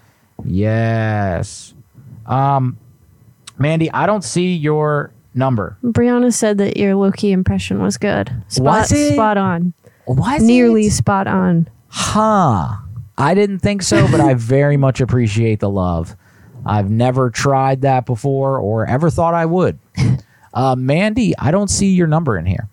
Yes. 0.44 1.72
Um 2.26 2.76
Mandy, 3.58 3.90
I 3.92 4.06
don't 4.06 4.24
see 4.24 4.54
your 4.54 5.12
number. 5.34 5.76
Brianna 5.84 6.32
said 6.32 6.58
that 6.58 6.76
your 6.76 6.94
Loki 6.94 7.32
impression 7.32 7.80
was 7.80 7.96
good. 7.96 8.30
Spot, 8.48 8.64
Was 8.64 8.92
it? 8.92 9.14
spot 9.14 9.36
on. 9.36 9.72
Was 10.06 10.42
Nearly 10.42 10.90
spot 10.90 11.26
on. 11.26 11.68
Huh. 11.88 12.76
I 13.16 13.34
didn't 13.34 13.60
think 13.60 13.82
so, 13.82 14.08
but 14.10 14.20
I 14.20 14.34
very 14.54 14.76
much 14.76 15.00
appreciate 15.00 15.60
the 15.60 15.70
love. 15.70 16.16
I've 16.66 16.90
never 16.90 17.30
tried 17.30 17.82
that 17.82 18.06
before 18.06 18.58
or 18.58 18.86
ever 18.86 19.10
thought 19.10 19.34
I 19.34 19.46
would. 19.46 19.78
Uh, 20.56 20.76
Mandy, 20.76 21.34
I 21.36 21.50
don't 21.50 21.66
see 21.66 21.94
your 21.94 22.06
number 22.06 22.38
in 22.38 22.46
here. 22.46 22.68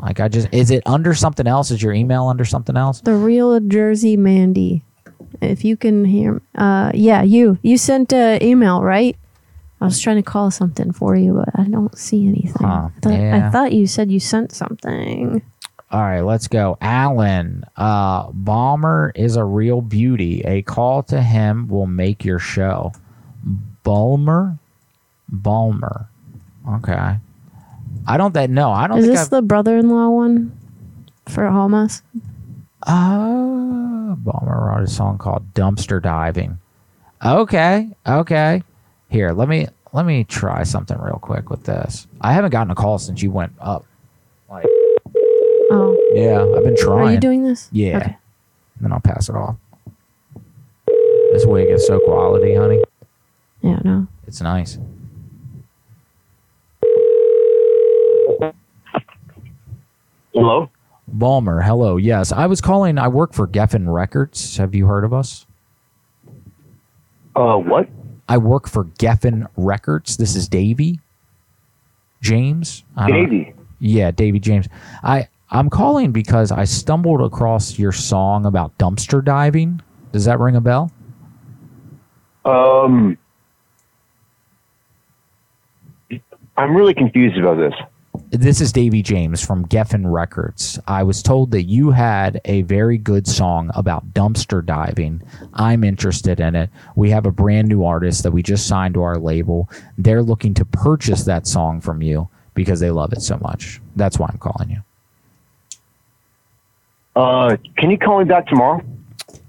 Like 0.00 0.20
I 0.20 0.28
just 0.28 0.46
is 0.52 0.70
it 0.70 0.84
under 0.86 1.12
something 1.12 1.48
else? 1.48 1.72
Is 1.72 1.82
your 1.82 1.92
email 1.92 2.28
under 2.28 2.44
something 2.44 2.76
else? 2.76 3.00
The 3.00 3.16
real 3.16 3.58
Jersey 3.58 4.16
Mandy. 4.16 4.84
If 5.42 5.64
you 5.64 5.76
can 5.76 6.04
hear, 6.04 6.40
uh, 6.54 6.92
yeah, 6.94 7.24
you 7.24 7.58
you 7.62 7.78
sent 7.78 8.12
an 8.12 8.40
email, 8.44 8.80
right? 8.80 9.16
I 9.80 9.84
was 9.84 10.00
trying 10.00 10.16
to 10.16 10.22
call 10.22 10.50
something 10.50 10.92
for 10.92 11.16
you, 11.16 11.34
but 11.34 11.48
I 11.58 11.64
don't 11.64 11.96
see 11.98 12.26
anything. 12.26 12.66
Huh, 12.66 12.88
I, 12.96 13.00
thought, 13.00 13.12
yeah. 13.12 13.46
I 13.46 13.50
thought 13.50 13.72
you 13.72 13.86
said 13.86 14.10
you 14.10 14.20
sent 14.20 14.52
something. 14.52 15.42
All 15.90 16.00
right, 16.00 16.22
let's 16.22 16.48
go. 16.48 16.78
Alan, 16.80 17.64
uh, 17.76 18.30
Balmer 18.32 19.12
is 19.14 19.36
a 19.36 19.44
real 19.44 19.80
beauty. 19.82 20.40
A 20.42 20.62
call 20.62 21.02
to 21.04 21.22
him 21.22 21.68
will 21.68 21.86
make 21.86 22.24
your 22.24 22.38
show. 22.38 22.92
Balmer? 23.84 24.58
Balmer. 25.28 26.08
Okay. 26.68 27.18
I 28.08 28.16
don't 28.16 28.34
that 28.34 28.50
no, 28.50 28.70
I 28.72 28.86
don't 28.88 28.98
Is 28.98 29.04
think 29.04 29.14
this 29.16 29.24
I've 29.24 29.30
the 29.30 29.42
brother-in-law 29.42 30.08
one 30.10 30.56
for 31.28 31.42
Halmas? 31.44 32.02
uh, 32.82 34.14
Balmer 34.14 34.66
wrote 34.74 34.84
a 34.84 34.90
song 34.90 35.18
called 35.18 35.54
Dumpster 35.54 36.00
Diving. 36.02 36.58
Okay, 37.24 37.90
okay. 38.06 38.62
Here, 39.08 39.32
let 39.32 39.48
me 39.48 39.66
let 39.92 40.04
me 40.06 40.24
try 40.24 40.62
something 40.64 40.98
real 40.98 41.18
quick 41.20 41.48
with 41.50 41.64
this. 41.64 42.06
I 42.20 42.32
haven't 42.32 42.50
gotten 42.50 42.70
a 42.70 42.74
call 42.74 42.98
since 42.98 43.22
you 43.22 43.30
went 43.30 43.52
up. 43.60 43.84
Like 44.50 44.66
Oh, 45.70 45.96
Yeah, 46.12 46.42
I've 46.56 46.64
been 46.64 46.76
trying. 46.76 47.08
are 47.08 47.12
you 47.12 47.20
doing 47.20 47.44
this? 47.44 47.68
Yeah. 47.72 47.96
Okay. 47.98 48.16
Then 48.80 48.92
I'll 48.92 49.00
pass 49.00 49.28
it 49.28 49.34
off. 49.34 49.56
This 51.32 51.44
wig 51.46 51.68
is 51.70 51.86
so 51.86 51.98
quality, 52.00 52.54
honey. 52.54 52.82
Yeah, 53.62 53.80
no. 53.84 54.06
It's 54.26 54.40
nice. 54.40 54.78
Hello? 60.32 60.70
Balmer, 61.08 61.62
hello. 61.62 61.96
Yes, 61.96 62.32
I 62.32 62.46
was 62.46 62.60
calling. 62.60 62.98
I 62.98 63.08
work 63.08 63.32
for 63.32 63.46
Geffen 63.46 63.92
Records. 63.92 64.56
Have 64.58 64.74
you 64.74 64.86
heard 64.86 65.04
of 65.04 65.12
us? 65.14 65.46
Uh, 67.34 67.56
what? 67.56 67.88
I 68.28 68.38
work 68.38 68.68
for 68.68 68.84
Geffen 68.84 69.46
Records. 69.56 70.16
This 70.16 70.34
is 70.34 70.48
Davey 70.48 71.00
James. 72.20 72.84
I 72.96 73.10
Davey. 73.10 73.54
Yeah, 73.78 74.10
Davey 74.10 74.40
James. 74.40 74.68
I 75.02 75.28
I'm 75.50 75.70
calling 75.70 76.12
because 76.12 76.50
I 76.50 76.64
stumbled 76.64 77.20
across 77.20 77.78
your 77.78 77.92
song 77.92 78.46
about 78.46 78.76
dumpster 78.78 79.24
diving. 79.24 79.80
Does 80.12 80.24
that 80.24 80.40
ring 80.40 80.56
a 80.56 80.60
bell? 80.60 80.90
Um, 82.44 83.16
I'm 86.56 86.74
really 86.74 86.94
confused 86.94 87.38
about 87.38 87.58
this. 87.58 87.74
This 88.36 88.60
is 88.60 88.70
Davey 88.70 89.00
James 89.00 89.42
from 89.42 89.66
Geffen 89.66 90.12
Records. 90.12 90.78
I 90.86 91.04
was 91.04 91.22
told 91.22 91.52
that 91.52 91.62
you 91.62 91.90
had 91.90 92.38
a 92.44 92.62
very 92.62 92.98
good 92.98 93.26
song 93.26 93.70
about 93.74 94.12
dumpster 94.12 94.62
diving. 94.62 95.22
I'm 95.54 95.82
interested 95.82 96.38
in 96.38 96.54
it. 96.54 96.68
We 96.96 97.08
have 97.12 97.24
a 97.24 97.30
brand 97.30 97.68
new 97.68 97.82
artist 97.82 98.24
that 98.24 98.32
we 98.32 98.42
just 98.42 98.66
signed 98.66 98.92
to 98.92 99.02
our 99.02 99.16
label. 99.16 99.70
They're 99.96 100.22
looking 100.22 100.52
to 100.52 100.66
purchase 100.66 101.24
that 101.24 101.46
song 101.46 101.80
from 101.80 102.02
you 102.02 102.28
because 102.52 102.78
they 102.78 102.90
love 102.90 103.14
it 103.14 103.22
so 103.22 103.38
much. 103.38 103.80
That's 103.96 104.18
why 104.18 104.28
I'm 104.30 104.36
calling 104.36 104.68
you. 104.68 104.82
Uh, 107.16 107.56
can 107.78 107.90
you 107.90 107.96
call 107.96 108.18
me 108.18 108.26
back 108.26 108.48
tomorrow? 108.48 108.84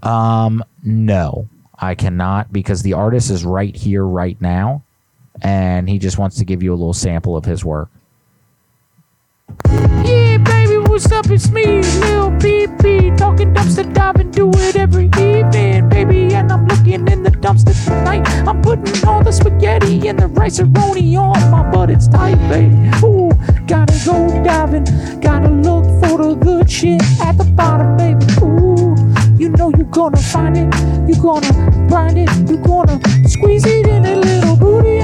Um, 0.01 0.63
no, 0.81 1.49
I 1.77 1.93
cannot 1.93 2.53
because 2.53 2.83
the 2.83 2.93
artist 2.93 3.31
is 3.31 3.43
right 3.43 3.75
here, 3.75 4.05
right 4.05 4.39
now, 4.39 4.83
and 5.41 5.89
he 5.89 5.99
just 5.99 6.17
wants 6.17 6.37
to 6.37 6.45
give 6.45 6.63
you 6.63 6.71
a 6.71 6.77
little 6.77 6.93
sample 6.93 7.35
of 7.35 7.43
his 7.43 7.65
work. 7.65 7.89
Yeah, 9.47 10.37
baby, 10.39 10.77
what's 10.77 11.09
up? 11.11 11.29
It's 11.29 11.49
me, 11.49 11.65
Lil 11.65 12.31
BB, 12.31 13.17
talking 13.17 13.53
dumpster 13.53 13.91
diving, 13.93 14.31
do 14.31 14.51
it 14.53 14.75
every 14.75 15.05
evening, 15.05 15.87
baby. 15.87 16.33
And 16.33 16.51
I'm 16.51 16.67
looking 16.67 17.07
in 17.07 17.23
the 17.23 17.31
dumpster 17.31 17.73
tonight. 17.85 18.27
I'm 18.47 18.61
putting 18.61 19.07
all 19.07 19.23
the 19.23 19.31
spaghetti 19.31 20.07
and 20.09 20.19
the 20.19 20.27
rice 20.27 20.59
roni 20.59 21.17
on 21.17 21.49
my 21.49 21.63
butt. 21.71 21.89
It's 21.89 22.07
tight, 22.09 22.35
baby. 22.49 22.75
Ooh, 23.05 23.31
gotta 23.67 23.97
go 24.05 24.27
diving, 24.43 24.85
gotta 25.21 25.49
look 25.49 25.85
for 26.01 26.17
the 26.17 26.35
good 26.35 26.69
shit 26.69 27.01
at 27.21 27.37
the 27.37 27.45
bottom, 27.55 27.95
baby. 27.95 28.25
Ooh, 28.43 28.95
you 29.37 29.49
know 29.49 29.69
you're 29.69 29.91
gonna 29.91 30.17
find 30.17 30.57
it, 30.57 30.73
you're 31.07 31.23
gonna 31.23 31.87
grind 31.87 32.17
it, 32.17 32.29
you're 32.49 32.61
gonna 32.63 32.99
squeeze 33.27 33.65
it 33.65 33.87
in 33.87 34.05
a 34.05 34.15
little 34.15 34.57
booty, 34.57 34.99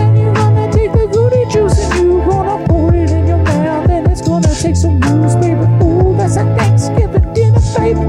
shake 4.64 4.76
some 4.78 4.98
moves, 5.02 5.36
baby. 5.36 5.60
Ooh, 5.84 6.16
that's 6.16 6.38
a 6.38 6.46
Thanksgiving 6.56 7.34
dinner, 7.34 7.60
baby. 7.78 8.00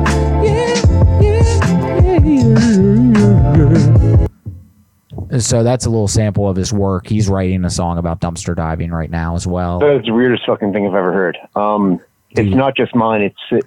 Yeah. 0.46 0.84
So 5.40 5.64
that's 5.64 5.84
a 5.84 5.90
little 5.90 6.06
sample 6.06 6.48
of 6.48 6.56
his 6.56 6.72
work. 6.72 7.08
He's 7.08 7.28
writing 7.28 7.64
a 7.64 7.70
song 7.70 7.98
about 7.98 8.20
dumpster 8.20 8.54
diving 8.54 8.92
right 8.92 9.10
now 9.10 9.34
as 9.34 9.48
well. 9.48 9.80
That's 9.80 10.06
the 10.06 10.12
weirdest 10.12 10.46
fucking 10.46 10.72
thing 10.72 10.86
I've 10.86 10.94
ever 10.94 11.12
heard. 11.12 11.36
Um, 11.56 12.00
it's 12.30 12.54
not 12.54 12.76
just 12.76 12.94
mine. 12.94 13.22
It's 13.22 13.66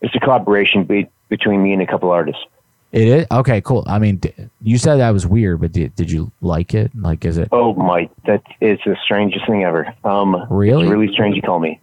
it's 0.00 0.14
a 0.14 0.20
collaboration 0.20 0.84
be- 0.84 1.10
between 1.28 1.64
me 1.64 1.72
and 1.72 1.82
a 1.82 1.86
couple 1.86 2.10
artists. 2.10 2.44
It 2.92 3.08
is 3.08 3.26
okay, 3.30 3.62
cool. 3.62 3.84
I 3.86 3.98
mean, 3.98 4.16
d- 4.16 4.34
you 4.60 4.76
said 4.76 4.96
that 4.96 5.10
was 5.10 5.26
weird, 5.26 5.62
but 5.62 5.72
did, 5.72 5.94
did 5.96 6.10
you 6.10 6.30
like 6.42 6.74
it? 6.74 6.90
Like, 6.94 7.24
is 7.24 7.38
it? 7.38 7.48
Oh 7.50 7.72
my, 7.74 8.08
that 8.26 8.42
is 8.60 8.78
the 8.84 8.96
strangest 9.02 9.46
thing 9.46 9.64
ever. 9.64 9.94
Um, 10.04 10.46
Really? 10.50 10.86
Really 10.86 11.10
strange 11.12 11.34
you 11.34 11.42
call 11.42 11.58
me. 11.58 11.80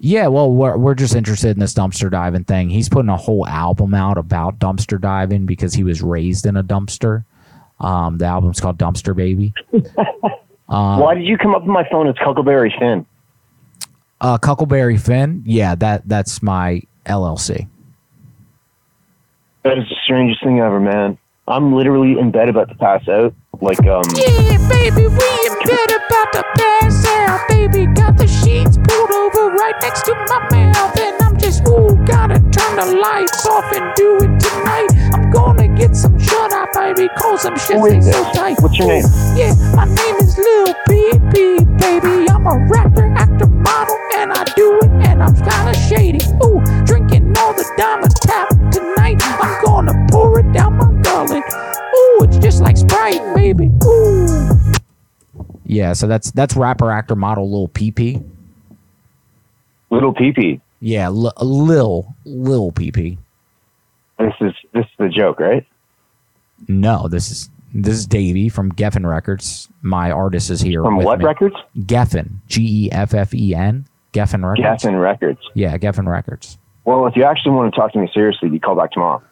Yeah, 0.00 0.26
well, 0.28 0.50
we're 0.50 0.76
we're 0.76 0.94
just 0.94 1.14
interested 1.14 1.50
in 1.50 1.58
this 1.60 1.74
dumpster 1.74 2.10
diving 2.10 2.44
thing. 2.44 2.68
He's 2.70 2.88
putting 2.88 3.10
a 3.10 3.16
whole 3.16 3.46
album 3.46 3.94
out 3.94 4.18
about 4.18 4.58
dumpster 4.58 5.00
diving 5.00 5.46
because 5.46 5.74
he 5.74 5.84
was 5.84 6.02
raised 6.02 6.46
in 6.46 6.56
a 6.56 6.64
dumpster. 6.64 7.24
Um, 7.78 8.18
the 8.18 8.24
album's 8.24 8.60
called 8.60 8.76
Dumpster 8.78 9.14
Baby. 9.14 9.54
Um, 10.68 11.00
Why 11.00 11.14
did 11.14 11.24
you 11.26 11.38
come 11.38 11.54
up 11.54 11.62
with 11.62 11.70
my 11.70 11.86
phone 11.90 12.08
as 12.08 12.14
Cuckleberry 12.16 12.74
Finn? 12.78 13.06
Uh, 14.20 14.36
Cuckleberry 14.38 14.96
Finn. 14.98 15.42
Yeah, 15.46 15.74
that 15.76 16.08
that's 16.08 16.42
my 16.42 16.82
LLC. 17.06 17.68
That 19.62 19.78
is 19.78 19.84
the 19.88 19.96
strangest 20.04 20.42
thing 20.42 20.60
ever, 20.60 20.80
man. 20.80 21.18
I'm 21.46 21.74
literally 21.74 22.18
in 22.18 22.30
bed 22.30 22.48
about 22.48 22.68
to 22.70 22.74
pass 22.76 23.06
out. 23.08 23.34
Like, 23.60 23.80
um, 23.86 24.02
Yeah, 24.16 24.56
baby, 24.68 25.04
we 25.06 25.28
in 25.44 25.54
bed 25.68 25.90
about 25.90 26.32
to 26.32 26.44
pass 26.56 27.06
out. 27.06 27.40
Baby, 27.48 27.86
got 27.92 28.16
the 28.16 28.26
sheets 28.26 28.78
pulled 28.78 29.10
over 29.10 29.50
right 29.50 29.74
next 29.82 30.04
to 30.06 30.14
my 30.14 30.40
mouth. 30.50 30.98
And 30.98 31.20
I'm 31.20 31.36
just, 31.36 31.66
ooh, 31.68 31.94
gotta 32.06 32.40
turn 32.40 32.76
the 32.76 32.98
lights 33.02 33.46
off 33.46 33.70
and 33.72 33.92
do 33.96 34.16
it 34.16 34.40
tonight. 34.40 34.88
I'm 35.12 35.30
gonna 35.30 35.68
get 35.76 35.94
some 35.94 36.18
shut 36.18 36.52
eye, 36.54 36.66
baby, 36.72 37.08
cause 37.18 37.42
some 37.42 37.58
shit 37.58 37.76
ain't 37.76 38.04
so 38.04 38.32
tight. 38.32 38.56
What's 38.60 38.78
your 38.78 38.88
name? 38.88 39.04
Yeah, 39.36 39.52
my 39.76 39.84
name 39.84 40.16
is 40.16 40.38
Lil 40.38 40.72
PP, 40.88 41.78
baby. 41.78 42.30
I'm 42.30 42.46
a 42.46 42.56
rapper, 42.70 43.12
actor, 43.12 43.46
model, 43.46 43.98
and 44.14 44.32
I 44.32 44.44
do 44.56 44.78
it, 44.78 44.90
and 45.06 45.22
I'm 45.22 45.34
kinda 45.34 45.74
shady. 45.74 46.24
Ooh, 46.44 46.62
drinking 46.86 47.36
all 47.38 47.52
the 47.52 47.66
diamond 47.76 48.14
tap 48.22 48.48
tonight. 48.48 48.56
I'm 48.56 48.58
gonna 48.58 48.59
pour 50.10 50.38
it 50.40 50.52
down 50.52 50.76
my 50.76 50.92
gullet. 51.02 51.42
Ooh, 51.44 52.24
it's 52.24 52.38
just 52.38 52.60
like 52.62 52.76
Sprite, 52.76 53.34
baby. 53.34 53.70
Ooh. 53.84 54.72
Yeah, 55.64 55.92
so 55.92 56.06
that's 56.06 56.30
that's 56.32 56.56
rapper, 56.56 56.90
actor, 56.90 57.14
model, 57.14 57.50
Lil 57.50 57.68
PP. 57.68 58.24
Little 59.90 60.12
PP. 60.14 60.60
Yeah, 60.80 61.06
L- 61.06 61.32
Lil 61.40 62.14
Lil 62.24 62.72
PP. 62.72 63.18
This 64.18 64.34
is 64.40 64.52
this 64.72 64.84
is 64.84 64.90
the 64.98 65.08
joke, 65.08 65.40
right? 65.40 65.66
No, 66.68 67.08
this 67.08 67.30
is 67.30 67.48
this 67.72 67.94
is 67.94 68.06
Davey 68.06 68.48
from 68.48 68.72
Geffen 68.72 69.08
Records. 69.08 69.68
My 69.82 70.10
artist 70.10 70.50
is 70.50 70.60
here. 70.60 70.82
From 70.82 70.96
with 70.96 71.06
what 71.06 71.20
me. 71.20 71.24
records? 71.24 71.56
Geffen. 71.78 72.34
G 72.48 72.86
E 72.86 72.92
F 72.92 73.14
F 73.14 73.32
E 73.34 73.54
N. 73.54 73.86
Geffen 74.12 74.44
Records. 74.44 74.82
Geffen 74.84 75.00
Records. 75.00 75.40
Yeah, 75.54 75.78
Geffen 75.78 76.08
Records. 76.08 76.58
Well, 76.84 77.06
if 77.06 77.14
you 77.14 77.24
actually 77.24 77.52
want 77.52 77.72
to 77.72 77.80
talk 77.80 77.92
to 77.92 77.98
me 77.98 78.10
seriously, 78.12 78.48
you 78.50 78.58
call 78.58 78.74
back 78.74 78.90
tomorrow. 78.90 79.22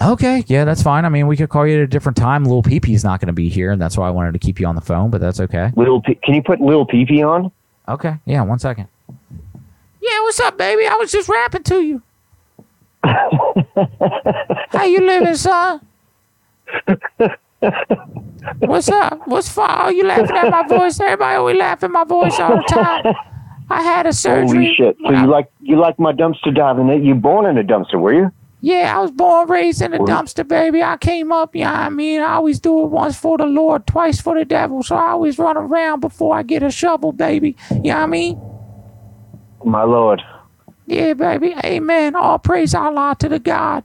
Okay, 0.00 0.42
yeah, 0.46 0.64
that's 0.64 0.82
fine. 0.82 1.04
I 1.04 1.10
mean, 1.10 1.26
we 1.26 1.36
could 1.36 1.50
call 1.50 1.66
you 1.66 1.76
at 1.76 1.82
a 1.82 1.86
different 1.86 2.16
time. 2.16 2.44
Lil 2.44 2.62
PP's 2.62 3.04
not 3.04 3.20
going 3.20 3.26
to 3.26 3.32
be 3.34 3.48
here, 3.50 3.70
and 3.72 3.80
that's 3.80 3.98
why 3.98 4.08
I 4.08 4.10
wanted 4.10 4.32
to 4.32 4.38
keep 4.38 4.58
you 4.58 4.66
on 4.66 4.74
the 4.74 4.80
phone. 4.80 5.10
But 5.10 5.20
that's 5.20 5.38
okay. 5.40 5.70
Little, 5.76 6.00
P- 6.00 6.14
can 6.14 6.34
you 6.34 6.42
put 6.42 6.60
Little 6.60 6.86
PP 6.86 7.22
on? 7.26 7.52
Okay, 7.88 8.14
yeah, 8.24 8.40
one 8.42 8.58
second. 8.58 8.88
Yeah, 9.08 10.20
what's 10.22 10.40
up, 10.40 10.56
baby? 10.56 10.86
I 10.86 10.94
was 10.94 11.12
just 11.12 11.28
rapping 11.28 11.62
to 11.64 11.80
you. 11.82 12.02
How 13.04 14.84
you 14.84 15.00
living, 15.04 15.34
son? 15.36 15.80
What's 18.60 18.88
up? 18.88 19.26
What's 19.26 19.48
fun? 19.48 19.70
Oh, 19.70 19.88
you 19.90 20.04
laughing 20.04 20.36
at 20.36 20.50
my 20.50 20.66
voice? 20.66 20.98
Everybody 21.00 21.36
always 21.36 21.56
laughing 21.58 21.88
at 21.88 21.92
my 21.92 22.04
voice 22.04 22.38
all 22.40 22.56
the 22.56 22.62
time. 22.62 23.14
I 23.68 23.82
had 23.82 24.06
a 24.06 24.12
surgery. 24.12 24.48
Holy 24.48 24.74
shit! 24.74 24.96
So 25.04 25.10
you 25.12 25.26
like 25.26 25.50
you 25.60 25.78
like 25.78 25.98
my 25.98 26.12
dumpster 26.12 26.54
diving? 26.54 27.04
You 27.04 27.14
born 27.14 27.46
in 27.46 27.58
a 27.58 27.62
dumpster, 27.64 28.00
were 28.00 28.12
you? 28.14 28.32
Yeah, 28.64 28.96
I 28.96 29.00
was 29.00 29.10
born 29.10 29.48
raised 29.50 29.82
in 29.82 29.92
a 29.92 29.98
dumpster, 29.98 30.46
baby. 30.46 30.84
I 30.84 30.96
came 30.96 31.32
up, 31.32 31.56
yeah, 31.56 31.72
I 31.72 31.88
mean, 31.88 32.20
I 32.20 32.34
always 32.34 32.60
do 32.60 32.84
it 32.84 32.86
once 32.90 33.18
for 33.18 33.36
the 33.36 33.44
Lord, 33.44 33.88
twice 33.88 34.20
for 34.20 34.38
the 34.38 34.44
devil. 34.44 34.84
So 34.84 34.94
I 34.94 35.10
always 35.10 35.36
run 35.36 35.56
around 35.56 35.98
before 35.98 36.36
I 36.36 36.44
get 36.44 36.62
a 36.62 36.70
shovel, 36.70 37.10
baby. 37.10 37.56
You 37.72 37.76
know 37.82 37.94
what 37.96 38.02
I 38.02 38.06
mean? 38.06 38.40
My 39.64 39.82
lord, 39.82 40.22
Yeah, 40.86 41.14
baby. 41.14 41.56
Amen. 41.64 42.14
All 42.14 42.38
praise 42.38 42.72
Allah 42.72 43.16
to 43.18 43.28
the 43.28 43.40
God. 43.40 43.82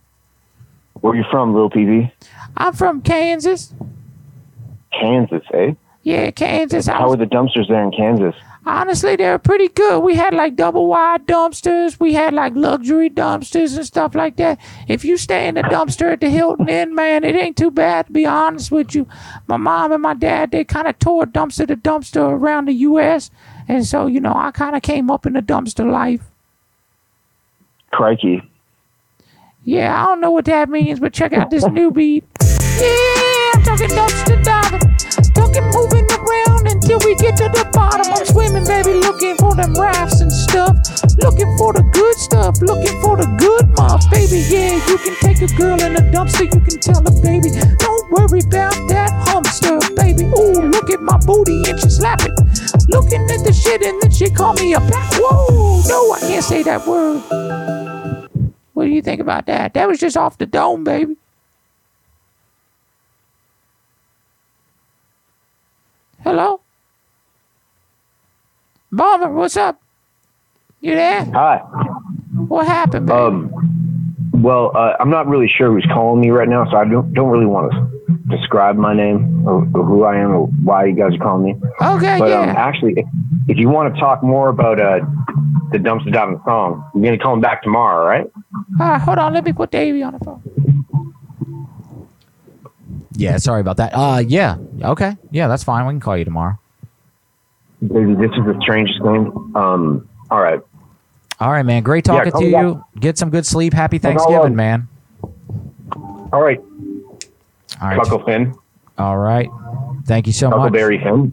where 1.01 1.15
you 1.15 1.25
from, 1.31 1.53
Little 1.53 1.71
PP? 1.71 2.11
I'm 2.55 2.73
from 2.73 3.01
Kansas. 3.01 3.73
Kansas, 4.91 5.43
eh? 5.55 5.73
Yeah, 6.03 6.29
Kansas. 6.29 6.85
How 6.85 7.05
was 7.05 7.15
are 7.15 7.17
the 7.17 7.25
dumpsters 7.25 7.67
there 7.67 7.83
in 7.83 7.91
Kansas? 7.91 8.35
Honestly, 8.69 9.15
they 9.15 9.29
were 9.29 9.39
pretty 9.39 9.69
good. 9.69 10.03
We 10.03 10.15
had 10.15 10.33
like 10.33 10.57
double 10.57 10.87
wide 10.87 11.25
dumpsters. 11.25 12.01
We 12.01 12.13
had 12.13 12.33
like 12.33 12.53
luxury 12.53 13.09
dumpsters 13.09 13.77
and 13.77 13.85
stuff 13.85 14.13
like 14.13 14.35
that. 14.35 14.59
If 14.89 15.05
you 15.05 15.15
stay 15.15 15.47
in 15.47 15.55
the 15.55 15.61
dumpster 15.61 16.11
at 16.11 16.19
the 16.19 16.29
Hilton 16.29 16.67
Inn, 16.67 16.93
man, 16.93 17.23
it 17.23 17.33
ain't 17.33 17.55
too 17.55 17.71
bad 17.71 18.07
to 18.07 18.11
be 18.11 18.25
honest 18.25 18.69
with 18.69 18.93
you. 18.93 19.07
My 19.47 19.55
mom 19.55 19.93
and 19.93 20.01
my 20.01 20.13
dad, 20.13 20.51
they 20.51 20.65
kind 20.65 20.85
of 20.85 20.99
tore 20.99 21.25
dumpster 21.25 21.65
to 21.65 21.77
dumpster 21.77 22.29
around 22.29 22.67
the 22.67 22.73
U.S. 22.73 23.31
And 23.69 23.85
so, 23.85 24.05
you 24.05 24.19
know, 24.19 24.33
I 24.35 24.51
kind 24.51 24.75
of 24.75 24.81
came 24.81 25.09
up 25.09 25.25
in 25.25 25.31
the 25.31 25.41
dumpster 25.41 25.89
life. 25.89 26.29
Crikey. 27.91 28.41
Yeah, 29.63 30.03
I 30.03 30.07
don't 30.07 30.19
know 30.19 30.31
what 30.31 30.43
that 30.45 30.69
means, 30.69 30.99
but 30.99 31.13
check 31.13 31.31
out 31.31 31.49
this 31.51 31.65
new 31.71 31.89
beat. 31.89 32.25
Yeah, 32.41 33.51
I'm 33.55 33.63
talking 33.63 33.87
dumpster 33.87 34.26
diving. 34.26 34.26
Talking 34.26 34.26
moving 34.26 34.26
until 36.87 37.05
we 37.07 37.15
get 37.15 37.35
to 37.35 37.49
the 37.49 37.67
bottom. 37.73 38.07
I'm 38.13 38.25
swimming, 38.25 38.63
baby, 38.63 38.93
looking 38.93 39.35
for 39.35 39.53
them 39.53 39.73
rafts 39.73 40.21
and 40.21 40.31
stuff. 40.31 40.77
Looking 41.19 41.51
for 41.57 41.73
the 41.73 41.83
good 41.91 42.15
stuff, 42.15 42.61
looking 42.61 42.95
for 43.01 43.17
the 43.17 43.27
good 43.37 43.67
muff, 43.75 44.09
baby. 44.09 44.39
Yeah, 44.47 44.79
you 44.87 44.97
can 44.97 45.15
take 45.19 45.41
a 45.41 45.51
girl 45.57 45.81
in 45.81 45.95
a 45.97 46.03
dumpster, 46.15 46.47
you 46.47 46.61
can 46.61 46.79
tell 46.79 47.03
her, 47.03 47.21
baby. 47.21 47.51
Don't 47.51 48.11
worry 48.11 48.39
about 48.39 48.77
that 48.87 49.11
humster, 49.27 49.79
baby. 49.95 50.25
Ooh, 50.31 50.71
look 50.71 50.89
at 50.89 51.01
my 51.01 51.17
booty 51.25 51.63
and 51.67 51.79
she 51.79 51.89
slap 51.89 52.21
it. 52.21 52.31
Looking 52.87 53.23
at 53.31 53.43
the 53.43 53.51
shit 53.51 53.81
and 53.81 54.01
then 54.01 54.11
she 54.11 54.29
call 54.29 54.53
me 54.53 54.73
a 54.73 54.79
back. 54.79 55.11
Whoa, 55.15 55.83
no, 55.87 56.13
I 56.13 56.19
can't 56.21 56.43
say 56.43 56.63
that 56.63 56.87
word. 56.87 57.19
What 58.73 58.85
do 58.85 58.91
you 58.91 59.01
think 59.01 59.19
about 59.19 59.47
that? 59.47 59.73
That 59.73 59.87
was 59.89 59.99
just 59.99 60.15
off 60.15 60.37
the 60.37 60.45
dome, 60.45 60.85
baby. 60.85 61.17
Hello? 66.23 66.61
Bomber, 68.97 69.29
what's 69.29 69.55
up? 69.55 69.79
You 70.81 70.95
there? 70.95 71.23
Hi. 71.25 71.57
What 72.47 72.65
happened, 72.65 73.05
baby? 73.05 73.19
Um, 73.19 74.31
well, 74.33 74.71
uh, 74.75 74.95
I'm 74.99 75.11
not 75.11 75.27
really 75.27 75.47
sure 75.55 75.71
who's 75.71 75.85
calling 75.93 76.19
me 76.19 76.31
right 76.31 76.49
now, 76.49 76.65
so 76.69 76.77
I 76.77 76.85
don't 76.85 77.13
don't 77.13 77.29
really 77.29 77.45
want 77.45 77.71
to 77.73 78.35
describe 78.35 78.75
my 78.75 78.95
name 78.95 79.47
or, 79.47 79.67
or 79.75 79.85
who 79.85 80.03
I 80.03 80.17
am 80.17 80.31
or 80.31 80.47
why 80.63 80.85
you 80.85 80.95
guys 80.95 81.13
are 81.13 81.19
calling 81.19 81.45
me. 81.45 81.55
Okay, 81.79 82.17
but 82.17 82.31
um, 82.31 82.49
actually, 82.49 82.93
if, 82.97 83.05
if 83.47 83.57
you 83.57 83.69
want 83.69 83.93
to 83.93 83.99
talk 83.99 84.23
more 84.23 84.49
about 84.49 84.79
uh, 84.79 84.99
the 85.71 85.77
dumpster 85.77 86.11
diving 86.11 86.41
song, 86.43 86.89
you're 86.95 87.03
gonna 87.03 87.19
call 87.19 87.35
him 87.35 87.41
back 87.41 87.61
tomorrow, 87.61 88.03
right? 88.03 88.25
Ah, 88.79 88.97
hold 88.97 89.19
on, 89.19 89.31
let 89.31 89.43
me 89.45 89.53
put 89.53 89.69
Davey 89.69 90.01
on 90.01 90.13
the 90.13 90.19
phone. 90.25 90.41
Yeah, 93.13 93.37
sorry 93.37 93.61
about 93.61 93.77
that. 93.77 93.91
Uh, 93.93 94.23
yeah, 94.25 94.57
okay, 94.83 95.17
yeah, 95.29 95.47
that's 95.47 95.63
fine. 95.63 95.85
We 95.85 95.93
can 95.93 95.99
call 95.99 96.17
you 96.17 96.25
tomorrow. 96.25 96.57
Baby, 97.81 98.15
this 98.15 98.31
is 98.31 98.45
the 98.45 98.57
strangest 98.61 99.01
thing. 99.01 99.51
Um, 99.55 100.07
all 100.31 100.41
right. 100.41 100.59
All 101.39 101.51
right, 101.51 101.63
man. 101.63 101.83
Great 101.83 102.03
talking 102.05 102.31
call 102.31 102.41
to 102.41 102.47
me 102.47 102.53
back. 102.53 102.63
you. 102.63 102.83
Get 102.99 103.17
some 103.17 103.29
good 103.29 103.45
sleep. 103.45 103.73
Happy 103.73 103.99
Thanksgiving, 103.99 104.55
man. 104.55 104.87
All 106.33 106.41
right. 106.41 106.59
All 107.81 107.87
right. 107.89 107.97
Cuckle 108.01 108.23
Finn. 108.25 108.55
All 108.97 109.17
right. 109.17 109.47
Thank 110.05 110.25
you 110.25 110.33
so 110.33 110.49
much. 110.49 110.57
Cuckleberry 110.57 110.97
Finn. 111.03 111.31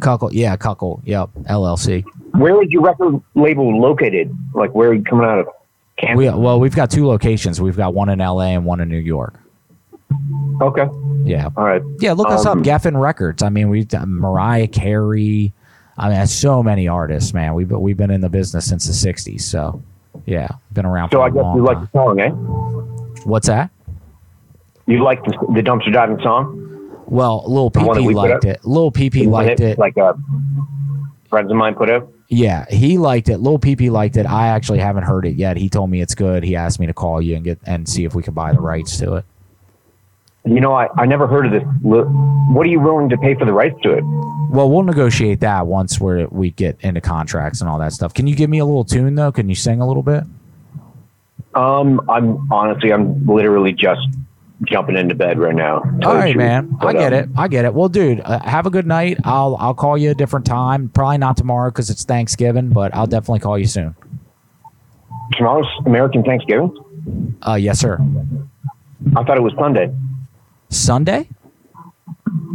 Cuckle, 0.00 0.32
yeah, 0.34 0.56
Cuckle, 0.56 1.00
yep, 1.04 1.30
LLC. 1.48 2.04
Where 2.32 2.60
is 2.62 2.70
your 2.70 2.82
record 2.82 3.20
label 3.34 3.80
located? 3.80 4.36
Like, 4.54 4.74
where 4.74 4.88
are 4.90 4.94
you 4.94 5.04
coming 5.04 5.26
out 5.26 5.38
of? 5.40 5.48
Kansas? 5.96 6.16
We, 6.18 6.28
well, 6.28 6.58
we've 6.58 6.74
got 6.74 6.90
two 6.90 7.06
locations. 7.06 7.60
We've 7.60 7.76
got 7.76 7.94
one 7.94 8.08
in 8.08 8.18
LA 8.18 8.46
and 8.48 8.64
one 8.64 8.80
in 8.80 8.88
New 8.88 8.98
York. 8.98 9.34
Okay. 10.60 10.86
Yeah. 11.24 11.50
All 11.56 11.64
right. 11.64 11.82
Yeah, 12.00 12.12
look 12.12 12.28
us 12.30 12.44
up, 12.44 12.56
Um, 12.56 12.62
Geffen 12.64 13.00
Records. 13.00 13.42
I 13.42 13.48
mean, 13.50 13.68
we've 13.68 13.86
done 13.88 14.12
Mariah 14.18 14.66
Carey. 14.66 15.52
I 15.96 16.08
mean, 16.08 16.26
so 16.26 16.62
many 16.62 16.88
artists, 16.88 17.32
man. 17.32 17.54
We've 17.54 17.70
we've 17.70 17.96
been 17.96 18.10
in 18.10 18.20
the 18.20 18.28
business 18.28 18.68
since 18.68 18.86
the 18.86 19.12
'60s, 19.12 19.42
so 19.42 19.82
yeah, 20.26 20.48
been 20.72 20.86
around 20.86 21.10
So 21.10 21.20
I 21.20 21.28
a 21.28 21.30
guess 21.30 21.42
you 21.54 21.64
like 21.64 21.76
time. 21.76 21.88
the 21.92 21.98
song, 21.98 22.20
eh? 22.20 22.30
What's 23.24 23.46
that? 23.46 23.70
You 24.86 25.02
like 25.02 25.24
the, 25.24 25.30
the 25.54 25.62
dumpster 25.62 25.92
diving 25.92 26.20
song? 26.20 26.60
Well, 27.06 27.44
Lil 27.46 27.70
The 27.70 27.80
one 27.80 27.96
that 27.96 28.02
PP 28.02 28.14
liked 28.14 28.44
it. 28.44 28.64
Lil 28.64 28.90
PP 28.90 29.26
liked 29.28 29.60
it. 29.60 29.78
Like 29.78 29.96
uh, 29.96 30.14
friends 31.28 31.50
of 31.50 31.56
mine 31.56 31.74
put 31.74 31.90
out. 31.90 32.10
Yeah, 32.28 32.66
he 32.68 32.98
liked 32.98 33.28
it. 33.28 33.38
Lil 33.38 33.58
PP 33.58 33.90
liked 33.90 34.16
it. 34.16 34.26
I 34.26 34.48
actually 34.48 34.78
haven't 34.78 35.04
heard 35.04 35.26
it 35.26 35.36
yet. 35.36 35.56
He 35.56 35.68
told 35.68 35.90
me 35.90 36.00
it's 36.00 36.14
good. 36.14 36.42
He 36.42 36.56
asked 36.56 36.80
me 36.80 36.86
to 36.86 36.94
call 36.94 37.20
you 37.20 37.36
and 37.36 37.44
get 37.44 37.58
and 37.64 37.88
see 37.88 38.04
if 38.04 38.14
we 38.14 38.22
could 38.22 38.34
buy 38.34 38.52
the 38.52 38.60
rights 38.60 38.98
to 38.98 39.14
it. 39.16 39.24
You 40.46 40.60
know, 40.60 40.74
I, 40.74 40.88
I 40.98 41.06
never 41.06 41.26
heard 41.26 41.46
of 41.46 41.52
this. 41.52 41.62
What 41.82 42.66
are 42.66 42.68
you 42.68 42.80
willing 42.80 43.08
to 43.08 43.16
pay 43.16 43.34
for 43.34 43.46
the 43.46 43.52
rights 43.52 43.76
to 43.82 43.92
it? 43.92 44.04
Well, 44.50 44.70
we'll 44.70 44.82
negotiate 44.82 45.40
that 45.40 45.66
once 45.66 45.98
we 45.98 46.26
we 46.26 46.50
get 46.50 46.78
into 46.80 47.00
contracts 47.00 47.60
and 47.60 47.70
all 47.70 47.78
that 47.78 47.92
stuff. 47.92 48.12
Can 48.12 48.26
you 48.26 48.36
give 48.36 48.50
me 48.50 48.58
a 48.58 48.64
little 48.64 48.84
tune 48.84 49.14
though? 49.14 49.32
Can 49.32 49.48
you 49.48 49.54
sing 49.54 49.80
a 49.80 49.86
little 49.86 50.02
bit? 50.02 50.24
Um, 51.54 52.00
I'm 52.10 52.52
honestly, 52.52 52.92
I'm 52.92 53.26
literally 53.26 53.72
just 53.72 54.06
jumping 54.64 54.96
into 54.96 55.14
bed 55.14 55.38
right 55.38 55.54
now. 55.54 55.82
All 56.04 56.26
you 56.26 56.36
man. 56.36 56.68
truth. 56.68 56.82
I 56.82 56.92
get 56.92 57.12
um, 57.12 57.18
it. 57.18 57.28
I 57.36 57.48
get 57.48 57.64
it. 57.64 57.74
Well, 57.74 57.88
dude, 57.88 58.20
uh, 58.20 58.40
have 58.40 58.66
a 58.66 58.70
good 58.70 58.86
night. 58.86 59.18
I'll 59.24 59.56
I'll 59.58 59.74
call 59.74 59.96
you 59.96 60.10
a 60.10 60.14
different 60.14 60.46
time. 60.46 60.90
Probably 60.90 61.18
not 61.18 61.36
tomorrow 61.36 61.70
because 61.70 61.88
it's 61.88 62.04
Thanksgiving, 62.04 62.68
but 62.68 62.94
I'll 62.94 63.06
definitely 63.06 63.40
call 63.40 63.58
you 63.58 63.66
soon. 63.66 63.96
Tomorrow's 65.32 65.68
American 65.86 66.22
Thanksgiving. 66.22 67.36
Uh, 67.46 67.54
yes, 67.54 67.80
sir. 67.80 67.98
I 69.16 69.24
thought 69.24 69.36
it 69.36 69.42
was 69.42 69.54
Sunday. 69.58 69.92
Sunday? 70.74 71.28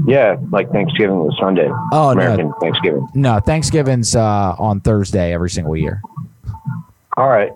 Yeah, 0.05 0.37
like 0.51 0.71
Thanksgiving 0.71 1.19
was 1.19 1.35
Sunday. 1.39 1.69
Oh, 1.91 2.13
no. 2.13 2.21
American 2.21 2.53
Thanksgiving. 2.61 3.07
No, 3.13 3.39
Thanksgiving's 3.39 4.15
uh, 4.15 4.55
on 4.57 4.81
Thursday 4.81 5.33
every 5.33 5.49
single 5.49 5.75
year. 5.75 6.01
All 7.17 7.29
right. 7.29 7.51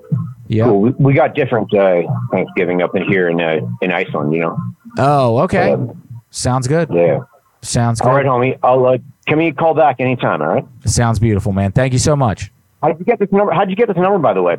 Yeah. 0.47 0.65
Cool. 0.65 0.81
We, 0.81 0.89
we 0.91 1.13
got 1.13 1.35
different 1.35 1.73
uh, 1.73 2.03
Thanksgiving 2.31 2.81
up 2.81 2.95
in 2.95 3.03
here 3.07 3.29
in 3.29 3.39
uh, 3.39 3.61
in 3.81 3.91
Iceland. 3.91 4.33
You 4.33 4.41
know. 4.41 4.63
Oh, 4.97 5.39
okay. 5.39 5.71
Um, 5.71 6.01
Sounds 6.31 6.67
good. 6.67 6.89
Yeah. 6.91 7.21
Sounds 7.61 8.01
good. 8.01 8.09
All 8.09 8.15
right, 8.15 8.25
homie. 8.25 8.59
I'll 8.61 8.85
uh, 8.85 8.97
give 9.25 9.37
me 9.37 9.47
a 9.47 9.53
call 9.53 9.73
back 9.73 9.97
anytime. 9.99 10.41
All 10.41 10.47
right. 10.47 10.65
Sounds 10.85 11.19
beautiful, 11.19 11.53
man. 11.53 11.71
Thank 11.71 11.93
you 11.93 11.99
so 11.99 12.15
much. 12.15 12.51
How'd 12.81 12.99
you 12.99 13.05
get 13.05 13.19
this 13.19 13.31
number? 13.31 13.53
How'd 13.53 13.69
you 13.69 13.75
get 13.75 13.87
this 13.87 13.97
number, 13.97 14.19
by 14.19 14.33
the 14.33 14.41
way? 14.41 14.57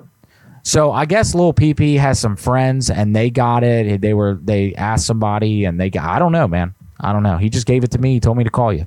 So 0.65 0.93
I 0.93 1.05
guess 1.05 1.35
Lil 1.35 1.53
PP 1.53 1.99
has 1.99 2.19
some 2.19 2.37
friends 2.37 2.89
and 2.89 3.15
they 3.15 3.29
got 3.29 3.63
it. 3.63 4.01
They 4.01 4.15
were 4.15 4.41
they 4.43 4.75
asked 4.75 5.07
somebody 5.07 5.67
and 5.67 5.79
they 5.79 5.91
got 5.91 6.09
I 6.09 6.19
don't 6.19 6.33
know, 6.33 6.49
man. 6.49 6.75
I 6.99 7.13
don't 7.13 7.23
know. 7.23 7.37
He 7.37 7.51
just 7.51 7.67
gave 7.67 7.85
it 7.85 7.91
to 7.93 7.99
me. 7.99 8.15
He 8.15 8.21
told 8.21 8.39
me 8.39 8.45
to 8.45 8.51
call 8.51 8.73
you. 8.73 8.87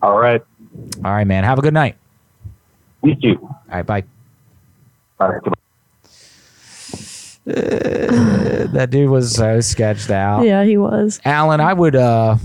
All 0.00 0.18
right. 0.18 0.42
All 1.04 1.12
right, 1.12 1.26
man. 1.26 1.44
Have 1.44 1.58
a 1.58 1.62
good 1.62 1.74
night. 1.74 1.96
You 3.02 3.14
too. 3.14 3.38
All 3.42 3.58
right, 3.70 3.86
bye. 3.86 4.04
All 5.20 5.28
right. 5.30 5.42
that 7.44 8.88
dude 8.90 9.10
was 9.10 9.34
so 9.34 9.60
sketched 9.60 10.10
out. 10.10 10.44
Yeah, 10.44 10.64
he 10.64 10.78
was. 10.78 11.20
Alan, 11.26 11.60
I 11.60 11.74
would 11.74 11.94
uh 11.94 12.36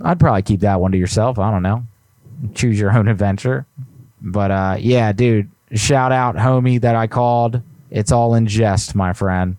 I'd 0.00 0.20
probably 0.20 0.42
keep 0.42 0.60
that 0.60 0.80
one 0.80 0.92
to 0.92 0.98
yourself. 0.98 1.40
I 1.40 1.50
don't 1.50 1.64
know. 1.64 1.84
Choose 2.54 2.78
your 2.78 2.96
own 2.96 3.08
adventure. 3.08 3.66
But 4.22 4.52
uh 4.52 4.76
yeah, 4.78 5.10
dude, 5.12 5.50
shout 5.72 6.12
out 6.12 6.36
homie 6.36 6.80
that 6.80 6.94
I 6.94 7.06
called. 7.06 7.60
It's 7.90 8.12
all 8.12 8.34
in 8.34 8.46
jest, 8.46 8.94
my 8.94 9.12
friend. 9.12 9.56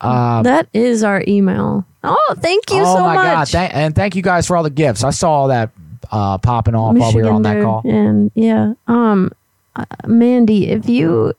Uh 0.00 0.42
that 0.42 0.68
is 0.72 1.04
our 1.04 1.22
email. 1.28 1.84
Oh, 2.04 2.34
thank 2.38 2.70
you 2.70 2.80
oh 2.82 2.96
so 2.96 3.00
my 3.02 3.14
god, 3.14 3.38
much. 3.38 3.52
thank, 3.52 3.74
and 3.74 3.94
thank 3.94 4.16
you 4.16 4.22
guys 4.22 4.46
for 4.46 4.56
all 4.56 4.62
the 4.64 4.70
gifts. 4.70 5.04
I 5.04 5.10
saw 5.10 5.30
all 5.30 5.48
that 5.48 5.70
uh 6.10 6.38
popping 6.38 6.74
off 6.74 6.96
while 6.96 7.12
we 7.12 7.22
were 7.22 7.30
on 7.30 7.42
that 7.42 7.62
call. 7.62 7.82
And 7.84 8.30
yeah, 8.34 8.74
um, 8.88 9.30
uh, 9.76 9.84
Mandy, 10.06 10.68
if 10.70 10.88
you 10.88 11.34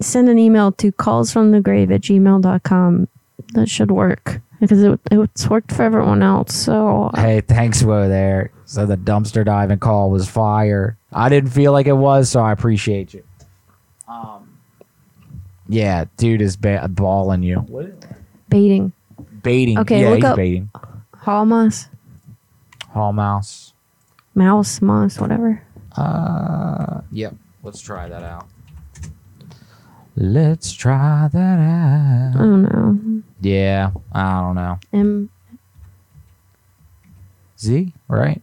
send 0.00 0.28
an 0.28 0.38
email 0.38 0.72
to 0.72 0.90
callsfromthegrave 0.92 1.94
at 1.94 2.00
gmail.com, 2.00 3.08
that 3.54 3.68
should 3.68 3.90
work 3.90 4.40
because 4.64 4.82
it, 4.82 5.00
it's 5.10 5.48
worked 5.48 5.72
for 5.72 5.82
everyone 5.82 6.22
else. 6.22 6.54
So 6.54 7.10
Hey, 7.14 7.40
thanks, 7.40 7.82
Wo 7.82 8.08
there. 8.08 8.50
So 8.66 8.86
the 8.86 8.96
dumpster 8.96 9.44
diving 9.44 9.78
call 9.78 10.10
was 10.10 10.28
fire. 10.28 10.96
I 11.12 11.28
didn't 11.28 11.50
feel 11.50 11.72
like 11.72 11.86
it 11.86 11.92
was, 11.96 12.28
so 12.30 12.40
I 12.40 12.52
appreciate 12.52 13.14
you. 13.14 13.22
Um, 14.08 14.58
yeah, 15.68 16.04
dude 16.16 16.40
is 16.42 16.56
ba- 16.56 16.86
balling 16.90 17.42
you. 17.42 17.60
baiting, 18.48 18.92
Baiting. 19.42 19.78
Okay, 19.78 20.00
yeah, 20.02 20.08
look 20.08 20.16
he's 20.16 20.24
up- 20.24 20.36
baiting. 20.36 20.70
Hallmas, 21.22 21.88
Hall 22.90 23.12
mouse. 23.12 23.72
mouse, 24.34 24.80
mouse, 24.82 25.18
whatever. 25.20 25.62
Uh, 25.96 27.00
yep. 27.12 27.34
Let's 27.62 27.80
try 27.80 28.08
that 28.08 28.22
out. 28.22 28.46
Let's 30.16 30.72
try 30.72 31.28
that 31.32 31.58
out. 31.58 32.32
I 32.36 32.38
don't 32.38 32.62
know. 32.62 33.22
Yeah, 33.40 33.90
I 34.12 34.40
don't 34.40 34.54
know. 34.54 34.78
M. 34.92 35.30
Z, 37.58 37.92
right? 38.08 38.40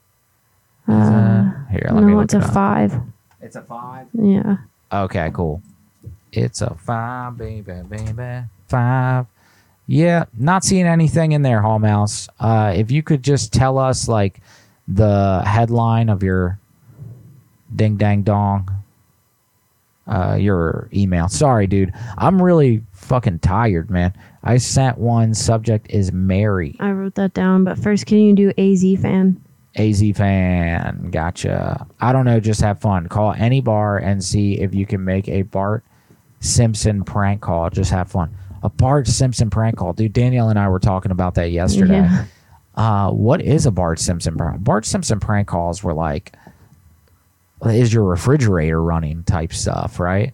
Uh, 0.88 1.52
Here, 1.72 1.90
let 1.92 2.04
me 2.04 2.12
no, 2.12 2.18
look 2.18 2.26
it's 2.26 2.34
it 2.34 2.42
a 2.42 2.46
up. 2.46 2.54
five. 2.54 2.94
It's 3.42 3.56
a 3.56 3.62
five. 3.62 4.08
Yeah. 4.14 4.58
Okay, 4.92 5.32
cool. 5.34 5.62
It's 6.32 6.62
a 6.62 6.74
five, 6.76 7.38
baby, 7.38 7.62
baby, 7.88 8.44
five. 8.68 9.26
Yeah, 9.88 10.26
not 10.38 10.64
seeing 10.64 10.86
anything 10.86 11.32
in 11.34 11.42
there, 11.42 11.62
Hall 11.62 11.80
Mouse. 11.80 12.28
Uh, 12.40 12.74
if 12.76 12.92
you 12.92 13.04
could 13.04 13.24
just 13.24 13.52
tell 13.54 13.78
us 13.78 14.08
like 14.08 14.42
the 14.88 15.42
headline 15.46 16.10
of 16.10 16.24
your 16.24 16.60
ding 17.76 17.98
dang 17.98 18.24
dong, 18.24 18.70
uh, 20.08 20.36
your 20.40 20.90
email. 20.94 21.28
Sorry, 21.28 21.68
dude. 21.68 21.94
I'm 22.18 22.42
really 22.42 22.82
fucking 22.94 23.40
tired, 23.40 23.90
man. 23.90 24.14
I 24.44 24.58
sent 24.58 24.98
one. 24.98 25.34
Subject 25.34 25.90
is 25.90 26.12
Mary. 26.12 26.76
I 26.80 26.92
wrote 26.92 27.16
that 27.16 27.34
down, 27.34 27.64
but 27.64 27.78
first, 27.78 28.06
can 28.06 28.18
you 28.20 28.34
do 28.34 28.52
AZ 28.58 29.02
fan? 29.02 29.42
AZ 29.76 30.04
fan. 30.16 31.10
Gotcha. 31.12 31.88
I 32.00 32.12
don't 32.12 32.26
know. 32.26 32.40
Just 32.40 32.62
have 32.62 32.82
fun. 32.82 33.08
Call 33.08 33.34
any 33.34 33.62
bar 33.62 33.98
and 33.98 34.24
see 34.24 34.60
if 34.60 34.74
you 34.74 34.86
can 34.86 35.04
make 35.04 35.30
a 35.30 35.44
Bart 35.44 35.84
Simpson 36.40 37.04
prank 37.04 37.42
call. 37.42 37.70
Just 37.70 37.92
have 37.92 38.12
fun. 38.12 38.36
A 38.64 38.70
Bart 38.70 39.08
Simpson 39.08 39.50
prank 39.50 39.78
call. 39.78 39.94
Dude, 39.94 40.14
Danielle 40.14 40.50
and 40.50 40.60
I 40.60 40.68
were 40.68 40.80
talking 40.80 41.12
about 41.12 41.36
that 41.36 41.52
yesterday. 41.52 42.02
Yeah. 42.02 42.26
Uh, 42.76 43.12
what 43.12 43.42
is 43.42 43.66
a 43.66 43.72
Bart 43.72 44.00
Simpson 44.00 44.38
prank? 44.38 44.64
Bart 44.64 44.86
Simpson 44.86 45.20
prank 45.20 45.48
calls 45.48 45.84
were 45.84 45.94
like, 45.94 46.34
is 47.66 47.94
your 47.94 48.04
refrigerator 48.04 48.82
running 48.82 49.24
type 49.24 49.54
stuff, 49.54 50.00
right? 50.00 50.34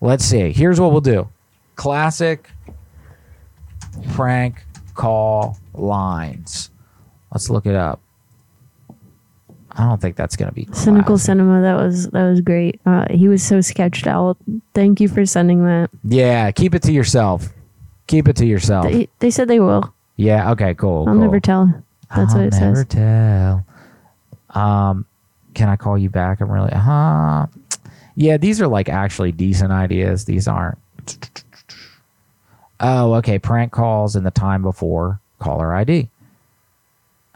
Let's 0.00 0.24
see. 0.24 0.52
Here's 0.52 0.80
what 0.80 0.92
we'll 0.92 1.00
do 1.00 1.28
classic 1.76 2.50
prank 4.12 4.64
call 4.94 5.58
lines. 5.74 6.70
Let's 7.32 7.48
look 7.50 7.66
it 7.66 7.74
up. 7.74 8.00
I 9.72 9.84
don't 9.88 10.00
think 10.00 10.16
that's 10.16 10.36
gonna 10.36 10.52
be 10.52 10.68
Cynical 10.72 11.16
cinema. 11.16 11.62
That 11.62 11.76
was 11.76 12.08
that 12.08 12.28
was 12.28 12.40
great. 12.40 12.80
Uh, 12.84 13.06
he 13.10 13.28
was 13.28 13.42
so 13.42 13.60
sketched 13.60 14.06
out. 14.06 14.36
Thank 14.74 15.00
you 15.00 15.08
for 15.08 15.24
sending 15.24 15.64
that. 15.64 15.90
Yeah, 16.04 16.50
keep 16.50 16.74
it 16.74 16.82
to 16.82 16.92
yourself. 16.92 17.48
Keep 18.08 18.26
it 18.28 18.36
to 18.36 18.46
yourself. 18.46 18.86
They, 18.90 19.08
they 19.20 19.30
said 19.30 19.46
they 19.48 19.60
will. 19.60 19.94
yeah. 20.16 20.50
Okay. 20.52 20.74
Cool. 20.74 21.04
I'll 21.06 21.14
cool. 21.14 21.22
never 21.22 21.38
tell. 21.40 21.66
That's 22.14 22.32
I'll 22.34 22.38
what 22.40 22.46
it 22.46 22.52
never 22.60 22.74
says. 22.84 22.96
Never 22.96 23.64
tell. 24.54 24.60
Um, 24.60 25.06
can 25.54 25.68
I 25.68 25.76
call 25.76 25.98
you 25.98 26.10
back? 26.10 26.40
I'm 26.40 26.50
really. 26.50 26.72
Huh. 26.72 27.46
Yeah, 28.14 28.36
these 28.36 28.60
are 28.60 28.68
like 28.68 28.88
actually 28.88 29.32
decent 29.32 29.72
ideas. 29.72 30.24
These 30.24 30.48
aren't. 30.48 30.78
Oh, 32.80 33.14
okay. 33.14 33.38
Prank 33.38 33.72
calls 33.72 34.16
in 34.16 34.24
the 34.24 34.30
time 34.30 34.62
before 34.62 35.20
caller 35.38 35.74
ID. 35.74 36.08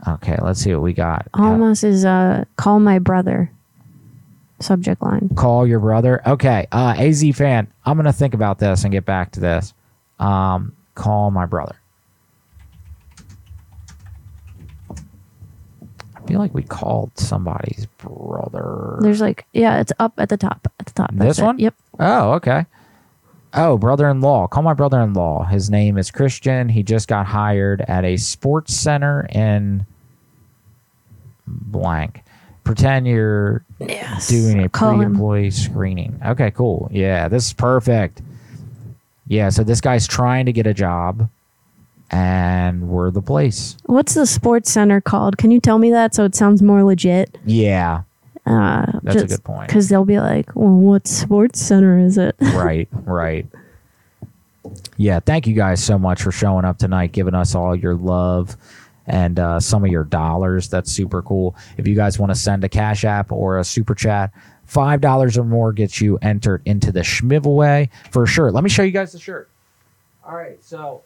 Okay, 0.06 0.36
let's 0.42 0.60
see 0.60 0.72
what 0.74 0.82
we 0.82 0.92
got. 0.92 1.28
Almost 1.34 1.84
is 1.84 2.04
uh 2.04 2.44
call 2.56 2.80
my 2.80 2.98
brother. 2.98 3.50
Subject 4.60 5.02
line. 5.02 5.30
Call 5.34 5.66
your 5.66 5.80
brother. 5.80 6.22
Okay, 6.26 6.66
uh, 6.72 6.94
AZ 6.96 7.24
fan. 7.34 7.66
I'm 7.84 7.96
gonna 7.96 8.12
think 8.12 8.34
about 8.34 8.58
this 8.58 8.84
and 8.84 8.92
get 8.92 9.04
back 9.04 9.32
to 9.32 9.40
this. 9.40 9.74
Um, 10.18 10.74
call 10.94 11.30
my 11.30 11.46
brother. 11.46 11.76
I 16.24 16.26
feel 16.26 16.38
like 16.38 16.54
we 16.54 16.62
called 16.62 17.18
somebody's 17.18 17.86
brother. 17.98 18.96
There's 19.00 19.20
like 19.20 19.46
yeah, 19.52 19.80
it's 19.80 19.92
up 19.98 20.14
at 20.18 20.30
the 20.30 20.36
top. 20.36 20.72
At 20.80 20.86
the 20.86 20.92
top. 20.92 21.10
This 21.12 21.38
it. 21.38 21.44
one? 21.44 21.58
Yep. 21.58 21.74
Oh, 22.00 22.32
okay. 22.32 22.64
Oh, 23.52 23.78
brother-in-law. 23.78 24.48
Call 24.48 24.62
my 24.64 24.74
brother-in-law. 24.74 25.44
His 25.44 25.70
name 25.70 25.96
is 25.96 26.10
Christian. 26.10 26.68
He 26.68 26.82
just 26.82 27.06
got 27.06 27.26
hired 27.26 27.82
at 27.82 28.04
a 28.04 28.16
sports 28.16 28.74
center 28.74 29.28
in 29.30 29.86
blank. 31.46 32.22
Pretend 32.64 33.06
you're 33.06 33.62
doing 33.78 34.64
a 34.64 34.68
pre-employee 34.68 35.50
screening. 35.50 36.18
Okay, 36.26 36.50
cool. 36.50 36.88
Yeah, 36.90 37.28
this 37.28 37.46
is 37.46 37.52
perfect. 37.52 38.22
Yeah, 39.28 39.50
so 39.50 39.62
this 39.62 39.80
guy's 39.80 40.08
trying 40.08 40.46
to 40.46 40.52
get 40.52 40.66
a 40.66 40.74
job, 40.74 41.28
and 42.14 42.88
we're 42.88 43.10
the 43.10 43.20
place. 43.20 43.76
What's 43.86 44.14
the 44.14 44.24
sports 44.26 44.70
center 44.70 45.00
called? 45.00 45.36
Can 45.36 45.50
you 45.50 45.58
tell 45.60 45.78
me 45.78 45.90
that 45.90 46.14
so 46.14 46.24
it 46.24 46.34
sounds 46.36 46.62
more 46.62 46.84
legit? 46.84 47.36
Yeah, 47.44 48.02
Uh, 48.46 48.86
That's 49.02 49.22
a 49.22 49.26
good 49.26 49.42
point. 49.42 49.66
Because 49.66 49.88
they'll 49.88 50.04
be 50.04 50.20
like, 50.20 50.54
"Well, 50.54 50.70
what 50.74 51.08
sports 51.08 51.60
center 51.60 51.98
is 51.98 52.16
it?" 52.16 52.36
right, 52.40 52.88
right. 53.04 53.46
Yeah, 54.96 55.18
thank 55.20 55.46
you 55.46 55.54
guys 55.54 55.82
so 55.82 55.98
much 55.98 56.22
for 56.22 56.30
showing 56.30 56.64
up 56.64 56.78
tonight, 56.78 57.12
giving 57.12 57.34
us 57.34 57.54
all 57.54 57.74
your 57.74 57.94
love 57.96 58.56
and 59.06 59.38
uh, 59.38 59.58
some 59.60 59.84
of 59.84 59.90
your 59.90 60.04
dollars. 60.04 60.68
That's 60.68 60.90
super 60.92 61.20
cool. 61.20 61.56
If 61.76 61.88
you 61.88 61.94
guys 61.96 62.18
want 62.18 62.30
to 62.30 62.36
send 62.38 62.62
a 62.64 62.68
Cash 62.68 63.04
App 63.04 63.32
or 63.32 63.58
a 63.58 63.64
Super 63.64 63.94
Chat, 63.94 64.30
five 64.66 65.00
dollars 65.00 65.36
or 65.36 65.44
more 65.44 65.72
gets 65.72 66.00
you 66.00 66.18
entered 66.22 66.62
into 66.64 66.92
the 66.92 67.00
Schmivelway 67.00 67.88
for 68.12 68.22
a 68.22 68.26
shirt. 68.26 68.54
Let 68.54 68.62
me 68.62 68.70
show 68.70 68.82
you 68.84 68.92
guys 68.92 69.10
the 69.12 69.18
shirt. 69.18 69.48
All 70.24 70.36
right, 70.36 70.62
so 70.64 71.02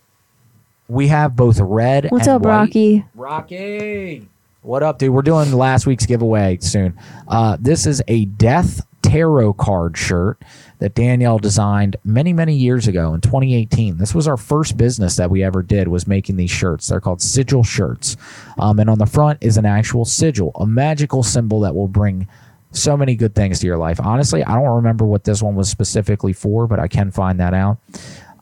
we 0.89 1.09
have 1.09 1.37
both 1.37 1.61
red 1.61 2.07
What's 2.11 2.27
and 2.27 2.37
up, 2.37 2.43
white. 2.43 2.51
Rocky? 2.51 3.05
Rocky. 3.15 4.29
What 4.63 4.83
up, 4.83 4.99
dude? 4.99 5.11
We're 5.11 5.23
doing 5.23 5.53
last 5.53 5.87
week's 5.87 6.07
giveaway 6.07 6.59
soon. 6.61 6.99
Uh, 7.29 7.57
this 7.61 7.87
is 7.87 8.03
a 8.09 8.25
Death 8.25 8.81
Tarot 9.03 9.55
card 9.55 9.97
shirt 9.97 10.43
that 10.79 10.95
Danielle 10.95 11.39
designed 11.39 11.97
many, 12.05 12.33
many 12.33 12.55
years 12.55 12.89
ago 12.89 13.15
in 13.15 13.21
2018. 13.21 13.99
This 13.99 14.15
was 14.15 14.27
our 14.27 14.37
first 14.37 14.77
business 14.77 15.17
that 15.17 15.31
we 15.31 15.43
ever 15.45 15.63
did 15.63 15.89
was 15.89 16.07
making 16.07 16.37
these 16.37 16.51
shirts. 16.51 16.89
They're 16.89 17.01
called 17.01 17.23
sigil 17.23 17.63
shirts. 17.63 18.17
Um, 18.59 18.79
and 18.79 18.91
on 18.91 18.99
the 18.99 19.07
front 19.07 19.39
is 19.43 19.57
an 19.57 19.67
actual 19.67 20.05
sigil, 20.05 20.53
a 20.57 20.67
magical 20.67 21.23
symbol 21.23 21.61
that 21.61 21.75
will 21.75 21.89
bring 21.89 22.27
so 22.73 22.97
many 22.97 23.15
good 23.15 23.35
things 23.35 23.61
to 23.61 23.67
your 23.67 23.79
life. 23.79 23.99
Honestly, 24.01 24.45
I 24.45 24.55
don't 24.55 24.77
remember 24.77 25.07
what 25.07 25.25
this 25.25 25.43
one 25.43 25.55
was 25.55 25.71
specifically 25.71 26.33
for, 26.33 26.67
but 26.67 26.79
I 26.79 26.89
can 26.89 27.11
find 27.11 27.41
that 27.41 27.55
out. 27.55 27.79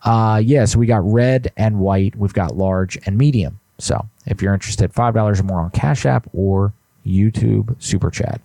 Uh, 0.07 0.39
yeah, 0.39 0.65
so 0.65 0.79
we 0.79 0.87
got 0.87 1.03
red 1.05 1.53
and 1.57 1.81
white. 1.81 2.15
We've 2.17 2.33
got 2.33 2.57
large 2.57 2.97
and 3.07 3.19
medium. 3.19 3.59
So 3.79 4.07
if 4.25 4.41
you're 4.41 4.55
interested, 4.55 4.93
five 4.95 5.15
dollars 5.15 5.41
or 5.41 5.43
more 5.43 5.61
on 5.61 5.71
Cash 5.71 6.07
App 6.07 6.29
or 6.33 6.73
YouTube 7.05 7.75
Super 7.83 8.11
Chat. 8.11 8.41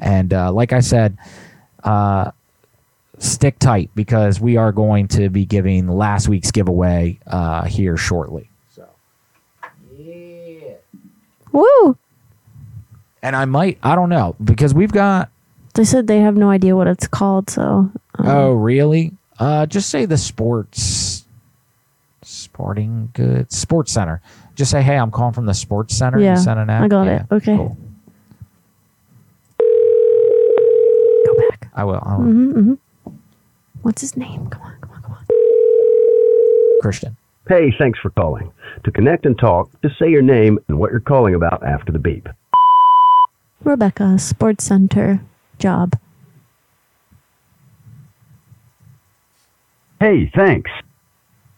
And 0.00 0.34
uh, 0.34 0.52
like 0.52 0.72
I 0.72 0.80
said, 0.80 1.16
uh, 1.84 2.32
stick 3.18 3.58
tight 3.60 3.90
because 3.94 4.40
we 4.40 4.56
are 4.56 4.72
going 4.72 5.08
to 5.08 5.28
be 5.30 5.44
giving 5.44 5.88
last 5.88 6.28
week's 6.28 6.50
giveaway 6.50 7.18
uh, 7.26 7.64
here 7.64 7.96
shortly. 7.96 8.50
So, 8.74 8.86
yeah. 9.96 10.74
Woo! 11.52 11.96
And 13.22 13.34
I 13.36 13.44
might, 13.46 13.78
I 13.82 13.94
don't 13.94 14.10
know, 14.10 14.36
because 14.42 14.74
we've 14.74 14.92
got. 14.92 15.30
They 15.74 15.84
said 15.84 16.06
they 16.08 16.20
have 16.20 16.36
no 16.36 16.50
idea 16.50 16.76
what 16.76 16.86
it's 16.86 17.06
called, 17.06 17.50
so 17.50 17.90
Oh, 18.18 18.52
really? 18.52 19.12
Uh, 19.38 19.66
just 19.66 19.90
say 19.90 20.04
the 20.04 20.16
sports, 20.16 21.24
sporting 22.22 23.10
goods, 23.14 23.56
sports 23.58 23.92
center. 23.92 24.20
Just 24.54 24.70
say, 24.70 24.82
hey, 24.82 24.96
I'm 24.96 25.10
calling 25.10 25.34
from 25.34 25.46
the 25.46 25.54
sports 25.54 25.96
center. 25.96 26.20
yeah, 26.20 26.34
and 26.34 26.40
send 26.40 26.60
an 26.60 26.70
app. 26.70 26.84
I 26.84 26.88
got 26.88 27.04
Yeah, 27.06 27.22
it. 27.30 27.32
Okay. 27.34 27.56
cool. 27.56 27.76
I 31.76 31.82
will. 31.84 32.00
I 32.04 32.16
will. 32.16 32.24
hmm 32.24 32.50
hmm 32.52 32.74
What's 33.82 34.00
his 34.00 34.16
name? 34.16 34.46
Come 34.48 34.62
on, 34.62 34.76
come 34.80 34.90
on, 34.92 35.02
come 35.02 35.12
on. 35.12 35.24
Christian. 36.80 37.16
Hey, 37.48 37.74
thanks 37.76 37.98
for 37.98 38.10
calling. 38.10 38.50
To 38.84 38.90
connect 38.90 39.26
and 39.26 39.38
talk, 39.38 39.68
just 39.82 39.98
say 39.98 40.08
your 40.08 40.22
name 40.22 40.58
and 40.68 40.78
what 40.78 40.92
you're 40.92 41.00
calling 41.00 41.34
about 41.34 41.62
after 41.66 41.90
the 41.92 41.98
beep. 41.98 42.28
Rebecca, 43.64 44.18
Sports 44.18 44.64
Center 44.64 45.20
job. 45.58 45.98
Hey, 50.00 50.30
thanks. 50.34 50.70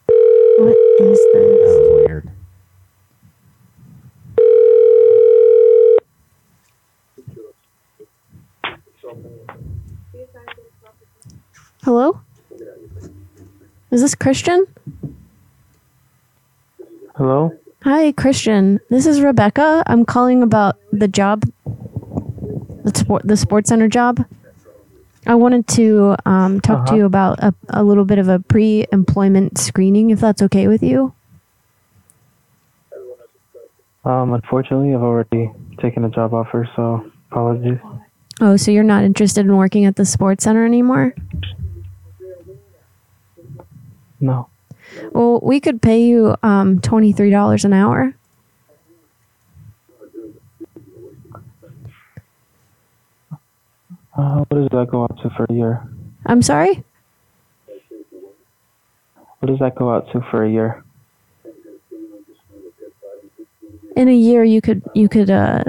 What 0.07 0.77
is 0.99 0.99
this? 0.99 1.19
That 1.33 1.43
was 1.59 2.05
weird. 2.05 2.31
Hello? 11.83 12.19
Is 13.91 14.01
this 14.01 14.15
Christian? 14.15 14.65
Hello? 17.15 17.57
Hi, 17.83 18.11
Christian. 18.11 18.79
This 18.89 19.07
is 19.07 19.21
Rebecca. 19.21 19.83
I'm 19.87 20.05
calling 20.05 20.43
about 20.43 20.77
the 20.91 21.07
job, 21.07 21.43
the 22.83 22.91
sport, 22.93 23.23
the 23.25 23.37
Sports 23.37 23.69
Center 23.69 23.87
job. 23.87 24.23
I 25.27 25.35
wanted 25.35 25.67
to 25.69 26.15
um, 26.25 26.61
talk 26.61 26.85
to 26.85 26.91
Uh-huh. 26.91 26.95
you 26.95 27.05
about 27.05 27.39
a, 27.43 27.53
a 27.69 27.83
little 27.83 28.05
bit 28.05 28.17
of 28.17 28.29
a 28.29 28.39
pre-employment 28.39 29.57
screening, 29.57 30.09
if 30.09 30.19
that's 30.19 30.41
okay 30.43 30.67
with 30.67 30.81
you. 30.81 31.13
Um, 34.05 34.33
unfortunately, 34.33 34.93
I've 34.95 35.01
already 35.03 35.51
taken 35.81 36.05
a 36.05 36.09
job 36.09 36.33
offer, 36.33 36.67
so 36.77 37.11
apologies. 37.29 37.77
Oh, 38.39 38.55
so 38.55 38.71
you're 38.71 38.83
not 38.83 39.03
interested 39.03 39.45
in 39.45 39.57
working 39.57 39.83
at 39.85 39.97
the 39.97 40.05
Sports 40.05 40.45
Center 40.45 40.65
anymore? 40.65 41.13
No. 44.21 44.47
Well, 45.11 45.39
we 45.43 45.59
could 45.59 45.81
pay 45.81 46.03
you 46.05 46.35
um, 46.41 46.79
twenty-three 46.79 47.29
dollars 47.29 47.65
an 47.65 47.73
hour. 47.73 48.15
Uh, 54.17 54.43
what 54.47 54.57
does 54.57 54.69
that 54.71 54.87
go 54.89 55.03
out 55.03 55.17
to 55.21 55.29
for 55.31 55.45
a 55.49 55.53
year? 55.53 55.87
I'm 56.25 56.41
sorry. 56.41 56.83
What 59.39 59.49
does 59.49 59.59
that 59.59 59.75
go 59.75 59.93
out 59.93 60.11
to 60.11 60.21
for 60.31 60.43
a 60.43 60.49
year? 60.49 60.83
In 63.95 64.07
a 64.07 64.15
year, 64.15 64.43
you 64.43 64.61
could 64.61 64.81
you 64.93 65.07
could 65.07 65.29
uh, 65.29 65.63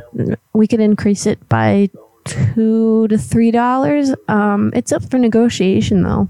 we 0.52 0.66
could 0.66 0.80
increase 0.80 1.26
it 1.26 1.46
by 1.48 1.90
two 2.24 3.06
to 3.08 3.18
three 3.18 3.50
dollars. 3.50 4.14
Um, 4.28 4.72
it's 4.74 4.92
up 4.92 5.02
for 5.10 5.18
negotiation 5.18 6.02
though. 6.02 6.28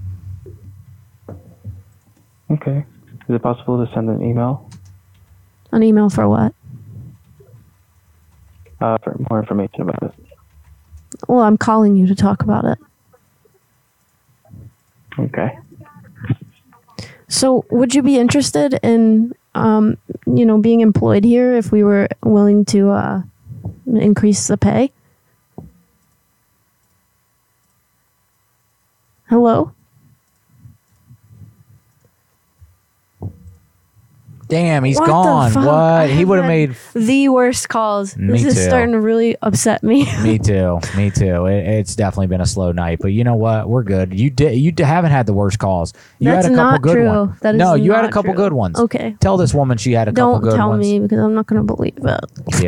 Okay. 2.51 2.85
Is 3.27 3.35
it 3.35 3.41
possible 3.41 3.85
to 3.85 3.93
send 3.93 4.09
an 4.09 4.21
email 4.23 4.67
An 5.71 5.83
email 5.83 6.09
for 6.09 6.27
what? 6.27 6.53
uh, 8.81 8.97
for 9.03 9.15
more 9.29 9.39
information 9.39 9.81
about 9.81 10.01
it? 10.03 10.13
Well, 11.29 11.41
I'm 11.41 11.59
calling 11.59 11.95
you 11.95 12.07
to 12.07 12.15
talk 12.15 12.41
about 12.41 12.65
it. 12.65 12.79
Okay. 15.19 15.59
So, 17.27 17.65
would 17.69 17.93
you 17.93 18.01
be 18.01 18.17
interested 18.17 18.79
in, 18.81 19.35
um, 19.53 19.99
you 20.25 20.43
know, 20.43 20.57
being 20.57 20.81
employed 20.81 21.23
here 21.23 21.53
if 21.53 21.71
we 21.71 21.83
were 21.83 22.07
willing 22.23 22.65
to 22.65 22.89
uh, 22.89 23.21
increase 23.85 24.47
the 24.47 24.57
pay? 24.57 24.91
Hello. 29.27 29.71
Damn, 34.49 34.83
he's 34.83 34.99
What 34.99 35.05
gone. 35.07 35.53
What? 35.53 36.09
He 36.09 36.25
would 36.25 36.39
have 36.39 36.47
made. 36.47 36.75
the 36.93 37.29
worst 37.29 37.69
calls. 37.69 38.17
Me 38.17 38.33
this 38.41 38.57
is 38.57 38.65
starting 38.65 38.93
to 38.93 38.99
really 38.99 39.37
upset 39.43 39.83
me. 39.83 40.05
Me 40.23 40.39
too. 40.39 40.79
Me 40.97 41.11
too. 41.11 41.45
It, 41.45 41.67
it's 41.67 41.95
definitely 41.95 42.27
been 42.27 42.41
a 42.41 42.45
slow 42.47 42.71
night, 42.71 42.97
but 42.99 43.09
you 43.09 43.23
know 43.23 43.35
what? 43.35 43.69
We're 43.69 43.83
good. 43.83 44.19
You 44.19 44.31
did. 44.31 44.57
You 44.57 44.71
d- 44.71 44.83
haven't 44.83 45.11
had 45.11 45.27
the 45.27 45.33
worst 45.33 45.59
calls. 45.59 45.93
You 46.17 46.31
That's 46.31 46.47
had 46.47 46.53
a 46.53 46.55
couple 46.57 46.71
not 46.71 46.81
good 46.81 46.93
true. 46.95 47.07
ones. 47.07 47.39
That 47.41 47.55
is 47.55 47.59
no, 47.59 47.75
you 47.75 47.93
had 47.93 48.05
a 48.05 48.09
couple 48.11 48.33
true. 48.33 48.43
good 48.43 48.53
ones. 48.53 48.79
Okay. 48.79 49.15
Tell 49.19 49.37
this 49.37 49.53
woman 49.53 49.77
she 49.77 49.91
had 49.91 50.07
a 50.07 50.11
couple 50.11 50.33
Don't 50.33 50.41
good 50.41 50.55
tell 50.55 50.75
me 50.75 50.99
because 50.99 51.19
I'm 51.19 51.35
not 51.35 51.45
going 51.45 51.61
to 51.61 51.65
believe 51.75 51.97
it. 51.97 52.19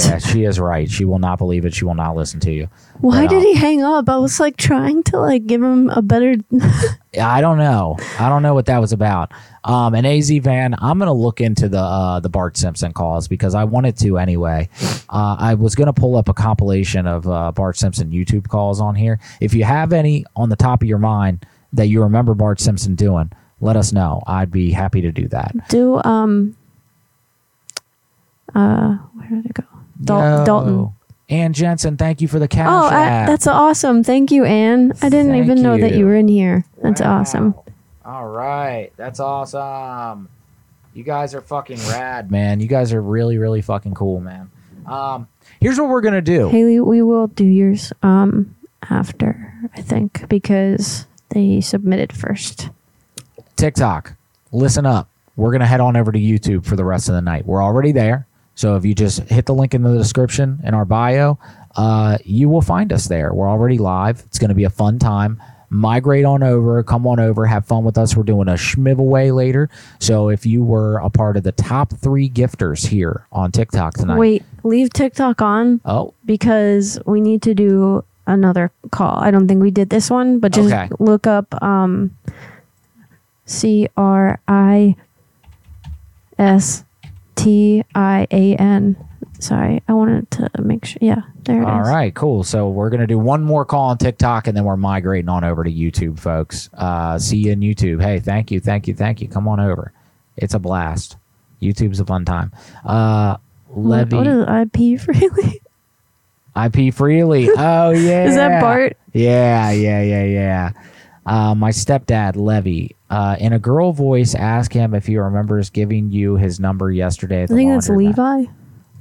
yeah, 0.04 0.20
she 0.20 0.44
is 0.44 0.60
right. 0.60 0.90
She 0.90 1.04
will 1.04 1.20
not 1.20 1.40
believe 1.40 1.66
it. 1.66 1.74
She 1.74 1.84
will 1.86 1.96
not 1.96 2.16
listen 2.16 2.40
to 2.42 2.52
you. 2.52 2.70
Why 3.02 3.26
did 3.26 3.38
um, 3.38 3.44
he 3.44 3.56
hang 3.56 3.82
up? 3.82 4.08
I 4.08 4.18
was 4.18 4.40
like 4.40 4.58
trying 4.58 5.02
to 5.04 5.20
like 5.20 5.48
give 5.48 5.62
him 5.62 5.90
a 5.90 6.02
better. 6.02 6.36
I 7.20 7.42
don't 7.42 7.58
know. 7.58 7.98
I 8.20 8.30
don't 8.30 8.44
know 8.44 8.54
what 8.54 8.68
that 8.68 8.80
was 8.80 8.94
about. 8.94 9.32
Um, 9.64 9.96
and 9.96 10.06
AZ 10.06 10.30
Van, 10.30 10.76
I'm 10.80 11.00
gonna 11.00 11.14
look 11.14 11.42
into 11.42 11.68
the 11.68 11.80
uh, 11.80 12.20
the 12.20 12.30
Bart 12.30 12.58
Simpson 12.58 12.94
calls 12.94 13.28
because 13.28 13.56
I 13.56 13.64
wanted 13.64 13.98
to 14.00 14.18
anyway. 14.18 14.70
Uh, 15.10 15.36
I 15.40 15.56
was 15.56 15.76
gonna 15.76 15.94
pull 15.94 16.16
up 16.16 16.30
a 16.30 16.34
compilation 16.34 17.08
of 17.08 17.28
uh, 17.28 17.52
Bart 17.52 17.78
Simpson 17.78 18.12
YouTube 18.12 18.48
calls 18.48 18.80
on 18.80 18.96
here. 18.96 19.20
If 19.40 19.54
you 19.54 19.64
have 19.64 19.94
any 19.94 20.26
on 20.36 20.50
the 20.50 20.56
top 20.56 20.82
of 20.82 20.88
your 20.88 21.00
mind 21.00 21.46
that 21.74 21.88
you 21.88 22.04
remember 22.04 22.34
Bart 22.36 22.60
Simpson 22.60 22.96
doing, 22.96 23.32
let 23.60 23.76
us 23.76 23.92
know. 23.92 24.22
I'd 24.28 24.52
be 24.52 24.72
happy 24.72 25.02
to 25.02 25.12
do 25.12 25.28
that. 25.30 25.56
do 25.70 26.02
um. 26.04 26.56
Uh, 28.54 28.96
where 29.14 29.30
did 29.30 29.46
it 29.46 29.54
go? 29.54 29.64
Dal- 30.04 30.40
Yo. 30.40 30.46
Dalton. 30.46 30.94
Ann 31.32 31.54
Jensen, 31.54 31.96
thank 31.96 32.20
you 32.22 32.28
for 32.28 32.40
the 32.40 32.48
cash. 32.48 32.68
Oh, 32.70 32.88
I, 32.94 33.06
app. 33.06 33.28
that's 33.28 33.48
awesome. 33.48 34.04
Thank 34.04 34.32
you, 34.32 34.44
Anne. 34.44 34.92
I 35.02 35.08
didn't 35.08 35.32
Thank 35.32 35.46
even 35.46 35.62
know 35.62 35.78
that 35.78 35.94
you. 35.94 36.00
you 36.00 36.06
were 36.06 36.16
in 36.16 36.28
here. 36.28 36.66
That's 36.84 37.00
awesome. 37.00 37.56
All 38.04 38.28
right. 38.28 38.92
That's 38.98 39.22
awesome. 39.22 40.28
You 40.94 41.04
guys 41.04 41.34
are 41.34 41.40
fucking 41.40 41.78
rad, 41.88 42.32
man. 42.32 42.60
You 42.60 42.68
guys 42.68 42.92
are 42.92 43.02
really, 43.02 43.38
really 43.38 43.62
fucking 43.62 43.94
cool, 43.94 44.20
man. 44.20 44.52
Um, 44.86 45.30
here's 45.62 45.80
what 45.80 45.88
we're 45.90 46.02
gonna 46.02 46.22
do. 46.22 46.50
Haley, 46.50 46.82
we 46.82 47.02
will 47.02 47.28
do 47.28 47.46
yours 47.46 47.94
um 48.04 48.54
after 48.90 49.54
I 49.74 49.82
think 49.82 50.28
because 50.28 51.06
they 51.30 51.62
submitted 51.62 52.12
first. 52.12 52.70
TikTok, 53.56 54.16
listen 54.52 54.86
up. 54.86 55.08
We're 55.38 55.52
gonna 55.54 55.68
head 55.68 55.80
on 55.80 55.96
over 55.96 56.12
to 56.12 56.20
YouTube 56.20 56.66
for 56.66 56.76
the 56.76 56.84
rest 56.84 57.08
of 57.08 57.16
the 57.16 57.22
night. 57.22 57.46
We're 57.46 57.64
already 57.64 57.94
there. 57.94 58.28
So 58.56 58.76
if 58.76 58.86
you 58.86 58.94
just 58.94 59.22
hit 59.30 59.46
the 59.46 59.54
link 59.54 59.74
in 59.74 59.82
the 59.84 59.98
description 59.98 60.60
in 60.64 60.74
our 60.74 60.86
bio, 60.86 61.40
uh, 61.76 62.18
you 62.24 62.50
will 62.50 62.62
find 62.62 62.92
us 62.94 63.08
there. 63.08 63.34
We're 63.34 63.50
already 63.50 63.78
live. 63.78 64.22
It's 64.28 64.40
gonna 64.40 64.54
be 64.54 64.66
a 64.66 64.70
fun 64.70 65.00
time. 65.00 65.42
Migrate 65.74 66.26
on 66.26 66.44
over, 66.44 66.84
come 66.84 67.08
on 67.08 67.18
over, 67.22 67.46
have 67.46 67.66
fun 67.66 67.86
with 67.86 67.98
us. 67.98 68.14
We're 68.18 68.24
doing 68.24 68.50
a 68.50 68.56
schmiveaway 68.56 69.34
later. 69.34 69.70
So 70.00 70.28
if 70.28 70.46
you 70.46 70.64
were 70.66 70.98
a 70.98 71.10
part 71.10 71.38
of 71.38 71.44
the 71.44 71.54
top 71.54 71.94
three 71.94 72.30
gifters 72.30 72.86
here 72.88 73.26
on 73.32 73.54
TikTok 73.54 73.94
tonight, 73.94 74.18
Wait, 74.18 74.44
leave 74.64 74.92
TikTok 74.92 75.42
on 75.42 75.80
Oh, 75.86 76.14
because 76.26 77.00
we 77.06 77.22
need 77.22 77.42
to 77.44 77.54
do 77.54 78.04
another 78.28 78.70
call. 78.92 79.18
I 79.18 79.32
don't 79.32 79.48
think 79.48 79.62
we 79.64 79.72
did 79.72 79.90
this 79.90 80.10
one, 80.10 80.40
but 80.40 80.52
just 80.52 80.74
Okay. 80.74 80.90
look 81.00 81.26
up 81.26 81.56
um 81.64 82.12
C 83.46 83.88
R 83.96 84.42
I 84.50 84.98
S 86.38 86.84
T 87.36 87.84
I 87.96 88.28
A 88.32 88.56
N. 88.56 88.96
Sorry, 89.40 89.82
I 89.88 89.94
wanted 89.94 90.30
to 90.32 90.50
make 90.62 90.86
sure. 90.86 91.00
Yeah, 91.02 91.22
there 91.46 91.58
it 91.62 91.64
is. 91.64 91.68
All 91.68 91.82
right, 91.82 92.14
cool. 92.14 92.44
So 92.44 92.70
we're 92.70 92.90
gonna 92.92 93.08
do 93.08 93.18
one 93.18 93.44
more 93.44 93.66
call 93.66 93.90
on 93.90 93.98
TikTok, 93.98 94.48
and 94.48 94.56
then 94.56 94.66
we're 94.66 94.78
migrating 94.78 95.30
on 95.30 95.44
over 95.44 95.64
to 95.64 95.72
YouTube, 95.72 96.20
folks. 96.20 96.70
Uh, 96.74 97.18
see 97.18 97.38
you 97.38 97.52
in 97.52 97.60
YouTube. 97.62 98.02
Hey, 98.02 98.20
thank 98.20 98.52
you, 98.52 98.60
thank 98.60 98.88
you, 98.88 98.94
thank 98.94 99.22
you. 99.22 99.28
Come 99.28 99.48
on 99.48 99.60
over. 99.60 99.94
It's 100.38 100.54
a 100.54 100.60
blast. 100.60 101.18
YouTube's 101.62 102.00
a 102.00 102.06
fun 102.06 102.26
time. 102.26 102.52
Uh, 102.86 103.38
What- 103.68 104.10
Levy, 104.12 104.18
What 104.18 104.28
is 104.28 104.46
IP 104.48 105.00
freely? 105.02 105.62
IP 106.56 106.94
freely. 106.94 107.50
Oh 107.50 107.92
yeah. 107.92 108.26
Is 108.28 108.36
that 108.36 108.62
Bart? 108.62 108.98
Yeah, 109.14 109.72
yeah, 109.72 110.02
yeah, 110.02 110.24
yeah. 110.24 110.72
Uh, 111.26 111.54
my 111.54 111.70
stepdad, 111.70 112.36
Levy, 112.36 112.96
uh, 113.10 113.36
in 113.40 113.54
a 113.54 113.60
girl 113.60 113.92
voice, 113.92 114.34
ask 114.34 114.74
him 114.74 114.94
if 114.96 115.06
he 115.06 115.18
remembers 115.18 115.70
giving 115.70 116.10
you 116.10 116.36
his 116.36 116.60
number 116.60 116.92
yesterday. 116.92 117.42
I 117.42 117.44
At 117.44 117.50
the 117.50 117.56
think 117.56 117.70
that's. 117.72 117.90
Levi. 117.90 118.46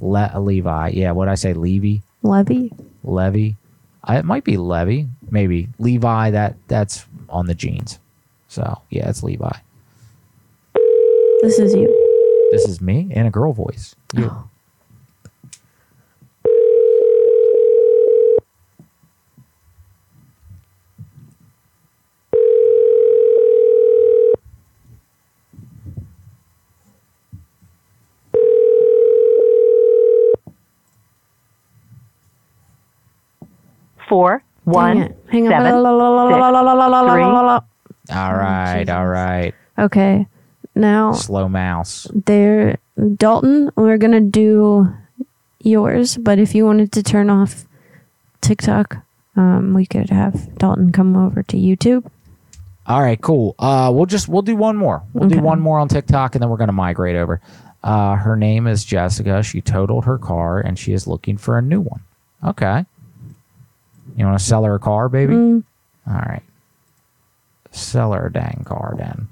Le- 0.01 0.39
Levi. 0.39 0.89
Yeah, 0.89 1.11
what 1.11 1.27
I 1.29 1.35
say, 1.35 1.53
Levy, 1.53 2.01
Levy. 2.23 2.71
Levy. 3.03 3.55
I, 4.03 4.17
it 4.17 4.25
might 4.25 4.43
be 4.43 4.57
Levy, 4.57 5.07
maybe 5.29 5.69
Levi. 5.79 6.31
That 6.31 6.55
that's 6.67 7.05
on 7.29 7.45
the 7.47 7.53
jeans. 7.55 7.99
So 8.47 8.81
yeah, 8.89 9.09
it's 9.09 9.23
Levi. 9.23 9.51
This 11.41 11.57
is 11.59 11.73
you. 11.73 11.87
This 12.51 12.65
is 12.67 12.81
me 12.81 13.07
in 13.11 13.25
a 13.25 13.31
girl 13.31 13.53
voice. 13.53 13.95
You. 14.13 14.49
four 34.11 34.43
one 34.65 35.15
Hang 35.31 35.47
on. 35.47 35.51
seven. 35.51 35.73
All 38.13 38.33
right, 38.35 38.89
all 38.89 39.07
right. 39.07 39.53
Okay. 39.79 40.27
Now 40.75 41.13
Slow 41.13 41.47
mouse. 41.47 42.07
there 42.13 42.77
Dalton, 43.15 43.71
we're 43.77 43.97
gonna 43.97 44.19
do 44.19 44.93
yours, 45.61 46.17
but 46.17 46.39
if 46.39 46.53
you 46.53 46.65
wanted 46.65 46.91
to 46.91 47.03
turn 47.03 47.29
off 47.29 47.65
TikTok, 48.41 48.97
um, 49.37 49.73
we 49.73 49.85
could 49.85 50.09
have 50.09 50.57
Dalton 50.57 50.91
come 50.91 51.15
over 51.15 51.41
to 51.43 51.55
YouTube. 51.57 52.05
All 52.87 53.01
right, 53.01 53.19
cool. 53.21 53.55
Uh, 53.59 53.91
we'll 53.93 54.05
just 54.07 54.27
we'll 54.27 54.41
do 54.41 54.57
one 54.57 54.75
more. 54.75 55.03
We'll 55.13 55.29
do 55.29 55.39
one 55.39 55.61
more 55.61 55.79
on 55.79 55.87
TikTok, 55.87 56.35
and 56.35 56.41
then 56.41 56.49
we're 56.49 56.57
gonna 56.57 56.73
migrate 56.73 57.15
over. 57.15 57.39
Uh, 57.83 58.15
her 58.15 58.35
name 58.35 58.67
is 58.67 58.83
Jessica. 58.83 59.41
She 59.43 59.61
totaled 59.61 60.03
her 60.05 60.17
car, 60.17 60.59
and 60.59 60.77
she 60.77 60.91
is 60.91 61.07
looking 61.07 61.37
for 61.37 61.57
a 61.57 61.61
new 61.61 61.79
one. 61.79 62.01
Okay. 62.43 62.85
You 64.15 64.25
want 64.25 64.39
to 64.39 64.45
sell 64.45 64.63
her 64.63 64.75
a 64.75 64.79
car, 64.79 65.09
baby? 65.09 65.33
Mm. 65.33 65.63
All 66.07 66.13
right. 66.13 66.43
Sell 67.71 68.11
her 68.13 68.27
a 68.27 68.31
dang 68.31 68.63
car, 68.65 68.95
then. 68.97 69.27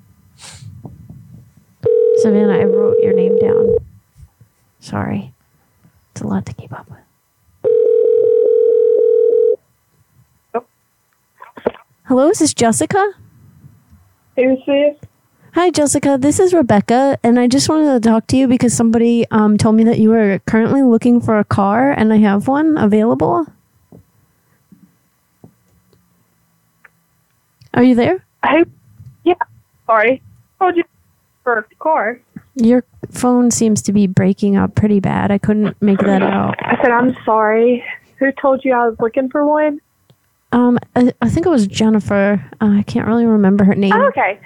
Savannah, 2.18 2.60
I 2.60 2.64
wrote 2.64 2.98
your 3.02 3.14
name 3.14 3.40
down. 3.40 3.78
Sorry, 4.80 5.34
it's 6.12 6.22
a 6.22 6.28
lot 6.28 6.46
to 6.46 6.54
keep 6.54 6.74
up 6.74 6.90
with. 6.90 7.00
Hello, 12.06 12.30
is 12.30 12.40
this 12.40 12.54
Jessica? 12.54 13.14
Who's 14.36 14.60
this? 14.66 14.98
Hi, 15.54 15.70
Jessica. 15.70 16.18
This 16.20 16.40
is 16.40 16.54
Rebecca, 16.54 17.20
and 17.24 17.40
I 17.40 17.48
just 17.48 17.70
wanted 17.70 18.02
to 18.02 18.10
talk 18.10 18.28
to 18.28 18.38
you 18.38 18.48
because 18.48 18.74
somebody 18.74 19.26
um, 19.32 19.58
told 19.58 19.76
me 19.76 19.84
that 19.84 20.00
you 20.00 20.10
were 20.10 20.40
currently 20.48 20.82
looking 20.82 21.22
for 21.22 21.38
a 21.40 21.44
car, 21.44 21.92
and 21.92 22.12
I 22.12 22.18
have 22.18 22.48
one 22.48 22.78
available. 22.78 23.46
Are 27.74 27.84
you 27.84 27.96
there? 27.96 28.24
I, 28.44 28.66
yeah. 29.24 29.34
Sorry. 29.86 30.22
Told 30.60 30.76
you 30.76 30.84
for 31.44 31.60
a 31.60 31.76
car. 31.76 32.20
Your 32.56 32.84
phone 33.12 33.52
seems 33.52 33.82
to 33.84 33.94
be 33.94 34.08
breaking 34.08 34.58
up 34.58 34.76
pretty 34.76 35.00
bad. 35.00 35.32
I 35.32 35.38
couldn't 35.38 35.82
make 35.82 36.00
that 36.00 36.22
out. 36.22 36.56
I 36.60 36.78
said 36.82 36.92
I'm 36.92 37.16
sorry. 37.24 37.84
Who 38.18 38.32
told 38.34 38.66
you 38.66 38.74
I 38.74 38.88
was 38.88 38.98
looking 39.00 39.30
for 39.30 39.46
one? 39.46 39.80
Um, 40.52 40.80
I, 40.96 41.14
I 41.22 41.30
think 41.30 41.46
it 41.46 41.50
was 41.50 41.68
Jennifer. 41.68 42.44
Uh, 42.60 42.78
I 42.80 42.84
can't 42.84 43.08
really 43.08 43.26
remember 43.26 43.64
her 43.64 43.76
name. 43.76 43.94
Oh, 43.94 44.08
okay. 44.08 44.40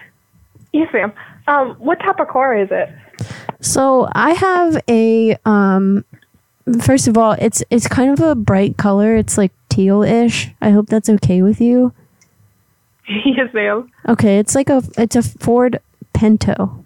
Yes, 0.74 0.92
ma'am. 0.94 1.14
Um, 1.48 1.76
what 1.76 2.00
type 2.00 2.20
of 2.20 2.28
car 2.28 2.58
is 2.58 2.70
it? 2.72 2.90
So 3.62 4.10
I 4.14 4.32
have 4.32 4.82
a 4.90 5.38
um 5.46 6.04
first 6.82 7.08
of 7.08 7.18
all, 7.18 7.34
it's 7.34 7.64
it's 7.70 7.88
kind 7.88 8.12
of 8.12 8.20
a 8.20 8.36
bright 8.36 8.78
color. 8.78 9.16
It's 9.16 9.38
like 9.38 9.52
teal-ish. 9.70 10.52
I 10.62 10.72
hope 10.72 10.88
that's 10.88 11.10
okay 11.10 11.42
with 11.42 11.62
you. 11.62 11.94
yes, 13.26 13.54
ma'am. 13.54 13.92
Okay, 14.08 14.40
it's 14.40 14.56
like 14.56 14.70
a 14.70 14.84
it's 14.98 15.16
a 15.16 15.24
Ford 15.24 15.80
Pinto. 16.14 16.84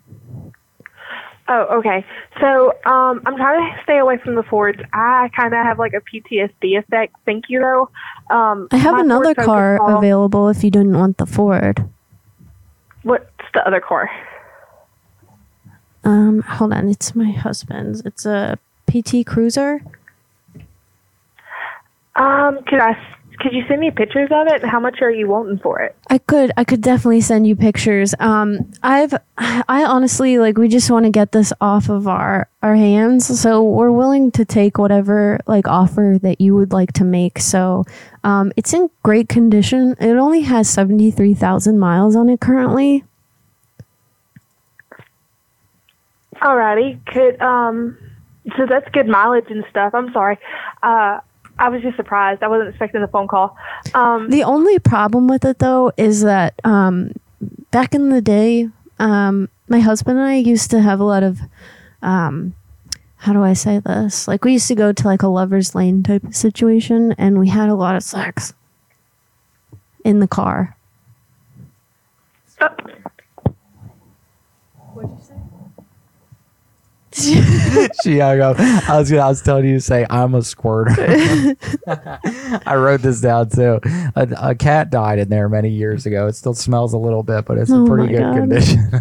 Oh, 1.49 1.77
okay. 1.79 2.05
So, 2.41 2.73
um, 2.85 3.21
I'm 3.25 3.37
trying 3.37 3.73
to 3.73 3.83
stay 3.83 3.99
away 3.99 4.17
from 4.17 4.35
the 4.35 4.43
Fords. 4.43 4.81
I 4.91 5.29
kind 5.33 5.53
of 5.53 5.63
have 5.65 5.79
like 5.79 5.93
a 5.93 6.01
PTSD 6.01 6.77
effect. 6.77 7.15
Thank 7.25 7.45
you, 7.47 7.61
though. 7.61 7.89
Um, 8.35 8.67
I 8.71 8.77
have 8.77 8.99
another 8.99 9.33
Ford 9.33 9.45
car 9.45 9.77
Focus 9.77 9.93
all- 9.93 9.97
available 9.99 10.49
if 10.49 10.63
you 10.63 10.71
didn't 10.71 10.97
want 10.97 11.17
the 11.17 11.25
Ford. 11.25 11.89
What's 13.03 13.25
the 13.53 13.65
other 13.65 13.79
car? 13.79 14.09
Um, 16.03 16.41
hold 16.41 16.73
on, 16.73 16.89
it's 16.89 17.15
my 17.15 17.31
husband's. 17.31 18.01
It's 18.01 18.25
a 18.25 18.59
PT 18.87 19.25
Cruiser. 19.25 19.81
Um, 22.17 22.63
could 22.63 22.79
I? 22.79 22.97
Could 23.39 23.53
you 23.53 23.63
send 23.67 23.81
me 23.81 23.91
pictures 23.91 24.29
of 24.31 24.47
it? 24.47 24.65
How 24.65 24.79
much 24.79 25.01
are 25.01 25.11
you 25.11 25.27
wanting 25.27 25.59
for 25.59 25.79
it? 25.79 25.95
I 26.09 26.17
could 26.17 26.51
I 26.57 26.63
could 26.63 26.81
definitely 26.81 27.21
send 27.21 27.45
you 27.45 27.55
pictures. 27.55 28.15
Um 28.19 28.71
I've 28.81 29.13
I 29.37 29.85
honestly 29.85 30.39
like 30.39 30.57
we 30.57 30.67
just 30.67 30.89
want 30.89 31.05
to 31.05 31.11
get 31.11 31.31
this 31.31 31.53
off 31.61 31.89
of 31.89 32.07
our 32.07 32.49
our 32.63 32.75
hands. 32.75 33.39
So 33.39 33.63
we're 33.63 33.91
willing 33.91 34.31
to 34.31 34.45
take 34.45 34.77
whatever 34.77 35.39
like 35.45 35.67
offer 35.67 36.17
that 36.21 36.41
you 36.41 36.55
would 36.55 36.71
like 36.73 36.93
to 36.93 37.03
make. 37.03 37.39
So 37.39 37.83
um 38.23 38.51
it's 38.55 38.73
in 38.73 38.89
great 39.03 39.29
condition. 39.29 39.95
It 39.99 40.17
only 40.17 40.41
has 40.41 40.69
73,000 40.69 41.77
miles 41.77 42.15
on 42.15 42.29
it 42.29 42.39
currently. 42.39 43.03
Alrighty. 46.41 47.03
Could 47.07 47.41
um, 47.41 47.97
so 48.57 48.65
that's 48.67 48.87
good 48.91 49.07
mileage 49.07 49.47
and 49.49 49.65
stuff. 49.69 49.93
I'm 49.93 50.11
sorry. 50.13 50.37
Uh, 50.83 51.19
I 51.59 51.69
was 51.69 51.81
just 51.81 51.95
surprised. 51.97 52.43
I 52.43 52.47
wasn't 52.47 52.69
expecting 52.69 53.01
the 53.01 53.07
phone 53.07 53.27
call. 53.27 53.57
Um, 53.93 54.29
The 54.29 54.43
only 54.43 54.79
problem 54.79 55.27
with 55.27 55.43
it 55.45 55.59
though 55.59 55.91
is 55.97 56.21
that 56.21 56.53
um, 56.63 57.13
back 57.71 57.93
in 57.95 58.09
the 58.09 58.21
day, 58.21 58.69
um, 58.99 59.49
my 59.67 59.79
husband 59.79 60.19
and 60.19 60.27
I 60.27 60.35
used 60.35 60.71
to 60.71 60.81
have 60.81 60.99
a 60.99 61.03
lot 61.03 61.23
of 61.23 61.39
um, 62.01 62.53
how 63.17 63.33
do 63.33 63.43
I 63.43 63.53
say 63.53 63.79
this? 63.79 64.27
Like 64.27 64.45
we 64.45 64.53
used 64.53 64.67
to 64.67 64.75
go 64.75 64.93
to 64.93 65.07
like 65.07 65.23
a 65.23 65.27
lover's 65.27 65.73
lane 65.73 66.03
type 66.03 66.23
of 66.23 66.35
situation, 66.35 67.13
and 67.17 67.39
we 67.39 67.49
had 67.49 67.69
a 67.69 67.75
lot 67.75 67.95
of 67.95 68.03
sex 68.03 68.53
in 70.03 70.19
the 70.19 70.27
car. 70.27 70.77
she 78.03 78.19
hung 78.19 78.39
up. 78.41 78.59
I 78.59 78.97
was 78.97 79.09
gonna, 79.09 79.23
I 79.23 79.27
was 79.29 79.41
telling 79.41 79.65
you 79.65 79.73
to 79.75 79.81
say 79.81 80.05
I'm 80.09 80.35
a 80.35 80.41
squirter. 80.43 80.95
I 82.65 82.75
wrote 82.75 83.01
this 83.01 83.21
down 83.21 83.49
too. 83.49 83.79
A, 84.15 84.27
a 84.49 84.55
cat 84.55 84.89
died 84.89 85.19
in 85.19 85.29
there 85.29 85.49
many 85.49 85.69
years 85.69 86.05
ago. 86.05 86.27
It 86.27 86.33
still 86.33 86.53
smells 86.53 86.93
a 86.93 86.97
little 86.97 87.23
bit, 87.23 87.45
but 87.45 87.57
it's 87.57 87.71
Oh 87.71 87.81
in 87.81 87.87
pretty 87.87 88.13
good 88.13 88.21
God. 88.21 88.35
condition. 88.35 88.91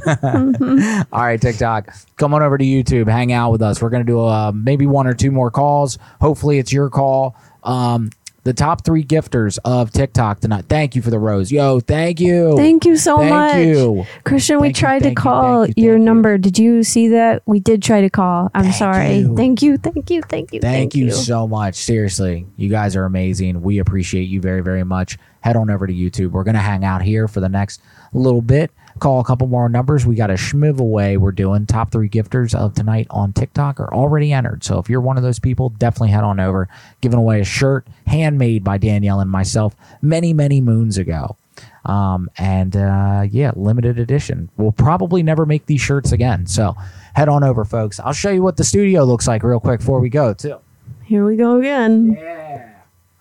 All 1.12 1.20
right, 1.22 1.40
TikTok, 1.40 1.92
come 2.16 2.34
on 2.34 2.42
over 2.42 2.56
to 2.58 2.64
YouTube, 2.64 3.08
hang 3.08 3.32
out 3.32 3.52
with 3.52 3.62
us. 3.62 3.82
We're 3.82 3.90
gonna 3.90 4.04
do 4.04 4.20
uh, 4.20 4.52
maybe 4.54 4.86
one 4.86 5.06
or 5.06 5.14
two 5.14 5.30
more 5.30 5.50
calls. 5.50 5.98
Hopefully, 6.20 6.58
it's 6.58 6.72
your 6.72 6.90
call. 6.90 7.36
Um, 7.62 8.10
the 8.46 8.54
top 8.54 8.84
three 8.84 9.04
gifters 9.04 9.58
of 9.64 9.90
TikTok 9.90 10.38
tonight. 10.38 10.66
Thank 10.68 10.94
you 10.94 11.02
for 11.02 11.10
the 11.10 11.18
rose, 11.18 11.50
yo. 11.50 11.80
Thank 11.80 12.20
you. 12.20 12.56
Thank 12.56 12.84
you 12.84 12.96
so 12.96 13.18
Thank 13.18 13.30
much, 13.30 13.56
you. 13.56 14.06
Christian. 14.22 14.60
we 14.60 14.68
Thank 14.68 14.76
you, 14.76 14.80
tried 14.80 15.02
thank 15.02 15.02
to 15.02 15.08
you, 15.20 15.30
call 15.30 15.66
you, 15.66 15.74
your 15.76 15.98
number. 15.98 16.38
Did 16.38 16.56
you 16.56 16.84
see 16.84 17.08
that? 17.08 17.42
We 17.44 17.58
did 17.58 17.82
try 17.82 18.00
to 18.02 18.08
call. 18.08 18.50
I'm 18.54 18.70
sorry. 18.70 19.16
you. 19.16 19.36
Thank 19.36 19.62
you. 19.62 19.76
Thank 19.76 20.10
you. 20.10 20.22
Thank 20.22 20.52
you. 20.52 20.60
Thank, 20.60 20.94
you, 20.94 21.10
so 21.10 21.48
much. 21.48 21.74
Seriously, 21.74 22.46
you 22.56 22.68
guys 22.70 22.94
are 22.94 23.04
amazing. 23.04 23.62
We 23.62 23.80
appreciate 23.80 24.28
you 24.28 24.40
very, 24.40 24.62
very 24.62 24.84
much. 24.84 25.18
Head 25.40 25.56
on 25.56 25.68
over 25.68 25.86
to 25.88 25.92
YouTube. 25.92 26.30
We're 26.30 26.44
gonna 26.44 26.58
hang 26.60 26.84
out 26.84 27.02
here 27.02 27.26
for 27.26 27.40
the 27.40 27.48
next 27.48 27.82
little 28.12 28.42
bit. 28.42 28.70
Call 28.98 29.20
a 29.20 29.24
couple 29.24 29.46
more 29.46 29.68
numbers. 29.68 30.06
We 30.06 30.14
got 30.14 30.30
a 30.30 30.34
schmiv 30.34 30.80
away. 30.80 31.16
We're 31.16 31.32
doing 31.32 31.66
top 31.66 31.92
three 31.92 32.08
gifters 32.08 32.54
of 32.54 32.74
tonight 32.74 33.06
on 33.10 33.32
TikTok 33.32 33.78
are 33.78 33.92
already 33.92 34.32
entered. 34.32 34.64
So 34.64 34.78
if 34.78 34.88
you're 34.88 35.00
one 35.00 35.16
of 35.16 35.22
those 35.22 35.38
people, 35.38 35.68
definitely 35.70 36.10
head 36.10 36.24
on 36.24 36.40
over. 36.40 36.68
Giving 37.00 37.18
away 37.18 37.40
a 37.40 37.44
shirt 37.44 37.86
handmade 38.06 38.64
by 38.64 38.78
Danielle 38.78 39.20
and 39.20 39.30
myself 39.30 39.76
many, 40.00 40.32
many 40.32 40.60
moons 40.60 40.96
ago. 40.96 41.36
Um, 41.84 42.28
and 42.38 42.76
uh, 42.76 43.26
yeah, 43.30 43.52
limited 43.54 43.98
edition. 43.98 44.50
We'll 44.56 44.72
probably 44.72 45.22
never 45.22 45.46
make 45.46 45.66
these 45.66 45.80
shirts 45.80 46.12
again. 46.12 46.46
So 46.46 46.74
head 47.14 47.28
on 47.28 47.44
over, 47.44 47.64
folks. 47.64 48.00
I'll 48.00 48.12
show 48.12 48.30
you 48.30 48.42
what 48.42 48.56
the 48.56 48.64
studio 48.64 49.04
looks 49.04 49.28
like 49.28 49.42
real 49.42 49.60
quick 49.60 49.80
before 49.80 50.00
we 50.00 50.08
go, 50.08 50.34
too. 50.34 50.58
Here 51.04 51.24
we 51.24 51.36
go 51.36 51.58
again. 51.58 52.16
Yeah. 52.18 52.72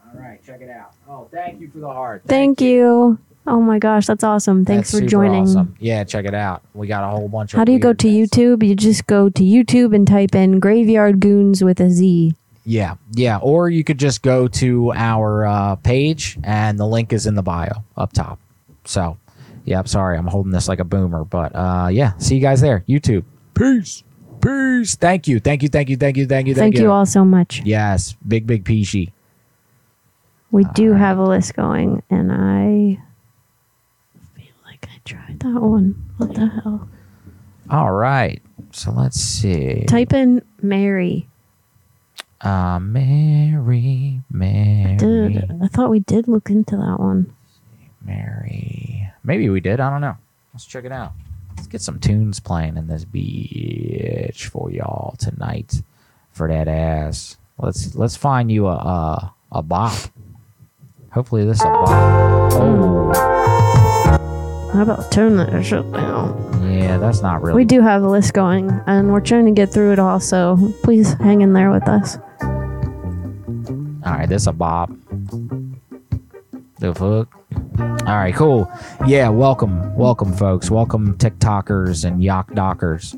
All 0.04 0.20
right, 0.20 0.44
check 0.44 0.62
it 0.62 0.70
out. 0.70 0.94
Oh, 1.08 1.28
thank 1.32 1.62
you 1.62 1.70
for 1.70 1.78
the 1.78 1.88
heart. 1.88 2.24
Thank 2.26 2.60
you. 2.62 3.20
Oh 3.48 3.62
my 3.62 3.78
gosh, 3.78 4.08
that's 4.08 4.24
awesome. 4.24 4.66
Thanks 4.66 4.92
That's 4.92 5.04
for 5.04 5.10
super 5.10 5.10
joining. 5.10 5.44
awesome. 5.44 5.76
Yeah, 5.80 6.04
check 6.04 6.26
it 6.26 6.34
out. 6.34 6.64
We 6.74 6.88
got 6.88 7.04
a 7.04 7.16
whole 7.16 7.28
bunch 7.28 7.54
of. 7.54 7.58
How 7.58 7.64
do 7.64 7.72
you 7.72 7.80
go 7.80 7.94
to 7.94 8.08
YouTube? 8.08 8.68
You 8.68 8.76
just 8.76 9.06
go 9.06 9.30
to 9.30 9.44
YouTube 9.44 9.94
and 9.94 10.08
type 10.08 10.34
in 10.34 10.60
Graveyard 10.60 11.20
Goons 11.20 11.64
with 11.64 11.80
a 11.80 11.92
Z. 11.92 12.34
Yeah, 12.66 12.96
yeah. 13.14 13.38
Or 13.38 13.70
you 13.70 13.84
could 13.84 14.00
just 14.00 14.24
go 14.24 14.48
to 14.48 14.92
our 14.94 15.46
uh, 15.46 15.76
page, 15.76 16.40
and 16.44 16.80
the 16.80 16.88
link 16.88 17.14
is 17.14 17.28
in 17.28 17.36
the 17.36 17.44
bio 17.44 17.84
up 17.96 18.14
top. 18.14 18.40
So, 18.86 19.18
yeah. 19.64 19.78
I'm 19.78 19.86
sorry, 19.86 20.18
I'm 20.18 20.26
holding 20.26 20.52
this 20.52 20.68
like 20.68 20.80
a 20.80 20.84
boomer, 20.84 21.24
but 21.24 21.56
uh, 21.56 21.90
yeah. 21.92 22.18
See 22.18 22.36
you 22.36 22.42
guys 22.42 22.62
there. 22.62 22.84
YouTube. 22.90 23.26
Peace. 23.54 24.04
Peace. 24.42 24.96
Thank 24.96 25.28
you. 25.28 25.40
Thank 25.40 25.62
you. 25.62 25.70
Thank 25.70 25.90
you. 25.90 25.98
Thank 25.98 26.18
you. 26.18 26.26
Thank 26.26 26.48
you. 26.48 26.56
Thank 26.56 26.78
you 26.78 26.90
all 26.90 27.06
so 27.06 27.24
much. 27.24 27.62
Yes. 27.64 28.16
Big, 28.28 28.48
big 28.48 28.66
peachy. 28.66 29.14
We 30.50 30.64
do 30.74 30.94
have 30.94 31.20
a 31.20 31.24
list 31.24 31.54
going, 31.54 32.02
and 32.10 32.32
I 32.32 33.00
that 35.40 35.62
one. 35.62 35.96
What 36.18 36.34
the 36.34 36.48
hell? 36.48 36.88
All 37.70 37.92
right. 37.92 38.42
So 38.72 38.92
let's 38.92 39.20
see. 39.20 39.86
Type 39.88 40.14
in 40.14 40.42
Mary. 40.62 41.28
Uh, 42.42 42.80
Mary, 42.80 44.22
Mary, 44.30 44.98
Did 44.98 45.52
I 45.64 45.68
thought 45.68 45.90
we 45.90 46.02
did 46.02 46.28
look 46.28 46.50
into 46.50 46.76
that 46.76 47.00
one? 47.00 47.34
Mary. 48.04 49.10
Maybe 49.24 49.50
we 49.50 49.62
did. 49.62 49.80
I 49.80 49.90
don't 49.90 50.02
know. 50.02 50.18
Let's 50.54 50.66
check 50.66 50.86
it 50.86 50.92
out. 50.92 51.14
Let's 51.56 51.68
get 51.68 51.82
some 51.82 52.00
tunes 52.00 52.40
playing 52.40 52.78
in 52.78 52.88
this 52.88 53.06
beach 53.06 54.48
for 54.48 54.70
y'all 54.70 55.16
tonight 55.18 55.82
for 56.32 56.48
that 56.48 56.68
ass. 56.68 57.38
Let's 57.58 57.96
let's 57.96 58.16
find 58.16 58.52
you 58.52 58.68
a 58.68 58.76
a, 58.76 59.34
a 59.54 59.62
bop. 59.64 59.98
Hopefully 61.12 61.46
this 61.46 61.58
is 61.58 61.64
a 61.64 61.70
bop. 61.70 62.52
Oh, 62.54 63.65
How 64.76 64.82
about 64.82 65.10
turn 65.10 65.38
that 65.38 65.64
shit 65.64 65.90
down? 65.94 66.70
yeah, 66.70 66.98
that's 66.98 67.22
not 67.22 67.42
really. 67.42 67.56
We 67.56 67.64
do 67.64 67.80
have 67.80 68.04
a 68.04 68.10
list 68.10 68.34
going, 68.34 68.70
and 68.88 69.14
we're 69.14 69.22
trying 69.22 69.45
to 69.45 69.54
get 69.54 69.72
through 69.72 69.94
it 69.94 70.00
all. 70.00 70.20
So 70.20 70.74
please 70.84 71.14
hang 71.14 71.40
in 71.40 71.54
there 71.54 71.72
with 71.72 71.88
us. 71.88 72.18
All 74.06 74.12
right, 74.12 74.28
this 74.28 74.48
a 74.48 74.52
bop. 74.52 74.92
The 76.80 76.94
fuck? 76.94 77.34
All 78.06 78.16
right, 78.18 78.36
cool. 78.36 78.70
Yeah, 79.08 79.30
welcome, 79.30 79.95
welcome, 79.95 80.34
folks. 80.34 80.70
Welcome, 80.70 81.18
TikTokers 81.20 82.04
and 82.04 82.22
Yak 82.22 82.54
Dockers. 82.54 83.16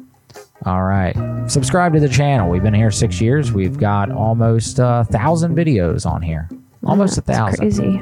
All 0.63 0.83
right, 0.83 1.15
subscribe 1.47 1.93
to 1.93 1.99
the 1.99 2.07
channel. 2.07 2.51
We've 2.51 2.61
been 2.61 2.75
here 2.75 2.91
six 2.91 3.19
years. 3.19 3.51
We've 3.51 3.79
got 3.79 4.11
almost 4.11 4.77
a 4.77 5.07
thousand 5.09 5.55
videos 5.55 6.05
on 6.05 6.21
here. 6.21 6.49
Almost 6.87 7.17
a 7.17 7.21
thousand. 7.21 7.59
crazy. 7.59 7.95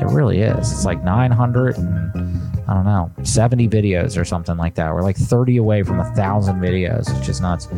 It 0.00 0.06
really 0.06 0.40
is. 0.40 0.72
It's 0.72 0.84
like 0.84 1.02
900 1.04 1.76
and 1.76 2.40
I 2.68 2.74
don't 2.74 2.84
know, 2.84 3.10
70 3.24 3.68
videos 3.68 4.18
or 4.20 4.24
something 4.24 4.56
like 4.56 4.74
that. 4.76 4.94
We're 4.94 5.02
like 5.02 5.16
30 5.16 5.56
away 5.58 5.82
from 5.82 6.00
a 6.00 6.04
thousand 6.14 6.60
videos. 6.60 7.10
It's 7.16 7.26
just 7.26 7.42
nuts. 7.42 7.68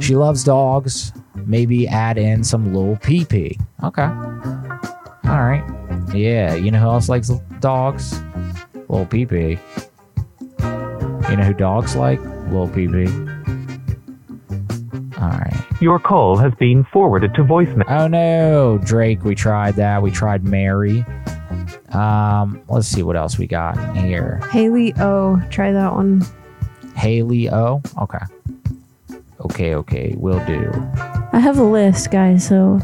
She 0.00 0.16
loves 0.16 0.44
dogs. 0.44 1.12
Maybe 1.46 1.88
add 1.88 2.16
in 2.16 2.44
some 2.44 2.72
little 2.72 2.96
pee 2.96 3.24
pee. 3.24 3.58
Okay. 3.82 4.04
All 4.04 5.42
right. 5.42 5.64
Yeah. 6.14 6.54
You 6.54 6.70
know 6.70 6.78
who 6.78 6.86
else 6.86 7.08
likes 7.08 7.28
dogs? 7.60 8.20
Little 8.88 9.06
pee 9.06 9.26
pee. 9.26 9.58
You 10.60 11.36
know 11.36 11.44
who 11.44 11.54
dogs 11.54 11.94
like? 11.96 12.20
Little 12.50 12.68
pee 12.68 12.88
pee. 12.88 13.06
All 15.20 15.28
right. 15.28 15.66
Your 15.80 15.98
call 15.98 16.36
has 16.38 16.54
been 16.54 16.84
forwarded 16.84 17.34
to 17.34 17.44
voicemail. 17.44 17.84
Oh 17.88 18.08
no, 18.08 18.78
Drake. 18.84 19.22
We 19.22 19.34
tried 19.34 19.74
that. 19.76 20.02
We 20.02 20.10
tried 20.10 20.44
Mary. 20.44 21.04
Um, 21.90 22.62
let's 22.68 22.86
see 22.88 23.02
what 23.02 23.16
else 23.16 23.36
we 23.36 23.46
got 23.46 23.76
in 23.96 24.06
here. 24.06 24.40
Haley 24.50 24.94
O, 24.98 25.42
try 25.50 25.72
that 25.72 25.92
one. 25.92 26.24
Haley 26.96 27.50
O. 27.50 27.82
Okay. 28.00 28.18
Okay. 29.40 29.74
Okay. 29.74 30.14
We'll 30.16 30.44
do. 30.46 30.70
I 31.32 31.38
have 31.38 31.58
a 31.58 31.64
list, 31.64 32.10
guys. 32.10 32.46
So 32.46 32.80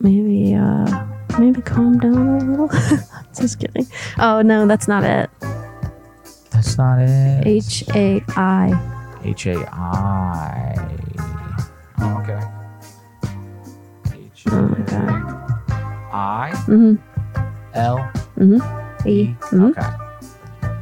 maybe, 0.00 0.54
uh, 0.54 1.06
maybe 1.38 1.62
calm 1.62 1.98
down 1.98 2.14
a 2.28 2.38
little. 2.44 2.68
Just 3.34 3.58
kidding. 3.58 3.86
Oh 4.18 4.42
no, 4.42 4.66
that's 4.66 4.86
not 4.86 5.02
it. 5.02 5.30
That's 6.50 6.76
not 6.76 6.98
it. 7.00 7.46
H 7.46 7.84
A 7.94 8.22
I. 8.36 8.90
H 9.24 9.46
A 9.46 9.56
I. 9.72 10.76
Oh, 12.00 12.18
okay. 12.20 12.40
H 14.14 14.44
Oh 14.50 14.62
my 14.62 14.78
god. 14.80 15.50
I 16.12 16.52
Mhm. 16.66 16.98
L 17.74 17.98
Mm-hmm. 18.38 19.08
E. 19.08 19.36
Mhm. 19.50 19.70
Okay. 19.70 19.90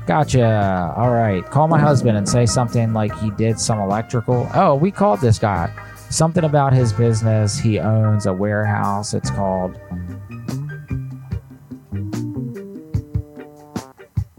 Gotcha. 0.07 0.95
All 0.97 1.11
right. 1.13 1.45
Call 1.51 1.69
my 1.69 1.79
husband 1.79 2.17
and 2.19 2.29
say 2.29 2.45
something 2.47 2.93
like 2.93 3.15
he 3.19 3.31
did 3.33 3.59
some 3.61 3.79
electrical. 3.79 4.49
Oh, 4.55 4.75
we 4.75 4.91
called 4.91 5.21
this 5.21 5.39
guy. 5.39 5.73
Something 6.11 6.45
about 6.45 6.73
his 6.73 6.93
business. 6.93 7.57
He 7.59 7.79
owns 7.79 8.27
a 8.27 8.33
warehouse. 8.33 9.15
It's 9.15 9.31
called. 9.31 9.79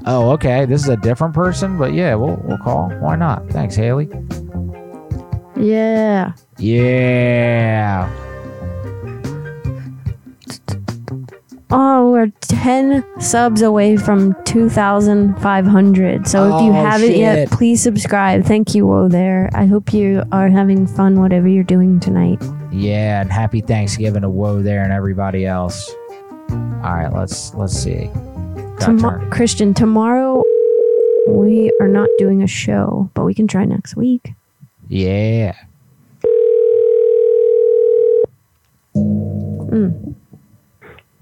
Oh, 0.05 0.31
okay. 0.31 0.65
This 0.65 0.81
is 0.83 0.89
a 0.89 0.97
different 0.97 1.33
person, 1.33 1.77
but 1.77 1.93
yeah, 1.93 2.15
we'll 2.15 2.39
we'll 2.43 2.57
call. 2.57 2.89
Why 2.99 3.15
not? 3.15 3.47
Thanks, 3.49 3.75
Haley. 3.75 4.09
Yeah. 5.55 6.33
Yeah. 6.57 8.09
Oh, 11.75 12.11
we're 12.11 12.31
10 12.41 13.03
subs 13.19 13.63
away 13.63 13.97
from 13.97 14.35
2,500. 14.43 16.27
So 16.27 16.45
if 16.45 16.61
you 16.63 16.69
Oh, 16.69 16.73
haven't 16.73 17.15
yet, 17.15 17.49
please 17.49 17.81
subscribe. 17.81 18.43
Thank 18.43 18.75
you, 18.75 18.85
Woe, 18.85 19.07
there. 19.07 19.49
I 19.55 19.65
hope 19.65 19.91
you 19.91 20.23
are 20.31 20.49
having 20.49 20.85
fun, 20.85 21.19
whatever 21.19 21.47
you're 21.47 21.63
doing 21.63 21.99
tonight. 21.99 22.43
Yeah, 22.71 23.21
and 23.21 23.31
happy 23.31 23.61
Thanksgiving 23.61 24.21
to 24.21 24.29
Woe 24.29 24.61
there 24.61 24.83
and 24.83 24.93
everybody 24.93 25.47
else. 25.47 25.89
All 26.51 26.93
right, 26.93 27.11
let's 27.11 27.55
let's 27.55 27.73
see. 27.73 28.07
Got 28.85 28.99
Tomo- 28.99 29.09
turn- 29.19 29.29
Christian, 29.31 29.73
tomorrow 29.73 30.43
we 31.27 31.71
are 31.79 31.87
not 31.87 32.09
doing 32.17 32.43
a 32.43 32.47
show, 32.47 33.09
but 33.13 33.23
we 33.23 33.33
can 33.33 33.47
try 33.47 33.65
next 33.65 33.95
week. 33.95 34.33
Yeah. 34.89 35.55
Mm. 38.95 40.15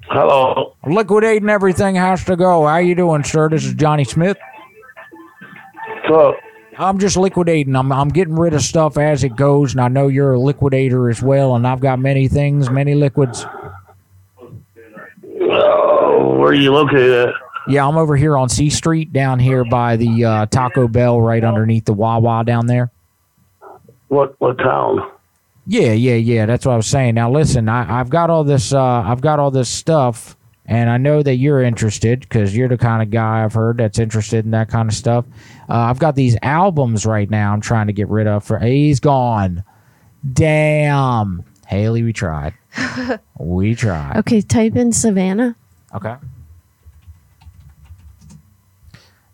Hello. 0.04 0.74
Liquidating 0.86 1.50
everything 1.50 1.96
has 1.96 2.26
to 2.26 2.36
go. 2.36 2.66
How 2.68 2.78
you 2.78 2.96
doing, 2.96 3.24
sir? 3.24 3.48
This 3.50 3.64
is 3.66 3.74
Johnny 3.76 4.04
Smith. 4.04 4.38
So, 6.08 6.36
I'm 6.78 6.98
just 7.00 7.16
liquidating. 7.16 7.76
I'm 7.76 7.92
I'm 7.92 8.10
getting 8.10 8.36
rid 8.36 8.54
of 8.54 8.62
stuff 8.62 8.98
as 8.98 9.24
it 9.24 9.36
goes, 9.36 9.72
and 9.74 9.80
I 9.82 9.88
know 9.88 10.08
you're 10.08 10.34
a 10.34 10.40
liquidator 10.40 11.10
as 11.10 11.22
well, 11.22 11.56
and 11.56 11.66
I've 11.66 11.80
got 11.80 12.00
many 12.00 12.28
things, 12.28 12.70
many 12.70 12.94
liquids. 12.96 13.46
oh, 15.42 16.36
where 16.40 16.50
are 16.50 16.54
you 16.54 16.74
located 16.74 17.30
at? 17.30 17.36
Yeah, 17.68 17.88
I'm 17.88 17.98
over 17.98 18.16
here 18.16 18.38
on 18.38 18.50
C 18.50 18.70
Street 18.70 19.14
down 19.14 19.40
here 19.40 19.64
by 19.64 19.96
the 19.96 20.26
uh, 20.26 20.46
Taco 20.48 20.88
Bell, 20.88 21.22
right 21.22 21.44
underneath 21.44 21.86
the 21.86 21.94
Wawa 21.94 22.44
down 22.44 22.68
there. 22.68 22.92
What 24.08 24.40
what 24.40 24.58
town? 24.58 25.10
Yeah, 25.68 25.94
yeah, 25.94 26.16
yeah. 26.16 26.46
That's 26.46 26.66
what 26.66 26.74
I 26.74 26.76
was 26.76 26.88
saying. 26.88 27.16
Now 27.16 27.32
listen, 27.32 27.70
I, 27.70 28.00
I've 28.00 28.10
got 28.10 28.30
all 28.30 28.44
this. 28.44 28.74
Uh, 28.74 28.82
I've 28.82 29.22
got 29.22 29.40
all 29.40 29.52
this 29.52 29.70
stuff, 29.70 30.36
and 30.66 30.90
I 30.90 30.98
know 30.98 31.22
that 31.22 31.36
you're 31.36 31.62
interested 31.62 32.22
because 32.22 32.56
you're 32.56 32.68
the 32.68 32.78
kind 32.78 33.04
of 33.04 33.12
guy 33.12 33.44
I've 33.44 33.54
heard 33.54 33.78
that's 33.78 34.00
interested 34.00 34.44
in 34.44 34.52
that 34.52 34.70
kind 34.70 34.90
of 34.90 34.96
stuff. 34.96 35.26
Uh, 35.70 35.76
I've 35.76 36.00
got 36.00 36.16
these 36.16 36.36
albums 36.42 37.06
right 37.06 37.30
now. 37.30 37.54
I'm 37.54 37.62
trying 37.62 37.88
to 37.88 37.94
get 37.94 38.10
rid 38.10 38.28
of. 38.28 38.44
For 38.44 38.60
he's 38.60 39.00
gone. 39.00 39.64
Damn, 40.34 41.44
Haley, 41.68 42.04
we 42.04 42.12
tried. 42.12 42.54
we 43.40 43.76
tried. 43.76 44.18
Okay, 44.18 44.42
type 44.42 44.76
in 44.76 44.92
Savannah. 44.92 45.56
Okay. 45.94 46.16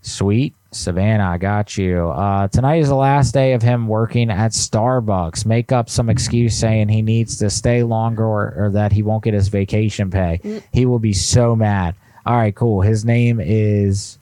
Sweet. 0.08 0.54
Savannah, 0.72 1.26
I 1.32 1.38
got 1.38 1.78
you. 1.78 2.08
Uh, 2.10 2.48
tonight 2.48 2.78
is 2.78 2.88
the 2.88 2.96
last 2.96 3.34
day 3.34 3.52
of 3.54 3.62
him 3.62 3.88
working 3.90 4.30
at 4.30 4.52
Starbucks. 4.52 5.46
Make 5.46 5.72
up 5.74 5.90
some 5.90 6.10
excuse 6.10 6.58
saying 6.58 6.88
he 6.88 7.02
needs 7.02 7.38
to 7.40 7.50
stay 7.50 7.84
longer 7.84 8.24
or, 8.24 8.54
or 8.58 8.70
that 8.72 8.94
he 8.94 9.04
won't 9.04 9.24
get 9.24 9.34
his 9.34 9.50
vacation 9.50 10.10
pay. 10.10 10.40
Mm. 10.44 10.64
He 10.72 10.86
will 10.86 11.00
be 11.00 11.12
so 11.12 11.56
mad. 11.58 11.96
All 12.26 12.38
right, 12.38 12.56
cool. 12.56 12.82
His 12.82 13.04
name 13.04 13.42
is 13.42 14.18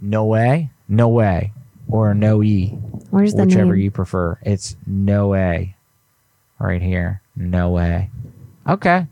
No 0.00 0.24
Way, 0.24 0.70
No 0.88 1.08
Way, 1.08 1.52
or 1.88 2.14
No 2.14 2.42
E. 2.42 2.68
Where's 3.10 3.34
the 3.34 3.44
Whichever 3.44 3.74
name? 3.74 3.84
you 3.84 3.90
prefer. 3.90 4.38
It's 4.42 4.74
No 4.86 5.28
Way. 5.28 5.76
Right 6.58 6.80
here. 6.82 7.20
No 7.36 7.70
Way. 7.70 8.10
Okay. 8.66 9.06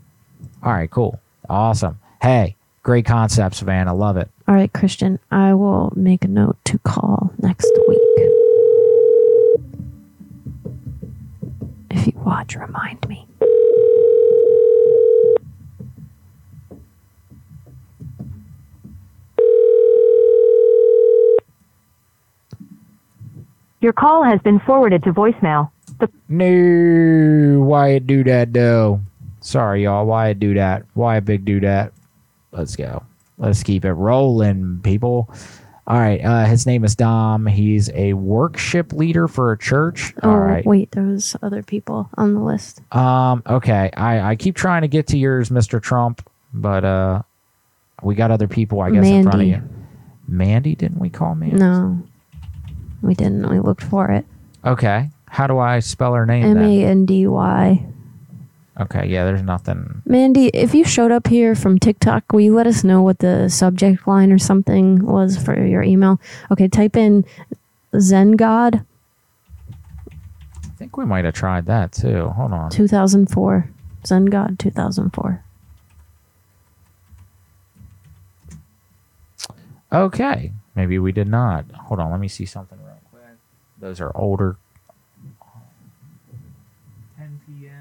All 0.62 0.72
right, 0.72 0.90
cool. 0.90 1.20
Awesome. 1.50 1.98
Hey, 2.22 2.56
Great 2.82 3.06
concept, 3.06 3.54
Savannah. 3.54 3.94
Love 3.94 4.16
it. 4.16 4.28
All 4.48 4.54
right, 4.54 4.72
Christian, 4.72 5.20
I 5.30 5.54
will 5.54 5.92
make 5.94 6.24
a 6.24 6.28
note 6.28 6.56
to 6.64 6.78
call 6.78 7.32
next 7.38 7.70
week. 7.86 7.98
If 11.90 12.06
you 12.06 12.12
watch, 12.16 12.56
remind 12.56 13.06
me. 13.08 13.26
Your 23.80 23.92
call 23.92 24.24
has 24.24 24.40
been 24.40 24.60
forwarded 24.60 25.02
to 25.04 25.12
voicemail. 25.12 25.70
The 25.98 26.08
No, 26.28 27.62
why 27.62 27.90
it 27.90 28.06
do 28.06 28.24
that 28.24 28.52
though? 28.52 29.00
Sorry, 29.40 29.84
y'all. 29.84 30.06
Why 30.06 30.28
it 30.28 30.40
do 30.40 30.54
that? 30.54 30.84
Why 30.94 31.16
a 31.16 31.20
big 31.20 31.44
do 31.44 31.60
that? 31.60 31.92
Let's 32.52 32.76
go. 32.76 33.02
Let's 33.38 33.62
keep 33.62 33.84
it 33.84 33.92
rolling, 33.94 34.80
people. 34.82 35.32
All 35.86 35.98
right. 35.98 36.20
Uh, 36.24 36.44
his 36.44 36.64
name 36.64 36.84
is 36.84 36.94
Dom. 36.94 37.46
He's 37.46 37.90
a 37.90 38.12
worship 38.12 38.92
leader 38.92 39.26
for 39.26 39.50
a 39.52 39.58
church. 39.58 40.14
Oh, 40.22 40.30
All 40.30 40.38
right. 40.38 40.64
wait, 40.64 40.92
there 40.92 41.02
was 41.02 41.34
other 41.42 41.62
people 41.62 42.08
on 42.16 42.34
the 42.34 42.40
list. 42.40 42.80
Um. 42.94 43.42
Okay. 43.46 43.90
I 43.96 44.20
I 44.30 44.36
keep 44.36 44.54
trying 44.54 44.82
to 44.82 44.88
get 44.88 45.08
to 45.08 45.18
yours, 45.18 45.50
Mister 45.50 45.80
Trump, 45.80 46.28
but 46.54 46.84
uh, 46.84 47.22
we 48.02 48.14
got 48.14 48.30
other 48.30 48.46
people. 48.46 48.80
I 48.80 48.90
guess 48.90 49.06
in 49.06 49.24
front 49.24 49.42
of 49.42 49.48
you. 49.48 49.62
Mandy, 50.28 50.76
didn't 50.76 51.00
we 51.00 51.10
call 51.10 51.34
Mandy? 51.34 51.56
No, 51.56 52.00
we 53.02 53.14
didn't. 53.14 53.48
We 53.50 53.58
looked 53.58 53.82
for 53.82 54.10
it. 54.12 54.24
Okay. 54.64 55.10
How 55.26 55.46
do 55.46 55.58
I 55.58 55.80
spell 55.80 56.14
her 56.14 56.26
name 56.26 56.44
M 56.44 56.58
A 56.58 56.84
N 56.84 57.06
D 57.06 57.26
Y. 57.26 57.44
then? 57.44 57.64
A 57.64 57.80
N 57.80 57.86
D 57.86 57.86
Y. 57.86 57.86
Okay. 58.80 59.06
Yeah. 59.06 59.24
There's 59.24 59.42
nothing. 59.42 60.02
Mandy, 60.06 60.46
if 60.48 60.74
you 60.74 60.84
showed 60.84 61.12
up 61.12 61.26
here 61.26 61.54
from 61.54 61.78
TikTok, 61.78 62.32
will 62.32 62.40
you 62.40 62.54
let 62.54 62.66
us 62.66 62.82
know 62.84 63.02
what 63.02 63.18
the 63.18 63.48
subject 63.48 64.06
line 64.06 64.32
or 64.32 64.38
something 64.38 65.04
was 65.04 65.36
for 65.36 65.64
your 65.64 65.82
email? 65.82 66.20
Okay, 66.50 66.68
type 66.68 66.96
in 66.96 67.24
Zen 67.98 68.32
God 68.32 68.84
I 70.64 70.84
think 70.84 70.96
we 70.96 71.04
might 71.04 71.24
have 71.24 71.34
tried 71.34 71.66
that 71.66 71.92
too. 71.92 72.28
Hold 72.30 72.52
on. 72.52 72.70
2004. 72.70 73.68
Zen 74.04 74.24
God 74.26 74.58
2004. 74.58 75.44
Okay. 79.92 80.52
Maybe 80.74 80.98
we 80.98 81.12
did 81.12 81.28
not. 81.28 81.70
Hold 81.72 82.00
on. 82.00 82.10
Let 82.10 82.18
me 82.18 82.26
see 82.28 82.46
something 82.46 82.78
real 82.82 82.98
quick. 83.12 83.22
Those 83.78 84.00
are 84.00 84.10
older. 84.16 84.56
10 87.16 87.40
p.m. 87.46 87.72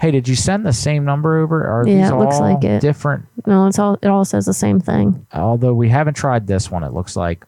Hey, 0.00 0.10
did 0.10 0.26
you 0.26 0.34
send 0.34 0.64
the 0.64 0.72
same 0.72 1.04
number 1.04 1.38
over? 1.38 1.62
Are 1.66 1.86
yeah, 1.86 2.02
these 2.02 2.10
it 2.10 2.14
looks 2.14 2.36
all 2.36 2.54
like 2.54 2.64
it. 2.64 2.80
different? 2.80 3.26
No, 3.46 3.66
it's 3.66 3.78
all. 3.78 3.98
It 4.00 4.06
all 4.08 4.24
says 4.24 4.46
the 4.46 4.54
same 4.54 4.80
thing. 4.80 5.26
Although 5.34 5.74
we 5.74 5.90
haven't 5.90 6.14
tried 6.14 6.46
this 6.46 6.70
one, 6.70 6.82
it 6.84 6.92
looks 6.92 7.16
like. 7.16 7.44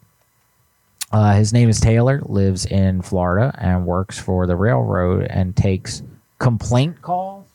Uh, 1.11 1.35
his 1.35 1.53
name 1.53 1.69
is 1.71 1.81
Taylor, 1.81 2.21
lives 2.25 2.67
in 2.67 3.01
Florida, 3.03 3.55
and 3.59 3.87
works 3.87 4.19
for 4.19 4.47
the 4.47 4.57
railroad 4.57 5.27
and 5.31 5.57
takes 5.57 6.03
complaint 6.39 7.01
calls. 7.01 7.47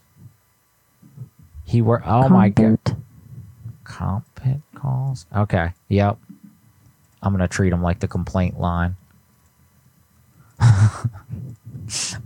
He 1.64 1.82
work. 1.84 2.02
Oh 2.06 2.28
my 2.30 2.50
god. 2.50 2.80
complaint 3.84 4.64
calls. 4.74 5.28
Okay. 5.36 5.74
Yep. 5.90 6.18
I'm 7.22 7.34
gonna 7.34 7.48
treat 7.48 7.72
him 7.72 7.84
like 7.84 8.00
the 8.00 8.08
complaint 8.08 8.60
line. 8.60 8.96
All 10.60 10.68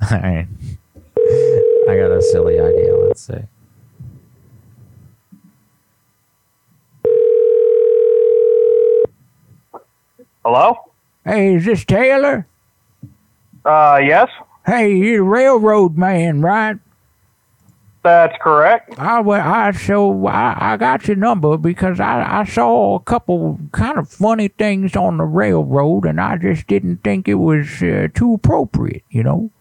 right. 0.10 0.48
I 1.92 1.98
got 1.98 2.12
a 2.12 2.22
silly 2.22 2.58
idea. 2.58 2.96
Let's 2.96 3.28
see. 3.28 3.34
Hello? 10.46 10.78
Hey, 11.26 11.56
is 11.56 11.66
this 11.66 11.84
Taylor? 11.84 12.48
Uh, 13.66 14.00
yes. 14.02 14.30
Hey, 14.66 14.96
you're 14.96 15.26
a 15.26 15.28
railroad 15.28 15.98
man, 15.98 16.42
right? 16.42 16.78
That's 18.04 18.38
correct. 18.42 18.98
I, 18.98 19.20
well, 19.20 19.46
I 19.46 19.72
so 19.72 20.28
I, 20.28 20.74
I 20.74 20.78
got 20.78 21.08
your 21.08 21.18
number 21.18 21.58
because 21.58 22.00
I, 22.00 22.40
I 22.40 22.46
saw 22.46 22.96
a 22.96 23.00
couple 23.02 23.60
kind 23.74 24.00
of 24.00 24.10
funny 24.10 24.48
things 24.48 24.96
on 24.96 25.18
the 25.18 25.26
railroad, 25.26 26.06
and 26.06 26.22
I 26.22 26.38
just 26.38 26.68
didn't 26.68 27.04
think 27.04 27.28
it 27.28 27.36
was 27.36 27.84
uh, 27.84 28.08
too 28.16 28.36
appropriate, 28.36 29.04
you 29.10 29.24
know. 29.24 29.52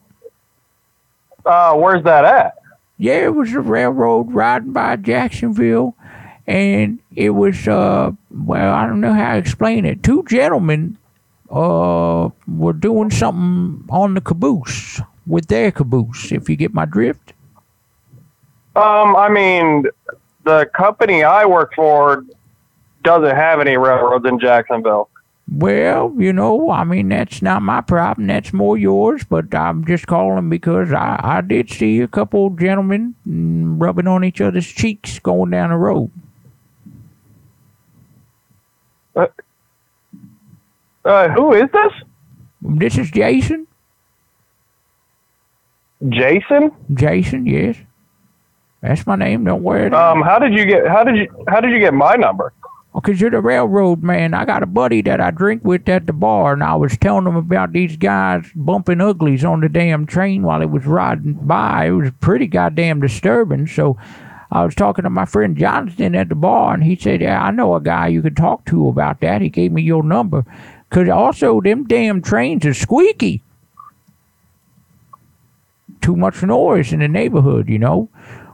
Uh, 1.44 1.74
where's 1.74 2.04
that 2.04 2.24
at? 2.24 2.54
Yeah, 2.98 3.24
it 3.24 3.34
was 3.34 3.52
a 3.52 3.60
railroad 3.60 4.32
riding 4.32 4.72
by 4.72 4.96
Jacksonville, 4.96 5.96
and 6.46 6.98
it 7.14 7.30
was 7.30 7.66
uh 7.66 8.12
well, 8.30 8.74
I 8.74 8.86
don't 8.86 9.00
know 9.00 9.14
how 9.14 9.32
to 9.32 9.38
explain 9.38 9.84
it. 9.84 10.02
Two 10.02 10.24
gentlemen 10.28 10.98
uh 11.50 12.28
were 12.46 12.72
doing 12.72 13.10
something 13.10 13.84
on 13.90 14.14
the 14.14 14.20
caboose 14.20 15.00
with 15.26 15.46
their 15.46 15.70
caboose, 15.70 16.32
if 16.32 16.48
you 16.48 16.56
get 16.56 16.74
my 16.74 16.84
drift. 16.84 17.32
Um, 18.76 19.16
I 19.16 19.28
mean, 19.28 19.84
the 20.44 20.66
company 20.74 21.22
I 21.22 21.44
work 21.44 21.74
for 21.74 22.24
doesn't 23.02 23.36
have 23.36 23.60
any 23.60 23.76
railroads 23.76 24.26
in 24.26 24.38
Jacksonville. 24.38 25.09
Well, 25.50 26.14
you 26.16 26.32
know, 26.32 26.70
I 26.70 26.84
mean 26.84 27.08
that's 27.08 27.42
not 27.42 27.62
my 27.62 27.80
problem. 27.80 28.28
That's 28.28 28.52
more 28.52 28.78
yours. 28.78 29.24
But 29.24 29.54
I'm 29.54 29.84
just 29.84 30.06
calling 30.06 30.48
because 30.48 30.92
I, 30.92 31.18
I 31.22 31.40
did 31.40 31.70
see 31.70 32.00
a 32.00 32.08
couple 32.08 32.50
gentlemen 32.50 33.14
rubbing 33.26 34.06
on 34.06 34.24
each 34.24 34.40
other's 34.40 34.66
cheeks 34.66 35.18
going 35.18 35.50
down 35.50 35.70
the 35.70 35.76
road. 35.76 36.10
Uh, 41.04 41.28
who 41.30 41.54
is 41.54 41.68
this? 41.72 41.92
This 42.62 42.98
is 42.98 43.10
Jason. 43.10 43.66
Jason? 46.08 46.70
Jason, 46.94 47.46
yes. 47.46 47.76
That's 48.80 49.06
my 49.06 49.16
name. 49.16 49.44
Don't 49.44 49.62
worry. 49.62 49.90
Um, 49.90 50.22
how 50.22 50.38
did 50.38 50.54
you 50.54 50.64
get? 50.64 50.86
How 50.86 51.04
did 51.04 51.16
you? 51.16 51.44
How 51.48 51.60
did 51.60 51.70
you 51.72 51.80
get 51.80 51.92
my 51.92 52.14
number? 52.16 52.52
Because 52.94 53.20
you're 53.20 53.30
the 53.30 53.40
railroad 53.40 54.02
man. 54.02 54.34
I 54.34 54.44
got 54.44 54.64
a 54.64 54.66
buddy 54.66 55.00
that 55.02 55.20
I 55.20 55.30
drink 55.30 55.64
with 55.64 55.88
at 55.88 56.06
the 56.06 56.12
bar, 56.12 56.52
and 56.52 56.62
I 56.62 56.74
was 56.74 56.98
telling 56.98 57.26
him 57.26 57.36
about 57.36 57.72
these 57.72 57.96
guys 57.96 58.50
bumping 58.54 59.00
uglies 59.00 59.44
on 59.44 59.60
the 59.60 59.68
damn 59.68 60.06
train 60.06 60.42
while 60.42 60.60
it 60.60 60.70
was 60.70 60.86
riding 60.86 61.34
by. 61.34 61.86
It 61.86 61.92
was 61.92 62.10
pretty 62.20 62.48
goddamn 62.48 63.00
disturbing. 63.00 63.68
So 63.68 63.96
I 64.50 64.64
was 64.64 64.74
talking 64.74 65.04
to 65.04 65.10
my 65.10 65.24
friend 65.24 65.56
Johnston 65.56 66.16
at 66.16 66.28
the 66.28 66.34
bar, 66.34 66.74
and 66.74 66.82
he 66.82 66.96
said, 66.96 67.20
Yeah, 67.20 67.40
I 67.40 67.52
know 67.52 67.76
a 67.76 67.80
guy 67.80 68.08
you 68.08 68.22
could 68.22 68.36
talk 68.36 68.64
to 68.66 68.88
about 68.88 69.20
that. 69.20 69.40
He 69.40 69.48
gave 69.48 69.70
me 69.70 69.82
your 69.82 70.02
number. 70.02 70.44
Because 70.88 71.08
also, 71.08 71.60
them 71.60 71.86
damn 71.86 72.20
trains 72.20 72.66
are 72.66 72.74
squeaky. 72.74 73.42
Too 76.00 76.16
much 76.16 76.42
noise 76.42 76.92
in 76.92 76.98
the 76.98 77.06
neighborhood, 77.06 77.68
you 77.68 77.78
know? 77.78 78.08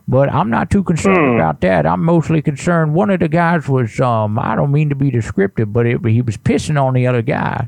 But 0.09 0.33
I'm 0.33 0.51
not 0.51 0.71
too 0.71 0.85
concerned 0.85 1.35
about 1.35 1.61
that. 1.63 1.85
I'm 1.85 2.05
mostly 2.05 2.41
concerned. 2.41 2.95
One 2.95 3.11
of 3.11 3.19
the 3.19 3.29
guys 3.29 3.69
was, 3.69 3.99
um, 3.99 4.39
I 4.39 4.55
don't 4.55 4.71
mean 4.71 4.89
to 4.91 4.95
be 4.95 5.11
descriptive, 5.11 5.73
but 5.73 5.85
it, 5.85 6.05
he 6.07 6.23
was 6.23 6.37
pissing 6.37 6.81
on 6.81 6.95
the 6.95 7.09
other 7.09 7.23
guy. 7.23 7.67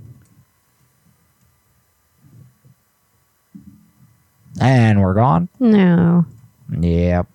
And 4.61 5.01
we're 5.01 5.15
gone. 5.15 5.49
No. 5.59 6.27
Yep. 6.79 7.27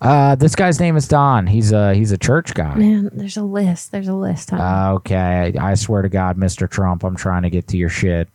Uh, 0.00 0.34
this 0.34 0.54
guy's 0.54 0.78
name 0.78 0.96
is 0.96 1.08
Don. 1.08 1.46
He's 1.46 1.72
a 1.72 1.94
he's 1.94 2.12
a 2.12 2.18
church 2.18 2.52
guy. 2.52 2.74
Man, 2.74 3.08
there's 3.14 3.38
a 3.38 3.42
list. 3.42 3.90
There's 3.90 4.08
a 4.08 4.14
list. 4.14 4.50
Huh? 4.50 4.92
Okay, 4.96 5.54
I 5.58 5.74
swear 5.74 6.02
to 6.02 6.10
God, 6.10 6.36
Mr. 6.36 6.68
Trump, 6.68 7.04
I'm 7.04 7.16
trying 7.16 7.42
to 7.42 7.50
get 7.50 7.68
to 7.68 7.78
your 7.78 7.88
shit. 7.88 8.28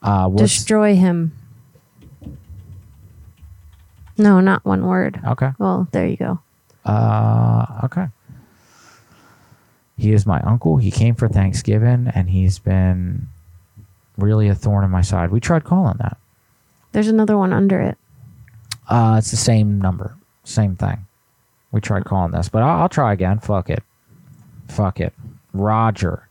Uh, 0.00 0.28
Destroy 0.28 0.94
him. 0.94 1.32
No, 4.16 4.40
not 4.40 4.64
one 4.64 4.86
word. 4.86 5.20
Okay. 5.26 5.50
Well, 5.58 5.88
there 5.92 6.06
you 6.06 6.16
go. 6.16 6.40
Uh, 6.84 7.80
okay. 7.84 8.06
He 9.96 10.12
is 10.12 10.26
my 10.26 10.40
uncle. 10.40 10.76
He 10.76 10.90
came 10.90 11.14
for 11.14 11.28
Thanksgiving, 11.28 12.10
and 12.14 12.30
he's 12.30 12.58
been 12.58 13.28
really 14.18 14.48
a 14.48 14.54
thorn 14.54 14.84
in 14.84 14.90
my 14.90 15.00
side. 15.02 15.30
We 15.30 15.40
tried 15.40 15.64
calling 15.64 15.96
that. 15.98 16.16
There's 16.92 17.08
another 17.08 17.36
one 17.36 17.52
under 17.52 17.80
it. 17.80 17.98
Uh, 18.88 19.16
it's 19.18 19.30
the 19.30 19.36
same 19.36 19.80
number, 19.80 20.14
same 20.44 20.76
thing. 20.76 21.06
We 21.72 21.80
tried 21.80 22.04
calling 22.04 22.32
this, 22.32 22.48
but 22.48 22.62
I'll, 22.62 22.82
I'll 22.82 22.88
try 22.88 23.12
again. 23.12 23.38
Fuck 23.40 23.70
it. 23.70 23.82
Fuck 24.68 25.00
it. 25.00 25.12
Roger. 25.52 26.28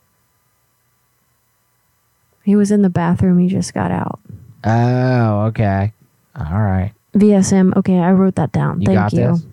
He 2.43 2.55
was 2.55 2.71
in 2.71 2.81
the 2.81 2.89
bathroom. 2.89 3.39
He 3.39 3.47
just 3.47 3.73
got 3.73 3.91
out. 3.91 4.19
Oh, 4.63 5.45
okay. 5.47 5.93
All 6.35 6.61
right. 6.61 6.93
VSM. 7.13 7.75
Okay, 7.77 7.99
I 7.99 8.11
wrote 8.11 8.35
that 8.35 8.51
down. 8.51 8.81
You 8.81 8.87
Thank 8.87 8.97
got 8.97 9.13
you. 9.13 9.19
this? 9.19 9.45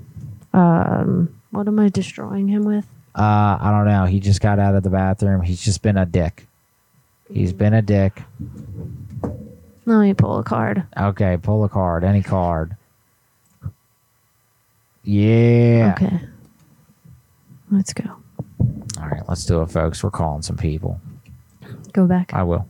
Um, 0.52 1.34
what 1.50 1.68
am 1.68 1.78
I 1.78 1.88
destroying 1.88 2.48
him 2.48 2.62
with? 2.64 2.86
Uh, 3.14 3.58
I 3.60 3.70
don't 3.70 3.86
know. 3.86 4.04
He 4.04 4.20
just 4.20 4.40
got 4.40 4.58
out 4.58 4.74
of 4.74 4.82
the 4.82 4.90
bathroom. 4.90 5.42
He's 5.42 5.62
just 5.62 5.82
been 5.82 5.96
a 5.96 6.06
dick. 6.06 6.46
He's 7.32 7.52
been 7.52 7.74
a 7.74 7.82
dick. 7.82 8.22
Let 9.86 10.00
me 10.00 10.14
pull 10.14 10.38
a 10.38 10.44
card. 10.44 10.84
Okay, 10.96 11.36
pull 11.36 11.64
a 11.64 11.68
card. 11.68 12.04
Any 12.04 12.22
card. 12.22 12.76
Yeah. 15.02 15.94
Okay. 15.96 16.20
Let's 17.70 17.92
go. 17.92 18.16
All 19.00 19.08
right, 19.08 19.22
let's 19.28 19.44
do 19.46 19.62
it, 19.62 19.70
folks. 19.70 20.02
We're 20.02 20.10
calling 20.10 20.42
some 20.42 20.56
people. 20.56 21.00
Go 21.92 22.06
back. 22.06 22.34
I 22.34 22.42
will. 22.42 22.66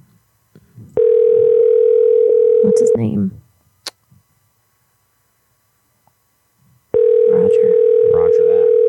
What's 2.63 2.81
his 2.81 2.93
name? 2.97 3.33
Roger. 7.31 7.75
Roger 8.13 8.45
that. 8.45 8.81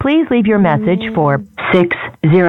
Please 0.00 0.16
leave 0.30 0.46
your 0.46 0.58
message 0.58 1.12
for 1.14 1.42
six 1.72 1.96
zero. 2.30 2.48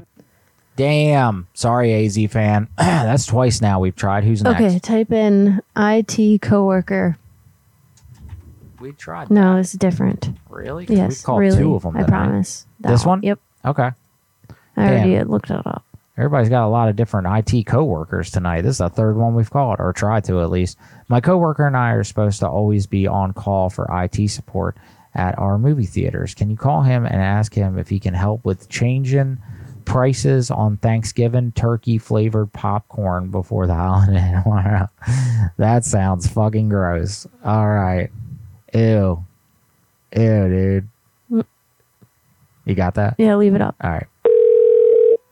Damn. 0.76 1.48
Sorry, 1.54 2.06
AZ 2.06 2.18
fan. 2.32 2.70
That's 2.78 3.26
twice 3.26 3.62
now 3.62 3.80
we've 3.82 3.96
tried. 3.96 4.24
Who's 4.24 4.42
next? 4.44 4.62
Okay, 4.62 4.80
type 4.80 5.12
in 5.12 5.62
IT 5.76 6.42
coworker. 6.42 7.18
We 8.80 8.94
tried. 8.94 9.30
No, 9.30 9.58
it's 9.58 9.74
different. 9.74 10.30
Really? 10.50 10.86
Yes, 10.88 11.10
we've 11.10 11.24
called 11.24 11.40
really. 11.42 11.58
two 11.58 11.76
of 11.76 11.84
them 11.84 11.98
I 11.98 12.04
tonight. 12.04 12.10
promise. 12.10 12.66
That 12.80 12.90
This 12.92 13.06
one? 13.06 13.22
Yep. 13.24 13.40
Okay. 13.66 13.90
I 14.78 14.82
already 14.88 15.16
Damn. 15.16 15.28
looked 15.30 15.50
it 15.50 15.68
up. 15.68 15.84
Everybody's 16.18 16.50
got 16.50 16.66
a 16.66 16.70
lot 16.70 16.90
of 16.90 16.96
different 16.96 17.28
IT 17.50 17.66
coworkers 17.66 18.30
tonight. 18.32 18.62
This 18.62 18.72
is 18.76 18.78
the 18.80 18.90
third 18.90 19.16
one 19.18 19.36
we've 19.36 19.50
called, 19.50 19.78
or 19.80 19.92
tried 19.94 20.24
to 20.26 20.42
at 20.42 20.50
least. 20.50 20.78
My 21.08 21.20
coworker 21.22 21.66
and 21.68 21.76
I 21.78 21.92
are 21.92 22.04
supposed 22.04 22.40
to 22.40 22.48
always 22.48 22.88
be 22.88 23.08
on 23.08 23.34
call 23.34 23.70
for 23.70 23.88
IT 23.92 24.30
support 24.30 24.78
at 25.16 25.38
our 25.38 25.58
movie 25.58 25.86
theaters. 25.86 26.34
Can 26.34 26.50
you 26.50 26.58
call 26.58 26.82
him 26.82 27.06
and 27.06 27.16
ask 27.22 27.54
him 27.54 27.78
if 27.78 27.90
he 27.90 28.00
can 28.00 28.14
help 28.14 28.46
with 28.46 28.70
changing 28.70 29.38
prices 29.86 30.52
on 30.52 30.78
Thanksgiving 30.78 31.52
turkey 31.54 31.98
flavored 31.98 32.54
popcorn 32.54 33.32
before 33.32 33.68
the 33.68 33.74
holiday 33.76 34.42
tomorrow? 34.44 34.88
that 35.58 35.84
sounds 35.84 36.28
fucking 36.28 36.70
gross. 36.70 37.28
All 37.44 37.68
right. 37.68 38.10
Ew. 38.74 39.26
Ew, 40.16 40.50
dude. 41.30 41.46
You 42.66 42.76
got 42.76 42.96
that? 42.96 43.16
Yeah, 43.18 43.36
leave 43.36 43.56
it 43.56 43.62
up. 43.62 43.76
All 43.82 43.90
right. 43.90 44.08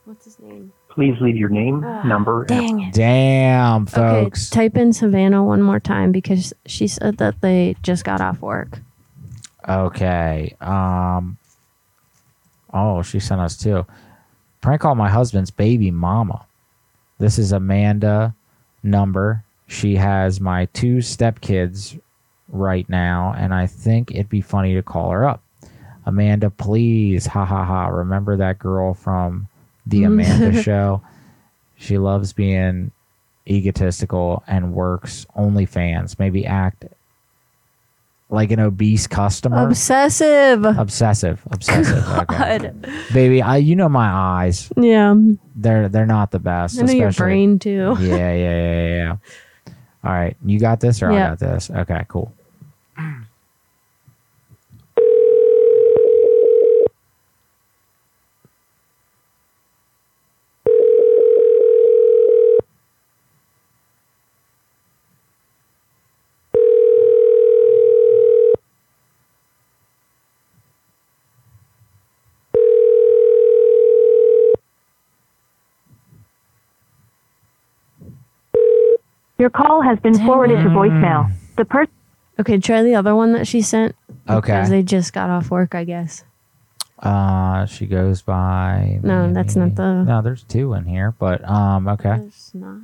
What's 0.05 0.25
his 0.25 0.39
name? 0.39 0.71
Please 0.89 1.15
leave 1.21 1.37
your 1.37 1.49
name, 1.49 1.83
ah, 1.85 2.01
number, 2.01 2.43
Dang 2.45 2.81
it. 2.81 2.93
Damn, 2.95 3.85
folks. 3.85 4.51
Okay, 4.51 4.63
type 4.63 4.77
in 4.77 4.91
Savannah 4.91 5.43
one 5.43 5.61
more 5.61 5.79
time 5.79 6.11
because 6.11 6.51
she 6.65 6.87
said 6.87 7.17
that 7.17 7.39
they 7.41 7.75
just 7.83 8.03
got 8.03 8.19
off 8.19 8.41
work. 8.41 8.79
Okay. 9.67 10.55
Um. 10.61 11.37
Oh, 12.73 13.01
she 13.01 13.19
sent 13.19 13.41
us 13.41 13.57
two. 13.57 13.85
Prank 14.61 14.81
call 14.81 14.95
my 14.95 15.09
husband's 15.09 15.51
baby 15.51 15.91
mama. 15.91 16.45
This 17.19 17.39
is 17.39 17.51
Amanda 17.51 18.35
number. 18.83 19.43
She 19.67 19.95
has 19.95 20.39
my 20.39 20.65
two 20.65 20.97
stepkids 20.97 21.99
right 22.49 22.87
now, 22.89 23.33
and 23.37 23.53
I 23.53 23.67
think 23.67 24.11
it'd 24.11 24.29
be 24.29 24.41
funny 24.41 24.73
to 24.75 24.83
call 24.83 25.11
her 25.11 25.25
up. 25.25 25.41
Amanda, 26.05 26.49
please, 26.49 27.25
ha 27.25 27.43
ha 27.43 27.65
ha. 27.65 27.87
Remember 27.87 28.37
that 28.37 28.59
girl 28.59 28.93
from 28.93 29.47
the 29.85 30.03
Amanda 30.05 30.61
show? 30.63 31.01
She 31.75 31.97
loves 31.97 32.31
being 32.33 32.91
egotistical 33.47 34.43
and 34.47 34.73
works 34.73 35.25
OnlyFans. 35.37 36.17
Maybe 36.17 36.45
act 36.45 36.85
like 38.29 38.51
an 38.51 38.59
obese 38.59 39.07
customer. 39.07 39.67
Obsessive. 39.67 40.65
Obsessive, 40.65 41.41
obsessive. 41.51 42.03
Okay. 42.17 42.57
God. 42.59 42.89
Baby, 43.13 43.41
I 43.41 43.57
you 43.57 43.75
know 43.75 43.89
my 43.89 44.07
eyes. 44.07 44.71
Yeah. 44.75 45.15
They're 45.55 45.89
they're 45.89 46.05
not 46.05 46.31
the 46.31 46.39
best. 46.39 46.79
I 46.79 46.83
know 46.83 46.93
your 46.93 47.11
brain 47.11 47.59
too. 47.59 47.95
Yeah, 47.99 48.15
yeah, 48.15 48.33
yeah, 48.33 48.61
yeah, 48.61 48.95
yeah. 48.95 49.15
All 50.03 50.13
right, 50.13 50.37
you 50.45 50.59
got 50.59 50.79
this 50.79 51.01
or 51.01 51.11
I 51.11 51.29
got 51.29 51.39
this. 51.39 51.69
Okay, 51.69 52.05
cool. 52.07 52.33
Your 79.37 79.49
call 79.49 79.81
has 79.81 79.99
been 79.99 80.17
forwarded 80.25 80.59
to 80.63 80.69
voicemail. 80.69 81.31
The 81.55 81.65
person. 81.65 81.93
Okay, 82.39 82.59
try 82.59 82.83
the 82.83 82.95
other 82.95 83.15
one 83.15 83.33
that 83.33 83.47
she 83.47 83.61
sent. 83.61 83.95
Okay. 84.29 84.53
Because 84.53 84.69
they 84.69 84.83
just 84.83 85.13
got 85.13 85.29
off 85.29 85.49
work, 85.49 85.73
I 85.73 85.83
guess. 85.83 86.23
Uh, 86.99 87.65
she 87.65 87.85
goes 87.85 88.21
by. 88.21 88.99
No, 89.03 89.31
that's 89.31 89.55
not 89.55 89.75
the. 89.75 90.03
No, 90.03 90.21
there's 90.21 90.43
two 90.43 90.73
in 90.73 90.85
here, 90.85 91.13
but 91.19 91.47
um, 91.47 91.87
okay. 91.87 92.15
It's 92.27 92.53
not. 92.53 92.81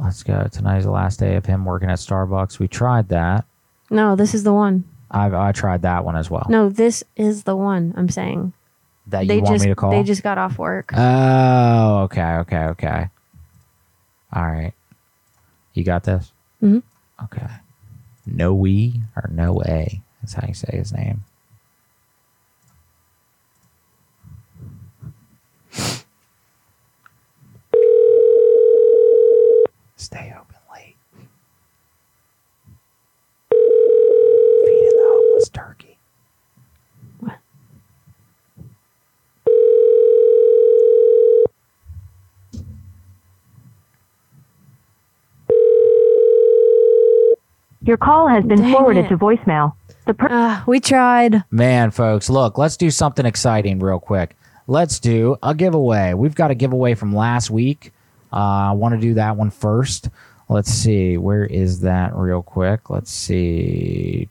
Let's 0.00 0.22
go. 0.22 0.46
Tonight's 0.50 0.84
the 0.84 0.90
last 0.90 1.18
day 1.18 1.36
of 1.36 1.46
him 1.46 1.64
working 1.64 1.90
at 1.90 1.98
Starbucks. 1.98 2.58
We 2.58 2.68
tried 2.68 3.08
that. 3.08 3.44
No, 3.90 4.16
this 4.16 4.34
is 4.34 4.44
the 4.44 4.52
one. 4.52 4.84
I 5.10 5.48
I 5.48 5.52
tried 5.52 5.82
that 5.82 6.04
one 6.04 6.16
as 6.16 6.30
well. 6.30 6.46
No, 6.48 6.68
this 6.68 7.04
is 7.16 7.44
the 7.44 7.56
one. 7.56 7.94
I'm 7.96 8.08
saying. 8.08 8.52
That 9.08 9.22
you 9.22 9.28
they 9.28 9.38
want 9.38 9.54
just 9.54 9.64
me 9.64 9.70
to 9.70 9.74
call? 9.74 9.90
they 9.90 10.02
just 10.02 10.22
got 10.22 10.38
off 10.38 10.58
work. 10.58 10.92
Oh, 10.94 12.02
okay, 12.04 12.34
okay, 12.36 12.64
okay. 12.64 13.08
All 14.32 14.42
right. 14.44 14.72
You 15.74 15.84
got 15.84 16.04
this? 16.04 16.32
Mhm. 16.62 16.82
Okay. 17.24 17.46
No 18.26 18.54
we 18.54 19.02
or 19.16 19.28
no 19.32 19.62
a. 19.62 20.00
That's 20.20 20.34
how 20.34 20.46
you 20.46 20.54
say 20.54 20.76
his 20.76 20.92
name. 20.92 21.24
Stay 29.96 30.32
open 30.38 30.56
late. 30.74 30.96
Feeding 33.50 34.96
the 34.96 35.04
homeless 35.06 35.48
turkey. 35.50 35.71
Your 47.84 47.96
call 47.96 48.28
has 48.28 48.44
been 48.44 48.60
Dang 48.60 48.72
forwarded 48.72 49.06
it. 49.06 49.08
to 49.08 49.16
voicemail. 49.18 49.74
The 50.06 50.14
per- 50.14 50.28
Ah, 50.30 50.64
we 50.66 50.80
tried. 50.80 51.44
Man, 51.50 51.90
folks, 51.90 52.28
look, 52.30 52.58
let's 52.58 52.76
do 52.76 52.90
something 52.90 53.26
exciting 53.26 53.78
real 53.80 53.98
quick. 54.00 54.36
Let's 54.66 54.98
do 55.00 55.36
a 55.42 55.54
giveaway. 55.54 56.14
We've 56.14 56.34
got 56.34 56.50
a 56.50 56.54
giveaway 56.54 56.94
from 56.94 57.14
last 57.14 57.50
week. 57.50 57.92
Uh, 58.32 58.36
I 58.36 58.72
want 58.72 58.94
to 58.94 59.00
do 59.00 59.14
that 59.14 59.36
one 59.36 59.50
first. 59.50 60.08
Let's 60.48 60.70
see. 60.72 61.16
Where 61.16 61.44
is 61.44 61.80
that 61.80 62.14
real 62.14 62.42
quick? 62.42 62.88
Let's 62.90 63.10
see. 63.10 64.28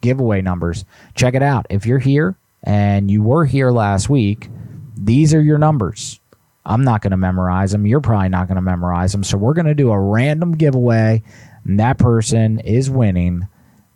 Giveaway 0.00 0.40
numbers. 0.42 0.84
Check 1.14 1.34
it 1.34 1.42
out. 1.42 1.66
If 1.70 1.86
you're 1.86 1.98
here 1.98 2.36
and 2.64 3.10
you 3.10 3.22
were 3.22 3.44
here 3.44 3.70
last 3.70 4.08
week, 4.08 4.48
these 4.96 5.34
are 5.34 5.40
your 5.42 5.58
numbers. 5.58 6.20
I'm 6.64 6.84
not 6.84 7.00
going 7.02 7.10
to 7.10 7.16
memorize 7.16 7.72
them. 7.72 7.86
You're 7.86 8.00
probably 8.00 8.28
not 8.28 8.46
going 8.46 8.56
to 8.56 8.62
memorize 8.62 9.10
them. 9.12 9.24
So 9.24 9.36
we're 9.36 9.54
going 9.54 9.66
to 9.66 9.74
do 9.74 9.90
a 9.90 9.98
random 10.00 10.52
giveaway. 10.52 11.22
And 11.64 11.78
that 11.80 11.98
person 11.98 12.60
is 12.60 12.90
winning 12.90 13.48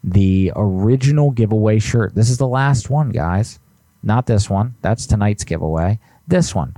the 0.04 0.52
original 0.54 1.30
giveaway 1.30 1.78
shirt. 1.78 2.14
This 2.14 2.30
is 2.30 2.38
the 2.38 2.46
last 2.46 2.90
one, 2.90 3.10
guys. 3.10 3.58
Not 4.02 4.26
this 4.26 4.48
one. 4.48 4.76
That's 4.82 5.06
tonight's 5.06 5.44
giveaway. 5.44 5.98
This 6.28 6.54
one. 6.54 6.76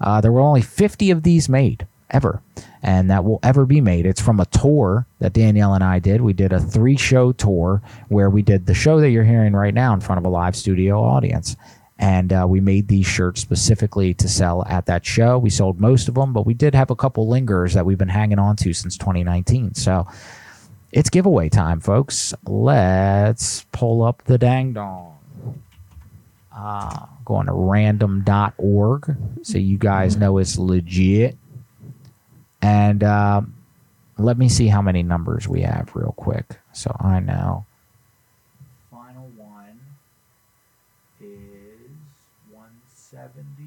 Uh, 0.00 0.20
there 0.20 0.32
were 0.32 0.40
only 0.40 0.62
50 0.62 1.10
of 1.10 1.22
these 1.22 1.48
made 1.48 1.86
ever, 2.10 2.40
and 2.82 3.10
that 3.10 3.24
will 3.24 3.40
ever 3.42 3.66
be 3.66 3.80
made. 3.80 4.06
It's 4.06 4.20
from 4.20 4.40
a 4.40 4.46
tour 4.46 5.06
that 5.18 5.32
Danielle 5.32 5.74
and 5.74 5.84
I 5.84 5.98
did. 5.98 6.20
We 6.20 6.32
did 6.32 6.52
a 6.52 6.60
three 6.60 6.96
show 6.96 7.32
tour 7.32 7.82
where 8.08 8.30
we 8.30 8.42
did 8.42 8.66
the 8.66 8.74
show 8.74 9.00
that 9.00 9.10
you're 9.10 9.24
hearing 9.24 9.52
right 9.52 9.74
now 9.74 9.92
in 9.92 10.00
front 10.00 10.18
of 10.18 10.24
a 10.24 10.28
live 10.28 10.56
studio 10.56 11.02
audience. 11.02 11.56
And 11.98 12.32
uh, 12.32 12.46
we 12.48 12.60
made 12.60 12.88
these 12.88 13.06
shirts 13.06 13.40
specifically 13.40 14.14
to 14.14 14.28
sell 14.28 14.64
at 14.68 14.86
that 14.86 15.04
show. 15.04 15.36
We 15.36 15.50
sold 15.50 15.80
most 15.80 16.08
of 16.08 16.14
them, 16.14 16.32
but 16.32 16.46
we 16.46 16.54
did 16.54 16.74
have 16.74 16.90
a 16.90 16.96
couple 16.96 17.28
lingers 17.28 17.74
that 17.74 17.84
we've 17.84 17.98
been 17.98 18.08
hanging 18.08 18.38
on 18.38 18.54
to 18.56 18.72
since 18.72 18.96
2019. 18.96 19.74
So 19.74 20.06
it's 20.92 21.10
giveaway 21.10 21.48
time, 21.48 21.80
folks. 21.80 22.34
Let's 22.46 23.64
pull 23.72 24.02
up 24.02 24.22
the 24.24 24.38
dang 24.38 24.74
dong. 24.74 25.18
Uh, 26.54 27.06
going 27.24 27.46
to 27.46 27.52
random.org 27.52 29.16
so 29.42 29.58
you 29.58 29.76
guys 29.78 30.16
know 30.16 30.38
it's 30.38 30.58
legit. 30.58 31.36
And 32.62 33.04
uh, 33.04 33.42
let 34.16 34.38
me 34.38 34.48
see 34.48 34.66
how 34.68 34.82
many 34.82 35.02
numbers 35.02 35.46
we 35.46 35.62
have 35.62 35.94
real 35.94 36.14
quick 36.16 36.58
so 36.72 36.94
I 37.00 37.18
know. 37.20 37.66
Final 38.90 39.30
one 39.36 39.80
is 41.20 41.90
170. 42.50 43.64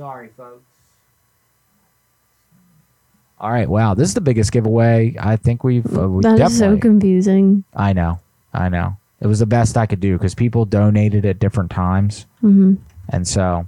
Sorry, 0.00 0.30
folks. 0.34 0.64
All 3.38 3.52
right, 3.52 3.68
wow, 3.68 3.92
this 3.92 4.08
is 4.08 4.14
the 4.14 4.22
biggest 4.22 4.50
giveaway 4.50 5.14
I 5.20 5.36
think 5.36 5.62
we've, 5.62 5.84
uh, 5.94 6.08
we 6.08 6.22
That 6.22 6.40
is 6.40 6.56
so 6.58 6.78
confusing. 6.78 7.64
I 7.74 7.92
know, 7.92 8.18
I 8.54 8.70
know. 8.70 8.96
It 9.20 9.26
was 9.26 9.40
the 9.40 9.46
best 9.46 9.76
I 9.76 9.84
could 9.84 10.00
do 10.00 10.16
because 10.16 10.34
people 10.34 10.64
donated 10.64 11.26
at 11.26 11.38
different 11.38 11.70
times, 11.70 12.24
hmm 12.40 12.76
and 13.10 13.28
so, 13.28 13.66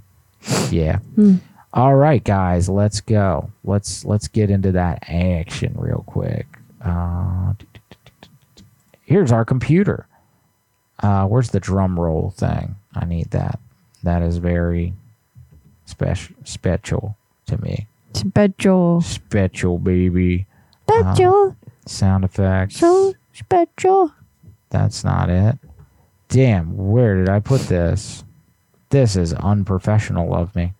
yeah. 0.71 0.97
Hmm. 1.15 1.35
All 1.71 1.93
right, 1.93 2.23
guys, 2.23 2.67
let's 2.67 2.99
go. 2.99 3.51
Let's 3.63 4.03
let's 4.03 4.27
get 4.27 4.49
into 4.49 4.71
that 4.71 5.03
action 5.07 5.75
real 5.77 6.03
quick. 6.07 6.47
Uh, 6.81 7.53
here's 9.03 9.31
our 9.31 9.45
computer. 9.45 10.07
Uh, 10.97 11.27
where's 11.27 11.49
the 11.51 11.59
drum 11.59 11.99
roll 11.99 12.31
thing? 12.31 12.75
I 12.95 13.05
need 13.05 13.29
that. 13.31 13.59
That 14.01 14.23
is 14.23 14.37
very 14.37 14.93
special 15.93 16.35
special 16.43 17.15
to 17.45 17.61
me. 17.61 17.87
Special. 18.13 19.01
Special, 19.01 19.77
baby. 19.77 20.45
Special. 20.89 21.55
sound 21.85 22.23
effects. 22.25 22.77
So 22.77 23.13
special. 23.31 24.11
That's 24.69 25.03
not 25.03 25.29
it. 25.29 25.57
Damn, 26.29 26.75
where 26.75 27.15
did 27.17 27.29
I 27.29 27.39
put 27.39 27.61
this? 27.61 28.23
This 28.89 29.15
is 29.15 29.33
unprofessional 29.33 30.33
of 30.33 30.55
me. 30.55 30.73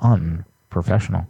Unprofessional. 0.00 1.26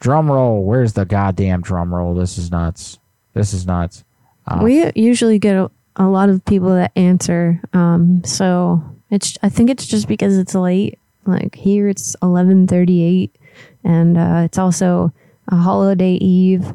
Drum 0.00 0.30
roll. 0.30 0.62
Where's 0.64 0.92
the 0.92 1.04
goddamn 1.06 1.62
drum 1.62 1.94
roll? 1.94 2.14
This 2.14 2.36
is 2.38 2.50
nuts. 2.50 2.98
This 3.32 3.54
is 3.54 3.66
nuts. 3.66 4.04
Uh, 4.46 4.60
We 4.62 4.90
usually 4.94 5.38
get 5.38 5.56
a, 5.56 5.70
a 5.96 6.06
lot 6.06 6.28
of 6.28 6.44
people 6.44 6.68
that 6.74 6.92
answer. 6.96 7.60
Um, 7.72 8.22
so 8.24 8.82
it's 9.10 9.38
I 9.42 9.48
think 9.48 9.70
it's 9.70 9.86
just 9.86 10.06
because 10.06 10.36
it's 10.36 10.54
late. 10.54 10.98
Like 11.26 11.54
here 11.54 11.88
it's 11.88 12.16
eleven 12.22 12.66
thirty 12.66 13.02
eight, 13.02 13.36
and 13.84 14.16
uh, 14.16 14.42
it's 14.44 14.58
also 14.58 15.12
a 15.48 15.56
holiday 15.56 16.14
eve. 16.14 16.74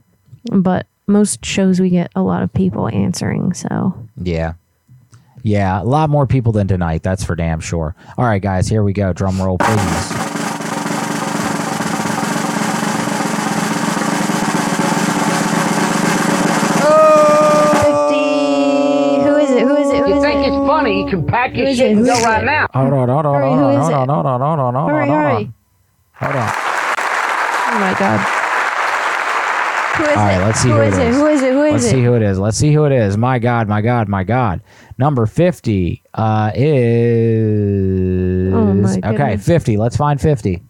But 0.52 0.88
most 1.08 1.46
shows 1.46 1.80
we 1.80 1.90
get 1.90 2.12
a 2.16 2.22
lot 2.22 2.44
of 2.44 2.52
people 2.54 2.88
answering. 2.90 3.54
So 3.54 3.94
Yeah. 4.22 4.54
Yeah, 5.44 5.82
a 5.82 5.84
lot 5.84 6.10
more 6.12 6.28
people 6.28 6.52
than 6.52 6.68
tonight. 6.68 7.02
That's 7.02 7.24
for 7.24 7.36
damn 7.36 7.60
sure. 7.62 7.96
All 8.18 8.26
right, 8.26 8.42
guys, 8.42 8.68
here 8.68 8.84
we 8.84 8.94
go. 8.94 9.12
Drum 9.12 9.42
roll, 9.42 9.58
please. 9.58 10.31
Can 21.12 21.28
pack 21.28 21.56
your 21.56 21.74
shit 21.74 21.92
and 21.98 22.06
go 22.06 22.14
right 22.24 22.44
now. 22.44 22.68
Hold 22.74 22.94
on, 22.94 23.10
hold 23.10 23.26
on, 23.26 23.42
hold 23.42 23.60
on, 23.60 23.82
hold 23.82 23.94
on, 23.94 24.08
hold 24.10 24.26
on, 24.26 24.42
hold 24.42 24.60
on, 24.60 24.74
hold 24.74 24.76
on, 24.76 25.08
hold 25.08 25.10
on. 25.10 25.54
Hold 26.14 26.36
on. 26.36 26.52
Oh 27.74 27.80
my 27.80 27.94
god. 28.00 28.20
Who 29.98 30.04
is 30.06 30.10
All 30.10 30.16
right, 30.16 30.42
it? 30.42 30.46
let's 30.46 30.60
see 30.60 30.70
who 30.70 30.76
who, 30.76 30.82
is 30.82 30.98
it 30.98 31.08
is. 31.08 31.16
Who 31.16 31.28
is 31.28 31.42
it? 31.42 31.52
Who 31.54 31.64
is 31.64 31.72
let's 31.74 31.86
it? 31.86 31.90
see 31.90 32.04
who 32.04 32.14
it 32.16 32.22
is. 32.22 32.40
Let's 32.40 32.58
see 32.58 32.74
who 32.74 32.86
it 32.86 32.94
is. 32.94 33.18
My 33.18 33.40
God, 33.40 33.68
my 33.68 33.82
God, 33.82 34.08
my 34.08 34.24
God. 34.24 34.62
Number 34.98 35.26
50 35.26 36.02
uh, 36.14 36.52
is. 36.56 38.54
Oh, 38.54 38.74
my 38.74 39.00
okay, 39.04 39.36
50. 39.38 39.78
Let's 39.78 39.98
find 39.98 40.22
50. 40.22 40.62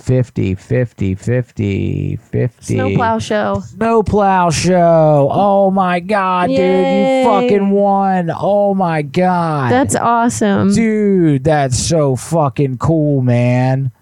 50, 0.00 0.54
50, 0.54 1.14
50, 1.14 2.16
50. 2.16 2.74
Snowplow 2.74 3.18
show. 3.18 3.62
Snowplow 3.66 4.50
show. 4.50 5.28
Oh 5.30 5.70
my 5.70 6.00
God, 6.00 6.48
dude. 6.48 6.58
You 6.58 7.24
fucking 7.24 7.70
won. 7.70 8.30
Oh 8.34 8.74
my 8.74 9.02
God. 9.02 9.70
That's 9.70 9.94
awesome. 9.94 10.72
Dude, 10.74 11.44
that's 11.44 11.78
so 11.78 12.16
fucking 12.16 12.78
cool, 12.78 13.20
man. 13.22 13.92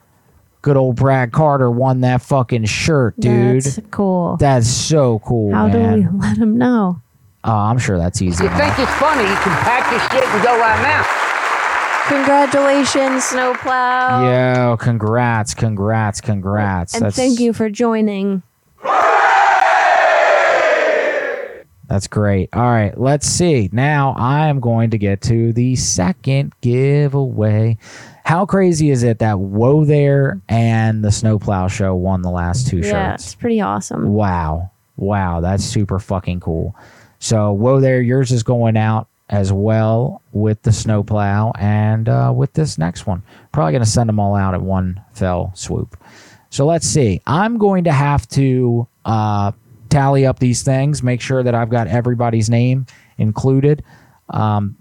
Good 0.62 0.76
old 0.76 0.96
Brad 0.96 1.32
Carter 1.32 1.70
won 1.70 2.00
that 2.02 2.22
fucking 2.22 2.64
shirt, 2.66 3.18
dude. 3.18 3.62
That's 3.62 3.80
cool. 3.90 4.36
That's 4.38 4.68
so 4.68 5.20
cool, 5.20 5.52
How 5.54 5.68
do 5.68 5.78
we 5.78 6.06
let 6.18 6.36
him 6.36 6.58
know? 6.58 7.00
Oh, 7.44 7.52
I'm 7.52 7.78
sure 7.78 7.98
that's 7.98 8.20
easy. 8.20 8.44
You 8.44 8.50
think 8.50 8.78
it's 8.78 8.94
funny? 8.94 9.22
You 9.22 9.36
can 9.36 9.52
pack 9.62 9.90
your 9.90 10.00
shit 10.10 10.28
and 10.28 10.42
go 10.42 10.58
right 10.58 10.82
now. 10.82 11.17
Congratulations, 12.08 13.24
Snowplow. 13.24 14.22
Yo, 14.30 14.76
congrats, 14.78 15.52
congrats, 15.54 16.20
congrats. 16.20 16.94
And 16.94 17.04
that's, 17.04 17.16
thank 17.16 17.38
you 17.38 17.52
for 17.52 17.68
joining. 17.68 18.42
That's 21.88 22.06
great. 22.06 22.50
All 22.52 22.62
right, 22.62 22.98
let's 23.00 23.26
see. 23.26 23.70
Now 23.72 24.14
I 24.18 24.48
am 24.48 24.60
going 24.60 24.90
to 24.90 24.98
get 24.98 25.22
to 25.22 25.54
the 25.54 25.74
second 25.76 26.52
giveaway. 26.60 27.78
How 28.24 28.44
crazy 28.44 28.90
is 28.90 29.02
it 29.02 29.20
that 29.20 29.38
Whoa 29.38 29.86
There 29.86 30.38
and 30.50 31.02
the 31.02 31.10
Snowplow 31.10 31.68
Show 31.68 31.94
won 31.94 32.20
the 32.20 32.30
last 32.30 32.68
two 32.68 32.78
Yeah, 32.78 33.12
shirts? 33.12 33.24
it's 33.24 33.34
pretty 33.34 33.62
awesome. 33.62 34.12
Wow. 34.12 34.70
Wow. 34.96 35.40
That's 35.40 35.64
super 35.64 35.98
fucking 35.98 36.40
cool. 36.40 36.76
So, 37.20 37.52
whoa 37.52 37.80
there, 37.80 38.00
yours 38.02 38.32
is 38.32 38.42
going 38.42 38.76
out 38.76 39.08
as 39.30 39.52
well 39.52 40.22
with 40.32 40.62
the 40.62 40.72
snowplow 40.72 41.52
and 41.58 42.08
uh, 42.08 42.32
with 42.34 42.52
this 42.54 42.78
next 42.78 43.06
one. 43.06 43.22
Probably 43.52 43.72
going 43.72 43.84
to 43.84 43.90
send 43.90 44.08
them 44.08 44.18
all 44.18 44.34
out 44.34 44.54
at 44.54 44.62
one 44.62 45.02
fell 45.12 45.52
swoop. 45.54 45.96
So, 46.50 46.64
let's 46.66 46.86
see. 46.86 47.20
I'm 47.26 47.58
going 47.58 47.84
to 47.84 47.92
have 47.92 48.26
to 48.30 48.88
uh, 49.04 49.52
tally 49.90 50.24
up 50.24 50.38
these 50.38 50.62
things, 50.62 51.02
make 51.02 51.20
sure 51.20 51.42
that 51.42 51.54
I've 51.54 51.68
got 51.68 51.88
everybody's 51.88 52.48
name 52.48 52.86
included. 53.18 53.84
Um, 54.30 54.76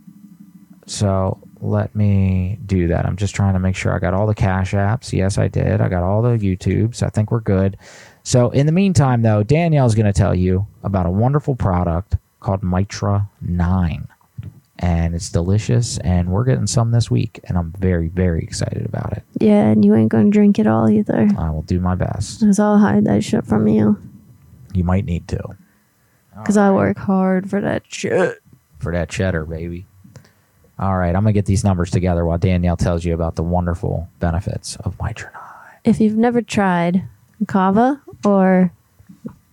so, 0.85 1.39
let 1.59 1.93
me 1.95 2.59
do 2.65 2.87
that. 2.87 3.05
I'm 3.05 3.17
just 3.17 3.35
trying 3.35 3.53
to 3.53 3.59
make 3.59 3.75
sure 3.75 3.93
I 3.93 3.99
got 3.99 4.13
all 4.13 4.27
the 4.27 4.35
cash 4.35 4.71
apps. 4.71 5.11
Yes, 5.11 5.37
I 5.37 5.49
did. 5.49 5.81
I 5.81 5.89
got 5.89 6.03
all 6.03 6.21
the 6.21 6.37
YouTubes. 6.37 7.03
I 7.03 7.09
think 7.09 7.31
we're 7.31 7.41
good. 7.41 7.77
So, 8.23 8.49
in 8.51 8.65
the 8.65 8.71
meantime, 8.71 9.21
though, 9.21 9.43
Danielle's 9.43 9.95
going 9.95 10.05
to 10.05 10.13
tell 10.13 10.35
you 10.35 10.67
about 10.83 11.05
a 11.05 11.11
wonderful 11.11 11.55
product 11.55 12.15
called 12.39 12.63
Mitra 12.63 13.29
9. 13.41 14.07
And 14.79 15.15
it's 15.15 15.29
delicious, 15.31 15.97
and 15.99 16.29
we're 16.29 16.43
getting 16.43 16.67
some 16.67 16.91
this 16.91 17.09
week, 17.09 17.39
and 17.45 17.57
I'm 17.57 17.73
very, 17.79 18.09
very 18.09 18.41
excited 18.43 18.85
about 18.85 19.11
it. 19.13 19.23
Yeah, 19.39 19.65
and 19.69 19.83
you 19.83 19.95
ain't 19.95 20.09
gonna 20.09 20.29
drink 20.29 20.59
it 20.59 20.67
all 20.67 20.87
either. 20.87 21.27
I 21.37 21.49
will 21.49 21.63
do 21.63 21.79
my 21.79 21.95
best. 21.95 22.41
Cause 22.41 22.59
I'll 22.59 22.77
hide 22.77 23.05
that 23.05 23.23
shit 23.23 23.45
from 23.45 23.67
you. 23.67 23.99
You 24.73 24.83
might 24.83 25.05
need 25.05 25.27
to 25.29 25.55
Cause 26.45 26.57
I 26.57 26.69
work 26.69 26.97
hard 26.99 27.49
for 27.49 27.59
that 27.61 27.83
shit. 27.87 28.39
for 28.77 28.91
that 28.91 29.09
cheddar, 29.09 29.45
baby. 29.45 29.87
All 30.77 30.95
right, 30.95 31.15
I'm 31.15 31.25
to 31.25 31.31
get 31.33 31.47
these 31.47 31.63
numbers 31.63 31.89
together 31.89 32.23
while 32.23 32.37
Danielle 32.37 32.77
tells 32.77 33.03
you 33.03 33.15
about 33.15 33.35
the 33.35 33.41
wonderful 33.41 34.07
benefits 34.19 34.75
of 34.77 34.95
9. 35.01 35.15
If 35.83 35.99
you've 35.99 36.15
never 36.15 36.43
tried 36.43 37.03
kava 37.47 37.99
or 38.23 38.71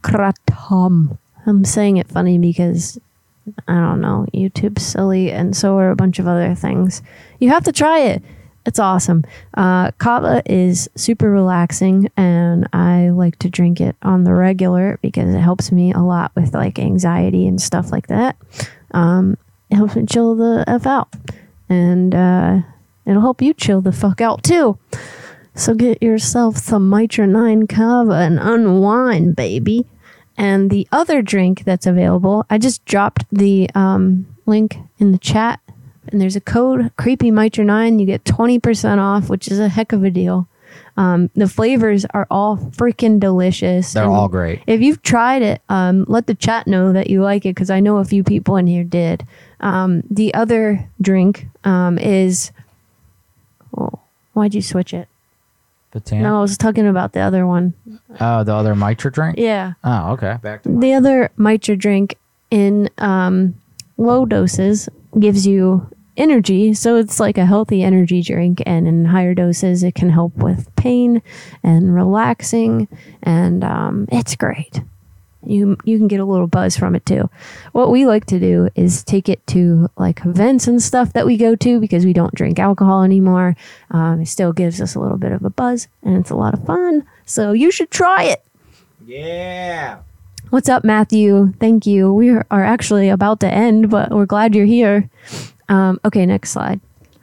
kratom, 0.02 1.16
I'm 1.46 1.64
saying 1.64 1.96
it 1.96 2.08
funny 2.08 2.36
because 2.36 3.00
I 3.68 3.74
don't 3.74 4.00
know, 4.00 4.26
YouTube's 4.34 4.84
silly, 4.84 5.30
and 5.30 5.56
so 5.56 5.78
are 5.78 5.90
a 5.90 5.96
bunch 5.96 6.18
of 6.18 6.26
other 6.26 6.54
things. 6.54 7.02
You 7.40 7.50
have 7.50 7.64
to 7.64 7.72
try 7.72 8.00
it. 8.00 8.22
It's 8.66 8.78
awesome. 8.78 9.24
Uh, 9.54 9.90
kava 9.92 10.42
is 10.46 10.88
super 10.96 11.30
relaxing, 11.30 12.10
and 12.16 12.66
I 12.72 13.10
like 13.10 13.38
to 13.40 13.50
drink 13.50 13.80
it 13.80 13.96
on 14.02 14.24
the 14.24 14.32
regular 14.32 14.98
because 15.02 15.34
it 15.34 15.40
helps 15.40 15.70
me 15.70 15.92
a 15.92 16.00
lot 16.00 16.32
with 16.34 16.54
like 16.54 16.78
anxiety 16.78 17.46
and 17.46 17.60
stuff 17.60 17.92
like 17.92 18.06
that. 18.06 18.36
Um, 18.92 19.36
it 19.70 19.76
helps 19.76 19.96
me 19.96 20.06
chill 20.06 20.34
the 20.34 20.64
f 20.66 20.86
out, 20.86 21.12
and 21.68 22.14
uh, 22.14 22.60
it'll 23.04 23.20
help 23.20 23.42
you 23.42 23.52
chill 23.52 23.82
the 23.82 23.92
fuck 23.92 24.22
out 24.22 24.42
too. 24.42 24.78
So 25.54 25.74
get 25.74 26.02
yourself 26.02 26.56
some 26.56 26.90
Mitra 26.90 27.26
9 27.26 27.68
Kava 27.68 28.14
and 28.14 28.40
unwind, 28.40 29.36
baby. 29.36 29.86
And 30.36 30.70
the 30.70 30.88
other 30.90 31.22
drink 31.22 31.64
that's 31.64 31.86
available, 31.86 32.44
I 32.50 32.58
just 32.58 32.84
dropped 32.84 33.24
the 33.30 33.70
um, 33.74 34.26
link 34.46 34.76
in 34.98 35.12
the 35.12 35.18
chat. 35.18 35.60
And 36.08 36.20
there's 36.20 36.36
a 36.36 36.40
code, 36.40 36.92
Creepy 36.96 37.30
Mitra 37.30 37.64
9. 37.64 37.98
You 37.98 38.06
get 38.06 38.24
20% 38.24 38.98
off, 38.98 39.30
which 39.30 39.48
is 39.48 39.58
a 39.58 39.68
heck 39.68 39.92
of 39.92 40.04
a 40.04 40.10
deal. 40.10 40.48
Um, 40.96 41.30
the 41.34 41.48
flavors 41.48 42.04
are 42.06 42.26
all 42.30 42.56
freaking 42.56 43.18
delicious. 43.18 43.92
They're 43.92 44.04
And 44.04 44.12
all 44.12 44.28
great. 44.28 44.62
If 44.66 44.80
you've 44.80 45.02
tried 45.02 45.42
it, 45.42 45.62
um, 45.68 46.04
let 46.08 46.26
the 46.26 46.34
chat 46.34 46.66
know 46.66 46.92
that 46.92 47.10
you 47.10 47.22
like 47.22 47.44
it 47.46 47.54
because 47.54 47.70
I 47.70 47.80
know 47.80 47.98
a 47.98 48.04
few 48.04 48.22
people 48.22 48.56
in 48.56 48.66
here 48.66 48.84
did. 48.84 49.26
Um, 49.60 50.02
the 50.10 50.34
other 50.34 50.88
drink 51.00 51.46
um, 51.64 51.98
is. 51.98 52.52
Oh, 53.76 53.98
why'd 54.34 54.54
you 54.54 54.62
switch 54.62 54.94
it? 54.94 55.08
Batam? 55.94 56.20
No, 56.22 56.38
I 56.38 56.40
was 56.40 56.58
talking 56.58 56.86
about 56.86 57.12
the 57.12 57.20
other 57.20 57.46
one. 57.46 57.74
Oh, 58.20 58.42
the 58.44 58.52
other 58.54 58.74
Mitra 58.74 59.12
drink? 59.12 59.36
Yeah. 59.38 59.74
Oh, 59.84 60.12
okay. 60.12 60.38
Back 60.42 60.62
to 60.64 60.78
The 60.78 60.94
other 60.94 61.30
Mitra 61.36 61.76
drink 61.76 62.16
in 62.50 62.90
um, 62.98 63.54
low 63.96 64.26
doses 64.26 64.88
gives 65.18 65.46
you 65.46 65.88
energy. 66.16 66.74
So 66.74 66.96
it's 66.96 67.18
like 67.20 67.38
a 67.38 67.46
healthy 67.46 67.82
energy 67.82 68.22
drink, 68.22 68.62
and 68.66 68.86
in 68.86 69.04
higher 69.04 69.34
doses, 69.34 69.82
it 69.82 69.94
can 69.94 70.10
help 70.10 70.34
with 70.36 70.74
pain 70.76 71.22
and 71.62 71.94
relaxing, 71.94 72.88
and 73.22 73.64
um, 73.64 74.06
it's 74.12 74.36
great. 74.36 74.80
You 75.46 75.76
you 75.84 75.98
can 75.98 76.08
get 76.08 76.20
a 76.20 76.24
little 76.24 76.46
buzz 76.46 76.76
from 76.76 76.94
it 76.94 77.04
too. 77.06 77.28
What 77.72 77.90
we 77.90 78.06
like 78.06 78.26
to 78.26 78.38
do 78.38 78.68
is 78.74 79.02
take 79.02 79.28
it 79.28 79.46
to 79.48 79.88
like 79.96 80.24
events 80.24 80.66
and 80.66 80.82
stuff 80.82 81.12
that 81.12 81.26
we 81.26 81.36
go 81.36 81.54
to 81.56 81.80
because 81.80 82.04
we 82.04 82.12
don't 82.12 82.34
drink 82.34 82.58
alcohol 82.58 83.02
anymore. 83.02 83.56
Um, 83.90 84.20
it 84.20 84.26
still 84.26 84.52
gives 84.52 84.80
us 84.80 84.94
a 84.94 85.00
little 85.00 85.18
bit 85.18 85.32
of 85.32 85.44
a 85.44 85.50
buzz, 85.50 85.88
and 86.02 86.16
it's 86.16 86.30
a 86.30 86.36
lot 86.36 86.54
of 86.54 86.64
fun. 86.64 87.06
So 87.26 87.52
you 87.52 87.70
should 87.70 87.90
try 87.90 88.24
it. 88.24 88.44
Yeah. 89.06 89.98
What's 90.50 90.68
up, 90.68 90.84
Matthew? 90.84 91.52
Thank 91.58 91.86
you. 91.86 92.12
We 92.12 92.30
are 92.30 92.44
actually 92.50 93.08
about 93.08 93.40
to 93.40 93.48
end, 93.48 93.90
but 93.90 94.10
we're 94.10 94.26
glad 94.26 94.54
you're 94.54 94.66
here. 94.66 95.08
Um, 95.68 95.98
okay, 96.04 96.26
next 96.26 96.50
slide. 96.50 96.80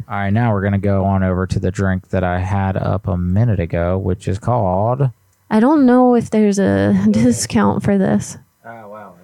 All 0.08 0.18
right, 0.18 0.30
now 0.32 0.52
we're 0.52 0.64
gonna 0.64 0.78
go 0.78 1.06
on 1.06 1.24
over 1.24 1.48
to 1.48 1.60
the 1.60 1.72
drink 1.72 2.10
that 2.10 2.24
I 2.24 2.40
had 2.40 2.76
up 2.76 3.08
a 3.08 3.16
minute 3.16 3.62
ago, 3.62 3.98
which 3.98 4.28
is 4.28 4.40
called. 4.40 5.10
I 5.52 5.60
don't 5.60 5.86
know 5.86 6.16
if 6.16 6.30
there's 6.30 6.60
a 6.60 6.96
discount 7.12 7.84
for 7.84 7.98
this. 7.98 8.38
Oh 8.66 8.88
wow. 8.88 9.16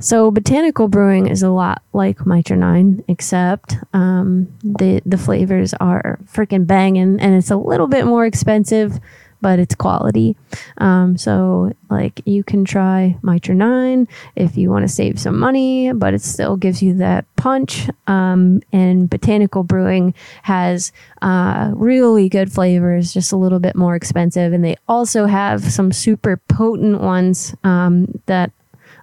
So 0.00 0.30
botanical 0.30 0.86
brewing 0.88 1.28
is 1.28 1.42
a 1.42 1.48
lot 1.48 1.82
like 1.94 2.26
Mitra 2.26 2.56
Nine, 2.56 3.02
except 3.08 3.76
um, 3.94 4.48
the 4.62 5.00
the 5.06 5.16
flavors 5.16 5.72
are 5.74 6.18
freaking 6.24 6.66
banging, 6.66 7.18
and 7.20 7.34
it's 7.34 7.50
a 7.50 7.56
little 7.56 7.86
bit 7.86 8.04
more 8.04 8.26
expensive, 8.26 9.00
but 9.42 9.58
it's 9.58 9.74
quality. 9.74 10.36
Um, 10.78 11.18
so 11.18 11.72
like 11.90 12.22
you 12.24 12.42
can 12.42 12.64
try 12.64 13.18
Mitra 13.22 13.54
Nine 13.54 14.08
if 14.36 14.56
you 14.56 14.70
want 14.70 14.84
to 14.84 14.88
save 14.88 15.20
some 15.20 15.38
money, 15.38 15.92
but 15.92 16.14
it 16.14 16.22
still 16.22 16.56
gives 16.56 16.82
you 16.82 16.94
that 16.94 17.26
punch. 17.36 17.90
Um, 18.06 18.62
and 18.72 19.10
botanical 19.10 19.64
brewing 19.64 20.14
has 20.42 20.92
uh, 21.20 21.72
really 21.74 22.28
good 22.30 22.50
flavors, 22.50 23.12
just 23.12 23.32
a 23.32 23.36
little 23.36 23.58
bit 23.58 23.76
more 23.76 23.94
expensive, 23.96 24.52
and 24.52 24.64
they 24.64 24.76
also 24.88 25.26
have 25.26 25.70
some 25.70 25.92
super 25.92 26.38
potent 26.48 27.02
ones 27.02 27.54
um, 27.64 28.20
that 28.26 28.52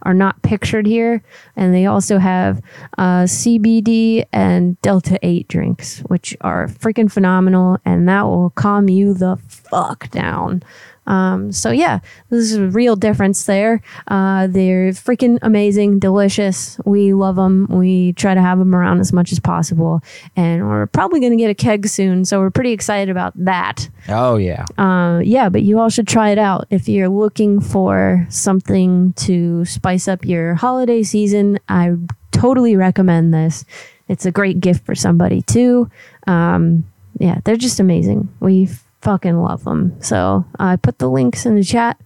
are 0.04 0.14
not 0.14 0.42
pictured 0.42 0.86
here. 0.86 1.24
And 1.56 1.74
they 1.74 1.86
also 1.86 2.18
have 2.18 2.62
uh, 2.98 3.24
CBD 3.24 4.26
and 4.32 4.80
Delta 4.82 5.20
8 5.22 5.48
drinks, 5.48 6.00
which 6.08 6.36
are 6.42 6.68
freaking 6.68 7.12
phenomenal. 7.12 7.78
And 7.86 8.08
that 8.08 8.24
will 8.24 8.52
calm 8.52 8.90
you 8.90 9.14
the 9.14 9.38
fuck 9.48 10.10
down. 10.12 10.64
Um, 11.10 11.52
so 11.52 11.72
yeah, 11.72 12.00
this 12.30 12.40
is 12.52 12.56
a 12.56 12.68
real 12.68 12.96
difference 12.96 13.46
there. 13.46 13.82
Uh, 14.08 14.48
they're 14.48 14.92
freaking 14.92 15.40
amazing, 15.42 16.00
delicious. 16.00 16.80
We 16.86 17.14
love 17.14 17.36
them. 17.36 17.68
We 17.70 18.14
try 18.14 18.36
to 18.36 18.42
have 18.42 18.60
them 18.60 18.74
around 18.74 19.00
as 19.00 19.12
much 19.12 19.32
as 19.32 19.40
possible, 19.40 20.02
and 20.36 20.68
we're 20.68 20.88
probably 20.88 21.20
going 21.20 21.32
to 21.32 21.38
get 21.38 21.50
a 21.50 21.56
keg 21.56 21.88
soon. 21.88 22.26
So 22.26 22.40
we're 22.40 22.52
pretty 22.52 22.72
excited 22.72 23.10
about 23.10 23.34
that. 23.44 23.90
Oh 24.08 24.38
yeah. 24.38 24.66
Uh, 24.78 25.20
yeah, 25.24 25.50
but 25.50 25.64
you 25.64 25.80
all 25.80 25.90
should 25.90 26.08
try 26.08 26.30
it 26.30 26.38
out 26.38 26.68
if 26.70 26.88
you're 26.88 27.10
looking 27.10 27.60
for 27.60 28.26
something 28.30 29.14
to 29.14 29.66
spice 29.66 30.08
up 30.08 30.24
your 30.24 30.54
holiday 30.56 31.04
season. 31.04 31.60
I 31.68 31.96
totally 32.32 32.76
recommend 32.76 33.34
this. 33.34 33.66
It's 34.08 34.26
a 34.26 34.32
great 34.32 34.60
gift 34.60 34.86
for 34.86 34.96
somebody 34.96 35.42
too. 35.42 35.90
Um, 36.28 36.86
yeah, 37.20 37.40
they're 37.44 37.58
just 37.58 37.80
amazing. 37.80 38.30
We 38.40 38.70
fucking 39.02 39.42
love 39.42 39.64
them. 39.64 40.02
So 40.02 40.46
I 40.60 40.76
put 40.76 41.00
the 41.00 41.10
links 41.10 41.46
in 41.46 41.56
the 41.56 41.64
chat. 41.64 42.00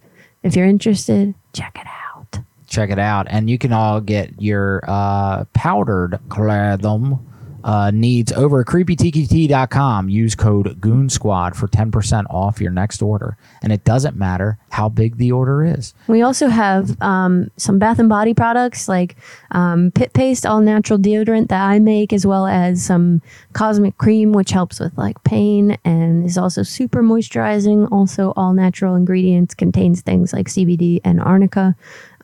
If 0.44 0.56
you're 0.56 0.68
interested, 0.68 1.36
check 1.54 1.78
it 1.80 1.88
out. 1.88 2.40
check 2.68 2.90
it 2.90 3.00
out 3.00 3.28
and 3.30 3.50
you 3.50 3.58
can 3.58 3.72
all 3.72 4.02
get 4.02 4.42
your 4.42 4.84
uh, 4.88 5.46
powdered 5.54 6.20
kratom 6.28 7.20
uh, 7.64 7.92
needs 7.92 8.32
over 8.34 8.62
at 8.62 8.68
creepytkt.com 8.68 10.10
use 10.10 10.36
code 10.36 10.80
goon 10.82 11.10
squad 11.10 11.56
for 11.56 11.68
10% 11.68 12.26
off 12.30 12.60
your 12.60 12.72
next 12.72 13.02
order 13.02 13.38
and 13.62 13.72
it 13.72 13.84
doesn't 13.84 14.16
matter 14.16 14.58
how 14.70 14.90
big 14.90 15.18
the 15.18 15.32
order 15.32 15.64
is 15.64 15.94
We 16.08 16.22
also 16.22 16.48
have 16.48 17.02
um, 17.02 17.50
some 17.58 17.80
Bath 17.80 18.00
and 18.00 18.10
Body 18.10 18.34
products 18.34 18.88
like 18.88 19.16
um, 19.52 19.92
Pit 19.92 20.14
Paste, 20.14 20.46
all 20.46 20.62
natural 20.62 21.00
deodorant 21.00 21.50
that 21.50 21.64
I 21.64 21.80
make, 21.80 22.14
as 22.14 22.26
well 22.26 22.48
as 22.48 22.84
some 22.84 23.22
Cosmic 23.54 23.98
Cream, 23.98 24.32
which 24.32 24.52
helps 24.52 24.80
with 24.80 24.98
like 24.98 25.24
pain 25.24 25.78
and 25.84 26.26
is 26.26 26.38
also 26.38 26.64
super 26.64 27.02
moisturizing. 27.02 27.90
Also, 27.92 28.34
all 28.36 28.54
natural 28.54 28.96
ingredients 28.96 29.54
contains 29.54 30.02
things 30.02 30.34
like 30.34 30.48
CBD 30.48 31.02
and 31.04 31.22
arnica. 31.22 31.76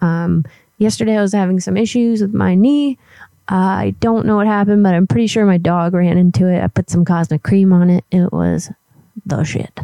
Um, 0.02 0.46
yesterday, 0.78 1.18
I 1.18 1.22
was 1.22 1.34
having 1.34 1.60
some 1.60 1.78
issues 1.78 2.22
with 2.22 2.34
my 2.34 2.56
knee. 2.56 2.98
I 3.50 3.96
don't 4.00 4.26
know 4.26 4.36
what 4.36 4.48
happened, 4.48 4.84
but 4.84 4.94
I'm 4.94 5.08
pretty 5.08 5.28
sure 5.28 5.46
my 5.46 5.58
dog 5.58 5.94
ran 5.94 6.18
into 6.18 6.48
it. 6.48 6.64
I 6.64 6.68
put 6.68 6.90
some 6.90 7.04
Cosmic 7.04 7.44
Cream 7.44 7.74
on 7.74 7.90
it. 7.90 8.06
It 8.12 8.32
was 8.32 8.70
the 9.26 9.44
shit. 9.44 9.80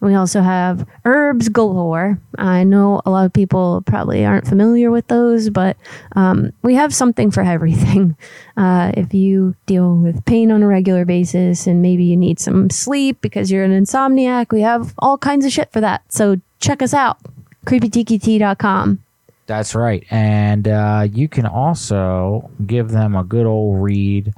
We 0.00 0.14
also 0.14 0.42
have 0.42 0.86
herbs 1.04 1.48
galore. 1.48 2.20
I 2.36 2.62
know 2.62 3.00
a 3.06 3.10
lot 3.10 3.24
of 3.24 3.32
people 3.32 3.82
probably 3.86 4.24
aren't 4.24 4.46
familiar 4.46 4.90
with 4.90 5.06
those, 5.08 5.48
but 5.48 5.76
um, 6.14 6.52
we 6.62 6.74
have 6.74 6.94
something 6.94 7.30
for 7.30 7.42
everything. 7.42 8.16
Uh, 8.56 8.92
if 8.96 9.12
you 9.12 9.52
deal 9.66 9.96
with 9.96 10.24
pain 10.26 10.52
on 10.52 10.62
a 10.62 10.66
regular 10.68 11.04
basis 11.04 11.66
and 11.66 11.82
maybe 11.82 12.04
you 12.04 12.16
need 12.16 12.38
some 12.38 12.70
sleep 12.70 13.20
because 13.20 13.50
you're 13.50 13.64
an 13.64 13.72
insomniac, 13.72 14.52
we 14.52 14.60
have 14.60 14.94
all 15.00 15.18
kinds 15.18 15.44
of 15.44 15.50
shit 15.50 15.72
for 15.72 15.80
that. 15.80 16.00
So 16.08 16.40
check 16.60 16.80
us 16.80 16.94
out 16.94 17.18
creepytkt.com. 17.64 19.03
That's 19.46 19.74
right. 19.74 20.04
And 20.10 20.66
uh, 20.68 21.06
you 21.12 21.28
can 21.28 21.46
also 21.46 22.50
give 22.66 22.90
them 22.90 23.14
a 23.14 23.24
good 23.24 23.46
old 23.46 23.82
read 23.82 24.32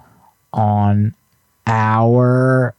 on 0.52 1.14
our 1.66 2.74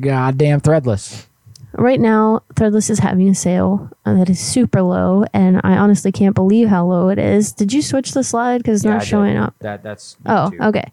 goddamn 0.00 0.60
threadless. 0.60 1.26
Right 1.72 2.00
now, 2.00 2.42
Threadless 2.54 2.90
is 2.90 2.98
having 2.98 3.28
a 3.28 3.34
sale 3.34 3.88
uh, 4.04 4.14
that 4.14 4.28
is 4.28 4.40
super 4.40 4.82
low, 4.82 5.24
and 5.32 5.60
I 5.62 5.76
honestly 5.76 6.10
can't 6.10 6.34
believe 6.34 6.66
how 6.68 6.84
low 6.84 7.10
it 7.10 7.18
is. 7.18 7.52
Did 7.52 7.72
you 7.72 7.80
switch 7.80 8.10
the 8.10 8.24
slide 8.24 8.58
because 8.58 8.78
it's 8.80 8.84
Yeah, 8.84 8.90
I 8.90 8.94
not 8.94 9.00
did. 9.02 9.06
showing 9.08 9.36
up? 9.36 9.54
That 9.60 9.82
that's 9.84 10.16
Oh, 10.26 10.50
okay. 10.60 10.90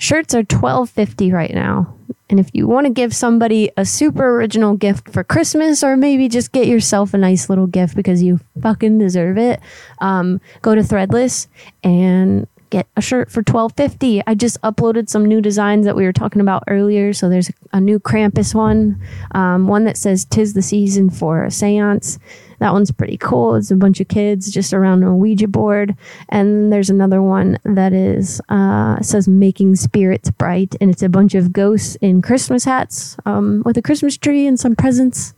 Shirts 0.00 0.34
are 0.34 0.42
twelve 0.42 0.88
fifty 0.88 1.30
right 1.30 1.52
now, 1.52 1.94
and 2.30 2.40
if 2.40 2.48
you 2.54 2.66
want 2.66 2.86
to 2.86 2.90
give 2.90 3.14
somebody 3.14 3.70
a 3.76 3.84
super 3.84 4.34
original 4.34 4.74
gift 4.74 5.10
for 5.10 5.22
Christmas, 5.22 5.84
or 5.84 5.94
maybe 5.94 6.26
just 6.26 6.52
get 6.52 6.66
yourself 6.66 7.12
a 7.12 7.18
nice 7.18 7.50
little 7.50 7.66
gift 7.66 7.94
because 7.94 8.22
you 8.22 8.40
fucking 8.62 8.96
deserve 8.96 9.36
it, 9.36 9.60
um, 9.98 10.40
go 10.62 10.74
to 10.74 10.80
Threadless 10.80 11.48
and 11.84 12.46
get 12.70 12.86
a 12.96 13.02
shirt 13.02 13.30
for 13.30 13.42
twelve 13.42 13.72
fifty. 13.76 14.22
I 14.26 14.34
just 14.34 14.60
uploaded 14.62 15.08
some 15.08 15.24
new 15.24 15.40
designs 15.40 15.84
that 15.84 15.96
we 15.96 16.04
were 16.04 16.12
talking 16.12 16.40
about 16.40 16.64
earlier. 16.68 17.12
So 17.12 17.28
there's 17.28 17.50
a 17.72 17.80
new 17.80 17.98
Krampus 18.00 18.54
one, 18.54 19.00
um, 19.32 19.68
one 19.68 19.84
that 19.84 19.96
says 19.96 20.24
"Tis 20.24 20.54
the 20.54 20.62
season 20.62 21.10
for 21.10 21.44
a 21.44 21.48
séance." 21.48 22.18
That 22.60 22.72
one's 22.72 22.90
pretty 22.90 23.16
cool. 23.16 23.54
It's 23.54 23.70
a 23.70 23.76
bunch 23.76 24.00
of 24.00 24.08
kids 24.08 24.50
just 24.50 24.74
around 24.74 25.02
a 25.02 25.14
Ouija 25.14 25.48
board. 25.48 25.96
And 26.28 26.70
there's 26.70 26.90
another 26.90 27.22
one 27.22 27.58
that 27.64 27.92
is 27.92 28.40
uh, 28.48 29.00
says 29.00 29.28
"Making 29.28 29.76
Spirits 29.76 30.30
Bright," 30.30 30.76
and 30.80 30.90
it's 30.90 31.02
a 31.02 31.08
bunch 31.08 31.34
of 31.34 31.52
ghosts 31.52 31.96
in 32.00 32.22
Christmas 32.22 32.64
hats 32.64 33.16
um, 33.26 33.62
with 33.64 33.76
a 33.76 33.82
Christmas 33.82 34.16
tree 34.16 34.46
and 34.46 34.58
some 34.58 34.76
presents. 34.76 35.34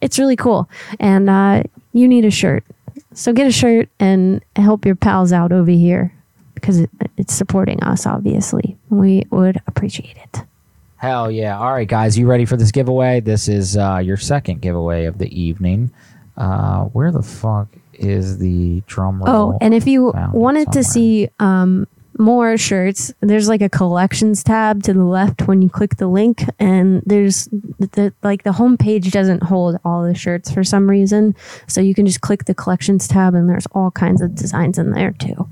It's 0.00 0.18
really 0.18 0.36
cool, 0.36 0.68
and 1.00 1.28
uh, 1.28 1.62
you 1.92 2.06
need 2.06 2.24
a 2.24 2.30
shirt. 2.30 2.64
So 3.12 3.32
get 3.32 3.46
a 3.46 3.52
shirt 3.52 3.88
and 3.98 4.42
help 4.56 4.84
your 4.84 4.94
pals 4.94 5.32
out 5.32 5.50
over 5.50 5.70
here 5.70 6.15
because 6.66 6.80
it, 6.80 6.90
it's 7.16 7.32
supporting 7.32 7.80
us. 7.84 8.06
Obviously, 8.06 8.76
we 8.90 9.24
would 9.30 9.60
appreciate 9.68 10.16
it. 10.16 10.42
Hell 10.96 11.30
yeah. 11.30 11.56
All 11.56 11.72
right, 11.72 11.86
guys, 11.86 12.18
you 12.18 12.26
ready 12.26 12.44
for 12.44 12.56
this 12.56 12.72
giveaway? 12.72 13.20
This 13.20 13.46
is 13.46 13.76
uh, 13.76 13.98
your 14.02 14.16
second 14.16 14.62
giveaway 14.62 15.04
of 15.04 15.18
the 15.18 15.28
evening. 15.40 15.92
Uh, 16.36 16.84
where 16.86 17.12
the 17.12 17.22
fuck 17.22 17.68
is 17.92 18.38
the 18.38 18.82
drum 18.88 19.22
roll? 19.22 19.52
Oh, 19.54 19.58
and 19.60 19.74
if 19.74 19.86
you 19.86 20.10
Found 20.10 20.32
wanted 20.32 20.72
to 20.72 20.82
see 20.82 21.28
um, 21.38 21.86
more 22.18 22.56
shirts, 22.56 23.14
there's 23.20 23.48
like 23.48 23.62
a 23.62 23.68
collections 23.68 24.42
tab 24.42 24.82
to 24.82 24.92
the 24.92 25.04
left 25.04 25.46
when 25.46 25.62
you 25.62 25.70
click 25.70 25.96
the 25.98 26.08
link, 26.08 26.42
and 26.58 27.00
there's 27.06 27.44
the 27.78 28.12
like 28.24 28.42
the 28.42 28.50
homepage 28.50 29.12
doesn't 29.12 29.44
hold 29.44 29.78
all 29.84 30.02
the 30.02 30.16
shirts 30.16 30.50
for 30.50 30.64
some 30.64 30.90
reason, 30.90 31.36
so 31.68 31.80
you 31.80 31.94
can 31.94 32.06
just 32.06 32.22
click 32.22 32.46
the 32.46 32.54
collections 32.54 33.06
tab, 33.06 33.34
and 33.34 33.48
there's 33.48 33.66
all 33.70 33.92
kinds 33.92 34.20
of 34.20 34.34
designs 34.34 34.78
in 34.78 34.90
there 34.90 35.12
too. 35.12 35.48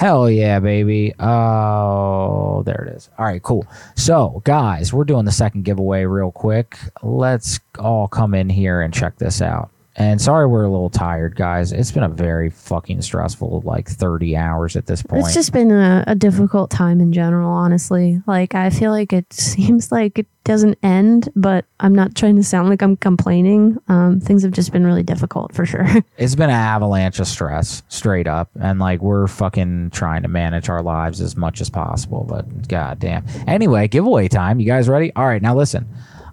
Hell 0.00 0.30
yeah, 0.30 0.60
baby. 0.60 1.12
Oh, 1.20 2.62
there 2.64 2.86
it 2.88 2.96
is. 2.96 3.10
All 3.18 3.26
right, 3.26 3.42
cool. 3.42 3.66
So, 3.96 4.40
guys, 4.46 4.94
we're 4.94 5.04
doing 5.04 5.26
the 5.26 5.30
second 5.30 5.66
giveaway 5.66 6.06
real 6.06 6.32
quick. 6.32 6.78
Let's 7.02 7.60
all 7.78 8.08
come 8.08 8.32
in 8.32 8.48
here 8.48 8.80
and 8.80 8.94
check 8.94 9.18
this 9.18 9.42
out. 9.42 9.68
And 10.00 10.18
sorry 10.18 10.46
we're 10.46 10.64
a 10.64 10.70
little 10.70 10.88
tired, 10.88 11.36
guys. 11.36 11.72
It's 11.72 11.92
been 11.92 12.02
a 12.02 12.08
very 12.08 12.48
fucking 12.48 13.02
stressful 13.02 13.60
like 13.66 13.86
30 13.86 14.34
hours 14.34 14.74
at 14.74 14.86
this 14.86 15.02
point. 15.02 15.26
It's 15.26 15.34
just 15.34 15.52
been 15.52 15.70
a, 15.70 16.02
a 16.06 16.14
difficult 16.14 16.70
time 16.70 17.02
in 17.02 17.12
general, 17.12 17.50
honestly. 17.50 18.22
Like, 18.26 18.54
I 18.54 18.70
feel 18.70 18.92
like 18.92 19.12
it 19.12 19.30
seems 19.34 19.92
like 19.92 20.18
it 20.18 20.26
doesn't 20.44 20.78
end, 20.82 21.28
but 21.36 21.66
I'm 21.80 21.94
not 21.94 22.14
trying 22.14 22.36
to 22.36 22.42
sound 22.42 22.70
like 22.70 22.80
I'm 22.80 22.96
complaining. 22.96 23.76
Um, 23.88 24.20
things 24.20 24.42
have 24.42 24.52
just 24.52 24.72
been 24.72 24.86
really 24.86 25.02
difficult 25.02 25.54
for 25.54 25.66
sure. 25.66 25.86
it's 26.16 26.34
been 26.34 26.48
an 26.48 26.56
avalanche 26.56 27.20
of 27.20 27.26
stress, 27.26 27.82
straight 27.88 28.26
up. 28.26 28.48
And 28.58 28.78
like 28.78 29.02
we're 29.02 29.26
fucking 29.26 29.90
trying 29.90 30.22
to 30.22 30.28
manage 30.28 30.70
our 30.70 30.82
lives 30.82 31.20
as 31.20 31.36
much 31.36 31.60
as 31.60 31.68
possible, 31.68 32.24
but 32.26 32.68
goddamn. 32.68 33.26
Anyway, 33.46 33.86
giveaway 33.86 34.28
time. 34.28 34.60
You 34.60 34.66
guys 34.66 34.88
ready? 34.88 35.12
All 35.14 35.26
right, 35.26 35.42
now 35.42 35.54
listen. 35.54 35.86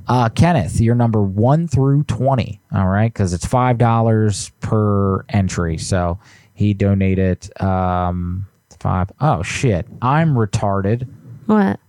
Uh, 0.07 0.29
Kenneth, 0.29 0.79
you're 0.79 0.95
number 0.95 1.21
one 1.21 1.67
through 1.67 2.03
20. 2.03 2.61
All 2.73 2.87
right. 2.87 3.13
Cause 3.13 3.33
it's 3.33 3.45
$5 3.45 4.51
per 4.61 5.25
entry. 5.29 5.77
So 5.77 6.17
he 6.53 6.73
donated, 6.73 7.49
um, 7.61 8.47
five. 8.79 9.11
Oh 9.19 9.43
shit. 9.43 9.85
I'm 10.01 10.35
retarded. 10.35 11.07
what? 11.45 11.79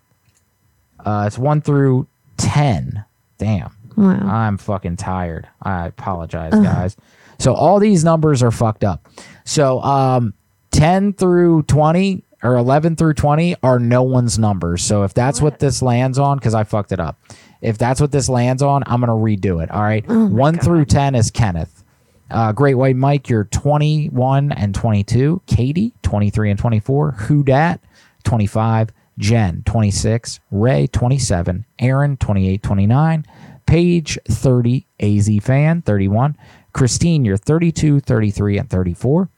Uh, 1.05 1.25
it's 1.27 1.39
one 1.39 1.61
through 1.61 2.07
10. 2.39 3.05
Damn. 3.39 3.71
Wow. 3.97 4.19
I'm 4.21 4.59
fucking 4.59 4.97
tired. 4.97 5.49
I 5.63 5.87
apologize, 5.87 6.53
Ugh. 6.55 6.63
guys. 6.63 6.97
So 7.39 7.55
all 7.55 7.79
these 7.79 8.05
numbers 8.05 8.43
are 8.43 8.51
fucked 8.51 8.85
up. 8.85 9.09
So 9.45 9.81
um, 9.83 10.35
10 10.73 11.13
through 11.15 11.63
20 11.65 12.25
or 12.43 12.57
11 12.57 12.97
through 12.97 13.15
20 13.15 13.57
are 13.63 13.79
no 13.79 14.03
one's 14.03 14.39
numbers. 14.39 14.83
So 14.83 15.03
if 15.05 15.15
that's 15.15 15.41
what 15.41 15.59
this 15.59 15.83
lands 15.83 16.19
on, 16.19 16.39
because 16.39 16.55
I 16.55 16.65
fucked 16.65 16.93
it 16.93 17.01
up. 17.01 17.19
If 17.61 17.79
that's 17.79 18.01
what 18.01 18.13
this 18.13 18.29
lands 18.29 18.63
on, 18.63 18.83
I'm 18.87 19.01
going 19.01 19.09
to 19.09 19.49
redo 19.49 19.63
it. 19.63 19.71
All 19.71 19.83
right. 19.83 20.05
Oh 20.09 20.27
1 20.27 20.59
through 20.59 20.85
10 20.87 21.15
is 21.15 21.31
Kenneth. 21.31 21.85
Uh, 22.31 22.53
Great 22.53 22.75
White 22.75 22.97
Mike, 22.97 23.29
you're 23.29 23.45
21 23.45 24.53
and 24.53 24.75
22. 24.75 25.43
Katie, 25.47 25.95
23 26.03 26.51
and 26.51 26.59
24. 26.59 27.13
Who 27.13 27.43
Dat, 27.43 27.81
25. 28.25 28.91
Jen, 29.19 29.63
26. 29.65 30.41
Ray, 30.51 30.87
27. 30.87 31.65
Aaron, 31.79 32.17
28, 32.17 32.63
29. 32.63 33.27
Paige, 33.67 34.19
30. 34.29 34.87
AZ 35.01 35.31
Fan, 35.43 35.83
31. 35.83 36.37
Christine, 36.73 37.25
you're 37.25 37.37
32, 37.37 38.01
33, 38.01 38.59
and 38.59 38.71
34. 38.71 39.29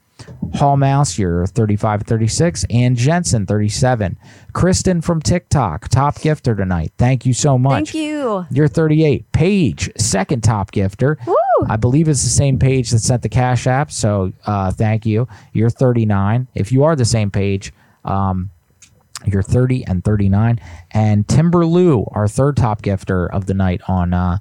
Hall 0.55 0.77
Mouse, 0.77 1.19
you're 1.19 1.47
35 1.47 2.01
and 2.01 2.09
36. 2.09 2.65
And 2.71 2.97
Jensen, 2.97 3.47
37. 3.47 4.19
Kristen 4.53 5.01
from 5.01 5.23
TikTok, 5.23 5.89
top 5.89 6.17
gifter 6.17 6.57
tonight. 6.57 6.93
Thank 6.99 7.25
you 7.25 7.33
so 7.33 7.57
much. 7.57 7.93
Thank 7.93 7.95
you. 7.95 8.47
You're 8.51 8.69
38. 8.69 9.31
Paige, 9.33 9.91
second 9.99 10.43
top 10.43 10.73
gifter. 10.73 11.17
I 11.69 11.77
believe 11.77 12.09
it's 12.09 12.23
the 12.23 12.31
same 12.31 12.59
page 12.59 12.91
that 12.91 13.01
sent 13.01 13.23
the 13.23 13.29
Cash 13.29 13.67
App. 13.67 13.93
So 13.93 14.33
uh, 14.47 14.71
thank 14.73 15.07
you. 15.07 15.29
You're 15.53 15.71
39. 15.71 16.49
If 16.55 16.73
you 16.73 16.85
are 16.85 16.97
the 16.97 17.05
same 17.05 17.31
page, 17.31 17.73
um, 18.05 18.51
you're 19.27 19.43
30 19.43 19.87
and 19.87 20.05
39. 20.05 20.61
And 20.91 21.29
Timber 21.29 21.67
Lou, 21.67 22.05
our 22.13 22.27
third 22.27 22.57
top 22.57 22.83
gifter 22.83 23.29
of 23.31 23.47
the 23.47 23.55
night 23.55 23.83
on 23.89 24.15
uh, 24.15 24.39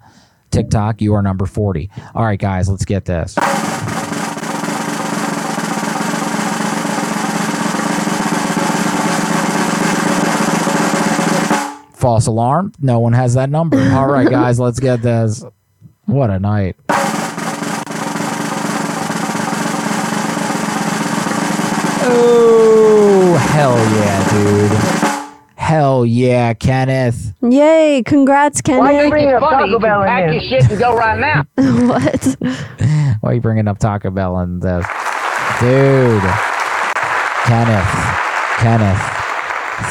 TikTok, 0.52 1.02
you 1.02 1.14
are 1.14 1.22
number 1.22 1.46
40. 1.46 1.90
All 2.16 2.24
right, 2.24 2.40
guys, 2.40 2.70
let's 2.70 2.86
get 2.86 3.06
this. 3.06 3.36
False 12.00 12.28
alarm. 12.28 12.72
No 12.80 13.00
one 13.00 13.12
has 13.12 13.34
that 13.34 13.50
number. 13.50 13.78
All 13.94 14.08
right, 14.08 14.30
guys, 14.30 14.58
let's 14.58 14.80
get 14.80 15.02
this. 15.02 15.44
What 16.06 16.30
a 16.30 16.40
night. 16.40 16.78
Oh, 22.02 23.36
hell 23.52 23.76
yeah, 23.76 24.30
dude. 24.32 24.72
Hell 25.58 26.06
yeah, 26.06 26.54
Kenneth. 26.54 27.34
Yay! 27.42 28.02
Congrats, 28.06 28.62
Kenneth. 28.62 28.80
Why 28.80 28.96
are 28.96 29.04
you 29.04 29.10
bringing 29.10 29.34
up 29.34 29.42
Taco 29.42 29.80
Bell 29.80 30.02
in 30.04 30.08
Pack 30.08 30.32
your 30.32 30.42
shit 30.42 30.72
and 30.72 30.80
go 30.80 30.96
right 30.96 31.20
now. 31.20 31.44
what? 31.86 32.38
Why 33.20 33.32
are 33.32 33.34
you 33.34 33.42
bringing 33.42 33.68
up 33.68 33.78
Taco 33.78 34.10
Bell 34.10 34.38
and 34.38 34.62
this? 34.62 34.86
Dude. 35.60 36.24
Kenneth. 37.44 37.90
Kenneth. 38.60 39.02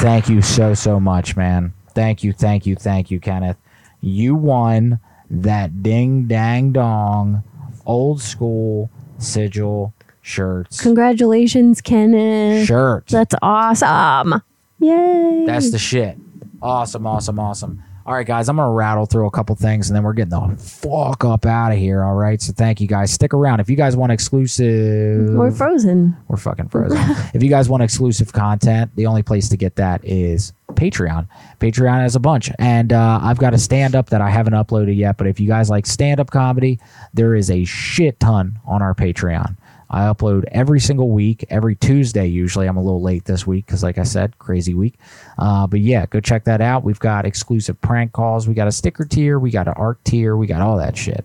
Thank 0.01 0.31
you 0.31 0.41
so, 0.41 0.73
so 0.73 0.99
much, 0.99 1.37
man. 1.37 1.75
Thank 1.99 2.23
you, 2.23 2.33
thank 2.33 2.65
you, 2.65 2.77
thank 2.77 3.11
you, 3.11 3.19
Kenneth. 3.19 3.57
You 4.01 4.37
won 4.37 5.01
that 5.29 5.83
ding 5.83 6.29
dang 6.29 6.71
dong 6.71 7.43
old 7.85 8.23
school 8.23 8.89
sigil 9.19 9.93
shirts. 10.23 10.81
Congratulations, 10.81 11.81
Kenneth. 11.81 12.69
Shirt. 12.69 13.09
That's 13.09 13.35
awesome. 13.43 14.43
Yay. 14.79 15.43
That's 15.45 15.73
the 15.73 15.79
shit. 15.81 16.17
Awesome, 16.63 17.05
awesome, 17.05 17.41
awesome. 17.41 17.83
All 18.09 18.15
right, 18.15 18.27
guys, 18.27 18.49
I'm 18.49 18.57
going 18.57 18.67
to 18.67 18.73
rattle 18.73 19.05
through 19.05 19.27
a 19.27 19.31
couple 19.31 19.55
things 19.55 19.91
and 19.91 19.95
then 19.95 20.03
we're 20.03 20.15
getting 20.15 20.31
the 20.31 20.57
fuck 20.57 21.27
up 21.27 21.45
out 21.45 21.73
of 21.73 21.79
here. 21.79 22.03
All 22.03 22.15
right. 22.15 22.41
So 22.41 22.55
thank 22.55 22.81
you 22.81 22.87
guys. 22.87 23.13
Stick 23.13 23.35
around. 23.35 23.61
If 23.61 23.69
you 23.69 23.77
guys 23.77 23.97
want 23.99 24.13
exclusive. 24.13 25.35
We're 25.35 25.51
frozen. 25.51 26.17
We're 26.27 26.39
fucking 26.39 26.71
frozen. 26.71 26.97
if 27.35 27.43
you 27.43 27.51
guys 27.51 27.69
want 27.69 27.83
exclusive 27.83 28.33
content, 28.33 28.97
the 28.97 29.05
only 29.05 29.23
place 29.23 29.51
to 29.51 29.59
get 29.59 29.77
that 29.77 30.03
is 30.07 30.55
Patreon. 30.73 31.29
Patreon 31.61 32.01
has 32.01 32.17
a 32.17 32.21
bunch. 32.21 32.51
And 32.59 32.95
uh, 32.95 33.21
I've 33.23 33.37
got 33.37 33.53
a 33.53 33.59
stand 33.59 33.95
up 33.95 34.09
that 34.09 34.23
I 34.23 34.31
haven't 34.31 34.55
uploaded 34.55 34.97
yet. 34.97 35.19
But 35.19 35.27
if 35.27 35.39
you 35.39 35.47
guys 35.47 35.69
like 35.69 35.85
stand 35.85 36.19
up 36.19 36.31
comedy, 36.31 36.81
there 37.13 37.35
is 37.35 37.51
a 37.51 37.67
shit 37.67 38.19
ton 38.21 38.59
on 38.65 38.81
our 38.81 38.95
Patreon. 38.95 39.55
I 39.91 40.03
upload 40.03 40.45
every 40.53 40.81
single 40.81 41.11
week, 41.11 41.45
every 41.51 41.75
Tuesday 41.75 42.27
usually. 42.27 42.67
I'm 42.67 42.77
a 42.77 42.83
little 42.83 43.03
late 43.03 43.25
this 43.25 43.47
week 43.47 43.67
because, 43.67 43.83
like 43.83 43.99
I 43.99 44.03
said, 44.03 44.39
crazy 44.39 44.75
week. 44.75 44.95
Uh, 45.39 45.67
but 45.67 45.81
yeah, 45.81 46.07
go 46.07 46.21
check 46.21 46.45
that 46.45 46.61
out. 46.61 46.85
We've 46.85 46.99
got 46.99 47.25
exclusive 47.25 47.81
prank 47.81 48.13
calls. 48.13 48.47
We 48.47 48.55
got 48.55 48.69
a 48.69 48.73
sticker 48.73 49.05
tier. 49.05 49.39
We 49.39 49.51
got 49.51 49.69
an 49.69 49.75
art 49.77 50.05
tier. 50.05 50.37
We 50.37 50.47
got 50.47 50.61
all 50.61 50.77
that 50.79 50.97
shit. 50.97 51.25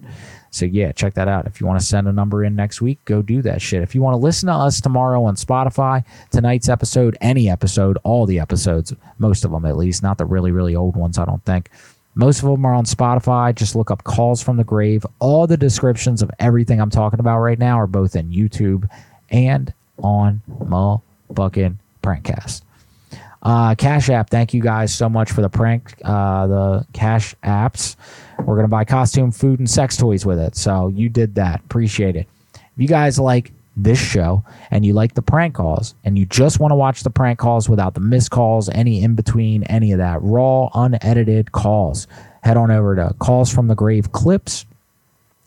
So 0.53 0.65
yeah, 0.65 0.91
check 0.91 1.15
that 1.15 1.27
out. 1.27 1.47
If 1.47 1.59
you 1.59 1.65
want 1.65 1.79
to 1.79 1.85
send 1.85 2.07
a 2.07 2.13
number 2.13 2.43
in 2.43 2.55
next 2.55 2.79
week, 2.79 3.03
go 3.05 3.23
do 3.23 3.41
that 3.41 3.59
shit. 3.59 3.81
If 3.81 3.95
you 3.95 4.03
want 4.03 4.13
to 4.13 4.19
listen 4.19 4.47
to 4.47 4.53
us 4.53 4.79
tomorrow 4.79 5.23
on 5.23 5.35
Spotify, 5.35 6.03
tonight's 6.29 6.69
episode, 6.69 7.17
any 7.21 7.49
episode, 7.49 7.97
all 8.03 8.27
the 8.27 8.39
episodes, 8.39 8.93
most 9.17 9.45
of 9.45 9.51
them 9.51 9.65
at 9.65 9.77
least, 9.77 10.03
not 10.03 10.19
the 10.19 10.25
really, 10.25 10.51
really 10.51 10.75
old 10.75 10.95
ones, 10.95 11.17
I 11.17 11.25
don't 11.25 11.43
think. 11.43 11.71
Most 12.15 12.43
of 12.43 12.49
them 12.49 12.65
are 12.65 12.73
on 12.73 12.85
Spotify. 12.85 13.55
Just 13.55 13.75
look 13.75 13.89
up 13.89 14.03
Calls 14.03 14.41
from 14.41 14.57
the 14.57 14.63
Grave. 14.63 15.05
All 15.19 15.47
the 15.47 15.57
descriptions 15.57 16.21
of 16.21 16.29
everything 16.39 16.79
I'm 16.79 16.89
talking 16.89 17.19
about 17.19 17.39
right 17.39 17.57
now 17.57 17.79
are 17.79 17.87
both 17.87 18.15
in 18.15 18.29
YouTube 18.29 18.89
and 19.29 19.73
on 19.97 20.41
my 20.67 20.97
fucking 21.35 21.79
Prankcast. 22.03 22.61
Uh, 23.41 23.75
Cash 23.75 24.09
App, 24.09 24.29
thank 24.29 24.53
you 24.53 24.61
guys 24.61 24.93
so 24.93 25.09
much 25.09 25.31
for 25.31 25.41
the 25.41 25.49
prank, 25.49 25.93
uh, 26.05 26.47
the 26.47 26.87
Cash 26.93 27.35
Apps. 27.43 27.97
We're 28.39 28.55
going 28.55 28.63
to 28.63 28.69
buy 28.69 28.85
costume, 28.85 29.31
food, 29.31 29.59
and 29.59 29.69
sex 29.69 29.97
toys 29.97 30.25
with 30.25 30.39
it. 30.39 30.55
So 30.55 30.87
you 30.87 31.09
did 31.09 31.35
that. 31.35 31.59
Appreciate 31.61 32.15
it. 32.15 32.27
If 32.53 32.61
you 32.77 32.87
guys 32.87 33.19
like 33.19 33.51
this 33.75 33.99
show 33.99 34.43
and 34.71 34.85
you 34.85 34.93
like 34.93 35.15
the 35.15 35.21
prank 35.21 35.55
calls 35.55 35.95
and 36.03 36.17
you 36.17 36.25
just 36.25 36.59
want 36.59 36.71
to 36.71 36.75
watch 36.75 37.03
the 37.03 37.09
prank 37.09 37.39
calls 37.39 37.67
without 37.67 37.93
the 37.93 37.99
missed 37.99 38.31
calls, 38.31 38.69
any 38.69 39.03
in 39.03 39.15
between, 39.15 39.63
any 39.63 39.91
of 39.91 39.97
that, 39.97 40.21
raw, 40.21 40.69
unedited 40.73 41.51
calls, 41.51 42.07
head 42.43 42.57
on 42.57 42.71
over 42.71 42.95
to 42.95 43.13
Calls 43.19 43.51
from 43.53 43.67
the 43.67 43.75
Grave 43.75 44.11
Clips. 44.11 44.65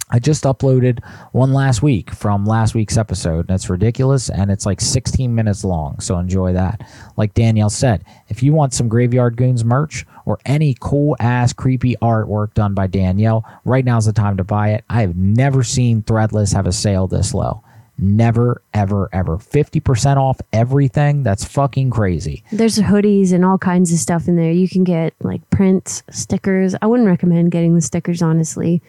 I 0.08 0.20
just 0.20 0.44
uploaded 0.44 1.05
one 1.32 1.52
last 1.52 1.82
week 1.82 2.12
from 2.12 2.46
last 2.46 2.76
week's 2.76 2.96
episode. 2.96 3.48
That's 3.48 3.68
ridiculous, 3.68 4.30
and 4.30 4.52
it's 4.52 4.64
like 4.64 4.80
16 4.80 5.34
minutes 5.34 5.64
long, 5.64 5.98
so 5.98 6.16
enjoy 6.16 6.52
that. 6.52 6.88
Like 7.16 7.34
Danielle 7.34 7.70
said, 7.70 8.05
if 8.28 8.40
you 8.40 8.52
want 8.52 8.72
some 8.72 8.88
Graveyard 8.88 9.36
Goonz 9.36 9.64
merch 9.64 10.06
or 10.24 10.38
any 10.46 10.76
cool 10.78 11.16
ass 11.18 11.52
creepy 11.52 11.96
artwork 12.00 12.55
done 12.55 12.72
by 12.72 12.86
Danielle, 12.86 13.44
right 13.64 13.84
now's 13.84 14.06
the 14.06 14.12
time 14.12 14.36
to 14.36 14.44
buy 14.44 14.70
it. 14.70 14.84
I 14.88 15.00
have 15.00 15.16
never 15.16 15.64
seen 15.64 16.02
Threadless 16.02 16.55
have 16.55 16.68
a 16.68 16.72
sale 16.72 17.08
this 17.08 17.34
low. 17.34 17.64
Never, 17.99 18.60
ever, 18.75 19.08
ever. 19.12 19.39
50% 19.39 20.16
off 20.16 20.41
everything. 20.52 21.23
That's 21.23 21.44
fucking 21.44 21.91
crazy. 21.91 22.42
There's 22.52 22.78
hoodies 22.78 23.33
and 23.33 23.44
all 23.44 23.57
kinds 23.58 23.92
of 23.92 23.99
stuff 23.99 24.28
in 24.28 24.36
there. 24.36 24.52
You 24.52 24.68
can 24.68 24.84
get 24.84 25.15
like 25.23 25.49
prints, 25.50 26.02
stickers. 26.10 26.75
I 26.83 26.86
wouldn't 26.86 27.08
recommend 27.08 27.52
getting 27.52 27.75
the 27.75 27.81
stickers, 27.81 28.20
honestly. 28.20 28.83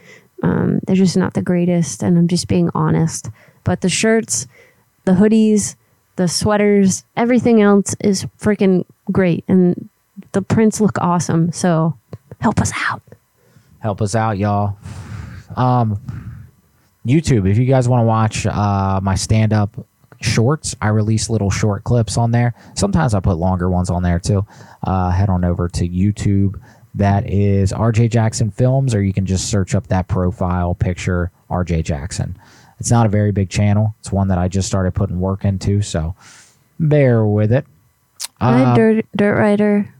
Um, 0.44 0.80
they're 0.86 0.96
just 0.96 1.16
not 1.18 1.34
the 1.34 1.42
greatest, 1.42 2.04
and 2.04 2.18
I'm 2.18 2.28
just 2.28 2.48
being 2.48 2.70
honest. 2.76 3.30
But 3.64 3.82
the 3.82 3.90
shirts, 3.90 4.46
the 5.06 5.14
hoodies, 5.14 5.76
the 6.18 6.28
sweaters, 6.28 7.04
everything 7.16 7.62
else 7.62 7.96
is 8.02 8.26
freaking 8.40 8.86
great, 9.12 9.44
and 9.48 9.90
the 10.34 10.42
prints 10.42 10.82
look 10.82 10.98
awesome. 11.00 11.52
So 11.54 11.98
help 12.42 12.60
us 12.60 12.72
out. 12.90 13.02
help 13.80 14.02
us 14.02 14.16
out 14.16 14.38
y'all 14.38 14.76
um 15.56 16.27
youtube 17.08 17.50
if 17.50 17.58
you 17.58 17.66
guys 17.66 17.88
want 17.88 18.02
to 18.02 18.06
watch 18.06 18.46
uh 18.46 19.00
my 19.02 19.16
stand-up 19.16 19.76
shorts 20.22 20.76
i 20.82 20.88
release 20.88 21.30
little 21.30 21.50
short 21.50 21.84
clips 21.84 22.18
on 22.18 22.32
there 22.32 22.54
sometimes 22.76 23.14
i 23.14 23.20
put 23.20 23.38
longer 23.38 23.70
ones 23.70 23.90
on 23.90 24.04
there 24.04 24.20
too 24.20 24.46
uh 24.84 25.10
head 25.12 25.30
on 25.30 25.46
over 25.46 25.70
to 25.70 25.88
youtube 25.88 26.60
that 26.96 27.30
is 27.30 27.72
rj 27.72 28.10
jackson 28.10 28.50
films 28.52 28.94
or 28.96 29.02
you 29.04 29.14
can 29.14 29.26
just 29.26 29.50
search 29.50 29.74
up 29.76 29.88
that 29.88 30.08
profile 30.08 30.74
picture 30.76 31.32
RJ 31.50 31.86
Jackson. 31.86 32.38
It's 32.78 32.92
not 32.92 33.06
a 33.06 33.10
very 33.10 33.32
big 33.32 33.50
channel. 33.50 33.96
It's 34.02 34.12
one 34.12 34.28
that 34.28 34.38
I 34.38 34.50
just 34.50 34.68
started 34.68 34.94
putting 34.94 35.22
work 35.22 35.46
into, 35.46 35.82
so 35.82 36.14
bear 36.78 37.26
with 37.26 37.54
it. 37.54 37.66
Hi, 38.42 38.64
Uh, 38.64 38.76
Dirt 38.76 39.06
Dirt 39.16 39.36
Rider. 39.40 39.94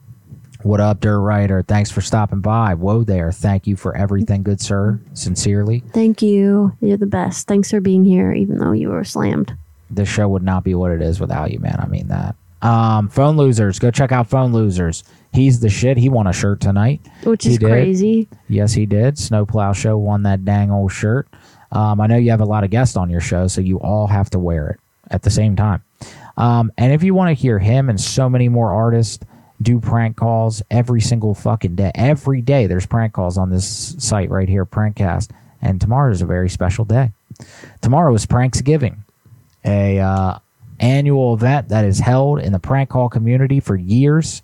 What 0.64 0.80
up, 0.80 1.00
Dirt 1.02 1.20
Rider? 1.20 1.62
Thanks 1.64 1.92
for 1.92 2.02
stopping 2.02 2.42
by. 2.42 2.74
Whoa 2.74 3.04
there. 3.04 3.32
Thank 3.32 3.68
you 3.68 3.76
for 3.76 3.96
everything, 3.96 4.44
good 4.44 4.60
sir. 4.62 5.00
Sincerely. 5.14 5.80
Thank 5.94 6.22
you. 6.22 6.74
You're 6.82 6.98
the 6.98 7.06
best. 7.06 7.48
Thanks 7.48 7.72
for 7.72 7.80
being 7.80 8.04
here, 8.06 8.34
even 8.34 8.58
though 8.58 8.72
you 8.72 8.90
were 8.90 9.04
slammed. 9.04 9.56
This 9.90 10.10
show 10.10 10.28
would 10.30 10.44
not 10.44 10.64
be 10.64 10.76
what 10.76 10.92
it 10.92 11.02
is 11.02 11.20
without 11.20 11.52
you, 11.52 11.60
man. 11.60 11.80
I 11.80 11.88
mean 11.88 12.08
that. 12.10 12.36
Um, 12.62 13.08
Phone 13.10 13.38
Losers. 13.38 13.80
Go 13.80 13.92
check 13.92 14.12
out 14.12 14.28
Phone 14.28 14.52
Losers. 14.52 15.04
He's 15.32 15.60
the 15.60 15.70
shit. 15.70 15.98
He 15.98 16.10
won 16.10 16.28
a 16.28 16.34
shirt 16.34 16.60
tonight. 16.60 17.00
Which 17.24 17.44
He 17.44 17.52
is 17.52 17.58
did. 17.60 17.70
crazy. 17.70 18.28
Yes, 18.50 18.74
he 18.74 18.86
did. 18.86 19.18
Snowplow 19.20 19.74
Show 19.74 19.98
won 19.98 20.24
that 20.24 20.44
dang 20.44 20.72
old 20.72 20.92
shirt. 20.92 21.28
Um, 21.72 22.02
I 22.02 22.08
know 22.08 22.16
you 22.18 22.32
have 22.32 22.42
a 22.42 22.46
lot 22.46 22.64
of 22.64 22.70
guests 22.72 22.98
on 22.98 23.10
your 23.10 23.22
show, 23.22 23.48
so 23.48 23.62
you 23.62 23.80
all 23.80 24.08
have 24.08 24.30
to 24.32 24.40
wear 24.40 24.70
it 24.70 24.80
at 25.12 25.22
the 25.22 25.30
same 25.30 25.56
time. 25.56 25.84
Um, 26.38 26.72
and 26.78 26.92
if 26.94 27.04
you 27.04 27.14
want 27.14 27.30
to 27.30 27.34
hear 27.40 27.60
him 27.60 27.90
and 27.90 28.00
so 28.00 28.30
many 28.30 28.50
more 28.50 28.72
artists 28.74 29.24
do 29.62 29.80
prank 29.80 30.18
calls 30.18 30.62
every 30.70 31.02
single 31.02 31.34
fucking 31.34 31.76
day, 31.76 31.92
every 31.96 32.42
day 32.42 32.68
there's 32.68 32.86
prank 32.86 33.14
calls 33.14 33.38
on 33.38 33.50
this 33.50 33.96
site 33.98 34.30
right 34.30 34.50
here, 34.50 34.66
Prankcast. 34.66 35.32
And 35.62 35.82
tomorrow 35.82 36.12
is 36.12 36.22
a 36.22 36.26
very 36.26 36.50
special 36.50 36.86
day. 36.86 37.12
Tomorrow 37.82 38.14
is 38.14 38.26
Pranksgiving, 38.26 38.98
a 39.66 40.00
uh, 40.00 40.40
annual 40.80 41.34
event 41.34 41.70
that 41.70 41.86
is 41.86 42.00
held 42.00 42.40
in 42.40 42.52
the 42.52 42.60
prank 42.60 42.90
call 42.90 43.10
community 43.10 43.60
for 43.60 43.76
years. 43.76 44.42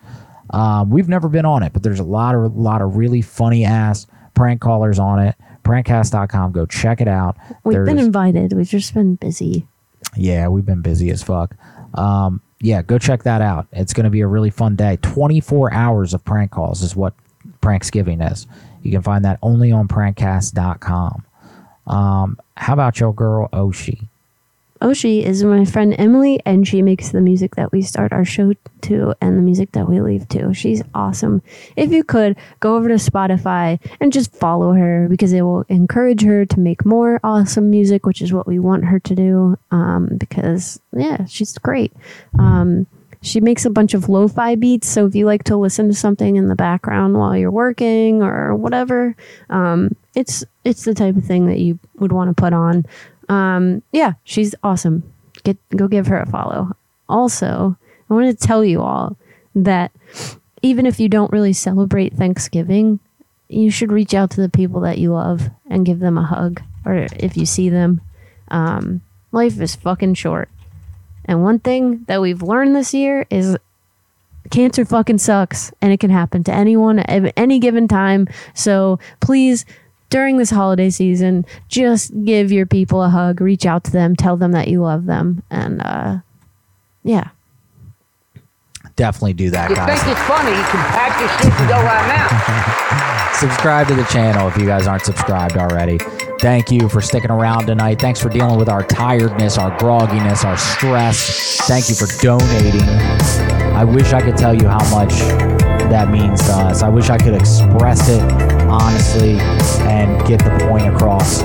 Um, 0.50 0.90
we've 0.90 1.10
never 1.10 1.30
been 1.30 1.46
on 1.46 1.64
it, 1.64 1.74
but 1.74 1.84
there's 1.84 2.00
a 2.00 2.04
lot 2.04 2.36
of 2.36 2.56
lot 2.56 2.82
of 2.82 2.96
really 2.96 3.22
funny 3.22 3.66
ass 3.66 4.08
prank 4.34 4.62
callers 4.62 5.00
on 5.00 5.20
it. 5.20 5.36
Prankcast.com. 5.64 6.52
Go 6.52 6.66
check 6.66 7.00
it 7.00 7.08
out. 7.08 7.38
We've 7.64 7.86
been 7.86 8.00
invited. 8.00 8.54
We've 8.54 8.68
just 8.68 8.94
been 8.94 9.16
busy. 9.16 9.68
yeah, 10.16 10.48
we've 10.48 10.66
been 10.66 10.82
busy 10.82 11.10
as 11.10 11.24
fuck. 11.24 11.56
Um, 11.94 12.42
yeah, 12.64 12.82
go 12.82 12.98
check 12.98 13.24
that 13.24 13.42
out. 13.42 13.68
It's 13.74 13.92
going 13.92 14.06
to 14.06 14.10
be 14.10 14.22
a 14.22 14.28
really 14.28 14.50
fun 14.50 14.78
day. 14.78 14.98
24 15.02 15.74
hours 15.74 16.14
of 16.14 16.24
prank 16.24 16.52
calls 16.52 16.82
is 16.82 16.96
what 16.96 17.14
Pranksgiving 17.62 18.32
is. 18.32 18.48
You 18.82 18.92
can 18.92 19.02
find 19.02 19.26
that 19.26 19.38
only 19.42 19.74
on 19.74 19.90
prankcast.com. 19.90 21.26
Um, 21.86 22.40
how 22.56 22.74
about 22.74 23.02
your 23.02 23.14
girl 23.14 23.50
Oshi? 23.52 24.08
Oshi 24.84 25.24
is 25.24 25.46
my 25.46 25.64
friend 25.64 25.96
Emily, 25.98 26.42
and 26.46 26.68
she 26.68 26.82
makes 26.82 27.10
the 27.10 27.22
music 27.22 27.56
that 27.56 27.72
we 27.72 27.82
start 27.82 28.12
our 28.12 28.26
show 28.26 28.52
to 28.82 29.16
and 29.22 29.38
the 29.38 29.42
music 29.42 29.72
that 29.72 29.88
we 29.88 30.02
leave 30.02 30.28
to. 30.30 30.54
She's 30.54 30.84
awesome. 30.94 31.42
If 31.78 31.94
you 31.94 32.04
could, 32.04 32.36
go 32.60 32.76
over 32.76 32.90
to 32.90 32.96
Spotify 32.96 33.80
and 34.02 34.12
just 34.12 34.36
follow 34.36 34.74
her 34.74 35.08
because 35.10 35.32
it 35.32 35.44
will 35.44 35.64
encourage 35.70 36.24
her 36.24 36.46
to 36.46 36.60
make 36.60 36.86
more 36.86 37.22
awesome 37.24 37.70
music, 37.70 38.06
which 38.06 38.22
is 38.22 38.34
what 38.34 38.46
we 38.46 38.60
want 38.60 38.84
her 38.84 39.00
to 39.00 39.16
do. 39.16 39.58
Um, 39.72 40.18
because, 40.18 40.82
yeah, 40.92 41.24
she's 41.28 41.58
great. 41.58 41.94
Um, 42.38 42.86
she 43.22 43.40
makes 43.40 43.64
a 43.64 43.70
bunch 43.70 43.94
of 43.94 44.10
lo-fi 44.10 44.56
beats 44.56 44.90
so 44.90 45.06
if 45.06 45.16
you 45.16 45.26
like 45.26 45.46
to 45.46 45.56
listen 45.56 45.88
to 45.88 45.94
something 45.94 46.36
in 46.36 46.50
the 46.50 46.56
background 46.56 47.18
while 47.18 47.38
you're 47.38 47.50
working 47.50 48.22
or 48.22 48.54
whatever 48.54 49.16
um, 49.50 49.96
it's 50.14 50.44
it's 50.66 50.84
the 50.84 50.94
type 50.94 51.16
of 51.16 51.24
thing 51.24 51.48
that 51.48 51.60
you 51.60 51.80
would 51.96 52.12
want 52.12 52.30
to 52.30 52.40
put 52.40 52.52
on 52.52 52.86
um, 53.30 53.82
yeah 53.92 54.14
she's 54.24 54.56
awesome. 54.64 55.04
Get 55.44 55.58
go 55.76 55.88
give 55.88 56.08
her 56.08 56.20
a 56.20 56.26
follow. 56.26 56.76
Also 57.10 57.78
i 58.10 58.14
want 58.14 58.28
to 58.28 58.48
tell 58.48 58.64
you 58.64 58.82
all 58.82 59.18
that 59.56 59.92
even 60.62 60.86
if 60.86 61.00
you 61.00 61.10
don't 61.10 61.32
really 61.32 61.54
celebrate 61.54 62.14
thanksgiving 62.14 63.00
you 63.50 63.70
should 63.70 63.92
reach 63.92 64.14
out 64.14 64.32
to 64.32 64.42
the 64.42 64.50
people 64.50 64.82
that 64.82 64.98
you 64.98 65.14
love 65.14 65.50
and 65.70 65.86
give 65.86 66.00
them 66.00 66.18
a 66.18 66.24
hug. 66.24 66.62
Or 66.86 67.08
if 67.16 67.38
you 67.38 67.46
see 67.46 67.70
them 67.70 68.02
um, 68.50 69.02
life 69.32 69.60
is 69.60 69.76
fucking 69.76 70.16
short. 70.16 70.50
And 71.26 71.44
one 71.44 71.60
thing 71.60 72.04
that 72.08 72.22
we've 72.22 72.42
learned 72.42 72.76
this 72.76 72.94
year 72.94 73.26
is 73.30 73.58
cancer 74.52 74.84
fucking 74.86 75.18
sucks 75.18 75.72
and 75.82 75.94
it 75.94 76.00
can 76.00 76.10
happen 76.10 76.44
to 76.44 76.54
anyone 76.54 77.00
at 77.00 77.34
any 77.38 77.60
given 77.60 77.88
time. 77.88 78.28
So 78.54 79.00
please, 79.22 79.66
during 80.14 80.38
this 80.38 80.52
holiday 80.52 80.92
season, 80.92 81.44
just 81.70 82.14
give 82.24 82.52
your 82.52 82.68
people 82.68 83.02
a 83.02 83.10
hug, 83.10 83.42
reach 83.42 83.66
out 83.66 83.84
to 83.84 83.90
them, 83.90 84.16
tell 84.16 84.38
them 84.38 84.52
that 84.52 84.68
you 84.68 84.80
love 84.80 85.06
them. 85.08 85.42
And 85.50 85.82
uh, 85.82 86.18
yeah. 87.04 87.30
Definitely 88.96 89.34
do 89.34 89.50
that, 89.50 89.72
You 89.72 89.76
guys. 89.76 90.04
think 90.04 90.16
it's 90.16 90.28
funny? 90.28 90.52
You 90.52 90.64
can 90.70 90.86
pack 90.94 91.20
your 91.20 91.30
shit 91.30 91.60
and 91.60 91.68
go 91.68 91.82
right 91.82 92.08
now. 92.14 93.34
subscribe 93.40 93.88
to 93.88 93.96
the 93.96 94.04
channel 94.04 94.48
if 94.48 94.56
you 94.56 94.68
guys 94.68 94.86
aren't 94.86 95.04
subscribed 95.04 95.58
already. 95.58 95.98
Thank 96.40 96.70
you 96.70 96.88
for 96.90 97.02
sticking 97.02 97.32
around 97.32 97.66
tonight. 97.66 98.00
Thanks 98.00 98.22
for 98.22 98.30
dealing 98.30 98.60
with 98.60 98.70
our 98.70 98.84
tiredness, 98.86 99.58
our 99.58 99.76
grogginess, 99.80 100.46
our 100.46 100.58
stress. 100.58 101.58
Thank 101.68 101.90
you 101.90 101.96
for 101.96 102.06
donating. 102.22 102.82
I 103.74 103.84
wish 103.84 104.14
I 104.14 104.22
could 104.22 104.38
tell 104.38 104.54
you 104.54 104.68
how 104.68 104.88
much 104.92 105.63
that 105.90 106.10
means 106.10 106.42
to 106.44 106.52
us. 106.54 106.82
I 106.82 106.90
wish 106.90 107.10
I 107.10 107.18
could 107.18 107.34
express 107.34 108.10
it 108.10 108.22
honestly 108.64 109.38
and 109.88 110.26
get 110.28 110.44
the 110.44 110.68
point 110.68 110.88
across 110.88 111.42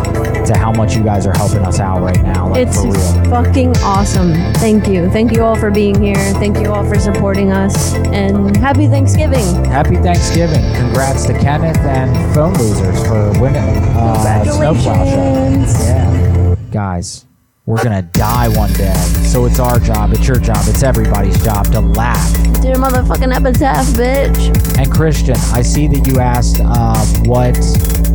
to 0.49 0.57
how 0.57 0.73
much 0.73 0.97
you 0.97 1.05
guys 1.05 1.27
are 1.27 1.37
helping 1.37 1.65
us 1.65 1.79
out 1.79 2.01
right 2.01 2.21
now. 2.23 2.49
Like, 2.49 2.67
it's 2.67 2.83
fucking 3.29 3.77
awesome. 3.79 4.33
Thank 4.55 4.89
you. 4.89 5.11
Thank 5.11 5.33
you 5.33 5.43
all 5.43 5.57
for 5.57 5.71
being 5.71 6.01
here. 6.03 6.17
Thank 6.35 6.59
you 6.59 6.73
all 6.73 6.89
for 6.89 6.99
supporting 6.99 7.53
us. 7.53 7.95
And 7.95 8.57
happy 8.57 8.87
Thanksgiving. 8.87 9.45
Happy 9.67 9.97
Thanksgiving. 9.97 10.65
Congrats 10.75 11.27
to 11.27 11.39
Kenneth 11.39 11.79
and 11.79 12.35
Phone 12.35 12.55
Losers 12.55 13.07
for 13.07 13.39
winning 13.41 13.63
uh, 13.95 14.45
Snowplow 14.45 15.05
Show. 15.05 15.85
Yeah. 15.85 16.55
Guys, 16.71 17.27
we're 17.69 17.77
to 18.03 18.09
die 18.13 18.49
one 18.49 18.73
day. 18.73 18.95
So 19.29 19.45
it's 19.45 19.61
our 19.61 19.79
job, 19.79 20.13
it's 20.15 20.27
your 20.27 20.39
job, 20.41 20.57
it's 20.67 20.83
everybody's 20.83 21.39
job 21.45 21.67
to 21.73 21.81
laugh. 21.81 22.33
Do 22.63 22.71
a 22.71 22.77
motherfucking 22.77 23.31
epitaph, 23.31 23.85
bitch. 23.89 24.79
And 24.79 24.91
Christian, 24.91 25.37
I 25.53 25.61
see 25.61 25.87
that 25.89 26.07
you 26.07 26.19
asked 26.19 26.63
uh, 26.65 26.97
what 27.29 27.59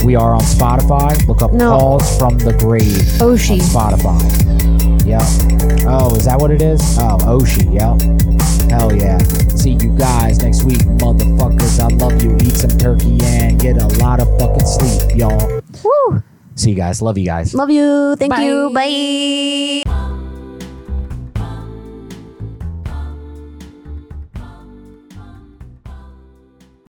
we 0.03 0.15
are 0.15 0.33
on 0.33 0.41
Spotify. 0.41 1.27
Look 1.27 1.43
up 1.43 1.53
No. 1.53 1.77
Calls 1.77 2.17
from 2.17 2.39
the 2.39 2.53
Grave 2.53 2.83
Oshi. 3.21 3.61
on 3.61 3.93
Spotify. 3.93 5.05
Yep. 5.05 5.85
Oh, 5.87 6.15
is 6.15 6.25
that 6.25 6.39
what 6.39 6.49
it 6.49 6.63
is? 6.63 6.81
Oh, 6.97 7.17
Oshi. 7.21 7.69
Yep. 7.71 8.71
Hell 8.71 8.95
yeah. 8.95 9.19
See 9.55 9.73
you 9.73 9.95
guys 9.95 10.39
next 10.41 10.63
week, 10.63 10.79
motherfuckers. 10.97 11.79
I 11.79 11.89
love 11.95 12.23
you. 12.23 12.35
Eat 12.37 12.55
some 12.55 12.71
turkey 12.71 13.19
and 13.23 13.61
get 13.61 13.77
a 13.77 13.85
lot 13.99 14.19
of 14.19 14.27
fucking 14.39 14.65
sleep, 14.65 15.15
y'all. 15.15 15.61
Woo. 15.83 16.23
See 16.55 16.69
you 16.71 16.75
guys. 16.75 17.01
Love 17.01 17.17
you 17.17 17.25
guys. 17.25 17.53
Love 17.53 17.69
you. 17.69 18.15
Thank 18.15 18.37
you. 18.39 18.69
Bye. 18.73 19.99